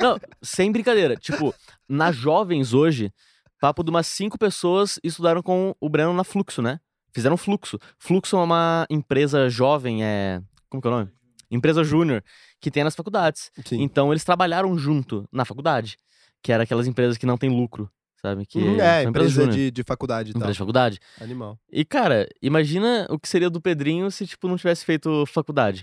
Não, 0.00 0.18
sem 0.42 0.70
brincadeira. 0.72 1.16
Tipo, 1.16 1.54
nas 1.88 2.14
jovens 2.16 2.72
hoje, 2.74 3.12
papo 3.60 3.82
de 3.82 3.90
umas 3.90 4.06
cinco 4.06 4.38
pessoas 4.38 4.98
estudaram 5.02 5.42
com 5.42 5.74
o 5.80 5.88
Breno 5.88 6.12
na 6.12 6.24
Fluxo, 6.24 6.62
né? 6.62 6.80
Fizeram 7.12 7.36
Fluxo. 7.36 7.78
Fluxo 7.98 8.36
é 8.36 8.42
uma 8.42 8.86
empresa 8.90 9.48
jovem, 9.48 10.04
é. 10.04 10.40
Como 10.68 10.80
que 10.80 10.88
é 10.88 10.90
o 10.90 10.94
nome? 10.94 11.10
Empresa 11.50 11.82
júnior, 11.82 12.22
que 12.60 12.70
tem 12.70 12.84
nas 12.84 12.94
faculdades. 12.94 13.50
Sim. 13.64 13.82
Então 13.82 14.12
eles 14.12 14.24
trabalharam 14.24 14.76
junto 14.78 15.28
na 15.32 15.44
faculdade. 15.44 15.96
Que 16.42 16.52
era 16.52 16.62
aquelas 16.62 16.86
empresas 16.86 17.18
que 17.18 17.26
não 17.26 17.36
tem 17.36 17.50
lucro, 17.50 17.90
sabe? 18.22 18.46
Que 18.46 18.60
são 18.60 18.80
é, 18.80 19.02
empresa 19.02 19.46
de, 19.48 19.70
de 19.72 19.82
faculdade 19.82 20.30
e 20.30 20.32
tal. 20.32 20.38
empresa 20.40 20.52
de 20.52 20.58
faculdade. 20.58 21.00
Animal. 21.20 21.58
E, 21.70 21.84
cara, 21.84 22.28
imagina 22.40 23.06
o 23.10 23.18
que 23.18 23.28
seria 23.28 23.50
do 23.50 23.60
Pedrinho 23.60 24.08
se, 24.10 24.24
tipo, 24.24 24.46
não 24.46 24.56
tivesse 24.56 24.84
feito 24.84 25.26
faculdade. 25.26 25.82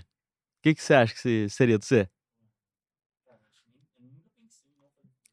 O 0.58 0.62
que, 0.62 0.74
que 0.74 0.82
você 0.82 0.94
acha 0.94 1.12
que 1.12 1.20
se- 1.20 1.46
seria 1.50 1.78
do 1.78 1.84
você? 1.84 2.08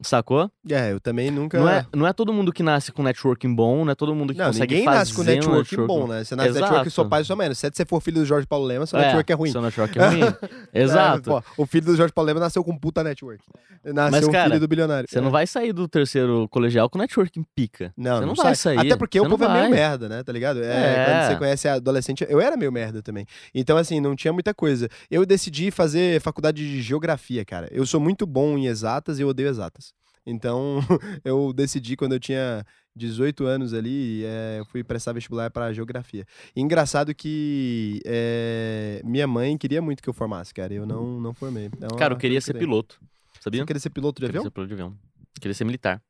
Sacou? 0.03 0.49
É, 0.69 0.91
eu 0.91 0.99
também 0.99 1.31
nunca. 1.31 1.59
Não 1.59 1.69
é, 1.69 1.85
não 1.93 2.07
é 2.07 2.13
todo 2.13 2.31
mundo 2.33 2.51
que 2.51 2.61
nasce 2.61 2.91
com 2.91 3.01
networking 3.03 3.53
bom, 3.53 3.83
não 3.85 3.91
é 3.91 3.95
todo 3.95 4.13
mundo 4.13 4.33
que 4.33 4.39
Não, 4.39 4.47
consegue 4.47 4.73
ninguém 4.73 4.85
fazer 4.85 4.97
nasce 4.99 5.13
com 5.13 5.21
um 5.21 5.25
network 5.25 5.77
bom, 5.77 6.07
né? 6.07 6.23
Você 6.23 6.35
nasce 6.35 6.49
com 6.49 6.53
network 6.55 6.75
Exato. 6.81 6.91
seu 6.91 7.05
pai 7.09 7.21
e 7.21 7.25
sua 7.25 7.35
mãe. 7.35 7.53
Se 7.53 7.69
você 7.73 7.85
for 7.85 8.01
filho 8.01 8.19
do 8.19 8.25
Jorge 8.25 8.45
Paulo 8.47 8.65
Lema, 8.65 8.85
seu 8.85 8.99
É, 8.99 9.05
network 9.07 9.31
é 9.31 9.35
ruim. 9.35 9.51
Seu 9.51 9.61
network 9.61 9.99
é 9.99 10.07
ruim. 10.07 10.19
Exato. 10.73 11.29
É, 11.29 11.41
pô, 11.41 11.43
o 11.63 11.65
filho 11.65 11.85
do 11.85 11.95
Jorge 11.95 12.13
Paulo 12.13 12.27
Lema 12.27 12.39
nasceu 12.39 12.63
com 12.63 12.77
puta 12.77 13.03
network. 13.03 13.43
Nasceu 13.85 14.21
Mas, 14.21 14.27
cara, 14.29 14.47
filho 14.49 14.59
do 14.61 14.67
bilionário. 14.67 15.09
Você 15.09 15.19
não 15.19 15.27
É. 15.27 15.31
vai 15.31 15.47
sair 15.47 15.73
do 15.73 15.87
terceiro 15.87 16.47
colegial 16.49 16.89
com 16.89 16.97
networking 16.97 17.43
pica. 17.55 17.93
Não, 17.97 18.17
você 18.19 18.25
não, 18.25 18.35
sai. 18.35 18.45
vai 18.45 18.55
sair. 18.55 18.79
Até 18.79 18.95
porque 18.95 19.19
você 19.19 19.25
o 19.25 19.29
não 19.29 19.37
povo 19.37 19.51
é 19.51 19.59
meio 19.59 19.69
merda, 19.71 20.07
né? 20.07 20.23
Tá 20.23 20.31
ligado? 20.31 20.63
É, 20.63 20.65
É. 20.65 21.05
Quando 21.05 21.27
você 21.27 21.35
conhece 21.37 21.67
adolescente, 21.67 22.25
eu 22.29 22.39
era 22.39 22.55
meio 22.55 22.71
merda 22.71 23.01
também. 23.01 23.25
Então, 23.53 23.77
assim, 23.77 23.99
não 23.99 24.15
tinha 24.15 24.31
muita 24.31 24.53
coisa. 24.53 24.87
Eu 25.11 25.25
decidi 25.25 25.69
fazer 25.71 26.21
faculdade 26.21 26.65
de 26.65 26.81
geografia, 26.81 27.43
cara. 27.43 27.67
Eu 27.71 27.85
sou 27.85 27.99
muito 27.99 28.25
bom 28.25 28.57
em 28.57 28.67
exatas 28.67 29.19
e 29.19 29.21
eu 29.21 29.27
odeio 29.27 29.49
exatas. 29.49 29.92
Então, 30.25 30.79
eu 31.23 31.51
decidi 31.53 31.95
quando 31.95 32.13
eu 32.13 32.19
tinha 32.19 32.65
18 32.95 33.45
anos 33.45 33.73
ali, 33.73 34.23
é, 34.25 34.57
eu 34.59 34.65
fui 34.65 34.83
prestar 34.83 35.13
vestibular 35.13 35.49
para 35.51 35.73
geografia. 35.73 36.25
E 36.55 36.61
engraçado 36.61 37.13
que 37.13 38.01
é, 38.05 39.01
minha 39.03 39.27
mãe 39.27 39.57
queria 39.57 39.81
muito 39.81 40.01
que 40.01 40.09
eu 40.09 40.13
formasse, 40.13 40.53
cara. 40.53 40.73
Eu 40.73 40.85
não, 40.85 41.19
não 41.19 41.33
formei. 41.33 41.65
Então, 41.65 41.97
Cara, 41.97 42.13
eu 42.13 42.17
ah, 42.17 42.19
queria 42.19 42.39
ser 42.39 42.57
piloto. 42.57 42.99
Sabia? 43.39 43.61
Você 43.61 43.67
queria 43.67 43.79
ser 43.79 43.89
piloto 43.89 44.21
de 44.21 44.27
Queria 44.27 44.39
avião? 44.39 44.43
ser 44.43 44.51
piloto 44.51 44.67
de 44.67 44.73
avião. 44.73 44.97
Queria 45.41 45.53
ser 45.53 45.65
militar. 45.65 46.01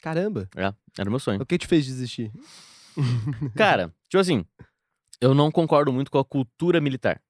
Caramba. 0.00 0.48
É, 0.56 0.72
era 0.98 1.08
o 1.08 1.12
meu 1.12 1.20
sonho. 1.20 1.40
O 1.40 1.46
que 1.46 1.56
te 1.56 1.66
fez 1.66 1.86
desistir? 1.86 2.32
Cara, 3.54 3.94
tipo 4.08 4.20
assim, 4.20 4.44
eu 5.20 5.34
não 5.34 5.50
concordo 5.50 5.92
muito 5.92 6.10
com 6.10 6.18
a 6.18 6.24
cultura 6.24 6.80
militar. 6.80 7.22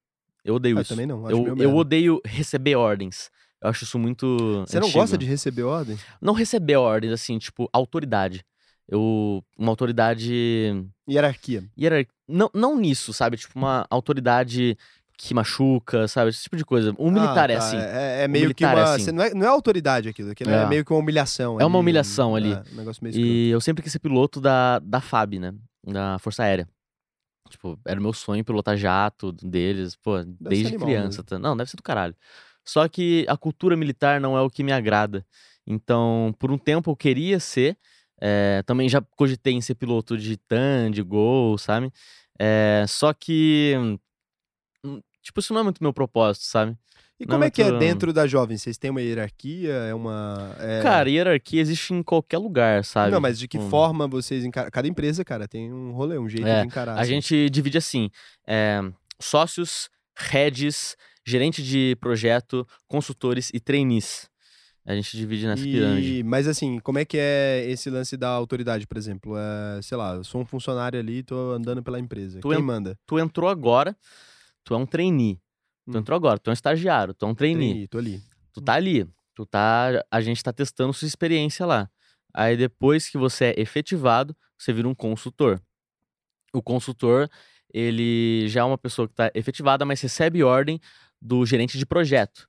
Eu 0.45 0.55
odeio 0.55 0.77
Eu 0.79 0.81
isso. 0.81 0.89
também 0.89 1.07
não. 1.07 1.27
Acho 1.27 1.37
Eu, 1.37 1.57
eu 1.57 1.77
odeio 1.77 2.21
receber 2.25 2.75
ordens. 2.77 3.31
Eu 3.63 3.71
acho 3.71 3.85
isso 3.85 3.99
muito. 3.99 4.65
Você 4.67 4.79
não 4.81 4.87
antigo. 4.89 5.01
gosta 5.01 5.17
de 5.17 5.25
receber 5.27 5.63
ordem? 5.63 5.97
Não 6.21 6.33
receber 6.35 6.77
ordens, 6.77 7.13
assim, 7.13 7.39
tipo, 7.39 7.69
autoridade. 7.73 8.45
Eu. 8.89 9.43
Uma 9.57 9.71
autoridade. 9.71 10.85
Hierarquia. 11.09 11.65
hierar- 11.79 12.07
Não, 12.29 12.51
não 12.53 12.77
nisso, 12.77 13.13
sabe? 13.13 13.37
Tipo, 13.37 13.59
uma 13.59 13.87
autoridade 13.89 14.77
que 15.17 15.33
machuca, 15.35 16.09
sabe? 16.09 16.31
Esse 16.31 16.43
tipo 16.43 16.57
de 16.57 16.65
coisa. 16.65 16.93
O 16.99 17.11
militar 17.11 17.49
Ah, 17.49 17.53
é 17.53 17.57
tá. 17.59 17.65
assim. 17.65 17.77
É, 17.77 18.25
é 18.25 18.29
meio 18.29 18.53
que 18.55 18.65
militar 18.65 18.77
é 18.77 18.81
uma. 18.81 18.95
assim. 18.95 19.05
você 19.05 19.13
não, 19.13 19.23
é, 19.23 19.35
não 19.35 19.45
é 19.47 19.49
autoridade 19.49 20.09
aquilo, 20.09 20.31
aquilo 20.33 20.51
é. 20.51 20.63
É. 20.65 20.67
meio 20.67 20.85
que 20.85 20.93
uma 20.93 20.99
humilhação. 20.99 21.61
É 21.61 21.65
uma 21.65 21.79
ali, 21.79 21.83
humilhação 21.83 22.33
um- 22.33 22.37
ali. 22.37 22.53
é, 22.53 22.63
um 22.73 22.77
negócio 22.77 23.05
meio. 23.05 23.15
E 23.17 23.49
eu 23.51 23.61
sempre 23.61 23.83
quis 23.83 23.93
ser 23.93 24.01
piloto 24.01 24.41
da, 24.41 24.81
da 24.81 25.01
FAB, 25.01 25.39
né? 25.39 25.55
Da 25.87 26.19
Força 26.19 26.43
Aérea. 26.43 26.67
Tipo, 27.49 27.79
era 27.87 28.01
o 28.01 28.03
meu 28.03 28.13
sonho 28.13 28.45
pilotar 28.45 28.77
jato 28.77 29.31
deles, 29.33 29.95
pô, 29.97 30.23
desde 30.41 30.69
animal 30.69 30.89
criança. 30.89 31.23
tá? 31.23 31.39
Não, 31.39 31.57
deve 31.57 31.71
ser 31.71 31.77
do 31.77 31.83
caralho. 31.83 32.15
Só 32.65 32.87
que 32.89 33.25
a 33.29 33.37
cultura 33.37 33.77
militar 33.77 34.21
não 34.21 34.37
é 34.37 34.41
o 34.41 34.51
que 34.51 34.63
me 34.63 34.73
agrada. 34.73 35.25
Então, 35.67 36.35
por 36.39 36.51
um 36.51 36.59
tempo 36.59 36.91
eu 36.91 36.97
queria 36.97 37.39
ser. 37.41 37.77
eh, 38.25 38.63
também 38.65 38.89
já 38.89 39.01
cogitei 39.17 39.53
em 39.53 39.61
ser 39.61 39.75
piloto 39.75 40.17
de 40.17 40.37
TAN, 40.37 40.91
de 40.93 41.03
Gol, 41.03 41.59
sabe? 41.59 41.91
Eh, 42.39 42.85
só 42.89 43.13
que. 43.13 43.75
hum, 44.85 45.01
Tipo, 45.23 45.39
isso 45.41 45.53
não 45.55 45.61
é 45.61 45.65
muito 45.65 45.81
meu 45.83 45.93
propósito, 45.93 46.45
sabe? 46.47 46.77
E 47.21 47.25
não 47.25 47.35
como 47.35 47.45
é 47.45 47.47
é 47.47 47.51
que 47.51 47.63
é 47.63 47.67
muito- 47.67 47.79
dentro 47.79 48.13
da 48.13 48.27
jovem? 48.27 48.57
Vocês 48.59 48.77
têm 48.77 48.91
uma 48.91 49.01
hierarquia? 49.01 49.73
É 49.73 49.95
uma. 49.95 50.57
é- 50.59 50.83
Cara, 50.83 51.09
hierarquia 51.09 51.61
existe 51.61 51.95
em 51.95 52.03
qualquer 52.03 52.39
lugar, 52.39 52.85
sabe? 52.85 53.13
Não, 53.13 53.21
mas 53.21 53.39
de 53.39 53.47
que 53.47 53.57
Tipo, 53.57 53.71
forma 53.71 54.09
vocês 54.09 54.45
encaram? 54.45 54.69
Cada 54.71 54.89
empresa, 54.89 55.25
cara, 55.25 55.47
tem 55.47 55.73
um 55.73 55.93
rolê, 55.93 56.19
um 56.19 56.29
jeito 56.29 56.47
É, 56.47 56.63
de 56.63 56.67
encarar. 56.67 56.97
A 56.97 57.01
assim. 57.03 57.11
gente 57.13 57.51
divide 57.51 57.79
assim: 57.79 58.11
é, 58.47 58.81
sócios, 59.21 59.89
heads, 60.17 60.97
gerente 61.27 61.63
de 61.63 61.97
projeto, 62.01 62.67
consultores 62.87 63.51
e 63.55 63.61
trainees. 63.61 64.31
A 64.85 64.95
gente 64.95 65.17
divide 65.17 65.47
nessa 65.47 65.63
pirâmide. 65.63 66.19
E, 66.19 66.23
mas 66.25 66.49
assim, 66.49 66.81
como 66.81 66.99
é 66.99 67.05
que 67.05 67.17
é 67.17 67.65
esse 67.69 67.89
lance 67.89 68.17
da 68.17 68.29
autoridade, 68.31 68.85
por 68.87 68.97
exemplo? 68.97 69.37
É, 69.37 69.81
sei 69.81 69.97
lá, 69.97 70.15
eu 70.17 70.25
sou 70.25 70.41
um 70.41 70.45
funcionário 70.45 70.99
ali, 70.99 71.23
tô 71.23 71.53
andando 71.53 71.83
pela 71.85 72.01
empresa. 72.01 72.41
Tu 72.41 72.49
Quem 72.49 72.59
en- 72.59 72.63
manda? 72.63 72.99
Tu 73.07 73.19
entrou 73.21 73.49
agora, 73.49 73.97
tu 74.65 74.75
é 74.75 74.77
um 74.77 74.85
trainee. 74.87 75.37
Tu 75.87 75.97
Hum. 75.97 76.01
entrou 76.01 76.17
agora, 76.17 76.39
tu 76.39 76.49
é 76.49 76.51
um 76.51 76.55
estagiário, 76.55 77.15
tu 77.15 77.27
é 77.27 77.29
um 77.29 77.35
trainee. 77.35 77.69
Trainee, 77.69 77.89
tô 77.89 77.99
ali. 77.99 78.23
Tu 78.53 78.61
tá 78.61 78.75
ali, 78.75 79.09
tu 79.35 79.47
tá, 79.47 80.05
a 80.11 80.21
gente 80.21 80.43
tá 80.43 80.53
testando 80.53 80.93
sua 80.93 81.07
experiência 81.07 81.65
lá. 81.65 81.89
Aí 82.35 82.57
depois 82.57 83.09
que 83.09 83.17
você 83.17 83.47
é 83.57 83.61
efetivado, 83.61 84.37
você 84.59 84.73
vira 84.73 84.89
um 84.89 84.95
consultor. 84.95 85.61
O 86.53 86.61
consultor, 86.61 87.29
ele 87.73 88.47
já 88.49 88.61
é 88.61 88.65
uma 88.65 88.77
pessoa 88.79 89.07
que 89.07 89.13
está 89.15 89.31
efetivada, 89.35 89.85
mas 89.85 90.01
recebe 90.01 90.43
ordem 90.43 90.81
do 91.23 91.47
gerente 91.47 91.79
de 91.79 91.87
projeto, 91.87 92.49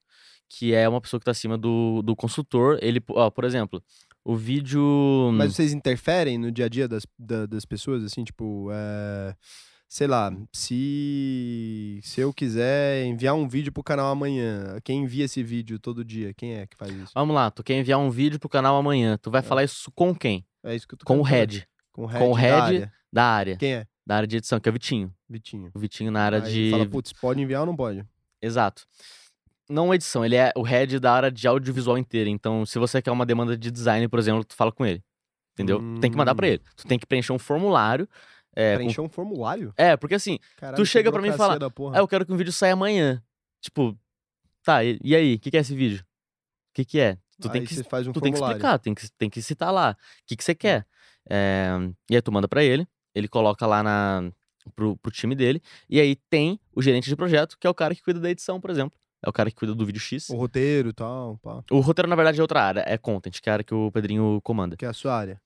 que 0.49 0.73
é 0.73 0.89
uma 0.89 0.99
pessoa 0.99 1.19
que 1.19 1.23
está 1.23 1.31
acima 1.31 1.57
do, 1.57 2.01
do 2.01 2.15
consultor. 2.15 2.79
Ele, 2.81 2.99
ó, 3.09 3.29
por 3.29 3.43
exemplo, 3.45 3.81
o 4.25 4.35
vídeo. 4.35 5.31
Mas 5.33 5.53
vocês 5.55 5.73
interferem 5.73 6.37
no 6.37 6.51
dia 6.51 6.65
a 6.65 6.69
dia 6.69 6.87
das, 6.87 7.05
da- 7.19 7.45
das 7.45 7.65
pessoas, 7.65 8.03
assim, 8.03 8.23
tipo, 8.23 8.69
é, 8.71 9.35
sei 9.87 10.07
lá, 10.07 10.31
se, 10.51 11.99
se 12.03 12.21
eu 12.21 12.33
quiser 12.33 13.05
enviar 13.05 13.35
um 13.35 13.47
vídeo 13.47 13.71
pro 13.71 13.83
canal 13.83 14.11
amanhã, 14.11 14.77
quem 14.83 15.03
envia 15.03 15.25
esse 15.25 15.43
vídeo 15.43 15.77
todo 15.79 16.03
dia? 16.03 16.33
Quem 16.33 16.53
é 16.55 16.65
que 16.67 16.75
faz 16.77 16.91
isso? 16.95 17.11
Vamos 17.15 17.35
lá, 17.35 17.51
tu 17.51 17.63
quer 17.63 17.75
enviar 17.79 17.99
um 17.99 18.09
vídeo 18.09 18.39
pro 18.39 18.49
canal 18.49 18.75
amanhã. 18.77 19.17
Tu 19.21 19.29
vai 19.29 19.41
falar 19.41 19.63
isso 19.63 19.91
com 19.93 20.13
quem? 20.15 20.45
É 20.63 20.75
isso 20.75 20.87
que 20.87 20.93
eu 20.95 20.97
tô 20.99 21.05
Com 21.05 21.19
o 21.19 21.23
head 21.23 21.67
Com 21.91 22.03
o 22.03 22.05
head, 22.05 22.23
com 22.25 22.31
o 22.31 22.35
da 22.35 22.39
head 22.41 22.55
área. 22.61 22.93
da 23.11 23.23
área. 23.25 23.57
Quem 23.57 23.73
é? 23.73 23.87
Da 24.05 24.17
área 24.17 24.27
de 24.27 24.37
edição, 24.37 24.59
que 24.59 24.67
é 24.67 24.71
o 24.71 24.73
Vitinho. 24.73 25.13
Vitinho. 25.29 25.71
O 25.73 25.79
Vitinho 25.79 26.11
na 26.11 26.21
área 26.23 26.43
Aí 26.43 26.51
de. 26.51 26.71
fala, 26.71 26.85
putz, 26.85 27.13
pode 27.13 27.41
enviar 27.41 27.61
ou 27.61 27.65
não 27.67 27.75
pode? 27.75 28.03
Exato. 28.43 28.83
Não 29.69 29.93
edição, 29.93 30.25
ele 30.25 30.35
é 30.35 30.51
o 30.55 30.61
head 30.61 30.99
da 30.99 31.13
área 31.13 31.31
de 31.31 31.47
audiovisual 31.47 31.97
inteira. 31.97 32.29
Então, 32.29 32.65
se 32.65 32.77
você 32.77 33.01
quer 33.01 33.11
uma 33.11 33.25
demanda 33.25 33.55
de 33.57 33.71
design, 33.71 34.07
por 34.09 34.19
exemplo, 34.19 34.43
tu 34.43 34.53
fala 34.55 34.71
com 34.71 34.85
ele. 34.85 35.01
Entendeu? 35.53 35.79
Tu 35.79 36.01
tem 36.01 36.11
que 36.11 36.17
mandar 36.17 36.35
pra 36.35 36.45
Hum. 36.47 36.49
ele. 36.51 36.61
Tu 36.75 36.85
tem 36.85 36.99
que 36.99 37.05
preencher 37.05 37.31
um 37.31 37.39
formulário. 37.39 38.07
É, 38.55 38.73
com- 38.73 38.77
Preencher 38.79 39.01
um 39.01 39.09
formulário? 39.09 39.73
é 39.77 39.95
porque 39.97 40.13
assim, 40.15 40.37
Caralho, 40.57 40.75
Tu 40.77 40.85
que 40.85 40.89
chega 40.89 41.11
pra 41.11 41.21
mim 41.21 41.29
e 41.29 41.33
fala, 41.33 41.57
ah, 41.93 41.97
eu 41.99 42.07
quero 42.07 42.25
que 42.25 42.31
um 42.33 42.37
vídeo 42.37 42.51
saia 42.53 42.73
amanhã. 42.73 43.23
Tipo, 43.61 43.97
tá, 44.63 44.83
e, 44.83 44.99
e 45.03 45.15
aí? 45.15 45.35
O 45.35 45.39
que, 45.39 45.49
que 45.49 45.57
é 45.57 45.61
esse 45.61 45.75
vídeo? 45.75 46.01
O 46.01 46.73
que, 46.75 46.85
que 46.85 46.99
é? 46.99 47.17
Tu 47.39 47.49
tem 47.49 47.61
Aí 47.61 47.67
que 47.67 47.73
você 47.75 47.83
faz 47.83 48.05
um 48.07 48.11
tu 48.11 48.19
tem 48.21 48.31
que 48.31 48.37
formulário. 48.37 48.57
explicar, 48.59 48.79
tem 48.79 48.93
que, 48.93 49.11
tem 49.17 49.29
que 49.29 49.41
citar 49.41 49.71
lá. 49.71 49.91
O 49.91 50.23
que, 50.27 50.35
que 50.35 50.43
você 50.43 50.53
quer? 50.53 50.85
É, 51.29 51.69
e 52.09 52.15
aí 52.15 52.21
tu 52.21 52.31
manda 52.31 52.47
pra 52.47 52.63
ele, 52.63 52.87
ele 53.15 53.27
coloca 53.27 53.65
lá 53.65 53.81
na, 53.81 54.29
pro, 54.71 54.95
pro 54.97 55.11
time 55.11 55.35
dele, 55.35 55.61
e 55.89 55.99
aí 55.99 56.15
tem 56.15 56.59
o 56.73 56.81
gerente 56.81 57.09
de 57.09 57.15
projeto, 57.15 57.57
que 57.59 57.67
é 57.67 57.69
o 57.69 57.73
cara 57.73 57.93
que 57.93 58.01
cuida 58.01 58.19
da 58.19 58.29
edição, 58.29 58.59
por 58.59 58.69
exemplo. 58.69 58.97
É 59.25 59.29
o 59.29 59.33
cara 59.33 59.49
que 59.49 59.55
cuida 59.55 59.73
do 59.73 59.85
vídeo 59.85 60.01
X. 60.01 60.29
O 60.29 60.35
roteiro 60.35 60.89
e 60.89 60.93
tal, 60.93 61.37
pá. 61.37 61.63
O 61.71 61.79
roteiro, 61.79 62.09
na 62.09 62.15
verdade, 62.15 62.39
é 62.39 62.41
outra 62.41 62.61
área, 62.61 62.83
é 62.85 62.97
content, 62.97 63.39
que 63.39 63.49
é 63.49 63.51
a 63.51 63.53
área 63.53 63.63
que 63.63 63.73
o 63.73 63.89
Pedrinho 63.89 64.41
comanda. 64.43 64.75
Que 64.75 64.85
é 64.85 64.89
a 64.89 64.93
sua 64.93 65.15
área. 65.15 65.41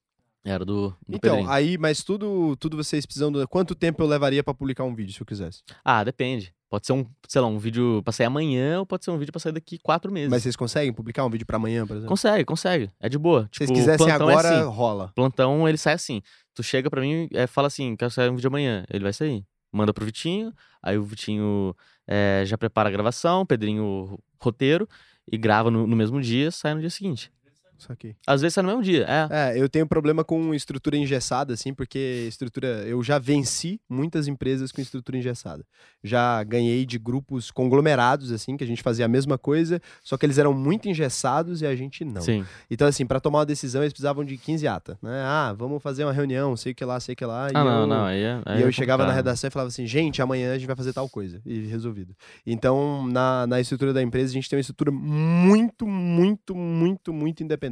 Era 0.45 0.63
do, 0.63 0.89
do 0.89 1.15
Então, 1.17 1.31
Pedrinho. 1.35 1.49
aí, 1.51 1.77
mas 1.77 2.03
tudo, 2.03 2.55
tudo 2.57 2.77
vocês 2.77 3.05
precisam. 3.05 3.31
do- 3.31 3.47
Quanto 3.47 3.75
tempo 3.75 4.01
eu 4.01 4.07
levaria 4.07 4.43
pra 4.43 4.53
publicar 4.53 4.83
um 4.83 4.95
vídeo, 4.95 5.13
se 5.13 5.21
eu 5.21 5.25
quisesse? 5.25 5.61
Ah, 5.83 6.03
depende. 6.03 6.53
Pode 6.69 6.85
ser 6.85 6.93
um, 6.93 7.05
sei 7.27 7.39
lá, 7.41 7.47
um 7.47 7.57
vídeo 7.57 8.01
pra 8.03 8.11
sair 8.11 8.25
amanhã, 8.27 8.79
ou 8.79 8.85
pode 8.85 9.03
ser 9.05 9.11
um 9.11 9.17
vídeo 9.17 9.31
pra 9.31 9.39
sair 9.39 9.53
daqui 9.53 9.77
quatro 9.79 10.11
meses. 10.11 10.29
Mas 10.29 10.43
vocês 10.43 10.55
conseguem 10.55 10.91
publicar 10.93 11.25
um 11.25 11.29
vídeo 11.29 11.45
pra 11.45 11.55
amanhã, 11.55 11.85
por 11.87 11.93
exemplo? 11.93 12.09
Consegue, 12.09 12.43
consegue. 12.45 12.89
É 12.99 13.07
de 13.07 13.17
boa. 13.17 13.43
Se 13.53 13.57
vocês 13.59 13.69
Tipo, 13.69 13.79
quisessem 13.79 14.09
é 14.09 14.11
agora, 14.11 14.59
assim. 14.61 14.69
rola. 14.69 15.11
Plantão, 15.15 15.67
ele 15.67 15.77
sai 15.77 15.93
assim. 15.93 16.21
Tu 16.53 16.63
chega 16.63 16.89
pra 16.89 16.99
mim 17.01 17.29
e 17.31 17.47
fala 17.47 17.67
assim, 17.67 17.95
quero 17.95 18.11
sair 18.11 18.29
um 18.29 18.35
vídeo 18.35 18.47
amanhã. 18.49 18.85
Ele 18.89 19.03
vai 19.03 19.13
sair. 19.13 19.45
Manda 19.71 19.93
pro 19.93 20.05
Vitinho, 20.05 20.53
aí 20.81 20.97
o 20.97 21.03
Vitinho 21.03 21.73
eh, 22.07 22.43
já 22.45 22.57
prepara 22.57 22.89
a 22.89 22.91
gravação, 22.91 23.41
o 23.41 23.45
Pedrinho 23.45 23.83
o 23.83 24.19
roteiro, 24.41 24.87
e 25.29 25.37
grava 25.37 25.69
no, 25.71 25.85
no 25.87 25.95
mesmo 25.95 26.21
dia, 26.21 26.51
sai 26.51 26.73
no 26.73 26.79
dia 26.81 26.89
seguinte. 26.89 27.31
Isso 27.77 27.91
aqui. 27.91 28.15
Às 28.25 28.41
vezes 28.41 28.55
sai 28.55 28.63
no 28.63 28.69
mesmo 28.69 28.83
dia, 28.83 29.05
é. 29.07 29.27
É, 29.29 29.61
eu 29.61 29.69
tenho 29.69 29.85
problema 29.85 30.23
com 30.23 30.53
estrutura 30.53 30.97
engessada, 30.97 31.53
assim, 31.53 31.73
porque 31.73 32.25
estrutura. 32.27 32.67
Eu 32.87 33.03
já 33.03 33.19
venci 33.19 33.79
muitas 33.87 34.27
empresas 34.27 34.71
com 34.71 34.81
estrutura 34.81 35.17
engessada. 35.17 35.63
Já 36.03 36.43
ganhei 36.43 36.85
de 36.85 36.97
grupos 36.97 37.51
conglomerados, 37.51 38.31
assim, 38.31 38.57
que 38.57 38.63
a 38.63 38.67
gente 38.67 38.81
fazia 38.81 39.05
a 39.05 39.07
mesma 39.07 39.37
coisa, 39.37 39.81
só 40.03 40.17
que 40.17 40.25
eles 40.25 40.37
eram 40.37 40.53
muito 40.53 40.89
engessados 40.89 41.61
e 41.61 41.67
a 41.67 41.75
gente 41.75 42.03
não. 42.03 42.21
Sim. 42.21 42.45
Então, 42.69 42.87
assim, 42.87 43.05
pra 43.05 43.19
tomar 43.19 43.39
uma 43.39 43.45
decisão, 43.45 43.81
eles 43.83 43.93
precisavam 43.93 44.25
de 44.25 44.37
15 44.37 44.67
atas, 44.67 44.97
né? 45.01 45.21
Ah, 45.23 45.53
vamos 45.57 45.81
fazer 45.81 46.03
uma 46.03 46.13
reunião, 46.13 46.55
sei 46.55 46.71
o 46.71 46.75
que 46.75 46.83
lá, 46.83 46.99
sei 46.99 47.13
o 47.13 47.15
que 47.15 47.25
lá. 47.25 47.47
Ah, 47.47 47.49
e 47.49 47.53
não, 47.53 47.81
eu... 47.81 47.87
não. 47.87 48.05
Aí 48.05 48.21
é, 48.21 48.41
aí 48.45 48.59
E 48.59 48.61
eu 48.63 48.69
é 48.69 48.71
chegava 48.71 49.05
na 49.05 49.13
redação 49.13 49.47
e 49.47 49.51
falava 49.51 49.67
assim, 49.67 49.85
gente, 49.85 50.21
amanhã 50.21 50.53
a 50.53 50.57
gente 50.57 50.67
vai 50.67 50.75
fazer 50.75 50.93
tal 50.93 51.07
coisa. 51.07 51.41
E 51.45 51.67
resolvido. 51.67 52.15
Então, 52.45 53.07
na, 53.07 53.45
na 53.45 53.61
estrutura 53.61 53.93
da 53.93 54.01
empresa, 54.01 54.31
a 54.31 54.33
gente 54.33 54.49
tem 54.49 54.57
uma 54.57 54.61
estrutura 54.61 54.91
muito, 54.91 55.85
muito, 55.87 56.55
muito, 56.55 57.13
muito 57.13 57.43
independente. 57.43 57.66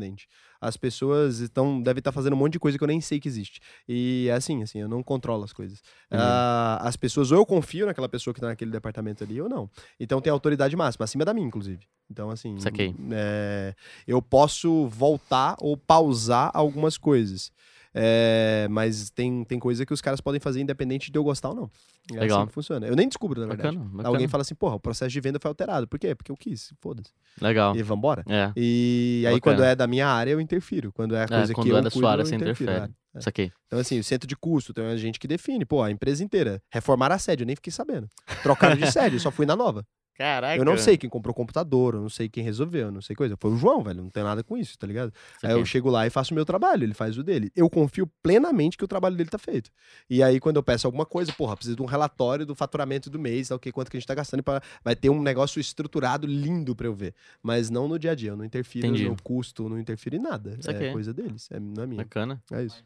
As 0.59 0.77
pessoas 0.77 1.39
estão, 1.39 1.81
devem 1.81 1.99
estar 1.99 2.11
fazendo 2.11 2.33
um 2.33 2.37
monte 2.37 2.53
de 2.53 2.59
coisa 2.59 2.77
que 2.77 2.83
eu 2.83 2.87
nem 2.87 3.01
sei 3.01 3.19
que 3.19 3.27
existe. 3.27 3.59
E 3.87 4.27
é 4.29 4.33
assim, 4.33 4.63
assim, 4.63 4.79
eu 4.79 4.87
não 4.87 5.03
controlo 5.03 5.43
as 5.43 5.53
coisas. 5.53 5.81
Entendi. 6.07 6.23
Ah, 6.23 6.79
as 6.81 6.95
pessoas, 6.95 7.31
ou 7.31 7.37
eu 7.37 7.45
confio 7.45 7.85
naquela 7.85 8.09
pessoa 8.09 8.33
que 8.33 8.39
está 8.39 8.47
naquele 8.47 8.71
departamento 8.71 9.23
ali, 9.23 9.41
ou 9.41 9.49
não. 9.49 9.69
Então 9.99 10.21
tem 10.21 10.31
autoridade 10.31 10.75
máxima, 10.75 11.03
acima 11.03 11.25
da 11.25 11.33
minha, 11.33 11.47
inclusive. 11.47 11.85
Então, 12.09 12.29
assim, 12.29 12.59
Saquei. 12.59 12.95
é, 13.11 13.73
eu 14.07 14.21
posso 14.21 14.87
voltar 14.87 15.55
ou 15.59 15.75
pausar 15.75 16.51
algumas 16.53 16.97
coisas. 16.97 17.51
É, 17.97 18.67
mas 18.69 19.09
tem, 19.09 19.45
tem 19.45 19.57
coisa 19.57 19.85
que 19.85 19.93
os 19.93 20.01
caras 20.01 20.19
podem 20.19 20.39
fazer 20.39 20.59
independente 20.59 21.09
de 21.09 21.17
eu 21.17 21.23
gostar 21.23 21.49
ou 21.49 21.55
não. 21.55 21.71
É 22.13 22.19
Legal. 22.19 22.39
assim 22.39 22.47
que 22.47 22.53
funciona. 22.53 22.85
Eu 22.85 22.95
nem 22.95 23.07
descubro, 23.07 23.39
na 23.39 23.47
verdade. 23.47 23.77
Bacana, 23.77 23.89
bacana. 23.89 24.09
Alguém 24.09 24.27
fala 24.27 24.41
assim, 24.41 24.53
porra, 24.53 24.75
o 24.75 24.79
processo 24.79 25.11
de 25.11 25.21
venda 25.21 25.39
foi 25.39 25.47
alterado. 25.47 25.87
Por 25.87 25.97
quê? 25.97 26.13
Porque 26.13 26.29
eu 26.31 26.35
quis, 26.35 26.73
foda-se. 26.81 27.11
Legal. 27.41 27.73
E 27.75 27.81
vambora. 27.81 28.23
É, 28.27 28.51
E 28.55 29.23
aí, 29.25 29.35
Bacana. 29.35 29.41
quando 29.57 29.63
é 29.63 29.75
da 29.75 29.87
minha 29.87 30.07
área, 30.07 30.31
eu 30.31 30.41
interfiro. 30.41 30.91
Quando 30.91 31.15
é 31.15 31.23
a 31.23 31.27
coisa 31.27 31.53
quando 31.53 31.65
que 31.65 31.71
eu 31.71 31.77
é 31.77 31.81
da 31.81 31.89
sua 31.89 31.93
cuido, 32.01 32.07
área, 32.07 32.21
eu 32.21 32.25
você 32.25 32.35
interfiro, 32.35 32.69
interfere. 32.71 32.93
é. 33.15 33.21
saquei. 33.21 33.51
Então, 33.67 33.79
assim, 33.79 33.97
o 33.97 34.03
centro 34.03 34.27
de 34.27 34.35
custo, 34.35 34.73
tem 34.73 34.83
uma 34.83 34.97
gente 34.97 35.17
que 35.17 35.27
define. 35.27 35.63
Pô, 35.65 35.81
a 35.81 35.89
empresa 35.89 36.21
inteira. 36.21 36.61
Reformar 36.69 37.11
a 37.13 37.17
sede, 37.17 37.43
eu 37.43 37.47
nem 37.47 37.55
fiquei 37.55 37.71
sabendo. 37.71 38.09
Trocaram 38.43 38.75
de 38.75 38.85
sede, 38.91 39.15
eu 39.15 39.19
só 39.21 39.31
fui 39.31 39.45
na 39.45 39.55
nova. 39.55 39.85
Caraca. 40.15 40.57
Eu 40.59 40.63
não 40.63 40.77
sei 40.77 40.97
quem 40.97 41.09
comprou 41.09 41.33
o 41.33 41.35
computador, 41.35 41.93
eu 41.93 42.01
não 42.01 42.09
sei 42.09 42.29
quem 42.29 42.41
resolveu, 42.41 42.87
eu 42.87 42.91
não 42.91 43.01
sei 43.01 43.15
coisa. 43.15 43.35
Foi 43.37 43.51
o 43.51 43.57
João, 43.57 43.83
velho, 43.83 44.01
não 44.01 44.09
tem 44.09 44.23
nada 44.23 44.43
com 44.43 44.57
isso, 44.57 44.77
tá 44.79 44.87
ligado? 44.87 45.13
Aí 45.43 45.51
eu 45.51 45.65
chego 45.65 45.89
lá 45.89 46.07
e 46.07 46.09
faço 46.09 46.31
o 46.31 46.35
meu 46.35 46.45
trabalho, 46.45 46.83
ele 46.83 46.93
faz 46.93 47.17
o 47.17 47.23
dele. 47.23 47.51
Eu 47.53 47.69
confio 47.69 48.09
plenamente 48.23 48.77
que 48.77 48.83
o 48.85 48.87
trabalho 48.87 49.17
dele 49.17 49.29
tá 49.29 49.37
feito. 49.37 49.69
E 50.09 50.23
aí, 50.23 50.39
quando 50.39 50.55
eu 50.55 50.63
peço 50.63 50.87
alguma 50.87 51.05
coisa, 51.05 51.33
porra, 51.33 51.57
preciso 51.57 51.75
de 51.75 51.81
um 51.81 51.85
relatório 51.85 52.45
do 52.45 52.55
faturamento 52.55 53.09
do 53.09 53.19
mês, 53.19 53.49
tal, 53.49 53.59
que 53.59 53.73
quanto 53.73 53.91
que 53.91 53.97
a 53.97 53.99
gente 53.99 54.07
tá 54.07 54.15
gastando, 54.15 54.41
pra... 54.41 54.61
vai 54.81 54.95
ter 54.95 55.09
um 55.09 55.21
negócio 55.21 55.59
estruturado 55.59 56.25
lindo 56.25 56.73
pra 56.73 56.87
eu 56.87 56.93
ver. 56.93 57.13
Mas 57.43 57.69
não 57.69 57.85
no 57.87 57.99
dia 57.99 58.11
a 58.11 58.15
dia, 58.15 58.29
eu 58.29 58.37
não 58.37 58.45
interfiro 58.45 58.87
Entendi. 58.87 59.09
no 59.09 59.21
custo, 59.21 59.67
não 59.67 59.77
interfiro 59.77 60.15
em 60.15 60.19
nada. 60.19 60.57
Saquei. 60.61 60.87
É 60.87 60.91
coisa 60.93 61.13
deles, 61.13 61.49
é, 61.51 61.59
não 61.59 61.83
é 61.83 61.87
minha. 61.87 62.03
Bacana. 62.03 62.41
É 62.53 62.63
isso. 62.63 62.81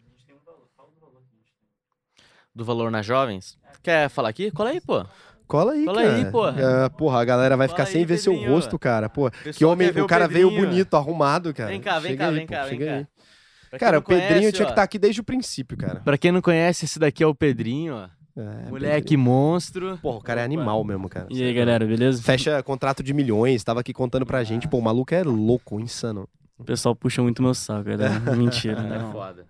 Do 2.55 2.65
valor 2.65 2.89
nas 2.89 3.05
jovens. 3.05 3.57
Quer 3.83 4.09
falar 4.09 4.29
aqui? 4.29 4.51
Cola 4.51 4.71
aí, 4.71 4.81
pô. 4.81 5.05
Cola 5.49 5.73
aí, 5.73 5.83
Cola 5.83 6.03
cara. 6.03 6.15
aí, 6.15 6.25
porra. 6.31 6.55
É, 6.61 6.89
porra, 6.89 7.19
a 7.19 7.25
galera 7.25 7.57
vai 7.57 7.67
Cola 7.67 7.75
ficar 7.75 7.91
sem 7.91 8.01
aí, 8.01 8.05
ver 8.05 8.19
seu 8.19 8.33
Pedrinho. 8.33 8.53
rosto, 8.53 8.77
cara. 8.77 9.09
Pô, 9.09 9.31
que 9.31 9.65
homem, 9.65 9.91
ver 9.91 10.01
o 10.03 10.07
cara 10.07 10.27
veio 10.27 10.51
bonito, 10.51 10.95
arrumado, 10.95 11.51
cara. 11.55 11.71
Vem 11.71 11.81
cá, 11.81 11.97
vem 11.97 12.11
Chega 12.11 12.23
cá, 12.23 12.29
aí, 12.29 12.35
vem 12.35 12.45
pô, 12.45 12.53
cá, 12.53 12.65
vem 12.65 12.69
chega 12.69 12.85
cá. 12.85 13.07
Pra 13.71 13.79
quem 13.79 13.79
Cara, 13.79 13.97
o 13.97 14.01
Pedrinho 14.03 14.29
conhece, 14.29 14.51
tinha 14.53 14.65
que 14.65 14.69
ó, 14.69 14.73
estar 14.73 14.83
aqui 14.83 14.99
desde 14.99 15.21
o 15.21 15.23
princípio, 15.23 15.75
cara. 15.75 16.01
Pra 16.01 16.19
quem 16.19 16.31
não 16.31 16.41
conhece, 16.41 16.85
esse 16.85 16.99
daqui 16.99 17.23
é 17.23 17.27
o 17.27 17.33
Pedrinho, 17.33 17.95
ó. 17.95 18.07
É, 18.39 18.69
Moleque 18.69 19.17
monstro. 19.17 19.97
Porra, 20.01 20.17
o 20.19 20.21
cara 20.21 20.41
é 20.41 20.43
animal 20.43 20.83
mesmo, 20.83 21.09
cara. 21.09 21.25
E 21.31 21.43
aí, 21.43 21.51
galera, 21.51 21.83
beleza? 21.83 22.21
Fecha 22.21 22.61
contrato 22.61 23.01
de 23.01 23.11
milhões, 23.11 23.63
tava 23.63 23.79
aqui 23.79 23.91
contando 23.91 24.27
pra 24.27 24.43
gente. 24.43 24.67
Pô, 24.67 24.77
o 24.77 24.81
maluco 24.83 25.15
é 25.15 25.23
louco, 25.23 25.79
insano. 25.79 26.29
O 26.59 26.63
pessoal 26.65 26.93
puxa 26.93 27.23
muito 27.23 27.41
meu 27.41 27.53
saco, 27.53 27.85
galera. 27.85 28.19
Mentira, 28.35 28.81
né? 28.83 28.97
É 28.97 28.99
Não. 28.99 29.11
foda. 29.13 29.45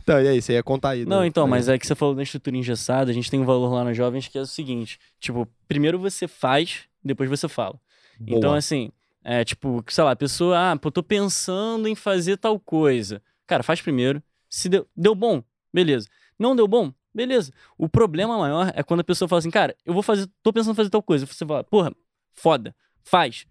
Então, 0.00 0.22
e 0.22 0.28
aí, 0.28 0.40
você 0.40 0.52
ia 0.52 0.62
contar 0.62 0.90
aí. 0.90 1.04
Não, 1.04 1.18
do- 1.18 1.24
então, 1.24 1.44
aí. 1.44 1.50
mas 1.50 1.68
é 1.68 1.76
que 1.76 1.84
você 1.86 1.96
falou 1.96 2.14
da 2.14 2.22
estrutura 2.22 2.56
engessada, 2.56 3.10
a 3.10 3.14
gente 3.14 3.28
tem 3.28 3.40
um 3.40 3.44
valor 3.44 3.72
lá 3.74 3.82
nos 3.82 3.96
jovens 3.96 4.28
que 4.28 4.38
é 4.38 4.40
o 4.40 4.46
seguinte: 4.46 4.98
tipo, 5.18 5.48
primeiro 5.66 5.98
você 5.98 6.28
faz, 6.28 6.84
depois 7.04 7.28
você 7.28 7.48
fala. 7.48 7.78
Boa. 8.20 8.38
Então, 8.38 8.54
assim, 8.54 8.92
é 9.24 9.44
tipo, 9.44 9.84
sei 9.88 10.04
lá, 10.04 10.12
a 10.12 10.16
pessoa, 10.16 10.72
ah, 10.72 10.76
pô, 10.76 10.90
tô 10.92 11.02
pensando 11.02 11.88
em 11.88 11.96
fazer 11.96 12.36
tal 12.36 12.58
coisa. 12.60 13.20
Cara, 13.46 13.64
faz 13.64 13.82
primeiro. 13.82 14.22
Se 14.48 14.68
deu, 14.68 14.86
deu 14.96 15.14
bom, 15.16 15.42
beleza. 15.72 16.06
Não 16.38 16.54
deu 16.54 16.68
bom, 16.68 16.92
beleza. 17.12 17.52
O 17.76 17.88
problema 17.88 18.38
maior 18.38 18.70
é 18.76 18.82
quando 18.84 19.00
a 19.00 19.04
pessoa 19.04 19.28
fala 19.28 19.40
assim, 19.40 19.50
cara, 19.50 19.74
eu 19.84 19.92
vou 19.92 20.02
fazer, 20.04 20.28
tô 20.40 20.52
pensando 20.52 20.72
em 20.72 20.76
fazer 20.76 20.90
tal 20.90 21.02
coisa. 21.02 21.26
Você 21.26 21.44
fala, 21.44 21.64
porra, 21.64 21.92
foda, 22.32 22.74
faz. 23.02 23.44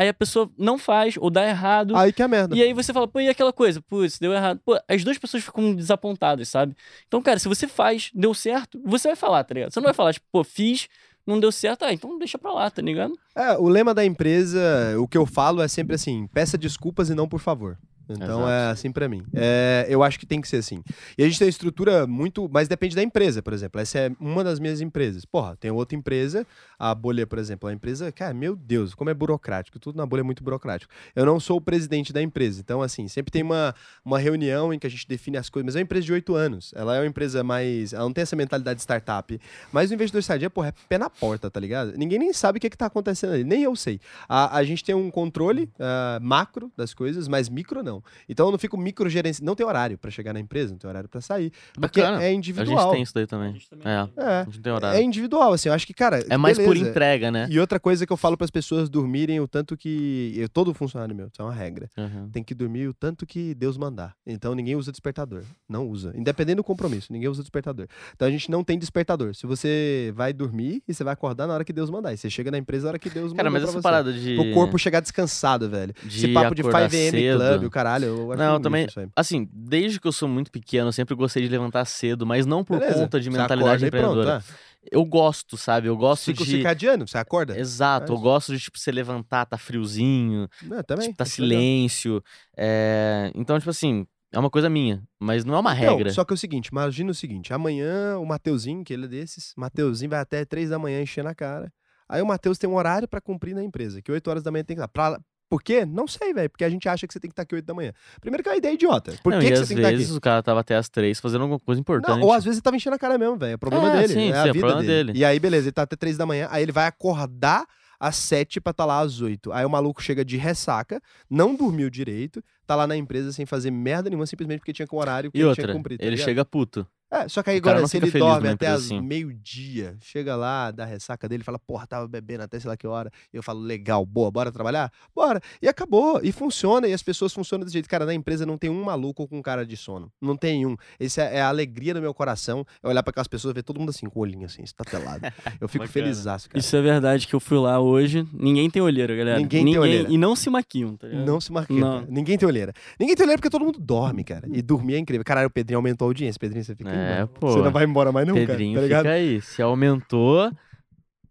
Aí 0.00 0.08
a 0.08 0.14
pessoa 0.14 0.50
não 0.56 0.78
faz, 0.78 1.18
ou 1.18 1.28
dá 1.28 1.46
errado. 1.46 1.94
Aí 1.94 2.10
que 2.10 2.22
é 2.22 2.26
merda. 2.26 2.56
E 2.56 2.62
aí 2.62 2.72
você 2.72 2.90
fala, 2.90 3.06
pô, 3.06 3.20
e 3.20 3.28
aquela 3.28 3.52
coisa? 3.52 3.82
Putz, 3.82 4.18
deu 4.18 4.32
errado. 4.32 4.58
Pô, 4.64 4.80
as 4.88 5.04
duas 5.04 5.18
pessoas 5.18 5.44
ficam 5.44 5.74
desapontadas, 5.74 6.48
sabe? 6.48 6.74
Então, 7.06 7.20
cara, 7.20 7.38
se 7.38 7.46
você 7.46 7.68
faz, 7.68 8.10
deu 8.14 8.32
certo, 8.32 8.80
você 8.82 9.08
vai 9.08 9.16
falar, 9.16 9.44
tá 9.44 9.52
ligado? 9.52 9.74
Você 9.74 9.78
não 9.78 9.84
vai 9.84 9.92
falar, 9.92 10.14
tipo, 10.14 10.24
pô, 10.32 10.42
fiz, 10.42 10.88
não 11.26 11.38
deu 11.38 11.52
certo, 11.52 11.84
ah, 11.84 11.92
então 11.92 12.18
deixa 12.18 12.38
pra 12.38 12.50
lá, 12.50 12.70
tá 12.70 12.80
ligado? 12.80 13.12
É, 13.36 13.58
o 13.58 13.68
lema 13.68 13.92
da 13.92 14.02
empresa, 14.02 14.58
o 14.98 15.06
que 15.06 15.18
eu 15.18 15.26
falo 15.26 15.60
é 15.60 15.68
sempre 15.68 15.96
assim: 15.96 16.26
peça 16.28 16.56
desculpas 16.56 17.10
e 17.10 17.14
não 17.14 17.28
por 17.28 17.40
favor. 17.40 17.76
Então 18.12 18.40
Exato. 18.40 18.48
é 18.48 18.70
assim 18.70 18.90
pra 18.90 19.08
mim. 19.08 19.22
É, 19.34 19.86
eu 19.88 20.02
acho 20.02 20.18
que 20.18 20.26
tem 20.26 20.40
que 20.40 20.48
ser 20.48 20.56
assim. 20.56 20.82
E 21.16 21.22
a 21.22 21.26
gente 21.26 21.38
tem 21.38 21.46
uma 21.46 21.50
estrutura 21.50 22.06
muito. 22.06 22.48
Mas 22.50 22.68
depende 22.68 22.96
da 22.96 23.02
empresa, 23.02 23.42
por 23.42 23.52
exemplo. 23.52 23.80
Essa 23.80 23.98
é 23.98 24.12
uma 24.18 24.42
das 24.42 24.58
minhas 24.58 24.80
empresas. 24.80 25.24
Porra, 25.24 25.56
tem 25.56 25.70
outra 25.70 25.96
empresa, 25.96 26.46
a 26.78 26.94
Bolha, 26.94 27.26
por 27.26 27.38
exemplo. 27.38 27.68
A 27.68 27.72
empresa, 27.72 28.10
cara, 28.10 28.34
meu 28.34 28.56
Deus, 28.56 28.94
como 28.94 29.10
é 29.10 29.14
burocrático. 29.14 29.78
Tudo 29.78 29.96
na 29.96 30.06
Bolha 30.06 30.20
é 30.20 30.24
muito 30.24 30.42
burocrático. 30.42 30.92
Eu 31.14 31.24
não 31.24 31.38
sou 31.38 31.58
o 31.58 31.60
presidente 31.60 32.12
da 32.12 32.20
empresa. 32.20 32.60
Então, 32.60 32.82
assim, 32.82 33.06
sempre 33.08 33.30
tem 33.30 33.42
uma, 33.42 33.74
uma 34.04 34.18
reunião 34.18 34.72
em 34.72 34.78
que 34.78 34.86
a 34.86 34.90
gente 34.90 35.06
define 35.06 35.36
as 35.36 35.48
coisas. 35.48 35.66
Mas 35.66 35.76
é 35.76 35.78
uma 35.78 35.84
empresa 35.84 36.06
de 36.06 36.12
oito 36.12 36.34
anos. 36.34 36.72
Ela 36.74 36.96
é 36.96 37.00
uma 37.00 37.06
empresa 37.06 37.44
mais. 37.44 37.92
Ela 37.92 38.04
não 38.04 38.12
tem 38.12 38.22
essa 38.22 38.36
mentalidade 38.36 38.76
de 38.76 38.82
startup. 38.82 39.40
Mas 39.72 39.90
o 39.90 39.94
investidor 39.94 40.22
sadia, 40.22 40.50
porra, 40.50 40.68
é 40.68 40.72
pé 40.88 40.98
na 40.98 41.08
porta, 41.08 41.50
tá 41.50 41.60
ligado? 41.60 41.92
Ninguém 41.96 42.18
nem 42.18 42.32
sabe 42.32 42.58
o 42.58 42.60
que, 42.60 42.70
que 42.70 42.76
tá 42.76 42.86
acontecendo 42.86 43.34
ali. 43.34 43.44
Nem 43.44 43.62
eu 43.62 43.76
sei. 43.76 44.00
A, 44.28 44.56
a 44.56 44.64
gente 44.64 44.84
tem 44.84 44.94
um 44.94 45.10
controle 45.10 45.70
ah, 45.78 46.18
macro 46.20 46.70
das 46.76 46.94
coisas, 46.94 47.28
mas 47.28 47.48
micro 47.48 47.82
não. 47.82 47.99
Não. 48.04 48.12
Então 48.28 48.46
eu 48.46 48.52
não 48.52 48.58
fico 48.58 48.76
microgerenciando. 48.76 49.46
Não 49.46 49.54
tem 49.54 49.66
horário 49.66 49.96
pra 49.98 50.10
chegar 50.10 50.32
na 50.32 50.40
empresa, 50.40 50.72
não 50.72 50.78
tem 50.78 50.88
horário 50.88 51.08
pra 51.08 51.20
sair. 51.20 51.52
Porque 51.74 52.00
Bacana. 52.00 52.22
é 52.22 52.28
A 52.28 52.32
individual. 52.32 52.78
gente 52.84 52.92
tem 52.92 53.02
isso 53.02 53.14
daí 53.14 53.24
A 53.24 53.26
também. 53.26 53.52
gente 53.54 53.68
também 53.68 53.86
É. 53.86 54.06
tem. 54.06 54.24
É. 54.24 54.40
A 54.40 54.46
tem 54.62 54.72
horário. 54.72 54.98
É 54.98 55.02
individual, 55.02 55.52
assim. 55.52 55.68
Eu 55.68 55.74
acho 55.74 55.86
que, 55.86 55.94
cara. 55.94 56.24
É 56.28 56.36
mais 56.36 56.58
por 56.58 56.68
beleza. 56.74 56.90
entrega, 56.90 57.30
né? 57.30 57.46
E 57.50 57.58
outra 57.60 57.78
coisa 57.80 58.06
que 58.06 58.12
eu 58.12 58.16
falo 58.16 58.36
pras 58.36 58.50
pessoas 58.50 58.88
dormirem 58.88 59.40
o 59.40 59.48
tanto 59.48 59.76
que. 59.76 60.32
Eu, 60.36 60.48
todo 60.48 60.72
funcionário 60.74 61.14
meu, 61.14 61.26
isso 61.26 61.40
é 61.40 61.44
uma 61.44 61.52
regra. 61.54 61.88
Uhum. 61.96 62.28
Tem 62.30 62.42
que 62.42 62.54
dormir 62.54 62.88
o 62.88 62.94
tanto 62.94 63.26
que 63.26 63.54
Deus 63.54 63.76
mandar. 63.76 64.14
Então 64.26 64.54
ninguém 64.54 64.76
usa 64.76 64.90
despertador. 64.90 65.42
Não 65.68 65.86
usa. 65.88 66.12
Independente 66.16 66.56
do 66.56 66.64
compromisso, 66.64 67.12
ninguém 67.12 67.28
usa 67.28 67.42
despertador. 67.42 67.86
Então 68.14 68.26
a 68.26 68.30
gente 68.30 68.50
não 68.50 68.62
tem 68.64 68.78
despertador. 68.78 69.34
Se 69.34 69.46
você 69.46 70.12
vai 70.14 70.32
dormir 70.32 70.82
e 70.88 70.94
você 70.94 71.02
vai 71.04 71.12
acordar 71.14 71.46
na 71.46 71.54
hora 71.54 71.64
que 71.64 71.72
Deus 71.72 71.90
mandar. 71.90 72.12
E 72.12 72.16
você 72.16 72.28
chega 72.30 72.50
na 72.50 72.58
empresa 72.58 72.84
na 72.84 72.90
hora 72.90 72.98
que 72.98 73.10
Deus 73.10 73.32
Cara, 73.32 73.50
mandou 73.50 73.52
mas 73.52 73.62
pra 73.62 73.70
essa 73.70 73.78
você. 73.78 73.82
parada 73.82 74.12
de. 74.12 74.38
O 74.38 74.52
corpo 74.54 74.78
chegar 74.78 75.00
descansado, 75.00 75.68
velho. 75.68 75.92
de 76.04 76.16
Esse 76.16 76.28
papo 76.32 76.54
de 76.54 76.62
acordar 76.62 76.88
5am 76.90 77.10
cedo. 77.10 77.38
Club, 77.38 77.64
o 77.64 77.70
caralho, 77.90 78.06
eu 78.06 78.32
acho 78.32 78.42
Não, 78.42 78.56
um 78.56 78.60
também- 78.60 78.82
lixo 78.84 78.92
isso 78.92 79.00
aí. 79.00 79.08
Assim, 79.16 79.48
desde 79.52 79.98
que 80.00 80.06
eu 80.06 80.12
sou 80.12 80.28
muito 80.28 80.50
pequeno, 80.50 80.88
eu 80.88 80.92
sempre 80.92 81.14
gostei 81.14 81.42
de 81.42 81.48
levantar 81.48 81.84
cedo, 81.84 82.26
mas 82.26 82.46
não 82.46 82.64
por 82.64 82.78
Beleza. 82.78 83.00
conta 83.00 83.20
de 83.20 83.28
mentalidade 83.30 83.84
acorda 83.84 83.86
e 83.86 83.90
pronto, 83.90 84.20
empreendedora. 84.20 84.44
é. 84.66 84.70
Eu 84.90 85.04
gosto, 85.04 85.56
sabe? 85.58 85.88
Eu 85.88 85.96
gosto 85.96 86.24
Ciclo 86.24 86.44
de. 86.44 86.52
circadiano, 86.52 87.06
você 87.06 87.18
acorda? 87.18 87.58
Exato, 87.58 88.12
eu 88.12 88.16
Faz. 88.16 88.20
gosto 88.22 88.56
de, 88.56 88.60
tipo, 88.62 88.78
você 88.78 88.90
levantar, 88.90 89.44
tá 89.44 89.58
friozinho, 89.58 90.48
Não, 90.62 90.82
também. 90.82 91.06
tipo, 91.08 91.18
tá 91.18 91.24
legal. 91.24 91.34
silêncio. 91.34 92.22
é, 92.56 93.30
Então, 93.34 93.58
tipo 93.58 93.70
assim, 93.70 94.06
é 94.32 94.38
uma 94.38 94.48
coisa 94.50 94.70
minha, 94.70 95.02
mas 95.18 95.44
não 95.44 95.54
é 95.54 95.58
uma 95.58 95.74
Não, 95.74 95.78
regra. 95.80 96.10
só 96.12 96.24
que 96.24 96.32
é 96.32 96.34
o 96.34 96.38
seguinte, 96.38 96.68
imagina 96.68 97.10
o 97.10 97.14
seguinte, 97.14 97.52
amanhã 97.52 98.16
o 98.18 98.24
Mateuzinho, 98.24 98.82
que 98.84 98.92
ele 98.92 99.04
é 99.04 99.08
desses, 99.08 99.52
Mateuzinho 99.56 100.10
vai 100.10 100.20
até 100.20 100.44
três 100.44 100.70
da 100.70 100.78
manhã 100.78 101.02
encher 101.02 101.22
na 101.24 101.34
cara. 101.34 101.70
Aí 102.08 102.22
o 102.22 102.26
Mateus 102.26 102.56
tem 102.58 102.68
um 102.68 102.74
horário 102.74 103.06
pra 103.06 103.20
cumprir 103.20 103.54
na 103.54 103.62
empresa, 103.62 104.00
que 104.02 104.10
8 104.10 104.28
horas 104.30 104.42
da 104.42 104.50
manhã 104.50 104.64
tem 104.64 104.76
que 104.76 104.82
estar. 104.82 104.88
Pra... 104.88 105.20
Por 105.50 105.60
quê? 105.62 105.84
Não 105.84 106.06
sei, 106.06 106.32
velho, 106.32 106.48
porque 106.48 106.62
a 106.64 106.70
gente 106.70 106.88
acha 106.88 107.06
que 107.08 107.12
você 107.12 107.18
tem 107.18 107.28
que 107.28 107.32
estar 107.32 107.42
aqui 107.42 107.56
8 107.56 107.64
da 107.66 107.74
manhã. 107.74 107.92
Primeiro 108.20 108.40
que 108.42 108.48
é 108.48 108.52
uma 108.52 108.58
ideia 108.58 108.72
idiota. 108.72 109.12
Por 109.22 109.32
Não, 109.32 109.40
que, 109.40 109.48
que 109.48 109.56
você 109.56 109.62
às 109.62 109.68
tem 109.68 109.76
que 109.76 109.82
estar 109.82 109.90
vezes 109.90 110.06
aqui? 110.10 110.16
o 110.16 110.20
cara 110.20 110.42
tava 110.44 110.60
até 110.60 110.76
às 110.76 110.88
três 110.88 111.18
fazendo 111.18 111.42
alguma 111.42 111.58
coisa 111.58 111.80
importante. 111.80 112.20
Não, 112.20 112.26
ou 112.26 112.32
às 112.32 112.44
vezes 112.44 112.58
ele 112.58 112.62
tava 112.62 112.76
enchendo 112.76 112.94
a 112.94 112.98
cara 113.00 113.18
mesmo, 113.18 113.36
velho. 113.36 113.54
É 113.54 113.56
problema 113.56 113.88
É, 113.92 114.00
dele. 114.02 114.12
sim, 114.14 114.28
é 114.30 114.32
a 114.38 114.42
sim, 114.44 114.48
é 114.48 114.52
vida 114.52 114.58
problema 114.66 114.80
dele. 114.86 115.04
dele. 115.12 115.18
E 115.18 115.24
aí, 115.24 115.40
beleza, 115.40 115.66
ele 115.66 115.72
tá 115.72 115.82
até 115.82 115.96
três 115.96 116.16
da 116.16 116.24
manhã, 116.24 116.46
aí 116.52 116.62
ele 116.62 116.70
vai 116.72 116.86
acordar 116.86 117.66
às 117.98 118.14
sete 118.14 118.60
pra 118.60 118.70
estar 118.70 118.84
lá 118.84 119.00
às 119.00 119.20
oito. 119.20 119.52
Aí 119.52 119.64
o 119.66 119.68
maluco 119.70 120.00
chega 120.00 120.24
de 120.24 120.36
ressaca, 120.36 121.02
não 121.28 121.54
dormiu 121.56 121.90
direito, 121.90 122.42
tá 122.64 122.76
lá 122.76 122.86
na 122.86 122.96
empresa 122.96 123.32
sem 123.32 123.44
fazer 123.44 123.72
merda 123.72 124.08
nenhuma, 124.08 124.26
simplesmente 124.26 124.60
porque 124.60 124.72
tinha 124.72 124.86
com 124.86 124.96
horário 124.98 125.32
que 125.32 125.36
E 125.36 125.40
ele 125.40 125.48
outra, 125.48 125.64
tinha 125.64 125.72
que 125.72 125.76
cumprir. 125.78 125.98
tá 125.98 126.04
ele 126.04 126.12
ligado? 126.12 126.24
chega 126.26 126.44
puto. 126.44 126.86
É, 127.10 127.28
só 127.28 127.42
que 127.42 127.50
aí 127.50 127.56
agora, 127.56 127.86
se 127.86 127.96
ele 127.96 128.10
dorme 128.10 128.48
até 128.48 128.68
as 128.68 128.84
assim. 128.84 129.00
meio-dia, 129.00 129.96
chega 130.00 130.36
lá, 130.36 130.70
dá 130.70 130.84
ressaca 130.84 131.28
dele, 131.28 131.42
fala, 131.42 131.58
porra, 131.58 131.86
tava 131.86 132.06
bebendo 132.06 132.44
até 132.44 132.60
sei 132.60 132.68
lá 132.68 132.76
que 132.76 132.86
hora. 132.86 133.10
E 133.32 133.36
eu 133.36 133.42
falo, 133.42 133.60
legal, 133.60 134.06
boa, 134.06 134.30
bora 134.30 134.52
trabalhar? 134.52 134.92
Bora. 135.14 135.40
E 135.60 135.68
acabou. 135.68 136.20
E 136.22 136.30
funciona, 136.30 136.86
e 136.86 136.92
as 136.92 137.02
pessoas 137.02 137.32
funcionam 137.32 137.64
desse 137.64 137.74
jeito. 137.74 137.88
Cara, 137.88 138.06
na 138.06 138.14
empresa 138.14 138.46
não 138.46 138.56
tem 138.56 138.70
um 138.70 138.84
maluco 138.84 139.26
com 139.26 139.42
cara 139.42 139.66
de 139.66 139.76
sono. 139.76 140.10
Não 140.20 140.36
tem 140.36 140.66
um. 140.66 140.76
Essa 140.98 141.22
é 141.22 141.40
a 141.40 141.48
alegria 141.48 141.94
do 141.94 142.00
meu 142.00 142.14
coração. 142.14 142.64
É 142.82 142.88
olhar 142.88 143.02
pra 143.02 143.10
aquelas 143.10 143.28
pessoas 143.28 143.54
ver 143.54 143.62
todo 143.62 143.80
mundo 143.80 143.90
assim, 143.90 144.06
com 144.06 144.20
o 144.20 144.22
olhinho 144.22 144.46
assim, 144.46 144.62
estatelado. 144.62 145.26
Eu 145.60 145.68
fico 145.68 145.86
feliz, 145.88 146.24
cara. 146.24 146.40
Isso 146.54 146.76
é 146.76 146.82
verdade 146.82 147.26
que 147.26 147.34
eu 147.34 147.40
fui 147.40 147.58
lá 147.58 147.80
hoje. 147.80 148.26
Ninguém 148.32 148.70
tem 148.70 148.80
olheira, 148.80 149.16
galera. 149.16 149.38
Ninguém 149.38 149.64
tem 149.64 149.78
olheira. 149.78 150.08
E 150.10 150.16
não 150.16 150.36
se 150.36 150.48
maquiam, 150.48 150.96
tá 150.96 151.08
ligado? 151.08 151.26
Não 151.26 151.40
se 151.40 151.52
cara. 151.52 152.06
Ninguém 152.08 152.38
tem 152.38 152.48
olheira. 152.48 152.72
Ninguém 152.98 153.16
tem 153.16 153.24
olheira 153.24 153.38
porque 153.38 153.50
todo 153.50 153.64
mundo 153.64 153.78
dorme, 153.80 154.22
cara. 154.24 154.46
E 154.52 154.62
dormir 154.62 154.94
é 154.94 154.98
incrível. 154.98 155.24
Caralho, 155.24 155.48
o 155.48 155.50
Pedrinho 155.50 155.78
aumentou 155.78 156.06
a 156.06 156.08
audiência. 156.10 156.38
Pedrinho, 156.38 156.64
você 156.64 156.74
fica 156.74 156.90
aí, 156.90 156.99
É, 157.00 157.14
mano. 157.16 157.28
pô. 157.28 157.50
Você 157.50 157.58
não 157.62 157.70
vai 157.70 157.84
embora 157.84 158.12
mais 158.12 158.26
não, 158.26 158.34
Pedrinho, 158.34 158.74
cara. 158.74 158.82
Tá 158.82 158.86
ligado? 158.86 159.02
fica 159.04 159.14
aí. 159.14 159.40
Se 159.40 159.62
aumentou, 159.62 160.50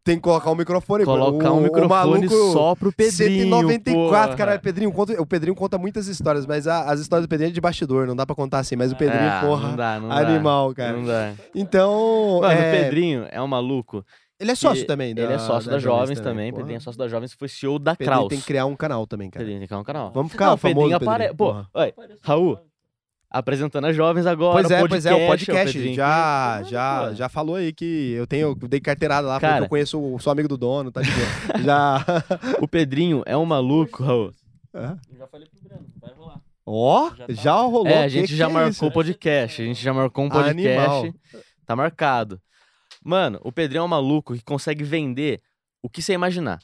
Tem 0.03 0.15
que 0.15 0.21
colocar 0.23 0.49
o 0.49 0.55
microfone. 0.55 1.05
colocar 1.05 1.51
o, 1.51 1.55
um 1.55 1.59
o 1.59 1.61
microfone 1.63 1.87
maluco, 1.89 2.51
só 2.51 2.73
pro 2.73 2.91
Pedrinho. 2.91 3.43
194, 3.43 3.93
porra. 4.27 4.35
caralho, 4.35 4.59
Pedrinho 4.59 4.91
conta, 4.91 5.21
o 5.21 5.25
Pedrinho 5.25 5.53
conta 5.55 5.77
muitas 5.77 6.07
histórias, 6.07 6.45
mas 6.47 6.67
a- 6.67 6.85
as 6.89 6.99
histórias 6.99 7.27
do 7.27 7.29
Pedrinho 7.29 7.49
é 7.49 7.53
de 7.53 7.61
bastidor, 7.61 8.07
não 8.07 8.15
dá 8.15 8.25
pra 8.25 8.35
contar 8.35 8.59
assim, 8.59 8.75
mas 8.75 8.91
o 8.91 8.95
Pedrinho, 8.95 9.21
Ah, 9.29 9.41
porra, 9.45 9.67
não 9.69 9.75
dá, 9.75 9.99
não 9.99 10.09
dá. 10.09 10.15
animal, 10.17 10.73
cara. 10.73 10.93
Não 10.93 11.05
dá. 11.05 11.33
Então, 11.53 12.39
Mano, 12.41 12.53
é, 12.53 12.57
o 12.69 12.83
Pedrinho 12.83 13.27
é 13.29 13.39
um 13.41 13.47
maluco. 13.47 14.03
ele 14.39 14.51
é 14.51 14.55
sócio 14.55 14.87
também, 14.87 15.11
Ele 15.11 15.21
é 15.21 15.37
sócio 15.37 15.69
da, 15.69 15.77
Jovens 15.77 16.19
também. 16.21 16.49
porra. 16.49 16.61
Pedrinho 16.63 16.77
é 16.77 16.79
sócio 16.79 16.97
da 16.97 17.07
Jovens, 17.07 17.33
foi 17.33 17.47
CEO 17.49 17.77
da 17.77 17.91
Pedrinho 17.93 18.17
Kraus. 18.17 18.29
tem 18.29 18.39
que 18.39 18.45
criar 18.45 18.65
um 18.65 18.75
canal 18.75 19.05
também, 19.05 19.29
cara. 19.29 19.41
Pedrinho 19.43 19.59
tem 19.59 19.67
que 19.67 19.69
criar 19.69 19.81
um 19.81 19.83
canal. 19.83 20.11
Vamos 20.13 20.31
ficar 20.31 20.47
Não, 20.47 20.57
famoso, 20.57 20.75
Pedrinho 20.89 20.99
Pedrinho, 20.99 21.31
apare... 21.31 21.35
Pô, 21.35 21.79
oi, 21.79 21.93
Raul, 22.23 22.57
apresentando 23.29 23.85
as 23.85 23.95
Jovens 23.95 24.25
agora, 24.25 24.53
Pois 24.61 24.71
é, 24.71 24.87
pois 24.87 25.05
é, 25.05 25.13
o 25.13 25.27
podcast, 25.27 25.73
Pedrinho 25.73 25.95
já, 25.95 26.57
aqui. 26.59 26.71
já, 26.71 27.07
Pô. 27.09 27.15
já 27.15 27.29
falou 27.29 27.55
aí 27.55 27.71
que 27.71 28.13
eu 28.13 28.25
tenho, 28.25 28.57
eu 28.61 28.67
dei 28.67 28.79
carteirada 28.79 29.27
lá, 29.27 29.39
Cara. 29.39 29.57
que 29.57 29.63
eu 29.65 29.69
conheço, 29.69 29.99
o- 30.01 30.19
sou 30.19 30.31
amigo 30.31 30.47
do 30.47 30.57
dono, 30.57 30.91
tá 30.91 31.01
de 31.01 31.11
boa. 31.11 31.27
já... 31.63 32.05
O 32.59 32.67
Pedrinho 32.67 33.21
é 33.25 33.37
um 33.37 33.45
maluco, 33.45 34.03
Raul. 34.03 34.33
É. 34.73 34.95
Eu 35.11 35.17
já 35.17 35.27
falei 35.27 35.47
pro 35.47 35.59
Breno, 35.61 35.85
vai 36.01 36.13
rolar. 36.13 36.39
Ó, 36.65 37.09
Já 37.15 37.27
tá. 37.27 37.33
já 37.33 37.53
rolou. 37.53 37.87
É, 37.87 37.99
a 37.99 38.03
que 38.03 38.09
gente 38.09 38.27
que 38.29 38.35
já 38.35 38.45
é 38.49 38.51
marcou 38.51 38.89
o 38.89 38.91
podcast. 38.91 39.61
A 39.61 39.65
gente 39.65 39.81
já 39.81 39.93
marcou 39.93 40.25
um 40.25 40.29
podcast. 40.29 40.79
Animal. 41.07 41.13
Tá 41.65 41.75
marcado. 41.75 42.39
Mano, 43.03 43.39
o 43.43 43.51
Pedrinho 43.51 43.81
é 43.81 43.83
um 43.83 43.87
maluco 43.87 44.33
que 44.35 44.43
consegue 44.43 44.83
vender 44.83 45.41
o 45.81 45.89
que 45.89 46.01
você 46.01 46.13
imaginar. 46.13 46.59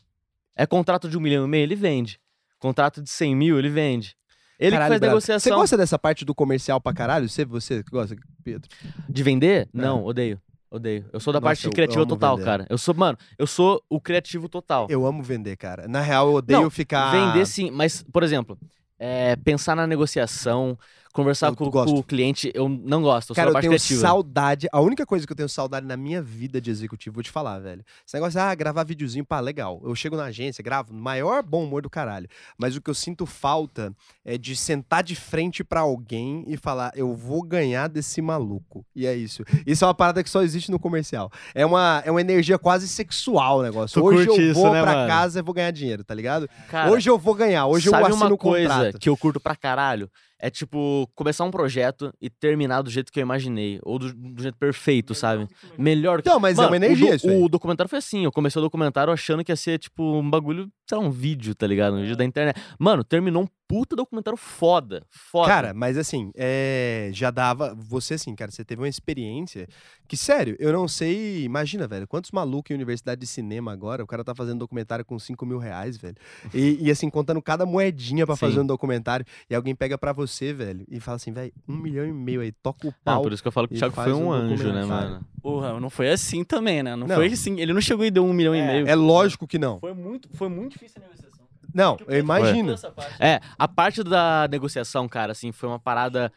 É 0.56 0.66
contrato 0.66 1.10
de 1.10 1.18
um 1.18 1.22
milhão 1.22 1.46
e 1.46 1.48
meio, 1.48 1.64
ele 1.64 1.76
vende. 1.76 2.20
Contrato 2.60 3.02
de 3.02 3.10
100 3.10 3.36
mil, 3.36 3.58
ele 3.60 3.70
vende. 3.70 4.16
Ele 4.60 4.72
Caralho, 4.72 4.94
que 4.94 5.00
faz 5.00 5.02
negociação. 5.02 5.40
Você 5.52 5.56
gosta 5.56 5.78
dessa 5.78 6.00
parte 6.00 6.24
do 6.24 6.34
comercial 6.34 6.80
pra 6.80 6.94
caralho? 6.94 7.28
Você, 7.28 7.44
você 7.46 7.84
que 7.84 7.90
gosta, 7.92 8.16
Pedro? 8.44 8.70
De 9.10 9.24
vender? 9.24 9.68
Não, 9.74 10.04
odeio. 10.04 10.40
Odeio. 10.72 11.06
Eu 11.14 11.20
sou 11.20 11.32
da 11.32 11.38
É. 11.38 11.42
Nossa, 11.42 11.50
parte 11.64 11.70
criativa 11.70 12.06
total, 12.06 12.36
vender. 12.36 12.46
cara. 12.46 12.68
Eu 12.70 12.78
sou, 12.78 12.94
mano, 12.94 13.18
eu 13.38 13.48
sou 13.48 13.82
o 13.90 14.00
criativo 14.02 14.50
total. 14.50 14.88
Eu 14.90 15.06
amo 15.06 15.24
vender, 15.24 15.56
cara. 15.56 15.88
Na 15.88 16.02
real, 16.02 16.28
eu 16.28 16.34
odeio 16.36 16.62
Não, 16.64 16.70
ficar. 16.70 17.12
Vender 17.12 17.46
sim, 17.46 17.72
mas, 17.72 18.04
por 18.12 18.24
exemplo, 18.24 18.58
é, 19.00 19.36
pensar 19.38 19.76
na 19.76 19.88
negociação, 19.88 20.78
conversar 21.16 21.48
Eu 21.48 21.56
com, 21.56 21.72
com 21.72 21.94
o 21.94 22.04
cliente, 22.04 22.52
eu 22.54 22.68
não 22.68 23.02
gosto. 23.02 23.30
Eu 23.32 23.36
Cara, 23.36 23.50
eu 23.50 23.54
tenho 23.54 23.72
criativa. 23.72 24.02
saudade. 24.02 24.68
A 24.72 24.82
única 24.82 25.06
coisa 25.06 25.26
que 25.26 25.32
eu 25.32 25.36
tenho 25.38 25.48
saudade 25.50 25.86
na 25.86 25.96
minha 25.96 26.22
vida 26.22 26.60
de 26.60 26.70
executivo, 26.70 27.16
vou 27.16 27.24
te 27.24 27.32
falar, 27.32 27.58
velho. 27.60 27.84
Esse 28.06 28.16
negócio, 28.16 28.40
ah, 28.40 28.54
gravar 28.54 28.84
videozinho, 28.84 29.26
pá, 29.26 29.40
legal. 29.40 29.82
Eu 29.84 29.96
chego 29.96 30.18
na 30.18 30.26
agência, 30.26 30.62
gravo, 30.62 30.94
maior 30.94 31.42
bom 31.42 31.64
humor 31.64 31.82
do 31.82 31.90
caralho. 31.90 32.28
Mas 32.58 32.76
o 32.76 32.82
que 32.82 32.90
eu 32.90 32.94
sinto 32.94 33.26
falta 33.26 33.96
é 34.24 34.38
de 34.38 34.56
sentar 34.56 35.02
de 35.04 35.16
frente 35.16 35.64
pra 35.64 35.80
alguém 35.82 36.44
e 36.48 36.58
falar, 36.58 36.92
eu 36.96 37.16
vou 37.16 37.42
ganhar 37.42 37.88
desse 37.88 38.22
maluco. 38.22 38.86
E 38.96 39.08
é 39.08 39.16
isso. 39.16 39.44
Isso 39.66 39.84
é 39.86 39.88
uma 39.88 39.94
parada 39.94 40.22
que 40.24 40.30
só 40.30 40.44
existe 40.44 40.70
no 40.70 40.78
comercial. 40.80 41.32
É 41.54 41.66
uma, 41.66 42.04
é 42.06 42.12
uma 42.12 42.22
energia 42.22 42.60
quase 42.60 42.88
sexual 42.88 43.60
o 43.60 43.64
negócio. 43.64 44.02
Tu 44.02 44.06
Hoje 44.06 44.28
eu 44.28 44.36
isso, 44.40 44.54
vou 44.54 44.72
né, 44.74 44.82
pra 44.82 44.94
mano? 44.94 45.08
casa 45.08 45.40
e 45.40 45.42
vou 45.42 45.54
ganhar 45.54 45.72
dinheiro, 45.72 46.04
tá 46.04 46.14
ligado? 46.14 46.50
Cara, 46.70 46.92
hoje 46.92 47.10
eu 47.10 47.18
vou 47.18 47.34
ganhar, 47.34 47.66
hoje 47.68 47.88
eu 47.88 47.96
assino 47.96 48.16
uma 48.26 48.38
coisa 48.38 48.70
contrato. 48.74 49.00
que 49.00 49.08
eu 49.10 49.16
curto 49.16 49.40
pra 49.40 49.56
caralho? 49.56 50.10
É 50.38 50.50
tipo, 50.50 51.05
começar 51.14 51.44
um 51.44 51.52
projeto 51.52 52.12
e 52.22 52.30
terminar 52.30 52.82
do 52.82 52.90
jeito 52.90 53.12
que 53.12 53.20
eu 53.20 53.22
imaginei. 53.22 53.80
Ou 53.84 54.00
do, 54.00 54.14
do 54.14 54.42
jeito 54.42 54.58
perfeito, 54.58 55.14
sabe? 55.14 55.48
Melhor 55.78 56.22
que. 56.22 56.28
Então, 56.30 56.40
mas 56.40 56.58
é 56.58 56.62
Mano, 56.62 56.70
uma 56.70 56.76
energia 56.78 57.06
o, 57.08 57.10
do- 57.10 57.16
isso 57.16 57.30
aí. 57.30 57.44
o 57.44 57.50
documentário 57.50 57.90
foi 57.90 58.00
assim. 58.00 58.24
Eu 58.24 58.32
comecei 58.32 58.60
o 58.60 58.64
documentário 58.64 59.12
achando 59.14 59.44
que 59.44 59.52
ia 59.52 59.56
ser, 59.56 59.78
tipo, 59.80 60.02
um 60.04 60.30
bagulho, 60.30 60.68
sei 60.88 60.98
lá, 60.98 61.04
um 61.04 61.12
vídeo, 61.12 61.54
tá 61.54 61.68
ligado? 61.68 61.96
Um 61.96 62.02
vídeo 62.02 62.16
da 62.16 62.26
internet. 62.26 62.60
Mano, 62.80 63.04
terminou 63.04 63.44
um 63.44 63.48
puta 63.68 63.96
documentário 63.96 64.38
foda. 64.38 65.06
Foda. 65.10 65.48
Cara, 65.48 65.74
mas 65.74 65.98
assim, 65.98 66.32
é, 66.36 67.10
já 67.14 67.32
dava. 67.32 67.74
Você, 67.76 68.16
assim, 68.16 68.36
cara, 68.36 68.52
você 68.52 68.64
teve 68.64 68.82
uma 68.82 68.90
experiência 68.90 69.68
que, 70.08 70.18
sério, 70.18 70.56
eu 70.60 70.72
não 70.72 70.88
sei. 70.88 71.44
Imagina, 71.44 71.88
velho, 71.88 72.08
quantos 72.08 72.32
malucos 72.32 72.72
em 72.72 72.74
universidade 72.76 73.22
de 73.22 73.28
cinema 73.28 73.72
agora, 73.72 74.04
o 74.04 74.08
cara 74.08 74.24
tá 74.24 74.36
fazendo 74.36 74.60
documentário 74.60 75.06
com 75.06 75.18
5 75.18 75.46
mil 75.46 75.58
reais, 75.58 75.98
velho. 75.98 76.16
E, 76.54 76.78
e, 76.82 76.92
assim, 76.92 77.10
contando 77.10 77.42
cada 77.42 77.66
moedinha 77.66 78.26
pra 78.26 78.36
fazer 78.36 78.60
um 78.60 78.66
documentário. 78.66 79.26
E 79.50 79.56
alguém 79.56 79.74
pega 79.76 79.98
pra 79.98 80.14
você, 80.14 80.54
velho, 80.54 80.86
e 80.90 81.00
fala 81.00 81.16
assim, 81.18 81.32
velho, 81.32 81.54
um 81.68 81.76
milhão 81.78 82.06
e 82.06 82.12
meio 82.14 82.42
aí, 82.42 82.52
toca 82.52 82.88
o 82.88 82.92
Não, 82.92 82.96
pau. 83.04 83.22
por 83.24 83.34
isso 83.34 83.42
que 83.42 83.48
eu 83.48 83.52
falo 83.52 83.68
que 83.68 83.76
o 83.76 83.78
Thiago 83.78 83.96
foi 83.96 84.14
um 84.14 84.26
um 84.26 84.32
anjo, 84.32 84.72
né, 84.72 84.86
mano? 84.86 85.26
Porra, 85.42 85.80
não 85.80 85.90
foi 85.90 86.10
assim 86.10 86.44
também, 86.44 86.82
né? 86.82 86.96
Não, 86.96 87.06
Não. 87.06 87.16
foi 87.16 87.28
assim. 87.28 87.60
Ele 87.60 87.74
não 87.74 87.82
chegou 87.82 88.04
e 88.06 88.10
deu 88.10 88.26
um 88.26 88.34
milhão 88.34 88.56
e 88.56 88.62
meio. 88.62 88.88
É 88.88 88.96
lógico 88.96 89.46
que 89.46 89.60
não. 89.60 89.80
Foi 89.80 89.94
muito, 89.94 90.28
foi 90.34 90.50
muito 90.50 90.74
difícil 90.74 91.02
a 91.02 91.06
negociação. 91.06 91.35
Não, 91.76 91.98
eu 92.08 92.20
imagino. 92.20 92.74
É, 93.20 93.42
a 93.60 93.68
parte 93.68 94.02
da 94.02 94.48
negociação, 94.50 95.10
cara, 95.10 95.34
assim, 95.34 95.52
foi 95.52 95.68
uma 95.68 95.78
parada 95.78 96.32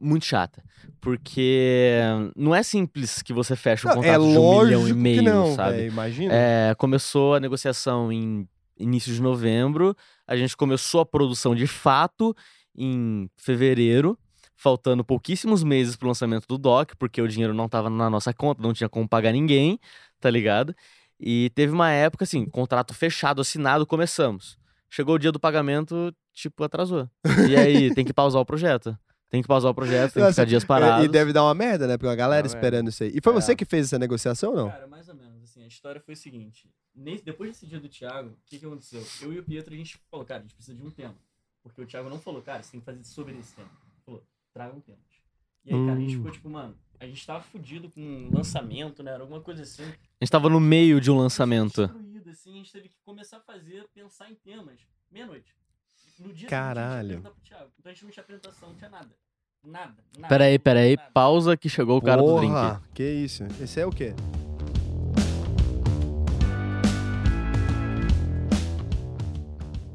muito 0.00 0.24
chata. 0.24 0.64
Porque 1.02 2.00
não 2.34 2.54
é 2.54 2.62
simples 2.62 3.20
que 3.20 3.34
você 3.34 3.54
fecha 3.54 3.86
um 3.86 3.90
Não, 3.90 3.96
contrato 3.96 4.24
é 4.24 4.32
de 4.32 4.38
um 4.38 4.64
milhão 4.64 4.88
e 4.88 4.92
meio, 4.94 5.18
que 5.18 5.22
não, 5.22 5.54
sabe? 5.54 5.76
velho, 5.76 5.92
imagina. 5.92 6.32
É, 6.34 6.74
começou 6.76 7.34
a 7.34 7.40
negociação 7.40 8.10
em 8.10 8.48
início 8.78 9.12
de 9.12 9.20
novembro, 9.20 9.94
a 10.26 10.34
gente 10.34 10.56
começou 10.56 11.02
a 11.02 11.06
produção 11.06 11.54
de 11.54 11.66
fato 11.66 12.34
em 12.74 13.28
fevereiro, 13.36 14.18
faltando 14.56 15.04
pouquíssimos 15.04 15.62
meses 15.62 15.96
pro 15.96 16.08
lançamento 16.08 16.46
do 16.46 16.56
doc, 16.56 16.92
porque 16.98 17.20
o 17.20 17.28
dinheiro 17.28 17.52
não 17.52 17.68
tava 17.68 17.90
na 17.90 18.08
nossa 18.08 18.32
conta, 18.32 18.62
não 18.62 18.72
tinha 18.72 18.88
como 18.88 19.06
pagar 19.06 19.32
ninguém, 19.32 19.78
tá 20.18 20.30
ligado? 20.30 20.74
E 21.18 21.50
teve 21.54 21.72
uma 21.72 21.90
época 21.90 22.24
assim, 22.24 22.46
contrato 22.46 22.94
fechado, 22.94 23.42
assinado, 23.42 23.86
começamos. 23.86 24.59
Chegou 24.90 25.14
o 25.14 25.18
dia 25.18 25.30
do 25.32 25.38
pagamento, 25.40 26.12
tipo, 26.34 26.64
atrasou. 26.64 27.08
E 27.48 27.56
aí, 27.56 27.94
tem 27.94 28.04
que 28.04 28.12
pausar 28.12 28.42
o 28.42 28.44
projeto. 28.44 28.98
Tem 29.28 29.40
que 29.40 29.46
pausar 29.46 29.70
o 29.70 29.74
projeto, 29.74 30.12
tem 30.14 30.24
que 30.24 30.30
ficar 30.30 30.44
dias 30.44 30.64
É, 30.64 30.66
parados. 30.66 31.04
E 31.04 31.08
deve 31.08 31.32
dar 31.32 31.44
uma 31.44 31.54
merda, 31.54 31.86
né? 31.86 31.96
Porque 31.96 32.08
a 32.12 32.16
galera 32.16 32.44
esperando 32.46 32.88
isso 32.88 33.04
aí. 33.04 33.12
E 33.14 33.20
foi 33.22 33.32
É. 33.32 33.36
você 33.40 33.54
que 33.54 33.64
fez 33.64 33.86
essa 33.86 33.98
negociação 33.98 34.50
ou 34.50 34.56
não? 34.56 34.70
Cara, 34.70 34.88
mais 34.88 35.08
ou 35.08 35.14
menos. 35.14 35.44
Assim, 35.44 35.62
a 35.62 35.68
história 35.68 36.00
foi 36.00 36.14
o 36.14 36.16
seguinte. 36.16 36.68
Nesse- 36.94 37.24
depois 37.24 37.50
desse 37.50 37.64
dia 37.66 37.78
do 37.78 37.88
Thiago, 37.88 38.30
o 38.30 38.36
que, 38.46 38.58
que 38.58 38.66
aconteceu? 38.66 39.06
Eu 39.22 39.32
e 39.32 39.38
o 39.38 39.44
Pietro, 39.44 39.72
a 39.72 39.76
gente 39.76 39.96
falou, 40.10 40.26
cara, 40.26 40.40
a 40.40 40.42
gente 40.42 40.54
precisa 40.56 40.76
de 40.76 40.82
um 40.84 40.90
tema. 40.90 41.14
Porque 41.62 41.80
o 41.80 41.86
Thiago 41.86 42.08
não 42.10 42.18
falou, 42.18 42.42
cara, 42.42 42.60
você 42.62 42.72
tem 42.72 42.80
que 42.80 42.86
fazer 42.86 43.04
sobre 43.04 43.38
esse 43.38 43.54
tema. 43.54 43.68
Ele 43.68 44.02
falou, 44.04 44.22
tragam 44.52 44.80
temas. 44.80 45.00
E 45.64 45.74
aí, 45.74 45.86
cara, 45.86 45.92
a 45.98 46.00
gente 46.00 46.14
Hum. 46.14 46.18
ficou 46.18 46.30
tipo, 46.30 46.50
mano, 46.50 46.74
a 46.98 47.06
gente 47.06 47.26
tava 47.26 47.42
fudido 47.42 47.90
com 47.90 48.00
um 48.00 48.30
lançamento, 48.34 49.02
né? 49.02 49.12
Era 49.12 49.22
alguma 49.22 49.40
coisa 49.40 49.62
assim. 49.62 49.82
A 49.84 50.24
gente 50.24 50.30
tava 50.30 50.48
no 50.48 50.60
meio 50.60 51.00
de 51.00 51.10
um 51.10 51.16
lançamento. 51.16 51.86
Destruído, 51.86 52.30
assim, 52.30 52.50
a 52.52 52.56
gente 52.56 52.72
teve 52.72 52.88
que 52.88 52.96
começar 53.04 53.38
a 53.38 53.40
fazer, 53.40 53.86
pensar 53.94 54.30
em 54.30 54.34
temas. 54.34 54.80
Meia-noite. 55.10 55.54
No 56.18 56.26
dia 56.26 56.34
seguinte, 56.34 56.46
Caralho. 56.50 57.08
a 57.10 57.12
gente. 57.12 57.30
Então 57.78 57.84
a 57.84 57.88
gente 57.90 58.04
não 58.04 58.10
tinha 58.10 58.22
apresentação, 58.22 58.68
não 58.68 58.76
tinha 58.76 58.90
nada. 58.90 59.10
Nada. 59.62 59.96
nada 60.16 60.28
Peraí, 60.28 60.58
peraí, 60.58 60.96
nada. 60.96 61.10
pausa 61.12 61.56
que 61.56 61.68
chegou 61.68 61.98
o 61.98 62.02
cara 62.02 62.22
do 62.22 62.36
drink. 62.38 62.52
Porra, 62.52 62.82
que 62.94 63.02
isso? 63.04 63.44
Esse 63.60 63.80
é 63.80 63.86
o 63.86 63.90
quê? 63.90 64.14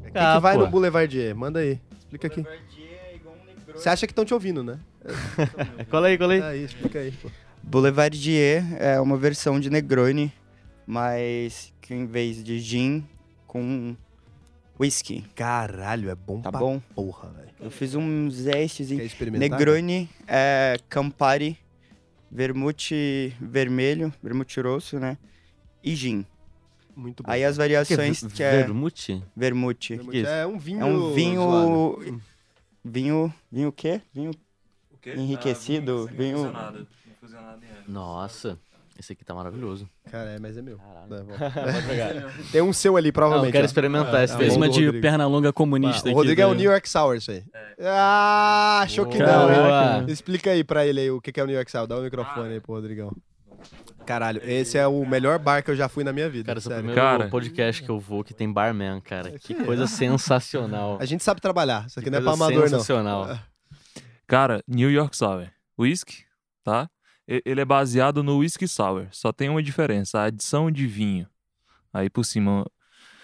Quem 0.02 0.12
que 0.12 0.18
Ah, 0.18 0.38
vai 0.38 0.54
pô. 0.56 0.64
no 0.64 0.70
Boulevardier? 0.70 1.34
Manda 1.34 1.60
aí. 1.60 1.80
Explica 1.98 2.26
aqui. 2.26 2.44
Você 3.74 3.88
acha 3.88 4.06
que 4.06 4.12
estão 4.12 4.24
te 4.24 4.32
ouvindo, 4.32 4.62
né? 4.62 4.78
Cola 5.90 6.08
aí, 6.08 6.18
cola 6.18 6.32
aí. 6.34 6.42
Aí, 6.42 6.64
explica 6.64 6.98
aí. 6.98 7.12
pô. 7.12 7.30
Boulevardier 7.62 8.64
é 8.80 9.00
uma 9.00 9.16
versão 9.16 9.58
de 9.58 9.68
Negroni, 9.70 10.32
mas 10.86 11.72
que 11.80 11.94
em 11.94 12.06
vez 12.06 12.42
de 12.42 12.58
gin, 12.58 13.04
com 13.46 13.96
whisky. 14.78 15.24
Caralho, 15.34 16.10
é 16.10 16.14
bom 16.14 16.40
Tá 16.40 16.50
pra 16.50 16.60
bom? 16.60 16.80
porra, 16.94 17.28
velho. 17.30 17.50
Eu 17.60 17.70
fiz 17.70 17.94
uns 17.94 18.44
testes 18.44 18.90
e 18.90 19.02
experimentar? 19.02 19.48
Negroni 19.58 20.08
é 20.28 20.76
Campari, 20.88 21.58
vermute 22.30 23.34
vermelho, 23.40 24.12
vermute 24.22 24.60
rosso, 24.60 24.98
né? 25.00 25.18
E 25.82 25.94
gin. 25.94 26.24
Muito 26.94 27.22
bom. 27.22 27.30
Aí 27.30 27.44
as 27.44 27.56
variações 27.56 28.22
é 28.24 28.28
que 28.28 28.42
é 28.42 28.62
vermute? 28.62 29.22
vermute. 29.36 29.96
Vermute 29.96 30.10
que 30.10 30.18
isso? 30.18 30.30
é 30.30 30.46
um 30.46 30.58
vinho. 30.58 30.80
É 30.80 30.84
um 30.84 31.12
vinho 31.12 31.42
zoado. 31.42 32.22
vinho 32.84 33.34
vinho 33.50 33.68
o 33.68 33.72
quê? 33.72 34.00
Vinho 34.14 34.30
O 34.30 34.34
quê? 35.14 35.20
Enriquecido, 35.20 36.08
Ah, 36.10 36.14
vinho- 36.14 36.38
infusionado. 36.38 36.86
Infusionado 37.10 37.64
em 37.64 37.68
erva. 37.68 37.82
Nossa, 37.88 38.58
esse 38.98 39.12
aqui 39.12 39.24
tá 39.24 39.34
maravilhoso. 39.34 39.88
Cara, 40.10 40.30
é, 40.30 40.38
mas 40.38 40.56
é 40.56 40.62
meu. 40.62 40.78
Caralho. 40.78 41.24
Tá. 41.26 41.50
Pode 41.72 41.86
pegar. 41.86 42.32
Tem 42.52 42.62
um 42.62 42.72
seu 42.72 42.96
ali, 42.96 43.08
Não, 43.08 43.12
provavelmente. 43.12 43.48
eu 43.48 43.52
quero 43.52 43.66
experimentar 43.66 44.24
esse 44.24 44.34
Ah, 44.34 44.38
Fez 44.38 44.54
bom 44.54 44.60
daí. 44.60 44.68
uma 44.68 44.74
de 44.74 44.84
Rodrigo. 44.84 45.02
perna 45.02 45.26
longa 45.26 45.52
comunista 45.52 46.00
Ah, 46.08 46.10
aqui. 46.10 46.10
o 46.10 46.14
Rodrigo 46.14 46.40
é 46.40 46.46
o 46.46 46.50
tá? 46.50 46.54
New 46.54 46.70
York 46.70 46.88
Sour, 46.88 47.16
isso 47.16 47.30
aí. 47.30 47.42
Ah, 47.80 48.80
achou 48.82 49.06
que 49.06 49.18
não, 49.18 49.50
hein? 49.50 49.56
Boa. 50.02 50.04
Explica 50.12 50.50
aí 50.50 50.62
pra 50.64 50.86
ele 50.86 51.00
aí 51.00 51.10
o 51.10 51.20
que 51.20 51.38
é 51.38 51.42
o 51.42 51.46
New 51.46 51.54
York 51.56 51.70
Sour. 51.70 51.86
Dá 51.86 51.96
o 51.98 52.02
microfone 52.02 52.54
aí 52.54 52.60
pro 52.60 52.74
Rodrigão. 52.74 53.10
Caralho, 54.04 54.40
esse 54.44 54.78
é 54.78 54.86
o 54.86 55.04
melhor 55.04 55.36
bar 55.40 55.62
que 55.64 55.70
eu 55.70 55.74
já 55.74 55.88
fui 55.88 56.04
na 56.04 56.12
minha 56.12 56.28
vida. 56.30 56.44
Cara, 56.46 56.58
esse 56.60 56.68
é 56.68 56.74
o 56.74 56.76
primeiro 56.76 57.00
Cara. 57.00 57.28
podcast 57.28 57.82
que 57.82 57.88
eu 57.90 57.98
vou 57.98 58.22
que 58.22 58.32
tem 58.32 58.50
barman, 58.52 59.00
cara. 59.00 59.32
Que 59.40 59.52
coisa 59.66 59.86
sensacional. 59.88 60.96
A 61.00 61.04
gente 61.04 61.24
sabe 61.24 61.40
trabalhar. 61.40 61.86
Isso 61.86 61.98
aqui 61.98 62.04
Que 62.04 62.10
não 62.10 62.18
é 62.20 62.22
pra 62.22 62.32
amador, 62.32 62.60
não. 62.60 62.68
sensacional. 62.68 63.36
Cara, 64.26 64.62
New 64.66 64.90
York 64.90 65.16
Sour. 65.16 65.48
Whisky, 65.78 66.24
tá? 66.64 66.88
Ele 67.28 67.60
é 67.60 67.64
baseado 67.64 68.22
no 68.22 68.38
whisky 68.38 68.68
sour. 68.68 69.08
Só 69.10 69.32
tem 69.32 69.48
uma 69.48 69.62
diferença, 69.62 70.20
a 70.20 70.24
adição 70.24 70.70
de 70.70 70.86
vinho. 70.86 71.26
Aí 71.92 72.08
por 72.08 72.24
cima. 72.24 72.64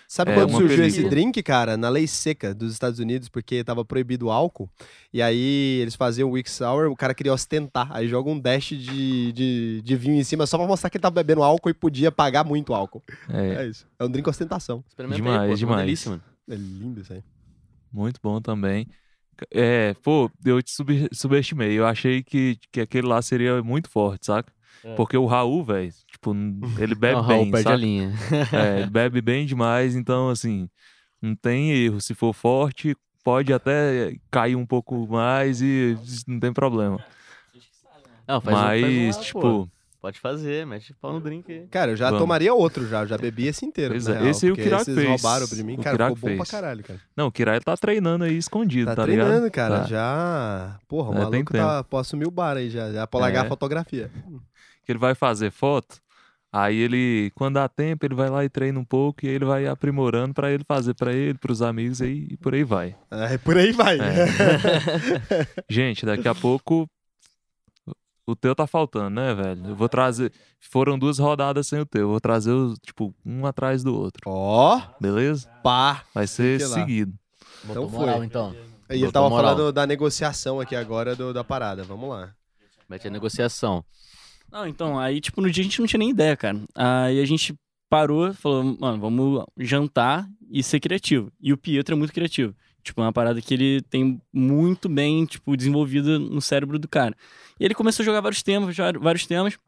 Sabe 0.09 0.33
É, 0.33 0.35
quando 0.35 0.51
surgiu 0.51 0.69
película. 0.69 0.87
esse 0.89 1.09
drink, 1.09 1.43
cara? 1.43 1.77
Na 1.77 1.89
lei 1.89 2.07
seca 2.07 2.55
dos 2.55 2.73
Estados 2.73 2.99
Unidos, 2.99 3.29
porque 3.31 3.65
tava 3.65 3.85
proibido 3.85 4.27
o 4.27 4.31
álcool. 4.31 4.69
E 5.12 5.23
aí 5.23 5.79
eles 5.81 5.95
faziam 5.95 6.29
o 6.29 6.33
Wix 6.33 6.51
Sour, 6.53 6.91
o 6.91 6.97
cara 6.97 7.15
queria 7.15 7.33
ostentar. 7.33 7.89
Aí 7.91 8.09
joga 8.09 8.29
um 8.29 8.39
dash 8.39 8.69
de, 8.70 9.33
de, 9.33 9.83
de 9.83 9.97
vinho 9.97 10.16
em 10.20 10.24
cima 10.24 10.47
só 10.47 10.59
pra 10.59 10.66
mostrar 10.66 10.91
que 10.91 10.99
ele 10.99 11.03
tava 11.03 11.15
bebendo 11.15 11.43
álcool 11.43 11.70
e 11.70 11.74
podia 11.74 12.12
pagar 12.12 12.45
muito 12.45 12.74
álcool. 12.74 13.03
É, 13.31 13.62
É 13.65 13.66
isso. 13.69 13.87
É 13.99 14.05
um 14.05 14.11
drink 14.11 14.29
ostentação. 14.29 14.85
Experimenta 14.87 15.16
Demais, 15.16 15.41
aí, 15.41 15.47
pô, 15.47 15.53
uma 15.53 15.57
demais. 15.57 15.81
delícia, 15.81 16.11
mano. 16.11 16.23
É 16.51 16.55
lindo 16.57 17.01
isso 17.01 17.12
aí. 17.12 17.23
muito 17.93 18.20
bom 18.23 18.41
também. 18.41 18.87
É, 19.51 19.95
pô, 20.03 20.31
eu 20.45 20.63
te 20.63 20.71
sub- 20.71 21.09
subestimei. 21.13 21.79
Eu 21.79 21.87
achei 21.87 22.23
que, 22.23 22.57
que 22.71 22.81
aquele 22.81 23.07
lá 23.07 23.21
seria 23.23 23.63
muito 23.63 23.89
forte, 23.91 24.27
saca? 24.27 24.53
É. 24.85 24.97
Porque 24.97 25.17
o 25.17 25.27
Raul, 25.27 25.65
velho, 25.65 25.93
tipo, 26.07 26.35
ele 26.79 26.95
bebe 26.95 27.15
Não, 27.15 27.23
Raul, 27.23 27.45
bem, 27.45 27.53
perde 27.53 27.73
a 27.73 27.77
saca? 27.77 27.87
linha. 27.87 28.13
É, 28.53 28.81
ele 28.81 28.89
bebe 28.91 29.21
bem 29.23 29.47
demais, 29.47 29.97
então, 29.97 30.29
assim, 30.29 30.69
não 31.21 31.35
tem 31.37 31.73
erro. 31.73 32.01
Se 32.01 32.15
for 32.15 32.35
forte, 32.35 32.97
pode 33.25 33.53
até 33.53 34.17
cair 34.31 34.57
um 34.57 34.67
pouco 34.67 35.07
mais 35.09 35.61
e 35.63 35.97
não 36.27 36.41
tem 36.41 36.53
problema. 36.53 37.03
Não, 38.27 38.41
faz 38.41 38.63
um- 38.63 38.73
faz 38.73 38.97
um 38.97 39.07
Mas, 39.07 39.17
lá, 39.19 39.25
tipo, 39.27 39.41
pô. 39.41 39.69
Pode 40.03 40.19
fazer, 40.19 40.66
mete 40.66 40.93
pau 41.01 41.12
no 41.12 41.20
drink 41.20 41.51
aí. 41.53 41.66
Cara, 41.70 41.93
eu 41.93 41.97
já 41.97 42.07
Vamos. 42.07 42.19
tomaria 42.20 42.53
outro 42.53 42.89
já. 42.89 43.07
Já 43.07 43.16
bebi 43.16 43.47
esse 43.47 43.65
inteiro. 43.65 43.95
Pois 43.95 44.09
é, 44.09 44.15
real, 44.15 44.27
esse 44.27 44.47
aí 44.47 44.51
o 44.53 44.57
esses 44.59 44.95
fez. 44.97 45.09
roubaram 45.09 45.47
pra 45.47 45.59
mim. 45.62 45.74
O 45.74 45.81
Cara, 45.81 45.97
Kirak 45.97 46.15
ficou 46.16 46.31
bom 46.31 46.37
pra 46.37 46.45
fez. 46.45 46.51
caralho, 46.51 46.83
cara. 46.83 47.01
não, 47.16 47.27
o 47.29 47.33
Kirai 47.33 47.61
tá 47.61 47.77
treinando 47.77 48.24
aí 48.24 48.37
escondido, 48.37 48.87
Tá, 48.87 48.97
tá, 48.97 49.03
treinando, 49.05 49.33
ligado? 49.33 49.51
cara. 49.53 49.79
Tá. 49.83 49.85
Já. 49.87 50.77
Porra, 50.89 51.11
o 51.11 51.12
É, 51.12 51.20
tem 51.20 51.31
maluco 51.31 51.53
tá. 51.53 51.85
Posso 51.85 52.09
assumir 52.09 52.27
o 52.27 52.33
bar 52.33 52.57
aí 52.57 52.69
já. 52.69 52.91
Já 52.93 53.07
pra 53.07 53.20
largar 53.20 53.45
É. 53.45 53.47
a 53.47 53.49
fotografia. 53.49 54.11
Que 54.85 54.91
ele 54.91 54.99
vai 54.99 55.15
fazer 55.15 55.53
foto, 55.53 56.01
aí 56.53 56.77
ele, 56.79 57.31
quando 57.37 57.55
dá 57.55 57.69
tempo, 57.69 58.05
ele 58.05 58.16
vai 58.16 58.29
lá 58.29 58.45
e 58.45 58.49
treina 58.49 58.81
um 58.81 58.85
pouco 58.85 59.24
e 59.24 59.29
ele 59.29 59.45
vai 59.45 59.69
aprimorando 59.69 60.35
pra 60.35 60.51
ele 60.51 60.65
fazer 60.65 60.95
pra 60.95 61.12
ele, 61.12 61.39
pros 61.39 61.62
amigos 61.62 62.03
aí, 62.03 62.27
e 62.29 62.37
por 62.37 62.55
aí 62.55 62.65
vai. 62.65 62.97
É, 63.09 63.39
por 63.39 63.57
aí 63.57 63.70
vai. 63.70 63.99
É. 64.01 64.27
Gente, 65.70 66.05
daqui 66.05 66.27
a 66.27 66.35
pouco 66.35 66.89
o 68.27 68.36
teu 68.36 68.55
tá 68.55 68.66
faltando, 68.66 69.11
né, 69.11 69.35
velho? 69.35 69.66
Eu 69.69 69.74
vou 69.77 69.89
trazer. 69.89 70.32
Foram 70.61 70.99
duas 70.99 71.19
rodadas 71.19 71.66
sem 71.66 71.81
o 71.81 71.86
teu. 71.86 72.03
Eu 72.03 72.09
vou 72.09 72.20
trazer 72.20 72.53
os, 72.53 72.78
tipo, 72.85 73.15
um 73.24 73.47
atrás 73.47 73.82
do 73.82 73.94
outro. 73.94 74.23
Ó, 74.27 74.81
Beleza? 75.01 75.49
pá. 75.62 76.05
Vai 76.15 76.27
ser 76.27 76.61
seguido. 76.61 77.12
Então 77.65 77.85
Botou 77.85 77.90
moral, 78.01 78.16
foi. 78.19 78.27
então. 78.27 78.57
E 78.90 79.03
ele 79.03 79.11
tava 79.12 79.28
moral. 79.31 79.55
falando 79.57 79.73
da 79.73 79.86
negociação 79.86 80.61
aqui 80.61 80.77
agora 80.77 81.16
do- 81.16 81.32
da 81.32 81.43
parada. 81.43 81.82
Vamos 81.85 82.09
lá. 82.11 82.32
Mete 82.89 83.09
a 83.09 83.11
negociação. 83.11 83.85
Não, 84.51 84.66
então, 84.66 84.99
aí, 84.99 85.20
tipo, 85.20 85.40
no 85.40 85.51
dia 85.51 85.62
a 85.62 85.65
gente 85.65 85.81
não 85.81 85.86
tinha 85.86 85.99
nem 85.99 86.11
ideia, 86.11 86.36
cara. 86.36 86.59
Aí 86.74 87.20
a 87.20 87.24
gente 87.24 87.55
parou, 87.89 88.32
falou, 88.35 88.62
mano, 88.78 88.99
vamos 89.01 89.44
jantar 89.59 90.27
e 90.51 90.62
ser 90.62 90.78
criativo. 90.81 91.32
E 91.40 91.53
o 91.53 91.57
Pietro 91.57 91.94
é 91.94 91.99
muito 91.99 92.12
criativo. 92.12 92.55
Tipo, 92.83 93.01
é 93.01 93.05
uma 93.05 93.13
parada 93.13 93.41
que 93.41 93.55
ele 93.55 93.81
tem 93.83 94.21
muito 94.33 94.89
bem, 94.89 95.25
tipo, 95.25 95.57
desenvolvida 95.57 96.19
no 96.19 96.41
cérebro 96.41 96.79
do 96.79 96.89
cara. 96.89 97.17
E 97.59 97.65
ele 97.65 97.75
começou 97.75 98.03
a 98.03 98.07
jogar 98.07 98.21
vários 98.21 98.43
temas, 98.43 98.77
vários 99.01 99.27
temas. 99.27 99.59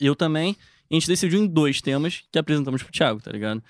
Eu 0.00 0.14
também. 0.14 0.56
A 0.90 0.94
gente 0.94 1.08
decidiu 1.08 1.40
em 1.40 1.46
dois 1.46 1.80
temas 1.80 2.22
que 2.30 2.38
apresentamos 2.38 2.82
pro 2.82 2.92
Thiago, 2.92 3.20
tá 3.20 3.32
ligado? 3.32 3.62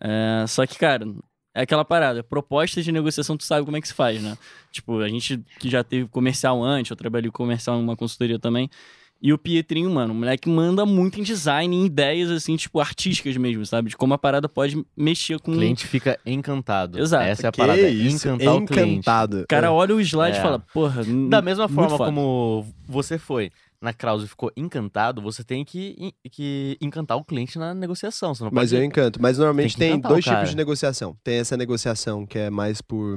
É, 0.00 0.46
só 0.48 0.66
que, 0.66 0.78
cara, 0.78 1.06
é 1.54 1.62
aquela 1.62 1.84
parada. 1.84 2.22
Proposta 2.22 2.82
de 2.82 2.90
negociação, 2.90 3.36
tu 3.36 3.44
sabe 3.44 3.64
como 3.64 3.76
é 3.76 3.80
que 3.80 3.88
se 3.88 3.94
faz, 3.94 4.22
né? 4.22 4.36
Tipo, 4.72 4.98
a 5.00 5.08
gente 5.08 5.44
que 5.60 5.68
já 5.68 5.84
teve 5.84 6.08
comercial 6.08 6.62
antes, 6.62 6.90
eu 6.90 6.96
trabalhei 6.96 7.30
com 7.30 7.36
comercial 7.36 7.76
numa 7.78 7.96
consultoria 7.96 8.38
também. 8.38 8.68
E 9.22 9.32
o 9.32 9.38
Pietrinho, 9.38 9.88
mano, 9.90 10.12
o 10.12 10.16
moleque 10.16 10.48
manda 10.50 10.84
muito 10.84 11.18
em 11.18 11.22
design, 11.22 11.74
em 11.74 11.86
ideias, 11.86 12.30
assim, 12.30 12.56
tipo, 12.56 12.78
artísticas 12.78 13.34
mesmo, 13.38 13.64
sabe? 13.64 13.88
De 13.88 13.96
como 13.96 14.12
a 14.12 14.18
parada 14.18 14.48
pode 14.50 14.84
mexer 14.94 15.40
com 15.40 15.52
O 15.52 15.54
cliente 15.54 15.86
fica 15.86 16.18
encantado. 16.26 16.98
Exato. 17.00 17.24
Essa 17.24 17.46
é 17.46 17.48
a 17.48 17.52
Que 17.52 17.56
parada. 17.58 17.88
isso, 17.88 18.28
encantar 18.28 18.54
o 18.54 18.66
cliente. 18.66 18.90
encantado. 18.92 19.40
O 19.40 19.46
cara 19.46 19.72
olha 19.72 19.94
o 19.94 20.00
slide 20.00 20.36
e 20.36 20.40
É. 20.40 20.42
fala, 20.42 20.58
porra. 20.74 21.02
Da 21.30 21.40
mesma 21.40 21.68
forma 21.68 21.96
como 21.96 22.66
você 22.86 23.18
foi 23.18 23.50
na 23.80 23.94
Krause 23.94 24.26
e 24.26 24.28
ficou 24.28 24.50
encantado, 24.56 25.22
você 25.22 25.42
tem 25.42 25.64
que, 25.64 26.12
que 26.30 26.76
encantar 26.80 27.16
o 27.16 27.24
cliente 27.24 27.58
na 27.58 27.72
negociação. 27.74 28.34
Você 28.34 28.44
não 28.44 28.50
Mas 28.52 28.70
pode... 28.70 28.80
eu 28.80 28.84
encanto. 28.84 29.22
Mas 29.22 29.38
normalmente 29.38 29.74
Tem 29.76 29.92
tem, 29.92 30.00
dois 30.00 30.22
tipos 30.24 30.50
de 30.50 30.56
negociação. 30.56 31.16
Tem 31.24 31.36
essa 31.38 31.56
negociação 31.56 32.26
que 32.26 32.38
é 32.38 32.50
mais 32.50 32.82
por. 32.82 33.16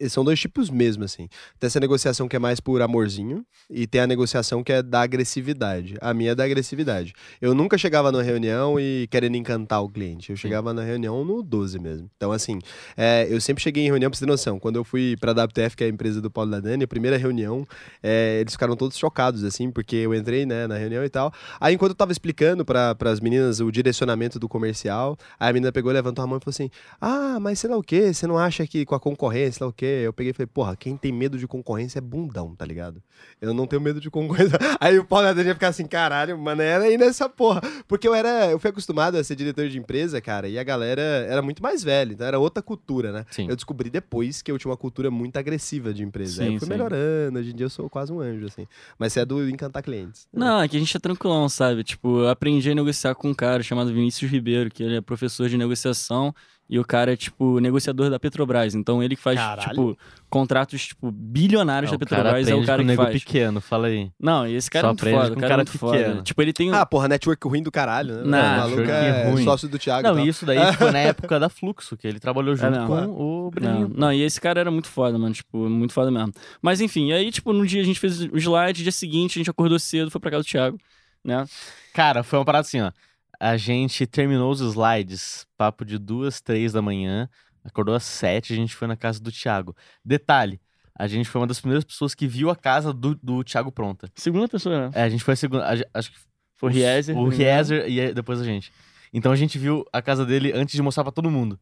E- 0.00 0.08
são 0.10 0.24
dois 0.24 0.38
tipos 0.40 0.68
mesmo, 0.70 1.04
assim. 1.04 1.28
Tem 1.58 1.66
essa 1.66 1.78
negociação 1.80 2.26
que 2.28 2.36
é 2.36 2.38
mais 2.38 2.60
por 2.60 2.82
amorzinho 2.82 3.44
e 3.70 3.86
tem 3.86 4.00
a 4.00 4.06
negociação 4.06 4.62
que 4.64 4.72
é 4.72 4.82
da 4.82 5.02
agressividade. 5.02 5.96
A 6.00 6.12
minha 6.12 6.32
é 6.32 6.34
da 6.34 6.44
agressividade. 6.44 7.12
Eu 7.40 7.54
nunca 7.54 7.78
chegava 7.78 8.10
numa 8.10 8.22
reunião 8.22 8.78
e 8.80 9.06
querendo 9.10 9.36
encantar 9.36 9.82
o 9.82 9.88
cliente. 9.88 10.30
Eu 10.30 10.36
chegava 10.36 10.72
na 10.74 10.82
reunião 10.82 11.24
no 11.24 11.42
12 11.42 11.78
mesmo. 11.78 12.10
Então, 12.16 12.32
assim, 12.32 12.58
é, 12.96 13.26
eu 13.30 13.40
sempre 13.40 13.62
cheguei 13.62 13.84
em 13.84 13.86
reunião, 13.86 14.10
pra 14.10 14.18
você 14.18 14.24
ter 14.24 14.30
noção. 14.30 14.58
Quando 14.58 14.76
eu 14.76 14.84
fui 14.84 15.16
pra 15.20 15.32
WTF, 15.32 15.76
que 15.76 15.84
é 15.84 15.86
a 15.86 15.90
empresa 15.90 16.20
do 16.20 16.30
Paulo 16.30 16.50
Ladani, 16.50 16.84
a 16.84 16.88
primeira 16.88 17.16
reunião, 17.16 17.66
é, 18.02 18.38
eles 18.40 18.52
ficaram 18.52 18.76
todos 18.76 18.96
chocados, 18.96 19.44
assim, 19.44 19.70
porque 19.70 19.96
eu 19.96 20.14
entrei, 20.14 20.44
né, 20.46 20.66
na 20.66 20.76
reunião 20.76 21.04
e 21.04 21.08
tal. 21.08 21.32
Aí, 21.60 21.74
enquanto 21.74 21.90
eu 21.90 21.96
tava 21.96 22.12
explicando 22.12 22.64
para 22.64 22.96
as 23.04 23.20
meninas 23.20 23.60
o 23.60 23.70
direcionamento 23.70 24.38
do 24.38 24.48
comercial, 24.48 25.16
aí 25.38 25.50
a 25.50 25.52
menina 25.52 25.72
pegou, 25.72 25.92
levantou 25.92 26.22
a 26.24 26.26
mão 26.26 26.38
e 26.38 26.40
falou 26.40 26.50
assim: 26.50 26.70
Ah, 27.00 27.38
mas 27.40 27.58
sei 27.58 27.70
lá 27.70 27.76
o 27.76 27.82
quê? 27.82 28.12
Você 28.12 28.26
não 28.26 28.38
acha 28.38 28.66
que 28.66 28.84
com 28.84 28.94
a 28.94 29.00
concorrência, 29.00 29.58
sei 29.58 29.64
lá 29.64 29.70
o 29.70 29.72
quê? 29.78 30.02
Eu 30.04 30.12
peguei 30.12 30.32
e 30.32 30.34
falei: 30.34 30.46
Porra, 30.46 30.76
quem 30.76 30.96
tem 30.96 31.12
medo 31.12 31.38
de 31.38 31.46
concorrência 31.46 31.98
é 31.98 32.02
bundão, 32.02 32.54
tá 32.54 32.66
ligado? 32.66 33.00
Eu 33.40 33.54
não 33.54 33.66
tenho 33.66 33.80
medo 33.80 34.00
de 34.00 34.10
concorrência. 34.10 34.58
Aí 34.80 34.98
o 34.98 35.04
Paulo 35.04 35.26
ia 35.26 35.54
ficar 35.54 35.68
assim: 35.68 35.86
Caralho, 35.86 36.36
mano, 36.36 36.60
era 36.60 36.84
aí 36.84 36.98
nessa 36.98 37.28
porra. 37.28 37.60
Porque 37.86 38.06
eu 38.06 38.14
era, 38.14 38.50
eu 38.50 38.58
fui 38.58 38.70
acostumado 38.70 39.16
a 39.16 39.24
ser 39.24 39.36
diretor 39.36 39.68
de 39.68 39.78
empresa, 39.78 40.20
cara, 40.20 40.48
e 40.48 40.58
a 40.58 40.64
galera 40.64 41.00
era 41.00 41.40
muito 41.40 41.62
mais 41.62 41.82
velha, 41.82 42.12
então 42.12 42.26
era 42.26 42.38
outra 42.38 42.62
cultura, 42.62 43.12
né? 43.12 43.24
Sim. 43.30 43.48
Eu 43.48 43.54
descobri 43.54 43.88
depois 43.88 44.42
que 44.42 44.50
eu 44.50 44.58
tinha 44.58 44.70
uma 44.70 44.76
cultura 44.76 45.10
muito 45.10 45.36
agressiva 45.36 45.94
de 45.94 46.02
empresa. 46.02 46.42
aí 46.42 46.48
Sim, 46.48 46.54
eu 46.54 46.58
fui 46.58 46.66
sim. 46.66 46.72
melhorando, 46.72 47.38
hoje 47.38 47.52
em 47.52 47.54
dia 47.54 47.66
eu 47.66 47.70
sou 47.70 47.88
quase 47.88 48.12
um 48.12 48.20
anjo, 48.20 48.46
assim. 48.46 48.66
Mas 48.98 49.12
você 49.12 49.20
é 49.20 49.24
do 49.24 49.48
encantar 49.48 49.82
clientes. 49.82 50.26
Não, 50.32 50.60
é 50.60 50.68
que 50.68 50.76
a 50.76 50.80
gente 50.80 50.96
é 50.96 51.00
tranquilão, 51.00 51.48
sabe? 51.48 51.84
Tipo, 51.84 52.20
eu 52.20 52.28
aprendi 52.28 52.70
a 52.70 52.74
negociar 52.74 53.14
com 53.14 53.30
um 53.30 53.34
cara 53.34 53.62
chamado 53.62 53.92
Vinícius 53.92 54.30
Ribeiro, 54.30 54.70
que 54.70 54.82
ele 54.82 54.96
é 54.96 55.00
professor 55.00 55.48
de 55.48 55.56
negociação 55.56 56.34
E 56.70 56.78
o 56.78 56.84
cara 56.84 57.14
é, 57.14 57.16
tipo, 57.16 57.60
negociador 57.60 58.10
da 58.10 58.18
Petrobras. 58.20 58.74
Então 58.74 59.02
ele 59.02 59.16
que 59.16 59.22
faz, 59.22 59.38
Caralho. 59.38 59.68
tipo, 59.70 59.98
contratos, 60.28 60.88
tipo, 60.88 61.10
bilionários 61.10 61.90
É, 61.90 61.96
da 61.96 62.04
cara 62.04 62.18
Petrobras. 62.34 62.48
É 62.48 62.54
o 62.54 62.66
cara 62.66 62.78
com 62.78 62.82
que 62.82 62.86
nego 62.88 63.02
faz. 63.02 63.14
pequeno, 63.24 63.60
fala 63.62 63.86
aí. 63.86 64.10
Não, 64.20 64.46
e 64.46 64.54
esse 64.54 64.70
cara 64.70 64.82
Só 64.82 64.88
é 64.88 64.90
muito 64.90 65.00
foda. 65.04 65.28
com 65.28 65.34
O 65.34 65.38
um 65.38 65.40
cara, 65.40 65.48
cara 65.48 65.62
é 65.62 65.64
muito 65.64 65.78
foda. 65.78 65.96
pequeno. 65.98 66.22
Tipo, 66.22 66.42
ele 66.42 66.52
tem. 66.52 66.70
Ah, 66.74 66.84
porra, 66.84 67.08
network 67.08 67.48
ruim 67.48 67.62
do 67.62 67.72
caralho, 67.72 68.16
né? 68.16 68.22
Não, 68.24 68.38
o 68.38 68.70
maluco 68.70 68.90
é 68.90 69.30
ruim. 69.30 69.44
sócio 69.44 69.66
do 69.66 69.78
Thiago. 69.78 70.02
Não, 70.06 70.12
e 70.12 70.16
tal. 70.16 70.26
e 70.26 70.28
isso 70.28 70.44
daí 70.44 70.72
foi 70.74 70.90
na 70.92 70.98
época 71.00 71.40
da 71.40 71.48
Fluxo, 71.48 71.96
que 71.96 72.06
ele 72.06 72.20
trabalhou 72.20 72.54
junto 72.54 72.70
mesmo. 72.70 72.86
com 72.86 72.94
o 72.94 73.42
Não, 73.44 73.50
Bruninho. 73.50 73.92
não, 73.96 74.12
e 74.12 74.20
esse 74.22 74.38
cara 74.38 74.60
era 74.60 74.70
muito 74.70 74.88
foda, 74.88 75.18
mano. 75.18 75.32
Tipo, 75.34 75.56
muito 75.70 75.94
foda 75.94 76.10
mesmo. 76.10 76.34
Mas 76.60 76.82
enfim, 76.82 77.12
aí, 77.12 77.30
tipo, 77.32 77.50
no 77.54 77.66
dia 77.66 77.80
a 77.80 77.84
gente 77.84 77.98
fez 77.98 78.20
o 78.20 78.36
slide, 78.36 78.82
dia 78.82 78.92
seguinte 78.92 79.38
a 79.38 79.40
gente 79.40 79.48
acordou 79.50 79.78
cedo, 79.78 80.10
foi 80.10 80.20
pra 80.20 80.30
casa 80.32 80.42
do 80.42 80.46
Thiago, 80.46 80.78
né? 81.24 81.46
Cara, 81.94 82.22
foi 82.22 82.38
uma 82.38 82.44
parada 82.44 82.66
assim, 82.66 82.82
ó. 82.82 82.92
A 83.40 83.56
gente 83.56 84.06
terminou 84.06 84.50
os 84.50 84.60
slides, 84.60 85.46
papo 85.56 85.84
de 85.84 85.98
duas, 85.98 86.40
três 86.40 86.72
da 86.72 86.82
manhã, 86.82 87.28
acordou 87.64 87.94
às 87.94 88.04
sete, 88.04 88.52
a 88.52 88.56
gente 88.56 88.74
foi 88.74 88.88
na 88.88 88.96
casa 88.96 89.20
do 89.20 89.30
Thiago. 89.30 89.76
Detalhe, 90.04 90.60
a 90.98 91.06
gente 91.06 91.28
foi 91.28 91.40
uma 91.40 91.46
das 91.46 91.60
primeiras 91.60 91.84
pessoas 91.84 92.14
que 92.14 92.26
viu 92.26 92.50
a 92.50 92.56
casa 92.56 92.92
do, 92.92 93.14
do 93.14 93.44
Thiago 93.44 93.70
pronta. 93.70 94.10
Segunda 94.16 94.48
pessoa, 94.48 94.88
né? 94.88 94.90
É, 94.94 95.02
a 95.02 95.08
gente 95.08 95.22
foi 95.22 95.34
a 95.34 95.36
segunda, 95.36 95.64
a 95.64 95.98
acho 95.98 96.10
que 96.10 96.18
Foi 96.56 96.70
o 96.70 96.72
Riezer. 96.72 97.16
O 97.16 97.28
Riezer 97.28 97.88
e 97.88 98.12
depois 98.12 98.40
a 98.40 98.44
gente. 98.44 98.72
Então 99.12 99.30
a 99.30 99.36
gente 99.36 99.58
viu 99.58 99.84
a 99.92 100.02
casa 100.02 100.26
dele 100.26 100.52
antes 100.52 100.74
de 100.74 100.82
mostrar 100.82 101.04
pra 101.04 101.12
todo 101.12 101.30
mundo. 101.30 101.58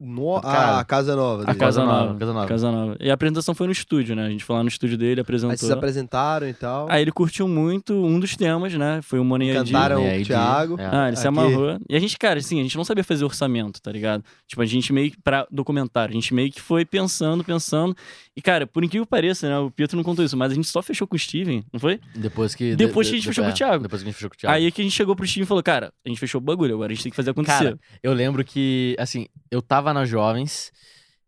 No... 0.00 0.40
Caralho. 0.40 0.76
Ah, 0.76 0.80
a 0.80 0.84
casa 0.84 1.16
nova. 1.16 1.42
A 1.42 1.46
dele. 1.46 1.58
casa, 1.58 1.80
Casa 1.80 1.84
nova, 1.84 2.06
nova, 2.06 2.18
casa 2.18 2.32
nova. 2.32 2.46
Casa 2.46 2.70
nova. 2.70 2.96
E 3.00 3.10
a 3.10 3.14
apresentação 3.14 3.54
foi 3.54 3.66
no 3.66 3.72
estúdio, 3.72 4.14
né? 4.14 4.26
A 4.26 4.30
gente 4.30 4.44
foi 4.44 4.54
lá 4.54 4.62
no 4.62 4.68
estúdio 4.68 4.96
dele, 4.96 5.20
apresentou. 5.20 5.50
Aí 5.50 5.58
vocês 5.58 5.70
apresentaram 5.72 6.48
e 6.48 6.54
tal. 6.54 6.86
Aí 6.88 7.02
ele 7.02 7.10
curtiu 7.10 7.48
muito 7.48 7.92
um 7.94 8.20
dos 8.20 8.36
temas, 8.36 8.72
né? 8.74 9.00
Foi 9.02 9.18
o 9.18 9.24
Money 9.24 9.50
ID. 9.50 9.66
Cantaram 9.66 10.00
E 10.06 10.22
o 10.22 10.24
Thiago. 10.24 10.76
é. 10.80 10.86
Ah, 10.92 11.08
ele 11.08 11.16
se 11.16 11.26
Aqui. 11.26 11.28
amarrou. 11.38 11.78
E 11.88 11.96
a 11.96 11.98
gente, 11.98 12.16
cara, 12.16 12.38
assim, 12.38 12.60
a 12.60 12.62
gente 12.62 12.76
não 12.76 12.84
sabia 12.84 13.02
fazer 13.02 13.24
orçamento, 13.24 13.82
tá 13.82 13.90
ligado? 13.90 14.22
Tipo, 14.46 14.62
a 14.62 14.66
gente 14.66 14.92
meio 14.92 15.10
que, 15.10 15.20
pra 15.20 15.46
documentário, 15.50 16.12
a 16.12 16.14
gente 16.14 16.32
meio 16.32 16.50
que 16.52 16.60
foi 16.60 16.84
pensando, 16.84 17.42
pensando. 17.42 17.96
E, 18.38 18.40
cara, 18.40 18.68
por 18.68 18.84
incrível 18.84 19.04
que 19.04 19.10
pareça, 19.10 19.48
né? 19.48 19.58
O 19.58 19.68
Pietro 19.68 19.96
não 19.96 20.04
contou 20.04 20.24
isso, 20.24 20.36
mas 20.36 20.52
a 20.52 20.54
gente 20.54 20.68
só 20.68 20.80
fechou 20.80 21.08
com 21.08 21.16
o 21.16 21.18
Steven, 21.18 21.64
não 21.72 21.80
foi? 21.80 22.00
Depois 22.14 22.54
que. 22.54 22.76
Depois 22.76 23.08
de- 23.08 23.10
que 23.10 23.16
a 23.16 23.18
gente 23.18 23.22
de- 23.24 23.28
fechou 23.30 23.42
com 23.42 23.50
o 23.50 23.52
é, 23.52 23.56
Thiago. 23.56 23.82
Depois 23.82 24.00
que 24.00 24.06
a 24.06 24.10
gente 24.10 24.14
fechou 24.14 24.30
com 24.30 24.36
o 24.36 24.38
Thiago. 24.38 24.54
Aí 24.56 24.70
que 24.70 24.80
a 24.80 24.84
gente 24.84 24.94
chegou 24.94 25.16
pro 25.16 25.26
Steven 25.26 25.42
e 25.42 25.46
falou, 25.46 25.60
cara, 25.60 25.92
a 26.04 26.08
gente 26.08 26.20
fechou 26.20 26.40
o 26.40 26.44
bagulho, 26.44 26.74
agora 26.76 26.92
a 26.92 26.94
gente 26.94 27.02
tem 27.02 27.10
que 27.10 27.16
fazer 27.16 27.30
acontecer. 27.30 27.64
Cara, 27.64 27.80
Eu 28.00 28.12
lembro 28.12 28.44
que, 28.44 28.94
assim, 28.96 29.26
eu 29.50 29.60
tava 29.60 29.92
na 29.92 30.04
Jovens 30.04 30.70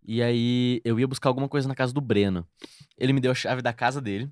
e 0.06 0.22
aí 0.22 0.80
eu 0.84 1.00
ia 1.00 1.08
buscar 1.08 1.28
alguma 1.30 1.48
coisa 1.48 1.66
na 1.66 1.74
casa 1.74 1.92
do 1.92 2.00
Breno. 2.00 2.46
Ele 2.96 3.12
me 3.12 3.20
deu 3.20 3.32
a 3.32 3.34
chave 3.34 3.60
da 3.60 3.72
casa 3.72 4.00
dele 4.00 4.30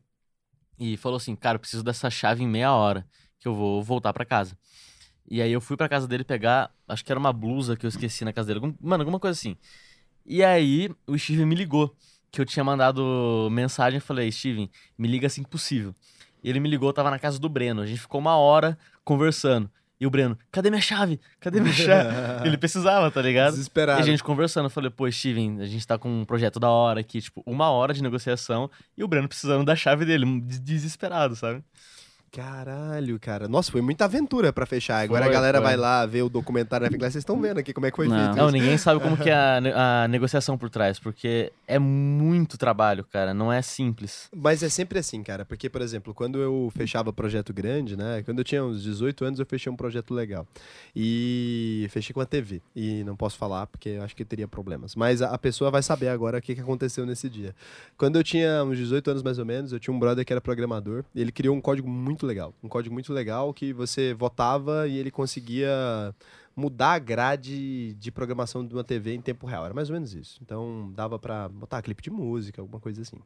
e 0.79 0.97
falou 0.97 1.17
assim: 1.17 1.35
Cara, 1.35 1.57
eu 1.57 1.61
preciso 1.61 1.83
dessa 1.83 2.09
chave 2.09 2.45
em 2.45 2.49
meia 2.49 2.73
hora 2.73 3.05
que 3.41 3.49
eu 3.49 3.57
vou 3.57 3.83
voltar 3.83 4.13
pra 4.13 4.25
casa. 4.25 4.57
E 5.29 5.43
aí 5.43 5.51
eu 5.53 5.61
fui 5.61 5.77
pra 5.77 5.89
casa 5.89 6.07
dele 6.07 6.23
pegar, 6.23 6.71
acho 6.87 7.05
que 7.05 7.11
era 7.13 7.19
uma 7.19 7.33
blusa 7.33 7.77
que 7.77 7.85
eu 7.85 7.89
esqueci 7.89 8.25
na 8.25 8.33
casa 8.33 8.55
dele. 8.55 8.75
Mano, 8.81 9.03
alguma 9.03 9.19
coisa 9.19 9.37
assim. 9.37 9.57
E 10.25 10.45
aí 10.45 10.89
o 11.09 11.19
Steven 11.19 11.45
me 11.45 11.55
ligou, 11.57 11.95
que 12.31 12.41
eu 12.41 12.45
tinha 12.45 12.65
mandado 12.65 13.49
mensagem 13.51 13.99
e 13.99 14.01
falei: 14.01 14.31
Steven, 14.31 14.71
me 14.97 15.09
liga 15.09 15.27
assim 15.27 15.43
que 15.43 15.49
possível. 15.51 15.95
E 16.43 16.49
ele 16.49 16.61
me 16.61 16.69
ligou, 16.69 16.93
tava 16.93 17.11
na 17.11 17.19
casa 17.19 17.39
do 17.39 17.49
Breno. 17.49 17.83
A 17.83 17.87
gente 17.87 18.01
ficou 18.01 18.21
uma 18.21 18.37
hora 18.37 18.79
conversando. 19.05 19.71
E 20.01 20.07
o 20.07 20.11
Breno, 20.11 20.39
cadê 20.53 20.71
minha 20.71 20.81
chave? 20.81 21.19
Cadê 21.41 21.59
minha 21.61 21.73
chave? 21.75 22.09
Ele 22.47 22.57
precisava, 22.57 23.11
tá 23.11 23.21
ligado? 23.21 23.49
E 23.55 23.57
Desesperado. 23.57 24.01
a 24.01 24.05
gente 24.05 24.23
conversando, 24.23 24.67
eu 24.67 24.71
falei, 24.71 24.91
pô, 24.91 25.11
Steven, 25.11 25.61
a 25.61 25.67
gente 25.67 25.85
tá 25.85 25.99
com 25.99 26.21
um 26.21 26.25
projeto 26.25 26.61
da 26.61 26.71
hora 26.71 27.01
aqui, 27.01 27.21
tipo, 27.21 27.43
uma 27.45 27.69
hora 27.71 27.93
de 27.93 28.01
negociação 28.01 28.71
e 28.97 29.03
o 29.03 29.09
Breno 29.09 29.27
precisando 29.27 29.65
da 29.65 29.75
chave 29.75 30.05
dele, 30.05 30.41
des- 30.43 30.61
desesperado, 30.61 31.35
sabe? 31.35 31.65
Caralho, 32.31 33.19
cara. 33.19 33.49
Nossa, 33.49 33.71
foi 33.73 33.81
muita 33.81 34.05
aventura 34.05 34.53
pra 34.53 34.67
fechar. 34.67 35.01
Agora 35.03 35.25
Foi, 35.25 35.31
a 35.31 35.35
galera 35.35 35.59
foi. 35.59 35.67
vai 35.69 35.77
lá 35.77 36.05
ver 36.07 36.23
o 36.23 36.29
documentário 36.29 36.85
na 36.85 36.91
Netflix. 36.91 37.13
Vocês 37.13 37.23
estão 37.23 37.41
vendo 37.41 37.59
aqui 37.59 37.73
como 37.73 37.87
é 37.87 37.91
que 37.91 37.97
foi 37.97 38.09
Não. 38.09 38.17
feito. 38.17 38.37
Não, 38.37 38.45
isso. 38.49 38.53
ninguém 38.57 38.77
sabe 38.79 39.01
como 39.01 39.17
que 39.17 39.31
é 39.31 39.35
a, 39.35 40.05
a 40.05 40.09
negociação 40.09 40.57
por 40.59 40.69
trás, 40.71 40.99
porque 40.99 41.53
é 41.67 41.79
muito 41.79 42.59
trabalho, 42.59 43.05
cara, 43.05 43.33
não 43.33 43.53
é 43.53 43.63
simples. 43.63 44.29
Mas 44.35 44.63
é 44.63 44.69
sempre 44.69 44.99
assim, 44.99 45.23
cara. 45.23 45.45
Porque, 45.45 45.69
por 45.69 45.81
exemplo, 45.81 46.13
quando 46.15 46.39
eu 46.41 46.71
fechava 46.77 47.13
projeto 47.13 47.53
grande, 47.53 47.97
né? 47.97 48.23
Quando 48.25 48.39
eu 48.41 48.45
tinha 48.45 48.65
uns 48.65 48.83
18 48.83 49.25
anos, 49.25 49.41
eu 49.41 49.47
fechei 49.47 49.73
um 49.73 49.77
projeto 49.77 50.13
legal. 50.13 50.47
E 50.95 51.87
fechei 51.91 52.13
com 52.13 52.21
a 52.21 52.27
TV. 52.27 52.61
E 52.75 53.03
não 53.05 53.17
posso 53.17 53.39
falar 53.39 53.67
porque 53.67 53.91
eu 53.91 54.03
acho 54.03 54.15
que 54.17 54.25
teria 54.25 54.49
problemas. 54.49 54.95
Mas 54.95 55.23
a, 55.23 55.31
a 55.35 55.39
pessoa 55.39 55.71
vai 55.71 55.83
saber 55.83 56.09
agora 56.09 56.39
o 56.39 56.43
que, 56.43 56.55
que 56.55 56.61
aconteceu 56.61 57.07
nesse 57.07 57.29
dia. 57.29 57.55
Quando 57.97 58.17
eu 58.17 58.25
tinha 58.25 58.65
uns 58.65 58.77
18 58.77 59.11
anos 59.11 59.23
mais 59.23 59.39
ou 59.39 59.45
menos, 59.47 59.73
eu 59.73 59.79
tinha 59.81 59.95
um 59.95 59.99
brother 59.99 60.25
que 60.25 60.33
era 60.33 60.41
programador. 60.41 61.05
E 61.15 61.21
ele 61.21 61.33
criou 61.33 61.55
um 61.57 61.61
código 61.61 61.89
muito 61.89 62.18
legal. 62.27 62.55
Um 62.63 62.69
código 62.69 62.93
muito 62.93 63.13
legal 63.13 63.53
que 63.53 63.73
você 63.73 64.15
votava 64.15 64.87
e 64.89 64.99
ele 64.99 65.11
conseguia 65.11 66.15
mudar 66.59 66.95
a 66.95 66.99
grade 66.99 67.95
de 67.95 68.11
programação 68.11 68.67
de 68.67 68.75
uma 68.75 68.83
TV 68.83 69.15
em 69.15 69.21
tempo 69.21 69.47
real. 69.47 69.65
Era 69.65 69.73
mais 69.73 69.89
ou 69.89 69.95
menos 69.95 70.13
isso. 70.13 70.41
Então 70.43 70.93
dava 70.93 71.17
pra 71.17 71.49
botar 71.49 71.81
clipe 71.81 72.03
de 72.03 72.11
música, 72.11 72.61
alguma 72.61 72.81
coisa 72.81 73.01
assim. 73.01 73.17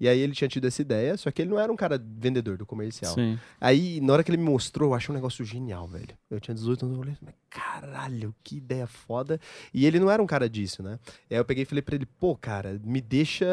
E 0.00 0.08
aí 0.08 0.18
ele 0.18 0.32
tinha 0.32 0.48
tido 0.48 0.66
essa 0.66 0.82
ideia, 0.82 1.16
só 1.16 1.30
que 1.30 1.40
ele 1.40 1.50
não 1.50 1.58
era 1.58 1.72
um 1.72 1.76
cara 1.76 2.02
vendedor 2.04 2.58
do 2.58 2.66
comercial. 2.66 3.14
Sim. 3.14 3.38
Aí, 3.60 4.00
na 4.00 4.12
hora 4.12 4.24
que 4.24 4.30
ele 4.30 4.38
me 4.38 4.50
mostrou, 4.50 4.90
eu 4.90 4.94
achei 4.94 5.12
um 5.12 5.14
negócio 5.14 5.44
genial, 5.44 5.86
velho. 5.86 6.08
Eu 6.28 6.40
tinha 6.40 6.54
18 6.54 6.84
anos, 6.84 6.96
eu 6.96 7.02
olhei, 7.02 7.16
mas 7.22 7.34
caralho, 7.48 8.34
que 8.42 8.56
ideia 8.56 8.88
foda. 8.88 9.40
E 9.72 9.86
ele 9.86 10.00
não 10.00 10.10
era 10.10 10.20
um 10.20 10.26
cara 10.26 10.48
disso, 10.50 10.82
né? 10.82 10.98
E 11.30 11.34
aí 11.34 11.40
eu 11.40 11.44
peguei 11.44 11.62
e 11.62 11.66
falei 11.66 11.82
pra 11.82 11.94
ele, 11.94 12.06
pô, 12.06 12.34
cara, 12.34 12.80
me 12.82 13.00
deixa 13.00 13.46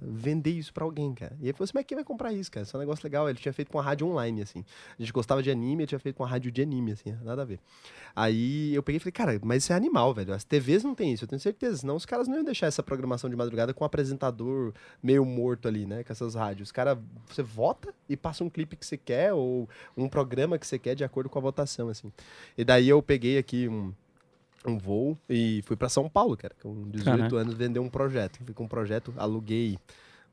vender 0.00 0.52
isso 0.52 0.72
pra 0.72 0.84
alguém, 0.84 1.12
cara. 1.12 1.36
E 1.40 1.44
ele 1.44 1.52
falou 1.52 1.64
assim, 1.64 1.72
mas 1.74 1.84
quem 1.84 1.96
vai 1.96 2.04
comprar 2.04 2.32
isso, 2.32 2.50
cara? 2.50 2.64
Isso 2.64 2.74
é 2.74 2.78
um 2.78 2.80
negócio 2.80 3.04
legal. 3.04 3.28
Ele 3.28 3.38
tinha 3.38 3.52
feito 3.52 3.70
com 3.70 3.78
a 3.78 3.82
rádio 3.82 4.06
online, 4.06 4.40
assim. 4.40 4.64
A 4.98 5.02
gente 5.02 5.12
gostava 5.12 5.42
de 5.42 5.50
anime, 5.50 5.82
ele 5.82 5.88
tinha 5.88 5.98
feito 5.98 6.16
com 6.16 6.24
a 6.24 6.26
rádio 6.26 6.50
de 6.50 6.62
anime, 6.62 6.92
assim, 6.92 7.14
nada 7.22 7.42
a 7.42 7.44
ver. 7.44 7.60
Aí 8.14 8.45
eu 8.74 8.82
peguei 8.82 8.96
e 8.96 9.00
falei, 9.00 9.12
cara, 9.12 9.40
mas 9.44 9.62
isso 9.62 9.72
é 9.72 9.76
animal, 9.76 10.12
velho. 10.12 10.32
As 10.32 10.44
TVs 10.44 10.84
não 10.84 10.94
tem 10.94 11.12
isso, 11.12 11.24
eu 11.24 11.28
tenho 11.28 11.40
certeza. 11.40 11.78
Senão 11.78 11.96
os 11.96 12.04
caras 12.04 12.28
não 12.28 12.36
iam 12.36 12.44
deixar 12.44 12.66
essa 12.66 12.82
programação 12.82 13.30
de 13.30 13.36
madrugada 13.36 13.72
com 13.72 13.84
um 13.84 13.86
apresentador 13.86 14.72
meio 15.02 15.24
morto 15.24 15.68
ali, 15.68 15.86
né? 15.86 16.02
Com 16.04 16.12
essas 16.12 16.34
rádios. 16.34 16.68
Os 16.68 16.72
caras, 16.72 16.98
você 17.26 17.42
vota 17.42 17.94
e 18.08 18.16
passa 18.16 18.44
um 18.44 18.50
clipe 18.50 18.76
que 18.76 18.84
você 18.84 18.96
quer 18.96 19.32
ou 19.32 19.68
um 19.96 20.08
programa 20.08 20.58
que 20.58 20.66
você 20.66 20.78
quer 20.78 20.94
de 20.94 21.04
acordo 21.04 21.30
com 21.30 21.38
a 21.38 21.42
votação, 21.42 21.88
assim. 21.88 22.12
E 22.56 22.64
daí 22.64 22.88
eu 22.88 23.02
peguei 23.02 23.38
aqui 23.38 23.68
um, 23.68 23.92
um 24.66 24.76
voo 24.78 25.16
e 25.28 25.62
fui 25.64 25.76
pra 25.76 25.88
São 25.88 26.08
Paulo, 26.08 26.36
cara, 26.36 26.54
com 26.62 26.88
18 26.90 27.04
Caraca. 27.04 27.36
anos, 27.36 27.54
vender 27.54 27.78
um 27.80 27.88
projeto. 27.88 28.38
Fui 28.44 28.54
com 28.54 28.64
um 28.64 28.68
projeto, 28.68 29.12
aluguei 29.16 29.78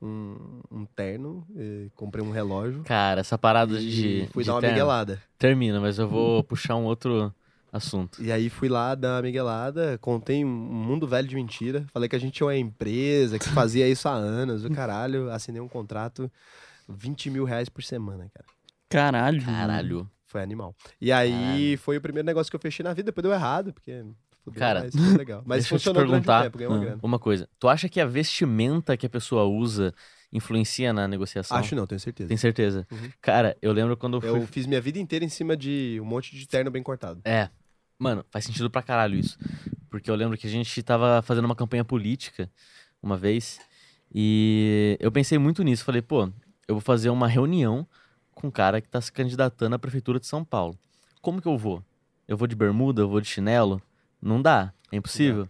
um, 0.01 0.35
um 0.69 0.85
terno, 0.85 1.45
eh, 1.55 1.87
comprei 1.95 2.23
um 2.23 2.29
relógio 2.31 2.83
Cara, 2.83 3.21
essa 3.21 3.37
parada 3.37 3.79
de. 3.79 4.27
fui 4.31 4.43
de 4.43 4.47
dar 4.47 4.55
uma 4.55 4.61
terno 4.61 4.75
miguelada. 4.75 5.21
Termina, 5.39 5.79
mas 5.79 5.97
eu 5.97 6.07
vou 6.07 6.43
puxar 6.43 6.75
um 6.75 6.83
outro 6.83 7.33
assunto. 7.73 8.23
E 8.23 8.31
aí 8.31 8.49
fui 8.49 8.69
lá 8.69 8.93
dar 8.95 9.15
uma 9.15 9.21
miguelada, 9.23 9.97
contei 9.97 10.45
um 10.45 10.47
mundo 10.47 11.07
velho 11.07 11.27
de 11.27 11.35
mentira. 11.35 11.85
Falei 11.91 12.07
que 12.07 12.15
a 12.15 12.19
gente 12.19 12.33
tinha 12.35 12.47
uma 12.47 12.55
empresa 12.55 13.39
que 13.39 13.49
fazia 13.49 13.87
isso 13.89 14.07
há 14.07 14.13
anos, 14.13 14.63
o 14.63 14.69
caralho. 14.69 15.29
Assinei 15.31 15.59
um 15.59 15.67
contrato, 15.67 16.31
20 16.87 17.29
mil 17.31 17.43
reais 17.43 17.67
por 17.69 17.83
semana, 17.83 18.29
cara. 18.33 18.45
Caralho. 18.87 19.43
Caralho. 19.43 20.09
Foi 20.25 20.41
animal. 20.41 20.75
E 21.01 21.11
aí 21.11 21.75
foi 21.77 21.97
o 21.97 22.01
primeiro 22.01 22.25
negócio 22.25 22.49
que 22.49 22.55
eu 22.55 22.59
fechei 22.59 22.83
na 22.83 22.93
vida, 22.93 23.07
depois 23.07 23.23
deu 23.23 23.33
errado, 23.33 23.73
porque. 23.73 24.03
Cara, 24.55 24.81
mas 24.83 24.93
foi 24.95 25.17
legal. 25.17 25.41
Mas 25.47 25.59
deixa 25.63 25.75
eu 25.75 25.79
te 25.79 25.83
funcionou 25.83 26.05
durante 26.05 26.21
um 26.23 26.25
perguntar. 26.25 26.51
tempo, 26.51 26.57
uma 26.73 26.75
Ah. 26.77 26.79
grana. 26.85 26.99
Uma 27.01 27.17
coisa, 27.19 27.47
tu 27.57 27.69
acha 27.69 27.87
que 27.87 28.01
a 28.01 28.05
vestimenta 28.05 28.97
que 28.97 29.05
a 29.05 29.09
pessoa 29.09 29.45
usa 29.45 29.93
influencia 30.33 30.91
na 30.91 31.07
negociação? 31.07 31.55
Acho 31.57 31.75
não, 31.75 31.87
tenho 31.87 31.99
certeza. 31.99 32.27
Tem 32.27 32.35
certeza? 32.35 32.85
Uhum. 32.91 33.09
Cara, 33.21 33.55
eu 33.61 33.71
lembro 33.71 33.95
quando 33.95 34.17
eu 34.17 34.21
fui. 34.21 34.29
Eu 34.41 34.47
fiz 34.47 34.65
minha 34.65 34.81
vida 34.81 34.99
inteira 34.99 35.23
em 35.23 35.29
cima 35.29 35.55
de 35.55 35.97
um 36.01 36.05
monte 36.05 36.35
de 36.35 36.45
terno 36.45 36.69
bem 36.69 36.83
cortado. 36.83 37.21
É. 37.23 37.49
Mano, 38.03 38.25
faz 38.29 38.45
sentido 38.45 38.69
pra 38.69 38.81
caralho 38.81 39.17
isso. 39.17 39.37
Porque 39.89 40.11
eu 40.11 40.15
lembro 40.15 40.37
que 40.37 40.45
a 40.45 40.49
gente 40.49 40.83
tava 40.83 41.21
fazendo 41.21 41.45
uma 41.45 41.55
campanha 41.55 41.85
política 41.85 42.49
uma 43.01 43.15
vez. 43.15 43.59
E 44.13 44.97
eu 44.99 45.11
pensei 45.11 45.37
muito 45.37 45.63
nisso. 45.63 45.83
Falei, 45.83 46.01
pô, 46.01 46.25
eu 46.67 46.75
vou 46.75 46.81
fazer 46.81 47.09
uma 47.09 47.27
reunião 47.27 47.87
com 48.33 48.47
um 48.47 48.51
cara 48.51 48.81
que 48.81 48.89
tá 48.89 48.99
se 48.99 49.11
candidatando 49.11 49.75
à 49.75 49.79
prefeitura 49.79 50.19
de 50.19 50.27
São 50.27 50.43
Paulo. 50.43 50.77
Como 51.21 51.41
que 51.41 51.47
eu 51.47 51.57
vou? 51.57 51.83
Eu 52.27 52.35
vou 52.35 52.47
de 52.47 52.55
bermuda? 52.55 53.01
Eu 53.01 53.09
vou 53.09 53.21
de 53.21 53.27
chinelo? 53.27 53.81
Não 54.21 54.41
dá. 54.41 54.73
É 54.91 54.97
impossível. 54.97 55.47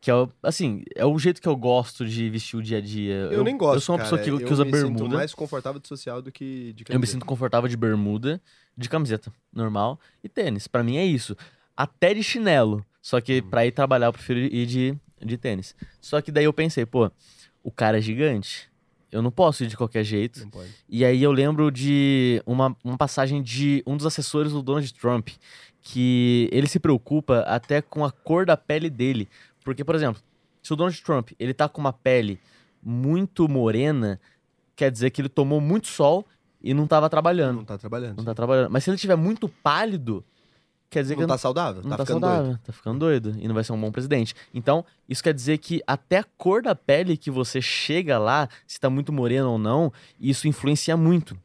Que 0.00 0.10
é, 0.10 0.14
assim, 0.42 0.84
é 0.94 1.04
o 1.04 1.18
jeito 1.18 1.40
que 1.40 1.48
eu 1.48 1.56
gosto 1.56 2.06
de 2.06 2.30
vestir 2.30 2.56
o 2.56 2.62
dia 2.62 2.78
a 2.78 2.80
dia. 2.80 3.28
Eu, 3.32 3.42
nem 3.42 3.56
gosto. 3.56 3.74
Eu 3.74 3.80
sou 3.80 3.94
uma 3.94 3.98
cara. 3.98 4.16
pessoa 4.16 4.38
que, 4.38 4.44
que 4.44 4.50
eu 4.50 4.52
usa 4.52 4.64
me 4.64 4.70
bermuda. 4.70 5.04
Sinto 5.04 5.14
mais 5.14 5.34
confortável 5.34 5.80
de 5.80 5.88
social 5.88 6.22
do 6.22 6.30
que 6.30 6.72
de 6.74 6.82
Eu 6.82 6.86
me 6.90 6.92
camiseta. 6.92 7.12
sinto 7.12 7.26
confortável 7.26 7.68
de 7.68 7.76
bermuda, 7.76 8.40
de 8.76 8.88
camiseta 8.88 9.32
normal 9.52 9.98
e 10.22 10.28
tênis. 10.28 10.68
Pra 10.68 10.84
mim 10.84 10.96
é 10.96 11.04
isso. 11.04 11.36
Até 11.76 12.14
de 12.14 12.22
chinelo. 12.22 12.84
Só 13.02 13.20
que 13.20 13.40
Uhum. 13.40 13.50
pra 13.50 13.66
ir 13.66 13.72
trabalhar 13.72 14.06
eu 14.06 14.12
prefiro 14.12 14.38
ir 14.40 14.66
de, 14.66 14.96
de 15.24 15.36
tênis. 15.36 15.74
Só 16.00 16.20
que 16.20 16.32
daí 16.32 16.44
eu 16.44 16.52
pensei, 16.52 16.84
pô, 16.86 17.10
o 17.62 17.70
cara 17.70 17.98
é 17.98 18.00
gigante. 18.00 18.68
Eu 19.12 19.22
não 19.22 19.30
posso 19.30 19.62
ir 19.62 19.68
de 19.68 19.76
qualquer 19.76 20.02
jeito. 20.02 20.40
Não 20.40 20.50
pode. 20.50 20.70
E 20.88 21.04
aí 21.04 21.22
eu 21.22 21.30
lembro 21.30 21.70
de 21.70 22.42
uma, 22.44 22.76
uma 22.82 22.96
passagem 22.98 23.40
de 23.42 23.82
um 23.86 23.96
dos 23.96 24.04
assessores 24.06 24.52
do 24.52 24.62
Donald 24.62 24.92
Trump, 24.94 25.28
que 25.80 26.48
ele 26.52 26.66
se 26.66 26.80
preocupa 26.80 27.40
até 27.40 27.80
com 27.80 28.04
a 28.04 28.10
cor 28.10 28.44
da 28.44 28.56
pele 28.56 28.90
dele. 28.90 29.28
Porque, 29.64 29.84
por 29.84 29.94
exemplo, 29.94 30.20
se 30.62 30.72
o 30.72 30.76
Donald 30.76 31.00
Trump 31.02 31.30
ele 31.38 31.54
tá 31.54 31.68
com 31.68 31.80
uma 31.80 31.92
pele 31.92 32.40
muito 32.82 33.48
morena, 33.48 34.20
quer 34.74 34.90
dizer 34.90 35.10
que 35.10 35.20
ele 35.20 35.28
tomou 35.28 35.60
muito 35.60 35.86
sol 35.86 36.26
e 36.60 36.74
não 36.74 36.86
tava 36.88 37.08
trabalhando. 37.08 37.56
Não 37.58 37.64
tá 37.64 37.78
trabalhando. 37.78 38.16
Não 38.16 38.24
tá 38.24 38.34
trabalhando. 38.34 38.70
Mas 38.70 38.82
se 38.82 38.90
ele 38.90 38.96
tiver 38.96 39.16
muito 39.16 39.48
pálido, 39.48 40.24
quer 40.90 41.02
dizer 41.02 41.14
Não 41.16 41.22
que 41.22 41.28
tá 41.28 41.38
saudável? 41.38 41.82
não 41.82 41.90
tá, 41.90 41.96
tá, 41.98 42.04
ficando 42.06 42.20
saudável, 42.20 42.44
doido. 42.46 42.60
tá 42.64 42.72
ficando 42.72 42.98
doido 42.98 43.34
e 43.38 43.48
não 43.48 43.54
vai 43.54 43.64
ser 43.64 43.72
um 43.72 43.80
bom 43.80 43.90
presidente. 43.90 44.34
Então, 44.54 44.84
isso 45.08 45.22
quer 45.22 45.34
dizer 45.34 45.58
que 45.58 45.82
até 45.86 46.18
a 46.18 46.24
cor 46.24 46.62
da 46.62 46.74
pele 46.74 47.16
que 47.16 47.30
você 47.30 47.60
chega 47.60 48.18
lá, 48.18 48.48
se 48.66 48.78
tá 48.80 48.88
muito 48.88 49.12
moreno 49.12 49.52
ou 49.52 49.58
não, 49.58 49.92
isso 50.20 50.46
influencia 50.48 50.96
muito. 50.96 51.38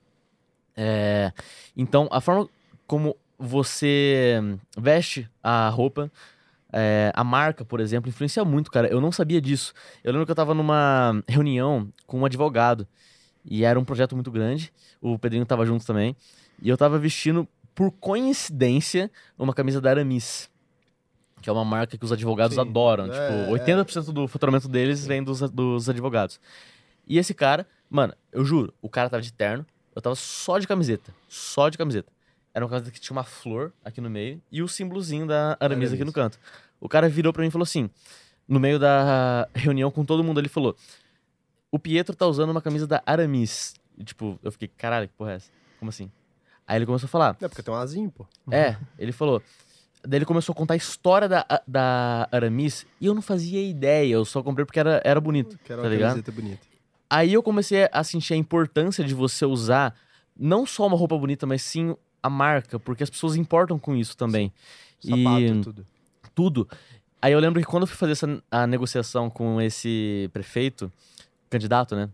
É, 0.76 1.31
então, 1.76 2.07
a 2.11 2.22
forma 2.22 2.47
como 2.88 3.15
você 3.38 4.39
veste 4.77 5.27
a 5.41 5.69
roupa, 5.69 6.11
é, 6.72 7.11
a 7.15 7.23
marca, 7.23 7.65
por 7.65 7.80
exemplo, 7.80 8.09
influencia 8.09 8.45
muito, 8.45 8.72
cara. 8.72 8.88
Eu 8.88 9.01
não 9.01 9.11
sabia 9.11 9.41
disso. 9.41 9.73
Eu 10.03 10.11
lembro 10.11 10.26
que 10.26 10.31
eu 10.31 10.35
tava 10.35 10.53
numa 10.53 11.22
reunião 11.27 11.91
com 12.05 12.19
um 12.19 12.26
advogado 12.26 12.88
e 13.43 13.63
era 13.65 13.80
um 13.80 13.84
projeto 13.84 14.15
muito 14.15 14.31
grande. 14.31 14.72
O 15.01 15.18
Pedrinho 15.18 15.45
tava 15.45 15.65
junto 15.65 15.85
também. 15.85 16.15
E 16.61 16.69
eu 16.69 16.77
tava 16.77 16.97
vestindo, 16.99 17.47
por 17.73 17.91
coincidência, 17.91 19.11
uma 19.38 19.53
camisa 19.53 19.80
da 19.81 19.89
Aramis. 19.89 20.49
Que 21.41 21.49
é 21.49 21.53
uma 21.53 21.65
marca 21.65 21.98
que 21.98 22.06
os 22.06 22.11
advogados 22.11 22.56
Sim. 22.56 22.61
adoram. 22.61 23.11
É, 23.11 23.43
tipo, 23.43 23.52
80% 23.53 24.11
do 24.11 24.27
faturamento 24.27 24.68
deles 24.68 25.06
vem 25.06 25.23
dos, 25.23 25.39
dos 25.49 25.89
advogados. 25.89 26.39
E 27.07 27.18
esse 27.18 27.34
cara, 27.34 27.65
mano, 27.89 28.14
eu 28.31 28.45
juro, 28.45 28.73
o 28.81 28.88
cara 28.88 29.10
tava 29.10 29.23
de 29.23 29.34
terno, 29.34 29.65
eu 29.95 30.02
tava 30.02 30.15
só 30.15 30.60
de 30.60 30.68
camiseta. 30.68 31.14
Só 31.27 31.69
de 31.69 31.77
camiseta. 31.77 32.11
Era 32.53 32.64
uma 32.64 32.69
camiseta 32.69 32.91
que 32.91 32.99
tinha 32.99 33.15
uma 33.15 33.23
flor 33.23 33.73
aqui 33.84 33.99
no 33.99 34.10
meio 34.10 34.41
e 34.52 34.61
o 34.61 34.68
símbolozinho 34.68 35.26
da 35.26 35.57
Aramis 35.60 35.91
aqui 35.93 36.03
no 36.03 36.14
canto. 36.14 36.38
O 36.80 36.88
cara 36.88 37.10
virou 37.10 37.34
pra 37.34 37.41
mim 37.41 37.48
e 37.48 37.52
falou 37.52 37.64
assim, 37.64 37.89
no 38.48 38.60
meio 38.60 38.77
da 38.77 39.48
reunião 39.56 39.89
com 39.89 40.03
todo 40.03 40.23
mundo, 40.23 40.39
ele 40.39 40.49
falou: 40.49 40.76
O 41.72 41.80
Pietro 41.80 42.15
tá 42.15 42.27
usando 42.27 42.49
uma 42.49 42.61
camisa 42.61 42.85
da 42.85 43.02
Aramis. 43.06 43.73
E, 43.98 44.03
tipo, 44.03 44.38
eu 44.43 44.52
fiquei, 44.52 44.68
caralho, 44.68 45.07
que 45.07 45.14
porra 45.14 45.31
é 45.31 45.35
essa? 45.35 45.52
Como 45.80 45.89
assim? 45.89 46.11
Aí 46.72 46.77
ele 46.77 46.85
começou 46.85 47.06
a 47.07 47.10
falar: 47.10 47.35
É 47.41 47.48
porque 47.49 47.61
tem 47.61 47.73
um 47.73 47.76
azinho, 47.77 48.10
pô. 48.10 48.26
É, 48.49 48.77
ele 48.98 49.11
falou. 49.11 49.43
Daí 50.07 50.19
ele 50.19 50.26
começou 50.26 50.53
a 50.53 50.56
contar 50.56 50.73
a 50.73 50.77
história 50.77 51.27
da, 51.27 51.45
da 51.68 52.30
Aramis 52.31 52.85
e 52.99 53.07
eu 53.07 53.14
não 53.14 53.22
fazia 53.22 53.61
ideia, 53.61 54.14
eu 54.14 54.23
só 54.23 54.41
comprei 54.41 54.65
porque 54.65 54.80
era, 54.80 55.02
era 55.03 55.19
bonito. 55.19 55.60
Que 55.65 55.73
era 55.73 55.81
Tá 55.81 55.88
uma 55.88 55.93
ligado? 55.93 56.10
camiseta 56.11 56.31
bonita. 56.31 56.61
Aí 57.10 57.34
eu 57.34 57.43
comecei 57.43 57.89
a 57.91 58.03
sentir 58.06 58.34
a 58.34 58.38
importância 58.38 59.03
de 59.03 59.14
você 59.14 59.45
usar 59.45 59.93
não 60.35 60.65
só 60.65 60.88
uma 60.88 60.95
roupa 60.95 61.18
bonita, 61.18 61.45
mas 61.45 61.61
sim 61.61 61.93
a 62.23 62.30
marca, 62.30 62.80
porque 62.80 63.03
as 63.03 63.10
pessoas 63.10 63.35
importam 63.35 63.77
com 63.77 63.93
isso 63.95 64.15
também. 64.15 64.52
Sapato 65.02 65.39
E- 65.41 65.48
e 65.52 65.61
tudo. 65.61 65.88
Tudo. 66.34 66.69
Aí 67.22 67.34
eu 67.34 67.39
lembro 67.39 67.60
que 67.60 67.68
quando 67.68 67.84
eu 67.84 67.88
fui 67.88 67.98
fazer 67.98 68.14
essa, 68.14 68.41
a 68.49 68.65
negociação 68.65 69.30
com 69.30 69.60
esse 69.61 70.30
prefeito, 70.31 70.89
candidato, 71.49 71.95
né? 71.98 72.10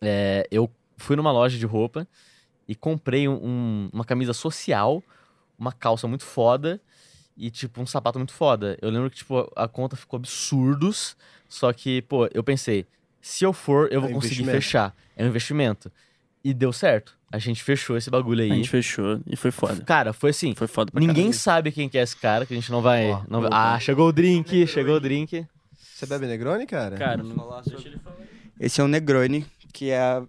é, 0.00 0.46
eu 0.50 0.68
fui 0.96 1.14
numa 1.14 1.30
loja 1.30 1.56
de 1.58 1.66
roupa 1.66 2.06
e 2.68 2.74
comprei 2.74 3.28
um- 3.28 3.40
um- 3.42 3.90
uma 3.92 4.04
camisa 4.04 4.32
social, 4.32 5.02
uma 5.58 5.72
calça 5.72 6.06
muito 6.08 6.24
foda 6.24 6.80
e, 7.36 7.50
tipo, 7.50 7.80
um 7.80 7.86
sapato 7.86 8.18
muito 8.18 8.32
foda. 8.32 8.76
Eu 8.82 8.90
lembro 8.90 9.10
que, 9.10 9.16
tipo, 9.16 9.50
a 9.54 9.68
conta 9.68 9.96
ficou 9.96 10.16
absurdos, 10.18 11.16
só 11.48 11.72
que, 11.72 12.02
pô, 12.02 12.28
eu 12.32 12.42
pensei, 12.42 12.86
se 13.20 13.44
eu 13.44 13.52
for, 13.52 13.88
eu 13.92 13.98
É 13.98 14.02
vou 14.02 14.10
conseguir 14.12 14.34
investimento. 14.42 14.56
fechar. 14.62 14.96
É 15.16 15.24
um 15.24 15.28
investimento. 15.28 15.90
E 16.44 16.54
deu 16.54 16.72
certo. 16.72 17.16
A 17.32 17.38
gente 17.38 17.62
fechou 17.62 17.96
esse 17.96 18.08
bagulho 18.08 18.42
aí. 18.42 18.52
A 18.52 18.54
gente 18.54 18.70
fechou 18.70 19.20
e 19.26 19.34
foi 19.34 19.50
foda. 19.50 19.82
Cara, 19.84 20.12
foi 20.12 20.30
assim. 20.30 20.54
Foi 20.54 20.68
foda 20.68 20.92
pra 20.92 21.00
Ninguém 21.00 21.16
caralho. 21.24 21.34
sabe 21.34 21.72
quem 21.72 21.88
que 21.88 21.98
é 21.98 22.02
esse 22.02 22.16
cara, 22.16 22.46
que 22.46 22.54
a 22.54 22.56
gente 22.56 22.70
não 22.70 22.80
vai. 22.80 23.10
Ó, 23.10 23.24
não 23.28 23.40
vai-. 23.40 23.50
Ah, 23.52 23.78
chegou 23.80 24.08
o 24.08 24.12
drink, 24.12 24.64
chegou 24.68 24.94
o 24.94 25.00
drink. 25.00 25.44
Você 25.74 26.06
bebe 26.06 26.26
Negroni, 26.26 26.66
cara? 26.66 26.96
Cara, 26.96 27.22
não... 27.24 27.60
deixa 27.66 27.88
ele 27.88 27.98
falar. 27.98 28.16
Esse 28.60 28.80
é 28.80 28.84
o 28.84 28.86
Negroni, 28.88 29.44
que 29.72 29.90
é 29.90 29.98
a- 29.98 30.22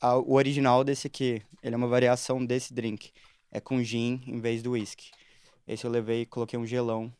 a- 0.00 0.16
o 0.18 0.34
original 0.34 0.84
desse 0.84 1.08
aqui. 1.08 1.42
Ele 1.66 1.74
é 1.74 1.76
uma 1.78 1.88
variação 1.88 2.44
desse 2.46 2.72
drink. 2.72 3.10
É 3.50 3.58
com 3.58 3.82
gin 3.82 4.22
em 4.24 4.38
vez 4.40 4.62
do 4.62 4.72
whisky. 4.72 5.10
Esse 5.66 5.84
eu 5.84 5.90
levei 5.90 6.22
e 6.22 6.26
coloquei 6.26 6.56
um 6.56 6.64
gelão 6.64 7.12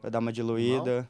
pra 0.00 0.10
dar 0.10 0.18
uma 0.18 0.32
diluída, 0.32 1.08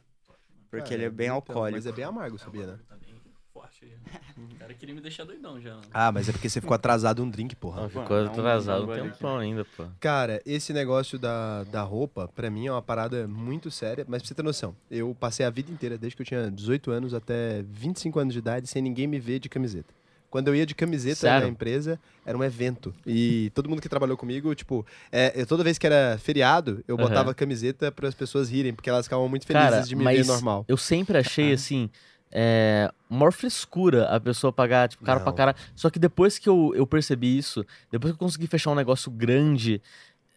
porque 0.69 0.93
Ah, 0.93 0.95
ele 0.95 1.05
é 1.05 1.09
bem 1.09 1.25
então, 1.25 1.35
alcoólico. 1.37 1.71
Mas 1.77 1.85
é 1.87 1.91
bem 1.91 2.05
amargo, 2.05 2.37
sabia, 2.37 2.67
né? 2.67 2.79
Tá 2.87 2.95
bem 2.95 3.15
forte 3.51 3.85
aí. 3.85 4.45
O 4.53 4.55
cara 4.59 4.71
queria 4.75 4.93
me 4.93 5.01
deixar 5.01 5.23
doidão 5.23 5.59
já. 5.59 5.81
Ah, 5.91 6.11
mas 6.11 6.29
é 6.29 6.31
porque 6.31 6.47
você 6.47 6.61
ficou 6.61 6.75
atrasado 6.75 7.23
um 7.23 7.29
drink, 7.29 7.55
porra. 7.55 7.81
Não, 7.81 7.89
ficou 7.89 8.03
dá 8.03 8.09
um- 8.11 8.25
atrasado 8.25 8.83
um 8.83 8.93
tempão 8.93 9.37
ainda, 9.39 9.65
pô. 9.65 9.87
Cara, 9.99 10.39
esse 10.45 10.71
negócio 10.71 11.17
da, 11.17 11.63
da 11.63 11.81
roupa, 11.81 12.27
pra 12.35 12.51
mim, 12.51 12.67
é 12.67 12.71
uma 12.71 12.83
parada 12.83 13.27
muito 13.27 13.71
séria, 13.71 14.05
mas 14.07 14.21
pra 14.21 14.27
você 14.27 14.35
ter 14.35 14.43
noção, 14.43 14.75
eu 14.91 15.15
passei 15.19 15.43
a 15.43 15.49
vida 15.49 15.71
inteira, 15.71 15.97
desde 15.97 16.15
que 16.15 16.21
eu 16.21 16.25
tinha 16.25 16.51
18 16.51 16.91
anos 16.91 17.15
até 17.15 17.63
25 17.63 18.19
anos 18.19 18.31
de 18.33 18.39
idade, 18.39 18.67
sem 18.67 18.79
ninguém 18.83 19.07
me 19.07 19.19
ver 19.19 19.39
de 19.39 19.49
camiseta. 19.49 19.91
Quando 20.35 20.49
eu 20.49 20.55
ia 20.55 20.65
de 20.65 20.75
camiseta 20.75 21.15
Sério? 21.15 21.47
na 21.47 21.47
empresa, 21.47 21.97
era 22.25 22.37
um 22.37 22.43
evento. 22.43 22.93
E 23.07 23.49
todo 23.55 23.69
mundo 23.69 23.81
que 23.81 23.87
trabalhou 23.87 24.17
comigo, 24.17 24.53
tipo, 24.53 24.85
é, 25.09 25.31
eu- 25.33 25.47
toda 25.47 25.63
vez 25.63 25.77
que 25.77 25.87
era 25.87 26.17
feriado, 26.17 26.83
eu 26.89 26.97
Aham. 26.97 27.07
botava 27.07 27.33
camiseta 27.33 27.89
para 27.89 28.09
as 28.09 28.13
pessoas 28.13 28.49
rirem, 28.49 28.73
porque 28.73 28.89
elas 28.89 29.05
ficavam 29.05 29.29
muito 29.29 29.45
felizes 29.47 29.71
Cara, 29.71 29.81
de 29.87 29.95
me 29.95 30.03
ver 30.03 30.25
normal. 30.25 30.65
eu 30.67 30.75
sempre 30.75 31.17
achei, 31.17 31.53
assim, 31.53 31.89
é, 32.29 32.91
maior 33.09 33.31
frescura 33.31 34.09
a 34.09 34.19
pessoa 34.19 34.51
pagar, 34.51 34.89
tipo, 34.89 35.05
cara 35.05 35.21
pra 35.21 35.31
Não. 35.31 35.37
cara. 35.37 35.55
Só 35.73 35.89
que 35.89 35.97
depois 35.97 36.37
que 36.37 36.49
eu, 36.49 36.73
eu 36.75 36.85
percebi 36.85 37.37
isso, 37.37 37.65
depois 37.89 38.11
que 38.11 38.15
eu 38.15 38.19
consegui 38.27 38.45
fechar 38.45 38.71
um 38.71 38.75
negócio 38.75 39.09
grande, 39.09 39.81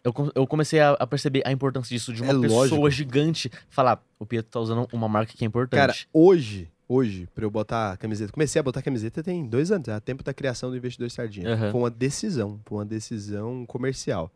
eu, 0.04 0.14
eu 0.32 0.46
comecei 0.46 0.78
a, 0.78 0.92
a 0.92 1.08
perceber 1.08 1.42
a 1.44 1.50
importância 1.50 1.92
disso, 1.92 2.12
de 2.12 2.22
uma 2.22 2.30
É 2.34 2.40
pessoa 2.40 2.56
lógico. 2.82 2.90
gigante 2.90 3.50
falar, 3.68 4.00
o 4.16 4.24
Pietro 4.24 4.52
tá 4.52 4.60
usando 4.60 4.86
uma 4.92 5.08
marca 5.08 5.32
que 5.32 5.44
é 5.44 5.48
Cara, 5.48 5.48
importante. 5.48 6.08
hoje, 6.12 6.70
hoje, 6.88 7.28
pra 7.34 7.44
eu 7.44 7.50
botar 7.50 7.96
camiseta, 7.98 8.32
comecei 8.32 8.58
a 8.58 8.62
botar 8.62 8.80
camiseta 8.80 9.22
tem 9.22 9.46
dois 9.46 9.70
anos, 9.70 9.88
é 9.88 9.92
a 9.92 10.00
tempo 10.00 10.24
da 10.24 10.32
criação 10.32 10.70
do 10.70 10.76
Investidor 10.76 11.10
Sardinha. 11.10 11.52
Aham. 11.52 11.70
Foi 11.70 11.80
uma 11.80 11.90
decisão, 11.90 12.58
foi 12.64 12.78
uma 12.78 12.86
decisão 12.86 13.66
comercial. 13.66 14.32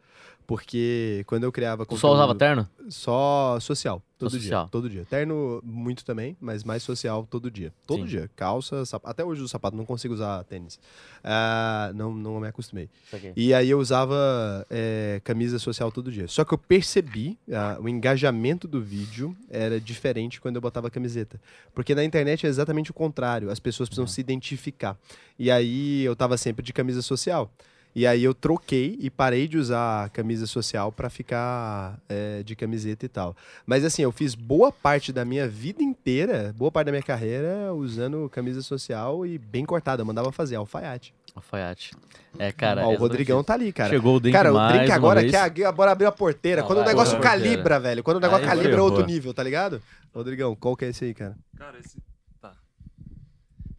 Porque 0.46 1.22
quando 1.26 1.44
eu 1.44 1.52
criava 1.52 1.86
tu 1.86 1.96
só 1.96 2.08
usava 2.12 2.32
conteúdo- 2.34 2.38
terno? 2.38 2.68
Só 2.90 3.58
social, 3.60 4.02
todo 4.18 4.30
social. 4.30 4.64
dia. 4.64 4.70
Todo 4.70 4.90
dia. 4.90 5.04
Terno 5.08 5.60
muito 5.64 6.04
também, 6.04 6.36
mas 6.40 6.64
mais 6.64 6.82
social 6.82 7.26
todo 7.30 7.48
dia. 7.50 7.72
Todo 7.86 8.00
Sim. 8.00 8.06
dia. 8.06 8.30
Calça, 8.34 8.84
sapato. 8.84 9.10
Até 9.12 9.24
hoje 9.24 9.40
o 9.40 9.48
sapato, 9.48 9.76
não 9.76 9.84
consigo 9.84 10.12
usar 10.14 10.42
tênis. 10.44 10.80
Ah, 11.22 11.92
não, 11.94 12.12
não 12.12 12.40
me 12.40 12.48
acostumei. 12.48 12.90
E 13.36 13.54
aí 13.54 13.70
eu 13.70 13.78
usava 13.78 14.66
é, 14.68 15.20
camisa 15.22 15.58
social 15.60 15.92
todo 15.92 16.10
dia. 16.10 16.26
Só 16.26 16.44
que 16.44 16.52
eu 16.52 16.58
percebi, 16.58 17.38
ah, 17.52 17.78
o 17.80 17.88
engajamento 17.88 18.66
do 18.66 18.80
vídeo 18.82 19.36
era 19.48 19.80
diferente 19.80 20.40
quando 20.40 20.56
eu 20.56 20.62
botava 20.62 20.90
camiseta. 20.90 21.40
Porque 21.72 21.94
na 21.94 22.04
internet 22.04 22.44
é 22.46 22.48
exatamente 22.48 22.90
o 22.90 22.94
contrário. 22.94 23.48
As 23.50 23.60
pessoas 23.60 23.88
precisam 23.88 24.06
se 24.08 24.20
identificar. 24.20 24.98
E 25.38 25.50
aí 25.50 26.02
eu 26.02 26.16
tava 26.16 26.36
sempre 26.36 26.64
de 26.64 26.72
camisa 26.72 27.00
social. 27.00 27.50
E 27.94 28.06
aí 28.06 28.24
eu 28.24 28.32
troquei 28.32 28.96
e 29.00 29.10
parei 29.10 29.46
de 29.46 29.58
usar 29.58 30.04
a 30.04 30.08
camisa 30.08 30.46
social 30.46 30.90
pra 30.90 31.10
ficar 31.10 31.98
é, 32.08 32.42
de 32.42 32.56
camiseta 32.56 33.04
e 33.04 33.08
tal. 33.08 33.36
Mas 33.66 33.84
assim, 33.84 34.02
eu 34.02 34.10
fiz 34.10 34.34
boa 34.34 34.72
parte 34.72 35.12
da 35.12 35.24
minha 35.26 35.46
vida 35.46 35.82
inteira, 35.82 36.54
boa 36.56 36.72
parte 36.72 36.86
da 36.86 36.92
minha 36.92 37.02
carreira, 37.02 37.74
usando 37.74 38.30
camisa 38.30 38.62
social 38.62 39.26
e 39.26 39.36
bem 39.36 39.66
cortada. 39.66 40.00
Eu 40.00 40.06
mandava 40.06 40.32
fazer 40.32 40.56
alfaiate. 40.56 41.14
Alfaiate. 41.34 41.92
É, 42.38 42.50
cara. 42.50 42.86
Ó, 42.86 42.92
o 42.92 42.96
Rodrigão 42.96 43.44
tá 43.44 43.54
ali, 43.54 43.72
cara. 43.72 43.90
Chegou 43.90 44.16
o 44.16 44.20
drink 44.20 44.34
Cara, 44.34 44.52
o 44.52 44.54
mais 44.54 44.76
drink 44.76 44.90
agora 44.92 45.20
vez. 45.20 45.32
quer 45.32 45.66
agora 45.66 45.92
abrir 45.92 46.06
a 46.06 46.12
porteira. 46.12 46.62
Não, 46.62 46.66
Quando 46.68 46.78
o 46.78 46.82
vai, 46.84 46.92
negócio 46.92 47.18
vai, 47.18 47.22
vai. 47.22 47.30
calibra, 47.30 47.80
velho. 47.80 48.02
Quando 48.02 48.16
o 48.16 48.20
negócio 48.20 48.44
Aí 48.44 48.48
calibra 48.50 48.78
é 48.78 48.82
outro 48.82 49.04
nível, 49.04 49.34
tá 49.34 49.42
ligado? 49.42 49.82
Rodrigão, 50.14 50.54
qual 50.56 50.76
que 50.76 50.84
é 50.86 50.88
esse 50.88 51.04
aí, 51.04 51.14
cara? 51.14 51.36
Cara, 51.56 51.78
esse. 51.78 51.98
Tá. 52.40 52.52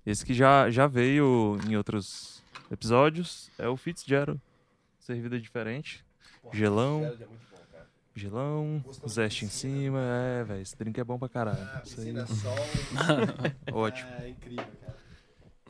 Esse 0.06 0.26
que 0.26 0.34
já, 0.34 0.69
já 0.69 0.88
veio 0.88 1.57
em 1.68 1.76
outros 1.76 2.43
episódios 2.72 3.49
é 3.57 3.68
o 3.68 3.77
Fitzgerald. 3.77 4.40
Servida 4.99 5.40
diferente. 5.40 6.06
Gelão. 6.52 7.02
Gelão, 8.15 8.84
zeste 9.07 9.45
em 9.45 9.49
cima. 9.49 9.99
É, 9.99 10.44
velho. 10.44 10.61
Esse 10.61 10.77
drink 10.77 10.99
é 10.99 11.03
bom 11.03 11.18
pra 11.18 11.27
caralho. 11.27 11.68
Isso 11.84 11.99
aí. 11.99 12.14
Ótimo. 13.73 14.10
É 14.19 14.30
incrível, 14.30 14.65
cara. 14.81 14.94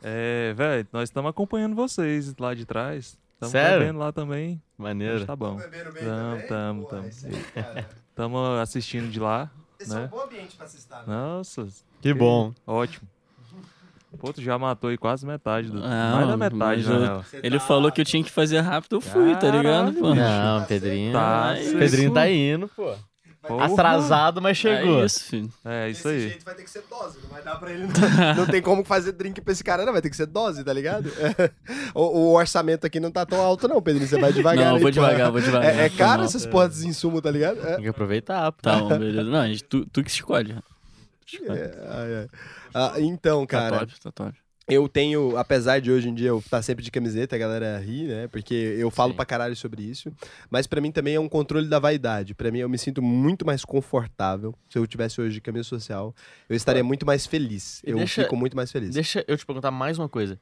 É, 0.02 0.52
velho, 0.52 0.86
nós 0.92 1.08
estamos 1.08 1.30
acompanhando 1.30 1.74
vocês 1.74 2.34
lá 2.38 2.54
de 2.54 2.66
trás. 2.66 3.18
Estamos 3.32 3.50
Sério? 3.52 3.78
bebendo 3.80 3.98
lá 3.98 4.12
também. 4.12 4.62
Maneiro. 4.76 5.14
Mas 5.18 5.26
tá 5.26 5.34
bom. 5.34 5.56
Bebendo 5.56 5.92
bem 5.92 6.04
Tamo, 6.04 6.30
também? 6.34 6.46
tamo, 6.48 6.80
Porra, 6.82 6.96
tamo. 6.96 7.08
esse 7.08 7.26
aí, 7.26 7.42
cara. 7.44 7.88
Estamos 8.10 8.60
assistindo 8.60 9.10
de 9.10 9.18
lá. 9.20 9.50
Esse 9.80 9.92
é 9.92 9.96
um 9.96 10.00
Né? 10.02 10.06
bom 10.08 10.20
ambiente 10.20 10.56
pra 10.56 10.66
assistir, 10.66 10.92
né? 10.92 11.02
Nossa, 11.06 11.66
Que 12.02 12.12
bom. 12.14 12.54
ótimo. 12.66 13.08
Pô, 14.18 14.32
tu 14.32 14.40
já 14.42 14.58
matou 14.58 14.90
aí 14.90 14.96
quase 14.98 15.26
metade 15.26 15.70
do. 15.70 15.78
Ah, 15.84 16.12
mais 16.14 16.28
da 16.28 16.36
metade, 16.36 16.88
na 16.88 16.94
eu- 16.94 17.24
Ele 17.42 17.58
tá- 17.58 17.64
falou 17.64 17.90
que 17.92 18.00
eu 18.00 18.04
tinha 18.04 18.22
que 18.22 18.30
fazer 18.30 18.60
rápido, 18.60 18.96
eu 18.96 19.00
fui, 19.00 19.34
tá 19.36 19.48
ligado, 19.50 19.62
Caralho, 19.62 19.94
pô? 19.94 20.10
bicho. 20.12 20.22
Não, 20.24 20.64
Pedrinho. 20.64 21.12
Tá, 21.12 21.54
Pedrinho 21.78 22.12
tá 22.12 22.28
indo, 22.30 22.68
pô. 22.68 22.94
Porra. 23.46 23.66
Atrasado, 23.66 24.40
mas 24.40 24.56
chegou. 24.56 25.02
É 25.02 25.04
isso, 25.04 25.24
filho. 25.24 25.50
É, 25.66 25.90
isso 25.90 26.04
Desse 26.04 26.14
aí. 26.16 26.28
jeito 26.30 26.44
vai 26.46 26.54
ter 26.54 26.62
que 26.62 26.70
ser 26.70 26.82
dose, 26.88 27.18
não 27.22 27.28
vai 27.28 27.42
dar 27.42 27.56
pra 27.56 27.70
ele. 27.70 27.82
Não, 27.92 28.34
não 28.36 28.46
tem 28.46 28.62
como 28.62 28.82
fazer 28.82 29.12
drink 29.12 29.38
pra 29.42 29.52
esse 29.52 29.62
cara, 29.62 29.84
não. 29.84 29.92
Vai 29.92 30.00
ter 30.00 30.08
que 30.08 30.16
ser 30.16 30.24
dose, 30.24 30.64
tá 30.64 30.72
ligado? 30.72 31.12
O, 31.94 32.00
o 32.30 32.32
orçamento 32.34 32.86
aqui 32.86 32.98
não 32.98 33.10
tá 33.10 33.26
tão 33.26 33.38
alto, 33.42 33.68
não, 33.68 33.82
Pedrinho. 33.82 34.08
Você 34.08 34.18
vai 34.18 34.32
devagar. 34.32 34.64
Não, 34.64 34.76
aí, 34.76 34.80
vou 34.80 34.88
pô. 34.88 34.94
devagar, 34.94 35.30
vou 35.30 35.42
devagar. 35.42 35.78
É, 35.78 35.84
é 35.84 35.88
caro 35.90 36.22
essas 36.22 36.46
porras 36.46 36.76
de 36.80 36.88
insumo, 36.88 37.20
tá 37.20 37.30
ligado? 37.30 37.58
É. 37.66 37.74
Tem 37.74 37.82
que 37.82 37.88
aproveitar, 37.88 38.50
pô. 38.50 38.62
Tá 38.62 38.78
bom, 38.78 38.88
beleza. 38.88 39.24
Não, 39.24 39.46
gente, 39.46 39.64
tu, 39.64 39.84
tu 39.92 40.02
que 40.02 40.10
escolhe. 40.10 40.56
É, 41.48 41.86
ai. 41.88 42.28
Ah, 42.74 42.94
então, 43.00 43.46
Tá 43.46 43.58
cara, 43.58 43.78
top, 43.80 44.00
tá 44.00 44.12
top. 44.12 44.38
Eu 44.66 44.88
tenho, 44.88 45.36
apesar 45.36 45.78
de 45.78 45.90
hoje 45.90 46.08
em 46.08 46.14
dia 46.14 46.28
eu 46.28 46.38
estar 46.38 46.62
sempre 46.62 46.82
de 46.82 46.90
camiseta, 46.90 47.36
a 47.36 47.38
galera 47.38 47.78
ri, 47.78 48.04
né? 48.04 48.28
Porque 48.28 48.54
eu 48.54 48.90
falo 48.90 49.10
Sim. 49.10 49.16
pra 49.16 49.26
caralho 49.26 49.54
sobre 49.54 49.82
isso. 49.82 50.10
Mas 50.50 50.66
pra 50.66 50.80
mim 50.80 50.90
também 50.90 51.16
é 51.16 51.20
um 51.20 51.28
controle 51.28 51.68
da 51.68 51.78
vaidade. 51.78 52.34
Pra 52.34 52.50
mim 52.50 52.60
eu 52.60 52.68
me 52.68 52.78
sinto 52.78 53.02
muito 53.02 53.44
mais 53.44 53.62
confortável. 53.62 54.54
Se 54.70 54.78
eu 54.78 54.86
tivesse 54.86 55.20
hoje 55.20 55.34
de 55.34 55.40
camisa 55.42 55.64
social, 55.68 56.14
eu 56.48 56.56
estaria 56.56 56.82
muito 56.82 57.04
mais 57.04 57.26
feliz. 57.26 57.82
Eu 57.84 57.98
deixa- 57.98 58.22
fico 58.22 58.36
muito 58.36 58.56
mais 58.56 58.72
feliz. 58.72 58.94
Deixa 58.94 59.22
eu 59.28 59.36
te 59.36 59.44
perguntar 59.44 59.70
mais 59.70 59.98
uma 59.98 60.08
coisa. 60.08 60.40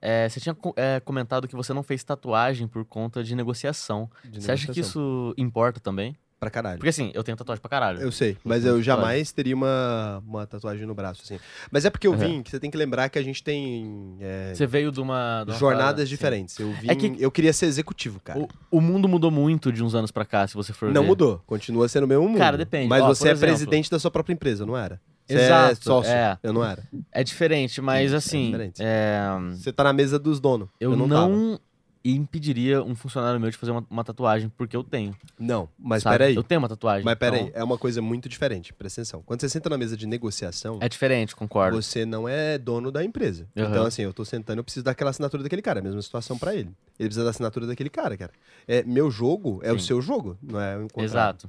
É, 0.00 0.28
você 0.28 0.38
tinha 0.38 0.56
é, 0.76 1.00
comentado 1.00 1.48
que 1.48 1.56
você 1.56 1.72
não 1.72 1.82
fez 1.82 2.04
tatuagem 2.04 2.68
por 2.68 2.84
conta 2.84 3.24
de 3.24 3.34
negociação. 3.34 4.08
de 4.24 4.40
Você 4.40 4.52
acha 4.52 4.66
que 4.66 4.78
negociação. 4.78 5.30
isso 5.30 5.34
importa 5.36 5.80
também? 5.80 6.16
Pra 6.44 6.50
caralho. 6.50 6.78
Porque 6.78 6.88
assim, 6.90 7.10
eu 7.14 7.22
tenho 7.24 7.36
tatuagem 7.36 7.60
pra 7.60 7.68
caralho. 7.68 8.00
Eu 8.00 8.12
sei, 8.12 8.36
mas 8.44 8.64
Uhum, 8.64 8.70
eu 8.70 8.82
jamais 8.82 9.32
teria 9.32 9.54
uma, 9.54 10.22
uma 10.26 10.46
tatuagem 10.46 10.86
no 10.86 10.94
braço, 10.94 11.22
assim. 11.24 11.38
Mas 11.70 11.84
é 11.84 11.90
porque 11.90 12.06
eu 12.06 12.12
Uhum. 12.12 12.18
vim, 12.18 12.42
que 12.42 12.50
você 12.50 12.60
tem 12.60 12.70
que 12.70 12.76
lembrar 12.76 13.08
que 13.08 13.18
a 13.18 13.22
gente 13.22 13.42
tem 13.42 14.16
é, 14.20 14.52
Você 14.54 14.66
veio 14.66 14.92
de 14.92 15.00
uma. 15.00 15.44
de 15.44 15.52
uma 15.52 15.58
jornadas 15.58 15.84
parada, 15.84 16.02
assim. 16.02 16.10
diferentes. 16.10 16.58
Eu 16.58 16.72
vim, 16.72 16.88
É 16.90 16.94
que- 16.94 17.16
eu 17.18 17.30
queria 17.30 17.52
ser 17.52 17.66
executivo, 17.66 18.20
cara. 18.20 18.38
O, 18.40 18.48
o 18.70 18.80
mundo 18.80 19.08
mudou 19.08 19.30
muito 19.30 19.72
de 19.72 19.82
uns 19.82 19.94
anos 19.94 20.10
pra 20.10 20.24
cá, 20.24 20.46
se 20.46 20.54
você 20.54 20.72
for 20.72 20.90
Não 20.92 21.02
ver. 21.02 21.08
mudou, 21.08 21.42
continua 21.46 21.88
sendo 21.88 22.04
o 22.04 22.08
mesmo 22.08 22.28
mundo. 22.28 22.38
Cara, 22.38 22.56
depende. 22.58 22.88
Mas 22.88 23.02
Ó, 23.02 23.08
você 23.08 23.28
é 23.28 23.32
exemplo- 23.32 23.48
presidente 23.48 23.90
da 23.90 23.98
sua 23.98 24.10
própria 24.10 24.34
empresa, 24.34 24.64
não 24.66 24.76
era? 24.76 25.00
Você 25.26 25.36
Exato, 25.38 25.72
é 25.72 25.74
sócio, 25.76 26.12
é. 26.12 26.38
eu 26.42 26.52
não 26.52 26.62
era. 26.62 26.82
É 27.10 27.24
diferente, 27.24 27.80
mas 27.80 28.10
Sim, 28.10 28.14
é 28.14 28.18
assim. 28.18 28.44
diferente. 28.46 28.82
é, 28.82 29.20
Você 29.52 29.72
tá 29.72 29.84
na 29.84 29.92
mesa 29.94 30.18
dos 30.18 30.38
donos. 30.38 30.68
eu, 30.78 30.90
Eu, 30.90 30.96
não, 30.98 31.06
não, 31.06 31.58
impediria 32.04 32.82
um 32.82 32.94
funcionário 32.94 33.40
meu 33.40 33.50
de 33.50 33.56
fazer 33.56 33.72
uma, 33.72 33.84
uma 33.88 34.04
tatuagem, 34.04 34.50
porque 34.56 34.76
eu 34.76 34.84
tenho. 34.84 35.16
Não, 35.38 35.68
mas 35.78 36.02
sabe? 36.02 36.18
peraí. 36.18 36.34
Eu 36.34 36.42
tenho 36.42 36.58
uma 36.60 36.68
tatuagem. 36.68 37.04
Mas 37.04 37.14
peraí, 37.16 37.44
então 37.46 37.60
é 37.60 37.64
uma 37.64 37.78
coisa 37.78 38.02
muito 38.02 38.28
diferente, 38.28 38.72
presta 38.74 39.00
atenção. 39.00 39.22
Quando 39.24 39.40
você 39.40 39.48
senta 39.48 39.70
na 39.70 39.78
mesa 39.78 39.96
de 39.96 40.06
negociação, 40.06 40.78
É 40.82 40.88
diferente, 40.88 41.34
concordo. 41.34 41.80
você 41.80 42.04
não 42.04 42.28
é 42.28 42.58
dono 42.58 42.92
da 42.92 43.02
empresa. 43.02 43.48
Uhum. 43.56 43.64
Então, 43.64 43.86
assim, 43.86 44.02
eu 44.02 44.12
tô 44.12 44.24
sentando, 44.24 44.58
eu 44.60 44.64
preciso 44.64 44.84
daquela 44.84 45.10
assinatura 45.10 45.42
daquele 45.42 45.62
cara. 45.62 45.78
É 45.78 45.80
a 45.80 45.84
mesma 45.84 46.02
situação 46.02 46.38
pra 46.38 46.54
ele. 46.54 46.70
Ele 46.98 47.08
precisa 47.08 47.24
da 47.24 47.30
assinatura 47.30 47.66
daquele 47.66 47.90
cara, 47.90 48.16
cara. 48.16 48.32
É, 48.68 48.82
meu 48.82 49.10
jogo 49.10 49.60
é 49.62 49.72
o 49.72 49.78
Sim. 49.78 49.86
seu 49.86 50.02
jogo, 50.02 50.36
não 50.42 50.60
é 50.60 50.76
o. 50.78 50.88
Exato. 51.02 51.48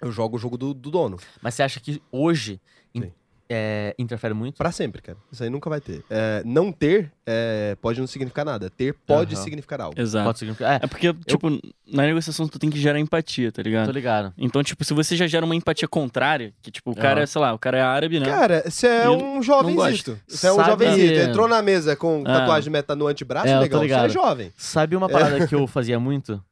Eu 0.00 0.10
jogo 0.10 0.36
o 0.36 0.38
jogo 0.38 0.58
do, 0.58 0.74
do 0.74 0.90
dono. 0.90 1.16
Mas 1.40 1.54
você 1.54 1.62
acha 1.62 1.78
que 1.78 2.02
hoje 2.10 2.60
in- 2.92 3.02
Sim. 3.02 3.12
É, 3.52 3.94
interfere 3.98 4.34
muito? 4.34 4.56
Pra 4.56 4.72
sempre, 4.72 5.00
cara. 5.02 5.18
Isso 5.30 5.42
aí 5.42 5.50
nunca 5.50 5.68
vai 5.70 5.80
ter. 5.80 6.04
É, 6.10 6.42
não 6.44 6.72
ter 6.72 7.12
é, 7.26 7.76
pode 7.80 8.00
não 8.00 8.06
significar 8.06 8.44
nada. 8.44 8.68
Ter 8.70 8.94
pode 8.94 9.34
Aham. 9.34 9.44
significar 9.44 9.80
algo. 9.80 10.00
Exato. 10.00 10.24
Pode 10.26 10.38
significar. 10.38 10.72
É, 10.80 10.84
É 10.84 10.86
porque, 10.86 11.12
tipo, 11.26 11.48
na 11.86 12.02
negociação 12.04 12.48
tu 12.48 12.58
tem 12.58 12.70
que 12.70 12.78
gerar 12.78 12.98
empatia, 12.98 13.52
tá 13.52 13.62
ligado? 13.62 13.86
tô 13.86 13.92
ligado. 13.92 14.32
Então, 14.36 14.62
tipo, 14.62 14.84
se 14.84 14.92
você 14.94 15.16
já 15.16 15.26
gera 15.26 15.44
uma 15.46 15.54
empatia 15.54 15.86
contrária, 15.86 16.52
que, 16.62 16.70
tipo, 16.70 16.90
o 16.90 16.94
cara, 16.96 17.14
Aham. 17.20 17.22
é, 17.22 17.26
sei 17.26 17.40
lá, 17.40 17.52
o 17.54 17.58
cara 17.58 17.78
é 17.78 17.82
árabe, 17.82 18.18
né? 18.18 18.26
Cara, 18.26 18.62
você 18.70 18.86
é 18.86 19.06
Eu 19.06 19.12
um 19.22 19.42
jovenzito. 19.42 20.18
Você 20.26 20.46
é 20.46 20.52
um 20.52 20.56
Sabe- 20.56 20.70
jovenzito. 20.86 21.20
Entrou 21.20 21.46
na 21.48 21.60
mesa 21.62 21.94
com 21.94 22.22
Ah. 22.26 22.40
tatuagem 22.40 22.72
meta 22.72 22.96
no 22.96 23.06
antebraço, 23.06 23.46
É, 23.48 23.54
eu 23.56 23.60
legal. 23.60 23.80
Você 23.82 23.94
é 23.94 24.08
jovem. 24.08 24.52
Sabe 24.56 24.96
uma 24.96 25.08
parada 25.08 25.46
que 25.46 25.54
eu 25.54 25.66
fazia 25.66 26.00
muito? 26.00 26.42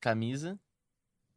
Camisa 0.00 0.58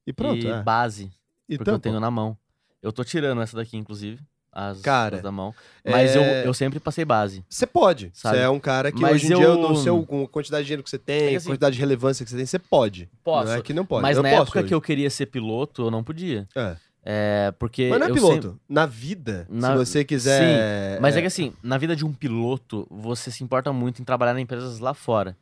E 0.06 0.14
pronto, 0.14 0.46
e 0.46 0.48
é. 0.48 0.62
base, 0.62 1.12
E 1.50 1.58
porque 1.58 1.70
eu 1.70 1.74
tampa. 1.76 1.84
tenho 1.84 2.00
na 2.00 2.12
mão. 2.12 2.38
Eu 2.82 2.92
tô 2.92 3.04
tirando 3.04 3.42
essa 3.42 3.56
daqui, 3.56 3.78
inclusive. 3.78 4.20
As, 4.54 4.82
Cara, 4.82 5.16
as 5.18 5.22
da 5.24 5.32
mão. 5.32 5.54
Mas 5.86 6.14
eu, 6.16 6.22
é- 6.22 6.46
eu 6.46 6.54
sempre 6.54 6.80
passei 6.80 7.06
base. 7.06 7.44
Você 7.50 7.66
pode. 7.66 8.12
Sabe? 8.14 8.38
Você 8.38 8.44
é 8.44 8.50
um 8.50 8.60
cara 8.60 8.92
que 8.92 9.02
Mas 9.02 9.14
hoje 9.14 9.26
em 9.34 9.36
dia, 9.38 9.46
eu- 9.46 9.58
no 9.58 9.76
seu, 9.78 10.04
com 10.06 10.24
a 10.24 10.28
quantidade 10.28 10.64
de 10.64 10.68
dinheiro 10.68 10.84
que 10.84 10.90
você 10.90 10.98
tem, 11.00 11.34
É 11.34 11.38
assim- 11.38 11.48
quantidade 11.50 11.76
de 11.76 11.80
relevância 11.80 12.26
que 12.26 12.30
você 12.32 12.38
tem, 12.38 12.46
você 12.46 12.60
pode. 12.60 13.10
Posso. 13.24 13.48
Não 13.48 13.54
é 13.56 13.62
que 13.62 13.74
não 13.74 13.86
pode. 13.86 14.02
Mas 14.02 14.18
eu 14.18 14.24
na 14.24 14.30
posso 14.30 14.42
época 14.44 14.60
hoje. 14.60 14.68
que 14.68 14.74
eu 14.74 14.82
queria 14.82 15.10
ser 15.10 15.28
piloto, 15.28 15.84
eu 15.84 15.92
não 15.92 16.04
podia. 16.04 16.48
É. 16.56 16.76
É, 17.04 17.54
porque. 17.58 17.88
Mas 17.90 18.00
não 18.00 18.08
é 18.08 18.10
eu 18.10 18.14
piloto. 18.14 18.34
sempre- 18.50 18.60
Na 18.70 18.86
vida, 18.86 19.48
Na- 19.50 19.72
se 19.72 19.78
você 19.78 20.04
quiser... 20.04 21.00
Mas 21.02 21.16
é 21.18 21.22
que 21.22 21.28
assim, 21.28 21.54
na 21.64 21.78
vida 21.78 21.96
de 21.96 22.06
um 22.06 22.14
piloto, 22.14 22.86
você 22.92 23.32
se 23.32 23.44
importa 23.44 23.72
muito 23.74 24.02
em 24.02 24.06
trabalhar 24.06 24.38
em 24.38 24.44
empresas 24.44 24.80
lá 24.80 24.94
fora. 24.94 25.36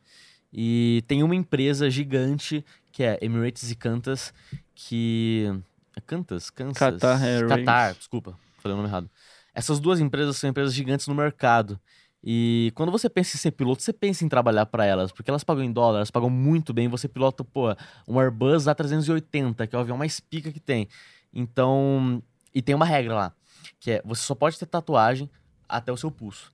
E 0.52 1.02
tem 1.06 1.22
uma 1.22 1.34
empresa 1.34 1.90
gigante, 1.90 2.64
que 2.90 3.02
é 3.02 3.18
Emirates 3.20 3.70
e 3.70 3.74
Qantas, 3.74 4.32
que... 4.74 5.52
É 5.96 6.00
Qantas? 6.00 6.48
Kansas? 6.50 6.78
Qatar 6.78 7.22
Airways. 7.22 7.58
Qatar, 7.60 7.94
desculpa, 7.94 8.34
falei 8.60 8.74
o 8.74 8.76
nome 8.76 8.88
errado. 8.88 9.10
Essas 9.54 9.80
duas 9.80 10.00
empresas 10.00 10.36
são 10.36 10.50
empresas 10.50 10.72
gigantes 10.74 11.06
no 11.06 11.14
mercado. 11.14 11.80
E 12.22 12.70
quando 12.74 12.92
você 12.92 13.08
pensa 13.08 13.36
em 13.36 13.40
ser 13.40 13.50
piloto, 13.52 13.82
você 13.82 13.92
pensa 13.92 14.24
em 14.24 14.28
trabalhar 14.28 14.66
para 14.66 14.84
elas, 14.84 15.10
porque 15.10 15.30
elas 15.30 15.42
pagam 15.42 15.64
em 15.64 15.72
dólar, 15.72 15.98
elas 15.98 16.10
pagam 16.10 16.28
muito 16.28 16.72
bem. 16.72 16.86
Você 16.88 17.08
pilota, 17.08 17.42
pô, 17.42 17.74
um 18.06 18.20
Airbus 18.20 18.64
A380, 18.66 19.66
que 19.66 19.74
é 19.74 19.78
o 19.78 19.80
avião 19.80 19.96
mais 19.96 20.20
pica 20.20 20.52
que 20.52 20.60
tem. 20.60 20.86
Então, 21.32 22.22
e 22.54 22.60
tem 22.60 22.74
uma 22.74 22.84
regra 22.84 23.14
lá, 23.14 23.32
que 23.78 23.92
é 23.92 24.02
você 24.04 24.22
só 24.22 24.34
pode 24.34 24.58
ter 24.58 24.66
tatuagem 24.66 25.30
até 25.68 25.90
o 25.90 25.96
seu 25.96 26.10
pulso. 26.10 26.52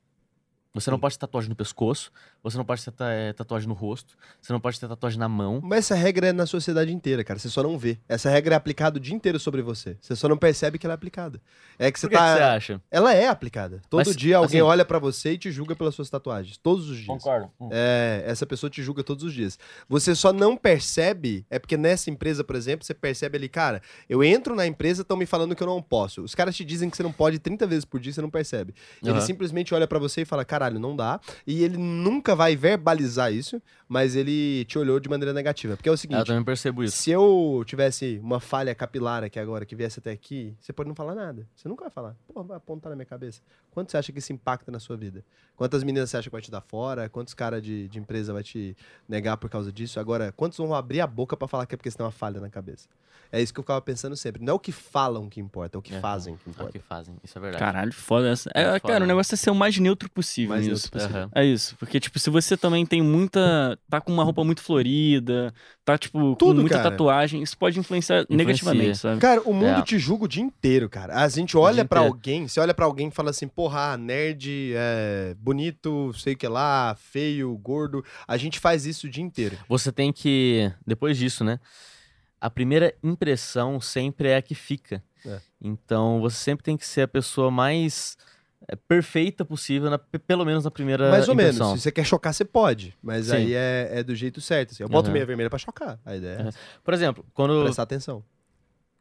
Você 0.73 0.91
não 0.91 0.99
Sim. 0.99 1.01
pode 1.01 1.15
ter 1.15 1.21
tatuagem 1.21 1.49
no 1.49 1.57
pescoço, 1.57 2.13
você 2.51 2.57
não 2.57 2.65
pode 2.65 2.85
ter 2.85 2.93
eh, 3.01 3.33
tatuagem 3.33 3.69
no 3.69 3.75
rosto, 3.75 4.17
você 4.41 4.53
não 4.53 4.61
pode 4.61 4.79
ter 4.79 4.87
tatuagem 4.89 5.19
na 5.19 5.29
mão. 5.29 5.61
Mas 5.63 5.81
essa 5.81 5.95
regra 5.95 6.29
é 6.29 6.33
na 6.33 6.47
sociedade 6.47 6.93
inteira, 6.93 7.25
cara. 7.25 7.39
Você 7.39 7.49
só 7.49 7.63
não 7.63 7.77
vê. 7.77 7.99
Essa 8.09 8.31
regra 8.31 8.55
é 8.55 8.57
aplicada 8.57 8.99
o 8.99 9.01
dia 9.01 9.15
inteiro 9.15 9.39
sobre 9.41 9.63
você. 9.63 9.97
Você 10.01 10.15
só 10.15 10.29
não 10.29 10.37
percebe 10.37 10.79
que 10.79 10.87
ela 10.87 10.95
é 10.95 10.97
aplicada. 10.97 11.41
É 11.79 11.91
que 11.91 11.99
você 11.99 12.07
Por 12.07 12.13
que, 12.13 12.17
tá... 12.17 12.33
que 12.33 12.39
você 12.39 12.43
acha? 12.43 12.81
Ela 12.91 13.13
é 13.15 13.27
aplicada. 13.29 13.83
Todo 13.91 14.07
Mas, 14.07 14.17
dia 14.17 14.37
alguém 14.37 14.61
assim- 14.61 14.69
olha 14.69 14.85
pra 14.85 14.99
você 14.99 15.33
e 15.33 15.39
te 15.39 15.51
julga 15.51 15.75
pelas 15.75 15.95
suas 15.95 16.09
tatuagens. 16.09 16.57
Todos 16.57 16.89
os 16.89 16.97
dias. 16.97 17.07
Concordo. 17.09 17.51
É, 17.73 18.23
essa 18.27 18.47
pessoa 18.47 18.71
te 18.71 18.83
julga 18.83 19.03
todos 19.03 19.25
os 19.25 19.33
dias. 19.35 19.59
Você 19.89 20.15
só 20.15 20.33
não 20.33 20.57
percebe, 20.57 21.45
é 21.51 21.59
porque 21.59 21.77
nessa 21.77 22.11
empresa, 22.11 22.45
por 22.45 22.55
exemplo, 22.55 22.87
você 22.87 22.95
percebe 22.95 23.37
ali, 23.39 23.49
cara, 23.49 23.83
eu 24.09 24.23
entro 24.23 24.55
na 24.55 24.67
empresa, 24.67 25.03
estão 25.03 25.17
me 25.17 25.27
falando 25.27 25.57
que 25.57 25.63
eu 25.63 25.67
não 25.67 25.83
posso. 25.83 26.23
Os 26.23 26.35
caras 26.35 26.55
te 26.55 26.65
dizem 26.65 26.89
que 26.89 26.97
você 26.97 27.03
não 27.03 27.13
pode 27.13 27.39
30 27.41 27.67
vezes 27.67 27.85
por 27.85 27.99
dia, 27.99 28.13
você 28.13 28.23
não 28.23 28.31
percebe. 28.31 28.73
Ele 29.03 29.11
Aham. 29.13 29.21
simplesmente 29.23 29.75
olha 29.75 29.87
pra 29.89 29.99
você 29.99 30.23
e 30.23 30.25
fala, 30.25 30.45
caralho, 30.45 30.79
não 30.79 30.95
dá. 30.95 31.19
E 31.45 31.65
ele 31.65 31.77
nunca 31.77 32.36
vai 32.37 32.55
verbalizar 32.55 33.33
isso, 33.33 33.61
mas 33.89 34.17
ele 34.17 34.65
te 34.65 34.79
olhou 34.79 34.99
de 34.99 35.09
maneira 35.09 35.33
negativa. 35.33 35.77
Porque 35.77 35.89
é 35.89 35.93
o 35.93 35.95
Eu 35.95 35.97
seguinte. 35.97 36.27
também 36.27 36.43
percebo 36.43 36.83
isso. 36.83 36.97
Se 36.97 37.11
eu 37.11 37.63
tivesse 37.67 38.19
uma 38.23 38.41
falha 38.41 38.75
capilar 38.75 39.23
aqui 39.23 39.39
agora, 39.39 39.65
que 39.65 39.77
viesse 39.77 39.99
até 40.01 40.11
aqui, 40.11 40.55
você 40.61 40.73
pode 40.73 40.89
não 40.89 40.95
falar 40.97 41.15
nada. 41.15 41.47
Você 41.55 41.69
nunca 41.69 41.85
vai 41.85 41.91
falar. 41.91 42.17
Pô, 42.33 42.43
vai 42.43 42.57
apontar 42.57 42.91
na 42.91 42.97
minha 42.97 43.07
cabeça. 43.07 43.41
Quanto 43.71 43.91
você 43.91 43.97
acha 43.97 44.11
que 44.13 44.19
isso 44.19 44.33
impacta 44.33 44.73
na 44.73 44.81
sua 44.81 44.97
vida? 44.97 45.25
Quantas 45.55 45.85
meninas 45.85 46.11
você 46.11 46.17
acha 46.17 46.29
que 46.29 46.33
vai 46.33 46.43
te 46.43 46.51
dar 46.51 46.61
fora? 46.61 47.09
Quantos 47.09 47.33
caras 47.35 47.63
de, 47.63 47.89
de 47.89 47.99
empresa 47.99 48.33
vai 48.33 48.43
te 48.43 48.77
negar 49.09 49.37
por 49.37 49.49
causa 49.49 49.71
disso? 49.73 50.01
Agora, 50.01 50.33
quantos 50.33 50.59
vão 50.59 50.75
abrir 50.75 51.01
a 51.01 51.07
boca 51.07 51.37
pra 51.37 51.47
falar 51.47 51.65
que 51.67 51.75
é 51.75 51.77
porque 51.79 51.91
você 51.91 51.97
tem 51.97 52.05
uma 52.05 52.13
falha 52.13 52.41
na 52.41 52.51
cabeça? 52.51 52.89
É 53.33 53.43
isso 53.43 53.53
que 53.53 53.59
eu 53.59 53.65
ficava 53.65 53.81
pensando 53.81 54.17
sempre. 54.17 54.43
Não 54.43 54.53
é 54.53 54.55
o 54.55 54.59
que 54.59 54.71
falam 54.71 55.29
que 55.29 55.41
importa, 55.41 55.77
é 55.77 55.79
o 55.79 55.83
que 55.83 55.95
É, 55.95 56.01
fazem 56.01 56.37
que 56.37 56.43
É 56.47 56.49
o 56.49 56.51
importa. 56.53 56.73
que 56.73 56.79
fazem, 56.79 57.17
isso 57.25 57.37
é 57.37 57.41
verdade. 57.41 57.63
Caralho, 57.65 57.93
foda 57.93 58.29
essa. 58.29 58.49
É, 58.55 58.63
cara, 58.65 58.79
foda. 58.79 59.05
o 59.05 59.07
negócio 59.07 59.35
é 59.35 59.37
ser 59.37 59.51
o 59.51 59.55
mais 59.55 59.77
neutro 59.79 60.09
possível 60.09 60.51
Mais 60.51 60.67
nisso. 60.67 60.85
neutro 60.85 60.91
possível. 60.93 61.23
Aham. 61.23 61.31
É 61.35 61.45
isso, 61.45 61.77
porque, 61.77 61.99
tipo, 61.99 62.19
se 62.21 62.31
você 62.31 62.57
também 62.57 62.87
tem 62.87 63.03
muita. 63.03 63.76
Tá 63.89 64.01
com 64.01 64.13
uma 64.13 64.25
roupa 64.25 64.43
muito 64.45 64.63
florida, 64.63 65.53
tá, 65.85 65.97
tipo, 65.99 66.35
Tudo, 66.37 66.57
com 66.57 66.61
muita 66.63 66.77
cara. 66.79 66.91
tatuagem, 66.91 67.43
isso 67.43 67.57
pode 67.57 67.79
influenciar 67.79 68.27
negativamente, 68.29 68.99
sabe? 68.99 69.21
Cara, 69.21 69.41
o 69.43 69.53
mundo 69.53 69.81
É. 69.81 69.83
te 69.83 69.99
julga 69.99 70.25
o 70.25 70.29
dia 70.29 70.43
inteiro, 70.43 70.89
cara. 70.89 71.15
A 71.23 71.29
gente 71.29 71.57
olha 71.57 71.83
inteiro. 71.83 72.05
alguém, 72.05 72.49
você 72.49 72.59
olha 72.61 72.75
pra 72.75 72.85
alguém 72.87 73.09
e 73.09 73.11
fala 73.11 73.31
assim, 73.31 73.49
porra, 73.49 73.93
ah, 73.93 73.97
nerd, 73.97 74.73
é, 74.75 75.35
bonito, 75.39 76.13
sei 76.15 76.35
o 76.35 76.37
que 76.37 76.49
lá, 76.49 76.95
feio, 76.99 77.57
gordo. 77.59 78.05
A 78.27 78.37
gente 78.37 78.59
faz 78.59 78.87
isso 78.87 79.07
o 79.07 79.11
dia 79.11 79.23
inteiro. 79.25 79.57
Você 79.69 79.91
tem 79.93 80.13
que, 80.13 80.73
depois 80.87 81.17
disso, 81.17 81.43
né? 81.45 81.59
A 82.41 82.51
primeira 82.51 82.95
impressão 83.03 83.81
sempre 83.81 84.29
é 84.29 84.37
a 84.37 84.43
que 84.43 84.55
fica. 84.55 85.03
É. 85.25 85.41
Então 85.61 86.21
você 86.21 86.37
sempre 86.37 86.63
tem 86.63 86.77
que 86.77 86.87
ser 86.87 87.01
a 87.03 87.09
pessoa 87.09 87.51
mais 87.51 88.17
perfeita 88.89 89.45
possível, 89.45 89.91
na- 89.91 89.99
pelo 89.99 90.45
menos 90.45 90.65
na 90.65 90.71
primeira 90.71 91.11
Mais 91.11 91.29
ou 91.29 91.35
impressão. 91.35 91.67
menos. 91.69 91.81
Se 91.81 91.85
você 91.85 91.93
quer 91.93 92.05
chocar, 92.05 92.33
você 92.35 92.45
pode. 92.45 92.95
Mas 93.03 93.27
Sim. 93.27 93.37
aí 93.37 93.55
é, 93.55 93.91
é 93.93 94.03
do 94.03 94.15
jeito 94.15 94.41
certo. 94.41 94.73
assim. 94.73 94.83
Eu 94.83 94.89
boto 94.89 95.07
Aham. 95.09 95.13
meia 95.13 95.27
vermelha 95.27 95.51
pra 95.51 95.59
chocar. 95.59 95.99
A 96.05 96.17
ideia 96.17 96.49
é. 96.49 96.51
Por 96.83 96.95
exemplo, 96.95 97.25
quando. 97.35 97.63
prestar 97.65 97.83
atenção. 97.85 98.25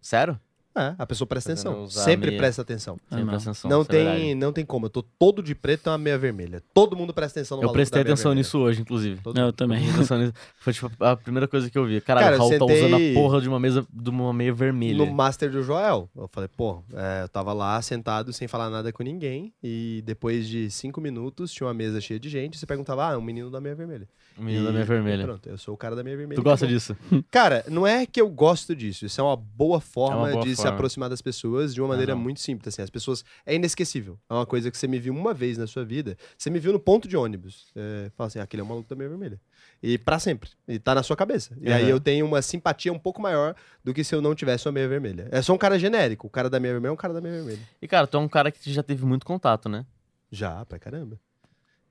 Sério? 0.01 0.39
É, 0.77 0.93
a 0.97 1.05
pessoa 1.05 1.25
presta 1.27 1.53
atenção. 1.53 1.87
Sempre 1.87 2.31
meia. 2.31 2.39
presta 2.39 2.61
atenção. 2.61 2.97
Ah, 3.09 3.15
Sempre 3.15 3.23
não. 3.23 3.29
presta 3.31 3.49
atenção, 3.51 3.69
não, 3.71 3.81
é 3.81 3.83
verdade. 3.85 4.19
tem, 4.21 4.35
não 4.35 4.51
tem 4.51 4.65
como. 4.65 4.87
Eu 4.87 4.89
tô 4.89 5.01
todo 5.01 5.41
de 5.41 5.55
preto 5.55 5.87
e 5.87 5.89
uma 5.89 5.97
meia 5.97 6.17
vermelha. 6.17 6.61
Todo 6.73 6.97
mundo 6.97 7.13
presta 7.13 7.39
atenção 7.39 7.57
no 7.57 7.63
Eu 7.63 7.71
prestei 7.71 8.01
atenção 8.01 8.31
vermelha. 8.31 8.39
nisso 8.45 8.57
hoje, 8.59 8.81
inclusive. 8.81 9.21
Todo 9.21 9.37
Eu 9.39 9.45
mundo. 9.45 9.53
também. 9.53 9.77
Prestei 9.79 9.95
atenção 9.95 10.17
nisso. 10.19 10.33
Foi 10.59 10.73
tipo 10.73 10.91
a 10.99 11.15
primeira 11.15 11.47
coisa 11.47 11.69
que 11.69 11.77
eu 11.77 11.85
vi. 11.85 12.01
Caralho, 12.01 12.25
Cara, 12.25 12.35
o 12.35 12.39
Raul 12.39 12.53
eu 12.53 12.59
tá 12.59 12.65
usando 12.65 12.89
sentei- 12.89 13.11
a 13.11 13.13
porra 13.13 13.41
de 13.41 13.47
uma 13.47 13.59
mesa 13.59 13.87
de 13.93 14.09
uma 14.09 14.33
meia 14.33 14.53
vermelha. 14.53 14.97
No 14.97 15.05
Master 15.13 15.49
do 15.49 15.63
Joel. 15.63 16.09
Eu 16.15 16.27
falei, 16.31 16.49
pô, 16.55 16.83
é, 16.93 17.23
eu 17.23 17.29
tava 17.29 17.53
lá 17.53 17.81
sentado 17.81 18.33
sem 18.33 18.47
falar 18.47 18.69
nada 18.69 18.91
com 18.91 19.01
ninguém. 19.03 19.53
E 19.63 20.03
depois 20.05 20.47
de 20.47 20.69
cinco 20.69 20.99
minutos 20.99 21.53
tinha 21.53 21.67
uma 21.67 21.73
mesa 21.73 22.01
cheia 22.01 22.19
de 22.19 22.27
gente. 22.27 22.57
Você 22.57 22.65
perguntava, 22.65 23.09
ah, 23.09 23.13
é 23.13 23.17
um 23.17 23.21
menino 23.21 23.49
da 23.49 23.61
meia 23.61 23.75
vermelha. 23.75 24.07
O 24.37 24.41
menino 24.43 24.65
da 24.65 24.71
meia 24.73 24.81
e 24.83 24.85
vermelha. 24.85 25.23
Pronto, 25.23 25.47
eu 25.47 25.57
sou 25.57 25.73
o 25.73 25.77
cara 25.77 25.95
da 25.95 26.03
meia 26.03 26.17
vermelha. 26.17 26.35
Tu 26.35 26.43
gosta 26.43 26.65
acabou. 26.65 26.77
disso? 26.77 26.97
Cara, 27.31 27.63
não 27.69 27.87
é 27.87 28.05
que 28.05 28.19
eu 28.19 28.27
gosto 28.29 28.75
disso. 28.75 29.05
Isso 29.05 29.21
é 29.21 29.23
uma 29.23 29.37
boa 29.37 29.79
forma 29.79 30.29
boa 30.29 30.43
de 30.43 30.55
se 30.69 30.73
aproximar 30.73 31.09
das 31.09 31.21
pessoas 31.21 31.73
de 31.73 31.81
uma 31.81 31.89
maneira 31.89 32.13
Aham. 32.13 32.21
muito 32.21 32.39
simples. 32.39 32.73
Assim, 32.73 32.81
as 32.81 32.89
pessoas. 32.89 33.23
É 33.45 33.55
inesquecível. 33.55 34.17
É 34.29 34.33
uma 34.33 34.45
coisa 34.45 34.69
que 34.69 34.77
você 34.77 34.87
me 34.87 34.99
viu 34.99 35.13
uma 35.13 35.33
vez 35.33 35.57
na 35.57 35.67
sua 35.67 35.83
vida. 35.85 36.17
Você 36.37 36.49
me 36.49 36.59
viu 36.59 36.73
no 36.73 36.79
ponto 36.79 37.07
de 37.07 37.15
ônibus. 37.15 37.67
É, 37.75 38.11
fala 38.15 38.27
assim, 38.27 38.39
aquele 38.39 38.61
é 38.61 38.63
o 38.63 38.67
maluco 38.67 38.89
da 38.89 38.95
meia 38.95 39.09
vermelha. 39.09 39.39
E 39.81 39.97
pra 39.97 40.19
sempre. 40.19 40.49
E 40.67 40.79
tá 40.79 40.95
na 40.95 41.03
sua 41.03 41.15
cabeça. 41.15 41.55
E 41.61 41.71
aí 41.71 41.83
Aham. 41.83 41.91
eu 41.91 41.99
tenho 41.99 42.25
uma 42.25 42.41
simpatia 42.41 42.91
um 42.91 42.99
pouco 42.99 43.21
maior 43.21 43.55
do 43.83 43.93
que 43.93 44.03
se 44.03 44.13
eu 44.15 44.21
não 44.21 44.33
tivesse 44.35 44.67
uma 44.67 44.71
meia 44.71 44.87
vermelha. 44.87 45.27
É 45.31 45.41
só 45.41 45.53
um 45.53 45.57
cara 45.57 45.77
genérico. 45.77 46.27
O 46.27 46.29
cara 46.29 46.49
da 46.49 46.59
meia 46.59 46.73
vermelha 46.73 46.89
é 46.89 46.93
um 46.93 46.97
cara 46.97 47.13
da 47.13 47.21
meia 47.21 47.35
vermelha. 47.35 47.59
E 47.81 47.87
cara, 47.87 48.07
tu 48.07 48.17
é 48.17 48.19
um 48.19 48.27
cara 48.27 48.51
que 48.51 48.71
já 48.71 48.81
teve 48.83 49.05
muito 49.05 49.25
contato, 49.25 49.69
né? 49.69 49.85
Já, 50.31 50.65
pra 50.65 50.79
caramba. 50.79 51.19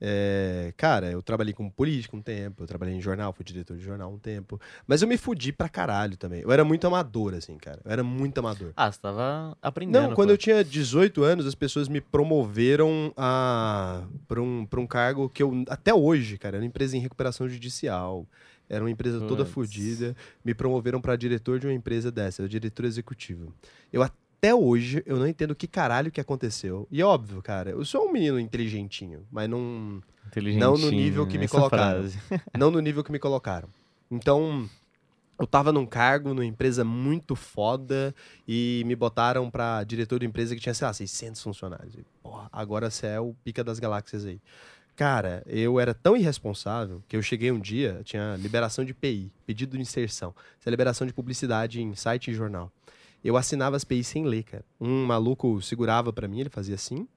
É, 0.06 0.74
cara, 0.76 1.10
eu 1.10 1.22
trabalhei 1.22 1.54
com 1.54 1.70
política 1.70 2.14
um 2.14 2.20
tempo, 2.20 2.62
eu 2.62 2.66
trabalhei 2.66 2.94
em 2.94 3.00
jornal, 3.00 3.32
fui 3.32 3.42
diretor 3.42 3.74
de 3.74 3.82
jornal 3.82 4.12
um 4.12 4.18
tempo. 4.18 4.60
Mas 4.86 5.00
eu 5.00 5.08
me 5.08 5.16
fudi 5.16 5.50
pra 5.50 5.66
caralho 5.66 6.14
também. 6.14 6.42
Eu 6.42 6.52
era 6.52 6.62
muito 6.62 6.86
amador, 6.86 7.32
assim, 7.32 7.56
cara. 7.56 7.80
Eu 7.82 7.90
era 7.90 8.04
muito 8.04 8.36
amador. 8.36 8.70
Ah, 8.76 8.92
você 8.92 9.00
tava 9.00 9.56
aprendendo. 9.62 10.08
Não, 10.08 10.14
quando 10.14 10.28
pô. 10.28 10.34
eu 10.34 10.38
tinha 10.38 10.62
18 10.62 11.22
anos, 11.22 11.46
as 11.46 11.54
pessoas 11.54 11.88
me 11.88 12.02
promoveram 12.02 13.14
a 13.16 14.02
para 14.28 14.42
um, 14.42 14.66
pra 14.66 14.78
um 14.78 14.86
cargo 14.86 15.30
que 15.30 15.42
eu 15.42 15.64
até 15.70 15.94
hoje, 15.94 16.36
cara, 16.36 16.56
era 16.56 16.62
uma 16.62 16.68
empresa 16.68 16.94
em 16.98 17.00
recuperação 17.00 17.48
judicial. 17.48 18.26
Era 18.68 18.84
uma 18.84 18.90
empresa 18.90 19.20
toda 19.20 19.44
Puts. 19.44 19.54
fodida. 19.54 20.14
Me 20.44 20.52
promoveram 20.52 21.00
pra 21.00 21.16
diretor 21.16 21.58
de 21.58 21.66
uma 21.66 21.72
empresa 21.72 22.12
dessa, 22.12 22.42
eu 22.42 22.44
era 22.44 22.50
diretor 22.50 22.84
executivo. 22.84 23.54
Eu 23.90 24.02
até 24.02 24.23
hoje 24.52 25.02
eu 25.06 25.16
não 25.16 25.26
entendo 25.26 25.54
que 25.54 25.66
caralho 25.66 26.10
que 26.10 26.20
aconteceu. 26.20 26.88
E 26.90 27.00
é 27.00 27.04
óbvio, 27.04 27.40
cara, 27.40 27.70
eu 27.70 27.84
sou 27.84 28.08
um 28.08 28.12
menino 28.12 28.38
inteligentinho, 28.38 29.24
mas 29.30 29.48
não 29.48 30.02
não 30.56 30.76
no 30.76 30.90
nível 30.90 31.26
que 31.26 31.38
me 31.38 31.46
colocaram. 31.46 32.04
não 32.58 32.70
no 32.70 32.80
nível 32.80 33.04
que 33.04 33.12
me 33.12 33.18
colocaram. 33.18 33.68
Então, 34.10 34.68
eu 35.38 35.46
tava 35.46 35.72
num 35.72 35.86
cargo, 35.86 36.30
numa 36.30 36.44
empresa 36.44 36.84
muito 36.84 37.34
foda, 37.34 38.14
e 38.46 38.82
me 38.86 38.94
botaram 38.94 39.50
pra 39.50 39.84
diretor 39.84 40.18
de 40.20 40.26
empresa 40.26 40.54
que 40.54 40.60
tinha, 40.60 40.74
sei 40.74 40.86
lá, 40.86 40.92
600 40.92 41.42
funcionários. 41.42 41.94
E, 41.94 42.04
porra, 42.22 42.48
agora 42.52 42.90
você 42.90 43.06
é 43.06 43.20
o 43.20 43.34
pica 43.44 43.62
das 43.62 43.78
galáxias 43.78 44.24
aí. 44.24 44.40
Cara, 44.96 45.42
eu 45.46 45.80
era 45.80 45.92
tão 45.92 46.16
irresponsável 46.16 47.02
que 47.08 47.16
eu 47.16 47.22
cheguei 47.22 47.50
um 47.50 47.58
dia, 47.58 48.00
tinha 48.04 48.36
liberação 48.36 48.84
de 48.84 48.94
PI, 48.94 49.32
pedido 49.44 49.76
de 49.76 49.82
inserção, 49.82 50.32
essa 50.60 50.68
é 50.68 50.70
liberação 50.70 51.04
de 51.04 51.12
publicidade 51.12 51.82
em 51.82 51.96
site 51.96 52.30
e 52.30 52.34
jornal. 52.34 52.70
Eu 53.24 53.36
assinava 53.38 53.74
as 53.74 53.84
PI 53.84 54.04
sem 54.04 54.24
ler, 54.24 54.44
cara. 54.44 54.64
Um 54.78 55.06
maluco 55.06 55.60
segurava 55.62 56.12
pra 56.12 56.28
mim, 56.28 56.40
ele 56.40 56.50
fazia 56.50 56.74
assim, 56.74 57.08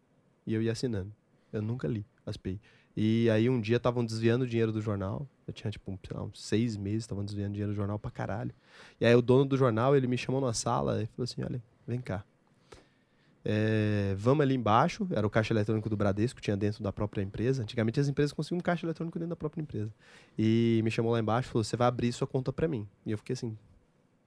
e 0.46 0.54
eu 0.54 0.62
ia 0.62 0.72
assinando. 0.72 1.12
Eu 1.52 1.62
nunca 1.62 1.88
li 1.88 2.06
as 2.26 2.38
PI. 2.38 2.62
E 2.96 3.30
aí 3.30 3.50
um 3.50 3.60
dia 3.60 3.78
estavam 3.78 4.04
desviando 4.04 4.48
dinheiro 4.48 4.72
do 4.72 4.82
jornal. 4.82 5.28
Eu 5.46 5.54
tinha, 5.54 5.70
tipo, 5.70 6.00
sei 6.08 6.18
lá, 6.18 6.24
uns 6.24 6.42
seis 6.42 6.76
meses, 6.78 7.04
estavam 7.04 7.24
desviando 7.24 7.52
dinheiro 7.52 7.74
do 7.74 7.76
jornal 7.76 8.00
pra 8.00 8.10
caralho. 8.10 8.54
E 9.00 9.06
aí 9.06 9.14
o 9.14 9.22
dono 9.22 9.46
do 9.46 9.58
jornal, 9.58 9.96
ele 9.96 10.08
me 10.08 10.18
chamou 10.18 10.42
numa 10.42 10.54
sala 10.54 11.04
e 11.04 11.06
falou 11.08 11.24
assim, 11.26 11.44
olha, 11.44 11.62
vem 11.86 12.00
cá. 12.00 12.24
É, 13.46 14.16
vamos 14.18 14.42
ali 14.42 14.56
embaixo, 14.56 15.08
era 15.12 15.26
o 15.26 15.30
caixa 15.30 15.54
eletrônico 15.54 15.90
do 15.90 15.96
Bradesco, 15.96 16.42
tinha 16.42 16.58
dentro 16.58 16.84
da 16.84 16.92
própria 16.92 17.22
empresa. 17.22 17.62
Antigamente 17.62 18.00
as 18.00 18.08
empresas 18.08 18.34
conseguiam 18.34 18.60
um 18.60 18.62
caixa 18.62 18.86
eletrônico 18.86 19.20
dentro 19.20 19.30
da 19.30 19.36
própria 19.36 19.62
empresa. 19.62 19.94
E 20.38 20.82
me 20.84 20.90
chamou 20.90 21.12
lá 21.12 21.20
embaixo 21.20 21.50
e 21.50 21.52
falou, 21.52 21.64
você 21.64 21.78
vai 21.78 21.88
abrir 21.88 22.12
sua 22.12 22.28
conta 22.28 22.52
pra 22.52 22.68
mim. 22.68 22.88
E 23.06 23.12
eu 23.12 23.18
fiquei 23.18 23.34
assim, 23.34 23.58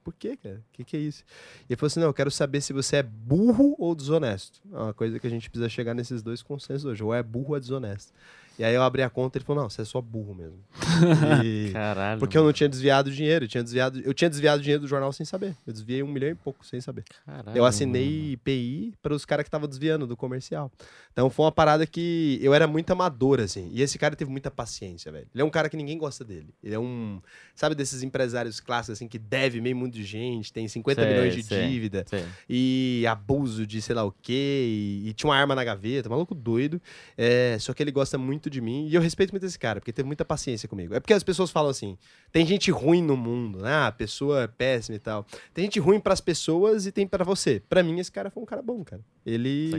por 0.03 0.13
quê, 0.13 0.35
cara? 0.37 0.55
O 0.55 0.73
que, 0.73 0.83
que 0.83 0.97
é 0.97 0.99
isso? 0.99 1.23
E 1.61 1.73
ele 1.73 1.77
falou 1.77 1.87
assim, 1.87 1.99
não, 1.99 2.07
eu 2.07 2.13
quero 2.13 2.31
saber 2.31 2.61
se 2.61 2.73
você 2.73 2.97
é 2.97 3.03
burro 3.03 3.75
ou 3.77 3.95
desonesto. 3.95 4.61
É 4.71 4.77
uma 4.77 4.93
coisa 4.93 5.19
que 5.19 5.27
a 5.27 5.29
gente 5.29 5.49
precisa 5.49 5.69
chegar 5.69 5.93
nesses 5.93 6.21
dois 6.21 6.41
consensos 6.41 6.85
hoje, 6.85 7.03
ou 7.03 7.13
é 7.13 7.21
burro 7.21 7.49
ou 7.49 7.57
é 7.57 7.59
desonesto. 7.59 8.13
E 8.59 8.63
aí 8.63 8.75
eu 8.75 8.83
abri 8.83 9.01
a 9.01 9.09
conta 9.09 9.37
e 9.37 9.39
ele 9.39 9.45
falou, 9.45 9.63
não, 9.63 9.69
você 9.69 9.81
é 9.81 9.85
só 9.85 9.99
burro 10.01 10.35
mesmo. 10.35 10.59
E- 11.43 11.71
Caralho. 11.71 12.19
Porque 12.19 12.37
eu 12.37 12.43
não 12.43 12.53
tinha 12.53 12.69
desviado 12.69 13.09
dinheiro, 13.11 13.45
eu 13.45 13.49
tinha 13.49 13.63
desviado, 13.63 13.99
eu 14.01 14.13
tinha 14.13 14.29
desviado 14.29 14.61
dinheiro 14.61 14.81
do 14.81 14.87
jornal 14.87 15.11
sem 15.11 15.25
saber. 15.25 15.55
Eu 15.65 15.73
desviei 15.73 16.03
um 16.03 16.07
milhão 16.07 16.29
e 16.29 16.35
pouco 16.35 16.65
sem 16.65 16.79
saber. 16.81 17.03
Caralho, 17.25 17.57
Eu 17.57 17.65
assinei 17.65 18.33
IPI 18.33 18.93
para 19.01 19.13
os 19.13 19.25
caras 19.25 19.43
que 19.43 19.47
estavam 19.47 19.67
desviando 19.67 20.05
do 20.05 20.15
comercial. 20.15 20.71
Então 21.11 21.29
foi 21.29 21.45
uma 21.45 21.51
parada 21.51 21.85
que 21.87 22.39
eu 22.41 22.53
era 22.53 22.67
muito 22.67 22.91
amador, 22.91 23.39
assim. 23.39 23.69
E 23.73 23.81
esse 23.81 23.97
cara 23.97 24.15
teve 24.15 24.29
muita 24.31 24.49
paciência, 24.51 25.11
velho. 25.11 25.27
Ele 25.33 25.41
é 25.41 25.45
um 25.45 25.49
cara 25.49 25.67
que 25.69 25.75
ninguém 25.75 25.97
gosta 25.97 26.23
dele. 26.23 26.53
Ele 26.63 26.75
é 26.75 26.79
um. 26.79 27.19
Sabe 27.55 27.75
desses 27.75 28.01
empresários 28.03 28.59
clássicos, 28.59 28.97
assim, 28.97 29.07
que 29.07 29.17
deve 29.19 29.59
meio 29.59 29.75
mundo 29.75 29.91
de 29.93 30.03
gente, 30.03 30.53
tem 30.53 30.67
50 30.67 31.01
Sei, 31.01 31.11
milhões 31.11 31.35
de 31.35 31.43
sei. 31.43 31.67
dívida 31.67 32.05
Sei. 32.07 32.23
e 32.49 33.05
abuso 33.07 33.65
de 33.67 33.81
sei 33.81 33.95
lá 33.95 34.03
o 34.03 34.11
quê, 34.21 34.65
e, 35.03 35.09
e 35.09 35.13
tinha 35.13 35.29
uma 35.29 35.35
arma 35.35 35.53
na 35.55 35.63
gaveta, 35.63 36.09
maluco 36.09 36.33
doido. 36.33 36.81
É, 37.17 37.57
só 37.59 37.73
que 37.73 37.83
ele 37.83 37.91
gosta 37.91 38.17
muito 38.17 38.40
de 38.49 38.61
mim 38.61 38.87
e 38.87 38.95
eu 38.95 39.01
respeito 39.01 39.31
muito 39.31 39.45
esse 39.45 39.57
cara, 39.57 39.79
porque 39.79 39.91
teve 39.93 40.07
muita 40.07 40.23
paciência 40.25 40.67
comigo. 40.67 40.93
É 40.93 40.99
porque 40.99 41.13
as 41.13 41.23
pessoas 41.23 41.51
falam 41.51 41.69
assim: 41.69 41.97
tem 42.31 42.45
gente 42.45 42.71
ruim 42.71 43.01
no 43.01 43.15
mundo, 43.17 43.59
né? 43.59 43.71
Ah, 43.71 43.87
a 43.87 43.91
pessoa 43.91 44.43
é 44.43 44.47
péssima 44.47 44.95
e 44.95 44.99
tal. 44.99 45.25
Tem 45.53 45.65
gente 45.65 45.79
ruim 45.79 45.99
pras 45.99 46.21
pessoas 46.21 46.85
e 46.85 46.91
tem 46.91 47.07
pra 47.07 47.23
você. 47.23 47.61
Pra 47.69 47.83
mim, 47.83 47.99
esse 47.99 48.11
cara 48.11 48.29
foi 48.29 48.41
um 48.43 48.45
cara 48.45 48.61
bom, 48.61 48.83
cara. 48.83 49.01
Ele, 49.25 49.71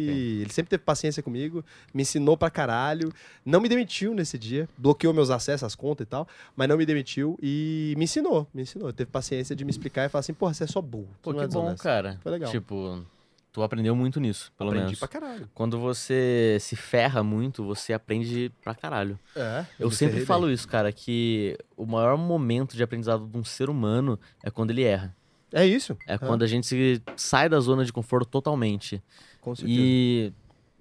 ele 0.43 0.53
sempre 0.53 0.71
teve 0.71 0.83
paciência 0.83 1.23
comigo, 1.23 1.65
me 1.93 2.03
ensinou 2.03 2.37
pra 2.37 2.49
caralho, 2.49 3.13
não 3.45 3.61
me 3.61 3.69
demitiu 3.69 4.15
nesse 4.15 4.39
dia, 4.39 4.69
bloqueou 4.79 5.13
meus 5.13 5.31
acessos 5.31 5.65
às 5.65 5.75
contas 5.75 6.07
e 6.07 6.09
tal, 6.09 6.29
mas 6.57 6.69
não 6.69 6.77
me 6.77 6.87
demitiu 6.87 7.37
e 7.43 7.95
me 7.97 8.05
ensinou, 8.05 8.47
me 8.55 8.63
ensinou. 8.63 8.93
Teve 8.93 9.11
paciência 9.11 9.57
de 9.57 9.65
me 9.65 9.71
explicar 9.71 10.07
e 10.07 10.09
falar 10.09 10.21
assim: 10.21 10.35
porra, 10.35 10.55
você 10.55 10.65
é 10.65 10.67
só 10.67 10.81
burro. 10.81 11.09
Pô, 11.21 11.33
que 11.33 11.39
é 11.39 11.43
bom, 11.43 11.49
desonesto." 11.49 11.83
cara. 11.83 12.19
Foi 12.23 12.33
legal. 12.33 12.51
Tipo, 12.51 13.05
tu 13.53 13.62
aprendeu 13.62 13.95
muito 13.95 14.19
nisso, 14.19 14.51
pelo 14.57 14.70
Aprendi 14.70 14.87
menos. 14.87 14.99
pra 14.99 15.09
caralho. 15.09 15.49
Quando 15.55 15.79
você 15.79 16.57
se 16.61 16.74
ferra 16.74 17.23
muito, 17.23 17.62
você 17.65 17.93
aprende 17.93 18.51
pra 18.62 18.74
caralho. 18.74 19.19
É, 19.37 19.65
Eu 19.79 19.91
sempre 19.91 20.24
falo 20.24 20.47
bem. 20.47 20.55
isso, 20.55 20.66
cara, 20.66 20.91
que 20.91 21.57
o 21.77 21.85
maior 21.85 22.16
momento 22.16 22.74
de 22.77 22.83
aprendizado 22.83 23.27
de 23.27 23.37
um 23.37 23.45
ser 23.45 23.69
humano 23.69 24.19
é 24.43 24.51
quando 24.51 24.70
ele 24.70 24.83
erra. 24.83 25.15
É 25.53 25.66
isso. 25.66 25.97
É 26.07 26.16
quando 26.16 26.43
a 26.43 26.47
gente 26.47 26.66
se 26.66 27.03
sai 27.15 27.47
da 27.49 27.61
zona 27.61 27.85
de 27.85 27.93
conforto 27.93 28.27
totalmente. 28.27 29.03
Com 29.43 29.55
certeza. 29.55 29.79
E 29.81 30.33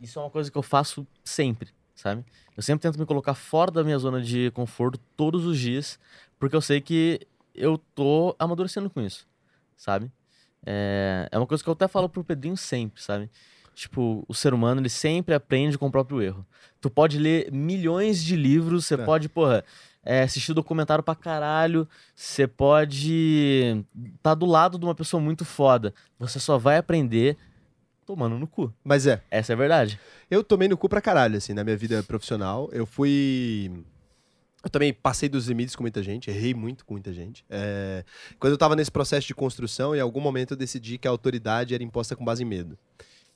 isso 0.01 0.17
é 0.17 0.21
uma 0.21 0.29
coisa 0.31 0.49
que 0.49 0.57
eu 0.57 0.63
faço 0.63 1.05
sempre, 1.25 1.69
sabe? 1.93 2.23
Eu 2.55 2.63
sempre 2.63 2.81
tento 2.83 2.97
me 2.97 3.05
colocar 3.05 3.33
fora 3.33 3.69
da 3.69 3.83
minha 3.83 3.97
zona 3.99 4.21
de 4.21 4.49
conforto 4.51 4.97
todos 5.17 5.45
os 5.45 5.59
dias, 5.59 5.99
porque 6.39 6.55
eu 6.55 6.61
sei 6.61 6.79
que 6.79 7.19
eu 7.53 7.77
tô 7.93 8.33
amadurecendo 8.39 8.89
com 8.89 9.01
isso, 9.01 9.27
sabe? 9.75 10.09
É, 10.65 11.27
é 11.31 11.37
uma 11.37 11.47
coisa 11.47 11.63
que 11.63 11.69
eu 11.69 11.73
até 11.73 11.87
falo 11.87 12.07
pro 12.09 12.23
Pedrinho 12.23 12.55
sempre, 12.57 13.01
sabe? 13.01 13.29
Tipo, 13.73 14.23
o 14.27 14.33
ser 14.33 14.53
humano, 14.53 14.81
ele 14.81 14.89
sempre 14.89 15.33
aprende 15.33 15.77
com 15.77 15.87
o 15.87 15.91
próprio 15.91 16.21
erro. 16.21 16.45
Tu 16.79 16.89
pode 16.89 17.17
ler 17.17 17.51
milhões 17.51 18.23
de 18.23 18.35
livros, 18.35 18.85
você 18.85 18.95
É. 18.95 18.97
pode, 18.97 19.29
porra, 19.29 19.63
é, 20.03 20.23
assistir 20.23 20.53
documentário 20.53 21.03
pra 21.03 21.15
caralho, 21.15 21.87
você 22.15 22.47
pode 22.47 23.85
tá 24.21 24.33
do 24.33 24.45
lado 24.45 24.77
de 24.77 24.85
uma 24.85 24.95
pessoa 24.95 25.21
muito 25.21 25.45
foda. 25.45 25.93
Você 26.19 26.39
só 26.39 26.57
vai 26.57 26.77
aprender 26.77 27.37
tomando 28.05 28.37
no 28.37 28.45
cu. 28.47 28.73
Mas 28.83 29.07
é, 29.07 29.21
Essa 29.31 29.53
é 29.53 29.55
a 29.55 29.57
verdade. 29.57 29.99
eu 30.29 30.43
tomei 30.43 30.67
no 30.67 30.75
cu 30.77 30.89
pra 30.89 31.01
caralho, 31.01 31.37
assim, 31.37 31.53
na 31.53 31.63
minha 31.63 31.77
vida 31.77 32.03
profissional. 32.03 32.69
Eu 32.73 32.85
fui. 32.85 33.71
Eu 34.63 34.69
também 34.69 34.93
passei 34.93 35.27
dos 35.27 35.47
limites 35.47 35.75
com 35.75 35.83
muita 35.83 36.03
gente, 36.03 36.29
errei 36.29 36.53
muito 36.53 36.85
com 36.85 36.93
muita 36.93 37.11
gente. 37.11 37.43
É, 37.49 38.03
Quando 38.39 38.51
eu 38.53 38.57
tava 38.57 38.75
nesse 38.75 38.91
processo 38.91 39.25
de 39.25 39.33
construção, 39.33 39.95
em 39.95 39.99
algum 39.99 40.19
momento 40.19 40.51
eu 40.51 40.57
decidi 40.57 40.97
que 40.97 41.07
a 41.07 41.11
autoridade 41.11 41.73
era 41.73 41.83
imposta 41.83 42.15
com 42.15 42.23
base 42.23 42.43
em 42.43 42.45
medo. 42.45 42.77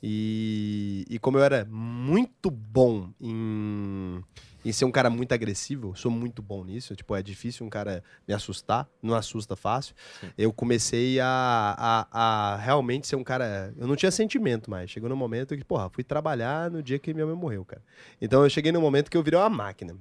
E, 0.03 1.03
e 1.09 1.17
como 1.17 1.39
eu 1.39 1.43
era 1.43 1.65
muito 1.65 2.51
bom 2.51 3.09
em, 3.19 4.21
em 4.63 4.71
ser 4.71 4.85
um 4.85 4.91
cara 4.91 5.09
muito 5.09 5.31
agressivo, 5.31 5.95
sou 5.95 6.11
muito 6.11 6.43
bom 6.43 6.63
nisso, 6.63 6.95
tipo, 6.95 7.15
é 7.15 7.23
difícil 7.23 7.65
um 7.65 7.69
cara 7.69 8.03
me 8.27 8.33
assustar, 8.33 8.87
não 9.01 9.15
assusta 9.15 9.55
fácil. 9.55 9.95
Sim. 10.21 10.29
Eu 10.37 10.53
comecei 10.53 11.19
a, 11.19 11.27
a, 11.75 12.07
a 12.53 12.57
realmente 12.57 13.07
ser 13.07 13.15
um 13.15 13.23
cara. 13.23 13.73
Eu 13.77 13.87
não 13.87 13.95
tinha 13.95 14.11
sentimento 14.11 14.69
mais. 14.69 14.91
Chegou 14.91 15.09
no 15.09 15.15
momento 15.15 15.57
que, 15.57 15.63
porra, 15.63 15.89
fui 15.89 16.03
trabalhar 16.03 16.69
no 16.69 16.83
dia 16.83 16.99
que 16.99 17.11
minha 17.11 17.25
mãe 17.25 17.35
morreu, 17.35 17.65
cara. 17.65 17.81
Então 18.21 18.43
eu 18.43 18.49
cheguei 18.49 18.71
no 18.71 18.81
momento 18.81 19.09
que 19.09 19.17
eu 19.17 19.23
virei 19.23 19.39
uma 19.39 19.49
máquina. 19.49 19.95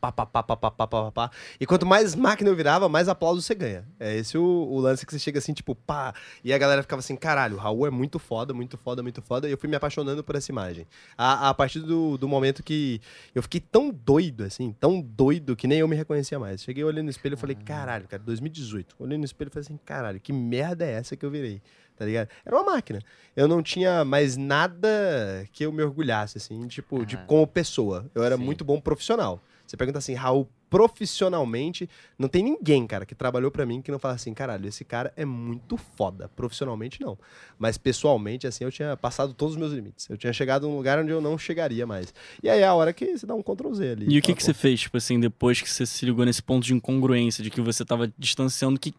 Pá, 0.00 0.12
pá, 0.12 0.24
pá, 0.24 0.42
pá, 0.42 0.56
pá, 0.56 0.70
pá, 0.70 0.86
pá, 0.86 1.12
pá. 1.12 1.30
E 1.60 1.66
quanto 1.66 1.84
mais 1.84 2.14
máquina 2.14 2.48
eu 2.50 2.54
virava, 2.54 2.88
mais 2.88 3.08
aplauso 3.08 3.42
você 3.42 3.54
ganha. 3.54 3.84
É 3.98 4.16
esse 4.16 4.38
o, 4.38 4.42
o 4.44 4.78
lance 4.78 5.04
que 5.04 5.12
você 5.12 5.18
chega 5.18 5.38
assim, 5.38 5.52
tipo, 5.52 5.74
pá. 5.74 6.14
E 6.44 6.52
a 6.52 6.58
galera 6.58 6.82
ficava 6.82 7.00
assim, 7.00 7.16
caralho, 7.16 7.56
o 7.56 7.58
Raul 7.58 7.86
é 7.86 7.90
muito 7.90 8.18
foda, 8.18 8.54
muito 8.54 8.78
foda, 8.78 9.02
muito 9.02 9.20
foda. 9.20 9.48
E 9.48 9.52
eu 9.52 9.58
fui 9.58 9.68
me 9.68 9.76
apaixonando 9.76 10.22
por 10.22 10.36
essa 10.36 10.50
imagem. 10.52 10.86
A, 11.16 11.48
a 11.48 11.54
partir 11.54 11.80
do, 11.80 12.16
do 12.16 12.28
momento 12.28 12.62
que 12.62 13.00
eu 13.34 13.42
fiquei 13.42 13.60
tão 13.60 13.90
doido, 13.90 14.44
assim, 14.44 14.72
tão 14.78 15.00
doido, 15.00 15.56
que 15.56 15.66
nem 15.66 15.80
eu 15.80 15.88
me 15.88 15.96
reconhecia 15.96 16.38
mais. 16.38 16.62
Cheguei 16.62 16.84
olhando 16.84 17.04
no 17.04 17.10
espelho 17.10 17.34
e 17.34 17.36
falei, 17.36 17.56
caralho, 17.56 18.06
cara, 18.06 18.22
2018. 18.22 18.94
Olhei 18.98 19.18
no 19.18 19.24
espelho 19.24 19.48
e 19.48 19.52
falei 19.52 19.64
assim, 19.66 19.78
caralho, 19.84 20.20
que 20.20 20.32
merda 20.32 20.84
é 20.84 20.92
essa 20.92 21.16
que 21.16 21.26
eu 21.26 21.30
virei? 21.30 21.60
Tá 21.96 22.04
ligado? 22.04 22.28
Era 22.46 22.54
uma 22.54 22.64
máquina. 22.74 23.00
Eu 23.34 23.48
não 23.48 23.60
tinha 23.60 24.04
mais 24.04 24.36
nada 24.36 25.44
que 25.52 25.64
eu 25.66 25.72
me 25.72 25.82
orgulhasse, 25.82 26.38
assim, 26.38 26.66
tipo, 26.68 27.04
de, 27.04 27.16
Ah. 27.16 27.24
como 27.26 27.44
pessoa. 27.46 28.08
Eu 28.14 28.22
era 28.22 28.36
Sim. 28.36 28.44
muito 28.44 28.64
bom 28.64 28.80
profissional. 28.80 29.42
Você 29.68 29.76
pergunta 29.76 29.98
assim, 29.98 30.14
Raul, 30.14 30.48
profissionalmente, 30.70 31.88
não 32.18 32.28
tem 32.28 32.42
ninguém, 32.42 32.86
cara, 32.86 33.04
que 33.04 33.14
trabalhou 33.14 33.50
pra 33.50 33.66
mim 33.66 33.82
que 33.82 33.90
não 33.90 33.98
fala 33.98 34.14
assim, 34.14 34.32
caralho, 34.32 34.66
esse 34.66 34.84
cara 34.84 35.12
é 35.14 35.24
muito 35.24 35.76
foda. 35.76 36.28
Profissionalmente, 36.34 37.00
não. 37.00 37.18
Mas 37.58 37.76
pessoalmente, 37.76 38.46
assim, 38.46 38.64
eu 38.64 38.72
tinha 38.72 38.96
passado 38.96 39.34
todos 39.34 39.54
os 39.54 39.60
meus 39.60 39.72
limites. 39.72 40.08
Eu 40.08 40.16
tinha 40.16 40.32
chegado 40.32 40.66
num 40.66 40.76
lugar 40.76 40.98
onde 40.98 41.10
eu 41.10 41.20
não 41.20 41.36
chegaria 41.36 41.86
mais. 41.86 42.14
E 42.42 42.48
aí 42.48 42.60
é 42.60 42.66
a 42.66 42.74
hora 42.74 42.92
que 42.92 43.16
você 43.16 43.26
dá 43.26 43.34
um 43.34 43.42
Ctrl 43.42 43.74
Z 43.74 43.92
ali. 43.92 44.06
E 44.08 44.18
o 44.18 44.22
que, 44.22 44.34
que 44.34 44.42
você 44.42 44.54
fez, 44.54 44.80
tipo 44.80 44.96
assim, 44.96 45.20
depois 45.20 45.60
que 45.60 45.70
você 45.70 45.84
se 45.84 46.04
ligou 46.06 46.24
nesse 46.24 46.42
ponto 46.42 46.64
de 46.64 46.72
incongruência, 46.72 47.44
de 47.44 47.50
que 47.50 47.60
você 47.60 47.84
tava 47.84 48.10
distanciando 48.18 48.80
que, 48.80 48.94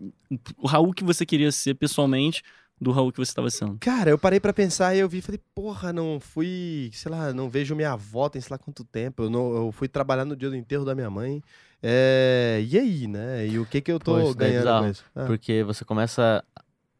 o 0.57 0.67
Raul 0.67 0.93
que 0.93 1.03
você 1.03 1.25
queria 1.25 1.51
ser 1.51 1.73
pessoalmente 1.73 2.43
do 2.81 2.91
Raul 2.91 3.11
que 3.11 3.17
você 3.19 3.33
tava 3.33 3.49
sendo? 3.49 3.77
Cara, 3.79 4.09
eu 4.09 4.17
parei 4.17 4.39
pra 4.39 4.53
pensar 4.53 4.95
e 4.95 4.99
eu 4.99 5.09
vi 5.09 5.17
e 5.17 5.21
falei, 5.21 5.39
porra, 5.53 5.91
não 5.91 6.19
fui, 6.19 6.89
sei 6.93 7.11
lá, 7.11 7.33
não 7.33 7.49
vejo 7.49 7.75
minha 7.75 7.91
avó 7.91 8.29
tem 8.29 8.41
sei 8.41 8.49
lá 8.51 8.57
quanto 8.57 8.83
tempo. 8.83 9.23
Eu, 9.23 9.29
não, 9.29 9.53
eu 9.55 9.71
fui 9.71 9.87
trabalhar 9.87 10.25
no 10.25 10.35
dia 10.35 10.49
do 10.49 10.55
enterro 10.55 10.85
da 10.85 10.95
minha 10.95 11.09
mãe. 11.09 11.43
É, 11.81 12.63
e 12.67 12.77
aí, 12.77 13.07
né? 13.07 13.47
E 13.47 13.57
o 13.59 13.65
que 13.65 13.81
que 13.81 13.91
eu 13.91 13.99
tô 13.99 14.13
Pô, 14.19 14.31
é 14.31 14.33
ganhando 14.33 14.81
com 14.83 14.89
isso? 14.89 15.03
Ah, 15.15 15.25
Porque 15.25 15.63
você 15.63 15.83
começa. 15.85 16.43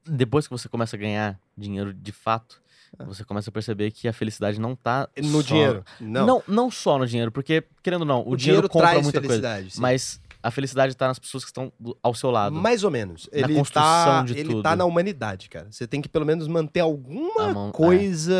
Depois 0.06 0.48
que 0.48 0.52
você 0.52 0.68
começa 0.70 0.96
a 0.96 1.00
ganhar 1.00 1.40
dinheiro 1.58 1.94
de 1.94 2.12
fato, 2.12 2.62
você 3.00 3.24
começa 3.24 3.50
a 3.50 3.54
perceber 3.54 3.92
que 3.92 4.08
a 4.08 4.14
felicidade 4.14 4.60
não 4.60 4.76
tá 4.76 5.08
No 5.18 5.42
só- 5.42 5.48
dinheiro. 5.48 5.84
Não. 6.00 6.26
Não. 6.26 6.44
não, 6.48 6.72
só 6.72 6.98
no 6.98 7.06
dinheiro, 7.06 7.32
porque, 7.32 7.64
querendo 7.84 8.02
ou 8.02 8.08
não, 8.08 8.22
o, 8.22 8.32
o, 8.32 8.38
dinheiro, 8.38 8.68
compra 8.70 8.90
traz 8.92 9.04
muita 9.04 9.22
coisa. 9.22 9.62
sim. 9.70 9.80
Mas 9.82 10.20
a 10.42 10.50
felicidade 10.52 10.96
tá 10.96 11.08
nas 11.08 11.20
pessoas 11.20 11.44
que 11.44 11.50
estão 11.50 11.72
ao 12.02 12.14
seu 12.16 12.32
lado. 12.32 12.56
Mais 12.56 12.84
ou 12.84 12.92
menos. 12.92 13.30
Na 13.32 13.40
Ele 13.40 13.56
construção 13.56 13.84
tá, 13.84 14.24
de 14.24 14.34
ele 14.34 14.50
tudo. 14.50 14.64
tá 14.64 14.76
na 14.76 14.86
humanidade, 14.86 15.50
cara. 15.50 15.68
Você 15.70 15.86
tem 15.86 16.02
que 16.02 16.08
pelo 16.08 16.26
menos 16.26 16.48
manter 16.48 16.80
alguma 16.80 17.54
mão- 17.54 17.70
é. 17.70 17.72
coisa. 17.72 18.34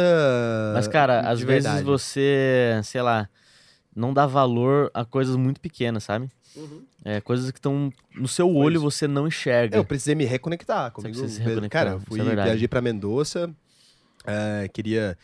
Mas, 0.74 0.88
cara, 0.88 1.22
às 1.22 1.42
vezes 1.42 1.64
verdade. 1.66 1.84
você, 1.84 2.80
sei 2.84 3.02
lá, 3.02 3.28
não 3.96 4.14
dá 4.14 4.26
valor 4.26 4.90
a 4.94 5.04
coisas 5.04 5.36
muito 5.36 5.60
pequenas, 5.60 6.04
sabe? 6.06 6.30
Uhum. 6.56 6.82
É, 7.04 7.22
coisas 7.22 7.52
que 7.52 7.60
estão 7.60 7.92
no 8.16 8.28
seu 8.28 8.50
olho 8.54 8.80
você 8.82 9.08
não 9.08 9.28
enxerga. 9.28 9.78
Eu 9.78 9.86
precisei 9.86 10.16
me 10.16 10.26
reconectar 10.26 10.92
comigo. 10.92 11.14
precisa 11.14 11.34
se 11.42 11.48
reconectar, 11.48 11.84
Cara, 11.84 11.96
eu 11.96 11.98
isso 11.98 12.06
fui, 12.08 12.20
é 12.22 12.44
viajei 12.44 12.68
pra 12.68 12.82
Mendoza, 12.82 13.54
eh, 14.26 14.70
queria 14.74 15.18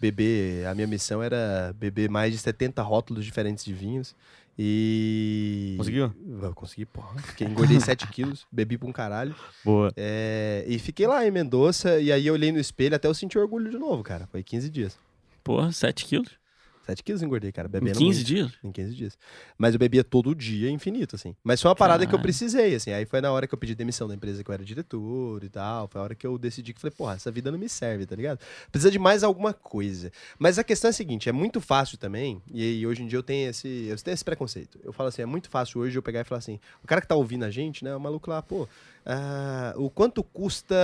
beber, 0.00 0.66
a 0.66 0.74
minha 0.74 0.86
missão 0.86 1.22
era 1.22 1.72
beber 1.78 2.10
mais 2.10 2.32
de 2.32 2.38
70 2.38 2.82
rótulos 2.82 3.24
diferentes 3.24 3.64
de 3.64 3.72
vinhos. 3.72 4.14
E. 4.58 5.74
Conseguiu? 5.78 6.12
Eu 6.42 6.54
consegui, 6.54 6.84
porra. 6.84 7.18
Fiquei, 7.22 7.46
engordei 7.46 7.78
7 7.80 8.06
quilos, 8.08 8.46
bebi 8.52 8.76
pra 8.76 8.88
um 8.88 8.92
caralho. 8.92 9.34
Boa. 9.64 9.92
Eh, 9.96 10.64
e 10.68 10.78
fiquei 10.78 11.06
lá 11.06 11.26
em 11.26 11.30
Mendoza, 11.30 11.98
e 12.00 12.12
aí 12.12 12.26
eu 12.26 12.34
olhei 12.34 12.52
no 12.52 12.58
espelho 12.58 12.94
até 12.94 13.08
eu 13.08 13.14
senti 13.14 13.38
orgulho 13.38 13.70
de 13.70 13.78
novo, 13.78 14.02
cara. 14.02 14.26
Foi 14.30 14.42
15 14.42 14.68
dias. 14.68 14.98
Porra, 15.42 15.72
7 15.72 16.04
quilos? 16.04 16.41
7 16.86 17.02
quilos 17.02 17.22
eu 17.22 17.26
engordei, 17.26 17.52
cara, 17.52 17.68
Em 17.68 17.70
bebendo 17.70 17.98
15 17.98 18.18
muito. 18.18 18.26
dias? 18.26 18.52
Em 18.64 18.72
15 18.72 18.94
dias. 18.94 19.18
Mas 19.56 19.74
eu 19.74 19.78
bebia 19.78 20.02
todo 20.02 20.34
dia, 20.34 20.70
infinito, 20.70 21.16
assim. 21.16 21.34
Mas 21.44 21.60
foi 21.62 21.68
uma 21.68 21.74
parada 21.76 22.00
que 22.04 22.08
eu 22.08 22.18
Caralho. 22.18 22.22
precisei, 22.22 22.74
assim. 22.74 22.92
Aí 22.92 23.04
foi 23.06 23.20
na 23.20 23.30
hora 23.32 23.46
que 23.46 23.54
eu 23.54 23.58
pedi 23.58 23.74
demissão 23.74 24.08
da 24.08 24.14
empresa 24.14 24.42
que 24.42 24.50
eu 24.50 24.54
era 24.54 24.64
diretor 24.64 25.44
e 25.44 25.48
tal. 25.48 25.88
Foi 25.88 26.00
a 26.00 26.04
hora 26.04 26.14
que 26.14 26.26
eu 26.26 26.36
decidi 26.38 26.72
que 26.72 26.80
falei, 26.80 26.94
porra, 26.96 27.14
essa 27.14 27.30
vida 27.30 27.50
não 27.50 27.58
me 27.58 27.68
serve, 27.68 28.04
tá 28.06 28.16
ligado? 28.16 28.40
Precisa 28.70 28.90
de 28.90 28.98
mais 28.98 29.22
alguma 29.22 29.52
coisa. 29.52 30.10
Mas 30.38 30.58
a 30.58 30.64
questão 30.64 30.88
é 30.88 30.90
a 30.90 30.92
seguinte, 30.92 31.28
é 31.28 31.32
muito 31.32 31.60
fácil 31.60 31.96
também, 31.98 32.42
e, 32.52 32.62
aí 32.62 32.86
hoje 32.86 33.02
em 33.02 33.06
dia 33.06 33.18
eu 33.18 33.22
tenho 33.22 33.50
esse, 33.50 33.68
eu 33.88 33.96
tenho 33.96 34.14
esse 34.14 34.24
preconceito. 34.24 34.78
Eu 34.82 34.92
falo 34.92 35.08
assim, 35.08 35.22
é 35.22 35.26
muito 35.26 35.48
fácil 35.48 35.80
hoje 35.80 35.96
eu 35.96 36.02
pegar 36.02 36.20
e 36.20 36.24
falar 36.24 36.38
assim, 36.40 36.58
o 36.82 36.86
cara 36.86 37.00
que 37.00 37.06
tá 37.06 37.14
ouvindo 37.14 37.44
a 37.44 37.50
gente, 37.50 37.84
né, 37.84 37.94
o 37.94 38.00
maluco 38.00 38.28
lá, 38.30 38.42
pô, 38.42 38.68
ah, 39.04 39.72
o 39.76 39.90
quanto 39.90 40.22
custa 40.22 40.76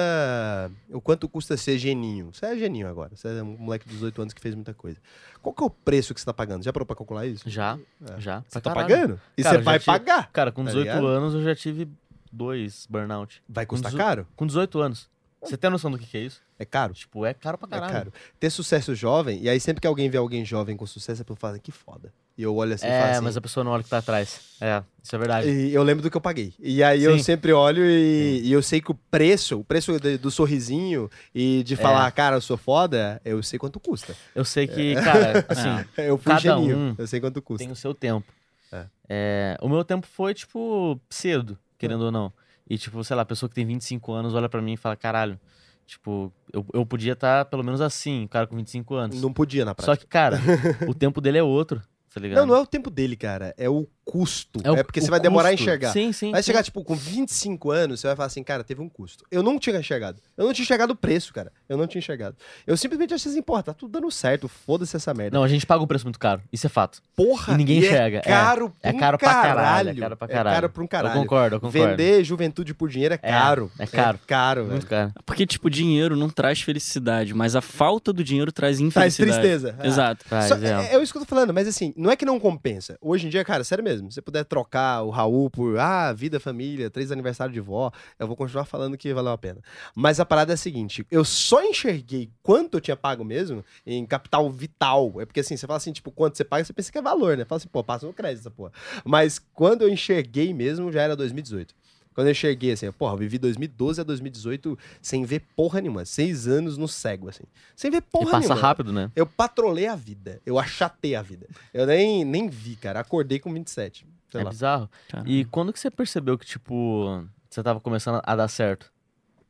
o 0.91 1.01
quanto 1.01 1.29
custa 1.29 1.57
ser 1.57 1.79
geninho? 1.79 2.31
Você 2.33 2.47
é 2.47 2.57
geninho 2.57 2.89
agora, 2.89 3.17
você 3.17 3.29
é 3.29 3.43
um 3.43 3.57
moleque 3.57 3.87
de 3.89 3.95
18 3.95 4.23
anos 4.23 4.35
que 4.35 4.41
fez 4.41 4.55
muita 4.55 4.75
coisa. 4.75 4.99
Qual 5.43 5.55
que 5.55 5.63
é 5.63 5.67
o 5.67 5.71
preço 5.71 6.13
que 6.15 6.21
você 6.21 6.27
tá 6.27 6.35
pagando? 6.35 6.63
Já 6.65 6.73
parou 6.73 6.87
pra 6.87 6.97
calcular 6.97 7.27
isso? 7.27 7.49
Já, 7.49 7.79
É. 8.17 8.21
já. 8.21 8.43
Você 8.49 8.61
tá 8.61 8.71
caralho. 8.73 8.89
pagando? 8.89 9.21
E 9.37 9.43
Cara, 9.43 9.59
você 9.59 9.63
vai 9.65 9.79
tive- 9.79 9.87
pagar. 9.87 10.31
Cara, 10.33 10.51
com 10.53 10.63
Tá 10.65 10.71
18 10.71 10.85
ligado? 10.87 11.07
anos 11.07 11.35
eu 11.35 11.43
já 11.43 11.55
tive 11.55 11.89
dois 12.33 12.87
burnout. 12.91 13.43
Vai 13.49 13.65
custar 13.67 13.91
dezo- 13.93 14.03
caro? 14.03 14.27
Com 14.37 14.47
18 14.47 14.81
anos. 14.81 15.09
Você 15.41 15.57
tem 15.57 15.71
noção 15.71 15.89
do 15.91 15.97
que, 15.99 16.05
que 16.07 16.17
é 16.17 16.23
isso? 16.23 16.43
É 16.59 16.65
caro? 16.65 16.93
Tipo, 16.93 17.25
é 17.25 17.33
caro 17.33 17.57
pra 17.57 17.69
caralho. 17.69 17.91
É 17.91 17.93
caro. 17.93 18.13
Ter 18.41 18.51
sucesso 18.51 18.93
jovem, 18.95 19.41
e 19.41 19.49
aí 19.49 19.61
sempre 19.61 19.81
que 19.81 19.87
alguém 19.87 20.11
vê 20.11 20.19
alguém 20.19 20.45
jovem 20.45 20.77
com 20.77 20.85
sucesso, 20.85 21.23
a 21.23 21.25
pessoa 21.25 21.37
fala, 21.39 21.59
que 21.61 21.71
foda. 21.71 22.13
E 22.39 22.43
eu 22.45 22.55
olho 22.55 22.73
assim 22.73 22.87
e 22.87 22.89
É, 22.89 23.11
assim. 23.11 23.25
mas 23.25 23.37
a 23.37 23.41
pessoa 23.41 23.65
não 23.65 23.73
olha 23.73 23.81
o 23.81 23.85
que 23.85 23.91
tá 23.91 23.99
atrás. 23.99 24.41
É, 24.61 24.81
isso 25.03 25.15
é 25.17 25.19
verdade. 25.19 25.49
E 25.51 25.75
eu 25.75 25.83
lembro 25.83 26.05
do 26.05 26.09
que 26.11 26.17
eu 26.17 26.21
paguei. 26.21 26.55
E 26.61 26.85
aí 26.85 27.03
eu 27.03 27.17
Sim. 27.19 27.25
sempre 27.25 27.53
olho 27.53 27.85
e, 27.85 28.43
e 28.45 28.53
eu 28.53 28.63
sei 28.63 28.81
que 28.81 28.93
o 28.93 28.95
preço, 28.95 29.59
o 29.59 29.65
preço 29.65 29.99
de- 29.99 30.17
do 30.19 30.31
sorrisinho 30.31 31.11
e 31.35 31.65
de 31.65 31.75
falar, 31.75 32.09
cara, 32.13 32.37
eu 32.37 32.41
sou 32.41 32.57
foda, 32.57 33.21
eu 33.25 33.43
sei 33.43 33.59
quanto 33.59 33.81
custa. 33.81 34.15
Eu 34.37 34.45
sei 34.45 34.69
que, 34.69 34.95
cara, 34.95 35.45
assim, 35.51 35.85
Eu 35.97 36.17
fui 36.17 36.33
Cada 36.33 36.41
geninho, 36.41 36.77
um 36.79 36.95
eu 36.97 37.07
sei 37.09 37.21
quanto 37.21 37.43
custa. 37.43 37.65
tem 37.65 37.73
o 37.73 37.77
seu 37.77 37.93
tempo. 37.93 38.33
É. 38.71 38.85
É, 39.09 39.57
o 39.61 39.69
meu 39.69 39.83
tempo 39.83 40.07
foi, 40.07 40.33
tipo, 40.33 41.01
cedo, 41.11 41.59
querendo 41.77 42.03
ou 42.05 42.13
não. 42.13 42.33
E, 42.71 42.79
tipo, 42.79 43.03
sei 43.03 43.17
lá, 43.17 43.23
a 43.23 43.27
pessoa 43.27 43.49
que 43.49 43.55
tem 43.57 43.67
25 43.67 44.13
anos 44.13 44.33
olha 44.35 44.49
pra 44.49 44.63
mim 44.63 44.75
e 44.75 44.77
fala, 44.77 44.95
caralho, 44.95 45.41
tipo, 45.87 46.33
eu, 46.53 46.65
eu 46.73 46.87
podia 46.87 47.15
estar 47.15 47.47
pelo 47.47 47.65
menos 47.65 47.81
assim, 47.81 48.23
um 48.23 48.29
cara 48.29 48.47
com 48.47 48.55
25 48.55 48.95
anos. 48.95 49.21
Não 49.21 49.33
podia 49.33 49.65
na 49.65 49.75
prática. 49.75 49.93
Só 49.93 49.97
que, 50.01 50.07
cara, 50.07 50.39
o 50.87 50.95
tempo 50.95 51.21
dele 51.21 51.39
é 51.39 51.43
outro, 51.43 51.83
tá 52.19 52.23
ligado? 52.23 52.39
Não, 52.41 52.47
não 52.47 52.55
é 52.57 52.61
o 52.61 52.67
tempo 52.67 52.91
dele, 52.91 53.17
cara. 53.17 53.55
É 53.57 53.69
o 53.69 53.87
custo. 54.11 54.59
É, 54.65 54.71
o- 54.71 54.85
porque 54.85 55.01
o 55.01 55.03
você 55.03 55.11
vai 55.11 55.21
demorar 55.21 55.49
a 55.49 55.53
custo. 55.53 55.65
enxergar. 55.65 55.93
Sim, 55.93 56.13
sim. 56.13 56.31
Vai 56.31 56.43
sim. 56.43 56.47
chegar, 56.47 56.63
tipo, 56.63 56.83
com 56.83 56.95
25 56.95 57.71
anos, 57.71 58.01
você 58.01 58.07
vai 58.07 58.17
falar 58.17 58.27
assim, 58.27 58.43
cara, 58.43 58.65
teve 58.65 58.81
um 58.81 58.89
custo. 58.89 59.25
Eu 59.31 59.43
não 59.43 59.59
tinha 59.59 59.79
enxergado. 59.79 60.19
Eu 60.37 60.47
não 60.47 60.53
tinha 60.53 60.63
enxergado 60.65 60.93
o 60.93 60.97
preço, 60.97 61.33
cara. 61.35 61.53
Eu 61.69 61.77
não 61.77 61.87
tinha 61.87 61.99
enxergado. 61.99 62.35
Eu 62.67 62.77
simplesmente 62.77 63.13
achei 63.13 63.31
assim, 63.31 63.43
porra, 63.43 63.63
tá 63.63 63.75
tudo 63.75 63.93
dando 63.93 64.11
certo, 64.11 64.49
foda-se 64.49 64.97
essa 64.97 65.13
merda. 65.13 65.37
Não, 65.37 65.45
a 65.45 65.49
gente 65.49 65.67
paga 65.67 65.83
um 65.83 65.87
preço 65.87 66.05
muito 66.07 66.19
caro. 66.19 66.41
Isso 66.53 66.67
é 66.67 66.71
fato. 66.71 67.03
Porra, 67.15 67.53
E 67.53 67.57
ninguém 67.59 67.77
e 67.81 67.87
enxerga, 67.87 68.17
É 68.19 68.21
é. 68.21 68.23
caro 68.23 68.73
É 68.83 68.89
pra 68.89 68.97
um 68.97 69.01
caro 69.01 69.19
pra 69.19 69.29
caralho, 69.29 69.55
caralho. 69.55 69.91
é 69.91 69.95
caro 70.01 70.17
pra 70.17 70.25
É 70.27 70.31
caralho. 70.33 70.55
caro 70.57 70.71
pra 70.71 70.81
um 70.83 70.85
Eu 70.85 70.89
caralho. 70.89 71.21
concordo, 71.21 71.57
eu 71.57 71.61
concordo. 71.61 71.89
Vender 71.89 72.25
juventude 72.25 72.73
por 72.75 72.89
dinheiro 72.89 73.15
é 73.15 73.19
É, 73.23 73.31
caro. 73.31 73.71
é 73.79 73.87
caro. 73.87 74.19
É 74.23 74.27
caro, 74.27 74.61
velho. 74.63 74.73
Muito 74.73 74.87
caro. 74.87 75.13
Porque, 75.27 75.47
tipo, 75.47 75.69
dinheiro 75.69 76.17
não 76.17 76.31
traz 76.31 76.61
felicidade, 76.63 77.35
mas 77.35 77.55
a 77.55 77.61
falta 77.61 78.13
do 78.13 78.25
dinheiro 78.25 78.51
traz 78.53 78.79
Traz 78.79 78.81
infelicidade. 78.81 79.31
tristeza. 79.41 79.77
Ah. 79.79 79.87
Exato. 79.87 80.25
Traz, 80.29 80.47
Só- 80.47 80.57
é. 80.57 80.93
é, 80.93 80.95
é 80.95 81.03
isso 81.03 81.13
que 81.13 81.19
eu 81.19 81.23
tô 81.23 81.29
falando, 81.29 81.53
mas 81.53 81.67
assim, 81.67 81.93
não 81.97 82.11
é 82.11 82.17
que 82.17 82.25
não 82.25 82.39
compensa. 82.39 82.97
Hoje 83.01 83.27
em 83.27 83.31
dia, 83.31 83.45
cara, 83.45 83.65
sério 83.65 83.83
mesmo, 83.83 83.98
se 83.99 84.15
você 84.15 84.23
puder 84.23 84.45
trocar 84.45 85.03
o 85.03 85.11
Raul 85.11 85.51
por, 85.51 85.79
ah, 85.79 86.13
vida, 86.13 86.41
família, 86.41 86.91
três 86.91 87.11
aniversários 87.13 87.55
de 87.55 87.61
vó, 87.61 87.91
eu 88.19 88.27
vou 88.27 88.37
continuar 88.37 88.65
falando 88.65 88.97
que 88.97 89.13
valeu 89.13 89.33
a 89.33 89.39
pena. 89.39 89.61
Mas 89.95 90.21
a 90.21 90.27
parada 90.27 90.53
é 90.53 90.55
a 90.55 90.57
seguinte, 90.57 91.07
eu 91.11 91.25
só 91.25 91.63
enxerguei 91.63 92.31
quanto 92.43 92.77
eu 92.77 92.81
tinha 92.81 92.97
pago 92.97 93.25
mesmo 93.25 93.65
em 93.87 94.05
capital 94.07 94.49
vital. 94.51 95.21
É 95.21 95.27
porque 95.27 95.41
assim, 95.41 95.57
você 95.57 95.67
fala 95.67 95.77
assim, 95.77 95.93
tipo, 95.93 96.11
quanto 96.11 96.37
você 96.37 96.45
paga, 96.45 96.65
você 96.65 96.73
pensa 96.73 96.93
que 96.93 96.99
é 96.99 97.03
valor, 97.03 97.37
né? 97.37 97.45
Fala 97.45 97.59
assim, 97.59 97.69
pô, 97.69 97.83
passa 97.83 98.07
no 98.07 98.13
crédito 98.13 98.41
essa 98.41 98.51
porra. 98.51 98.73
Mas 99.05 99.39
quando 99.53 99.83
eu 99.83 99.89
enxerguei 99.89 100.53
mesmo, 100.55 100.93
já 100.93 101.03
era 101.03 101.17
2018. 101.17 101.75
Quando 102.19 102.27
eu 102.27 102.33
enxerguei, 102.33 102.73
assim, 102.73 102.91
porra, 102.91 103.13
eu 103.15 103.19
vivi 103.19 103.39
2012 103.39 104.01
a 104.01 104.03
2018 104.03 104.77
sem 105.01 105.25
ver 105.25 105.41
porra 105.55 105.81
nenhuma. 105.81 106.05
Seis 106.05 106.49
anos 106.49 106.77
no 106.77 106.89
cego, 106.89 107.29
assim. 107.29 107.45
Sem 107.77 107.93
ver 107.93 108.01
porra 108.03 108.25
E 108.27 108.31
passa 108.33 108.49
nenhuma. 108.49 108.61
rápido, 108.61 108.93
né? 108.93 109.09
Eu 109.15 109.25
patrolei 109.25 109.87
a 109.87 109.95
vida. 109.95 110.41
Eu 110.45 110.59
achatei 110.59 111.15
a 111.15 111.23
vida. 111.23 111.47
Eu 111.73 111.87
nem, 111.87 112.25
nem 112.25 112.49
vi, 112.49 112.75
cara. 112.75 112.99
Acordei 112.99 113.39
com 113.39 113.53
27. 113.55 114.05
Sei 114.33 114.41
é 114.41 114.43
lá. 114.43 114.51
bizarro. 114.51 114.91
Caralho. 115.09 115.31
E 115.31 115.45
quando 115.45 115.73
que 115.73 115.79
você 115.79 115.93
percebeu 115.93 116.37
que, 116.37 116.45
tipo, 116.45 117.25
você 117.49 117.63
tava 117.63 117.79
começando 117.79 118.21
a 118.25 118.35
dar 118.35 118.49
certo? 118.49 118.91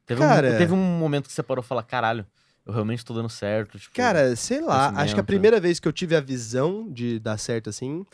Teve, 0.04 0.20
Cara- 0.20 0.50
um, 0.54 0.58
teve 0.58 0.72
um 0.74 0.98
momento 0.98 1.26
que 1.26 1.32
você 1.32 1.42
parou 1.42 1.64
e 1.64 1.66
falou, 1.66 1.82
caralho, 1.82 2.26
eu 2.66 2.72
realmente 2.74 3.02
tô 3.02 3.14
dando 3.14 3.30
certo. 3.30 3.78
Tipo, 3.78 3.94
Cara, 3.96 4.36
sei 4.36 4.60
lá. 4.60 4.88
Acho 4.88 4.92
que 4.92 4.98
a 4.98 5.02
crescimento. 5.04 5.24
primeira 5.24 5.58
vez 5.58 5.80
que 5.80 5.88
eu 5.88 5.92
tive 5.94 6.14
a 6.14 6.20
visão 6.20 6.86
de 6.92 7.18
dar 7.18 7.38
certo 7.38 7.70
assim 7.70 8.04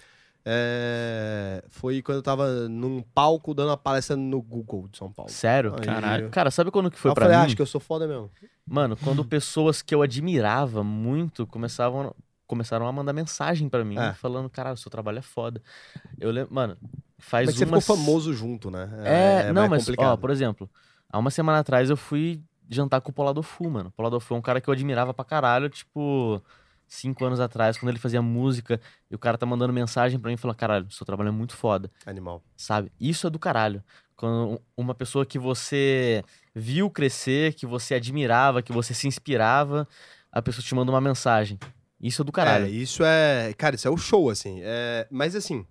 é, 0.46 1.64
foi 1.68 2.02
quando 2.02 2.16
eu 2.16 2.22
tava 2.22 2.68
num 2.68 3.02
palco 3.02 3.54
dando 3.54 3.68
uma 3.70 3.76
palestra 3.76 4.14
no 4.16 4.40
Google 4.42 4.88
de 4.88 4.98
São 4.98 5.10
Paulo. 5.12 5.30
sério? 5.30 5.74
Aí 5.78 5.84
Caralho. 5.84 6.30
Cara, 6.30 6.50
sabe 6.50 6.70
quando 6.70 6.90
que 6.90 6.98
foi 6.98 7.10
eu 7.10 7.14
pra 7.14 7.24
falei, 7.24 7.36
ah, 7.36 7.40
mim? 7.40 7.46
acho 7.46 7.56
que 7.56 7.62
eu 7.62 7.66
sou 7.66 7.80
foda 7.80 8.06
mesmo. 8.06 8.30
Mano, 8.66 8.96
quando 8.96 9.24
pessoas 9.26 9.80
que 9.82 9.94
eu 9.94 10.02
admirava 10.02 10.84
muito 10.84 11.46
começavam, 11.46 12.14
começaram 12.46 12.86
a 12.86 12.92
mandar 12.92 13.12
mensagem 13.12 13.68
pra 13.68 13.84
mim, 13.84 13.98
É. 13.98 14.12
falando, 14.14 14.48
caralho, 14.50 14.76
seu 14.76 14.90
trabalho 14.90 15.18
é 15.18 15.22
foda. 15.22 15.62
Eu 16.20 16.30
lembro, 16.30 16.54
mano, 16.54 16.76
faz 17.18 17.46
Mas 17.46 17.56
você 17.56 17.64
umas... 17.64 17.82
ficou 17.84 17.96
famoso 17.96 18.32
junto, 18.34 18.70
né? 18.70 18.90
É, 19.04 19.52
não, 19.52 19.62
mais 19.62 19.70
mas, 19.70 19.82
ó, 19.82 19.86
complicado. 19.86 20.18
por 20.18 20.30
exemplo, 20.30 20.70
há 21.10 21.18
uma 21.18 21.30
semana 21.30 21.58
atrás 21.60 21.88
eu 21.90 21.96
fui 21.96 22.40
jantar 22.68 23.00
com 23.00 23.10
o 23.10 23.14
Poladofu, 23.14 23.68
mano. 23.70 23.88
O 23.88 23.92
Poladofu 23.92 24.34
é 24.34 24.36
um 24.38 24.42
cara 24.42 24.60
que 24.60 24.68
eu 24.68 24.72
admirava 24.72 25.12
pra 25.14 25.24
caralho, 25.24 25.68
tipo, 25.68 26.42
cinco 26.86 27.24
anos 27.24 27.40
atrás, 27.40 27.76
quando 27.78 27.90
ele 27.90 27.98
fazia 27.98 28.20
música, 28.22 28.80
e 29.10 29.14
o 29.14 29.18
cara 29.18 29.36
tá 29.38 29.44
mandando 29.46 29.72
mensagem 29.72 30.18
pra 30.18 30.30
mim 30.30 30.36
falando, 30.36 30.56
caralho, 30.56 30.86
seu 30.90 31.04
trabalho 31.06 31.28
é 31.28 31.32
muito 31.32 31.56
foda, 31.56 31.90
Animal. 32.06 32.42
sabe? 32.56 32.90
Isso 33.00 33.26
é 33.26 33.30
do 33.30 33.38
caralho. 33.38 33.82
Quando 34.16 34.52
um- 34.52 34.58
uma 34.76 34.94
pessoa 34.94 35.26
que 35.26 35.38
você 35.38 36.22
viu 36.54 36.88
crescer, 36.88 37.54
que 37.54 37.66
você 37.66 37.94
admirava, 37.94 38.62
que 38.62 38.72
você 38.72 38.94
se 38.94 39.08
inspirava, 39.08 39.88
a 40.30 40.40
pessoa 40.40 40.62
te 40.64 40.74
manda 40.74 40.90
uma 40.92 41.00
mensagem. 41.00 41.58
Isso 42.00 42.22
é 42.22 42.24
do 42.24 42.30
caralho. 42.32 42.66
É, 42.66 42.70
isso 42.70 43.02
é. 43.04 43.52
Cara, 43.56 43.74
isso 43.74 43.88
é 43.88 43.90
o 43.90 43.96
show, 43.96 44.28
assim. 44.30 44.60
É, 44.62 45.06
mas 45.10 45.34
assim. 45.34 45.64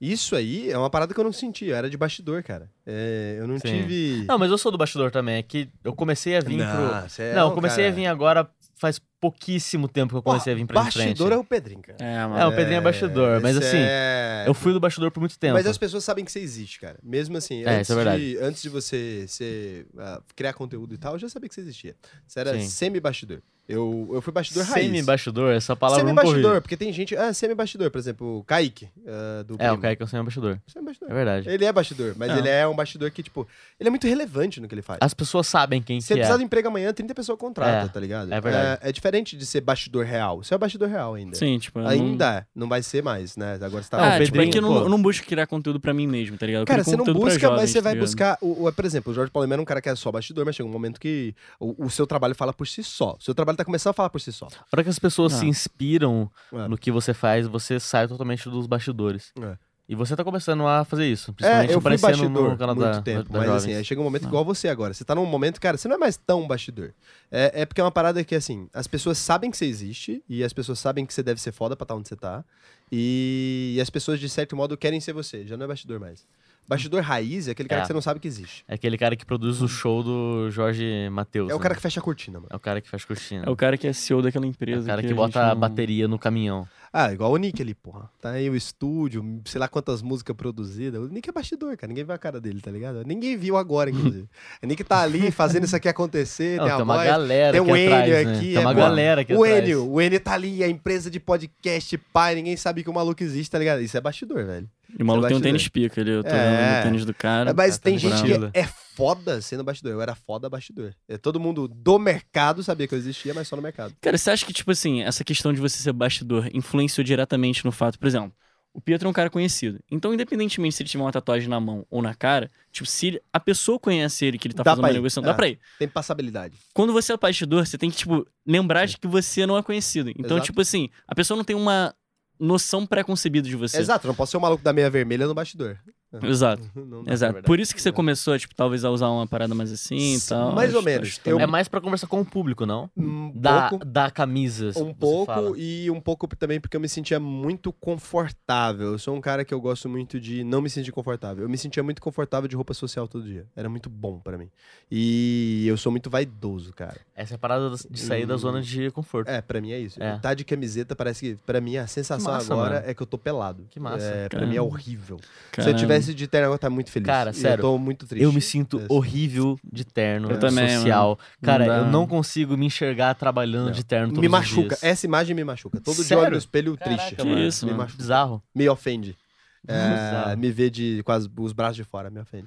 Isso 0.00 0.36
aí 0.36 0.70
é 0.70 0.76
uma 0.76 0.90
parada 0.90 1.14
que 1.14 1.18
eu 1.18 1.24
não 1.24 1.32
senti. 1.32 1.66
Eu 1.66 1.76
era 1.76 1.88
de 1.88 1.96
bastidor, 1.96 2.42
cara. 2.42 2.70
É, 2.86 3.36
eu 3.38 3.48
não 3.48 3.58
Sim. 3.58 3.68
tive. 3.68 4.26
Não, 4.28 4.38
mas 4.38 4.50
eu 4.50 4.58
sou 4.58 4.70
do 4.70 4.76
bastidor 4.78 5.10
também, 5.10 5.36
é 5.36 5.42
que 5.42 5.70
eu 5.82 5.94
comecei 5.94 6.36
a 6.36 6.40
vir 6.40 6.58
pro... 6.58 7.08
você 7.08 7.22
é 7.22 7.34
Não, 7.34 7.46
um 7.46 7.50
eu 7.50 7.54
comecei 7.54 7.84
cara- 7.84 7.94
a 7.94 7.96
vir 7.96 8.06
agora 8.06 8.50
faz 8.76 9.00
pouquíssimo 9.30 9.88
tempo 9.88 10.12
que 10.12 10.18
eu 10.18 10.22
comecei 10.22 10.52
a 10.52 10.56
vir 10.56 10.66
pra 10.66 10.82
frente. 10.84 10.98
Bastidor 11.08 11.32
é 11.32 11.36
o 11.36 11.44
Pedrinho, 11.44 11.82
cara. 11.82 11.98
É, 12.00 12.26
mano. 12.26 12.38
É, 12.38 12.46
o 12.46 12.54
Pedrinho 12.54 12.78
é 12.78 12.80
bastidor, 12.80 13.40
mas 13.40 13.56
assim, 13.56 13.78
é- 13.78 14.44
Eu 14.46 14.54
fui 14.54 14.72
do 14.72 14.78
bastidor 14.80 15.10
por 15.10 15.20
muito 15.20 15.38
tempo. 15.38 15.54
Mas 15.54 15.66
as 15.66 15.76
pessoas 15.78 16.04
sabem 16.04 16.24
que 16.24 16.30
você 16.30 16.38
existe, 16.40 16.78
cara. 16.80 16.98
Mesmo 17.02 17.36
assim, 17.36 17.64
É, 17.64 17.78
antes, 17.78 17.90
é 17.90 18.16
de, 18.16 18.38
antes 18.38 18.62
de 18.62 18.68
você 18.68 19.24
ser, 19.28 19.86
ah, 19.98 20.20
criar 20.34 20.52
conteúdo 20.52 20.94
e 20.94 20.98
tal, 20.98 21.14
eu 21.14 21.18
já 21.18 21.28
sabia 21.28 21.48
que 21.48 21.54
você 21.54 21.60
existia. 21.62 21.96
Você 22.26 22.40
era 22.40 22.60
semi-bastidor. 22.60 23.40
Eu, 23.68 24.08
eu 24.12 24.22
fui 24.22 24.32
bastidor 24.32 24.62
raiz. 24.64 24.86
Semi-bastidor, 24.86 25.52
essa 25.52 25.74
palavra 25.74 26.04
não 26.04 26.14
Semi-bastidor, 26.14 26.62
porque 26.62 26.76
tem 26.76 26.92
gente... 26.92 27.16
Ah, 27.16 27.34
semi-bastidor, 27.34 27.90
por 27.90 27.98
exemplo, 27.98 28.38
o 28.38 28.44
Kaique, 28.44 28.88
ah, 29.04 29.42
do 29.42 29.54
É, 29.54 29.66
o 29.66 29.72
Primo. 29.72 29.82
Kaique 29.82 30.02
é 30.02 30.04
um 30.04 30.08
semi-bastidor. 30.08 30.60
Semi-bastidor. 30.68 31.10
É 31.10 31.14
verdade. 31.14 31.48
Ele 31.48 31.64
é 31.64 31.72
bastidor, 31.72 32.14
mas 32.16 32.30
É. 32.30 32.38
ele 32.38 32.48
é 32.48 32.64
um 32.68 32.76
bastidor 32.76 33.10
que, 33.10 33.24
tipo, 33.24 33.44
ele 33.80 33.88
é 33.88 33.90
muito 33.90 34.06
relevante 34.06 34.60
no 34.60 34.68
que 34.68 34.74
ele 34.76 34.82
faz. 34.82 34.98
As 35.02 35.12
pessoas 35.12 35.48
sabem 35.48 35.82
quem 35.82 36.00
Se 36.00 36.06
que 36.06 36.12
ele 36.12 36.20
precisar 36.20 36.36
é. 36.36 36.38
de 36.38 36.44
emprego 36.44 36.68
amanhã, 36.68 36.92
30 36.92 37.12
pessoas 37.12 37.36
contratam, 37.36 37.86
É, 37.86 37.88
tá 37.88 37.98
ligado? 37.98 38.32
é 38.32 38.40
verdade. 38.40 38.80
É, 38.84 38.88
é 38.88 38.92
diferente. 38.92 39.15
Diferente 39.16 39.36
de 39.36 39.46
ser 39.46 39.60
bastidor 39.60 40.04
real. 40.04 40.42
Você 40.42 40.54
é 40.54 40.58
bastidor 40.58 40.88
real 40.88 41.14
ainda. 41.14 41.34
Sim, 41.36 41.58
tipo, 41.58 41.78
eu 41.78 41.82
não- 41.84 41.90
Ainda 41.90 42.34
é, 42.38 42.46
não 42.54 42.68
vai 42.68 42.82
ser 42.82 43.02
mais, 43.02 43.36
né? 43.36 43.54
Agora 43.60 43.82
você 43.82 43.88
tá 43.90 43.96
Ah, 44.16 44.20
o 44.20 44.24
tipo, 44.24 44.40
é 44.40 44.46
que 44.46 44.58
eu 44.58 44.62
não, 44.62 44.76
eu 44.82 44.88
não 44.88 45.00
busco 45.00 45.26
criar 45.26 45.46
conteúdo 45.46 45.80
pra 45.80 45.92
mim 45.94 46.06
mesmo, 46.06 46.36
tá 46.36 46.46
ligado? 46.46 46.62
Eu 46.62 46.66
Cara, 46.66 46.84
você 46.84 46.96
não 46.96 47.04
busca, 47.04 47.24
mas 47.24 47.40
jovens, 47.40 47.70
você 47.70 47.80
vai 47.80 47.92
tá 47.92 47.94
ligado? 47.94 48.06
buscar. 48.06 48.38
O, 48.40 48.66
o- 48.66 48.72
por 48.72 48.84
exemplo, 48.84 49.12
o 49.12 49.14
Jorge 49.14 49.30
Paulo 49.30 49.52
é 49.52 49.56
um 49.60 49.64
cara 49.64 49.80
que 49.80 49.88
é 49.88 49.94
só 49.94 50.10
bastidor, 50.12 50.44
mas 50.44 50.54
chega 50.54 50.68
um 50.68 50.72
momento 50.72 51.00
que 51.00 51.34
o, 51.58 51.86
o 51.86 51.90
seu 51.90 52.06
trabalho 52.06 52.34
fala 52.34 52.52
por 52.52 52.66
si 52.66 52.82
só. 52.82 53.16
O 53.18 53.22
seu 53.22 53.34
trabalho 53.34 53.56
tá 53.56 53.64
começando 53.64 53.90
a 53.90 53.94
falar 53.94 54.10
por 54.10 54.20
si 54.20 54.32
só. 54.32 54.46
A 54.46 54.66
hora 54.72 54.82
que 54.84 54.90
as 54.90 54.98
pessoas 54.98 55.32
Ah. 55.34 55.38
se 55.38 55.46
inspiram 55.46 56.30
É. 56.52 56.68
no 56.68 56.76
que 56.76 56.90
você 56.90 57.12
faz, 57.14 57.46
você 57.46 57.80
sai 57.80 58.06
totalmente 58.08 58.48
dos 58.48 58.66
bastidores. 58.66 59.32
É. 59.40 59.56
E 59.88 59.94
você 59.94 60.16
tá 60.16 60.24
começando 60.24 60.66
a 60.66 60.84
fazer 60.84 61.06
isso. 61.06 61.30
É, 61.30 61.34
Principalmente 61.34 61.72
eu 61.72 61.80
fui 61.80 61.96
bastidor 61.98 62.50
no 62.50 62.58
canal 62.58 62.74
muito 62.74 62.90
da, 62.90 63.02
tempo, 63.02 63.30
da, 63.32 63.38
mas 63.38 63.48
da 63.48 63.54
assim, 63.54 63.66
aí 63.68 63.72
Jovens. 63.74 63.86
chega 63.86 64.00
um 64.00 64.04
momento 64.04 64.24
Ah. 64.24 64.28
igual 64.28 64.44
você 64.44 64.68
agora. 64.68 64.92
Você 64.92 65.04
tá 65.04 65.14
num 65.14 65.24
momento, 65.24 65.60
cara, 65.60 65.76
você 65.76 65.86
não 65.86 65.94
é 65.94 65.98
mais 65.98 66.16
tão 66.16 66.44
bastidor. 66.46 66.92
É, 67.30 67.62
é 67.62 67.66
porque 67.66 67.80
é 67.80 67.84
uma 67.84 67.92
parada 67.92 68.24
que, 68.24 68.34
assim, 68.34 68.68
as 68.74 68.88
pessoas 68.88 69.16
sabem 69.16 69.48
que 69.48 69.56
você 69.56 69.64
existe 69.66 70.24
e 70.28 70.42
as 70.42 70.52
pessoas 70.52 70.80
sabem 70.80 71.06
que 71.06 71.14
você 71.14 71.22
deve 71.22 71.40
ser 71.40 71.52
foda 71.52 71.76
pra 71.76 71.84
estar 71.84 71.94
onde 71.94 72.08
você 72.08 72.16
tá. 72.16 72.44
E, 72.90 73.74
e 73.76 73.80
as 73.80 73.90
pessoas, 73.90 74.18
de 74.18 74.28
certo 74.28 74.56
modo, 74.56 74.76
querem 74.76 75.00
ser 75.00 75.12
você. 75.12 75.46
Já 75.46 75.56
não 75.56 75.64
é 75.64 75.68
bastidor 75.68 76.00
mais. 76.00 76.26
Bastidor 76.68 77.00
raiz 77.00 77.46
é 77.46 77.52
aquele 77.52 77.68
cara 77.68 77.80
É. 77.80 77.82
que 77.82 77.86
você 77.86 77.92
não 77.92 78.00
sabe 78.02 78.18
que 78.18 78.26
existe. 78.26 78.64
É 78.66 78.74
aquele 78.74 78.98
cara 78.98 79.14
que 79.14 79.24
produz 79.24 79.62
o 79.62 79.68
show 79.68 80.02
do 80.02 80.50
Jorge 80.50 81.08
Matheus. 81.12 81.48
É 81.48 81.54
o 81.54 81.58
né? 81.58 81.62
cara 81.62 81.76
que 81.76 81.80
fecha 81.80 82.00
a 82.00 82.02
cortina, 82.02 82.40
mano. 82.40 82.48
É 82.50 82.56
o 82.56 82.58
cara 82.58 82.80
que 82.80 82.88
faz 82.90 83.04
cortina. 83.04 83.44
É 83.46 83.50
o 83.50 83.54
cara 83.54 83.76
que 83.78 83.86
é 83.86 83.92
CEO 83.92 84.20
daquela 84.20 84.44
É 84.44 84.48
empresa. 84.48 84.82
o 84.82 84.86
cara 84.86 85.00
que, 85.00 85.12
a 85.12 85.14
bota 85.14 85.40
a 85.44 85.48
não- 85.54 85.60
bateria 85.60 86.08
no 86.08 86.18
caminhão. 86.18 86.66
Ah, 86.98 87.12
igual 87.12 87.30
o 87.30 87.36
Nick 87.36 87.60
ali, 87.60 87.74
porra. 87.74 88.08
Tá 88.22 88.30
aí 88.30 88.48
o 88.48 88.56
estúdio, 88.56 89.42
sei 89.44 89.58
lá 89.60 89.68
quantas 89.68 90.00
músicas 90.00 90.34
produzidas. 90.34 90.98
O 90.98 91.08
Nick 91.08 91.28
é 91.28 91.32
bastidor, 91.32 91.76
cara. 91.76 91.88
Ninguém 91.88 92.04
vê 92.04 92.12
a 92.14 92.18
cara 92.18 92.40
dele, 92.40 92.60
tá 92.62 92.70
ligado? 92.70 93.02
Ninguém 93.04 93.36
viu 93.36 93.56
agora, 93.58 93.90
inclusive. 93.90 94.26
o 94.62 94.66
Nick 94.66 94.82
tá 94.82 95.02
ali 95.02 95.30
fazendo 95.30 95.64
isso 95.64 95.76
aqui 95.76 95.88
acontecer, 95.90 96.56
Não, 96.56 96.64
tem 96.64 96.72
a 96.72 96.76
tem 96.76 96.84
uma 96.84 96.94
voz. 96.96 97.06
galera 97.06 97.52
tem 97.52 97.60
aqui 97.60 97.70
o 97.70 97.76
Enio 97.76 97.94
atrás, 97.94 98.10
né? 98.26 98.32
aqui, 98.36 98.46
Tem 98.46 98.56
é 98.56 98.60
uma 98.60 98.72
galera 98.72 99.20
aqui 99.20 99.34
O 99.34 99.44
atrás. 99.44 99.62
Enio, 99.64 99.90
o 99.92 100.00
Enio 100.00 100.20
tá 100.20 100.32
ali, 100.32 100.64
a 100.64 100.68
empresa 100.68 101.10
de 101.10 101.20
podcast, 101.20 101.98
pai, 102.14 102.34
ninguém 102.36 102.56
sabe 102.56 102.82
que 102.82 102.88
o 102.88 102.94
maluco 102.94 103.22
existe, 103.22 103.50
tá 103.50 103.58
ligado? 103.58 103.82
Isso 103.82 103.96
é 103.96 104.00
bastidor, 104.00 104.46
velho. 104.46 104.66
E 104.98 105.02
o 105.02 105.06
maluco 105.06 105.28
tem 105.28 105.36
um 105.36 105.40
tênis 105.40 105.68
pica 105.68 106.00
ali. 106.00 106.10
Eu 106.10 106.24
tô 106.24 106.30
É. 106.30 106.32
vendo 106.72 106.80
o 106.80 106.82
tênis 106.84 107.04
do 107.04 107.12
cara. 107.12 107.52
Mas 107.52 107.76
tá 107.76 107.84
tem 107.90 107.98
gente 107.98 108.22
que 108.22 108.32
é 108.58 108.66
foda 108.96 109.40
sendo 109.42 109.62
bastidor. 109.62 109.92
Eu 109.92 110.00
era 110.02 110.14
foda 110.14 110.48
bastidor. 110.48 110.94
É, 111.06 111.18
todo 111.18 111.38
mundo 111.38 111.68
do 111.68 111.98
mercado 111.98 112.62
sabia 112.62 112.88
que 112.88 112.94
eu 112.94 112.98
existia, 112.98 113.34
mas 113.34 113.46
só 113.46 113.54
no 113.54 113.62
mercado. 113.62 113.94
Cara, 114.00 114.16
você 114.16 114.30
acha 114.30 114.44
que, 114.46 114.52
tipo 114.52 114.70
assim, 114.70 115.02
essa 115.02 115.22
questão 115.22 115.52
de 115.52 115.60
você 115.60 115.76
ser 115.78 115.92
bastidor 115.92 116.48
influenciou 116.52 117.04
diretamente 117.04 117.64
no 117.64 117.70
fato, 117.70 117.98
por 117.98 118.06
exemplo, 118.08 118.32
o 118.72 118.80
Pietro 118.80 119.06
é 119.06 119.10
um 119.10 119.12
cara 119.12 119.30
conhecido. 119.30 119.78
Então, 119.90 120.12
independentemente 120.12 120.74
se 120.74 120.82
ele 120.82 120.88
tiver 120.88 121.02
uma 121.04 121.12
tatuagem 121.12 121.48
na 121.48 121.58
mão 121.60 121.86
ou 121.90 122.02
na 122.02 122.14
cara, 122.14 122.50
tipo, 122.70 122.86
se 122.86 123.06
ele- 123.06 123.22
a 123.32 123.40
pessoa 123.40 123.78
conhece 123.78 124.24
ele, 124.26 124.38
que 124.38 124.46
ele 124.48 124.54
tá 124.54 124.62
Dá 124.62 124.72
fazendo 124.72 124.84
uma 124.84 124.90
ir. 124.90 124.94
negociação, 124.94 125.22
É. 125.22 125.26
dá 125.26 125.34
pra 125.34 125.48
ir. 125.48 125.58
Tem 125.78 125.88
passabilidade. 125.88 126.56
Quando 126.74 126.92
você 126.92 127.12
é 127.12 127.16
bastidor, 127.16 127.66
você 127.66 127.78
tem 127.78 127.90
que, 127.90 127.96
tipo, 127.96 128.26
lembrar 128.46 128.86
de 128.86 128.98
que 128.98 129.06
você 129.06 129.46
não 129.46 129.56
é 129.56 129.62
conhecido. 129.62 130.10
Então, 130.10 130.36
Exato. 130.36 130.46
tipo 130.46 130.60
assim, 130.60 130.90
a 131.08 131.14
pessoa 131.14 131.36
não 131.36 131.44
tem 131.44 131.56
uma 131.56 131.94
noção 132.38 132.86
pré-concebida 132.86 133.48
de 133.48 133.56
você. 133.56 133.78
Exato, 133.78 134.06
não 134.06 134.14
posso 134.14 134.32
ser 134.32 134.36
o 134.36 134.40
maluco 134.40 134.62
da 134.62 134.72
meia 134.72 134.90
vermelha 134.90 135.26
no 135.26 135.32
bastidor. 135.32 135.78
Exato. 136.22 136.62
Não 136.74 137.04
dá. 137.04 137.12
Exato. 137.12 137.32
verdade. 137.34 137.46
Por 137.46 137.60
isso 137.60 137.74
que 137.74 137.80
você 137.82 137.90
começou, 137.92 138.38
tipo, 138.38 138.54
talvez 138.54 138.84
a 138.84 138.90
usar 138.90 139.08
uma 139.08 139.26
parada 139.26 139.54
mais 139.54 139.72
assim 139.72 140.14
e 140.16 140.20
tal. 140.20 140.52
Mais 140.52 140.72
ou 140.72 140.78
Acho- 140.80 140.84
menos. 140.86 141.08
acho 141.08 141.20
Eu- 141.24 141.40
É 141.40 141.46
mais 141.46 141.68
pra 141.68 141.80
conversar 141.80 142.06
com 142.06 142.20
o 142.20 142.24
público, 142.24 142.64
não? 142.66 142.90
Um 142.96 143.32
Da, 143.34 143.68
pouco. 143.70 143.84
da 143.84 144.10
camisa. 144.10 144.70
Um 144.76 144.92
pouco 144.94 145.26
fala. 145.32 145.52
e 145.58 145.90
um 145.90 146.00
pouco 146.00 146.26
também 146.36 146.60
porque 146.60 146.76
eu 146.76 146.80
me 146.80 146.88
sentia 146.88 147.18
muito 147.20 147.72
confortável. 147.72 148.92
Eu 148.92 148.98
sou 148.98 149.14
um 149.16 149.20
cara 149.20 149.44
que 149.44 149.52
eu 149.52 149.60
gosto 149.60 149.88
muito 149.88 150.20
de 150.20 150.42
não 150.44 150.60
me 150.62 150.70
sentir 150.70 150.92
confortável. 150.92 151.44
Eu 151.44 151.48
me 151.48 151.58
sentia 151.58 151.82
muito 151.82 152.00
confortável 152.00 152.48
de 152.48 152.56
roupa 152.56 152.72
social 152.74 153.06
todo 153.08 153.24
dia. 153.24 153.46
Era 153.56 153.68
muito 153.68 153.88
bom 153.90 154.18
pra 154.18 154.38
mim. 154.38 154.48
E 154.90 155.64
eu 155.66 155.76
sou 155.76 155.90
muito 155.90 156.08
vaidoso, 156.08 156.72
cara. 156.72 156.96
Essa 157.14 157.34
é 157.34 157.36
a 157.36 157.38
parada 157.38 157.70
de 157.90 158.00
sair 158.00 158.24
da 158.26 158.34
Hum. 158.34 158.38
zona 158.38 158.62
de 158.62 158.90
conforto. 158.90 159.28
É, 159.28 159.40
pra 159.42 159.60
mim 159.60 159.72
é 159.72 159.78
isso. 159.78 160.02
É. 160.02 160.18
Tá 160.18 160.32
de 160.34 160.44
camiseta 160.44 160.94
parece 160.94 161.20
que 161.34 161.38
pra 161.44 161.60
mim 161.60 161.76
a 161.76 161.86
sensação 161.86 162.32
massa, 162.32 162.52
agora 162.52 162.74
mano. 162.76 162.86
é 162.86 162.94
que 162.94 163.02
eu 163.02 163.06
tô 163.06 163.18
pelado. 163.18 163.66
Que 163.70 163.80
massa. 163.80 164.04
É, 164.04 164.28
pra 164.28 164.40
mim 164.46 164.52
é 164.52 164.56
Caramba. 164.56 164.72
horrível. 164.74 165.16
Se 165.18 165.60
eu 165.60 165.64
Caramba. 165.64 165.78
Tivesse 166.06 166.14
de 166.14 166.26
terno 166.28 166.46
agora 166.46 166.58
tá 166.58 166.70
muito 166.70 166.90
feliz. 166.90 167.06
Cara, 167.06 167.30
E 167.30 167.34
sério, 167.34 167.58
Eu 167.62 167.62
tô 167.72 167.78
muito 167.78 168.06
triste. 168.06 168.22
Eu 168.24 168.32
me 168.32 168.40
sinto 168.40 168.78
É. 168.80 168.86
horrível 168.88 169.58
de 169.72 169.84
terno 169.84 170.30
Eu 170.30 170.38
também, 170.38 170.68
social. 170.76 171.18
Cara, 171.42 171.66
Não 171.66 171.74
eu 171.76 171.86
não 171.86 172.06
consigo 172.06 172.56
me 172.56 172.66
enxergar 172.66 173.14
trabalhando 173.14 173.66
Não. 173.66 173.72
de 173.72 173.84
terno 173.84 174.08
todos 174.08 174.20
Me 174.20 174.26
os 174.26 174.32
machuca. 174.32 174.68
dias. 174.68 174.82
Essa 174.84 175.06
imagem 175.06 175.34
me 175.34 175.44
machuca. 175.44 175.80
Todo 175.80 176.04
dia 176.04 176.14
eu 176.16 176.20
olho 176.20 176.30
no 176.32 176.36
espelho 176.38 176.76
Caraca, 176.76 176.96
triste. 176.96 177.16
Que 177.16 177.24
mano. 177.28 177.40
isso, 177.40 177.64
me 177.66 177.72
mano. 177.72 177.82
machuca. 177.84 178.02
Bizarro. 178.02 178.42
Me 178.54 178.68
ofende. 178.68 179.16
É, 179.68 179.90
Bizarro. 179.90 180.38
me 180.38 180.52
ver 180.52 180.70
de, 180.70 181.02
com 181.04 181.10
as- 181.10 181.28
os 181.38 181.52
braços 181.52 181.76
de 181.76 181.82
fora, 181.82 182.08
me 182.08 182.20
ofende. 182.20 182.46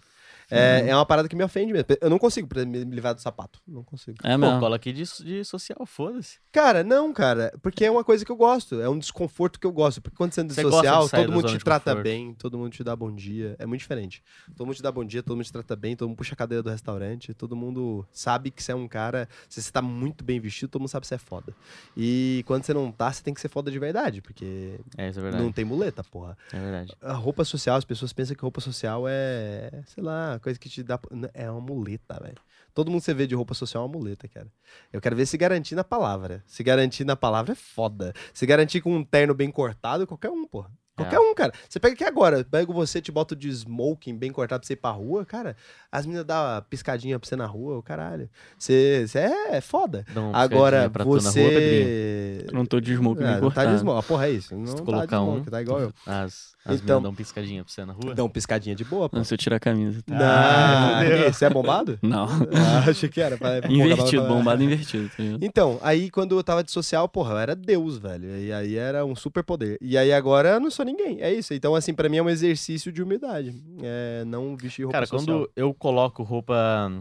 É, 0.51 0.89
é 0.89 0.95
uma 0.95 1.05
parada 1.05 1.27
que 1.30 1.35
me 1.35 1.43
ofende 1.43 1.71
mesmo. 1.73 1.85
Eu 2.01 2.09
não 2.09 2.17
consigo 2.17 2.47
me 2.65 2.84
livrar 2.84 3.13
do 3.13 3.21
sapato. 3.21 3.59
Não 3.67 3.84
consigo. 3.84 4.17
É 4.23 4.31
Pô, 4.31 4.38
mesmo. 4.39 4.59
cola 4.59 4.76
aqui 4.76 4.91
de, 4.91 5.03
de 5.23 5.43
social, 5.45 5.85
foda-se. 5.85 6.39
Cara, 6.51 6.84
não, 6.84 7.13
cara. 7.13 7.53
Porque 7.61 7.85
é 7.85 7.91
uma 7.91 8.03
coisa 8.03 8.26
que 8.26 8.31
eu 8.31 8.35
gosto. 8.35 8.81
É 8.81 8.89
um 8.89 8.97
desconforto 8.97 9.59
que 9.59 9.67
eu 9.67 9.71
gosto. 9.71 10.01
Porque 10.01 10.17
quando 10.17 10.34
você 10.34 10.41
anda 10.41 10.53
Você 10.53 10.61
de 10.63 10.67
de 10.69 10.73
social, 10.76 11.07
sair 11.07 11.21
todo 11.26 11.34
mundo 11.34 11.47
te 11.47 11.57
de 11.57 11.63
trata 11.63 11.91
conforto. 11.91 12.03
bem, 12.03 12.34
todo 12.34 12.57
mundo 12.57 12.71
te 12.71 12.84
dá 12.84 12.95
bom 12.95 13.13
dia. 13.13 13.55
É 13.59 13.65
muito 13.65 13.81
diferente. 13.81 14.23
Todo 14.55 14.65
mundo 14.65 14.76
te 14.76 14.81
dá 14.84 14.91
bom 14.91 15.05
dia, 15.05 15.21
todo 15.21 15.35
mundo 15.35 15.45
te 15.45 15.51
trata 15.51 15.76
bem, 15.76 15.95
todo 15.95 16.07
mundo 16.09 16.17
puxa 16.17 16.34
a 16.34 16.38
cadeira 16.38 16.63
do 16.63 16.69
restaurante, 16.69 17.34
todo 17.34 17.55
mundo 17.55 18.05
sabe 18.11 18.49
que 18.51 18.63
você 18.63 18.71
é 18.71 18.76
um 18.76 18.88
cara. 18.88 19.27
Se 19.47 19.61
você 19.61 19.71
tá 19.71 19.81
muito 19.81 20.23
bem 20.23 20.39
vestido, 20.39 20.69
todo 20.69 20.81
mundo 20.81 20.89
sabe 20.89 21.01
que 21.01 21.07
você 21.07 21.15
é 21.15 21.19
foda. 21.19 21.53
E 21.95 22.43
quando 22.47 22.63
você 22.63 22.73
não 22.73 22.91
tá, 22.91 23.11
você 23.11 23.21
tem 23.23 23.34
que 23.34 23.41
ser 23.41 23.49
foda 23.49 23.69
de 23.71 23.77
verdade. 23.80 24.21
Porque 24.21 24.80
É, 24.97 25.09
isso 25.09 25.19
é 25.19 25.21
verdade. 25.21 25.43
não 25.43 25.51
tem 25.51 25.65
muleta, 25.65 26.03
porra. 26.03 26.38
É 26.51 26.59
verdade. 26.59 26.95
A 27.01 27.13
roupa 27.13 27.43
social, 27.43 27.76
as 27.77 27.85
pessoas 27.85 28.11
pensam 28.13 28.35
que 28.35 28.41
roupa 28.41 28.61
social 28.61 29.05
é, 29.07 29.81
sei 29.88 30.03
lá, 30.03 30.39
coisa 30.40 30.60
que 30.60 30.70
te 30.70 30.82
dá. 30.84 30.99
É 31.34 31.49
uma 31.49 31.61
muleta, 31.61 32.20
velho. 32.22 32.38
Todo 32.74 32.90
mundo 32.91 32.99
que 33.02 33.06
você 33.06 33.14
vê 33.14 33.26
de 33.28 33.36
roupa 33.36 33.53
social 33.53 33.84
é 33.84 33.86
uma 33.88 33.91
muleta, 33.98 34.28
cara. 34.28 34.48
Eu 34.94 35.02
quero 35.02 35.16
ver 35.16 35.26
se 35.26 35.38
garantir 35.38 35.76
na 35.76 35.84
palavra. 35.84 36.44
Se 36.48 36.64
garantir 36.64 37.03
na 37.03 37.16
palavra 37.16 37.52
é 37.53 37.56
foda. 37.56 38.14
Se 38.34 38.45
garantir 38.45 38.82
com 38.82 38.95
um 38.95 39.03
terno 39.03 39.34
bem 39.34 39.52
cortado, 39.52 40.06
qualquer 40.07 40.30
um, 40.30 40.48
porra. 40.48 40.72
Qualquer 40.95 41.16
É. 41.16 41.20
um, 41.20 41.34
cara. 41.34 41.53
Você 41.68 41.80
pega 41.80 41.94
aqui 41.94 42.03
agora, 42.03 42.44
pego 42.44 42.74
você, 42.74 43.02
te 43.02 43.10
boto 43.10 43.34
de 43.34 43.48
smoking 43.49 44.18
bem 44.18 44.32
cortado 44.34 44.60
pra 44.60 44.68
você 44.68 44.74
ir 44.74 44.76
pra 44.76 44.91
rua, 44.91 45.26
cara. 45.26 45.56
As 45.90 46.06
meninas 46.06 46.26
dão 46.26 46.36
uma 46.38 46.61
piscadinha 46.61 47.18
pra 47.18 47.28
você 47.28 47.38
na 47.38 47.45
rua, 47.45 47.78
o 47.78 47.82
caralho. 47.84 48.30
Você, 48.57 49.06
você 49.07 49.20
é, 49.20 49.56
é 49.56 49.61
foda. 49.61 50.06
Uma 50.14 50.38
Agora, 50.38 50.91
rua, 51.02 51.22
você. 51.22 52.45
Eu 52.48 52.53
não 52.53 52.66
tô 52.66 52.80
de 52.82 52.94
smoke 52.95 53.22
É, 53.22 53.26
nem 53.26 53.32
não 53.36 53.40
tá 53.49 53.64
cortado. 53.64 53.74
de 53.74 53.80
smoke. 53.80 54.07
Porra, 54.10 54.28
é 54.28 54.32
isso. 54.32 54.56
Não 54.56 54.66
Se 54.66 54.74
tu 54.76 54.80
tá 54.80 54.84
colocar 54.86 55.18
de 55.18 55.24
um- 55.24 55.34
smoke, 55.36 55.49
tá 55.52 55.61
igual 55.61 55.80
eu. 55.80 55.94
As, 56.06 56.53
as 56.65 56.81
Então- 56.81 57.02
dão 57.02 57.15
piscadinha 57.15 57.64
pra 57.64 57.72
você 57.73 57.86
na 57.86 57.94
rua. 57.94 58.14
Dá 58.14 58.23
um 58.23 58.30
piscadinha 58.30 58.76
de 58.76 58.84
boa, 58.84 59.07
pô. 59.10 59.15
Não, 59.18 59.23
se 59.23 59.34
eu 59.34 59.38
tirar 59.38 59.56
a 59.56 59.60
camisa. 59.60 60.02
tá? 60.03 60.99
Fudeu. 61.03 61.26
que? 61.26 61.34
Você 61.34 61.45
é 61.45 61.49
bombado? 61.49 61.98
Não. 62.03 62.26
Ah, 62.26 62.90
achei 62.90 63.07
que 63.10 63.22
era. 63.22 63.38
pra- 63.38 63.61
pra 63.61 63.72
Invertido, 63.72 64.23
pra- 64.23 64.34
bombado 64.36 64.61
invertido. 64.64 65.07
Tá? 65.10 65.15
Então, 65.41 65.80
aí 65.81 66.10
quando 66.11 66.38
eu 66.38 66.44
tava 66.44 66.64
de 66.64 66.72
social, 66.72 67.07
porra, 67.07 67.34
eu 67.34 67.38
era 67.40 67.56
Deus, 67.56 67.98
velho. 67.98 68.38
E 68.38 68.52
aí 68.52 68.76
era 68.76 69.06
um 69.06 69.15
super 69.15 69.44
poder. 69.44 69.77
E 69.81 69.98
aí 69.98 70.11
agora 70.11 70.49
eu 70.49 70.60
não 70.60 70.69
sou 70.69 70.84
ninguém. 70.86 71.22
É 71.22 71.34
isso. 71.34 71.53
Então, 71.53 71.73
assim, 71.76 71.94
pra 71.94 72.10
mim 72.10 72.18
é 72.18 72.23
um 72.23 72.30
exercício 72.30 72.91
de 72.91 73.02
humildade. 73.02 73.53
É 73.81 74.23
não 74.26 74.56
vestir 74.57 74.84
roupa 74.84 74.94
Cara, 74.98 75.06
social. 75.07 75.26
quando 75.40 75.52
eu 75.56 75.73
coloco 75.73 76.23
roupa 76.23 76.91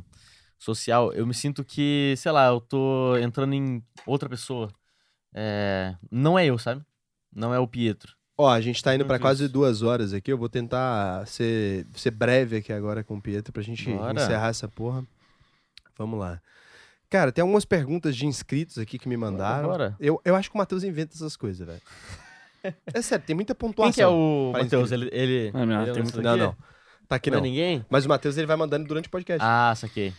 social, 0.58 1.12
eu 1.12 1.26
me 1.26 1.34
sinto 1.34 1.64
que, 1.64 2.14
sei 2.16 2.32
lá, 2.32 2.46
eu 2.48 2.60
tô 2.60 3.16
entrando 3.18 3.54
em 3.54 3.82
outra 4.06 4.28
pessoa. 4.28 4.70
É, 5.34 5.94
Não 6.10 6.38
é 6.38 6.46
eu, 6.46 6.58
sabe? 6.58 6.82
Não 7.34 7.52
é 7.52 7.58
o 7.58 7.66
Pietro. 7.68 8.16
Ó, 8.40 8.48
a 8.48 8.60
gente 8.60 8.80
tá 8.82 8.94
indo 8.94 9.04
pra 9.04 9.14
Muito 9.14 9.22
quase 9.22 9.48
duas 9.48 9.82
horas 9.82 10.12
aqui. 10.12 10.32
Eu 10.32 10.38
vou 10.38 10.48
tentar 10.48 11.26
ser, 11.26 11.84
ser 11.96 12.12
breve 12.12 12.58
aqui 12.58 12.72
agora 12.72 13.02
com 13.02 13.16
o 13.16 13.20
Pietro 13.20 13.52
pra 13.52 13.62
gente 13.62 13.90
Bora. 13.92 14.22
encerrar 14.22 14.48
essa 14.48 14.68
porra. 14.68 15.04
Vamos 15.96 16.20
lá. 16.20 16.40
Cara, 17.10 17.32
tem 17.32 17.42
algumas 17.42 17.64
perguntas 17.64 18.14
de 18.14 18.26
inscritos 18.26 18.78
aqui 18.78 18.96
que 18.98 19.08
me 19.08 19.16
mandaram. 19.16 19.68
Bora. 19.68 19.96
Eu, 19.98 20.20
eu 20.24 20.36
acho 20.36 20.48
que 20.50 20.54
o 20.54 20.58
Matheus 20.58 20.84
inventa 20.84 21.14
essas 21.16 21.36
coisas, 21.36 21.66
velho. 21.66 21.82
É 22.92 23.00
sério, 23.00 23.24
tem 23.24 23.36
muita 23.36 23.54
Quem 23.54 23.60
pontuação. 23.68 23.92
que 23.94 24.00
é 24.02 24.06
o 24.06 24.50
Matheus? 24.52 24.90
Ele, 24.90 25.08
ele, 25.12 25.50
Ah, 25.54 25.64
não, 25.64 25.82
ele 25.82 25.92
tem 25.92 26.02
muito- 26.02 26.20
Não, 26.20 26.36
não. 26.36 26.56
Tá 27.08 27.14
aqui 27.16 27.30
Não 27.30 27.38
não. 27.38 27.44
é 27.46 27.48
ninguém? 27.48 27.86
Mas 27.88 28.04
o 28.04 28.08
Matheus 28.08 28.36
ele 28.36 28.48
vai 28.48 28.56
mandando 28.56 28.86
durante 28.86 29.06
o 29.06 29.10
podcast. 29.10 29.40
Ah, 29.42 29.72
saquei. 29.76 30.12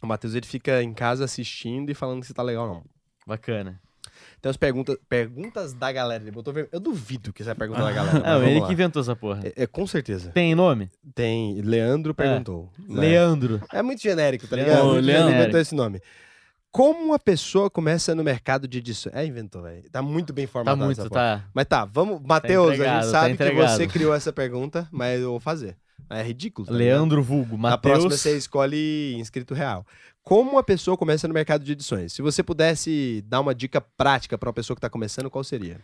O 0.00 0.06
Matheus 0.06 0.34
ele 0.34 0.46
fica 0.46 0.80
em 0.82 0.94
casa 0.94 1.24
assistindo 1.24 1.90
e 1.90 1.94
falando 1.94 2.22
se 2.24 2.32
tá 2.32 2.42
legal 2.42 2.68
ou 2.68 2.74
não. 2.76 2.84
Bacana. 3.26 3.80
Tem 4.40 4.48
as 4.48 4.56
perguntas, 4.56 4.96
perguntas 5.08 5.74
da 5.74 5.92
galera. 5.92 6.22
Ele 6.22 6.30
botou 6.30 6.52
ver- 6.52 6.68
Eu 6.72 6.80
duvido 6.80 7.32
que 7.32 7.42
essa 7.42 7.50
é 7.50 7.52
a 7.52 7.56
pergunta 7.56 7.82
da 7.82 7.92
galera. 7.92 8.20
vamos 8.20 8.48
ele 8.48 8.60
lá. 8.60 8.66
que 8.66 8.72
inventou 8.72 9.02
essa 9.02 9.14
porra. 9.14 9.40
É, 9.44 9.64
é, 9.64 9.66
com 9.66 9.86
certeza. 9.86 10.30
Tem 10.30 10.54
nome? 10.54 10.90
Tem. 11.14 11.60
Leandro 11.60 12.14
perguntou. 12.14 12.70
né? 12.78 13.00
Leandro. 13.00 13.60
É 13.72 13.82
muito 13.82 14.00
genérico, 14.02 14.46
tá 14.46 14.56
Leandro. 14.56 14.72
ligado? 14.74 14.90
Leandro. 14.92 15.04
genérico, 15.28 15.40
inventou 15.42 15.60
esse 15.60 15.74
nome. 15.74 16.00
Como 16.72 17.12
a 17.12 17.18
pessoa 17.18 17.68
começa 17.68 18.14
no 18.14 18.22
mercado 18.22 18.68
de 18.68 18.78
edição? 18.78 19.10
É, 19.14 19.26
inventou, 19.26 19.60
velho. 19.62 19.82
Tá 19.90 20.00
muito 20.00 20.32
bem 20.32 20.46
Tá 20.46 20.52
formatado 20.52 20.90
essa 20.92 21.00
muito, 21.02 21.12
tá. 21.12 21.44
Mas 21.52 21.66
tá, 21.66 21.84
vamos. 21.84 22.20
Matheus, 22.24 22.70
a 22.70 22.74
entregado, 22.74 23.02
gente 23.02 23.12
tá 23.12 23.18
sabe 23.20 23.36
que 23.36 23.42
entregado. 23.42 23.76
você 23.76 23.86
criou 23.88 24.14
essa 24.14 24.32
pergunta, 24.32 24.88
mas 24.92 25.20
eu 25.20 25.30
vou 25.30 25.40
fazer. 25.40 25.76
É 26.08 26.22
ridículo. 26.22 26.66
tá? 26.68 26.72
Leandro 26.72 27.22
Vulgo. 27.22 27.58
Na 27.58 27.76
próxima 27.76 28.04
Matheus. 28.04 28.20
você 28.20 28.36
escolhe 28.36 29.14
inscrito 29.18 29.52
real. 29.52 29.84
Como 30.22 30.58
a 30.58 30.62
pessoa 30.62 30.96
começa 30.96 31.26
no 31.26 31.34
mercado 31.34 31.64
de 31.64 31.72
edições? 31.72 32.12
Se 32.12 32.22
você 32.22 32.42
pudesse 32.42 33.22
dar 33.26 33.40
uma 33.40 33.54
dica 33.54 33.80
prática 33.80 34.36
para 34.38 34.48
uma 34.48 34.52
pessoa 34.52 34.74
que 34.74 34.78
está 34.78 34.90
começando, 34.90 35.30
qual 35.30 35.42
seria? 35.42 35.80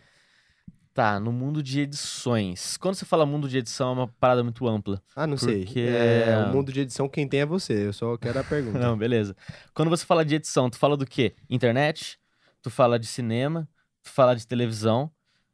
Tá, 0.93 1.19
no 1.19 1.31
mundo 1.31 1.61
de 1.61 1.81
edições. 1.81 2.75
Quando 2.77 2.95
você 2.95 3.05
fala 3.05 3.25
mundo 3.25 3.47
de 3.47 3.57
edição, 3.57 3.89
é 3.89 3.93
uma 3.93 4.07
parada 4.07 4.43
muito 4.43 4.67
ampla. 4.67 5.01
Ah, 5.15 5.27
não 5.27 5.37
sei. 5.37 5.63
Porque- 5.65 5.79
É, 5.81 6.45
o 6.49 6.53
mundo 6.53 6.71
de 6.71 6.81
edição, 6.81 7.07
quem 7.07 7.27
tem 7.27 7.41
é 7.41 7.45
você. 7.45 7.87
Eu 7.87 7.93
só 7.93 8.17
quero 8.17 8.39
a 8.39 8.43
pergunta. 8.43 8.79
Não, 8.79 8.97
beleza. 8.97 9.35
Quando 9.75 9.89
você 9.89 10.03
fala 10.05 10.25
de 10.25 10.35
edição, 10.35 10.69
tu 10.69 10.77
fala 10.77 10.97
do 10.97 11.05
quê? 11.05 11.35
Internet? 11.49 12.19
tu 12.59 12.71
fala 12.71 12.99
de 12.99 13.05
cinema, 13.05 13.69
tu 14.03 14.09
fala 14.09 14.35
de 14.35 14.45
televisão. 14.45 15.09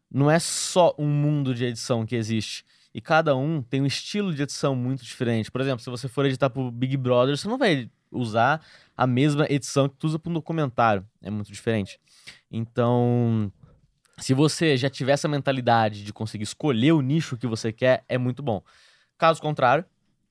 Não 0.09 0.31
é 0.31 0.39
só 0.39 0.95
um 0.97 1.07
mundo 1.07 1.53
de 1.53 1.63
edição 1.65 2.05
que 2.07 2.15
existe. 2.15 2.65
E 2.93 2.99
cada 3.01 3.35
um 3.35 3.61
tem 3.61 3.81
um 3.81 3.85
estilo 3.85 4.33
de 4.33 4.41
edição 4.41 4.75
muito 4.75 5.03
diferente. 5.03 5.51
Por 5.51 5.61
exemplo, 5.61 5.83
se 5.83 5.89
você 5.91 6.07
for 6.07 6.25
editar 6.25 6.49
pro 6.49 6.71
Big 6.71 6.95
Brother, 6.97 7.37
você 7.37 7.47
não 7.47 7.57
vai 7.57 7.87
usar 8.13 8.63
a 8.95 9.07
mesma 9.07 9.45
edição 9.49 9.89
que 9.89 9.95
tu 9.97 10.07
usa 10.07 10.19
para 10.19 10.29
um 10.29 10.33
documentário. 10.33 11.05
É 11.21 11.29
muito 11.29 11.51
diferente. 11.51 11.99
Então, 12.51 13.51
se 14.17 14.33
você 14.33 14.77
já 14.77 14.89
tiver 14.89 15.13
essa 15.13 15.27
mentalidade 15.27 16.03
de 16.03 16.13
conseguir 16.13 16.43
escolher 16.43 16.91
o 16.91 17.01
nicho 17.01 17.37
que 17.37 17.47
você 17.47 17.71
quer, 17.71 18.03
é 18.07 18.17
muito 18.17 18.43
bom. 18.43 18.61
Caso 19.17 19.41
contrário, 19.41 19.85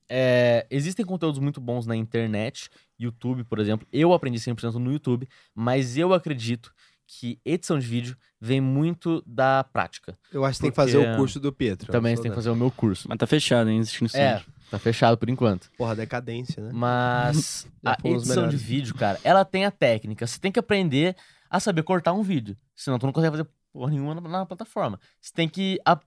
é, 0.09 0.65
existem 0.69 1.05
conteúdos 1.05 1.39
muito 1.39 1.59
bons 1.59 1.85
na 1.85 1.95
internet, 1.95 2.69
YouTube, 2.99 3.43
por 3.43 3.59
exemplo. 3.59 3.87
Eu 3.91 4.13
aprendi 4.13 4.39
100% 4.39 4.73
no 4.73 4.91
YouTube, 4.91 5.27
mas 5.53 5.97
eu 5.97 6.13
acredito 6.13 6.73
que 7.05 7.39
edição 7.45 7.77
de 7.77 7.85
vídeo 7.85 8.17
vem 8.39 8.61
muito 8.61 9.21
da 9.25 9.63
prática. 9.63 10.17
Eu 10.31 10.45
acho 10.45 10.57
que 10.57 10.61
tem 10.63 10.71
que 10.71 10.75
fazer 10.75 10.97
o 10.97 11.17
curso 11.17 11.39
do 11.39 11.51
Pietro. 11.51 11.91
Também 11.91 12.15
você 12.15 12.23
tem 12.23 12.31
que 12.31 12.35
fazer 12.35 12.49
o 12.49 12.55
meu 12.55 12.71
curso. 12.71 13.07
Mas 13.07 13.17
tá 13.17 13.27
fechado, 13.27 13.69
hein? 13.69 13.79
Existe 13.79 14.03
no 14.03 14.09
É. 14.19 14.43
tá 14.73 14.79
fechado 14.79 15.17
por 15.17 15.29
enquanto. 15.29 15.69
Porra, 15.77 15.95
decadência, 15.95 16.63
né? 16.63 16.71
Mas 16.73 17.67
a 17.85 17.95
edição 18.03 18.47
de 18.49 18.57
vídeo, 18.57 18.95
cara, 18.95 19.19
ela 19.23 19.45
tem 19.45 19.65
a 19.65 19.71
técnica. 19.71 20.25
Você 20.25 20.39
tem 20.39 20.51
que 20.51 20.59
aprender 20.59 21.15
a 21.49 21.59
saber 21.59 21.83
cortar 21.83 22.13
um 22.13 22.23
vídeo. 22.23 22.57
Senão 22.75 22.97
tu 22.97 23.05
não 23.05 23.13
consegue 23.13 23.37
fazer 23.37 23.49
porra 23.71 23.91
nenhuma 23.91 24.15
na, 24.15 24.21
na 24.21 24.45
plataforma. 24.45 24.99
Você 25.21 25.31
tem 25.33 25.47
que 25.47 25.79
a- 25.85 25.99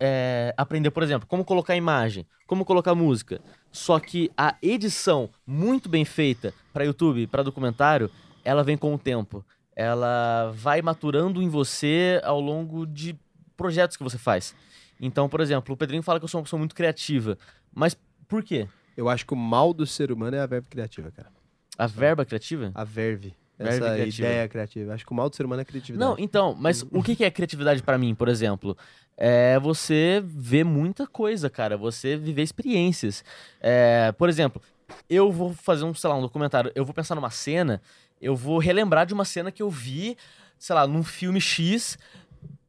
é, 0.00 0.54
aprender, 0.56 0.90
por 0.90 1.02
exemplo, 1.02 1.26
como 1.28 1.44
colocar 1.44 1.76
imagem, 1.76 2.26
como 2.46 2.64
colocar 2.64 2.94
música. 2.94 3.40
Só 3.70 4.00
que 4.00 4.30
a 4.36 4.56
edição 4.62 5.28
muito 5.46 5.88
bem 5.88 6.04
feita 6.04 6.52
para 6.72 6.84
YouTube, 6.84 7.26
para 7.26 7.42
documentário, 7.42 8.10
ela 8.44 8.64
vem 8.64 8.76
com 8.76 8.94
o 8.94 8.98
tempo. 8.98 9.44
Ela 9.76 10.50
vai 10.54 10.80
maturando 10.80 11.42
em 11.42 11.48
você 11.48 12.20
ao 12.24 12.40
longo 12.40 12.86
de 12.86 13.14
projetos 13.56 13.96
que 13.96 14.02
você 14.02 14.16
faz. 14.18 14.54
Então, 15.00 15.28
por 15.28 15.40
exemplo, 15.40 15.74
o 15.74 15.76
Pedrinho 15.76 16.02
fala 16.02 16.18
que 16.18 16.24
eu 16.24 16.28
sou 16.28 16.38
uma 16.38 16.44
pessoa 16.44 16.58
muito 16.58 16.74
criativa. 16.74 17.36
Mas 17.74 17.96
por 18.28 18.42
quê? 18.42 18.68
Eu 18.96 19.08
acho 19.08 19.26
que 19.26 19.34
o 19.34 19.36
mal 19.36 19.72
do 19.74 19.86
ser 19.86 20.12
humano 20.12 20.36
é 20.36 20.40
a 20.40 20.46
verve 20.46 20.68
criativa, 20.68 21.10
cara. 21.10 21.28
A 21.76 21.86
verba 21.86 22.24
criativa? 22.24 22.70
A 22.74 22.84
verve. 22.84 23.34
Verve 23.58 23.76
Essa 23.76 23.94
criativa. 23.94 24.28
ideia 24.28 24.48
criativa. 24.48 24.94
Acho 24.94 25.06
que 25.06 25.12
o 25.12 25.14
mal 25.14 25.30
do 25.30 25.36
ser 25.36 25.46
humano 25.46 25.60
é 25.60 25.62
a 25.62 25.64
criatividade. 25.64 26.10
Não, 26.10 26.16
então, 26.18 26.56
mas 26.58 26.82
o 26.90 27.02
que 27.02 27.24
é 27.24 27.30
criatividade 27.30 27.82
pra 27.82 27.96
mim, 27.96 28.14
por 28.14 28.28
exemplo? 28.28 28.76
É 29.16 29.58
você 29.60 30.22
ver 30.24 30.64
muita 30.64 31.06
coisa, 31.06 31.48
cara. 31.48 31.76
Você 31.76 32.16
viver 32.16 32.42
experiências. 32.42 33.24
É, 33.60 34.10
por 34.12 34.28
exemplo, 34.28 34.60
eu 35.08 35.30
vou 35.30 35.52
fazer 35.54 35.84
um, 35.84 35.94
sei 35.94 36.10
lá, 36.10 36.16
um 36.16 36.22
documentário. 36.22 36.72
Eu 36.74 36.84
vou 36.84 36.92
pensar 36.92 37.14
numa 37.14 37.30
cena, 37.30 37.80
eu 38.20 38.34
vou 38.34 38.58
relembrar 38.58 39.06
de 39.06 39.14
uma 39.14 39.24
cena 39.24 39.52
que 39.52 39.62
eu 39.62 39.70
vi, 39.70 40.16
sei 40.58 40.74
lá, 40.74 40.86
num 40.86 41.04
filme 41.04 41.40
X. 41.40 41.96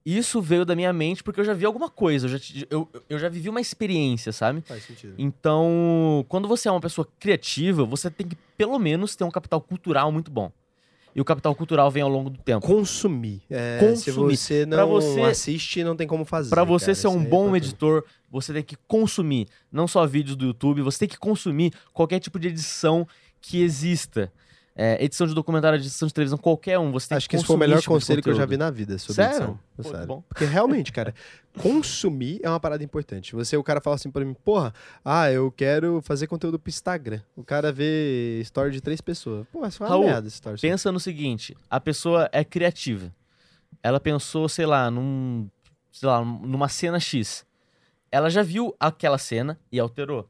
Isso 0.05 0.39
veio 0.39 0.63
da 0.65 0.75
minha 0.75 0.93
mente 0.93 1.23
porque 1.23 1.39
eu 1.39 1.45
já 1.45 1.53
vi 1.53 1.65
alguma 1.65 1.89
coisa. 1.89 2.27
Eu 2.27 2.37
já, 2.37 2.65
eu, 2.69 2.87
eu 3.09 3.17
já 3.17 3.27
vivi 3.27 3.49
uma 3.49 3.59
experiência, 3.59 4.31
sabe? 4.31 4.61
Faz 4.61 4.83
sentido. 4.83 5.15
Então, 5.17 6.23
quando 6.29 6.47
você 6.47 6.67
é 6.67 6.71
uma 6.71 6.79
pessoa 6.81 7.07
criativa, 7.19 7.83
você 7.85 8.11
tem 8.11 8.27
que, 8.27 8.35
pelo 8.55 8.77
menos, 8.77 9.15
ter 9.15 9.23
um 9.23 9.31
capital 9.31 9.59
cultural 9.59 10.11
muito 10.11 10.29
bom. 10.29 10.51
E 11.15 11.21
o 11.21 11.25
capital 11.25 11.55
cultural 11.55 11.89
vem 11.89 12.03
ao 12.03 12.09
longo 12.09 12.29
do 12.29 12.37
tempo. 12.37 12.67
Consumir. 12.67 13.41
É, 13.49 13.79
Consumir. 13.79 14.35
Se 14.37 14.47
você 14.61 14.67
Pra 14.67 14.77
não 14.79 14.89
você- 14.89 15.21
assiste, 15.21 15.83
não 15.83 15.95
tem 15.95 16.05
como 16.05 16.25
fazer. 16.25 16.49
Pra 16.49 16.63
você 16.65 16.87
cara. 16.87 16.95
ser 16.95 17.07
um 17.07 17.21
é 17.21 17.25
bom 17.25 17.43
importante. 17.47 17.65
editor, 17.69 18.03
você 18.29 18.53
tem 18.53 18.61
que 18.61 18.75
consumir 18.87 19.47
não 19.71 19.87
só 19.87 20.05
vídeos 20.05 20.35
do 20.35 20.45
YouTube, 20.45 20.81
você 20.81 20.99
tem 20.99 21.07
que 21.07 21.17
consumir 21.17 21.71
qualquer 21.93 22.19
tipo 22.19 22.37
de 22.37 22.49
edição 22.49 23.07
que 23.41 23.61
exista. 23.63 24.31
É, 24.77 25.01
edição 25.01 25.25
de 25.25 25.33
documentário, 25.33 25.79
edição 25.79 26.05
de 26.05 26.13
televisão, 26.13 26.37
qualquer 26.37 26.77
um. 26.77 26.91
Você 26.91 27.07
tem 27.07 27.15
Acho 27.15 27.29
que 27.29 27.31
que 27.31 27.35
esse 27.37 27.45
foi 27.45 27.55
o 27.55 27.59
melhor 27.59 27.79
tipo 27.79 27.93
conselho 27.93 28.21
que 28.21 28.29
eu 28.29 28.35
já 28.35 28.45
vi 28.45 28.57
na 28.57 28.69
vida 28.69 28.97
sobre 28.97 29.13
Sério? 29.23 29.35
edição. 29.37 29.59
Pô, 29.77 29.83
Sério. 29.83 30.05
bom. 30.05 30.23
Porque 30.27 30.43
realmente, 30.43 30.91
cara, 30.91 31.15
consumir 31.57 32.41
é 32.43 32.49
uma 32.49 32.59
parada 32.59 32.83
importante. 32.83 33.33
Você, 33.35 33.55
o 33.55 33.63
cara 33.63 33.79
fala 33.79 33.95
assim 33.95 34.11
pra 34.11 34.25
mim, 34.25 34.33
porra, 34.33 34.73
ah, 35.03 35.31
eu 35.31 35.49
quero 35.49 36.01
fazer 36.01 36.27
conteúdo 36.27 36.59
pro 36.59 36.69
Instagram. 36.69 37.21
O 37.37 37.43
cara 37.43 37.71
vê 37.71 38.41
story 38.41 38.71
de 38.71 38.81
três 38.81 38.99
pessoas. 38.99 39.47
Pô, 39.49 39.65
isso 39.65 39.81
é 39.81 39.85
uma 39.85 39.89
Raul, 39.89 40.05
merda 40.07 40.27
esse 40.27 40.35
story. 40.35 40.59
Pensa 40.59 40.91
no 40.91 40.99
seguinte: 40.99 41.55
a 41.69 41.79
pessoa 41.79 42.29
é 42.33 42.43
criativa. 42.43 43.13
Ela 43.81 43.99
pensou, 43.99 44.49
sei 44.49 44.65
lá, 44.65 44.91
num. 44.91 45.49
Sei 45.89 46.09
lá, 46.09 46.19
numa 46.21 46.67
cena 46.67 46.99
X. 46.99 47.45
Ela 48.11 48.29
já 48.29 48.43
viu 48.43 48.75
aquela 48.77 49.17
cena 49.17 49.57
e 49.71 49.79
alterou. 49.79 50.29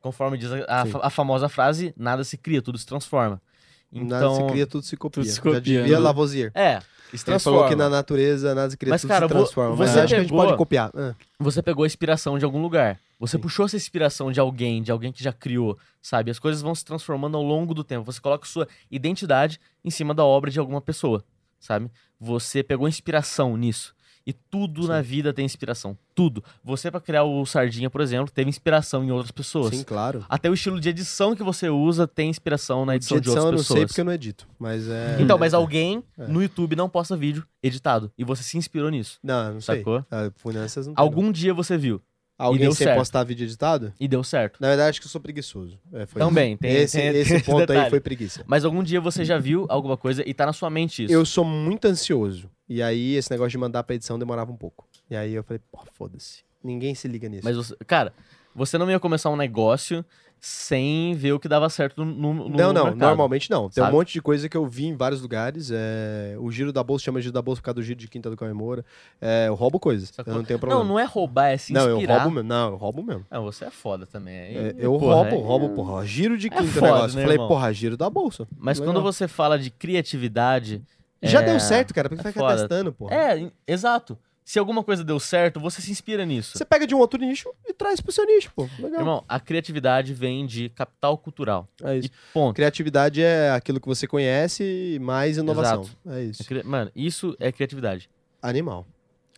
Conforme 0.00 0.38
diz 0.38 0.50
a, 0.50 0.64
a 0.68 1.06
a 1.08 1.10
famosa 1.10 1.50
frase, 1.50 1.92
nada 1.98 2.24
se 2.24 2.38
cria, 2.38 2.62
tudo 2.62 2.78
se 2.78 2.86
transforma. 2.86 3.42
Nada 3.90 4.16
Então. 4.26 4.34
se 4.36 4.52
cria, 4.52 4.66
tudo 4.66 4.84
se 4.84 4.96
copia. 4.96 5.22
tudo 5.22 5.30
se 5.30 5.36
Já 5.36 5.42
copia, 5.42 5.60
devia 5.60 5.96
né? 5.96 5.98
Lavoisier. 5.98 6.50
É, 6.54 6.80
se 6.80 7.16
Ele 7.16 7.22
transforma. 7.24 7.58
falou 7.58 7.68
que 7.70 7.76
na 7.76 7.88
natureza 7.88 8.54
nada 8.54 8.70
se 8.70 8.76
cria, 8.76 8.90
Mas, 8.90 9.00
tudo 9.00 9.08
cara, 9.10 9.26
se 9.26 9.34
transforma. 9.34 9.76
Mas 9.76 9.90
você 9.90 10.00
acho 10.00 10.08
que 10.08 10.14
a 10.14 10.20
gente 10.20 10.28
pegou- 10.30 10.44
pode 10.44 10.56
copiar. 10.58 10.90
Ah, 10.94 11.14
Você 11.38 11.62
pegou 11.62 11.84
a 11.84 11.86
inspiração 11.86 12.38
de 12.38 12.44
algum 12.44 12.60
lugar. 12.60 13.00
Você 13.18 13.36
Sim. 13.36 13.40
puxou 13.42 13.66
essa 13.66 13.76
inspiração 13.76 14.30
de 14.30 14.38
alguém, 14.38 14.80
de 14.82 14.92
alguém 14.92 15.10
que 15.10 15.24
já 15.24 15.32
criou, 15.32 15.76
sabe? 16.00 16.30
As 16.30 16.38
coisas 16.38 16.62
vão 16.62 16.74
se 16.74 16.84
transformando 16.84 17.36
ao 17.36 17.42
longo 17.42 17.74
do 17.74 17.82
tempo. 17.82 18.04
Você 18.04 18.20
coloca 18.20 18.46
sua 18.46 18.68
identidade 18.90 19.58
em 19.84 19.90
cima 19.90 20.14
da 20.14 20.24
obra 20.24 20.50
de 20.50 20.58
alguma 20.60 20.80
pessoa, 20.80 21.24
sabe? 21.58 21.90
Você 22.20 22.62
pegou 22.62 22.86
inspiração 22.86 23.56
nisso. 23.56 23.94
E 24.28 24.32
tudo 24.34 24.86
na 24.86 25.00
vida 25.00 25.32
tem 25.32 25.46
inspiração. 25.46 25.96
Tudo. 26.14 26.44
Você, 26.62 26.90
pra 26.90 27.00
criar 27.00 27.24
o 27.24 27.46
Sardinha, 27.46 27.88
por 27.88 28.02
exemplo, 28.02 28.30
teve 28.30 28.50
inspiração 28.50 29.02
em 29.02 29.10
outras 29.10 29.30
pessoas. 29.30 29.74
sim, 29.74 29.82
claro. 29.82 30.22
Até 30.28 30.50
o 30.50 30.52
estilo 30.52 30.78
de 30.78 30.90
edição 30.90 31.34
que 31.34 31.42
você 31.42 31.70
usa 31.70 32.06
tem 32.06 32.28
inspiração 32.28 32.84
na 32.84 32.96
edição 32.96 33.16
de 33.16 33.22
de, 33.22 33.28
edição 33.30 33.42
eu 33.44 33.46
outras 33.46 33.60
não 33.62 33.64
sei 33.64 33.74
pessoas. 33.76 33.90
porque 33.90 34.00
eu 34.02 34.04
não 34.04 34.12
edito. 34.12 34.46
Mas 34.58 34.86
é. 34.86 35.16
Então, 35.18 35.38
mas 35.38 35.54
alguém 35.54 36.04
É. 36.18 36.26
no 36.26 36.42
YouTube 36.42 36.76
não 36.76 36.90
posta 36.90 37.16
vídeo 37.16 37.42
editado. 37.62 38.12
E 38.18 38.22
você 38.24 38.42
se 38.42 38.58
inspirou 38.58 38.90
nisso. 38.90 39.18
Não, 39.22 39.54
não 39.54 39.60
sei. 39.62 39.78
Sacou? 39.78 40.04
Ah, 40.10 40.30
Finanças 40.36 40.86
não 40.86 40.92
Algum 40.94 41.32
dia 41.32 41.54
você 41.54 41.78
viu. 41.78 41.94
não. 42.38 42.46
Alguém 42.48 42.70
sem 42.72 42.84
certo. 42.86 42.98
postar 42.98 43.24
vídeo 43.24 43.44
editado? 43.44 43.94
E 43.98 44.06
deu 44.06 44.22
certo. 44.22 44.60
Na 44.60 44.68
verdade, 44.68 44.90
acho 44.90 45.00
que 45.00 45.06
eu 45.06 45.10
sou 45.10 45.20
preguiçoso. 45.22 45.78
É, 45.92 46.04
Também, 46.04 46.52
isso. 46.52 46.60
tem- 46.60 46.72
esse, 46.76 46.96
tem- 46.98 47.08
esse 47.16 47.30
tem 47.30 47.40
ponto 47.40 47.60
aí 47.62 47.66
detalhe. 47.66 47.90
foi 47.90 48.00
preguiça. 48.00 48.44
Mas 48.46 48.64
algum 48.64 48.82
dia 48.82 49.00
você 49.00 49.24
já 49.24 49.38
viu 49.38 49.64
alguma 49.70 49.96
coisa 49.96 50.22
e 50.28 50.34
tá 50.34 50.44
na 50.46 50.52
sua 50.52 50.68
mente 50.68 51.02
isso. 51.04 51.12
Eu 51.12 51.24
sou 51.24 51.44
muito 51.44 51.86
ansioso. 51.86 52.48
E 52.68 52.82
aí, 52.82 53.14
esse 53.14 53.30
negócio 53.30 53.50
de 53.50 53.58
mandar 53.58 53.82
pra 53.82 53.94
edição 53.94 54.18
demorava 54.18 54.52
um 54.52 54.56
pouco. 54.56 54.86
E 55.10 55.16
aí 55.16 55.32
eu 55.34 55.42
falei, 55.42 55.60
pô, 55.72 55.80
foda-se. 55.92 56.42
Ninguém 56.62 56.94
se 56.94 57.08
liga 57.08 57.28
nisso. 57.28 57.44
Mas, 57.44 57.56
você, 57.56 57.74
cara, 57.86 58.12
você 58.54 58.76
não 58.76 58.90
ia 58.90 59.00
começar 59.00 59.30
um 59.30 59.36
negócio 59.36 60.04
sem 60.40 61.14
ver 61.14 61.32
o 61.32 61.40
que 61.40 61.48
dava 61.48 61.68
certo 61.68 62.04
no, 62.04 62.32
no 62.32 62.48
não, 62.48 62.72
não, 62.72 62.84
mercado. 62.84 62.96
normalmente 62.96 63.50
não. 63.50 63.68
Tem 63.68 63.82
um 63.82 63.86
sabe? 63.86 63.96
monte 63.96 64.12
de 64.12 64.22
coisa 64.22 64.48
que 64.48 64.56
eu 64.56 64.66
vi 64.66 64.86
em 64.86 64.96
vários 64.96 65.20
lugares. 65.20 65.70
É... 65.72 66.36
O 66.38 66.50
giro 66.50 66.72
da 66.72 66.82
bolsa 66.82 67.04
chama 67.04 67.20
giro 67.20 67.32
da 67.32 67.42
bolsa 67.42 67.60
por 67.60 67.64
causa 67.66 67.76
do 67.76 67.82
giro 67.82 67.98
de 67.98 68.06
quinta 68.06 68.30
do 68.30 68.36
Cauê 68.36 68.52
Moura. 68.52 68.84
É, 69.20 69.48
eu 69.48 69.54
roubo 69.54 69.80
coisas. 69.80 70.12
Eu 70.24 70.34
não 70.34 70.44
tenho 70.44 70.58
problema. 70.58 70.82
Não, 70.82 70.88
não 70.90 70.98
é 70.98 71.04
roubar, 71.04 71.48
é 71.48 71.56
se 71.56 71.72
Não, 71.72 71.92
inspirar. 71.94 72.14
eu 72.14 72.20
roubo 72.20 72.34
mesmo. 72.36 72.48
Não, 72.48 72.70
eu 72.70 72.76
roubo 72.76 73.02
mesmo. 73.02 73.26
Não, 73.30 73.42
você 73.42 73.64
é 73.64 73.70
foda 73.70 74.06
também. 74.06 74.34
É, 74.34 74.74
eu 74.78 74.96
porra, 74.98 75.14
roubo, 75.14 75.36
roubo, 75.38 75.68
porra. 75.70 76.06
Giro 76.06 76.38
de 76.38 76.48
quinta 76.48 76.62
o 76.62 76.66
foda, 76.68 76.86
negócio. 76.86 77.16
né, 77.16 77.22
Falei, 77.22 77.34
irmão? 77.34 77.48
porra, 77.48 77.72
giro 77.72 77.96
da 77.96 78.08
bolsa. 78.08 78.46
Mas 78.56 78.78
Legal. 78.78 78.94
quando 78.94 79.02
você 79.02 79.26
fala 79.26 79.58
de 79.58 79.70
criatividade. 79.70 80.82
Já 81.22 81.40
é- 81.40 81.44
deu 81.44 81.58
certo, 81.60 81.92
cara. 81.94 82.08
Por 82.08 82.14
que 82.16 82.20
é 82.20 82.24
vai 82.24 82.32
ficar 82.32 82.56
testando, 82.56 82.92
porra? 82.92 83.14
É, 83.14 83.50
exato. 83.66 84.18
Se 84.44 84.58
alguma 84.58 84.82
coisa 84.82 85.04
deu 85.04 85.20
certo, 85.20 85.60
você 85.60 85.82
se 85.82 85.90
inspira 85.90 86.24
nisso. 86.24 86.56
Você 86.56 86.64
pega 86.64 86.86
de 86.86 86.94
um 86.94 86.98
outro 86.98 87.20
nicho 87.20 87.50
e 87.66 87.74
traz 87.74 88.00
pro 88.00 88.10
seu 88.10 88.24
nicho, 88.24 88.50
pô. 88.56 88.66
Legal. 88.78 89.00
Irmão, 89.00 89.24
a 89.28 89.38
criatividade 89.38 90.14
vem 90.14 90.46
de 90.46 90.70
capital 90.70 91.18
cultural. 91.18 91.68
é 91.82 91.98
isso. 91.98 92.08
E 92.08 92.12
ponto. 92.32 92.56
Criatividade 92.56 93.22
é 93.22 93.50
aquilo 93.50 93.78
que 93.78 93.86
você 93.86 94.06
conhece 94.06 94.98
mais 95.02 95.36
inovação. 95.36 95.84
É 96.06 96.20
É 96.20 96.24
isso. 96.24 96.44
cri- 96.46 96.62
Mano, 96.62 96.90
isso 96.96 97.36
é 97.38 97.52
criatividade. 97.52 98.08
Animal. 98.40 98.86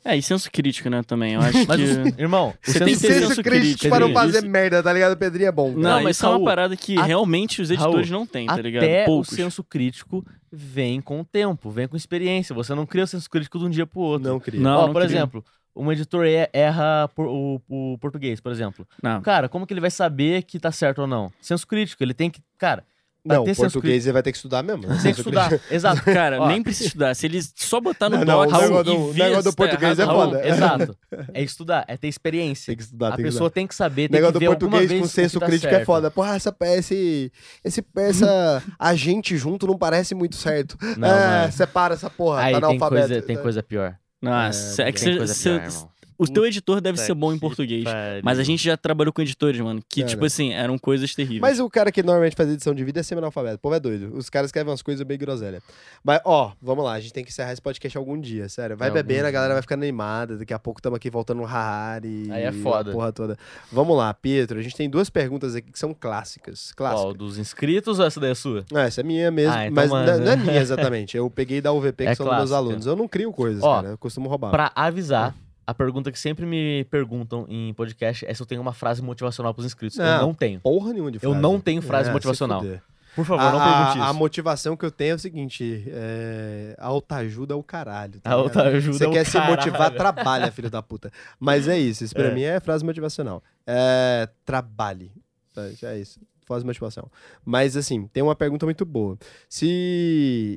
É, 0.04 0.16
e 0.16 0.22
senso 0.22 0.50
crítico, 0.50 0.88
né, 0.88 1.02
também. 1.02 1.34
Eu 1.34 1.40
acho 1.40 1.52
Mas, 1.68 1.78
que... 2.14 2.20
irmão, 2.22 2.48
o 2.50 2.72
Você 2.72 2.78
tem 2.78 2.94
senso 2.94 3.02
que 3.02 3.02
ter 3.02 3.10
crítico- 3.10 3.28
senso 3.28 3.42
crítico, 3.42 3.88
para 3.90 4.06
não 4.06 4.14
fazer 4.14 4.38
Isso- 4.38 4.48
merda, 4.48 4.82
tá 4.82 4.92
ligado? 4.92 5.16
Pedrinho 5.16 5.48
é 5.48 5.52
bom. 5.52 5.72
Não, 5.72 5.80
Não, 5.80 6.02
mas 6.02 6.16
isso 6.16 6.24
é 6.24 6.28
uma 6.28 6.34
Raul, 6.36 6.44
parada 6.46 6.76
que 6.76 6.98
a- 6.98 7.02
realmente 7.02 7.60
os 7.60 7.70
editores 7.70 8.08
Raul, 8.08 8.20
não 8.20 8.26
têm, 8.26 8.46
tá 8.46 8.56
ligado? 8.56 8.82
Até 8.84 9.04
Poucos. 9.04 9.32
o 9.32 9.34
senso 9.34 9.62
crítico 9.62 10.24
vem 10.50 11.00
com 11.00 11.20
o 11.20 11.24
tempo, 11.24 11.70
vem 11.70 11.86
com 11.86 11.96
experiência. 11.96 12.54
Você 12.54 12.74
não 12.74 12.86
cria 12.86 13.04
o 13.04 13.06
senso 13.06 13.28
crítico 13.28 13.58
de 13.58 13.64
um 13.66 13.70
dia 13.70 13.86
pro 13.86 14.00
outro. 14.00 14.28
Não 14.28 14.40
cria. 14.40 14.58
Não, 14.60 14.78
Ó, 14.78 14.86
não 14.86 14.92
por 14.92 15.02
cria. 15.02 15.16
exemplo, 15.16 15.44
um 15.76 15.92
editor 15.92 16.24
erra 16.52 17.08
por- 17.14 17.26
o, 17.26 17.60
o 17.68 17.98
português, 17.98 18.40
por 18.40 18.50
exemplo. 18.50 18.86
Não. 19.02 19.20
Cara, 19.20 19.48
como 19.48 19.66
que 19.66 19.72
ele 19.74 19.80
vai 19.80 19.90
saber 19.90 20.42
que 20.44 20.58
tá 20.58 20.72
certo 20.72 21.02
ou 21.02 21.06
não? 21.06 21.30
Senso 21.40 21.66
crítico, 21.66 22.02
ele 22.02 22.14
tem 22.14 22.30
que. 22.30 22.40
Cara, 22.58 22.84
Não, 23.24 23.44
português 23.44 24.06
ele 24.06 24.12
vai 24.12 24.22
ter 24.22 24.32
que 24.32 24.38
estudar 24.38 24.62
mesmo. 24.62 24.86
né? 24.86 24.98
tem 25.02 25.12
que 25.12 25.20
estudar. 25.20 25.60
Exato. 25.70 26.02
Cara, 26.10 26.40
Ó, 26.40 26.48
nem 26.48 26.62
precisa 26.62 26.86
estudar. 26.88 27.14
Se 27.14 27.26
ele 27.26 27.40
só 27.54 27.80
botar 27.80 28.08
no 28.08 28.16
Não, 28.18 28.24
não, 28.24 28.46
doc 28.46 28.48
o 28.48 28.60
negócio 28.62 28.80
e 28.80 28.84
do- 28.84 29.04
o 29.10 29.12
negócio 29.14 29.42
do 29.44 29.50
tá 29.50 29.56
português 29.56 29.98
é 29.98 30.04
Raul, 30.04 30.20
foda. 30.20 30.48
Exato. 30.48 30.96
É 31.34 31.42
estudar, 31.42 31.84
é 31.88 31.96
ter 31.96 32.08
experiência. 32.08 32.66
Tem 32.66 32.76
que 32.76 32.82
estudar, 32.82 33.08
A 33.08 33.10
tem 33.10 33.16
que 33.18 33.22
pessoa 33.24 33.46
estudar. 33.48 33.54
tem 33.54 33.66
que 33.66 33.74
saber, 33.74 34.04
O 34.04 34.08
tem 34.08 34.14
negócio 34.20 34.32
que 34.32 34.38
do 34.38 34.40
ver 34.40 34.46
alguma 34.46 34.70
português 34.70 34.88
vez 34.90 35.00
com 35.00 35.06
o 35.06 35.08
que 35.08 35.14
senso 35.14 35.40
tá 35.40 35.46
crítico 35.46 35.66
é 35.68 35.70
certo. 35.70 35.86
foda. 35.86 36.10
Porra, 36.10 36.34
essa, 36.36 36.56
esse, 36.76 37.32
esse, 37.64 37.84
essa 37.96 38.62
agente 38.78 39.36
junto 39.36 39.66
não 39.66 39.76
parece 39.76 40.14
muito 40.14 40.36
certo. 40.36 40.76
Não, 40.96 41.08
é, 41.08 41.40
mano. 41.40 41.52
separa 41.52 41.94
essa 41.94 42.08
porra, 42.08 42.40
Aí 42.40 42.52
tá 42.54 42.60
tem 42.60 42.68
analfabeto. 42.70 43.08
coisa, 43.08 43.22
tem 43.22 43.36
coisa 43.36 43.62
pior. 43.62 43.96
Nossa, 44.22 44.82
é, 44.82 44.92
que 44.92 45.00
tem 45.00 45.18
você, 45.18 45.50
irmão. 45.50 45.89
O 46.20 46.26
teu 46.32 46.44
editor 46.46 46.80
deve 46.80 46.98
ser 46.98 47.14
bom 47.14 47.32
em 47.32 47.38
português. 47.38 47.84
pariu. 47.84 48.20
Mas 48.22 48.38
a 48.38 48.42
gente 48.42 48.62
já 48.62 48.76
trabalhou 48.76 49.12
com 49.12 49.22
editores, 49.22 49.60
mano, 49.60 49.82
que, 49.88 50.00
Cara. 50.02 50.10
tipo 50.10 50.24
assim, 50.24 50.52
eram 50.52 50.78
coisas 50.78 51.14
terríveis. 51.14 51.40
Mas 51.40 51.60
o 51.60 51.68
cara 51.70 51.90
que 51.90 52.02
normalmente 52.02 52.36
faz 52.36 52.48
edição 52.50 52.74
de 52.74 52.84
vídeo 52.84 53.00
é 53.00 53.02
semi-analfabeto. 53.02 53.56
O 53.56 53.58
povo 53.58 53.74
é 53.74 53.80
doido. 53.80 54.16
Os 54.16 54.28
caras 54.28 54.48
escrevem 54.48 54.70
umas 54.70 54.82
coisas 54.82 55.04
bem 55.06 55.16
groselhas. 55.18 55.62
Mas, 56.04 56.20
ó, 56.24 56.52
vamos 56.60 56.84
lá. 56.84 56.92
A 56.92 57.00
gente 57.00 57.12
tem 57.12 57.24
que 57.24 57.30
encerrar 57.30 57.52
esse 57.52 57.62
podcast 57.62 57.96
algum 57.96 58.18
dia, 58.20 58.48
sério. 58.48 58.76
Vai 58.76 58.88
É, 58.88 58.90
algum 58.90 58.98
bebendo, 59.02 59.20
a 59.20 59.22
dia. 59.24 59.30
galera 59.32 59.54
vai 59.54 59.62
ficando 59.62 59.82
animada. 59.82 60.36
Daqui 60.36 60.52
a 60.52 60.58
pouco 60.58 60.78
estamos 60.80 60.96
aqui 60.96 61.08
voltando 61.10 61.38
no 61.38 61.46
Harari. 61.46 62.28
Aí 62.30 62.42
é 62.42 62.52
foda. 62.52 62.90
a 62.90 62.92
Porra 62.92 63.12
toda. 63.12 63.38
Vamos 63.72 63.96
lá, 63.96 64.12
Pietro. 64.12 64.58
A 64.58 64.62
gente 64.62 64.76
tem 64.76 64.90
duas 64.90 65.08
perguntas 65.10 65.54
aqui 65.54 65.72
que 65.72 65.78
são 65.78 65.94
clássicas. 65.94 66.72
Clássicas. 66.72 67.02
Qual? 67.02 67.14
Dos 67.14 67.38
inscritos 67.38 67.98
ou 67.98 68.04
essa 68.06 68.20
daí 68.20 68.32
é 68.32 68.34
sua? 68.34 68.64
Não, 68.70 68.80
essa 68.80 69.00
é 69.00 69.04
minha 69.04 69.30
mesmo, 69.30 69.54
Ah, 69.54 69.62
então 69.66 69.74
mas 69.74 69.90
manda. 69.90 70.18
não, 70.18 70.24
não 70.26 70.32
é 70.32 70.36
minha 70.36 70.60
exatamente. 70.60 71.16
Eu 71.16 71.30
peguei 71.30 71.60
da 71.60 71.72
UVP, 71.72 72.04
que 72.04 72.10
É 72.10 72.14
são 72.14 72.26
dos 72.26 72.36
meus 72.36 72.50
clássica. 72.50 72.56
alunos. 72.56 72.86
Eu 72.86 72.94
não 72.96 73.08
crio 73.08 73.32
coisas, 73.32 73.62
Ó, 73.62 73.76
cara. 73.76 73.88
Eu 73.94 73.98
costumo 73.98 74.28
roubar. 74.28 74.50
Pra 74.50 74.70
avisar, 74.74 75.34
a 75.70 75.74
pergunta 75.74 76.10
que 76.10 76.18
sempre 76.18 76.44
me 76.44 76.84
perguntam 76.90 77.46
em 77.48 77.72
podcast 77.74 78.26
é 78.26 78.34
se 78.34 78.42
eu 78.42 78.46
tenho 78.46 78.60
uma 78.60 78.72
frase 78.72 79.00
motivacional 79.02 79.54
pros 79.54 79.66
inscritos. 79.66 79.98
Eu 79.98 80.04
Não. 80.04 80.20
não 80.28 80.34
tenho. 80.34 80.60
Porra 80.60 80.92
nenhuma 80.92 81.10
de 81.10 81.18
Eu 81.18 81.30
frase. 81.30 81.40
não 81.40 81.60
tenho 81.60 81.80
frase 81.82 82.10
É, 82.10 82.12
motivacional. 82.12 82.62
Por 83.14 83.24
favor, 83.24 83.42
a, 83.44 83.50
não 83.52 83.60
a- 83.60 83.64
pergunte 83.64 83.98
isso. 83.98 84.06
a 84.08 84.12
motivação 84.12 84.76
que 84.76 84.84
eu 84.84 84.90
tenho 84.90 85.12
é 85.12 85.14
o 85.14 85.18
seguinte: 85.18 85.84
é... 85.88 86.76
autoajuda 86.78 87.54
é 87.54 87.56
o 87.56 87.62
caralho. 87.62 88.20
tá 88.20 88.30
A 88.30 88.34
autoajuda 88.34 88.98
Você 88.98 89.04
é 89.04 89.08
o 89.08 89.12
quer 89.12 89.24
se 89.26 89.38
motivar, 89.40 89.90
trabalha, 89.94 90.50
filho 90.52 90.70
da 90.70 90.80
puta. 90.82 91.10
Mas 91.38 91.66
é 91.68 91.78
isso, 91.78 92.04
isso 92.04 92.14
pra 92.14 92.28
É. 92.28 92.34
mim 92.34 92.42
é 92.42 92.60
frase 92.60 92.84
motivacional. 92.84 93.42
É, 93.66 94.28
trabalhe. 94.44 95.10
É, 95.56 95.72
É 95.86 95.98
isso. 96.50 96.60
Frase 96.60 96.66
motivação. 96.66 97.10
Mas 97.44 97.76
assim, 97.76 98.06
tem 98.08 98.22
uma 98.22 98.34
pergunta 98.34 98.66
muito 98.66 98.84
boa. 98.84 99.16
Se. 99.48 99.66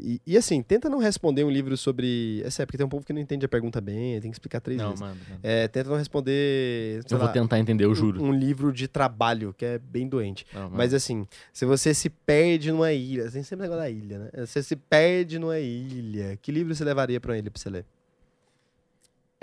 E, 0.03 0.21
e, 0.25 0.37
assim, 0.37 0.61
tenta 0.61 0.89
não 0.89 0.97
responder 0.99 1.43
um 1.43 1.49
livro 1.49 1.75
sobre. 1.77 2.41
É 2.43 2.49
sério, 2.49 2.67
porque 2.67 2.77
tem 2.77 2.85
um 2.85 2.89
povo 2.89 3.05
que 3.05 3.13
não 3.13 3.21
entende 3.21 3.45
a 3.45 3.49
pergunta 3.49 3.79
bem, 3.79 4.19
tem 4.19 4.31
que 4.31 4.35
explicar 4.35 4.59
três 4.59 4.77
Não, 4.79 4.89
vezes. 4.89 5.01
mano. 5.01 5.15
mano. 5.29 5.39
É, 5.43 5.67
tenta 5.67 5.89
não 5.89 5.97
responder. 5.97 7.01
Eu 7.09 7.17
vou 7.17 7.27
lá, 7.27 7.33
tentar 7.33 7.59
entender, 7.59 7.85
eu 7.85 7.95
juro. 7.95 8.23
Um, 8.23 8.33
livro 8.33 8.73
de 8.73 8.87
trabalho, 8.87 9.53
que 9.57 9.65
é 9.65 9.79
bem 9.79 10.07
doente. 10.07 10.45
Não. 10.53 10.69
Mas 10.69 10.93
assim, 10.93 11.27
se 11.51 11.65
você 11.65 11.93
se 11.93 12.09
perde 12.09 12.71
numa 12.71 12.91
ilha, 12.91 13.29
tem 13.29 13.43
sempre 13.43 13.63
negócio 13.63 13.83
da 13.83 13.89
ilha, 13.89 14.19
né? 14.19 14.45
Você 14.45 14.61
se 14.63 14.75
perde 14.75 15.39
numa 15.39 15.59
ilha, 15.59 16.37
que 16.41 16.51
livro 16.51 16.73
você 16.73 16.83
levaria 16.83 17.19
pra 17.21 17.31
uma 17.31 17.37
ilha 17.37 17.51
pra 17.51 17.61
você 17.61 17.69
ler? 17.69 17.85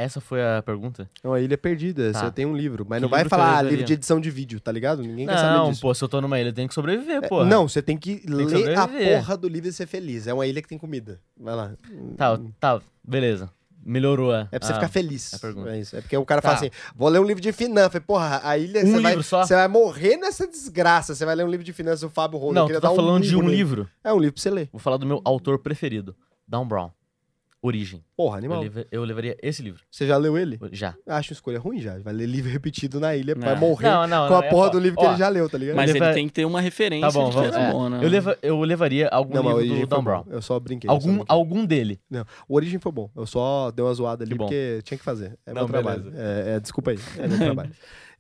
Essa 0.03 0.21
foi 0.21 0.41
a 0.43 0.63
pergunta? 0.63 1.09
É 1.23 1.29
uma 1.29 1.41
ilha 1.41 1.59
perdida, 1.59 2.13
Tá. 2.13 2.21
você 2.21 2.31
tem 2.31 2.47
um 2.47 2.57
livro. 2.57 2.87
Mas 2.89 2.99
Que 2.99 3.03
não 3.03 3.09
vai 3.09 3.21
livro 3.21 3.31
que 3.31 3.37
falar 3.37 3.59
ah, 3.59 3.63
livro 3.63 3.85
de 3.85 3.93
edição 3.93 4.21
de 4.21 4.31
vídeo, 4.31 4.59
tá 4.61 4.73
ligado? 4.73 5.03
Ninguém 5.03 5.27
quer 5.27 5.37
saber 5.37 5.59
Não, 5.59 5.75
pô, 5.77 5.93
se 5.95 6.03
eu 6.03 6.09
tô 6.09 6.21
numa 6.21 6.39
ilha, 6.41 6.49
eu 6.49 6.53
tenho 6.53 6.69
que 6.69 6.75
sobreviver, 6.75 7.23
É, 7.25 7.29
pô. 7.29 7.45
não, 7.45 7.69
você 7.69 7.83
tem 7.83 7.97
que 7.99 8.17
que 8.21 8.27
ler 8.31 8.45
a 8.77 8.83
sobreviver. 8.83 9.19
porra 9.19 9.37
do 9.37 9.49
livro 9.49 9.69
e 9.69 9.73
ser 9.73 9.87
feliz. 9.87 10.27
É 10.27 10.33
uma 10.35 10.47
ilha 10.47 10.63
que 10.63 10.69
tem 10.69 10.79
comida. 10.79 11.21
Vai 11.39 11.55
lá. 11.55 11.73
Tá, 12.17 12.41
tá, 12.59 12.81
beleza. 13.05 13.51
Melhorou 13.83 14.31
a. 14.33 14.47
É 14.53 14.59
pra 14.59 14.67
você 14.67 14.73
a- 14.73 14.77
ficar 14.77 14.89
feliz. 14.89 15.33
a 15.33 15.39
pergunta. 15.39 15.71
É 15.71 15.81
isso. 15.81 15.97
É 15.97 16.03
porque 16.03 16.15
o 16.17 16.25
cara 16.25 16.43
Tá. 16.43 16.49
fala 16.49 16.61
assim: 16.61 16.71
vou 16.95 17.09
ler 17.09 17.19
um 17.19 17.25
livro 17.25 17.41
de 17.43 17.51
finanças. 17.51 18.01
Porra, 18.07 18.41
a 18.45 18.59
ilha. 18.59 18.83
Um 18.85 18.87
você 18.93 19.01
vai, 19.01 19.13
livro 19.13 19.23
só? 19.25 19.43
Você 19.45 19.55
vai 19.55 19.69
morrer 19.69 20.19
nessa 20.19 20.47
desgraça. 20.47 21.15
Você 21.15 21.25
vai 21.25 21.35
ler 21.35 21.45
um 21.47 21.49
livro 21.49 21.65
de 21.65 21.73
finanças 21.73 22.03
do 22.03 22.11
Fábio 22.11 22.39
Ronda. 22.39 22.55
Não, 22.57 22.63
eu 22.63 22.67
queria 22.67 22.81
tá 22.81 22.91
falando 22.95 23.23
de 23.23 23.31
murro 23.33 23.45
um 23.45 23.49
nele. 23.49 23.57
livro. 23.57 23.89
É 24.05 24.13
um 24.13 24.19
livro 24.19 24.35
pra 24.35 24.43
você 24.43 24.51
ler. 24.51 24.69
Vou 24.71 24.79
falar 24.79 24.99
do 24.99 25.07
meu 25.07 25.23
autor 25.25 25.59
preferido, 25.61 26.15
Dan 26.47 26.67
Brown. 26.67 26.91
Origem. 27.63 28.03
Porra, 28.17 28.37
Eu, 28.37 28.39
animal. 28.39 28.63
leva- 28.63 28.87
eu 28.91 29.05
levaria 29.05 29.37
esse 29.43 29.61
livro. 29.63 29.83
Você 29.91 30.07
já 30.07 30.17
leu 30.17 30.39
ele? 30.39 30.59
Já. 30.73 30.95
Acho 31.07 31.35
escolha 31.35 31.59
ruim 31.59 31.79
já. 31.79 31.99
Vai 31.99 32.15
ler 32.15 32.25
livro 32.27 32.49
repetido 32.51 32.99
na 32.99 33.15
ilha, 33.15 33.35
vai 33.35 33.53
Não. 33.53 33.61
morrer 33.61 33.87
Não, 33.87 34.07
não, 34.07 34.29
com 34.29 34.35
não, 34.35 34.41
a 34.41 34.45
é 34.47 34.49
porra 34.49 34.71
do 34.71 34.79
livro 34.79 34.99
que 34.99 35.05
Ó, 35.05 35.11
ele 35.11 35.19
já 35.19 35.29
leu, 35.29 35.47
tá 35.49 35.59
ligado? 35.59 35.77
Mas 35.77 35.93
leva- 35.93 36.07
ele 36.07 36.15
tem 36.15 36.27
que 36.27 36.33
ter 36.33 36.45
uma 36.47 36.61
referência 36.61 37.07
Tá 37.09 37.13
bom, 37.13 37.29
de 37.29 37.35
vamos. 37.37 37.51
que 37.51 37.57
é 37.57 37.61
é. 37.63 37.71
bom, 37.73 37.89
né? 37.91 38.01
eu, 38.03 38.09
leva, 38.09 38.39
eu 38.43 38.61
levaria 38.63 39.09
algum 39.09 39.35
Não, 39.35 39.43
mas 39.43 39.59
livro 39.59 39.75
do 39.75 39.79
foi 39.81 39.87
Dan 39.89 40.03
Brown. 40.05 40.25
Eu 40.31 40.41
só 40.41 40.59
brinquei. 40.59 40.89
eu 40.89 40.93
só 40.93 40.95
Algum, 40.97 41.15
brinquei. 41.19 41.37
algum 41.37 41.67
dele. 41.67 42.01
Não, 42.11 42.25
o 42.49 42.55
Origem 42.57 42.79
foi 42.81 42.93
bom. 42.93 43.11
Eu 43.15 43.27
só 43.27 43.71
dei 43.71 43.85
uma 43.85 43.93
zoada 43.93 44.25
ali 44.25 44.33
Que 44.33 44.39
bom. 44.39 44.45
porque 44.47 44.81
tinha 44.85 44.97
que 44.97 45.05
fazer. 45.05 45.39
É 45.45 45.53
meu 45.53 45.63
Não, 45.63 45.69
trabalho. 45.69 46.03
beleza. 46.05 46.23
É, 46.23 46.57
é, 46.57 46.61
desculpa 46.61 46.93
aí. 46.93 46.99
É 47.19 47.29
meu 47.29 47.37
trabalho. 47.39 47.71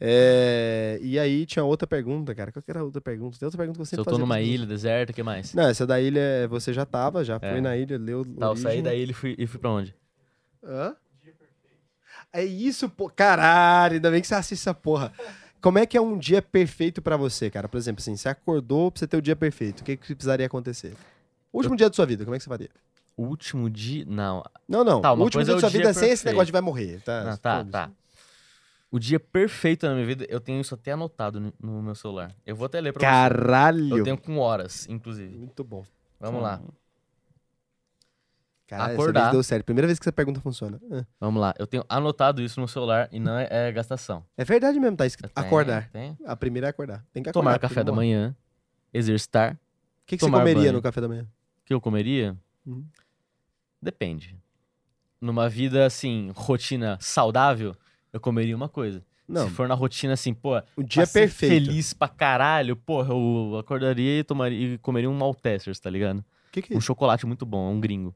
É, 0.03 0.99
e 1.03 1.19
aí 1.19 1.45
tinha 1.45 1.63
outra 1.63 1.87
pergunta, 1.87 2.35
cara. 2.35 2.51
Qual 2.51 2.63
que 2.63 2.71
era 2.71 2.81
a 2.81 2.85
outra 2.85 3.03
pergunta? 3.03 3.39
Tem 3.39 3.47
outra 3.47 3.59
pergunta 3.59 3.77
que 3.77 3.83
eu 3.83 3.85
Se 3.87 3.91
sempre 3.91 4.01
eu 4.09 4.13
tô 4.13 4.19
numa 4.19 4.41
ilha 4.41 4.65
deserta, 4.65 5.13
o 5.13 5.15
que 5.15 5.23
mais? 5.23 5.53
Não, 5.53 5.65
essa 5.69 5.87
da 5.87 6.01
ilha 6.01 6.19
é- 6.21 6.47
você 6.47 6.73
já 6.73 6.87
tava, 6.87 7.23
já 7.23 7.39
É. 7.41 7.51
foi 7.53 7.61
na 7.61 7.77
ilha, 7.77 7.99
leu 7.99 8.25
Tá, 8.25 8.47
eu 8.47 8.57
saí 8.57 8.81
da 8.81 8.95
ilha 8.95 9.11
e 9.11 9.15
fui, 9.15 9.35
e 9.39 9.47
fui 9.47 9.61
pra 9.61 9.71
onde? 9.71 9.95
Hã? 10.65 10.95
É 12.33 12.45
isso, 12.45 12.89
pô. 12.89 13.11
Caralho, 13.11 13.95
ainda 13.95 14.11
bem 14.11 14.21
que 14.21 14.27
você 14.27 14.35
assiste 14.35 14.63
essa 14.63 14.75
porra. 14.75 15.13
Como 15.61 15.79
é 15.79 15.85
que 15.85 15.97
é 15.97 16.01
um 16.01 16.17
dia 16.17 16.41
perfeito 16.41 17.03
pra 17.03 17.17
você, 17.17 17.51
cara? 17.51 17.69
Por 17.69 17.77
exemplo, 17.77 18.01
assim, 18.01 18.17
você 18.17 18.29
acordou 18.29 18.91
pra 18.91 19.01
você 19.01 19.07
ter 19.07 19.17
o 19.17 19.23
dia 19.23 19.37
perfeito. 19.37 19.81
O 19.81 19.85
que, 19.85 19.97
que 19.97 20.15
precisaria 20.15 20.47
acontecer? 20.47 20.95
O 21.53 21.59
último 21.59 21.77
dia 21.77 21.89
da 21.91 21.95
sua 21.95 22.07
vida, 22.07 22.25
como 22.25 22.35
é 22.35 22.39
que 22.39 22.45
você 22.45 22.49
faria? 22.49 22.71
O 23.17 23.25
último 23.25 23.69
dia. 23.69 24.05
Não. 24.09 24.43
Não, 24.67 24.83
não. 24.83 25.01
Tá, 25.03 25.13
o 25.13 25.21
último 25.21 25.43
dia 25.45 25.53
é 25.53 25.55
da 25.57 25.61
sua 25.61 25.69
dia 25.69 25.81
vida 25.81 25.93
sem 25.93 26.11
esse 26.11 26.25
negócio 26.25 26.47
de 26.47 26.53
vai 26.53 26.63
morrer. 26.63 27.03
Tá, 27.03 27.25
Não, 27.25 27.37
tá, 27.37 27.65
tá. 27.65 27.91
O 28.91 28.99
dia 28.99 29.21
perfeito 29.21 29.87
na 29.87 29.95
minha 29.95 30.07
vida, 30.07 30.27
eu 30.29 30.41
tenho 30.41 30.61
isso 30.61 30.75
até 30.75 30.93
anotado 30.93 31.39
no, 31.41 31.53
no 31.61 31.83
meu 31.83 31.95
celular. 31.95 32.35
Eu 32.45 32.57
vou 32.57 32.67
até 32.67 32.81
ler 32.81 32.93
pra 32.93 33.01
você. 33.01 33.07
Caralho. 33.07 33.99
Eu 33.99 34.05
tenho 34.05 34.19
com 34.19 34.39
horas, 34.39 34.89
inclusive. 34.89 35.37
Muito 35.37 35.63
bom. 35.63 35.85
Vamos 36.19 36.43
lá. 36.43 36.61
Caralho, 38.67 38.95
Acordar. 38.95 39.23
essa 39.23 39.31
deu 39.33 39.43
certo. 39.43 39.65
Primeira 39.65 39.87
vez 39.87 39.99
que 39.99 40.05
essa 40.05 40.13
pergunta 40.13 40.41
funciona. 40.41 40.81
Ah. 40.93 41.05
Vamos 41.19 41.41
lá. 41.41 41.53
Eu 41.59 41.67
tenho 41.67 41.85
anotado 41.89 42.41
isso 42.41 42.61
no 42.61 42.69
celular 42.69 43.09
e 43.11 43.19
não 43.19 43.37
é, 43.37 43.49
é 43.51 43.73
gastação. 43.73 44.25
É 44.37 44.45
verdade 44.45 44.79
mesmo, 44.79 44.97
tá 44.97 45.07
escrito. 45.07 45.33
tenho- 45.35 45.47
Acordar. 45.47 45.89
tenho. 45.91 46.17
A 46.25 46.37
primeira 46.37 46.69
é 46.69 46.71
acordar. 46.71 47.05
Tem 47.13 47.21
que 47.23 47.29
acordar. 47.29 47.49
Tomar 47.51 47.59
café 47.59 47.83
da 47.83 47.93
manhã. 47.93 48.35
Exercitar. 48.95 49.55
O 49.55 49.59
que, 50.07 50.17
que 50.17 50.25
você 50.25 50.31
comeria 50.31 50.55
banho. 50.63 50.73
no 50.75 50.83
café 50.83 51.01
da 51.01 51.09
manhã? 51.09 51.23
O 51.23 51.65
que 51.65 51.75
eu 51.75 51.81
comeria? 51.81 52.37
Uhum. 52.65 52.85
Depende. 53.83 54.37
Numa 55.21 55.49
vida, 55.49 55.85
assim, 55.85 56.31
rotina 56.35 56.97
saudável, 57.01 57.75
eu 58.13 58.21
comeria 58.21 58.57
uma 58.57 58.69
coisa. 58.69 59.05
Não, 59.29 59.49
Se 59.49 59.55
for 59.55 59.69
na 59.69 59.75
rotina, 59.75 60.15
assim, 60.15 60.35
pô, 60.35 60.59
o 60.77 60.83
dia 60.83 61.03
pra 61.03 61.07
ser 61.07 61.21
perfeito. 61.21 61.67
feliz 61.67 61.93
pra 61.93 62.09
caralho, 62.09 62.75
porra, 62.75 63.15
eu 63.15 63.57
acordaria 63.59 64.19
e, 64.21 64.25
tomaria, 64.25 64.75
e 64.75 64.79
comeria 64.79 65.09
um 65.09 65.15
Maltesers, 65.17 65.79
tá 65.79 65.89
ligado? 65.89 66.19
O 66.19 66.25
que, 66.51 66.63
que 66.63 66.75
é 66.75 66.77
Um 66.77 66.81
chocolate 66.81 67.25
muito 67.27 67.47
bom, 67.47 67.69
é 67.71 67.73
um 67.73 67.81
gringo. 67.81 68.15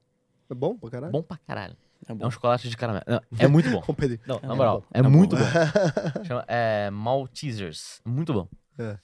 É 0.51 0.55
bom 0.55 0.77
pra 0.77 0.91
caralho? 0.91 1.13
Bom 1.13 1.23
pra 1.23 1.37
caralho. 1.39 1.77
É 2.09 2.13
É 2.13 2.15
bom. 2.17 2.27
um 2.27 2.31
chocolate 2.33 2.69
de 2.69 2.77
caramelo. 2.77 3.05
Não, 3.07 3.21
é 3.39 3.47
muito 3.47 3.71
bom. 3.71 3.81
Não, 4.27 4.41
É 4.43 4.47
na 4.49 4.55
moral, 4.57 4.85
é, 4.93 4.99
é 4.99 5.03
bom. 5.05 5.11
muito 5.11 5.37
bom. 5.37 5.43
Chama, 6.27 6.45
é 6.49 6.91
Maltesers. 6.91 8.01
Muito 8.05 8.33
bom. 8.35 8.49
É. 8.77 8.99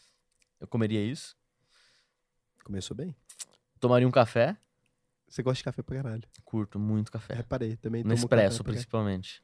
Eu 0.60 0.66
comeria 0.66 1.00
isso. 1.04 1.36
Começou 2.64 2.96
bem. 2.96 3.14
Tomaria 3.78 4.06
um 4.06 4.10
café. 4.10 4.56
Você 5.28 5.42
gosta 5.42 5.58
de 5.58 5.64
café 5.64 5.82
pra 5.82 5.96
caralho. 6.02 6.22
Curto 6.44 6.78
muito 6.78 7.10
café. 7.10 7.34
Reparei, 7.34 7.76
também 7.76 8.02
No 8.02 8.12
expresso, 8.14 8.58
café 8.64 8.72
principalmente. 8.72 9.42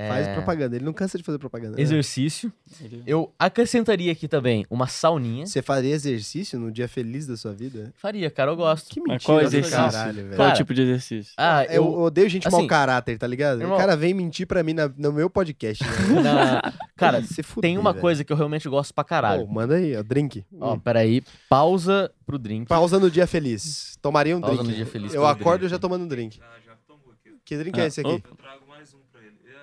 Faz 0.00 0.28
É, 0.28 0.32
propaganda. 0.34 0.76
Ele 0.76 0.84
não 0.84 0.92
cansa 0.92 1.18
de 1.18 1.24
fazer 1.24 1.38
propaganda. 1.40 1.74
né? 1.76 1.82
Exercício. 1.82 2.52
Ele- 2.80 3.02
Eu 3.04 3.34
acrescentaria 3.36 4.12
aqui 4.12 4.28
também 4.28 4.64
uma 4.70 4.86
sauninha. 4.86 5.44
Você 5.44 5.60
faria 5.60 5.92
exercício 5.92 6.56
no 6.56 6.70
dia 6.70 6.86
feliz 6.86 7.26
da 7.26 7.36
sua 7.36 7.52
vida? 7.52 7.92
Faria, 7.96 8.30
cara, 8.30 8.52
eu 8.52 8.56
gosto. 8.56 8.88
Que 8.90 9.00
Mas 9.00 9.08
mentira 9.14 9.26
qual 9.26 9.38
do 9.40 9.44
exercício? 9.46 9.76
caralho, 9.76 10.14
velho. 10.22 10.36
Qual 10.36 10.48
é 10.48 10.52
tipo 10.52 10.72
de 10.72 10.82
exercício? 10.82 11.32
Ah, 11.36 11.64
eu, 11.64 11.82
eu. 11.82 11.98
odeio 11.98 12.28
gente 12.28 12.48
mau 12.48 12.60
assim, 12.60 12.68
caráter, 12.68 13.18
tá 13.18 13.26
ligado? 13.26 13.60
irmão- 13.60 13.74
o 13.74 13.80
cara 13.80 13.96
vem 13.96 14.14
mentir 14.14 14.46
pra 14.46 14.62
mim 14.62 14.72
na- 14.72 14.86
no 14.96 15.12
meu 15.12 15.28
podcast. 15.28 15.82
Né? 15.82 15.88
na- 16.22 16.72
Cara, 16.96 17.20
Se 17.24 17.42
fuder, 17.42 17.68
tem 17.68 17.76
uma 17.76 17.90
velho. 17.92 18.00
coisa 18.00 18.22
que 18.22 18.32
eu 18.32 18.36
realmente 18.36 18.68
gosto 18.68 18.94
pra 18.94 19.02
caralho. 19.02 19.48
Pô, 19.48 19.52
manda 19.52 19.74
aí, 19.74 19.96
ó, 19.96 20.02
drink. 20.04 20.44
Ó, 20.60 20.74
Hum. 20.74 20.78
peraí. 20.78 21.24
Pausa 21.48 22.08
pro 22.24 22.38
drink. 22.38 22.68
Pausa 22.68 23.00
no 23.00 23.10
dia 23.10 23.26
feliz. 23.26 23.98
Tomaria 24.00 24.36
um 24.36 24.40
Pausa 24.40 24.58
drink. 24.58 24.68
no 24.70 24.76
dia 24.76 24.86
feliz 24.86 25.12
eu 25.12 25.26
acordo 25.26 25.58
drink. 25.62 25.70
já 25.72 25.78
tomando 25.80 26.04
um 26.04 26.08
drink. 26.08 26.38
Ah, 26.40 26.54
já 26.64 26.76
tomou 26.86 27.12
aqui. 27.12 27.36
Que 27.44 27.56
drink 27.56 27.80
Ah, 27.80 27.82
é 27.82 27.86
esse 27.88 28.00
aqui? 28.00 28.22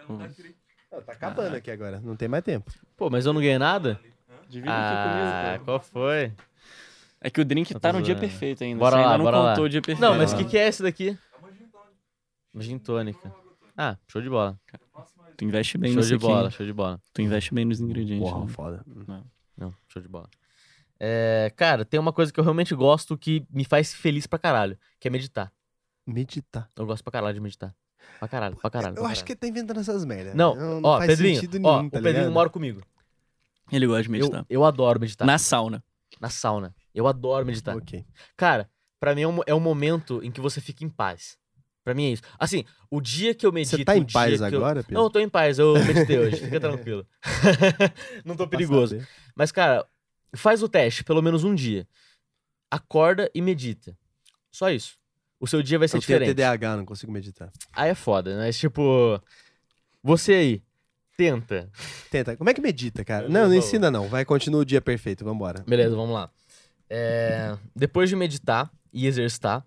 Não, 0.07 1.01
tá 1.01 1.11
acabando 1.13 1.55
aqui 1.55 1.69
agora. 1.71 1.99
Não 1.99 2.15
tem 2.15 2.27
mais 2.27 2.43
tempo. 2.43 2.71
Pô, 2.95 3.09
mas 3.09 3.25
eu 3.25 3.33
não 3.33 3.41
ganhei 3.41 3.57
nada? 3.57 3.99
Divide 4.49 4.69
Ah, 4.71 5.59
qual 5.65 5.79
foi? 5.79 6.31
É 7.19 7.29
que 7.29 7.41
o 7.41 7.45
drink 7.45 7.73
tá 7.73 7.91
tô 7.91 7.97
no 7.97 8.03
dia 8.03 8.15
perfeito 8.15 8.63
ainda. 8.63 8.79
Bora 8.79 8.95
Você 8.95 8.99
ainda 8.99 9.09
lá, 9.11 9.17
não 9.17 9.25
bora 9.25 9.37
lá. 9.39 9.49
contou 9.51 9.65
o 9.65 9.69
dia 9.69 9.81
perfeito. 9.81 10.01
Não, 10.01 10.15
mas 10.17 10.31
o 10.31 10.35
lá. 10.35 10.43
que, 10.43 10.49
que 10.51 10.57
é 10.57 10.67
esse 10.67 10.83
daqui? 10.83 11.17
Uma 12.53 12.61
gin 12.63 12.77
tônica. 12.77 13.33
Ah, 13.75 13.97
show 14.07 14.21
de 14.21 14.29
bola. 14.29 14.57
Tu 15.35 15.43
investe 15.43 15.77
bem 15.77 15.91
Show 15.91 15.97
nisso 15.97 16.09
de 16.09 16.15
aqui, 16.15 16.25
bola, 16.25 16.45
hein? 16.45 16.51
show 16.51 16.65
de 16.65 16.71
bola. 16.73 17.01
Tu 17.13 17.21
investe 17.21 17.53
bem 17.53 17.65
nos 17.65 17.81
ingredientes. 17.81 18.29
Porra, 18.29 18.45
né? 18.45 18.51
foda. 18.51 18.85
Não, 19.57 19.73
show 19.89 20.01
de 20.01 20.07
bola. 20.07 20.29
É, 20.97 21.51
cara, 21.57 21.83
tem 21.83 21.99
uma 21.99 22.13
coisa 22.13 22.31
que 22.31 22.39
eu 22.39 22.43
realmente 22.43 22.73
gosto 22.73 23.17
que 23.17 23.45
me 23.49 23.65
faz 23.65 23.93
feliz 23.93 24.25
pra 24.27 24.39
caralho, 24.39 24.77
que 24.97 25.07
é 25.09 25.11
meditar. 25.11 25.51
Meditar. 26.07 26.69
Eu 26.77 26.85
gosto 26.85 27.03
pra 27.03 27.11
caralho 27.11 27.33
de 27.33 27.41
meditar. 27.41 27.75
Pra 28.19 28.27
caralho, 28.27 28.55
pra 28.55 28.69
caralho. 28.69 28.95
Eu 28.95 29.03
pra 29.03 29.11
acho 29.11 29.23
que 29.23 29.35
caralho. 29.35 29.45
ele 29.47 29.53
tá 29.53 29.59
inventando 29.59 29.79
essas 29.79 30.05
merdas. 30.05 30.33
Não, 30.35 30.81
ó, 30.83 30.97
faz 30.97 31.07
Pedrinho, 31.11 31.35
sentido 31.35 31.67
ó, 31.67 31.77
nenhum, 31.77 31.89
tá 31.89 31.99
o 31.99 32.01
Pedrinho 32.01 32.31
mora 32.31 32.49
comigo. 32.49 32.81
Ele 33.71 33.87
gosta 33.87 34.03
de 34.03 34.09
Eu, 34.09 34.11
meditar. 34.11 34.45
eu 34.49 34.63
adoro 34.63 34.99
meditar. 34.99 35.25
Na 35.25 35.37
sauna. 35.37 35.83
Na 36.19 36.29
sauna. 36.29 36.73
Eu 36.93 37.07
adoro 37.07 37.45
meditar. 37.45 37.75
Ok. 37.75 38.05
Cara, 38.37 38.69
pra 38.99 39.13
mim 39.15 39.21
é 39.23 39.27
um, 39.27 39.39
é 39.47 39.53
um 39.55 39.59
momento 39.59 40.23
em 40.23 40.31
que 40.31 40.39
você 40.39 40.61
fica 40.61 40.83
em 40.85 40.89
paz. 40.89 41.37
Pra 41.83 41.93
mim 41.93 42.05
é 42.05 42.09
isso. 42.13 42.23
Assim, 42.39 42.63
o 42.89 42.99
dia 43.01 43.35
que 43.35 43.45
eu 43.45 43.51
medito. 43.51 43.77
Você 43.77 43.85
tá 43.85 43.95
em 43.97 44.03
paz 44.05 44.37
que 44.39 44.43
eu- 44.43 44.57
agora, 44.57 44.81
Pedro? 44.81 44.93
Não, 44.95 45.03
eu 45.03 45.09
tô 45.09 45.19
em 45.19 45.29
paz, 45.29 45.59
eu 45.59 45.73
meditei 45.83 46.17
hoje, 46.19 46.37
fica 46.37 46.59
tranquilo. 46.59 47.05
Não 48.25 48.35
tô 48.35 48.47
Pra 48.47 48.57
perigoso. 48.57 48.97
Mas, 49.35 49.51
cara, 49.51 49.85
faz 50.35 50.63
o 50.63 50.69
teste, 50.69 51.03
pelo 51.03 51.21
menos 51.21 51.43
um 51.43 51.53
dia. 51.53 51.87
Acorda 52.71 53.29
e 53.35 53.41
medita. 53.41 53.95
Só 54.51 54.69
isso. 54.71 54.97
O 55.39 55.47
seu 55.47 55.61
dia 55.61 55.77
vai 55.77 55.87
ser 55.87 55.97
Eu 55.97 56.01
tenho 56.01 56.19
diferente. 56.19 56.35
TDAH, 56.35 56.77
não 56.77 56.85
consigo 56.85 57.11
meditar. 57.11 57.51
Aí 57.73 57.89
é 57.89 57.95
foda, 57.95 58.35
né? 58.37 58.45
Mas, 58.45 58.57
tipo, 58.57 59.21
você 60.03 60.33
aí, 60.33 60.63
Tenta. 61.17 61.69
Tenta. 62.11 62.35
Como 62.35 62.49
é 62.49 62.53
que 62.53 62.59
medita, 62.61 63.03
cara? 63.05 63.25
Eu 63.25 63.29
Não, 63.29 63.47
não 63.47 63.55
ensina 63.55 63.89
não. 63.89 64.07
Vai, 64.09 64.25
continua 64.25 64.61
o 64.61 64.65
dia 64.65 64.81
perfeito. 64.81 65.23
Vambora. 65.23 65.63
Beleza, 65.65 65.95
vamos 65.95 66.13
lá. 66.13 66.29
É, 66.89 67.57
Depois 67.75 68.09
de 68.09 68.15
meditar 68.15 68.69
e 68.91 69.07
exercitar, 69.07 69.65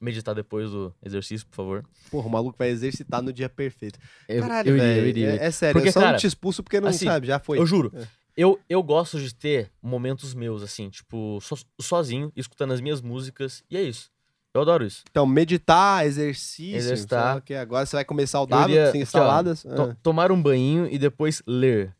meditar 0.00 0.34
depois 0.34 0.70
do 0.70 0.92
exercício, 1.04 1.46
por 1.46 1.54
favor. 1.56 1.84
Porra, 2.10 2.26
o 2.26 2.30
maluco 2.30 2.58
vai 2.58 2.68
exercitar 2.70 3.22
no 3.22 3.32
dia 3.32 3.48
perfeito. 3.48 3.98
Eu, 4.28 4.42
Caralho, 4.42 4.70
eu 4.70 4.76
iria, 4.76 4.86
velho. 4.88 5.00
eu 5.00 5.08
iria. 5.08 5.30
É, 5.40 5.46
é 5.46 5.50
sério, 5.50 5.74
Porque, 5.74 5.88
eu 5.88 5.92
só 5.92 6.00
cara, 6.00 6.12
não 6.12 6.18
te 6.18 6.26
expulso 6.26 6.62
porque 6.64 6.80
não 6.80 6.88
assim, 6.88 7.06
sabe, 7.06 7.26
já 7.26 7.38
foi. 7.38 7.58
Eu 7.58 7.66
juro. 7.66 7.92
É. 7.94 8.06
Eu, 8.36 8.58
eu 8.68 8.82
gosto 8.82 9.18
de 9.20 9.34
ter 9.34 9.70
momentos 9.82 10.34
meus, 10.34 10.62
assim, 10.62 10.90
tipo, 10.90 11.40
so- 11.40 11.64
sozinho, 11.80 12.32
escutando 12.36 12.72
as 12.72 12.80
minhas 12.80 13.00
músicas, 13.00 13.62
e 13.70 13.76
é 13.76 13.82
isso. 13.82 14.10
Eu 14.54 14.62
adoro 14.62 14.84
isso. 14.84 15.04
Então, 15.10 15.26
meditar, 15.26 16.04
exercício. 16.06 16.76
Exercitar. 16.76 17.40
que 17.42 17.54
agora 17.54 17.84
você 17.86 17.96
vai 17.96 18.04
comer 18.04 18.26
saudável, 18.26 18.74
iria- 18.74 18.90
sem 18.90 19.04
saladas. 19.04 19.64
Ah, 19.66 19.94
tomar 20.02 20.32
um 20.32 20.40
banho 20.42 20.88
e 20.90 20.98
depois 20.98 21.42
ler. 21.46 21.94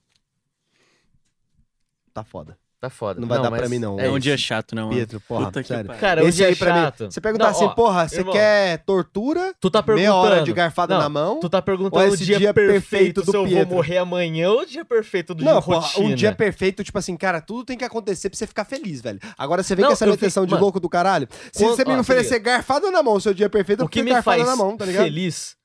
tá 2.12 2.24
foda. 2.24 2.58
Tá 2.80 2.88
foda. 2.88 3.20
Não 3.20 3.26
vai 3.26 3.42
dar 3.42 3.50
pra 3.50 3.62
mas 3.62 3.70
mim, 3.70 3.80
não. 3.80 3.98
É, 3.98 4.08
um 4.08 4.12
isso. 4.12 4.20
dia 4.20 4.38
chato, 4.38 4.72
não. 4.72 4.90
Pietro, 4.90 5.20
porra, 5.22 5.46
Puta 5.46 5.62
que 5.62 5.68
sério. 5.68 5.90
Cara, 5.98 6.20
é 6.20 6.24
um 6.24 6.28
Esse 6.28 6.36
dia 6.38 6.46
aí 6.46 6.54
pra 6.54 6.68
chato. 6.72 7.04
mim. 7.04 7.10
Você 7.10 7.20
perguntar 7.20 7.44
Não, 7.46 7.50
assim, 7.50 7.64
ó, 7.64 7.68
porra, 7.70 8.08
você 8.08 8.18
irmão, 8.20 8.32
quer 8.32 8.78
tortura? 8.84 9.52
Tu 9.60 9.68
tá 9.68 9.82
perguntando. 9.82 10.08
Meia 10.12 10.14
hora 10.14 10.44
de 10.44 10.52
garfada 10.52 10.94
Não, 10.94 11.02
na 11.02 11.08
mão? 11.08 11.40
Tu 11.40 11.48
tá 11.48 11.58
Ou 11.58 11.62
perguntando 11.62 12.08
o 12.12 12.14
esse 12.14 12.24
dia, 12.24 12.38
dia 12.38 12.54
perfeito, 12.54 12.80
perfeito 12.90 13.22
do 13.22 13.30
se 13.32 13.36
eu 13.36 13.44
vou 13.48 13.66
morrer 13.66 13.98
amanhã 13.98 14.50
ou 14.50 14.60
o 14.60 14.64
dia 14.64 14.84
perfeito 14.84 15.34
do 15.34 15.42
Não, 15.44 15.54
dia 15.54 15.62
porra, 15.62 15.80
rotina. 15.80 16.06
um 16.06 16.14
dia 16.14 16.32
perfeito, 16.32 16.84
tipo 16.84 16.96
assim, 16.96 17.16
cara, 17.16 17.40
tudo 17.40 17.64
tem 17.64 17.76
que 17.76 17.84
acontecer 17.84 18.30
pra 18.30 18.38
você 18.38 18.46
ficar 18.46 18.64
feliz, 18.64 19.00
velho. 19.00 19.18
Agora 19.36 19.64
você 19.64 19.74
vem 19.74 19.82
Não, 19.82 19.88
com 19.88 19.92
essa 19.94 20.04
fico- 20.04 20.46
de 20.46 20.52
mano, 20.52 20.62
louco 20.62 20.78
do 20.78 20.88
caralho. 20.88 21.28
Se 21.52 21.64
quando- 21.64 21.74
você 21.74 21.84
me 21.84 21.94
ó, 21.96 21.98
oferecer 22.00 22.38
garfada 22.38 22.88
na 22.92 23.02
mão, 23.02 23.14
o 23.14 23.20
seu 23.20 23.34
dia 23.34 23.50
perfeito, 23.50 23.80
eu 23.82 23.86
O 23.86 23.88
me 24.04 24.10
garfada 24.12 24.36
faz 24.36 24.48
na 24.48 24.54
mão, 24.54 24.76
tá 24.76 24.84
ligado? 24.84 25.02
feliz 25.02 25.56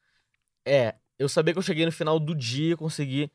é 0.66 0.96
eu 1.20 1.30
saber 1.30 1.54
que 1.54 1.60
eu 1.60 1.64
cheguei 1.64 1.86
no 1.86 1.92
final 1.92 2.20
do 2.20 2.34
dia 2.34 2.74
e 2.74 2.76
consegui 2.76 3.30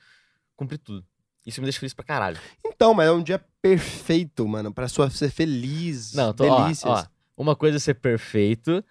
cumprir 0.57 0.79
tudo. 0.79 1.05
Isso 1.49 1.63
me 1.63 1.65
deixa 1.65 1.81
feliz 1.81 1.95
pra 1.95 2.05
caralho. 2.05 2.39
Então, 2.63 2.93
mas 2.93 3.09
é 3.09 3.11
um 3.11 3.23
dia 3.23 3.43
perfeito, 3.63 4.47
mano, 4.47 4.71
pra 4.71 4.87
sua 4.87 5.09
ser 5.09 5.31
feliz, 5.31 6.13
Não, 6.13 6.31
tô, 6.35 6.45
ó, 6.45 6.63
delícias. 6.63 6.93
ó, 6.93 7.07
uma 7.39 7.57
coisa 7.57 7.79
é 7.79 7.81
ser 7.81 7.95
perfeito 7.95 8.85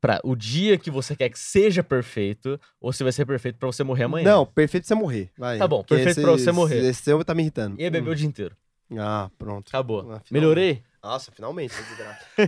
pra 0.00 0.20
o 0.22 0.36
dia 0.36 0.78
que 0.78 0.92
você 0.92 1.16
quer 1.16 1.28
que 1.28 1.38
seja 1.38 1.82
perfeito, 1.82 2.60
ou 2.80 2.92
se 2.92 3.02
vai 3.02 3.10
ser 3.10 3.26
perfeito 3.26 3.58
pra 3.58 3.66
você 3.66 3.82
morrer 3.82 4.04
amanhã. 4.04 4.30
Não, 4.30 4.46
perfeito 4.46 4.86
você 4.86 4.94
morrer, 4.94 5.28
vai. 5.36 5.58
Tá 5.58 5.66
bom, 5.66 5.82
Porque 5.82 5.96
perfeito 6.04 6.24
pra 6.24 6.32
você 6.32 6.52
morrer. 6.52 6.84
Esse 6.84 7.02
seu 7.02 7.24
tá 7.24 7.34
me 7.34 7.42
irritando. 7.42 7.80
Ia 7.80 7.90
beber 7.90 8.10
o 8.10 8.14
dia 8.14 8.28
inteiro. 8.28 8.56
Hum. 8.88 8.96
Ah, 9.00 9.28
pronto. 9.36 9.70
Acabou. 9.70 10.12
Ah. 10.12 10.22
Melhorei? 10.30 10.84
Nossa, 11.04 11.30
finalmente. 11.30 11.74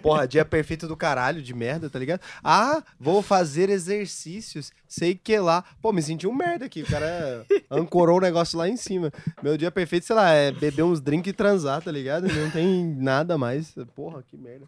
Porra, 0.03 0.27
dia 0.27 0.43
perfeito 0.43 0.89
do 0.89 0.97
caralho, 0.97 1.43
de 1.43 1.53
merda, 1.53 1.91
tá 1.91 1.99
ligado? 1.99 2.21
Ah, 2.43 2.83
vou 2.99 3.21
fazer 3.21 3.69
exercícios, 3.69 4.73
sei 4.89 5.15
que 5.15 5.39
lá. 5.39 5.63
Pô, 5.83 5.93
me 5.93 6.01
senti 6.01 6.27
um 6.27 6.35
merda 6.35 6.65
aqui. 6.65 6.81
O 6.83 6.87
cara 6.87 7.45
ancorou 7.71 8.17
o 8.17 8.21
negócio 8.21 8.57
lá 8.59 8.67
em 8.67 8.77
cima. 8.79 9.13
Meu 9.43 9.59
dia 9.59 9.71
perfeito, 9.71 10.07
sei 10.07 10.17
lá, 10.17 10.31
é 10.31 10.51
beber 10.51 10.85
uns 10.85 11.03
drinks 11.03 11.31
e 11.31 11.35
transar, 11.35 11.83
tá 11.83 11.93
ligado? 11.93 12.27
Não 12.33 12.51
tem 12.51 12.83
nada 12.97 13.37
mais. 13.37 13.75
Porra, 13.95 14.23
que 14.23 14.39
merda. 14.39 14.67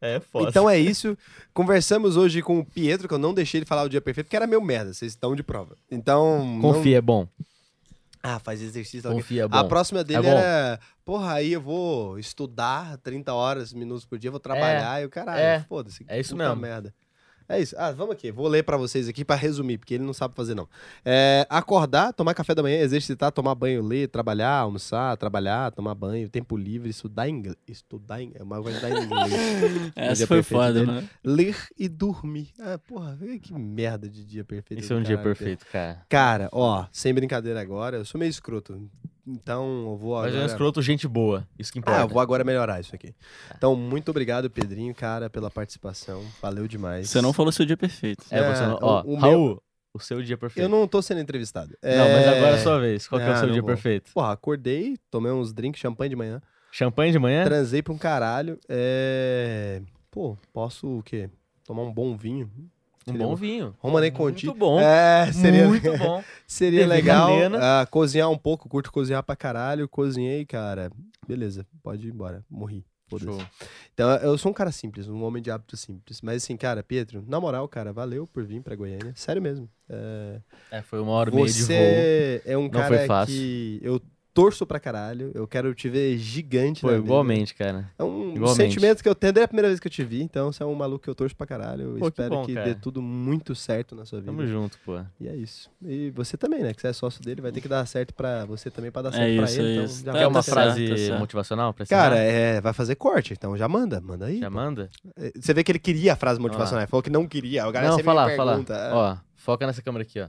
É 0.00 0.20
foda. 0.20 0.50
Então 0.50 0.68
é 0.68 0.78
isso. 0.78 1.16
Conversamos 1.54 2.16
hoje 2.18 2.42
com 2.42 2.58
o 2.58 2.64
Pietro, 2.64 3.08
que 3.08 3.14
eu 3.14 3.18
não 3.18 3.32
deixei 3.32 3.58
ele 3.60 3.64
falar 3.66 3.84
o 3.84 3.88
dia 3.88 4.00
perfeito, 4.00 4.26
porque 4.26 4.36
era 4.36 4.46
meu 4.46 4.60
merda. 4.60 4.92
Vocês 4.92 5.12
estão 5.12 5.34
de 5.34 5.42
prova. 5.42 5.74
Então. 5.90 6.44
não- 6.46 6.60
Confia, 6.60 6.98
é 6.98 7.00
bom. 7.00 7.26
Ah, 8.22 8.38
faz 8.38 8.60
exercício. 8.60 9.10
Confia, 9.10 9.44
é 9.44 9.48
bom. 9.48 9.56
A 9.56 9.64
próxima 9.64 10.04
dele 10.04 10.26
É 10.26 10.30
era, 10.30 10.80
porra, 11.04 11.34
aí 11.34 11.52
eu 11.52 11.60
vou 11.60 12.18
estudar 12.18 12.98
30 12.98 13.32
horas, 13.32 13.72
minutos 13.72 14.04
por 14.04 14.18
dia, 14.18 14.30
vou 14.30 14.40
trabalhar 14.40 15.00
e 15.02 15.06
o 15.06 15.10
caralho, 15.10 15.40
é. 15.40 15.64
foda-se. 15.68 16.04
É 16.06 16.20
isso 16.20 16.36
mesmo. 16.36 16.56
merda. 16.56 16.94
É 17.50 17.60
isso. 17.60 17.74
Ah, 17.76 17.90
vamos 17.90 18.14
aqui. 18.14 18.30
Vou 18.30 18.46
ler 18.46 18.62
pra 18.62 18.76
vocês 18.76 19.08
aqui 19.08 19.24
pra 19.24 19.34
resumir, 19.34 19.76
porque 19.76 19.94
ele 19.94 20.04
não 20.04 20.12
sabe 20.12 20.36
fazer 20.36 20.54
não. 20.54 20.68
É, 21.04 21.44
acordar, 21.50 22.12
tomar 22.12 22.32
café 22.32 22.54
da 22.54 22.62
manhã, 22.62 22.78
exercitar, 22.78 23.32
tomar 23.32 23.56
banho, 23.56 23.82
ler, 23.82 24.06
trabalhar, 24.06 24.58
almoçar, 24.58 25.16
trabalhar, 25.16 25.72
tomar 25.72 25.96
banho, 25.96 26.28
tempo 26.28 26.56
livre, 26.56 26.90
estudar 26.90 27.28
inglês. 27.28 27.56
Estudar 27.66 28.22
inglês. 28.22 28.40
É 28.40 28.44
uma 28.44 28.62
coisa 28.62 28.80
da 28.80 28.88
inglês. 28.88 29.32
Essa 29.96 30.14
dia 30.14 30.26
foi 30.28 30.44
foda, 30.44 30.74
dele. 30.74 30.86
mano. 30.86 31.08
ler 31.24 31.56
e 31.76 31.88
dormir. 31.88 32.50
Ah, 32.60 32.78
porra, 32.78 33.18
que 33.42 33.52
merda 33.52 34.08
de 34.08 34.24
dia 34.24 34.44
perfeito. 34.44 34.84
Isso 34.84 34.92
é 34.92 34.96
um 34.96 35.02
dia 35.02 35.18
perfeito, 35.18 35.66
cara. 35.72 36.06
Cara, 36.08 36.48
ó, 36.52 36.86
sem 36.92 37.12
brincadeira 37.12 37.60
agora, 37.60 37.96
eu 37.96 38.04
sou 38.04 38.16
meio 38.16 38.30
escroto. 38.30 38.88
Então 39.32 39.84
eu 39.90 39.96
vou 39.96 40.14
Mas 40.16 40.26
agora. 40.28 40.40
é 40.40 40.42
um 40.42 40.46
escroto, 40.46 40.82
gente 40.82 41.06
boa. 41.06 41.46
Isso 41.58 41.72
que 41.72 41.78
importa. 41.78 42.00
Ah, 42.00 42.02
eu 42.04 42.08
vou 42.08 42.20
agora 42.20 42.42
melhorar 42.44 42.80
isso 42.80 42.94
aqui. 42.94 43.14
Então, 43.56 43.76
muito 43.76 44.10
obrigado, 44.10 44.50
Pedrinho, 44.50 44.94
cara, 44.94 45.30
pela 45.30 45.50
participação. 45.50 46.24
Valeu 46.42 46.66
demais. 46.66 47.08
Você 47.10 47.20
não 47.20 47.32
falou 47.32 47.52
seu 47.52 47.64
dia 47.64 47.76
perfeito. 47.76 48.24
É, 48.30 48.42
você 48.42 48.64
É, 48.64 48.66
não... 48.66 48.78
Ó, 48.82 49.02
o- 49.02 49.12
o 49.12 49.16
Raul, 49.16 49.62
o 49.94 49.98
seu 50.00 50.22
dia 50.22 50.36
perfeito. 50.36 50.64
Eu 50.64 50.68
não 50.68 50.86
tô 50.88 51.00
sendo 51.02 51.20
entrevistado. 51.20 51.76
Não, 51.82 52.08
mas 52.10 52.24
É, 52.26 52.28
agora 52.28 52.56
é 52.56 52.60
a 52.60 52.62
sua 52.62 52.78
vez. 52.78 53.06
Qual 53.08 53.20
que 53.20 53.26
é 53.26 53.30
o 53.30 53.32
Ah, 53.32 53.36
seu 53.36 53.50
dia 53.50 53.60
vou. 53.62 53.68
perfeito? 53.70 54.12
Porra, 54.12 54.32
acordei, 54.32 54.96
tomei 55.10 55.30
uns 55.32 55.52
drinks, 55.52 55.80
champanhe 55.80 56.08
de 56.10 56.16
manhã, 56.16 56.40
Champanhe 56.72 57.10
de 57.12 57.18
manhã? 57.18 57.44
transei 57.44 57.82
pra 57.82 57.92
um 57.92 57.98
caralho. 57.98 58.58
É... 58.68 59.82
Pô, 60.10 60.36
posso 60.52 60.98
o 60.98 61.02
quê? 61.02 61.28
Tomar 61.64 61.82
um 61.82 61.92
bom 61.92 62.16
vinho? 62.16 62.50
Um 63.06 63.14
bom 63.14 63.34
vinho. 63.34 63.74
Romanei 63.78 64.10
Conti. 64.10 64.46
Muito 64.46 64.58
bom. 64.58 64.78
É, 64.80 65.32
seria, 65.32 65.66
Muito 65.66 65.90
bom. 65.98 66.22
seria 66.46 66.80
TV 66.80 66.92
legal 66.94 67.30
ah, 67.60 67.86
cozinhar 67.90 68.30
um 68.30 68.36
pouco. 68.38 68.68
Curto 68.68 68.92
cozinhar 68.92 69.22
pra 69.22 69.34
caralho. 69.34 69.88
Cozinhei, 69.88 70.44
cara. 70.44 70.90
Beleza, 71.26 71.66
pode 71.82 72.06
ir 72.06 72.10
embora. 72.12 72.44
Morri. 72.50 72.84
Show. 73.18 73.42
Então, 73.92 74.08
eu 74.18 74.38
sou 74.38 74.52
um 74.52 74.54
cara 74.54 74.70
simples, 74.70 75.08
um 75.08 75.24
homem 75.24 75.42
de 75.42 75.50
hábitos 75.50 75.80
simples. 75.80 76.20
Mas 76.22 76.44
assim, 76.44 76.56
cara, 76.56 76.80
Pietro, 76.80 77.24
na 77.26 77.40
moral, 77.40 77.66
cara, 77.66 77.92
valeu 77.92 78.24
por 78.24 78.44
vir 78.44 78.62
pra 78.62 78.76
Goiânia. 78.76 79.12
Sério 79.16 79.42
mesmo. 79.42 79.68
É, 79.88 80.40
É, 80.70 80.80
foi 80.82 81.00
uma 81.00 81.10
hora 81.10 81.28
e 81.28 81.34
meia 81.34 81.46
de 81.48 81.52
voo. 81.58 81.66
você 81.66 82.40
é 82.46 82.56
um 82.56 82.62
Não 82.62 82.70
cara 82.70 82.86
foi 82.86 83.06
fácil. 83.06 83.34
que 83.34 83.80
eu 83.82 84.00
torço 84.42 84.66
pra 84.66 84.80
caralho. 84.80 85.30
Eu 85.34 85.46
quero 85.46 85.74
te 85.74 85.88
ver 85.88 86.16
gigante 86.18 86.80
Foi 86.80 86.92
na 86.92 86.96
vida. 86.98 87.06
igualmente, 87.08 87.54
cara. 87.54 87.90
É 87.98 88.04
um 88.04 88.34
Igualmente. 88.34 88.56
sentimento 88.56 89.02
que 89.02 89.08
eu 89.08 89.14
tenho 89.14 89.32
desde 89.32 89.44
a 89.44 89.48
primeira 89.48 89.68
vez 89.68 89.78
que 89.80 89.86
eu 89.86 89.90
te 89.90 90.02
vi. 90.04 90.22
Então, 90.22 90.52
você 90.52 90.62
é 90.62 90.66
um 90.66 90.74
maluco 90.74 91.04
que 91.04 91.10
eu 91.10 91.14
torço 91.14 91.34
pra 91.36 91.46
caralho. 91.46 91.82
Eu 91.82 91.92
Pô, 91.98 92.04
que 92.10 92.20
espero 92.20 92.30
bom, 92.30 92.44
que 92.46 92.54
dê 92.54 92.74
tudo 92.74 93.00
muito 93.02 93.54
certo 93.54 93.94
na 93.94 94.04
sua 94.04 94.20
vida. 94.20 94.30
Tamo 94.32 94.46
junto, 94.46 94.78
pô. 94.84 95.00
E 95.20 95.28
é 95.28 95.34
isso. 95.36 95.70
E 95.84 96.10
você 96.10 96.36
também, 96.36 96.62
né? 96.62 96.72
Que 96.74 96.80
você 96.80 96.88
é 96.88 96.92
sócio 96.92 97.22
dele, 97.22 97.40
vai 97.40 97.52
ter 97.52 97.60
que 97.60 97.68
dar 97.68 97.84
certo 97.86 98.14
pra 98.14 98.44
você 98.44 98.70
também, 98.70 98.90
pra 98.90 99.02
dar 99.02 99.12
certo 99.12 99.24
É 99.30 99.36
pra 99.36 99.44
isso, 99.44 99.60
ele. 99.60 99.68
é 99.68 99.72
então, 99.74 99.84
isso. 99.84 99.98
já 100.04 100.04
Tá- 100.04 100.12
Quer 100.12 100.18
vai 100.18 100.26
uma 100.28 100.42
frase 100.42 100.88
tá 100.88 100.96
certo. 100.96 101.18
motivacional 101.18 101.74
pra 101.74 101.82
ensinar? 101.84 101.98
Cara, 102.02 102.16
é, 102.18 102.60
vai 102.60 102.72
fazer 102.72 102.94
corte, 102.96 103.32
então 103.32 103.56
já 103.56 103.68
manda, 103.68 104.00
manda 104.00 104.26
aí. 104.26 104.38
Já 104.40 104.50
manda? 104.50 104.88
É, 105.16 105.32
Você 105.38 105.52
vê 105.54 105.62
que 105.64 105.72
ele 105.72 105.78
queria 105.78 106.12
a 106.12 106.16
frase 106.16 106.40
motivacional, 106.40 106.82
ele 106.82 106.90
falou 106.90 107.02
que 107.02 107.10
não 107.10 107.26
queria. 107.26 107.66
O 107.68 107.72
cara 107.72 107.86
Não, 107.86 107.92
sempre 107.92 108.04
fala, 108.06 108.26
me 108.28 108.36
fala. 108.36 108.50
pergunta. 108.52 108.74
é. 108.74 108.92
Ó, 108.92 109.16
foca 109.36 109.66
nessa 109.66 109.82
câmera 109.82 110.02
aqui, 110.02 110.20
ó. 110.20 110.28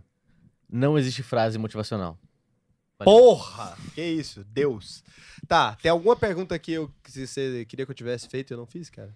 Não 0.74 0.98
existe 0.98 1.22
frase 1.22 1.58
motivacional. 1.58 2.18
Porra! 3.06 3.78
Que 3.94 4.03
isso, 4.03 4.44
Deus. 4.44 5.03
Tá, 5.48 5.76
tem 5.76 5.91
alguma 5.91 6.15
pergunta 6.15 6.57
que, 6.57 6.72
eu, 6.72 6.91
que 7.03 7.11
você 7.26 7.65
queria 7.65 7.86
que 7.86 7.91
eu 7.91 7.95
tivesse 7.95 8.28
feito 8.28 8.52
e 8.52 8.53
eu 8.53 8.57
não 8.57 8.65
fiz, 8.65 8.90
cara? 8.90 9.14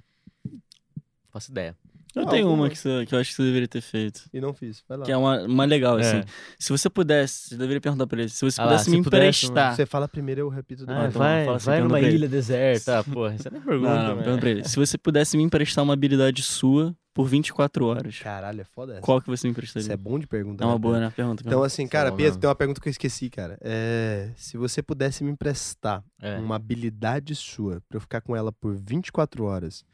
Faço 1.30 1.52
ideia. 1.52 1.78
Eu 2.16 2.24
Ah, 2.24 2.28
tenho 2.28 2.46
alguma. 2.48 2.64
uma 2.64 2.70
que, 2.70 2.78
você- 2.78 3.06
que 3.06 3.14
eu 3.14 3.20
acho 3.20 3.30
que 3.32 3.36
você 3.36 3.44
deveria 3.44 3.68
ter 3.68 3.82
feito. 3.82 4.22
E 4.34 4.40
não 4.40 4.54
fiz. 4.54 4.82
Vai 4.88 4.98
lá. 4.98 5.06
Que 5.06 5.12
é 5.12 5.18
uma, 5.18 5.42
uma 5.44 5.66
legal, 5.66 5.98
assim. 5.98 6.18
É. 6.18 6.26
Se 6.58 6.72
você 6.72 6.90
pudesse, 6.90 7.50
você 7.50 7.58
deveria 7.58 7.82
perguntar 7.82 8.08
pra 8.08 8.22
ele. 8.22 8.30
Se 8.30 8.40
você 8.50 8.62
Ah 8.62 8.64
lá, 8.66 8.72
pudesse 8.72 8.86
se 8.90 8.98
me 8.98 9.04
pudesse, 9.04 9.46
emprestar. 9.48 9.76
Você 9.76 9.86
fala 9.86 10.08
primeiro, 10.08 10.42
eu 10.42 10.50
repito 10.50 10.84
Ah, 10.84 10.86
depois. 10.86 11.10
então 11.10 11.20
vai 11.22 11.46
fala 11.46 11.58
assim, 11.58 11.66
vai 11.66 11.76
pergunta 11.80 12.00
numa 12.00 12.10
ilha 12.10 12.28
deserta. 12.30 13.00
Ah, 13.00 13.04
porra, 13.04 13.38
você 13.38 13.50
nem 13.50 13.62
pergunta, 13.62 13.90
Não, 13.94 14.08
não, 14.08 14.16
pergunta 14.24 14.40
pra 14.40 14.50
ele. 14.50 14.64
Se 14.68 14.78
você 14.78 14.98
pudesse 14.98 15.36
me 15.36 15.44
emprestar 15.44 15.84
uma 15.84 15.94
habilidade 15.94 16.42
sua 16.42 16.96
por 17.14 17.28
24 17.28 17.86
horas, 17.86 18.20
Caralho, 18.20 18.60
é 18.62 18.64
foda 18.66 18.94
essa. 18.94 19.02
qual 19.02 19.22
que 19.22 19.28
você 19.30 19.48
me 19.48 19.52
emprestaria? 19.52 19.84
Isso 19.84 19.92
é 19.92 19.96
bom 19.98 20.20
de 20.20 20.28
pergunta. 20.28 20.64
É 20.64 20.68
uma 20.68 20.74
né, 20.74 20.80
boa, 20.80 20.94
Pedro? 20.96 21.08
né? 21.10 21.14
Pergunta. 21.16 21.44
Então, 21.46 21.64
assim, 21.64 21.88
cara, 21.88 22.12
bom 22.12 22.18
Pietro, 22.18 22.32
mesmo. 22.34 22.42
tem 22.42 22.50
uma 22.50 22.56
pergunta 22.56 22.82
que 22.82 22.88
eu 22.88 22.92
esqueci, 22.92 23.30
cara. 23.30 23.58
É, 23.62 24.32
se 24.36 24.58
você 24.58 24.82
pudesse 24.84 25.24
me 25.24 25.32
emprestar 25.32 26.04
É. 26.22 26.38
uma 26.38 26.56
habilidade 26.58 27.34
sua 27.36 27.82
pra 27.88 27.98
eu 27.98 28.02
ficar 28.02 28.20
com 28.22 28.36
ela 28.36 28.52
por 28.52 28.76
24 28.76 29.46
horas, 29.46 29.86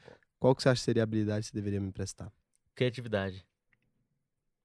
qual 0.42 0.56
que 0.56 0.64
você 0.64 0.70
acha 0.70 0.80
que 0.80 0.86
seria 0.86 1.04
a 1.04 1.06
habilidade 1.06 1.42
que 1.42 1.52
você 1.52 1.54
deveria 1.54 1.80
me 1.80 1.88
emprestar? 1.88 2.34
Criatividade. 2.74 3.46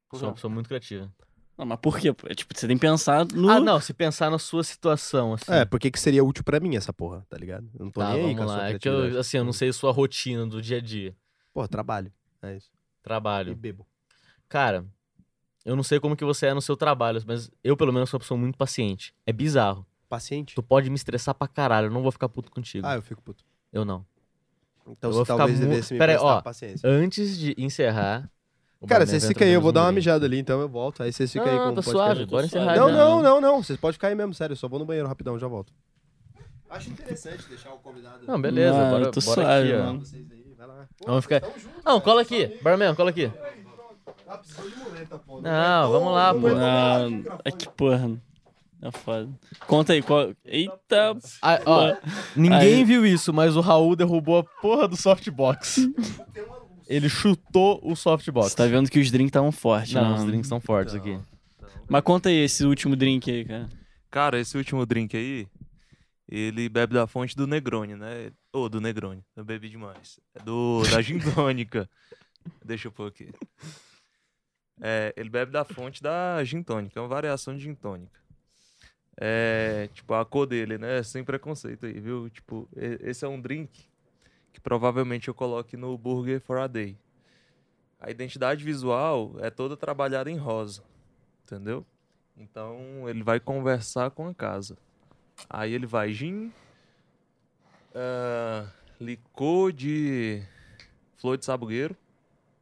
Por 0.08 0.18
Sou 0.18 0.28
uma 0.30 0.34
pessoa 0.34 0.50
muito 0.50 0.68
criativa. 0.68 1.12
Não, 1.58 1.66
mas 1.66 1.78
por 1.80 1.98
quê? 1.98 2.14
pô? 2.14 2.26
Tipo, 2.34 2.58
você 2.58 2.66
tem 2.66 2.78
pensado 2.78 3.36
no. 3.36 3.50
Ah, 3.50 3.60
não, 3.60 3.78
se 3.78 3.92
pensar 3.92 4.30
na 4.30 4.38
sua 4.38 4.64
situação, 4.64 5.34
assim. 5.34 5.52
É, 5.52 5.66
por 5.66 5.78
que 5.78 5.90
que 5.90 6.00
seria 6.00 6.24
útil 6.24 6.42
pra 6.42 6.58
mim 6.60 6.76
essa 6.76 6.94
porra, 6.94 7.26
tá 7.28 7.36
ligado? 7.36 7.68
Eu 7.78 7.84
não 7.84 7.92
tô 7.92 8.00
tá, 8.00 8.14
nem 8.14 8.28
aí 8.28 8.34
com 8.34 8.44
a 8.44 8.46
sua 8.46 8.56
lá. 8.56 8.68
É 8.68 8.72
que 8.72 8.78
criatividade. 8.78 9.14
eu, 9.14 9.20
assim, 9.20 9.36
eu 9.36 9.44
não 9.44 9.52
sei 9.52 9.68
a 9.68 9.72
sua 9.74 9.92
rotina 9.92 10.46
do 10.46 10.62
dia 10.62 10.78
a 10.78 10.80
dia. 10.80 11.14
Porra, 11.52 11.68
trabalho. 11.68 12.10
É 12.40 12.56
isso. 12.56 12.70
E 12.72 13.02
Trabalho. 13.02 13.54
bebo. 13.54 13.86
Cara, 14.48 14.86
eu 15.62 15.76
não 15.76 15.82
sei 15.82 16.00
como 16.00 16.16
que 16.16 16.24
você 16.24 16.46
é 16.46 16.54
no 16.54 16.62
seu 16.62 16.74
trabalho, 16.76 17.22
mas 17.26 17.50
eu, 17.62 17.76
pelo 17.76 17.92
menos, 17.92 18.08
sou 18.08 18.16
uma 18.16 18.22
pessoa 18.22 18.38
muito 18.40 18.56
paciente. 18.56 19.14
É 19.26 19.32
bizarro. 19.32 19.86
Paciente? 20.08 20.54
Tu 20.54 20.62
pode 20.62 20.88
me 20.88 20.96
estressar 20.96 21.34
pra 21.34 21.46
caralho, 21.46 21.88
eu 21.88 21.90
não 21.90 22.02
vou 22.02 22.12
ficar 22.12 22.30
puto 22.30 22.50
contigo. 22.50 22.86
Ah, 22.86 22.94
eu 22.94 23.02
fico 23.02 23.20
puto. 23.20 23.44
Eu 23.70 23.84
não. 23.84 24.06
Então 24.92 25.10
Eu 25.10 25.12
você 25.12 25.16
vou 25.16 25.24
ficar 25.24 25.36
talvez 25.38 25.60
mu- 25.60 25.66
devesse 25.68 25.92
me 25.94 25.98
Pera 25.98 26.12
aí, 26.12 26.16
emprestar 26.16 26.38
ó, 26.38 26.42
paciência. 26.42 26.88
Antes 26.88 27.38
de 27.38 27.54
encerrar. 27.58 28.30
Cara, 28.86 29.06
vocês 29.06 29.26
ficam 29.26 29.46
aí, 29.46 29.52
eu 29.52 29.60
vou 29.60 29.72
dar 29.72 29.82
uma 29.82 29.90
um 29.90 29.92
mijada 29.92 30.26
ali, 30.26 30.38
então 30.38 30.60
eu 30.60 30.68
volto. 30.68 31.02
Aí 31.02 31.12
vocês 31.12 31.32
ficam 31.32 31.48
aí 31.48 31.56
Não, 31.56 31.68
com 31.68 31.74
tá 31.74 31.80
o 31.80 31.84
podcast. 31.84 32.14
suave, 32.14 32.26
bora 32.26 32.46
encerrar. 32.46 32.76
Não, 32.76 32.92
não, 32.92 33.22
não, 33.22 33.40
não. 33.40 33.62
Vocês 33.62 33.78
podem 33.78 33.94
ficar 33.94 34.08
aí 34.08 34.14
mesmo, 34.14 34.32
sério. 34.34 34.52
Eu 34.52 34.56
só 34.56 34.68
vou 34.68 34.78
no 34.78 34.84
banheiro 34.84 35.08
rapidão, 35.08 35.38
já 35.38 35.48
volto. 35.48 35.72
Acho 36.68 36.90
interessante 36.90 37.48
deixar 37.48 37.72
o 37.72 37.78
convidado. 37.78 38.20
Não, 38.26 38.40
beleza, 38.40 38.76
Ah, 38.76 38.90
bora, 38.90 39.04
eu 39.04 39.10
tô 39.10 39.20
bora 39.20 39.34
suave, 39.42 39.72
aqui, 39.72 39.80
ó. 39.80 39.84
mano. 39.86 40.00
Vocês 40.04 40.30
aí, 40.30 40.54
vai 40.56 40.66
lá. 40.66 40.86
Vamos 41.06 41.24
ficar... 41.24 41.42
Não, 41.84 42.00
cola 42.00 42.22
aqui. 42.22 42.58
Barman, 42.62 42.94
cola 42.94 43.10
aqui. 43.10 43.30
Ah, 44.28 44.38
precisou 44.38 44.68
de 44.68 44.76
muleta, 44.76 45.18
pô. 45.18 45.40
Não, 45.40 45.90
vamos 45.92 46.12
lá, 46.12 46.34
pô. 46.34 46.48
Não, 46.48 47.22
é 47.44 47.50
que 47.52 47.68
porra. 47.70 48.10
É 48.82 48.90
foda. 48.90 49.28
Conta 49.66 49.92
aí, 49.94 50.02
qual. 50.02 50.34
Eita. 50.44 51.16
Ah, 51.42 51.60
ó, 51.64 51.96
ninguém 52.36 52.58
Aí- 52.58 52.84
viu 52.84 53.06
isso, 53.06 53.32
mas 53.32 53.56
o 53.56 53.60
Raul 53.60 53.96
derrubou 53.96 54.38
a 54.38 54.44
porra 54.44 54.86
do 54.86 54.96
softbox. 54.96 55.88
Ele 56.86 57.08
chutou 57.08 57.80
o 57.82 57.96
softbox. 57.96 58.50
Você 58.50 58.56
tá 58.56 58.66
vendo 58.66 58.90
que 58.90 59.00
os 59.00 59.10
drinks 59.10 59.30
estavam 59.30 59.50
fortes, 59.50 59.92
Não, 59.94 60.10
né? 60.12 60.18
os 60.18 60.24
drinks 60.24 60.48
são 60.48 60.60
fortes 60.60 60.94
Então, 60.94 61.14
aqui. 61.16 61.24
Mas 61.88 62.02
conta 62.02 62.28
aí 62.28 62.36
esse 62.36 62.64
último 62.64 62.94
drink 62.94 63.30
aí, 63.30 63.44
cara. 63.44 63.68
Cara, 64.10 64.38
esse 64.38 64.56
último 64.56 64.84
drink 64.86 65.16
aí, 65.16 65.48
ele 66.28 66.68
bebe 66.68 66.94
da 66.94 67.06
fonte 67.06 67.34
do 67.34 67.46
Negroni, 67.46 67.96
né? 67.96 68.30
Ou 68.52 68.68
do 68.68 68.80
Negroni, 68.80 69.24
eu 69.34 69.44
bebi 69.44 69.68
demais. 69.68 70.20
É 70.34 70.42
do, 70.42 70.82
da 70.90 71.00
gin 71.02 71.18
tônica. 71.18 71.88
Deixa 72.64 72.88
eu 72.88 72.92
pôr 72.92 73.08
aqui. 73.08 73.30
É, 74.80 75.12
ele 75.16 75.30
bebe 75.30 75.50
da 75.50 75.64
fonte 75.64 76.02
da 76.02 76.42
gin 76.44 76.62
tônica, 76.62 76.98
é 76.98 77.02
uma 77.02 77.08
variação 77.08 77.56
de 77.56 77.64
gin 77.64 77.74
tônica. 77.74 78.12
É, 79.18 79.88
tipo, 79.94 80.12
a 80.14 80.24
cor 80.24 80.46
dele, 80.46 80.76
né? 80.78 81.02
Sem 81.02 81.24
preconceito 81.24 81.86
aí, 81.86 81.98
viu? 81.98 82.28
Tipo, 82.28 82.68
esse 82.74 83.24
é 83.24 83.28
um 83.28 83.40
drink 83.40 83.88
que 84.52 84.60
provavelmente 84.60 85.28
eu 85.28 85.34
coloque 85.34 85.76
no 85.76 85.96
Burger 85.96 86.40
for 86.40 86.58
a 86.58 86.66
Day. 86.66 86.96
A 88.00 88.10
identidade 88.10 88.62
visual 88.62 89.34
é 89.40 89.50
toda 89.50 89.76
trabalhada 89.76 90.30
em 90.30 90.36
rosa, 90.36 90.82
entendeu? 91.44 91.84
Então 92.36 93.08
ele 93.08 93.22
vai 93.22 93.40
conversar 93.40 94.10
com 94.10 94.28
a 94.28 94.34
casa. 94.34 94.76
Aí 95.48 95.72
ele 95.72 95.86
vai 95.86 96.12
gin, 96.12 96.52
ah, 97.94 98.66
licor 99.00 99.72
de 99.72 100.42
flor 101.16 101.38
de 101.38 101.44
sabugueiro, 101.44 101.96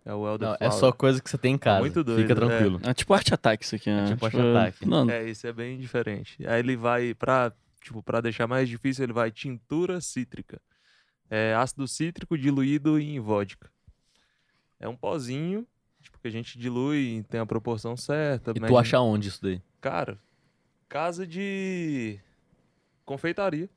é 0.04 0.12
o 0.12 0.18
Não, 0.22 0.32
elderflower. 0.32 0.58
é 0.60 0.70
só 0.70 0.92
coisa 0.92 1.22
que 1.22 1.28
você 1.30 1.38
tem 1.38 1.54
em 1.54 1.58
casa. 1.58 1.80
muito 1.80 2.02
doido, 2.04 2.20
Fica 2.22 2.32
é. 2.32 2.36
tranquilo. 2.36 2.80
É 2.82 2.92
tipo 2.94 3.14
arte 3.14 3.32
ataque 3.34 3.64
isso 3.64 3.74
aqui, 3.76 3.90
né? 3.90 4.06
tipo 4.06 4.24
arte 4.26 4.36
ataque. 4.40 4.86
Não, 4.86 5.08
É, 5.10 5.28
esse 5.28 5.46
é 5.46 5.52
bem 5.52 5.78
diferente. 5.78 6.36
Aí 6.46 6.58
ele 6.60 6.76
vai 6.76 7.14
pra, 7.14 7.52
tipo, 7.80 8.02
para 8.02 8.20
deixar 8.20 8.46
mais 8.46 8.68
difícil, 8.68 9.04
ele 9.04 9.12
vai 9.12 9.30
tintura 9.30 10.00
cítrica. 10.00 10.60
É 11.30 11.54
ácido 11.54 11.88
cítrico 11.88 12.36
diluído 12.36 12.98
em 13.00 13.18
vodka. 13.18 13.70
É 14.78 14.86
um 14.88 14.94
pozinho, 14.96 15.66
tipo, 16.02 16.18
que 16.18 16.28
a 16.28 16.30
gente 16.30 16.58
dilui, 16.58 17.24
tem 17.30 17.40
a 17.40 17.46
proporção 17.46 17.96
certa. 17.96 18.50
E 18.50 18.60
mede- 18.60 18.66
tu 18.66 18.76
acha 18.76 19.00
onde 19.00 19.28
isso 19.28 19.42
daí? 19.42 19.62
Cara, 19.80 20.18
casa 20.88 21.26
de 21.26 22.20
confeitaria. 23.06 23.68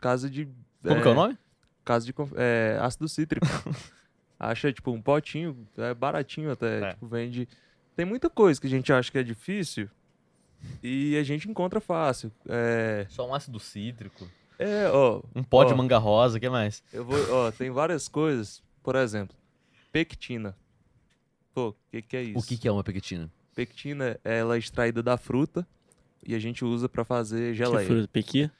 Casa 0.00 0.30
de. 0.30 0.48
Como 0.82 1.02
que 1.02 1.08
é 1.08 1.10
o 1.10 1.14
nome? 1.14 1.38
Casa 1.84 2.06
de 2.06 2.14
é, 2.36 2.78
ácido 2.80 3.08
cítrico. 3.08 3.44
Acha, 4.38 4.72
tipo, 4.72 4.90
um 4.90 5.00
potinho, 5.00 5.66
é 5.76 5.94
baratinho 5.94 6.50
até. 6.50 6.80
É. 6.80 6.92
Tipo, 6.92 7.06
vende. 7.06 7.48
Tem 7.96 8.04
muita 8.04 8.28
coisa 8.28 8.60
que 8.60 8.66
a 8.66 8.70
gente 8.70 8.92
acha 8.92 9.10
que 9.10 9.18
é 9.18 9.22
difícil 9.22 9.88
e 10.82 11.16
a 11.16 11.22
gente 11.22 11.48
encontra 11.48 11.80
fácil. 11.80 12.32
É, 12.48 13.06
Só 13.08 13.28
um 13.28 13.34
ácido 13.34 13.60
cítrico. 13.60 14.28
é 14.58 14.88
ó. 14.90 15.22
Um 15.34 15.42
pó 15.44 15.64
de 15.64 15.72
ó, 15.72 15.76
manga 15.76 15.98
rosa, 15.98 16.38
o 16.38 16.40
que 16.40 16.48
mais? 16.48 16.82
Eu 16.92 17.04
vou, 17.04 17.18
ó, 17.32 17.50
tem 17.52 17.70
várias 17.70 18.08
coisas. 18.08 18.62
Por 18.82 18.96
exemplo, 18.96 19.36
pectina. 19.92 20.56
Pô, 21.54 21.68
o 21.68 21.76
que, 21.90 22.02
que 22.02 22.16
é 22.16 22.22
isso? 22.22 22.38
O 22.38 22.42
que, 22.42 22.58
que 22.58 22.66
é 22.66 22.72
uma 22.72 22.82
pequitina? 22.82 23.30
Pectina, 23.54 24.18
ela 24.24 24.56
é 24.56 24.58
extraída 24.58 25.02
da 25.02 25.16
fruta 25.16 25.66
e 26.26 26.34
a 26.34 26.38
gente 26.38 26.64
usa 26.64 26.88
pra 26.88 27.04
fazer 27.04 27.52
que 27.52 27.58
geleia. 27.58 27.86
fruta? 27.86 28.08
Pequi? 28.12 28.50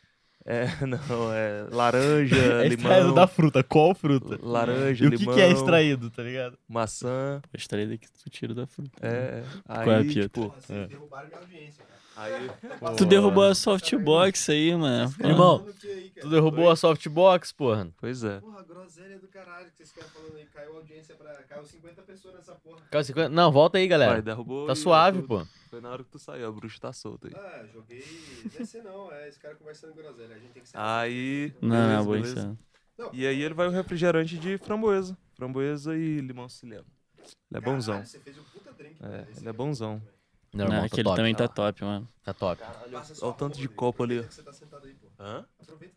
É, 0.46 0.66
não, 0.86 1.32
é 1.32 1.66
laranja, 1.70 2.36
É 2.64 2.68
limão. 2.68 2.90
extraído 2.92 3.14
da 3.14 3.26
fruta. 3.26 3.62
Qual 3.64 3.94
fruta? 3.94 4.38
Laranja, 4.42 5.04
E 5.04 5.08
o 5.08 5.10
que, 5.10 5.16
limão, 5.16 5.34
que 5.34 5.40
é 5.40 5.50
extraído, 5.50 6.10
tá 6.10 6.22
ligado? 6.22 6.58
maçã. 6.68 7.40
Extraído 7.52 7.94
aqui 7.94 8.06
tu 8.22 8.28
tira 8.30 8.54
da 8.54 8.66
fruta. 8.66 8.90
É, 9.00 9.42
aí, 9.66 9.84
Qual 9.84 9.96
é, 9.96 10.02
Pietro? 10.04 10.42
tipo, 10.42 10.54
Vocês 10.60 10.88
derrubaram 10.88 11.28
minha 11.28 11.40
audiência, 11.40 11.84
cara. 11.84 11.94
Aí, 12.16 12.51
Tu 12.97 13.05
derrubou 13.05 13.45
a 13.45 13.55
softbox 13.55 14.49
aí, 14.51 14.74
mano. 14.74 15.15
Irmão, 15.20 15.59
Falando 15.61 15.74
que 15.78 15.86
aí, 15.89 16.11
cara. 16.11 16.20
Tu 16.27 16.31
derrubou 16.31 16.70
a 16.70 16.77
softbox, 16.77 17.53
porra. 17.53 17.89
Pois 17.99 18.23
é. 18.24 18.41
Porra, 18.41 18.62
groselha 18.62 19.19
do 19.19 19.28
caralho 19.28 19.70
que 19.70 19.77
vocês 19.77 19.93
ficam 19.93 20.09
falando 20.09 20.36
aí. 20.36 20.47
Caiu 20.47 20.73
a 20.73 20.77
audiência 20.77 21.15
pra. 21.15 21.32
Caiu 21.43 21.65
50 21.65 22.03
pessoas 22.03 22.35
nessa 22.35 22.55
porra. 22.55 22.81
Cara, 22.91 23.05
50 23.05 23.28
Não, 23.31 23.51
volta 23.53 23.78
aí, 23.78 23.85
Vai, 23.85 23.89
galera. 23.89 24.23
derrubou. 24.23 24.66
Tá 24.66 24.74
suave, 24.74 25.23
pô. 25.23 25.47
Foi 25.70 25.81
na 25.81 25.91
hora 25.91 26.05
que 26.05 26.11
tu 26.11 26.19
saiu, 26.19 26.47
a 26.49 26.53
bruxa 26.53 26.78
tá 26.81 26.93
solta 26.93 27.27
aí. 27.28 27.35
Ah, 27.36 27.65
joguei. 27.73 28.05
Deve 28.45 28.65
ser 28.66 28.82
não, 28.85 29.11
é 29.12 29.28
esse 29.28 29.39
cara 29.41 29.55
conversando 29.57 29.95
groselha. 29.95 30.36
A 30.36 30.39
gente 30.39 30.53
tem 30.53 30.62
que 30.62 30.69
ser. 30.69 30.77
Aí. 30.78 31.53
Não, 31.61 31.70
beleza, 31.70 31.97
não, 31.97 32.05
boa 32.05 32.16
beleza. 32.16 32.41
isso. 32.41 33.11
E 33.12 33.27
aí 33.27 33.43
ele 33.43 33.55
vai 33.55 33.66
o 33.66 33.70
refrigerante 33.70 34.39
de 34.39 34.57
framboesa. 34.59 35.19
Framboesa 35.35 35.97
e 35.97 36.20
limão 36.20 36.49
siciliano. 36.49 36.86
Ele 37.51 37.59
é 37.59 37.61
bonzão. 37.61 38.05
Você 38.05 38.20
fez 38.20 38.39
um 38.39 38.43
puta 38.45 38.73
drink. 38.73 38.97
É, 39.03 39.27
ele 39.36 39.49
é 39.49 39.53
bonzão. 39.53 40.01
Não, 40.55 40.66
Não, 40.66 40.72
irmão, 40.74 40.81
tá 40.81 40.86
aquele 40.86 41.02
top. 41.05 41.16
também 41.16 41.35
tá 41.35 41.48
top, 41.48 41.85
mano. 41.85 42.09
Tá 42.22 42.32
top. 42.32 42.62
Passa 42.93 43.24
Olha 43.24 43.31
o 43.31 43.35
tanto 43.36 43.59
de 43.59 43.68
copo 43.68 44.02
ali. 44.05 44.20
ó. 44.20 44.22
Você 44.22 44.43
tá 44.43 44.52
sentado 44.52 44.86
aí, 44.86 44.94
pô. 44.94 45.09
Hã? 45.18 45.44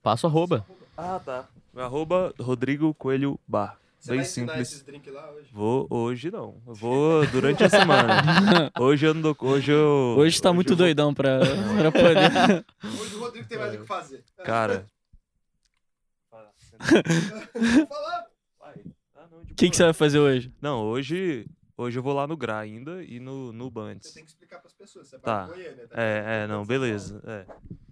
Passa 0.01 0.25
o 0.27 0.29
arroba. 0.29 0.65
Ah, 0.97 1.21
tá. 1.23 1.47
Meu 1.73 1.85
arroba 1.85 2.34
Rodrigo 2.39 2.91
Coelho 2.95 3.39
Bar. 3.47 3.77
Você 3.99 4.09
Bem 4.11 4.17
vai 4.19 4.25
simples. 4.25 4.61
esses 4.61 4.84
drinks 4.84 5.13
lá 5.13 5.29
hoje? 5.31 5.49
Vou 5.51 5.88
hoje 5.89 6.31
não. 6.31 6.59
Eu 6.65 6.73
vou 6.73 7.25
durante 7.27 7.63
a 7.63 7.69
semana. 7.69 8.71
Hoje 8.79 9.05
eu 9.07 9.13
não 9.13 9.21
dou. 9.21 9.35
Hoje 9.39 9.71
eu. 9.71 10.15
Hoje 10.17 10.39
tá 10.41 10.53
muito 10.53 10.71
eu 10.73 10.77
vou- 10.77 10.85
doidão 10.85 11.13
pra, 11.13 11.39
pra 11.39 11.91
poder. 11.91 12.65
Hoje 12.84 13.15
o 13.15 13.19
Rodrigo 13.19 13.47
tem 13.47 13.57
mais 13.57 13.73
o 13.75 13.79
que 13.79 13.85
fazer. 13.85 14.23
Cara. 14.43 14.85
O 19.49 19.55
que, 19.57 19.71
que 19.71 19.75
você 19.75 19.84
vai 19.85 19.93
fazer 19.93 20.19
hoje? 20.19 20.53
Não, 20.61 20.84
hoje. 20.85 21.47
Hoje 21.77 21.99
eu 21.99 22.03
vou 22.03 22.13
lá 22.13 22.25
no 22.25 22.35
GRA 22.35 22.57
ainda 22.59 23.03
e 23.03 23.19
no, 23.19 23.53
no 23.53 23.65
Você 23.65 23.71
Bantes. 23.71 24.11
tem 24.13 24.23
que 24.23 24.29
explicar 24.31 24.59
pras 24.59 24.73
pessoas. 24.73 25.07
Você 25.07 25.15
é 25.15 25.19
Tá. 25.19 25.45
Goiânia, 25.45 25.87
tá? 25.87 26.01
É, 26.01 26.43
é, 26.43 26.47
não, 26.47 26.65
beleza. 26.65 27.21
É. 27.25 27.45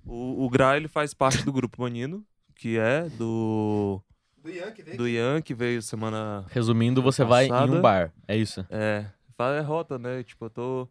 O, 0.04 0.44
o 0.46 0.50
GRA 0.50 0.76
ele 0.78 0.88
faz 0.88 1.14
parte 1.14 1.44
do 1.46 1.54
grupo 1.54 1.82
Manino, 1.82 2.26
que 2.56 2.78
é 2.80 3.08
do. 3.10 4.02
Do 4.42 4.50
Ian 4.50 4.72
que 4.72 4.84
veio 4.84 4.98
Do 4.98 5.08
Ian, 5.08 5.42
que 5.42 5.54
veio 5.54 5.82
semana. 5.82 6.46
Resumindo, 6.50 7.02
você 7.02 7.24
vai 7.24 7.46
em 7.46 7.50
Passada. 7.50 7.72
um 7.72 7.82
bar. 7.82 8.12
É 8.28 8.36
isso. 8.36 8.66
É. 8.70 9.06
Faz 9.38 9.66
rota, 9.66 10.00
né? 10.00 10.24
Tipo, 10.24 10.46
eu 10.46 10.50
tô. 10.50 10.90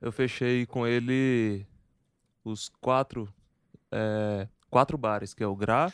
Eu 0.00 0.12
fechei 0.12 0.64
com 0.66 0.86
ele 0.86 1.66
os 2.44 2.68
quatro. 2.80 3.28
é, 3.92 4.48
quatro 4.70 4.96
bares, 4.98 5.32
que 5.34 5.42
é 5.42 5.46
o 5.46 5.54
GRA, 5.54 5.92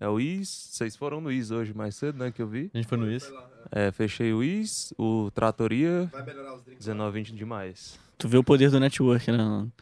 é 0.00 0.08
o 0.08 0.18
IS. 0.20 0.48
Vocês 0.72 0.94
foram 0.96 1.20
no 1.20 1.30
IS 1.30 1.50
hoje 1.50 1.72
mais 1.74 1.94
cedo, 1.96 2.18
né? 2.18 2.30
Que 2.30 2.42
eu 2.42 2.46
vi. 2.48 2.70
A 2.72 2.76
gente 2.78 2.86
foi 2.88 2.98
no 2.98 3.06
lá, 3.06 3.48
é. 3.72 3.88
É, 3.88 3.92
fechei 3.92 4.32
o 4.32 4.42
IS, 4.44 4.92
o 4.98 5.30
Tratoria, 5.32 6.08
Vai 6.12 6.24
melhorar 6.24 6.54
os 6.54 6.62
drinks. 6.62 6.84
19, 6.86 7.18
20 7.20 7.32
demais. 7.36 7.98
Tu 8.18 8.28
vê 8.28 8.38
o 8.38 8.44
poder 8.44 8.70
do 8.70 8.78
network, 8.80 9.30
né? 9.30 9.38
mano? 9.38 9.72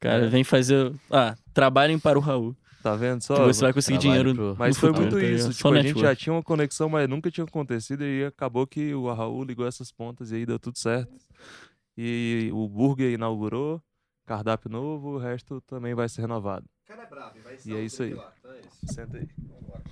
Cara, 0.00 0.24
É. 0.26 0.28
vem 0.28 0.44
fazer. 0.44 0.92
Ah, 1.10 1.36
trabalhem 1.52 1.98
para 1.98 2.18
o 2.18 2.22
Raul. 2.22 2.56
Tá 2.82 2.94
vendo 2.94 3.22
só? 3.22 3.34
Que 3.36 3.40
você 3.54 3.62
vai 3.62 3.72
conseguir 3.72 3.98
Trabalho 3.98 4.22
dinheiro. 4.24 4.38
pro- 4.52 4.56
Mas 4.58 4.76
no 4.76 4.80
foi 4.80 4.88
futuro, 4.90 5.10
muito 5.10 5.22
tá 5.26 5.32
isso. 5.32 5.52
Só 5.54 5.56
Tipo, 5.56 5.68
a 5.68 5.76
gente 5.76 5.86
já 5.88 5.94
network. 5.94 6.16
tinha 6.22 6.32
uma 6.34 6.42
conexão, 6.42 6.88
mas 6.90 7.08
nunca 7.08 7.30
tinha 7.30 7.44
acontecido. 7.44 8.04
E 8.04 8.26
acabou 8.26 8.66
que 8.66 8.92
o 8.94 9.10
Raul 9.12 9.42
ligou 9.44 9.66
essas 9.66 9.90
pontas 9.90 10.32
e 10.32 10.34
aí 10.34 10.44
deu 10.46 10.58
tudo 10.58 10.78
certo. 10.78 11.10
E 11.96 12.50
o 12.52 12.68
Burger 12.68 13.12
inaugurou, 13.12 13.80
cardápio 14.26 14.70
novo, 14.70 15.10
o 15.14 15.18
resto 15.18 15.60
também 15.62 15.94
vai 15.94 16.08
ser 16.08 16.22
renovado. 16.22 16.66
O 16.84 16.88
cara 16.88 17.02
é 17.02 17.06
bravo, 17.06 17.34
vai 17.42 17.52
E 17.54 17.56
ensinar 17.56 17.76
é 17.76 17.80
isso 17.82 18.02
aí. 18.02 18.14
lá. 18.14 18.32
Então 18.38 18.52
é 18.52 18.60
isso. 18.60 18.94
Senta 18.94 19.16
aí. 19.16 19.28
Vambora. 19.38 19.82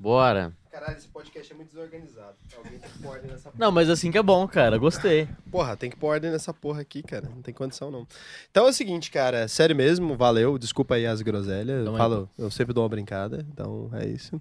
Bora. 0.00 0.52
Caralho, 0.70 0.96
esse 0.96 1.08
podcast 1.08 1.52
é 1.52 1.56
muito 1.56 1.70
desorganizado. 1.70 2.36
Alguém 2.56 2.78
tem 2.78 2.90
que 2.90 2.98
pôr 3.00 3.08
ordem 3.10 3.30
nessa 3.30 3.50
porra. 3.50 3.54
Não, 3.64 3.72
mas 3.72 3.90
assim 3.90 4.10
que 4.12 4.18
é 4.18 4.22
bom, 4.22 4.46
cara. 4.46 4.78
Gostei. 4.78 5.28
Porra, 5.50 5.76
tem 5.76 5.90
que 5.90 5.96
pôr 5.96 6.08
ordem 6.08 6.30
nessa 6.30 6.54
porra 6.54 6.80
aqui, 6.80 7.02
cara. 7.02 7.28
Não 7.28 7.42
tem 7.42 7.52
condição, 7.52 7.90
não. 7.90 8.06
Então 8.50 8.66
é 8.66 8.70
o 8.70 8.72
seguinte, 8.72 9.10
cara. 9.10 9.48
Sério 9.48 9.74
mesmo, 9.74 10.16
valeu. 10.16 10.56
Desculpa 10.58 10.94
aí 10.94 11.06
as 11.06 11.22
groselhas. 11.22 11.78
Eu 11.78 11.84
Tamo 11.86 11.96
aí, 11.96 11.98
falo, 11.98 12.30
eu 12.38 12.50
sempre 12.52 12.72
dou 12.72 12.84
uma 12.84 12.88
brincada. 12.88 13.44
Então 13.52 13.90
é 13.94 14.06
isso. 14.06 14.40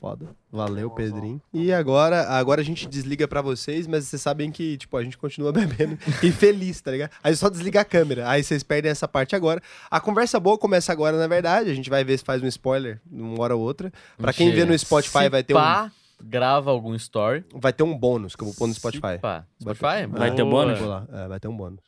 Foda. 0.00 0.26
Valeu, 0.50 0.90
Pedrinho. 0.90 1.40
E 1.52 1.72
agora, 1.72 2.22
agora 2.28 2.60
a 2.60 2.64
gente 2.64 2.86
desliga 2.86 3.26
pra 3.26 3.42
vocês, 3.42 3.86
mas 3.86 4.04
vocês 4.06 4.22
sabem 4.22 4.50
que, 4.50 4.76
tipo, 4.78 4.96
a 4.96 5.02
gente 5.02 5.18
continua 5.18 5.50
bebendo 5.52 5.98
e 6.22 6.30
feliz, 6.30 6.80
tá 6.80 6.90
ligado? 6.92 7.10
Aí 7.22 7.34
só 7.34 7.48
desliga 7.48 7.80
a 7.80 7.84
câmera. 7.84 8.28
Aí 8.28 8.42
vocês 8.44 8.62
perdem 8.62 8.90
essa 8.90 9.08
parte 9.08 9.34
agora. 9.34 9.60
A 9.90 9.98
conversa 10.00 10.38
boa 10.38 10.56
começa 10.56 10.92
agora, 10.92 11.16
na 11.18 11.26
verdade. 11.26 11.70
A 11.70 11.74
gente 11.74 11.90
vai 11.90 12.04
ver 12.04 12.16
se 12.18 12.24
faz 12.24 12.42
um 12.42 12.46
spoiler 12.46 13.00
uma 13.10 13.40
hora 13.42 13.56
ou 13.56 13.62
outra. 13.62 13.92
Pra 14.16 14.32
quem 14.32 14.52
vê 14.52 14.64
no 14.64 14.78
Spotify, 14.78 15.24
Se 15.24 15.28
vai 15.30 15.42
ter 15.42 15.54
um, 15.54 15.56
pá, 15.56 15.90
grava 16.22 16.70
algum 16.70 16.94
story. 16.94 17.44
vai 17.54 17.72
ter 17.72 17.82
um 17.82 17.96
bônus 17.96 18.36
que 18.36 18.42
eu 18.42 18.46
vou 18.46 18.54
pôr 18.54 18.66
no 18.68 18.74
Se 18.74 18.78
Spotify. 18.80 19.18
pá. 19.20 19.44
Vai 19.60 19.74
Spotify? 19.74 20.06
Vai 20.10 20.30
ter 20.34 20.44
Boa. 20.44 20.64
bônus? 20.64 20.78
Vou 20.78 20.88
lá. 20.88 21.06
É, 21.12 21.28
vai 21.28 21.40
ter 21.40 21.48
um 21.48 21.56
bônus. 21.56 21.80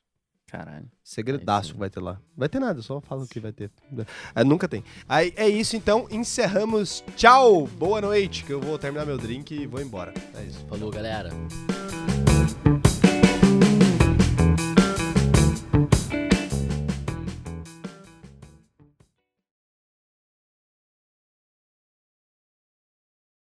Caralho. 0.51 0.90
Segredaço 1.05 1.74
que 1.74 1.78
vai 1.78 1.89
ter 1.89 2.01
lá. 2.01 2.20
Vai 2.36 2.48
ter 2.48 2.59
nada, 2.59 2.82
só 2.82 3.01
falo 3.01 3.24
que 3.27 3.39
vai 3.39 3.52
ter. 3.52 3.70
É, 4.35 4.43
nunca 4.43 4.66
tem. 4.66 4.82
Aí 5.09 5.32
é 5.36 5.48
isso, 5.48 5.77
então. 5.77 6.09
Encerramos. 6.10 7.05
Tchau! 7.14 7.68
Boa 7.68 8.01
noite, 8.01 8.44
que 8.44 8.52
eu 8.52 8.60
vou 8.60 8.77
terminar 8.77 9.06
meu 9.06 9.16
drink 9.16 9.55
e 9.55 9.66
vou 9.66 9.81
embora. 9.81 10.12
É 10.35 10.43
isso. 10.43 10.66
Falou, 10.66 10.90
galera. 10.90 11.31